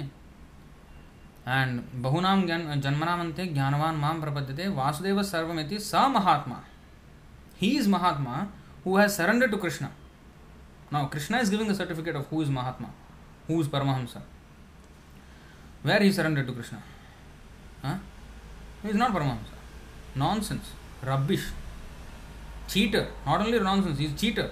and 1.49 1.81
बहूना 2.03 2.37
जन्मनामंते 2.77 3.47
ज्ञानवान 3.49 3.97
माम 3.97 4.21
प्रपद्यते 4.21 4.69
वासुदेव 4.75 5.23
सर्वमिति 5.25 5.79
स 5.81 6.09
महात्मा 6.11 6.63
he 7.61 7.69
is 7.79 7.89
mahatma 7.91 8.47
who 8.87 8.97
has 8.97 9.13
surrender 9.13 9.49
to 9.51 9.57
Krishna 9.57 9.87
now 10.93 11.09
Krishna 11.09 11.41
is 11.41 11.51
giving 11.51 11.71
a 11.71 11.75
certificate 11.75 12.17
of 12.17 12.35
who 12.35 12.43
is 12.43 12.51
mahatma 12.51 12.89
who 13.49 13.61
is 13.63 13.69
paramahamsa 13.71 14.23
where 15.83 16.01
he 16.01 16.13
surrendered 16.13 16.47
to 16.47 16.53
krishna? 16.53 16.83
Huh? 17.83 17.97
he 18.83 18.91
is 18.91 18.95
not 18.95 19.13
paramahamsa. 19.13 19.57
Nonsense. 20.15 20.73
Rubbish. 21.03 21.47
Cheater. 22.69 23.09
Not 23.27 23.41
only 23.41 23.59
nonsense 23.59 23.99
he 23.99 24.07
is 24.07 24.21
cheater. 24.21 24.51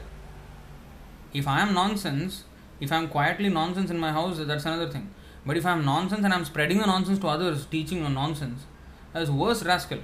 If 1.32 1.46
i 1.46 1.60
am 1.60 1.74
nonsense 1.74 2.44
if 2.80 2.92
i 2.92 2.96
am 2.96 3.08
quietly 3.08 3.48
nonsense 3.48 3.90
in 3.90 3.98
my 3.98 4.12
house 4.12 4.38
that's 4.38 4.64
another 4.64 4.88
thing. 4.90 5.10
But 5.44 5.56
if 5.56 5.66
i 5.66 5.72
am 5.72 5.84
nonsense 5.84 6.24
and 6.24 6.32
i 6.32 6.36
am 6.36 6.44
spreading 6.44 6.78
the 6.78 6.86
nonsense 6.86 7.18
to 7.18 7.28
others 7.28 7.66
teaching 7.66 8.04
on 8.04 8.14
nonsense 8.14 8.64
that 9.12 9.22
is 9.22 9.30
worse 9.30 9.62
rascal. 9.62 9.98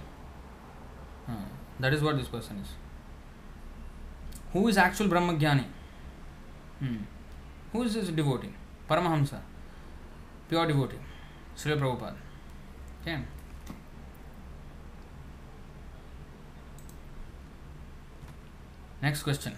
Uh, 1.29 1.33
that 1.81 1.95
is 1.95 2.03
what 2.03 2.19
this 2.19 2.29
person 2.29 2.59
is. 2.59 2.69
Who 4.53 4.69
is 4.69 4.77
actual 4.77 5.09
brahmagyani? 5.09 5.65
Hmm. 6.79 6.97
who 7.73 7.83
is 7.85 7.95
this 7.95 8.09
devotee? 8.09 8.53
Paramahamsa. 8.91 9.41
Pure 10.49 10.67
devotee 10.67 10.99
Shri 11.59 11.75
Prabhupada. 11.75 12.17
ठीक 13.05 13.27
next 19.03 19.25
question 19.25 19.53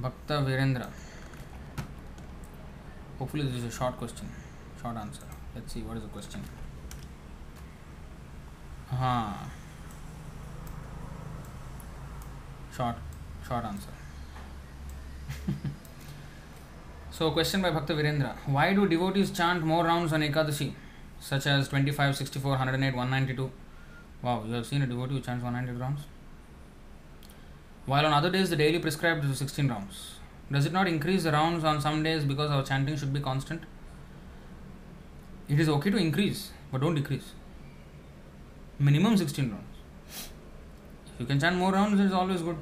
bhakta 0.00 0.32
Virendra 0.46 0.82
hopefully 3.20 3.42
this 3.42 3.54
is 3.56 3.66
a 3.66 3.70
short 3.78 3.98
question 3.98 4.28
short 4.82 4.98
answer 4.98 5.26
let's 5.54 5.72
see 5.72 5.82
what 5.82 5.96
is 5.96 6.04
the 6.04 6.12
question 6.12 6.44
हाँ 8.90 9.50
short 12.76 12.96
short 13.48 13.64
answer 13.66 13.94
so, 17.10 17.30
question 17.30 17.62
by 17.62 17.70
Bhakta 17.70 17.92
Virendra. 17.94 18.34
Why 18.46 18.72
do 18.74 18.88
devotees 18.88 19.30
chant 19.30 19.64
more 19.64 19.84
rounds 19.84 20.12
on 20.12 20.20
Ekadashi, 20.20 20.72
such 21.20 21.46
as 21.46 21.68
25, 21.68 22.16
64, 22.16 22.50
108, 22.50 22.94
192? 22.94 23.50
Wow, 24.22 24.44
you 24.46 24.54
have 24.54 24.66
seen 24.66 24.82
a 24.82 24.86
devotee 24.86 25.14
who 25.14 25.20
chants 25.20 25.42
192 25.42 25.80
rounds? 25.80 26.02
while 27.90 28.06
on 28.06 28.12
other 28.12 28.30
days 28.30 28.50
the 28.50 28.56
daily 28.56 28.78
prescribed 28.78 29.24
is 29.24 29.38
16 29.38 29.68
rounds. 29.68 30.16
Does 30.52 30.66
it 30.66 30.72
not 30.72 30.86
increase 30.86 31.24
the 31.24 31.32
rounds 31.32 31.64
on 31.64 31.80
some 31.80 32.02
days 32.02 32.24
because 32.24 32.50
our 32.50 32.62
chanting 32.62 32.96
should 32.96 33.12
be 33.12 33.20
constant? 33.20 33.62
It 35.48 35.58
is 35.58 35.68
okay 35.68 35.90
to 35.90 35.96
increase, 35.96 36.50
but 36.70 36.80
don't 36.80 36.94
decrease. 36.94 37.32
Minimum 38.78 39.16
16 39.16 39.50
rounds. 39.50 39.64
If 41.14 41.20
you 41.20 41.26
can 41.26 41.40
chant 41.40 41.56
more 41.56 41.72
rounds, 41.72 42.00
it's 42.00 42.14
always 42.14 42.42
good. 42.42 42.56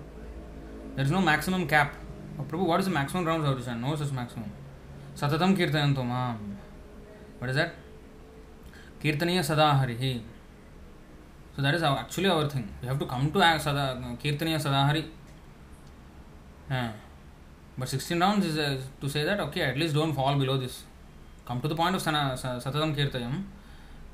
There 0.96 1.04
is 1.04 1.10
no 1.10 1.20
maximum 1.20 1.66
cap. 1.66 1.94
Oh, 2.38 2.44
actually 11.96 12.28
our 12.28 12.48
thing. 12.48 12.68
We 12.80 12.88
have 12.88 12.98
to 12.98 13.06
come 13.06 13.30
to 13.32 13.42
act 13.42 13.62
sada, 13.62 14.00
Kirtaniya 14.22 14.60
sada 14.60 14.84
hari. 14.84 15.04
Yeah. 16.70 16.92
But 17.76 17.88
16 17.88 18.20
rounds 18.20 18.46
is 18.46 18.58
uh, 18.58 18.76
to 19.00 19.08
say 19.08 19.24
that, 19.24 19.40
okay, 19.40 19.62
at 19.62 19.76
least 19.76 19.94
don't 19.94 20.12
fall 20.12 20.36
below 20.36 20.56
this. 20.56 20.84
Come 21.44 21.60
to 21.60 21.68
the 21.68 21.74
point 21.74 21.94
of 21.94 22.02
sana, 22.02 22.36
sa- 22.36 22.58
Satatam 22.58 22.94
Kirtayam, 22.94 23.44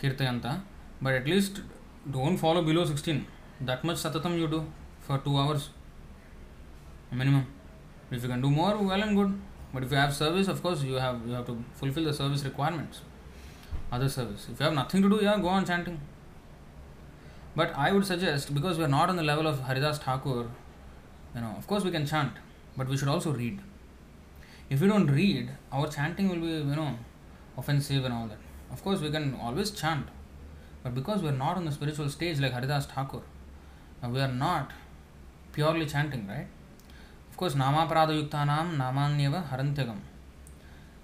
Kirtayanta, 0.01 0.61
but 1.03 1.15
at 1.15 1.27
least 1.27 1.61
don't 2.11 2.37
follow 2.37 2.63
below 2.63 2.85
16. 2.85 3.27
That 3.63 3.83
much 3.85 3.97
Satatam 3.97 4.39
you 4.39 4.49
do 4.49 4.65
for 5.01 5.19
2 5.19 5.37
hours 5.37 5.71
minimum. 7.11 7.47
If 8.11 8.23
you 8.23 8.29
can 8.29 8.41
do 8.41 8.51
more, 8.51 8.77
well 8.77 9.03
and 9.03 9.17
good. 9.17 9.39
But 9.73 9.83
if 9.83 9.91
you 9.91 9.97
have 9.97 10.15
service, 10.15 10.49
of 10.49 10.63
course, 10.63 10.83
you 10.83 10.95
have 10.95 11.21
you 11.27 11.33
have 11.33 11.47
to 11.47 11.63
fulfill 11.75 12.05
the 12.05 12.15
service 12.15 12.45
requirements. 12.45 13.01
Other 13.91 14.09
service. 14.09 14.47
If 14.51 14.61
you 14.61 14.65
have 14.65 14.75
nothing 14.75 15.03
to 15.03 15.09
do, 15.09 15.19
yeah, 15.23 15.39
go 15.39 15.49
on 15.49 15.65
chanting. 15.65 16.01
But 17.57 17.73
I 17.77 17.93
would 17.93 18.07
suggest 18.07 18.53
because 18.55 18.79
we 18.79 18.85
are 18.85 18.95
not 18.97 19.09
on 19.09 19.17
the 19.17 19.23
level 19.23 19.47
of 19.47 19.61
Haridas 19.61 19.99
Thakur, 19.99 20.49
you 21.35 21.41
know, 21.41 21.55
of 21.59 21.67
course 21.67 21.85
we 21.85 21.91
can 21.91 22.07
chant, 22.07 22.33
but 22.77 22.89
we 22.89 22.97
should 22.97 23.09
also 23.09 23.33
read. 23.33 23.61
If 24.71 24.81
we 24.81 24.89
don't 24.89 25.07
read, 25.07 25.51
our 25.71 25.89
chanting 25.89 26.29
will 26.29 26.41
be, 26.41 26.47
you 26.47 26.77
know, 26.77 26.99
offensive 27.57 28.05
and 28.05 28.15
all 28.15 28.27
that. 28.27 28.39
Of 28.73 28.83
course, 28.83 29.01
we 29.01 29.11
can 29.11 29.39
always 29.41 29.71
chant, 29.71 30.09
but 30.83 30.95
because 30.95 31.23
we 31.23 31.29
are 31.29 31.39
not 31.47 31.57
on 31.57 31.65
the 31.65 31.73
spiritual 31.73 32.09
stage 32.09 32.41
like 32.41 32.53
Haridas 32.53 32.87
Thakur, 32.87 33.23
uh, 34.03 34.09
we 34.09 34.21
are 34.21 34.33
not 34.33 34.73
purely 35.53 35.87
chanting, 35.87 36.27
right? 36.27 36.49
Course, 37.45 37.57
Namaparadayuktanam 37.57 38.79
Namanyeva 38.79 39.47
Harantyagam. 39.47 39.99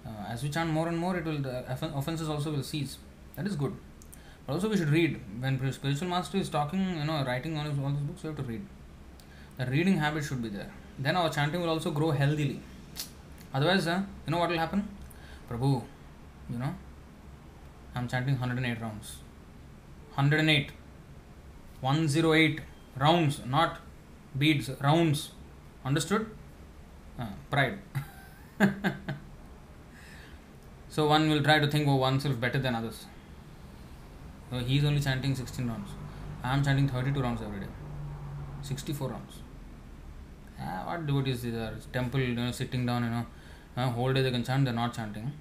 Uh, 0.03 0.09
as 0.27 0.41
we 0.41 0.49
chant 0.49 0.71
more 0.71 0.87
and 0.87 0.97
more, 0.97 1.15
it 1.15 1.23
will 1.23 1.37
the 1.37 1.71
offenses 1.95 2.27
also 2.27 2.51
will 2.51 2.63
cease. 2.63 2.97
That 3.35 3.45
is 3.45 3.55
good. 3.55 3.75
But 4.47 4.53
also, 4.53 4.67
we 4.67 4.75
should 4.75 4.89
read. 4.89 5.19
When 5.39 5.71
spiritual 5.71 6.07
master 6.07 6.39
is 6.39 6.49
talking, 6.49 6.97
you 6.97 7.05
know, 7.05 7.23
writing 7.27 7.55
on 7.57 7.67
his, 7.67 7.77
all 7.77 7.91
these 7.91 7.99
books, 7.99 8.23
we 8.23 8.27
have 8.29 8.37
to 8.37 8.41
read. 8.41 8.65
The 9.57 9.67
reading 9.67 9.97
habit 9.99 10.23
should 10.23 10.41
be 10.41 10.49
there. 10.49 10.71
Then 10.97 11.15
our 11.15 11.29
chanting 11.29 11.61
will 11.61 11.69
also 11.69 11.91
grow 11.91 12.09
healthily. 12.09 12.59
Otherwise, 13.53 13.85
uh, 13.85 14.01
you 14.25 14.31
know 14.31 14.39
what 14.39 14.49
will 14.49 14.57
happen? 14.57 14.87
Prabhu, 15.47 15.83
you 16.49 16.57
know, 16.57 16.73
I'm 17.93 18.07
chanting 18.07 18.39
108 18.39 18.81
rounds. 18.81 19.17
108. 20.15 20.71
108 21.81 22.61
rounds, 22.97 23.41
not 23.45 23.77
beads, 24.35 24.71
rounds. 24.81 25.29
Understood? 25.83 26.29
Uh, 27.19 27.27
pride. 27.49 27.79
so 30.89 31.07
one 31.07 31.29
will 31.29 31.43
try 31.43 31.59
to 31.59 31.67
think 31.67 31.87
of 31.87 31.95
oneself 31.95 32.39
better 32.39 32.59
than 32.59 32.75
others. 32.75 33.05
So 34.49 34.59
he 34.59 34.77
is 34.77 34.85
only 34.85 35.01
chanting 35.01 35.33
16 35.35 35.67
rounds. 35.67 35.89
I 36.43 36.53
am 36.53 36.63
chanting 36.63 36.87
32 36.87 37.21
rounds 37.21 37.41
every 37.41 37.59
day. 37.59 37.71
64 38.61 39.09
rounds. 39.09 39.39
Ah, 40.59 40.83
what 40.85 41.07
devotees 41.07 41.41
these 41.41 41.55
are? 41.55 41.75
Temple, 41.91 42.19
you 42.19 42.35
know, 42.35 42.51
sitting 42.51 42.85
down, 42.85 43.03
you 43.03 43.09
know, 43.09 43.25
uh, 43.77 43.89
whole 43.89 44.13
day 44.13 44.21
they 44.21 44.31
can 44.31 44.43
chant, 44.43 44.65
they're 44.65 44.73
not 44.73 44.93
chanting, 44.93 45.31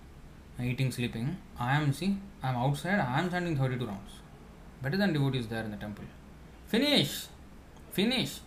eating, 0.62 0.90
sleeping. 0.90 1.36
I 1.58 1.76
am, 1.76 1.92
see, 1.92 2.16
I 2.42 2.50
am 2.50 2.56
outside, 2.56 2.98
I 2.98 3.18
am 3.18 3.30
chanting 3.30 3.56
32 3.56 3.84
rounds. 3.84 4.12
Better 4.82 4.96
than 4.96 5.12
devotees 5.12 5.48
there 5.48 5.64
in 5.64 5.70
the 5.70 5.76
temple. 5.76 6.04
Finish! 6.68 7.26
Finish! 7.92 8.40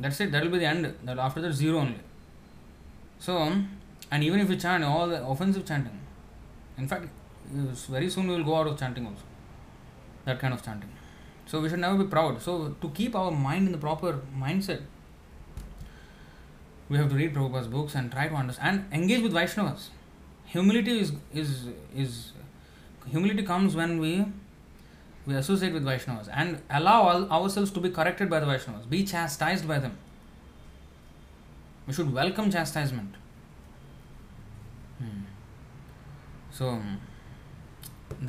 That's 0.00 0.20
it, 0.20 0.32
that 0.32 0.42
will 0.42 0.50
be 0.50 0.58
the 0.58 0.66
end. 0.66 0.94
That 1.04 1.18
after 1.18 1.40
that, 1.40 1.52
zero 1.52 1.78
only. 1.78 1.98
So, 3.18 3.38
um, 3.38 3.68
and 4.10 4.22
even 4.22 4.40
if 4.40 4.48
you 4.48 4.56
chant 4.56 4.84
all 4.84 5.08
the 5.08 5.24
offensive 5.26 5.66
chanting, 5.66 5.98
in 6.76 6.86
fact, 6.86 7.08
very 7.50 8.08
soon 8.08 8.28
we 8.28 8.36
will 8.36 8.44
go 8.44 8.56
out 8.56 8.66
of 8.66 8.78
chanting 8.78 9.06
also. 9.06 9.22
That 10.24 10.38
kind 10.38 10.54
of 10.54 10.62
chanting. 10.64 10.90
So 11.46 11.60
we 11.60 11.68
should 11.68 11.80
never 11.80 12.02
be 12.04 12.08
proud. 12.08 12.40
So 12.42 12.76
to 12.80 12.90
keep 12.90 13.16
our 13.16 13.30
mind 13.30 13.66
in 13.66 13.72
the 13.72 13.78
proper 13.78 14.20
mindset, 14.38 14.82
we 16.88 16.98
have 16.98 17.08
to 17.08 17.14
read 17.14 17.34
Prabhupada's 17.34 17.68
books 17.68 17.94
and 17.94 18.12
try 18.12 18.28
to 18.28 18.34
understand 18.34 18.86
and 18.90 19.02
engage 19.02 19.22
with 19.22 19.32
Vaishnavas. 19.32 19.88
Humility 20.46 21.00
is 21.00 21.12
is 21.32 21.68
is 21.94 22.32
humility 23.06 23.42
comes 23.42 23.74
when 23.74 23.98
we 23.98 24.26
we 25.28 25.34
associate 25.38 25.74
with 25.76 25.84
Vaishnavas 25.88 26.28
and 26.42 26.62
allow 26.80 26.98
our- 27.08 27.26
ourselves 27.38 27.70
to 27.78 27.80
be 27.86 27.90
corrected 27.96 28.30
by 28.34 28.40
the 28.44 28.46
Vaishnavas, 28.50 28.88
be 28.94 29.00
chastised 29.12 29.68
by 29.72 29.78
them. 29.84 29.96
We 31.86 31.96
should 31.98 32.12
welcome 32.20 32.50
chastisement. 32.54 33.18
Hmm. 35.00 35.20
So 36.58 36.66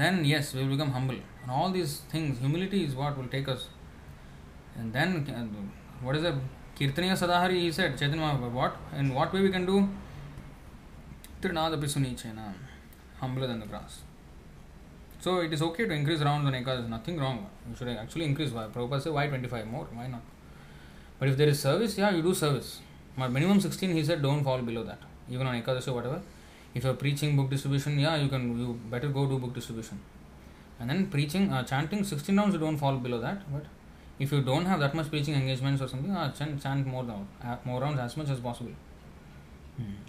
then 0.02 0.26
yes, 0.26 0.53
we 0.53 0.61
will 0.64 0.76
become 0.76 0.92
humble. 0.98 1.19
And 1.42 1.52
all 1.52 1.72
these 1.78 1.94
things, 2.16 2.40
humility 2.40 2.84
is 2.84 2.95
what 2.95 3.18
will 3.18 3.32
take 3.38 3.48
us. 3.48 3.69
And 4.78 4.94
then 4.94 5.26
what 6.02 6.16
is 6.18 6.24
the 6.24 6.36
Kirtaniya 6.78 7.18
Sadahari? 7.24 7.61
He 7.61 7.72
said, 7.72 7.98
Chaitanya 7.98 8.36
what 8.60 8.76
in 8.98 9.14
what 9.14 9.34
way 9.34 9.42
we 9.42 9.52
can 9.58 9.66
do? 9.66 9.88
Trinadapi 11.42 11.90
Sunichena, 11.95 12.53
humbler 13.22 13.48
than 13.48 13.60
the 13.61 13.66
grass. 13.66 14.02
So 15.19 15.39
it 15.41 15.51
is 15.51 15.61
okay 15.61 15.85
to 15.85 15.93
increase 15.93 16.22
rounds 16.22 16.45
on 16.48 16.53
Ekadasi, 16.53 16.65
there's 16.65 16.89
nothing 16.89 17.19
wrong. 17.19 17.45
You 17.69 17.75
should 17.75 17.89
actually 17.89 18.25
increase. 18.25 18.51
Why? 18.51 18.65
Prabhupada 18.67 19.01
said, 19.01 19.14
why 19.14 19.27
25 19.27 19.67
more? 19.67 19.85
Why 19.93 20.07
not? 20.07 20.22
But 21.19 21.27
if 21.30 21.35
there 21.38 21.48
is 21.49 21.59
service, 21.59 21.98
yeah, 21.98 22.09
you 22.11 22.22
do 22.22 22.33
service. 22.33 22.80
But 23.17 23.30
minimum 23.30 23.59
16, 23.59 23.91
he 23.91 24.03
said, 24.03 24.22
don't 24.22 24.43
fall 24.43 24.61
below 24.61 24.83
that. 24.83 24.99
Even 25.30 25.45
on 25.45 25.61
Ekadasi 25.61 25.89
or 25.89 25.93
whatever. 25.95 26.22
If 26.73 26.85
you're 26.85 26.93
preaching 26.93 27.35
book 27.35 27.49
distribution, 27.49 27.99
yeah, 27.99 28.15
you 28.15 28.30
can, 28.30 28.57
you 28.57 28.80
better 28.89 29.09
go 29.09 29.25
do 29.25 29.39
book 29.39 29.53
distribution. 29.53 29.99
And 30.80 30.89
then 30.89 31.07
preaching, 31.07 31.51
uh, 31.51 31.64
chanting 31.64 32.06
16 32.06 32.38
rounds, 32.38 32.53
you 32.53 32.59
don't 32.59 32.77
fall 32.77 32.95
below 32.95 33.19
that. 33.19 33.51
But 33.51 33.65
if 34.19 34.31
you 34.31 34.41
don't 34.41 34.65
have 34.65 34.80
that 34.80 34.95
much 34.95 35.09
preaching 35.09 35.33
engagements 35.33 35.81
or 35.81 35.89
something, 35.89 36.11
uh, 36.11 36.31
chant, 36.31 36.61
chant 36.64 36.88
more, 36.88 37.03
round, 37.03 37.27
uh, 37.43 37.57
more 37.65 37.81
rounds 37.81 37.99
as 37.99 38.15
much 38.15 38.30
as 38.30 38.39
possible. 38.39 38.72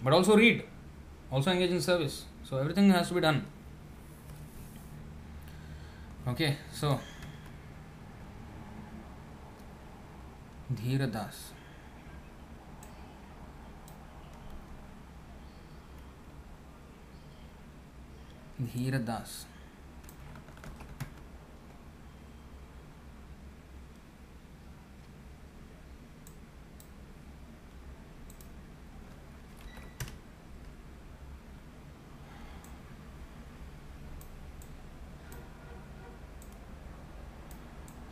But 0.03 0.13
also 0.13 0.37
read, 0.37 0.63
also 1.31 1.51
engage 1.51 1.71
in 1.71 1.81
service. 1.81 2.23
So 2.43 2.57
everything 2.57 2.89
has 2.91 3.09
to 3.09 3.13
be 3.15 3.21
done. 3.21 3.45
Okay, 6.27 6.55
so 6.71 6.99
Dhiradas. 10.69 11.51
Dhiradas. 18.59 19.50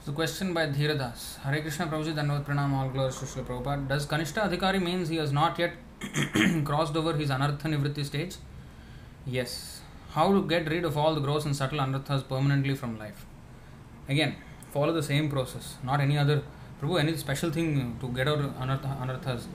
So, 0.01 0.13
question 0.13 0.53
by 0.53 0.67
Dhiradas. 0.67 1.39
Hare 1.39 1.61
Krishna 1.61 1.85
Prabhuji, 1.87 2.15
Dandavat 2.15 2.45
Pranam, 2.45 2.71
all 2.71 2.87
glories 2.87 3.19
to 3.19 3.25
Srila 3.25 3.45
Prabhupada. 3.47 3.85
Does 3.85 4.05
Kanishta 4.05 4.49
Adhikari 4.49 4.81
means 4.81 5.09
he 5.09 5.17
has 5.17 5.33
not 5.33 5.59
yet 5.59 5.73
crossed 6.63 6.95
over 6.95 7.11
his 7.17 7.29
Anartha 7.29 7.63
Nivritti 7.63 8.05
stage? 8.05 8.35
Yes. 9.25 9.81
How 10.11 10.31
to 10.31 10.47
get 10.47 10.69
rid 10.69 10.85
of 10.85 10.97
all 10.97 11.13
the 11.15 11.19
gross 11.19 11.43
and 11.43 11.53
subtle 11.53 11.79
anarthas 11.79 12.25
permanently 12.25 12.75
from 12.75 12.97
life? 12.97 13.25
Again, 14.07 14.37
follow 14.71 14.93
the 14.93 15.03
same 15.03 15.29
process, 15.29 15.75
not 15.83 15.99
any 15.99 16.17
other. 16.17 16.43
Prabhu, 16.81 16.97
any 16.97 17.17
special 17.17 17.51
thing 17.51 17.97
to 17.99 18.07
get 18.07 18.29
out 18.29 18.39
anartha, 18.39 18.97
anarthas? 19.01 19.47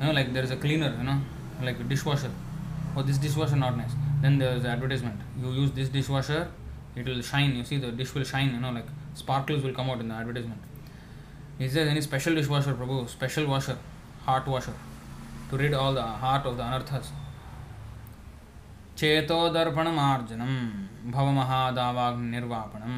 You 0.00 0.06
know, 0.06 0.12
like 0.12 0.32
there 0.32 0.42
is 0.42 0.50
a 0.50 0.56
cleaner, 0.56 0.92
you 0.98 1.04
know, 1.04 1.20
like 1.62 1.78
a 1.78 1.84
dishwasher. 1.84 2.32
Oh, 2.96 3.02
this 3.02 3.18
dishwasher 3.18 3.54
not 3.54 3.76
nice. 3.76 3.92
Then 4.20 4.38
there 4.38 4.56
is 4.56 4.64
advertisement. 4.64 5.20
You 5.40 5.52
use 5.52 5.70
this 5.70 5.88
dishwasher, 5.90 6.50
it 6.96 7.06
will 7.06 7.22
shine. 7.22 7.54
You 7.54 7.62
see, 7.62 7.78
the 7.78 7.92
dish 7.92 8.12
will 8.14 8.24
shine. 8.24 8.52
You 8.52 8.60
know, 8.60 8.72
like 8.72 8.86
sparkles 9.13 9.63
will 9.63 9.73
come 9.73 9.89
out 9.89 9.99
in 9.99 10.07
the 10.07 10.15
advertisement. 10.15 10.61
Is 11.59 11.73
there 11.73 11.87
any 11.87 12.01
special 12.01 12.35
dishwasher, 12.35 12.73
Prabhu? 12.73 13.07
Special 13.09 13.47
washer, 13.47 13.77
heart 14.25 14.47
washer, 14.47 14.73
to 15.49 15.57
rid 15.57 15.73
all 15.73 15.93
the 15.93 16.01
heart 16.01 16.45
of 16.45 16.57
the 16.57 16.63
anarthas. 16.63 17.07
चेतोदर्पणमार्जनम 18.97 20.53
भवमहादावाग्निर्वापणम 21.13 22.93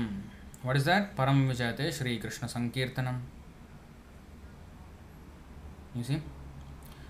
What 0.62 0.76
is 0.76 0.86
that? 0.86 1.16
Param 1.16 1.48
Vijayate 1.50 1.94
Shri 1.94 2.18
Krishna 2.20 2.48
Sankirtanam. 2.48 3.20
You 5.96 6.04
see? 6.04 6.22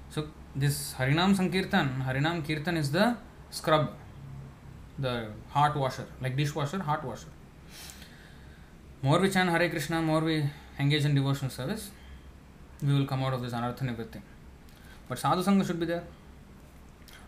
So, 0.09 0.27
this 0.55 0.93
Harinam 0.93 1.35
Sankirtan, 1.35 2.03
Harinam 2.03 2.45
Kirtan 2.45 2.77
is 2.77 2.91
the 2.91 3.17
scrub, 3.49 3.91
the 4.99 5.27
heart 5.49 5.75
washer, 5.75 6.05
like 6.21 6.35
dishwasher, 6.35 6.79
heart 6.79 7.03
washer. 7.03 7.27
More 9.04 9.18
we 9.24 9.30
chant 9.30 9.50
Hare 9.54 9.68
Krishna, 9.68 10.00
more 10.02 10.20
we 10.20 10.36
engage 10.78 11.04
in 11.04 11.14
devotional 11.14 11.50
service, 11.58 11.90
we 12.82 12.92
will 12.92 13.06
come 13.06 13.22
out 13.22 13.34
of 13.34 13.42
this 13.42 13.52
anartha 13.52 13.88
nivritti. 13.90 14.20
But 15.08 15.18
sadhu 15.24 15.42
sangha 15.48 15.66
should 15.66 15.80
be 15.80 15.86
there. 15.86 16.04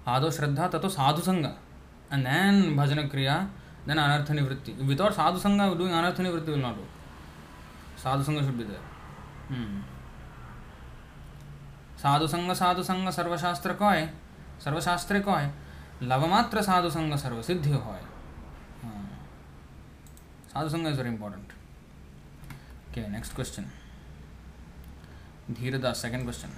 Ado 0.07 0.29
shraddha 0.37 0.71
tato 0.71 0.89
sadhu 0.89 1.23
sangha. 1.31 1.53
And 2.11 2.25
then 2.25 2.77
bhajana 2.77 3.11
kriya, 3.11 3.49
then 3.87 3.99
anartha 4.07 4.39
nivritti. 4.41 4.73
Without 4.93 5.15
sadhu 5.15 5.39
sangha, 5.49 5.67
doing 5.83 5.93
anartha 6.01 6.25
nivritti 6.29 6.55
will 6.55 6.65
not 6.69 6.77
do. 6.77 6.87
Sadhu 7.97 8.25
sangha 8.31 8.47
should 8.47 8.59
be 8.59 8.65
there. 8.65 8.87
Hmm. 9.51 9.77
Sadhu 12.03 12.27
sanga 12.29 12.53
sadhu 12.53 12.83
sanga 12.83 13.09
सर्वशास्त्र 13.17 13.73
coy 13.75 14.07
सर्वशास्त्र 14.65 15.21
coy 15.29 15.49
लवमात्र 16.11 16.63
साधु 16.63 16.91
संग 16.97 17.15
सर्व 17.23 17.41
सिद्धि 17.43 17.71
होय 17.73 18.01
sadhu 20.53 20.69
sanga 20.75 20.87
is 20.89 20.97
very 20.97 21.09
important 21.09 21.46
Okay, 22.99 23.11
next 23.11 23.35
question. 23.35 23.71
Dhirada, 25.53 25.95
second 25.95 26.25
question. 26.25 26.49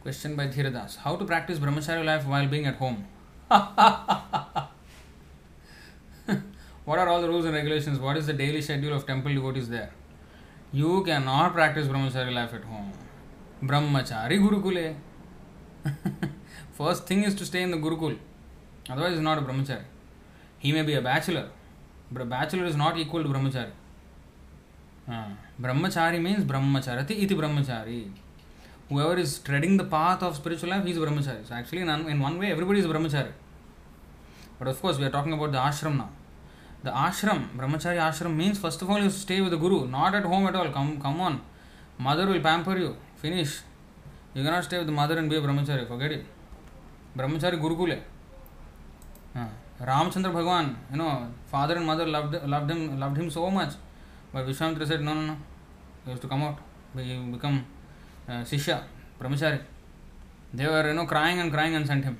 Question 0.00 0.34
by 0.34 0.46
Dhiradas 0.46 0.96
How 0.96 1.16
to 1.16 1.26
practice 1.26 1.58
brahmacharya 1.58 2.06
life 2.06 2.26
while 2.26 2.46
being 2.46 2.64
at 2.64 2.76
home? 2.76 3.04
what 3.48 3.60
are 6.98 7.08
all 7.08 7.20
the 7.20 7.28
rules 7.28 7.44
and 7.44 7.54
regulations? 7.54 7.98
What 7.98 8.16
is 8.16 8.26
the 8.26 8.32
daily 8.32 8.62
schedule 8.62 8.94
of 8.94 9.06
temple 9.06 9.34
devotees 9.34 9.68
there? 9.68 9.90
You 10.74 11.04
cannot 11.04 11.52
practice 11.54 11.86
brahmacharya 11.86 12.34
life 12.34 12.52
at 12.52 12.64
home. 12.64 12.90
Brahmachari 13.62 14.38
Gurukule. 14.44 14.96
First 16.72 17.06
thing 17.06 17.22
is 17.22 17.34
to 17.36 17.46
stay 17.46 17.62
in 17.62 17.70
the 17.70 17.76
Gurukul. 17.76 18.18
Otherwise, 18.90 19.12
it's 19.12 19.22
not 19.22 19.38
a 19.38 19.42
brahmachari. 19.42 19.84
He 20.58 20.72
may 20.72 20.82
be 20.82 20.94
a 20.94 21.00
bachelor, 21.00 21.48
but 22.10 22.22
a 22.22 22.24
bachelor 22.24 22.64
is 22.64 22.74
not 22.74 22.98
equal 22.98 23.22
to 23.22 23.28
brahmachari. 23.28 23.70
Uh, 25.08 25.28
brahmachari 25.62 26.20
means 26.20 26.44
brahmacharati 26.44 27.22
iti 27.22 27.34
brahmachari 27.36 28.10
whoever 28.88 29.16
is 29.16 29.38
treading 29.38 29.76
the 29.76 29.84
path 29.84 30.22
of 30.22 30.36
spiritual 30.36 30.70
life, 30.70 30.84
he 30.84 30.90
is 30.90 30.98
brahmachari. 30.98 31.46
So 31.46 31.54
actually, 31.54 31.82
in 31.82 32.20
one 32.20 32.38
way, 32.38 32.50
everybody 32.50 32.80
is 32.80 32.86
brahmachari. 32.86 33.32
But 34.58 34.68
of 34.68 34.80
course, 34.82 34.98
we 34.98 35.04
are 35.04 35.10
talking 35.10 35.32
about 35.32 35.52
the 35.52 35.58
ashram 35.58 35.96
now. 35.96 36.10
The 36.84 36.90
ashram, 36.90 37.48
brahmachari 37.56 37.98
ashram 38.08 38.36
means 38.36 38.58
first 38.58 38.80
of 38.82 38.90
all 38.90 39.02
you 39.02 39.10
stay 39.10 39.40
with 39.40 39.52
the 39.52 39.56
guru, 39.56 39.88
not 39.88 40.14
at 40.14 40.24
home 40.24 40.46
at 40.46 40.54
all. 40.54 40.68
Come, 40.70 41.00
come 41.00 41.20
on, 41.20 41.40
mother 41.98 42.26
will 42.26 42.40
pamper 42.40 42.76
you. 42.76 42.94
Finish. 43.16 43.60
You 44.34 44.42
cannot 44.44 44.64
stay 44.64 44.78
with 44.78 44.86
the 44.86 44.92
mother 44.92 45.16
and 45.18 45.30
be 45.30 45.36
a 45.36 45.40
brahmachari. 45.40 45.88
Forget 45.88 46.12
it. 46.12 46.26
Brahmachari 47.16 47.58
Gurukule. 47.60 48.00
Uh, 49.34 49.46
Ramchandra 49.80 50.32
Bhagwan, 50.32 50.76
you 50.90 50.98
know, 50.98 51.26
father 51.46 51.76
and 51.76 51.86
mother 51.86 52.06
loved 52.06 52.34
loved 52.46 52.70
him 52.70 53.00
loved 53.00 53.16
him 53.16 53.30
so 53.30 53.50
much, 53.50 53.72
but 54.32 54.46
Vishwamitra 54.46 54.86
said, 54.86 55.00
no, 55.00 55.14
no, 55.14 55.26
no, 55.26 55.36
you 56.04 56.10
have 56.12 56.20
to 56.20 56.28
come 56.28 56.42
out, 56.42 56.58
you 56.96 57.20
become 57.32 57.64
uh, 58.28 58.42
Sishya, 58.42 58.82
Brahmachari, 59.20 59.60
they 60.52 60.66
were 60.66 60.86
you 60.86 60.94
know 60.94 61.06
crying 61.06 61.40
and 61.40 61.52
crying 61.52 61.74
and 61.74 61.86
sent 61.86 62.04
him. 62.04 62.16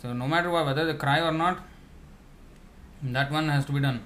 So 0.00 0.12
no 0.12 0.26
matter 0.26 0.50
what, 0.50 0.64
whether 0.64 0.86
they 0.90 0.94
cry 0.94 1.20
or 1.20 1.32
not, 1.32 1.58
to 3.02 3.72
be 3.72 3.80
done. 3.80 4.00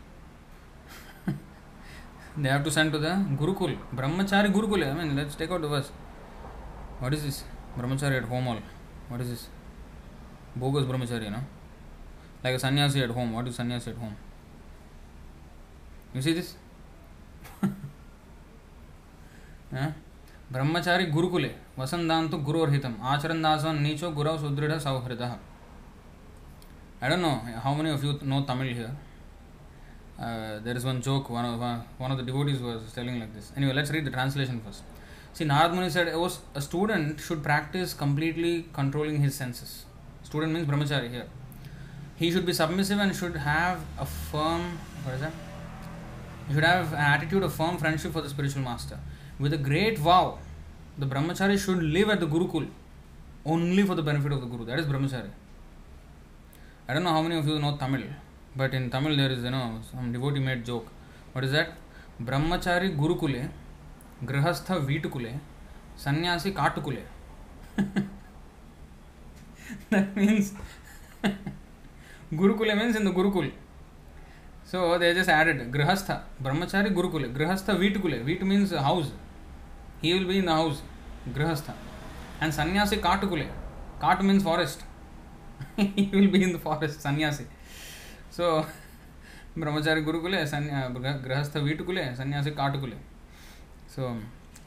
they 2.37 2.49
have 2.49 2.65
to 2.65 2.71
send 2.71 2.93
to 2.93 2.99
the 2.99 3.09
Gurukul, 3.09 3.77
Brahmachari 3.95 4.53
Gurukul. 4.53 4.87
I 4.87 4.93
mean, 4.93 5.17
let's 5.17 5.35
take 5.35 5.51
out 5.51 5.61
the 5.61 5.69
verse. 5.69 5.91
What 6.99 7.15
is 7.15 7.23
this? 7.23 7.45
Brahmachari 7.79 8.17
at 8.19 8.25
home 8.25 8.49
all. 8.49 8.59
What 9.09 9.21
is 9.21 9.31
this? 9.31 9.49
Bogus 10.57 10.85
Brahmachari, 10.85 11.25
you 11.25 11.31
know? 11.31 11.43
Like 12.43 12.55
a 12.55 12.59
sannyasi 12.59 13.03
at 13.03 13.11
home. 13.11 13.33
What 13.33 13.47
is 13.49 13.57
sannyasi 13.57 13.91
at 13.91 13.97
home? 13.97 14.17
You 16.15 16.23
see 16.23 16.33
this? 16.33 16.57
yeah? 19.73 19.93
ब्रह्मचारी 20.53 21.05
गुरुकुले 21.15 21.49
वसंदांत 21.79 22.35
गुरोर्हितम 22.47 22.95
आचरण 23.07 23.43
दासन 23.43 23.77
नीचो 23.83 24.11
गुरव 24.15 24.39
सुदृढ़ 24.39 24.73
सौहृद 24.85 25.23
I 27.03 27.09
don't 27.09 27.23
know 27.23 27.37
how 27.65 27.73
many 27.75 27.91
of 27.91 28.05
you 28.05 28.19
know 28.23 28.45
Tamil 28.45 28.75
here. 28.75 28.95
Uh, 30.19 30.59
there 30.61 30.77
is 30.77 30.85
one 30.85 31.01
joke 31.01 31.31
one 31.31 31.47
of, 31.47 31.59
one 31.99 32.11
of 32.11 32.19
the 32.19 32.23
devotees 32.23 32.61
was 32.61 32.93
telling 32.93 33.19
like 33.19 33.35
this. 33.35 33.53
Anyway, 33.57 33.73
let's 33.73 33.91
read 33.91 34.05
the 34.05 34.11
translation 34.11 34.61
first. 34.61 34.83
See, 35.33 35.45
Narad 35.45 35.73
Muni 35.73 35.89
said 35.89 36.09
a 36.09 36.61
student 36.61 37.21
should 37.21 37.43
practice 37.43 37.95
completely 37.95 38.67
controlling 38.75 39.21
his 39.21 39.35
senses. 39.35 39.85
Student 40.23 40.53
means 40.53 40.67
brahmachari 40.69 41.11
here. 41.11 41.27
He 42.17 42.31
should 42.31 42.45
be 42.45 42.53
submissive 42.53 42.99
and 42.99 43.17
should 43.17 43.37
have 43.37 43.81
a 43.99 44.05
firm, 44.05 44.79
what 45.05 45.15
is 45.15 45.23
that? 45.23 45.33
He 46.49 46.55
should 46.55 46.65
have 46.65 46.93
an 46.93 46.99
attitude 46.99 47.43
of 47.43 47.55
firm 47.55 47.79
friendship 47.79 48.13
for 48.13 48.21
the 48.21 48.29
spiritual 48.29 48.63
master 48.63 48.99
with 49.39 49.55
a 49.55 49.59
great 49.59 49.99
vow, 49.99 50.39
the 50.99 51.07
brahmachari 51.07 51.59
should 51.59 51.83
live 51.83 52.11
at 52.11 52.21
the 52.21 52.27
Gurukul 52.27 52.69
only 53.47 53.83
for 53.85 53.95
the 53.95 54.03
benefit 54.03 54.33
of 54.33 54.41
the 54.43 54.47
Guru. 54.47 54.67
That 54.67 54.79
is 54.79 54.87
brahmachari. 54.87 55.31
I 56.91 56.95
don't 56.95 57.05
know 57.05 57.13
how 57.13 57.23
many 57.23 57.37
of 57.37 57.47
you 57.47 57.57
know 57.61 57.77
Tamil, 57.77 58.03
but 58.57 58.75
in 58.75 58.91
Tamil 58.91 59.17
there 59.17 59.31
is 59.31 59.45
you 59.45 59.51
know 59.55 59.79
some 59.89 60.07
devotee 60.15 60.41
made 60.41 60.65
joke. 60.65 60.89
What 61.33 61.45
is 61.45 61.53
that? 61.53 61.69
Brahmachari 62.21 62.89
Gurukule, 62.97 63.49
Grihastha 64.25 64.75
Vitukule, 64.89 65.39
Sannyasi 65.95 66.51
Katukule. 66.51 67.03
that 69.91 70.17
means 70.17 70.53
Gurukule 72.33 72.77
means 72.77 72.97
in 72.97 73.05
the 73.05 73.13
Gurukul. 73.13 73.53
So 74.65 74.99
they 74.99 75.15
just 75.15 75.31
added 75.31 75.71
Grihastha, 75.71 76.23
Brahmachari 76.43 76.93
Gurukule, 76.93 77.33
Grihastha 77.33 77.79
Vitukule. 77.79 78.25
Vit 78.25 78.43
means 78.43 78.73
house. 78.73 79.13
he 80.03 80.13
will 80.15 80.27
be 80.27 80.39
in 80.39 80.47
the 80.47 80.53
house, 80.53 80.83
Grihastha. 81.33 81.73
And 82.41 82.53
sannyasi 82.53 82.97
Katukule. 82.97 83.47
Kat 84.01 84.25
means 84.25 84.43
forest. 84.43 84.83
he 85.77 86.11
will 86.13 86.29
be 86.29 86.43
in 86.43 86.53
the 86.53 86.59
forest, 86.59 87.01
sannyasi. 87.01 87.47
So, 88.31 88.65
Brahmachari 89.57 90.05
Gurukule, 90.05 90.49
Sanya, 90.49 90.93
Grihastha 90.95 91.61
Vitukule, 91.63 92.17
sannyasi 92.17 92.53
Katukule. 92.53 92.97
So, 93.89 94.17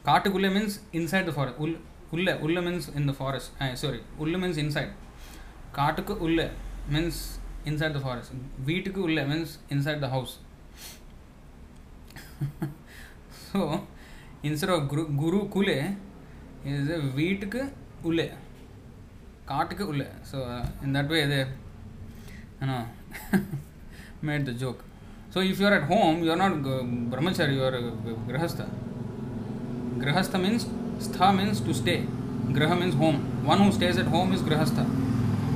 Katukule 0.04 0.52
means 0.52 0.80
inside 0.92 1.26
the 1.26 1.32
forest. 1.32 1.58
Ul, 1.58 1.76
ulle, 2.12 2.38
ulle 2.42 2.62
means 2.62 2.88
in 2.88 3.06
the 3.06 3.12
forest. 3.12 3.52
Uh, 3.60 3.74
sorry, 3.74 4.00
ulle 4.20 4.38
means 4.38 4.56
inside. 4.56 4.90
Katuk 5.72 6.20
ulle 6.20 6.50
means 6.88 7.38
inside 7.64 7.94
the 7.94 8.00
forest. 8.00 8.32
Veetuku 8.66 9.00
ulle 9.08 9.26
means 9.26 9.58
inside 9.70 10.00
the 10.00 10.08
house. 10.08 10.38
so, 13.52 13.86
instead 14.42 14.70
of 14.70 14.88
guru, 14.88 15.08
guru 15.08 15.48
kule 15.48 15.96
is 16.64 16.88
a 16.90 17.00
veetuk 17.18 17.54
ule 18.04 18.26
that 20.94 21.08
way 21.08 21.26
they 21.26 21.46
you 22.60 22.66
know 22.66 22.86
made 24.22 24.46
the 24.46 24.52
joke. 24.52 24.82
So 25.30 25.40
if 25.40 25.60
you 25.60 25.66
are 25.66 25.74
at 25.74 25.82
home 25.82 26.22
you 26.24 26.30
are 26.30 26.36
not 26.36 26.52
brahmachari 26.62 27.54
you 27.54 27.62
are 27.62 27.72
grahastha 28.28 28.66
grahastha 29.98 30.40
means 30.40 30.64
stha 30.98 31.36
means 31.36 31.60
to 31.60 31.74
stay. 31.74 32.06
Graha 32.56 32.78
means 32.78 32.94
home. 32.94 33.18
One 33.44 33.58
who 33.58 33.70
stays 33.72 33.98
at 33.98 34.06
home 34.06 34.32
is 34.32 34.40
grahastha 34.40 34.86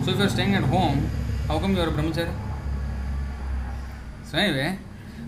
so 0.05 0.11
if 0.11 0.19
you 0.19 0.25
are 0.25 0.29
staying 0.29 0.55
at 0.55 0.65
home 0.65 1.09
how 1.47 1.59
come 1.59 1.75
you 1.75 1.81
are 1.81 1.89
a 1.89 1.93
brahmachari? 1.93 2.35
So 4.25 4.37
anyway 4.37 4.79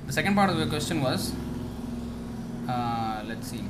the 0.07 0.13
second 0.13 0.35
part 0.35 0.51
of 0.51 0.59
the 0.59 0.67
question 0.67 1.01
was 1.01 1.33
uh, 2.69 3.23
let's 3.27 3.47
see. 3.47 3.65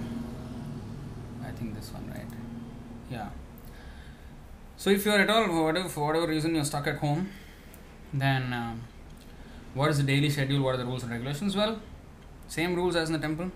I 1.46 1.52
think 1.52 1.76
this 1.76 1.92
one 1.92 2.10
right? 2.10 2.26
Yeah 3.08 3.28
so 4.80 4.90
if 4.96 5.04
you 5.04 5.12
are 5.12 5.20
at 5.24 5.30
all 5.34 5.46
whatever, 5.64 5.88
for 5.94 6.06
whatever 6.06 6.26
reason 6.34 6.54
you're 6.54 6.68
stuck 6.72 6.86
at 6.92 6.98
home 7.04 7.28
then 8.12 8.52
uh, 8.58 8.74
what 9.74 9.90
is 9.90 9.98
the 10.02 10.08
daily 10.12 10.30
schedule 10.36 10.62
what 10.64 10.74
are 10.74 10.82
the 10.82 10.88
rules 10.90 11.02
and 11.02 11.12
regulations 11.12 11.56
well 11.60 11.74
same 12.48 12.74
rules 12.74 12.96
as 13.00 13.10
in 13.10 13.12
the 13.18 13.24
temple 13.26 13.50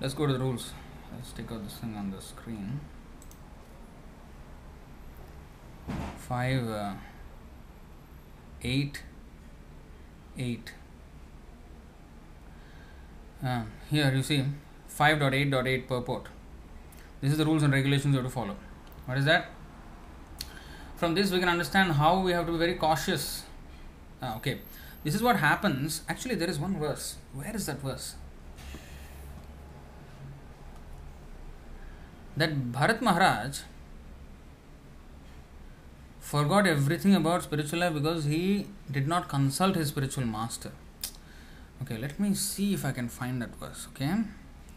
let's 0.00 0.14
go 0.20 0.26
to 0.26 0.34
the 0.34 0.44
rules 0.46 0.72
let's 1.14 1.32
take 1.38 1.50
out 1.52 1.64
this 1.64 1.78
thing 1.78 1.96
on 1.96 2.10
the 2.10 2.20
screen 2.20 2.80
5 6.18 6.68
uh, 6.68 6.94
8 8.62 9.02
8 10.38 10.72
uh, 13.44 13.62
here 13.90 14.12
you 14.14 14.22
see 14.22 14.44
5.8.8 14.98 15.88
purport. 15.88 16.26
This 17.20 17.32
is 17.32 17.38
the 17.38 17.44
rules 17.44 17.62
and 17.62 17.72
regulations 17.72 18.14
you 18.14 18.20
have 18.20 18.30
to 18.30 18.32
follow. 18.32 18.56
What 19.06 19.18
is 19.18 19.24
that? 19.24 19.48
from 21.02 21.14
this 21.16 21.32
we 21.32 21.40
can 21.40 21.48
understand 21.48 21.90
how 22.00 22.20
we 22.20 22.30
have 22.30 22.46
to 22.46 22.52
be 22.52 22.58
very 22.58 22.74
cautious. 22.74 23.42
Ah, 24.22 24.36
okay. 24.36 24.60
This 25.02 25.16
is 25.16 25.22
what 25.26 25.38
happens. 25.44 26.02
Actually 26.08 26.36
there 26.36 26.48
is 26.48 26.60
one 26.60 26.76
verse. 26.78 27.16
Where 27.38 27.56
is 27.56 27.66
that 27.66 27.80
verse? 27.86 28.14
That 32.36 32.54
bharat 32.76 33.02
maharaj 33.08 33.62
forgot 36.20 36.68
everything 36.68 37.16
about 37.16 37.42
spiritual 37.48 37.80
life 37.80 37.94
because 37.94 38.24
he 38.26 38.68
did 38.98 39.08
not 39.08 39.28
consult 39.28 39.74
his 39.74 39.88
spiritual 39.88 40.24
master. 40.36 40.72
Okay 41.82 41.98
let 42.06 42.20
me 42.20 42.32
see 42.46 42.72
if 42.74 42.84
i 42.92 42.92
can 42.92 43.08
find 43.08 43.42
that 43.42 43.60
verse 43.66 43.88
okay? 43.90 44.14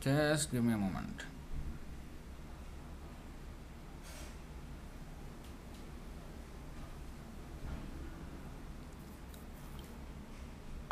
Just 0.02 0.52
give 0.52 0.64
me 0.64 0.74
a 0.74 0.84
moment. 0.88 1.35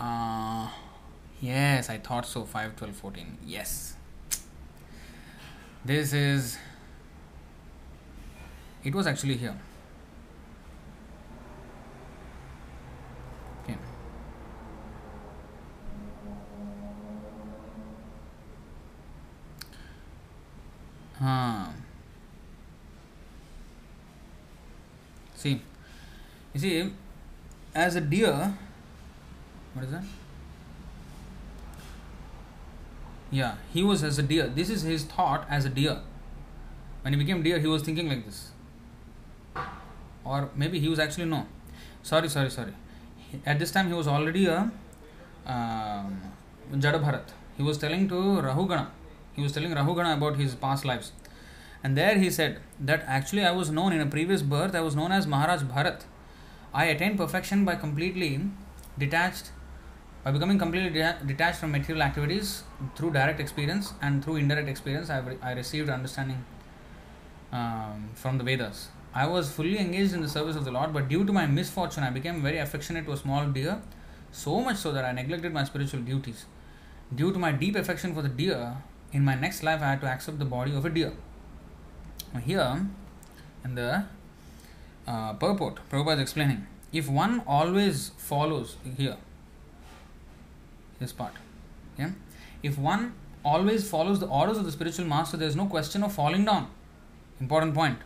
Uh, 0.03 0.67
yes, 1.39 1.89
I 1.89 1.97
thought 1.97 2.25
so. 2.25 2.43
5, 2.43 2.75
12, 2.75 2.95
14. 2.95 3.37
Yes. 3.45 3.95
This 5.85 6.11
is. 6.11 6.57
It 8.83 8.93
was 8.93 9.07
actually 9.07 9.37
here. 9.37 9.55
Okay. 13.63 13.77
Huh. 21.17 21.67
See, 25.35 25.61
you 26.53 26.59
see, 26.59 26.91
as 27.73 27.95
a 27.95 28.01
deer, 28.01 28.53
what 29.73 29.85
is 29.85 29.91
that? 29.91 30.03
Yeah, 33.31 33.55
he 33.73 33.83
was 33.83 34.03
as 34.03 34.19
a 34.19 34.23
deer. 34.23 34.47
This 34.47 34.69
is 34.69 34.83
his 34.83 35.03
thought 35.05 35.45
as 35.49 35.65
a 35.65 35.69
deer. 35.69 35.99
When 37.01 37.13
he 37.13 37.19
became 37.19 37.41
deer, 37.41 37.59
he 37.59 37.67
was 37.67 37.81
thinking 37.81 38.07
like 38.07 38.25
this. 38.25 38.51
Or 40.23 40.49
maybe 40.55 40.79
he 40.79 40.87
was 40.87 40.99
actually 40.99 41.25
no. 41.25 41.47
Sorry, 42.03 42.29
sorry, 42.29 42.51
sorry. 42.51 42.73
At 43.45 43.59
this 43.59 43.71
time, 43.71 43.87
he 43.87 43.93
was 43.93 44.07
already 44.07 44.45
a 44.45 44.71
um, 45.45 46.21
Jada 46.73 47.21
He 47.57 47.63
was 47.63 47.77
telling 47.77 48.07
to 48.09 48.15
Rahugana. 48.15 48.87
He 49.33 49.41
was 49.41 49.51
telling 49.51 49.71
Rahugana 49.71 50.15
about 50.15 50.37
his 50.37 50.55
past 50.55 50.85
lives. 50.85 51.11
And 51.83 51.97
there 51.97 52.17
he 52.17 52.29
said 52.29 52.59
that 52.79 53.03
actually 53.07 53.43
I 53.45 53.51
was 53.51 53.69
known 53.69 53.91
in 53.91 53.99
a 53.99 54.05
previous 54.05 54.41
birth, 54.41 54.73
I 54.73 54.81
was 54.81 54.95
known 54.95 55.11
as 55.11 55.27
Maharaj 55.27 55.63
Bharat. 55.63 56.01
I 56.73 56.85
attained 56.85 57.17
perfection 57.17 57.65
by 57.65 57.75
completely 57.75 58.41
detached 58.97 59.51
by 60.23 60.31
becoming 60.31 60.57
completely 60.57 60.89
de- 60.89 61.17
detached 61.25 61.59
from 61.59 61.71
material 61.71 62.01
activities 62.03 62.63
through 62.95 63.11
direct 63.11 63.39
experience 63.39 63.93
and 64.01 64.23
through 64.23 64.37
indirect 64.37 64.69
experience, 64.69 65.09
I, 65.09 65.19
re- 65.19 65.37
I 65.41 65.51
received 65.53 65.89
understanding 65.89 66.45
um, 67.51 68.09
from 68.15 68.37
the 68.37 68.43
Vedas. 68.43 68.89
I 69.13 69.27
was 69.27 69.51
fully 69.51 69.77
engaged 69.77 70.13
in 70.13 70.21
the 70.21 70.29
service 70.29 70.55
of 70.55 70.65
the 70.65 70.71
Lord, 70.71 70.93
but 70.93 71.07
due 71.07 71.23
to 71.25 71.33
my 71.33 71.45
misfortune, 71.45 72.03
I 72.03 72.09
became 72.09 72.41
very 72.41 72.57
affectionate 72.57 73.05
to 73.05 73.11
a 73.11 73.17
small 73.17 73.45
deer, 73.47 73.81
so 74.31 74.61
much 74.61 74.77
so 74.77 74.91
that 74.91 75.05
I 75.05 75.11
neglected 75.11 75.53
my 75.53 75.63
spiritual 75.63 75.99
duties. 76.01 76.45
Due 77.13 77.31
to 77.31 77.37
my 77.37 77.51
deep 77.51 77.75
affection 77.75 78.15
for 78.15 78.21
the 78.21 78.29
deer, 78.29 78.77
in 79.11 79.23
my 79.23 79.35
next 79.35 79.61
life, 79.61 79.81
I 79.81 79.91
had 79.91 80.01
to 80.01 80.07
accept 80.07 80.39
the 80.39 80.45
body 80.45 80.75
of 80.75 80.85
a 80.85 80.89
deer. 80.89 81.13
Here, 82.43 82.87
in 83.63 83.75
the 83.75 84.05
uh, 85.05 85.33
purport, 85.33 85.79
Prabhupada 85.91 86.15
is 86.15 86.21
explaining 86.21 86.65
if 86.91 87.07
one 87.07 87.43
always 87.45 88.11
follows 88.17 88.77
here, 88.97 89.17
this 91.03 91.13
part. 91.13 91.33
Okay? 91.93 92.11
If 92.63 92.77
one 92.77 93.13
always 93.43 93.89
follows 93.89 94.19
the 94.19 94.27
orders 94.27 94.57
of 94.57 94.65
the 94.65 94.71
spiritual 94.71 95.05
master, 95.05 95.37
there 95.37 95.47
is 95.47 95.55
no 95.55 95.67
question 95.75 96.03
of 96.03 96.13
falling 96.13 96.45
down. 96.45 96.67
Important 97.39 97.75
point. 97.75 97.99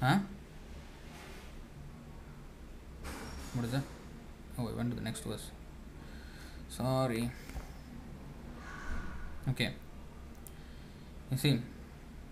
Huh? 0.00 0.18
What 3.54 3.64
is 3.64 3.72
that? 3.72 3.82
Oh, 4.58 4.68
I 4.68 4.72
went 4.72 4.90
to 4.90 4.96
the 4.96 5.02
next 5.02 5.24
verse. 5.24 5.50
Sorry. 6.68 7.30
Okay. 9.50 9.70
You 11.30 11.36
see, 11.36 11.60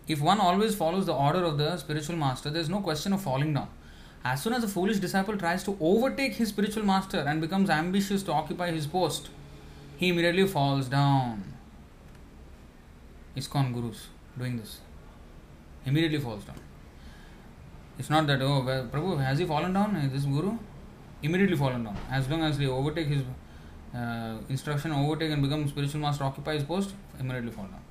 if 0.06 0.20
one 0.20 0.40
always 0.40 0.74
follows 0.74 1.06
the 1.06 1.14
order 1.14 1.44
of 1.44 1.58
the 1.58 1.76
spiritual 1.76 2.16
master, 2.16 2.50
there 2.50 2.62
is 2.62 2.68
no 2.68 2.80
question 2.80 3.12
of 3.12 3.20
falling 3.22 3.54
down. 3.54 3.68
As 4.24 4.42
soon 4.42 4.52
as 4.52 4.64
a 4.64 4.68
foolish 4.68 4.98
disciple 4.98 5.36
tries 5.36 5.62
to 5.64 5.76
overtake 5.80 6.34
his 6.34 6.48
spiritual 6.48 6.84
master 6.84 7.18
and 7.18 7.40
becomes 7.40 7.70
ambitious 7.70 8.22
to 8.24 8.32
occupy 8.32 8.70
his 8.70 8.86
post, 8.86 9.28
he 9.96 10.08
immediately 10.08 10.46
falls 10.46 10.88
down. 10.88 11.54
ISKCON 13.36 13.72
gurus 13.72 14.08
doing 14.36 14.56
this. 14.56 14.80
Immediately 15.86 16.18
falls 16.18 16.44
down. 16.44 16.56
It's 17.98 18.10
not 18.10 18.26
that, 18.26 18.42
oh, 18.42 18.62
well, 18.64 18.86
Prabhu, 18.86 19.18
has 19.24 19.38
he 19.38 19.44
fallen 19.44 19.72
down? 19.72 19.96
Is 19.96 20.12
This 20.12 20.24
guru? 20.24 20.58
Immediately 21.22 21.56
fallen 21.56 21.84
down. 21.84 21.96
As 22.10 22.28
long 22.28 22.42
as 22.42 22.58
they 22.58 22.66
overtake 22.66 23.08
his 23.08 23.22
uh, 23.94 24.36
instruction, 24.48 24.92
overtake 24.92 25.32
and 25.32 25.42
become 25.42 25.68
spiritual 25.68 26.00
master, 26.00 26.24
occupy 26.24 26.54
his 26.54 26.62
post, 26.62 26.94
immediately 27.18 27.50
fall 27.50 27.64
down. 27.64 27.82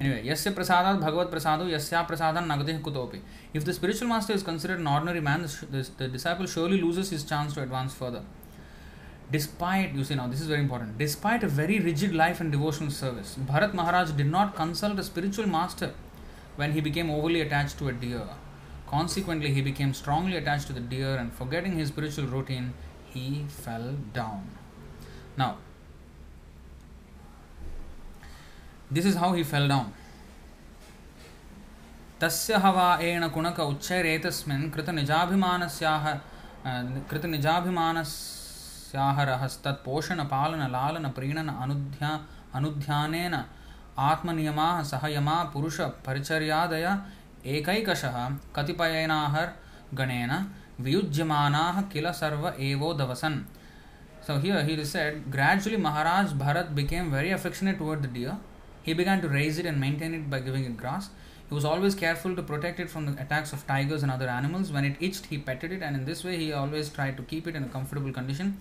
Anyway, 0.00 0.24
yasya 0.24 0.52
prasadat 0.52 1.00
bhagavad 1.00 1.30
prasado 1.30 1.68
yasya 1.70 2.06
prasadan 2.06 2.46
nagadeh 2.46 2.80
kutopi. 2.80 3.20
If 3.52 3.64
the 3.64 3.72
spiritual 3.72 4.08
master 4.08 4.32
is 4.32 4.42
considered 4.42 4.80
an 4.80 4.86
ordinary 4.88 5.20
man, 5.20 5.42
the, 5.42 5.66
the, 5.70 5.90
the 5.98 6.08
disciple 6.08 6.46
surely 6.46 6.80
loses 6.80 7.10
his 7.10 7.22
chance 7.22 7.54
to 7.54 7.62
advance 7.62 7.94
further. 7.94 8.22
Despite, 9.30 9.94
you 9.94 10.04
see 10.04 10.16
now, 10.16 10.26
this 10.26 10.40
is 10.40 10.48
very 10.48 10.60
important, 10.60 10.98
despite 10.98 11.42
a 11.42 11.48
very 11.48 11.78
rigid 11.78 12.14
life 12.14 12.40
and 12.40 12.52
devotional 12.52 12.90
service, 12.90 13.36
Bharat 13.40 13.72
Maharaj 13.72 14.10
did 14.10 14.26
not 14.26 14.54
consult 14.54 14.98
a 14.98 15.02
spiritual 15.04 15.46
master 15.46 15.94
when 16.56 16.72
he 16.72 16.80
became 16.80 17.10
overly 17.10 17.40
attached 17.40 17.78
to 17.78 17.88
a 17.88 17.92
deer. 17.92 18.28
Consequently, 18.86 19.52
he 19.52 19.62
became 19.62 19.94
strongly 19.94 20.36
attached 20.36 20.66
to 20.66 20.72
the 20.72 20.80
deer 20.80 21.16
and 21.16 21.32
forgetting 21.32 21.78
his 21.78 21.88
spiritual 21.88 22.26
routine, 22.26 22.74
he 23.06 23.44
fell 23.48 23.94
down. 24.12 24.50
Now, 25.36 25.58
this 28.93 29.05
is 29.05 29.17
how 29.17 29.33
he 29.33 29.43
fell 29.51 29.67
down 29.69 29.91
तस्य 32.21 32.55
हवा 32.63 32.87
and 33.09 33.27
कुणक 33.35 33.59
उच्चैरेतस्मिन् 33.59 34.71
कृतनिजाभिमानस्याह 34.73 36.03
कृतनिजाभिमानस्याह 37.11 39.21
रहस्तत्पोषणपालनलालनप्रीणन 39.31 41.49
अनुध्या 41.49 42.11
अनुध्यानेन 42.59 43.35
आत्मनियमाः 44.09 44.77
सहयमा 44.91 45.37
पुरुषपरिचर्यादय 45.53 46.85
एकैकशः 47.55 48.17
कतिपयेनाहर् 48.55 49.55
गणेन 49.99 50.31
वियुज्यमानाः 50.85 51.75
kill 51.93 52.07
serve 52.21 52.43
एवोदवसन् 52.69 53.39
So 54.21 54.37
here 54.37 54.63
he 54.63 54.83
said, 54.85 55.31
gradually 55.31 55.77
Maharaj 55.77 56.33
Bharat 56.33 56.75
became 56.75 57.09
very 57.09 57.31
affectionate 57.31 57.77
toward 57.77 58.03
the 58.03 58.07
deer 58.07 58.37
he 58.84 58.92
began 58.92 59.20
to 59.22 59.28
raise 59.28 59.58
it 59.58 59.66
and 59.66 59.80
maintain 59.80 60.14
it 60.14 60.30
by 60.30 60.40
giving 60.40 60.64
it 60.64 60.76
grass. 60.76 61.08
He 61.48 61.54
was 61.54 61.64
always 61.64 61.94
careful 61.94 62.36
to 62.36 62.42
protect 62.42 62.78
it 62.78 62.90
from 62.90 63.06
the 63.06 63.20
attacks 63.20 63.52
of 63.52 63.66
tigers 63.66 64.02
and 64.02 64.12
other 64.12 64.28
animals. 64.28 64.70
When 64.70 64.84
it 64.84 64.96
itched, 65.00 65.26
he 65.26 65.38
petted 65.38 65.72
it, 65.72 65.82
and 65.82 65.96
in 65.96 66.04
this 66.04 66.22
way, 66.22 66.36
he 66.36 66.52
always 66.52 66.90
tried 66.90 67.16
to 67.16 67.22
keep 67.22 67.46
it 67.46 67.56
in 67.56 67.64
a 67.64 67.68
comfortable 67.68 68.12
condition. 68.12 68.58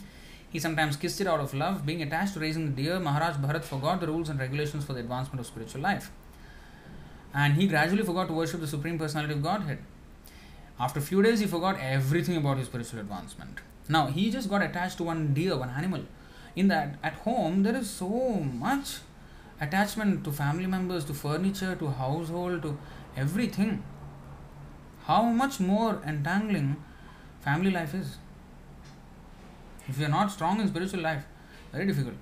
He 0.49 0.59
sometimes 0.59 0.95
kissed 0.95 1.19
it 1.19 1.27
out 1.27 1.41
of 1.41 1.53
love. 1.53 1.85
Being 1.85 2.01
attached 2.01 2.35
to 2.35 2.39
raising 2.39 2.67
the 2.67 2.83
deer, 2.83 2.99
Maharaj 2.99 3.35
Bharat 3.35 3.63
forgot 3.63 3.99
the 3.99 4.07
rules 4.07 4.29
and 4.29 4.39
regulations 4.39 4.85
for 4.85 4.93
the 4.93 5.01
advancement 5.01 5.41
of 5.41 5.47
spiritual 5.47 5.81
life. 5.81 6.09
And 7.33 7.55
he 7.55 7.67
gradually 7.67 8.03
forgot 8.03 8.27
to 8.27 8.33
worship 8.33 8.61
the 8.61 8.67
Supreme 8.67 8.97
Personality 8.97 9.33
of 9.33 9.43
Godhead. 9.43 9.79
After 10.79 10.99
a 10.99 11.03
few 11.03 11.21
days, 11.21 11.39
he 11.39 11.47
forgot 11.47 11.79
everything 11.79 12.37
about 12.37 12.57
his 12.57 12.67
spiritual 12.67 12.99
advancement. 12.99 13.59
Now, 13.89 14.07
he 14.07 14.31
just 14.31 14.49
got 14.49 14.61
attached 14.61 14.97
to 14.97 15.03
one 15.03 15.33
deer, 15.33 15.57
one 15.57 15.69
animal. 15.69 16.03
In 16.55 16.67
that, 16.69 16.95
at 17.03 17.13
home, 17.13 17.63
there 17.63 17.75
is 17.75 17.89
so 17.89 18.07
much 18.07 18.99
attachment 19.63 20.23
to 20.25 20.31
family 20.31 20.67
members, 20.67 21.05
to 21.05 21.13
furniture, 21.13 21.75
to 21.75 21.89
household, 21.89 22.61
to 22.63 22.77
everything. 23.15 23.83
How 25.05 25.23
much 25.23 25.59
more 25.59 26.01
entangling 26.05 26.75
family 27.41 27.71
life 27.71 27.93
is? 27.93 28.17
If 29.87 29.99
you 29.99 30.05
are 30.05 30.09
not 30.09 30.31
strong 30.31 30.61
in 30.61 30.67
spiritual 30.67 31.01
life, 31.01 31.25
very 31.71 31.85
difficult. 31.85 32.15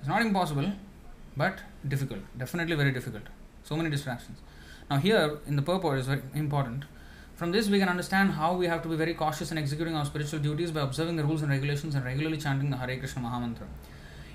It's 0.00 0.08
not 0.08 0.22
impossible, 0.22 0.72
but 1.36 1.60
difficult. 1.86 2.20
Definitely 2.36 2.76
very 2.76 2.92
difficult. 2.92 3.22
So 3.62 3.76
many 3.76 3.90
distractions. 3.90 4.38
Now, 4.90 4.98
here 4.98 5.38
in 5.46 5.56
the 5.56 5.62
purport 5.62 5.98
is 5.98 6.06
very 6.06 6.22
important. 6.34 6.84
From 7.36 7.52
this, 7.52 7.68
we 7.68 7.78
can 7.78 7.88
understand 7.88 8.32
how 8.32 8.54
we 8.54 8.66
have 8.66 8.82
to 8.82 8.88
be 8.88 8.96
very 8.96 9.14
cautious 9.14 9.50
in 9.50 9.58
executing 9.58 9.96
our 9.96 10.04
spiritual 10.04 10.40
duties 10.40 10.70
by 10.70 10.82
observing 10.82 11.16
the 11.16 11.24
rules 11.24 11.42
and 11.42 11.50
regulations 11.50 11.94
and 11.94 12.04
regularly 12.04 12.36
chanting 12.36 12.70
the 12.70 12.76
Hare 12.76 12.96
Krishna 12.98 13.22
Mahamantra. 13.22 13.66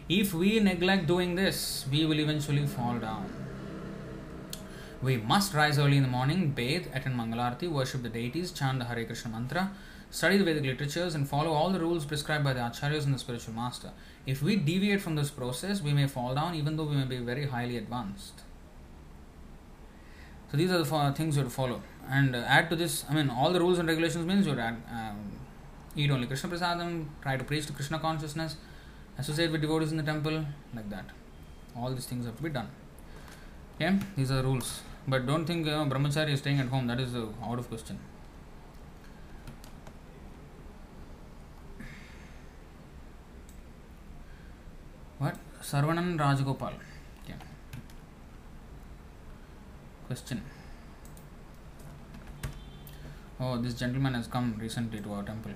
If 0.09 0.33
we 0.33 0.59
neglect 0.59 1.05
doing 1.05 1.35
this, 1.35 1.85
we 1.91 2.03
will 2.03 2.19
eventually 2.19 2.65
fall 2.65 2.97
down. 2.97 3.29
We 5.03 5.17
must 5.17 5.53
rise 5.53 5.77
early 5.77 5.97
in 5.97 6.03
the 6.03 6.09
morning, 6.09 6.49
bathe, 6.49 6.87
attend 6.95 7.15
Mangalarti, 7.15 7.69
worship 7.69 8.01
the 8.01 8.09
deities, 8.09 8.51
chant 8.51 8.79
the 8.79 8.85
Hare 8.85 9.05
Krishna 9.05 9.29
mantra, 9.29 9.71
study 10.09 10.37
the 10.37 10.43
Vedic 10.43 10.63
literatures, 10.63 11.13
and 11.13 11.29
follow 11.29 11.51
all 11.51 11.69
the 11.69 11.79
rules 11.79 12.05
prescribed 12.05 12.43
by 12.43 12.53
the 12.53 12.59
acharyas 12.59 13.05
and 13.05 13.13
the 13.13 13.19
spiritual 13.19 13.53
master. 13.53 13.91
If 14.25 14.41
we 14.41 14.55
deviate 14.55 14.99
from 14.99 15.15
this 15.15 15.29
process, 15.29 15.79
we 15.79 15.93
may 15.93 16.07
fall 16.07 16.33
down 16.33 16.55
even 16.55 16.75
though 16.75 16.85
we 16.85 16.95
may 16.95 17.05
be 17.05 17.19
very 17.19 17.45
highly 17.45 17.77
advanced. 17.77 18.41
So 20.51 20.57
these 20.57 20.71
are 20.71 20.79
the 20.79 21.13
things 21.15 21.35
you 21.35 21.43
have 21.43 21.51
to 21.51 21.55
follow. 21.55 21.83
And 22.09 22.35
uh, 22.35 22.39
add 22.39 22.71
to 22.71 22.75
this, 22.75 23.05
I 23.07 23.13
mean, 23.13 23.29
all 23.29 23.53
the 23.53 23.59
rules 23.59 23.77
and 23.77 23.87
regulations 23.87 24.25
means 24.25 24.47
you 24.47 24.55
have 24.55 24.59
add, 24.59 24.81
um, 24.91 25.39
eat 25.95 26.09
only 26.09 26.25
Krishna 26.25 26.49
Prasadam, 26.49 27.05
try 27.21 27.37
to 27.37 27.43
preach 27.43 27.67
to 27.67 27.73
Krishna 27.73 27.99
consciousness, 27.99 28.55
associate 29.19 29.51
with 29.51 29.61
devotees 29.61 29.91
in 29.91 29.97
the 29.97 30.03
temple, 30.03 30.45
like 30.73 30.89
that. 30.89 31.05
All 31.77 31.91
these 31.91 32.05
things 32.05 32.25
have 32.25 32.37
to 32.37 32.43
be 32.43 32.49
done. 32.49 32.69
Okay, 33.75 33.97
these 34.17 34.31
are 34.31 34.41
rules. 34.43 34.81
But 35.07 35.25
don't 35.25 35.45
think 35.45 35.67
uh, 35.67 35.85
brahmachari 35.85 36.33
is 36.33 36.39
staying 36.39 36.59
at 36.59 36.67
home. 36.67 36.87
That 36.87 36.99
is 36.99 37.15
uh, 37.15 37.25
out 37.43 37.59
of 37.59 37.67
question. 37.69 37.99
What? 45.17 45.35
Sarvanan 45.61 46.17
Rajagopal. 46.17 46.73
Okay. 47.23 47.35
Question. 50.07 50.41
Oh, 53.39 53.57
this 53.57 53.73
gentleman 53.73 54.13
has 54.13 54.27
come 54.27 54.55
recently 54.59 55.01
to 55.01 55.13
our 55.13 55.23
temple. 55.23 55.51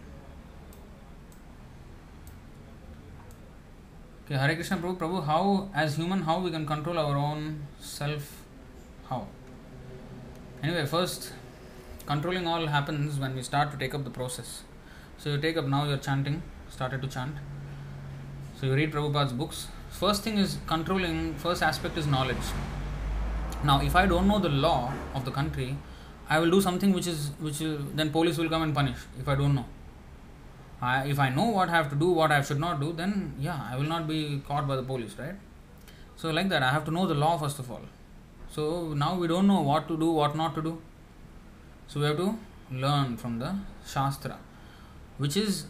Okay, 4.26 4.35
Hare 4.35 4.56
Krishna 4.56 4.77
Prabhu, 4.77 4.98
Prabhu, 4.98 5.26
how, 5.26 5.69
as 5.76 5.98
human, 5.98 6.22
how 6.22 6.40
we 6.40 6.50
can 6.50 6.66
control 6.66 6.98
our 6.98 7.18
own 7.18 7.68
self? 7.82 8.45
How? 9.10 9.27
Anyway, 10.64 10.85
first, 10.85 11.34
controlling 12.06 12.48
all 12.48 12.68
happens 12.68 13.19
when 13.19 13.35
we 13.35 13.42
start 13.42 13.69
to 13.72 13.77
take 13.77 13.93
up 13.93 14.06
the 14.06 14.10
process. 14.10 14.64
So 15.18 15.32
you 15.32 15.38
take 15.40 15.58
up 15.58 15.66
now, 15.66 15.84
you're 15.90 15.98
chanting, 15.98 16.42
started 16.69 17.02
to 17.02 17.10
chant. 17.10 17.35
So 18.58 18.68
you 18.68 18.76
read 18.76 18.93
Prabhupada's 18.93 19.34
books. 19.34 19.68
First 19.90 20.24
thing 20.24 20.38
is 20.38 20.58
controlling, 20.68 21.35
first 21.35 21.61
aspect 21.61 21.98
is 21.98 22.08
knowledge. 22.08 22.48
Now, 23.66 23.82
if 23.82 23.93
I 23.93 24.06
don't 24.06 24.30
know 24.30 24.40
the 24.40 24.48
law 24.48 24.93
of 25.14 25.26
the 25.26 25.32
country, 25.32 25.76
I 26.30 26.40
will 26.40 26.50
do 26.50 26.61
something 26.61 26.93
which 26.93 27.08
is, 27.08 27.32
which 27.42 27.60
is, 27.60 27.77
then 27.93 28.10
police 28.10 28.38
will 28.38 28.48
come 28.48 28.61
and 28.61 28.74
punish 28.74 29.00
if 29.19 29.27
I 29.27 29.35
don't 29.35 29.53
know. 29.53 29.66
I, 30.91 31.05
if 31.13 31.19
I 31.25 31.29
know 31.29 31.45
what 31.57 31.69
I 31.69 31.71
have 31.79 31.89
to 31.91 31.95
do, 31.95 32.09
what 32.19 32.31
I 32.37 32.41
should 32.41 32.59
not 32.59 32.79
do, 32.83 32.93
then 33.01 33.11
yeah, 33.39 33.59
I 33.71 33.75
will 33.77 33.89
not 33.95 34.07
be 34.07 34.41
caught 34.47 34.67
by 34.67 34.75
the 34.75 34.83
police, 34.83 35.15
right? 35.17 35.35
So, 36.15 36.31
like 36.37 36.49
that, 36.49 36.63
I 36.63 36.71
have 36.71 36.85
to 36.85 36.91
know 36.91 37.05
the 37.11 37.19
law 37.25 37.37
first 37.37 37.59
of 37.59 37.71
all. 37.71 37.85
So, 38.55 38.63
now 38.93 39.15
we 39.15 39.27
don't 39.27 39.47
know 39.47 39.61
what 39.61 39.87
to 39.87 39.97
do, 39.97 40.11
what 40.11 40.35
not 40.35 40.55
to 40.55 40.61
do. 40.61 40.81
So, 41.87 41.99
we 42.01 42.05
have 42.07 42.17
to 42.17 42.37
learn 42.71 43.17
from 43.17 43.39
the 43.39 43.55
Shastra, 43.85 44.37
which 45.17 45.37
is 45.37 45.65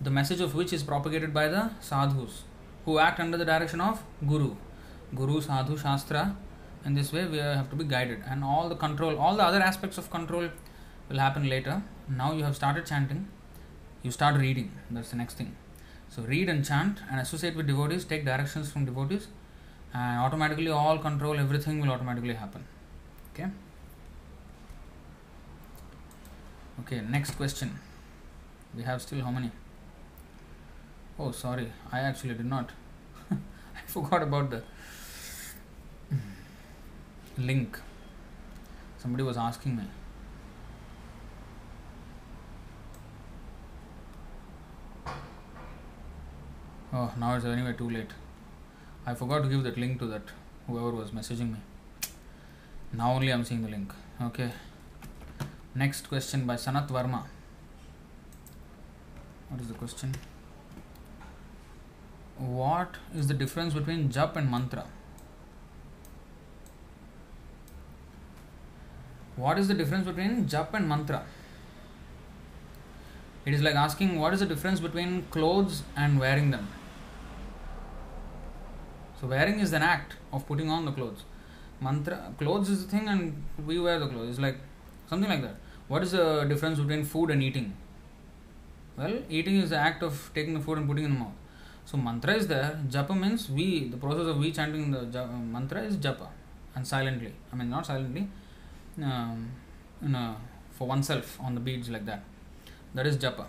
the 0.00 0.10
message 0.10 0.40
of 0.40 0.54
which 0.54 0.72
is 0.72 0.82
propagated 0.82 1.32
by 1.32 1.48
the 1.48 1.70
sadhus 1.80 2.42
who 2.84 2.98
act 2.98 3.20
under 3.20 3.36
the 3.36 3.44
direction 3.44 3.80
of 3.80 4.02
Guru. 4.26 4.54
Guru, 5.14 5.40
Sadhu, 5.40 5.76
Shastra. 5.76 6.36
In 6.84 6.94
this 6.94 7.12
way, 7.12 7.26
we 7.26 7.38
have 7.38 7.68
to 7.70 7.76
be 7.76 7.84
guided, 7.84 8.22
and 8.28 8.42
all 8.42 8.68
the 8.68 8.74
control, 8.74 9.18
all 9.18 9.36
the 9.36 9.44
other 9.44 9.60
aspects 9.60 9.98
of 9.98 10.10
control 10.10 10.48
will 11.08 11.18
happen 11.18 11.48
later. 11.48 11.82
Now 12.08 12.32
you 12.32 12.42
have 12.44 12.56
started 12.56 12.86
chanting, 12.86 13.28
you 14.02 14.10
start 14.10 14.36
reading. 14.36 14.70
That's 14.90 15.10
the 15.10 15.16
next 15.16 15.34
thing. 15.34 15.54
So, 16.10 16.22
read 16.22 16.48
and 16.48 16.64
chant 16.64 16.98
and 17.10 17.20
associate 17.20 17.56
with 17.56 17.66
devotees, 17.66 18.04
take 18.04 18.24
directions 18.24 18.70
from 18.70 18.84
devotees, 18.84 19.28
and 19.94 20.20
automatically 20.20 20.68
all 20.68 20.98
control, 20.98 21.38
everything 21.38 21.80
will 21.80 21.90
automatically 21.90 22.34
happen. 22.34 22.64
Okay. 23.32 23.48
Okay, 26.80 27.00
next 27.08 27.32
question. 27.32 27.78
We 28.76 28.82
have 28.82 29.00
still 29.00 29.22
how 29.22 29.30
many? 29.30 29.50
Oh, 31.18 31.30
sorry, 31.30 31.72
I 31.90 32.00
actually 32.00 32.34
did 32.34 32.46
not. 32.46 32.70
I 33.30 33.86
forgot 33.86 34.22
about 34.22 34.50
the 34.50 34.62
link. 37.38 37.78
Somebody 38.98 39.24
was 39.24 39.36
asking 39.36 39.76
me. 39.76 39.84
Oh, 46.94 47.10
now 47.18 47.34
it's 47.36 47.46
anyway 47.46 47.72
too 47.72 47.88
late. 47.88 48.10
I 49.06 49.14
forgot 49.14 49.42
to 49.42 49.48
give 49.48 49.62
that 49.62 49.78
link 49.78 49.98
to 50.00 50.06
that 50.08 50.22
whoever 50.66 50.90
was 50.90 51.10
messaging 51.10 51.52
me. 51.52 51.58
Now 52.92 53.12
only 53.12 53.32
I'm 53.32 53.44
seeing 53.44 53.62
the 53.62 53.68
link. 53.70 53.90
Okay. 54.20 54.50
Next 55.74 56.08
question 56.10 56.44
by 56.44 56.56
Sanat 56.56 56.88
Varma. 56.88 57.22
What 59.48 59.62
is 59.62 59.68
the 59.68 59.74
question? 59.74 60.14
What 62.36 62.98
is 63.14 63.26
the 63.26 63.34
difference 63.34 63.72
between 63.72 64.10
jap 64.10 64.36
and 64.36 64.50
mantra? 64.50 64.84
What 69.36 69.58
is 69.58 69.68
the 69.68 69.74
difference 69.74 70.04
between 70.04 70.46
jap 70.46 70.74
and 70.74 70.86
mantra? 70.86 71.24
It 73.46 73.54
is 73.54 73.62
like 73.62 73.76
asking 73.76 74.20
what 74.20 74.34
is 74.34 74.40
the 74.40 74.46
difference 74.46 74.78
between 74.78 75.22
clothes 75.30 75.82
and 75.96 76.20
wearing 76.20 76.50
them. 76.50 76.68
So 79.22 79.28
wearing 79.28 79.60
is 79.60 79.72
an 79.72 79.82
act 79.82 80.14
of 80.32 80.44
putting 80.48 80.68
on 80.68 80.84
the 80.84 80.90
clothes. 80.90 81.22
Mantra 81.80 82.32
clothes 82.38 82.68
is 82.68 82.84
the 82.84 82.90
thing 82.90 83.06
and 83.08 83.40
we 83.64 83.78
wear 83.78 84.00
the 84.00 84.08
clothes. 84.08 84.30
It's 84.30 84.40
like 84.40 84.56
something 85.08 85.30
like 85.30 85.42
that. 85.42 85.54
What 85.86 86.02
is 86.02 86.10
the 86.10 86.44
difference 86.48 86.80
between 86.80 87.04
food 87.04 87.30
and 87.30 87.40
eating? 87.40 87.72
Well, 88.96 89.16
eating 89.30 89.58
is 89.58 89.70
the 89.70 89.76
act 89.76 90.02
of 90.02 90.32
taking 90.34 90.54
the 90.54 90.60
food 90.60 90.78
and 90.78 90.88
putting 90.88 91.04
in 91.04 91.12
the 91.14 91.20
mouth. 91.20 91.36
So 91.84 91.98
mantra 91.98 92.34
is 92.34 92.48
there. 92.48 92.80
Japa 92.88 93.16
means 93.16 93.48
we. 93.48 93.88
The 93.90 93.96
process 93.96 94.26
of 94.26 94.38
we 94.38 94.50
chanting 94.50 94.90
the 94.90 95.02
japa, 95.16 95.40
mantra 95.54 95.82
is 95.82 95.98
japa, 95.98 96.26
and 96.74 96.84
silently. 96.84 97.32
I 97.52 97.56
mean 97.56 97.70
not 97.70 97.86
silently. 97.86 98.28
Um, 99.00 99.52
a, 100.02 100.34
for 100.72 100.88
oneself 100.88 101.38
on 101.40 101.54
the 101.54 101.60
beads 101.60 101.88
like 101.90 102.06
that. 102.06 102.24
That 102.94 103.06
is 103.06 103.16
japa. 103.18 103.46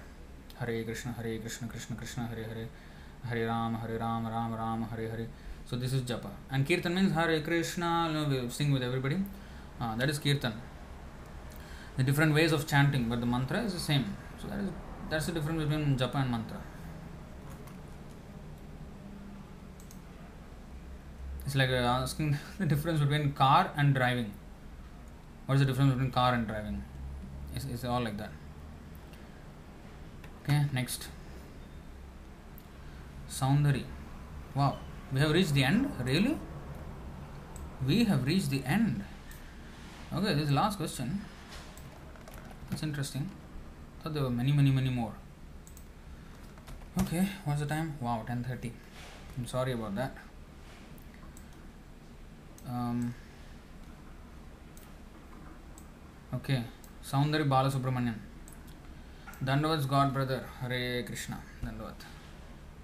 Hare 0.60 0.84
Krishna, 0.84 1.14
Hare 1.14 1.40
Krishna, 1.40 1.68
Krishna 1.68 1.96
Krishna, 1.96 2.28
Hare 2.28 2.44
Hare, 2.44 2.68
Hare 3.28 3.48
Ram, 3.48 3.74
Hare 3.74 3.98
Ram, 3.98 4.28
Ram 4.28 4.54
Ram, 4.54 4.84
Hare 4.84 5.10
Hare. 5.10 5.28
So 5.66 5.76
this 5.76 5.94
is 5.94 6.02
japa. 6.04 6.30
And 6.52 6.68
kirtan 6.68 6.96
means 6.96 7.14
Hare 7.14 7.40
Krishna. 7.42 8.08
You 8.08 8.14
know, 8.14 8.44
we 8.44 8.50
sing 8.50 8.72
with 8.72 8.84
everybody. 8.84 9.18
Uh, 9.80 9.96
that 9.96 10.10
is 10.10 10.20
kirtan. 10.20 10.54
The 11.98 12.04
different 12.04 12.34
ways 12.34 12.52
of 12.52 12.68
chanting, 12.68 13.10
but 13.10 13.20
the 13.20 13.26
mantra 13.26 13.62
is 13.64 13.74
the 13.74 13.80
same. 13.80 14.06
So 14.42 14.48
that 14.48 14.60
is 14.60 14.70
that's 15.10 15.26
the 15.28 15.32
difference 15.32 15.64
between 15.64 15.98
japa 15.98 16.22
and 16.22 16.32
mantra. 16.32 16.62
It's 21.46 21.56
like 21.56 21.70
asking 21.70 22.38
the 22.60 22.66
difference 22.66 23.00
between 23.00 23.34
car 23.34 23.72
and 23.76 23.94
driving. 23.94 24.34
What 25.46 25.56
is 25.56 25.62
the 25.62 25.68
difference 25.68 25.92
between 25.94 26.12
car 26.12 26.34
and 26.34 26.48
driving? 26.48 26.84
It's, 27.56 27.66
it's 27.66 27.84
all 27.84 28.02
like 28.02 28.18
that. 28.18 28.32
Okay, 30.44 30.64
next. 30.74 31.08
Soundari. 33.30 33.84
Wow, 34.56 34.78
we 35.14 35.20
have 35.20 35.32
reached 35.32 35.54
the 35.54 35.64
end? 35.64 35.92
Really? 36.04 36.38
We 37.88 38.04
have 38.06 38.26
reached 38.26 38.50
the 38.50 38.64
end. 38.66 39.04
Okay, 40.14 40.34
this 40.34 40.44
is 40.44 40.50
the 40.50 40.56
last 40.56 40.78
question. 40.78 41.22
That's 42.70 42.84
interesting. 42.84 43.30
Thought 44.02 44.16
there 44.16 44.24
were 44.24 44.30
many, 44.30 44.52
many, 44.52 44.72
many 44.72 44.90
more. 44.90 45.14
Okay, 47.02 47.28
what's 47.46 47.60
the 47.60 47.68
time? 47.68 47.96
Wow, 48.00 48.24
10:30. 48.28 48.72
I'm 49.38 49.46
sorry 49.46 49.74
about 49.74 49.96
that. 49.96 50.18
Um, 52.68 53.14
okay, 56.36 56.64
Soundari 57.04 57.48
Balasubramanian. 57.56 58.20
Dandavats 59.44 59.88
God 59.88 60.14
brother, 60.14 60.44
Hare 60.62 61.04
Krishna. 61.04 61.40
Dandavat. 61.66 62.08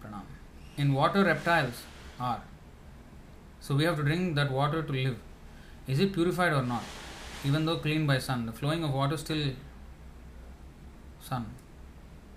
Pranam. 0.01 0.25
In 0.77 0.93
water, 0.93 1.23
reptiles 1.23 1.85
are. 2.19 2.41
So 3.61 3.75
we 3.75 3.83
have 3.83 3.97
to 3.97 4.03
drink 4.03 4.35
that 4.35 4.51
water 4.51 4.83
to 4.83 4.91
live. 4.91 5.17
Is 5.87 5.99
it 5.99 6.13
purified 6.13 6.53
or 6.53 6.61
not? 6.61 6.83
Even 7.43 7.65
though 7.65 7.77
cleaned 7.77 8.07
by 8.07 8.17
sun, 8.19 8.45
the 8.45 8.51
flowing 8.51 8.83
of 8.83 8.93
water 8.93 9.17
still 9.17 9.51
sun. 11.21 11.45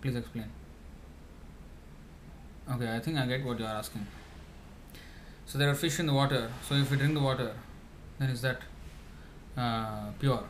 Please 0.01 0.17
explain. 0.17 0.51
Okay, 2.71 2.95
I 2.95 3.01
think 3.01 3.19
I 3.19 3.27
get 3.27 3.45
what 3.45 3.59
you 3.59 3.65
are 3.65 3.77
asking. 3.77 4.07
So 5.47 5.59
there 5.59 5.69
are 5.69 5.75
fish 5.75 5.99
in 5.99 6.07
the 6.07 6.15
water. 6.15 6.51
So 6.67 6.75
if 6.75 6.91
we 6.91 6.97
drink 6.97 7.15
the 7.15 7.21
water, 7.21 7.53
then 8.19 8.31
is 8.31 8.41
that 8.43 8.61
uh, 9.57 10.11
pure? 10.19 10.45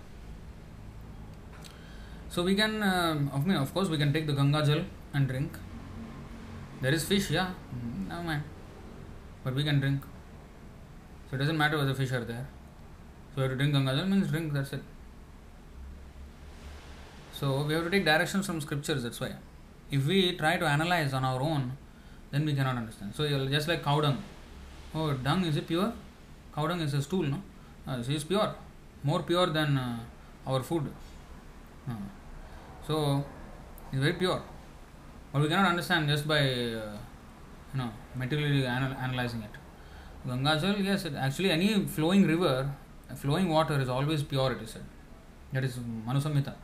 So 2.28 2.43
we 2.43 2.55
can, 2.55 2.83
uh, 2.83 3.28
of 3.33 3.49
of 3.49 3.75
course, 3.75 3.89
we 3.89 3.99
can 3.99 4.12
take 4.12 4.27
the 4.27 4.33
Ganga 4.33 4.65
Jal 4.65 4.85
and 5.12 5.28
drink. 5.28 5.52
There 6.81 6.93
is 6.93 7.05
fish, 7.05 7.31
yeah, 7.31 7.51
mm, 7.75 8.09
never 8.09 8.23
mind. 8.23 8.43
But 9.44 9.54
we 9.54 9.64
can 9.64 9.80
drink. 9.80 10.02
So 11.28 11.36
it 11.36 11.38
doesn't 11.38 11.58
matter 11.58 11.78
whether 11.78 11.94
fish 11.94 12.12
are 12.12 12.24
there. 12.24 12.46
So 13.34 13.36
we 13.36 13.42
have 13.42 13.50
to 13.52 13.56
drink 13.56 13.72
Ganga 13.72 13.96
Jal 13.96 14.06
means 14.06 14.30
drink. 14.30 14.52
That's 14.52 14.72
it. 14.72 14.82
So 17.32 17.62
we 17.62 17.74
have 17.74 17.84
to 17.84 17.90
take 17.90 18.04
directions 18.04 18.46
from 18.46 18.60
scriptures. 18.60 19.02
That's 19.02 19.20
why. 19.20 19.32
If 19.90 20.06
we 20.06 20.36
try 20.36 20.56
to 20.56 20.66
analyze 20.66 21.12
on 21.12 21.24
our 21.24 21.40
own, 21.40 21.76
then 22.30 22.44
we 22.44 22.54
cannot 22.54 22.76
understand. 22.76 23.14
So 23.14 23.24
you're 23.24 23.46
just 23.46 23.68
like 23.68 23.82
cow 23.82 24.00
dung. 24.00 24.22
Oh, 24.94 25.12
dung 25.12 25.44
is 25.44 25.56
it 25.56 25.66
pure? 25.66 25.92
Cow 26.54 26.66
dung 26.66 26.80
is 26.80 26.94
a 26.94 27.02
stool, 27.02 27.22
no? 27.22 27.42
Uh, 27.86 28.02
it's 28.06 28.24
pure. 28.24 28.54
more 29.02 29.22
pure 29.22 29.46
than 29.46 29.76
uh, 29.76 29.98
our 30.46 30.62
food. 30.62 30.92
Uh, 31.88 31.94
so 32.86 33.24
it's 33.90 34.00
very 34.00 34.12
pure, 34.14 34.40
but 35.32 35.42
we 35.42 35.48
cannot 35.48 35.68
understand 35.70 36.08
just 36.08 36.26
by 36.26 36.40
uh, 36.40 36.96
you 37.73 37.78
know 37.81 37.91
materially 38.15 38.65
anal- 38.65 38.97
analyzing 39.07 39.42
it. 39.42 39.51
Gangajal, 40.26 40.83
yes, 40.84 41.05
it, 41.05 41.15
actually 41.15 41.51
any 41.51 41.84
flowing 41.86 42.26
river, 42.26 42.70
flowing 43.17 43.49
water 43.49 43.81
is 43.81 43.89
always 43.89 44.23
pure. 44.23 44.52
It 44.52 44.62
is 44.62 44.70
said. 44.70 44.84
That 45.52 45.65
is 45.65 45.76
Manusamhita. 46.09 46.55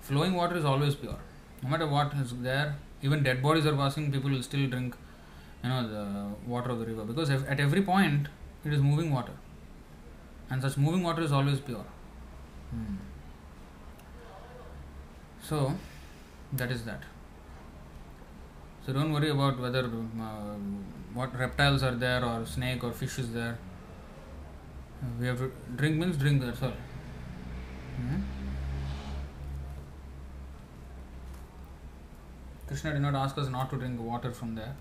Flowing 0.00 0.34
water 0.34 0.56
is 0.56 0.64
always 0.64 0.94
pure. 0.94 1.18
No 1.62 1.68
matter 1.68 1.86
what 1.86 2.12
is 2.14 2.32
there, 2.40 2.76
even 3.02 3.22
dead 3.22 3.42
bodies 3.42 3.66
are 3.66 3.76
passing, 3.76 4.10
people 4.10 4.30
will 4.30 4.42
still 4.42 4.68
drink, 4.68 4.96
you 5.62 5.68
know, 5.68 5.88
the 5.88 6.04
water 6.46 6.70
of 6.70 6.78
the 6.80 6.86
river 6.86 7.04
because 7.04 7.30
if, 7.30 7.48
at 7.48 7.60
every 7.60 7.82
point 7.82 8.28
it 8.64 8.72
is 8.72 8.80
moving 8.80 9.12
water, 9.12 9.32
and 10.50 10.62
such 10.62 10.76
moving 10.76 11.02
water 11.02 11.22
is 11.22 11.32
always 11.32 11.60
pure. 11.60 11.84
Hmm. 12.70 12.96
So 15.42 15.74
that 16.52 16.70
is 16.70 16.84
that. 16.84 17.02
So 18.88 18.94
don't 18.94 19.12
worry 19.12 19.28
about 19.28 19.60
whether 19.60 19.84
uh, 19.84 20.54
what 21.12 21.38
reptiles 21.38 21.82
are 21.82 21.94
there 21.94 22.24
or 22.24 22.46
snake 22.46 22.82
or 22.82 22.90
fish 22.90 23.18
is 23.18 23.34
there. 23.34 23.58
We 25.20 25.26
have 25.26 25.40
to 25.40 25.52
drink 25.76 25.96
means 25.96 26.16
drink. 26.16 26.40
That's 26.40 26.62
all. 26.62 26.72
Hmm? 27.98 28.22
Krishna 32.66 32.94
did 32.94 33.02
not 33.02 33.14
ask 33.14 33.36
us 33.36 33.50
not 33.50 33.68
to 33.68 33.76
drink 33.76 34.00
water 34.00 34.32
from 34.32 34.54
there. 34.54 34.74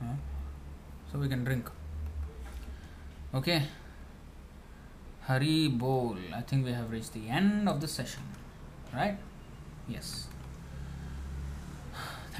Huh? 0.00 0.14
So 1.10 1.18
we 1.18 1.28
can 1.28 1.42
drink. 1.42 1.68
Okay. 3.34 3.64
Hari 5.22 5.66
Bol. 5.66 6.16
I 6.32 6.42
think 6.42 6.64
we 6.64 6.70
have 6.70 6.92
reached 6.92 7.12
the 7.14 7.28
end 7.28 7.68
of 7.68 7.80
the 7.80 7.88
session. 7.88 8.22
Right? 8.94 9.18
Yes. 9.88 10.29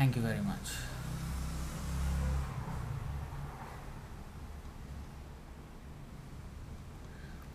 Thank 0.00 0.16
you 0.16 0.22
very 0.22 0.40
much. 0.40 0.68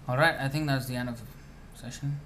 Alright, 0.08 0.36
I 0.40 0.48
think 0.50 0.68
that's 0.68 0.86
the 0.86 0.96
end 0.96 1.10
of 1.10 1.18
the 1.18 1.26
session. 1.74 2.20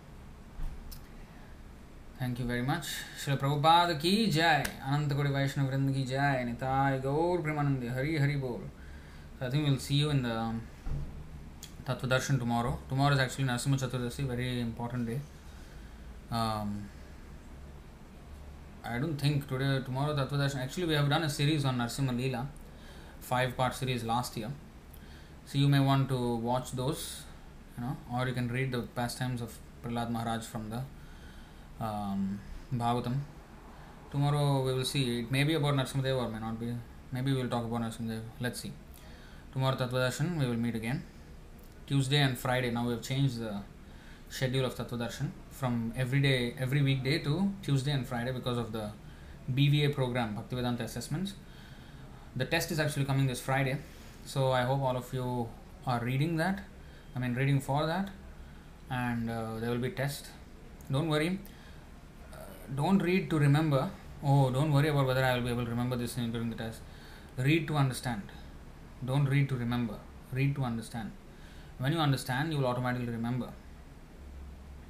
Thank 2.19 2.39
you 2.39 2.43
very 2.43 2.61
much. 2.61 2.87
Srila 3.17 3.39
Prabhupada 3.39 3.97
ki 3.97 4.29
jai. 4.29 4.65
Anantakoti 4.85 5.31
Vaishnava 5.31 5.71
Vrind 5.71 5.93
ki 5.93 6.03
jai. 6.03 6.45
Nitai 6.49 7.01
Gaur 7.01 7.39
Premanandi. 7.39 7.93
Hari 7.93 8.17
Hari 8.17 8.35
Bol. 8.35 8.59
So 9.39 9.47
I 9.47 9.49
think 9.49 9.69
we'll 9.69 9.79
see 9.79 9.95
you 9.95 10.09
in 10.09 10.21
the 10.21 10.53
Tattva 11.85 12.09
Darshan 12.09 12.37
tomorrow. 12.37 12.77
Tomorrow 12.89 13.13
is 13.13 13.19
actually 13.19 13.45
Narasimha 13.45 13.79
Chaturdasi, 13.79 14.27
very 14.27 14.59
important 14.59 15.07
day. 15.07 15.21
Um, 16.29 16.89
I 18.83 18.97
don't 18.97 19.17
think 19.17 19.47
today, 19.47 19.81
tomorrow 19.83 20.15
Tattva. 20.15 20.55
Actually, 20.55 20.87
we 20.87 20.93
have 20.93 21.09
done 21.09 21.23
a 21.23 21.29
series 21.29 21.65
on 21.65 21.77
Narasimha 21.77 22.11
Leela, 22.17 22.47
five 23.19 23.55
part 23.57 23.75
series 23.75 24.03
last 24.05 24.37
year. 24.37 24.51
So 25.45 25.57
you 25.57 25.67
may 25.67 25.79
want 25.79 26.07
to 26.09 26.35
watch 26.37 26.71
those, 26.71 27.23
you 27.77 27.83
know, 27.83 27.97
or 28.13 28.27
you 28.27 28.33
can 28.33 28.47
read 28.47 28.71
the 28.71 28.81
pastimes 28.95 29.41
of 29.41 29.57
Prahlad 29.83 30.09
Maharaj 30.09 30.45
from 30.45 30.69
the 30.69 30.81
um, 31.83 32.39
Bhagavatam. 32.73 33.17
Tomorrow 34.11 34.63
we 34.63 34.73
will 34.73 34.85
see. 34.85 35.19
It 35.19 35.31
may 35.31 35.43
be 35.43 35.55
about 35.55 35.75
Narasimhadev 35.75 36.15
or 36.15 36.29
may 36.29 36.39
not 36.39 36.59
be. 36.59 36.73
Maybe 37.11 37.33
we 37.33 37.41
will 37.41 37.49
talk 37.49 37.65
about 37.65 37.81
Narasimhadev. 37.81 38.21
Let's 38.39 38.61
see. 38.61 38.71
Tomorrow 39.51 39.75
Tattva 39.75 40.39
we 40.39 40.47
will 40.47 40.55
meet 40.55 40.75
again. 40.75 41.03
Tuesday 41.85 42.17
and 42.19 42.37
Friday. 42.37 42.71
Now 42.71 42.85
we 42.85 42.93
have 42.93 43.01
changed 43.01 43.39
the 43.39 43.61
schedule 44.29 44.65
of 44.65 44.75
Tattva 44.75 45.11
from 45.59 45.93
every 45.97 46.21
day, 46.21 46.53
every 46.57 46.81
weekday 46.81 47.19
to 47.19 47.51
Tuesday 47.61 47.91
and 47.91 48.07
Friday 48.07 48.31
because 48.31 48.57
of 48.57 48.71
the 48.71 48.91
BVA 49.53 49.93
program, 49.93 50.37
Bhaktivedanta 50.37 50.79
Assessments. 50.79 51.33
The 52.33 52.45
test 52.45 52.71
is 52.71 52.79
actually 52.79 53.03
coming 53.03 53.27
this 53.27 53.41
Friday, 53.41 53.77
so 54.25 54.53
I 54.53 54.61
hope 54.61 54.81
all 54.81 54.95
of 54.95 55.13
you 55.13 55.49
are 55.85 55.99
reading 55.99 56.37
that. 56.37 56.61
I 57.13 57.19
mean, 57.19 57.33
reading 57.33 57.59
for 57.59 57.85
that, 57.85 58.09
and 58.89 59.29
uh, 59.29 59.59
there 59.59 59.69
will 59.69 59.85
be 59.89 59.89
test. 59.89 60.27
Don't 60.89 61.09
worry. 61.09 61.39
Uh, 62.33 62.37
don't 62.73 62.99
read 62.99 63.29
to 63.29 63.37
remember. 63.37 63.89
Oh, 64.23 64.49
don't 64.51 64.71
worry 64.71 64.87
about 64.87 65.07
whether 65.07 65.25
I 65.25 65.35
will 65.35 65.43
be 65.43 65.49
able 65.49 65.65
to 65.65 65.71
remember 65.71 65.97
this 65.97 66.13
during 66.13 66.49
the 66.49 66.55
test. 66.55 66.79
Read 67.37 67.67
to 67.67 67.75
understand. 67.75 68.21
Don't 69.05 69.25
read 69.25 69.49
to 69.49 69.55
remember. 69.55 69.95
Read 70.31 70.55
to 70.55 70.63
understand. 70.63 71.11
When 71.79 71.91
you 71.91 71.99
understand, 71.99 72.53
you 72.53 72.59
will 72.59 72.67
automatically 72.67 73.11
remember 73.11 73.49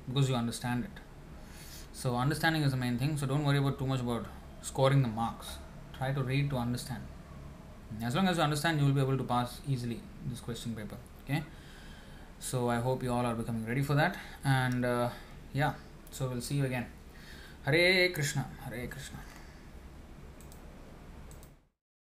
because 0.10 0.30
you 0.30 0.36
understand 0.36 0.84
it. 0.84 1.02
So 1.94 2.16
understanding 2.16 2.64
is 2.64 2.72
the 2.72 2.78
main 2.78 2.98
thing. 2.98 3.16
So 3.18 3.26
don't 3.26 3.46
worry 3.46 3.60
about 3.60 3.80
too 3.80 3.88
much 3.88 4.02
about 4.02 4.26
scoring 4.62 5.02
the 5.02 5.08
marks. 5.08 5.48
Try 5.98 6.12
to 6.14 6.24
read 6.24 6.50
to 6.50 6.58
understand. 6.58 7.02
As 8.04 8.16
long 8.16 8.28
as 8.28 8.38
you 8.38 8.44
understand, 8.44 8.80
you 8.80 8.86
will 8.86 8.94
be 8.94 9.02
able 9.02 9.18
to 9.18 9.24
pass 9.24 9.62
easily 9.68 10.00
this 10.30 10.40
question 10.40 10.76
paper. 10.76 10.98
Okay. 11.24 11.44
So 12.40 12.70
I 12.70 12.78
hope 12.78 13.04
you 13.04 13.12
all 13.12 13.26
are 13.26 13.36
becoming 13.36 13.66
ready 13.66 13.82
for 13.82 13.96
that. 13.96 14.18
And 14.44 14.86
uh, 14.86 15.10
yeah, 15.54 15.74
so 16.12 16.30
we'll 16.30 16.42
see 16.42 16.56
you 16.56 16.66
again. 16.66 16.86
Hare 17.64 18.10
Krishna. 18.10 18.46
Hare 18.66 18.88
Krishna. 18.88 19.20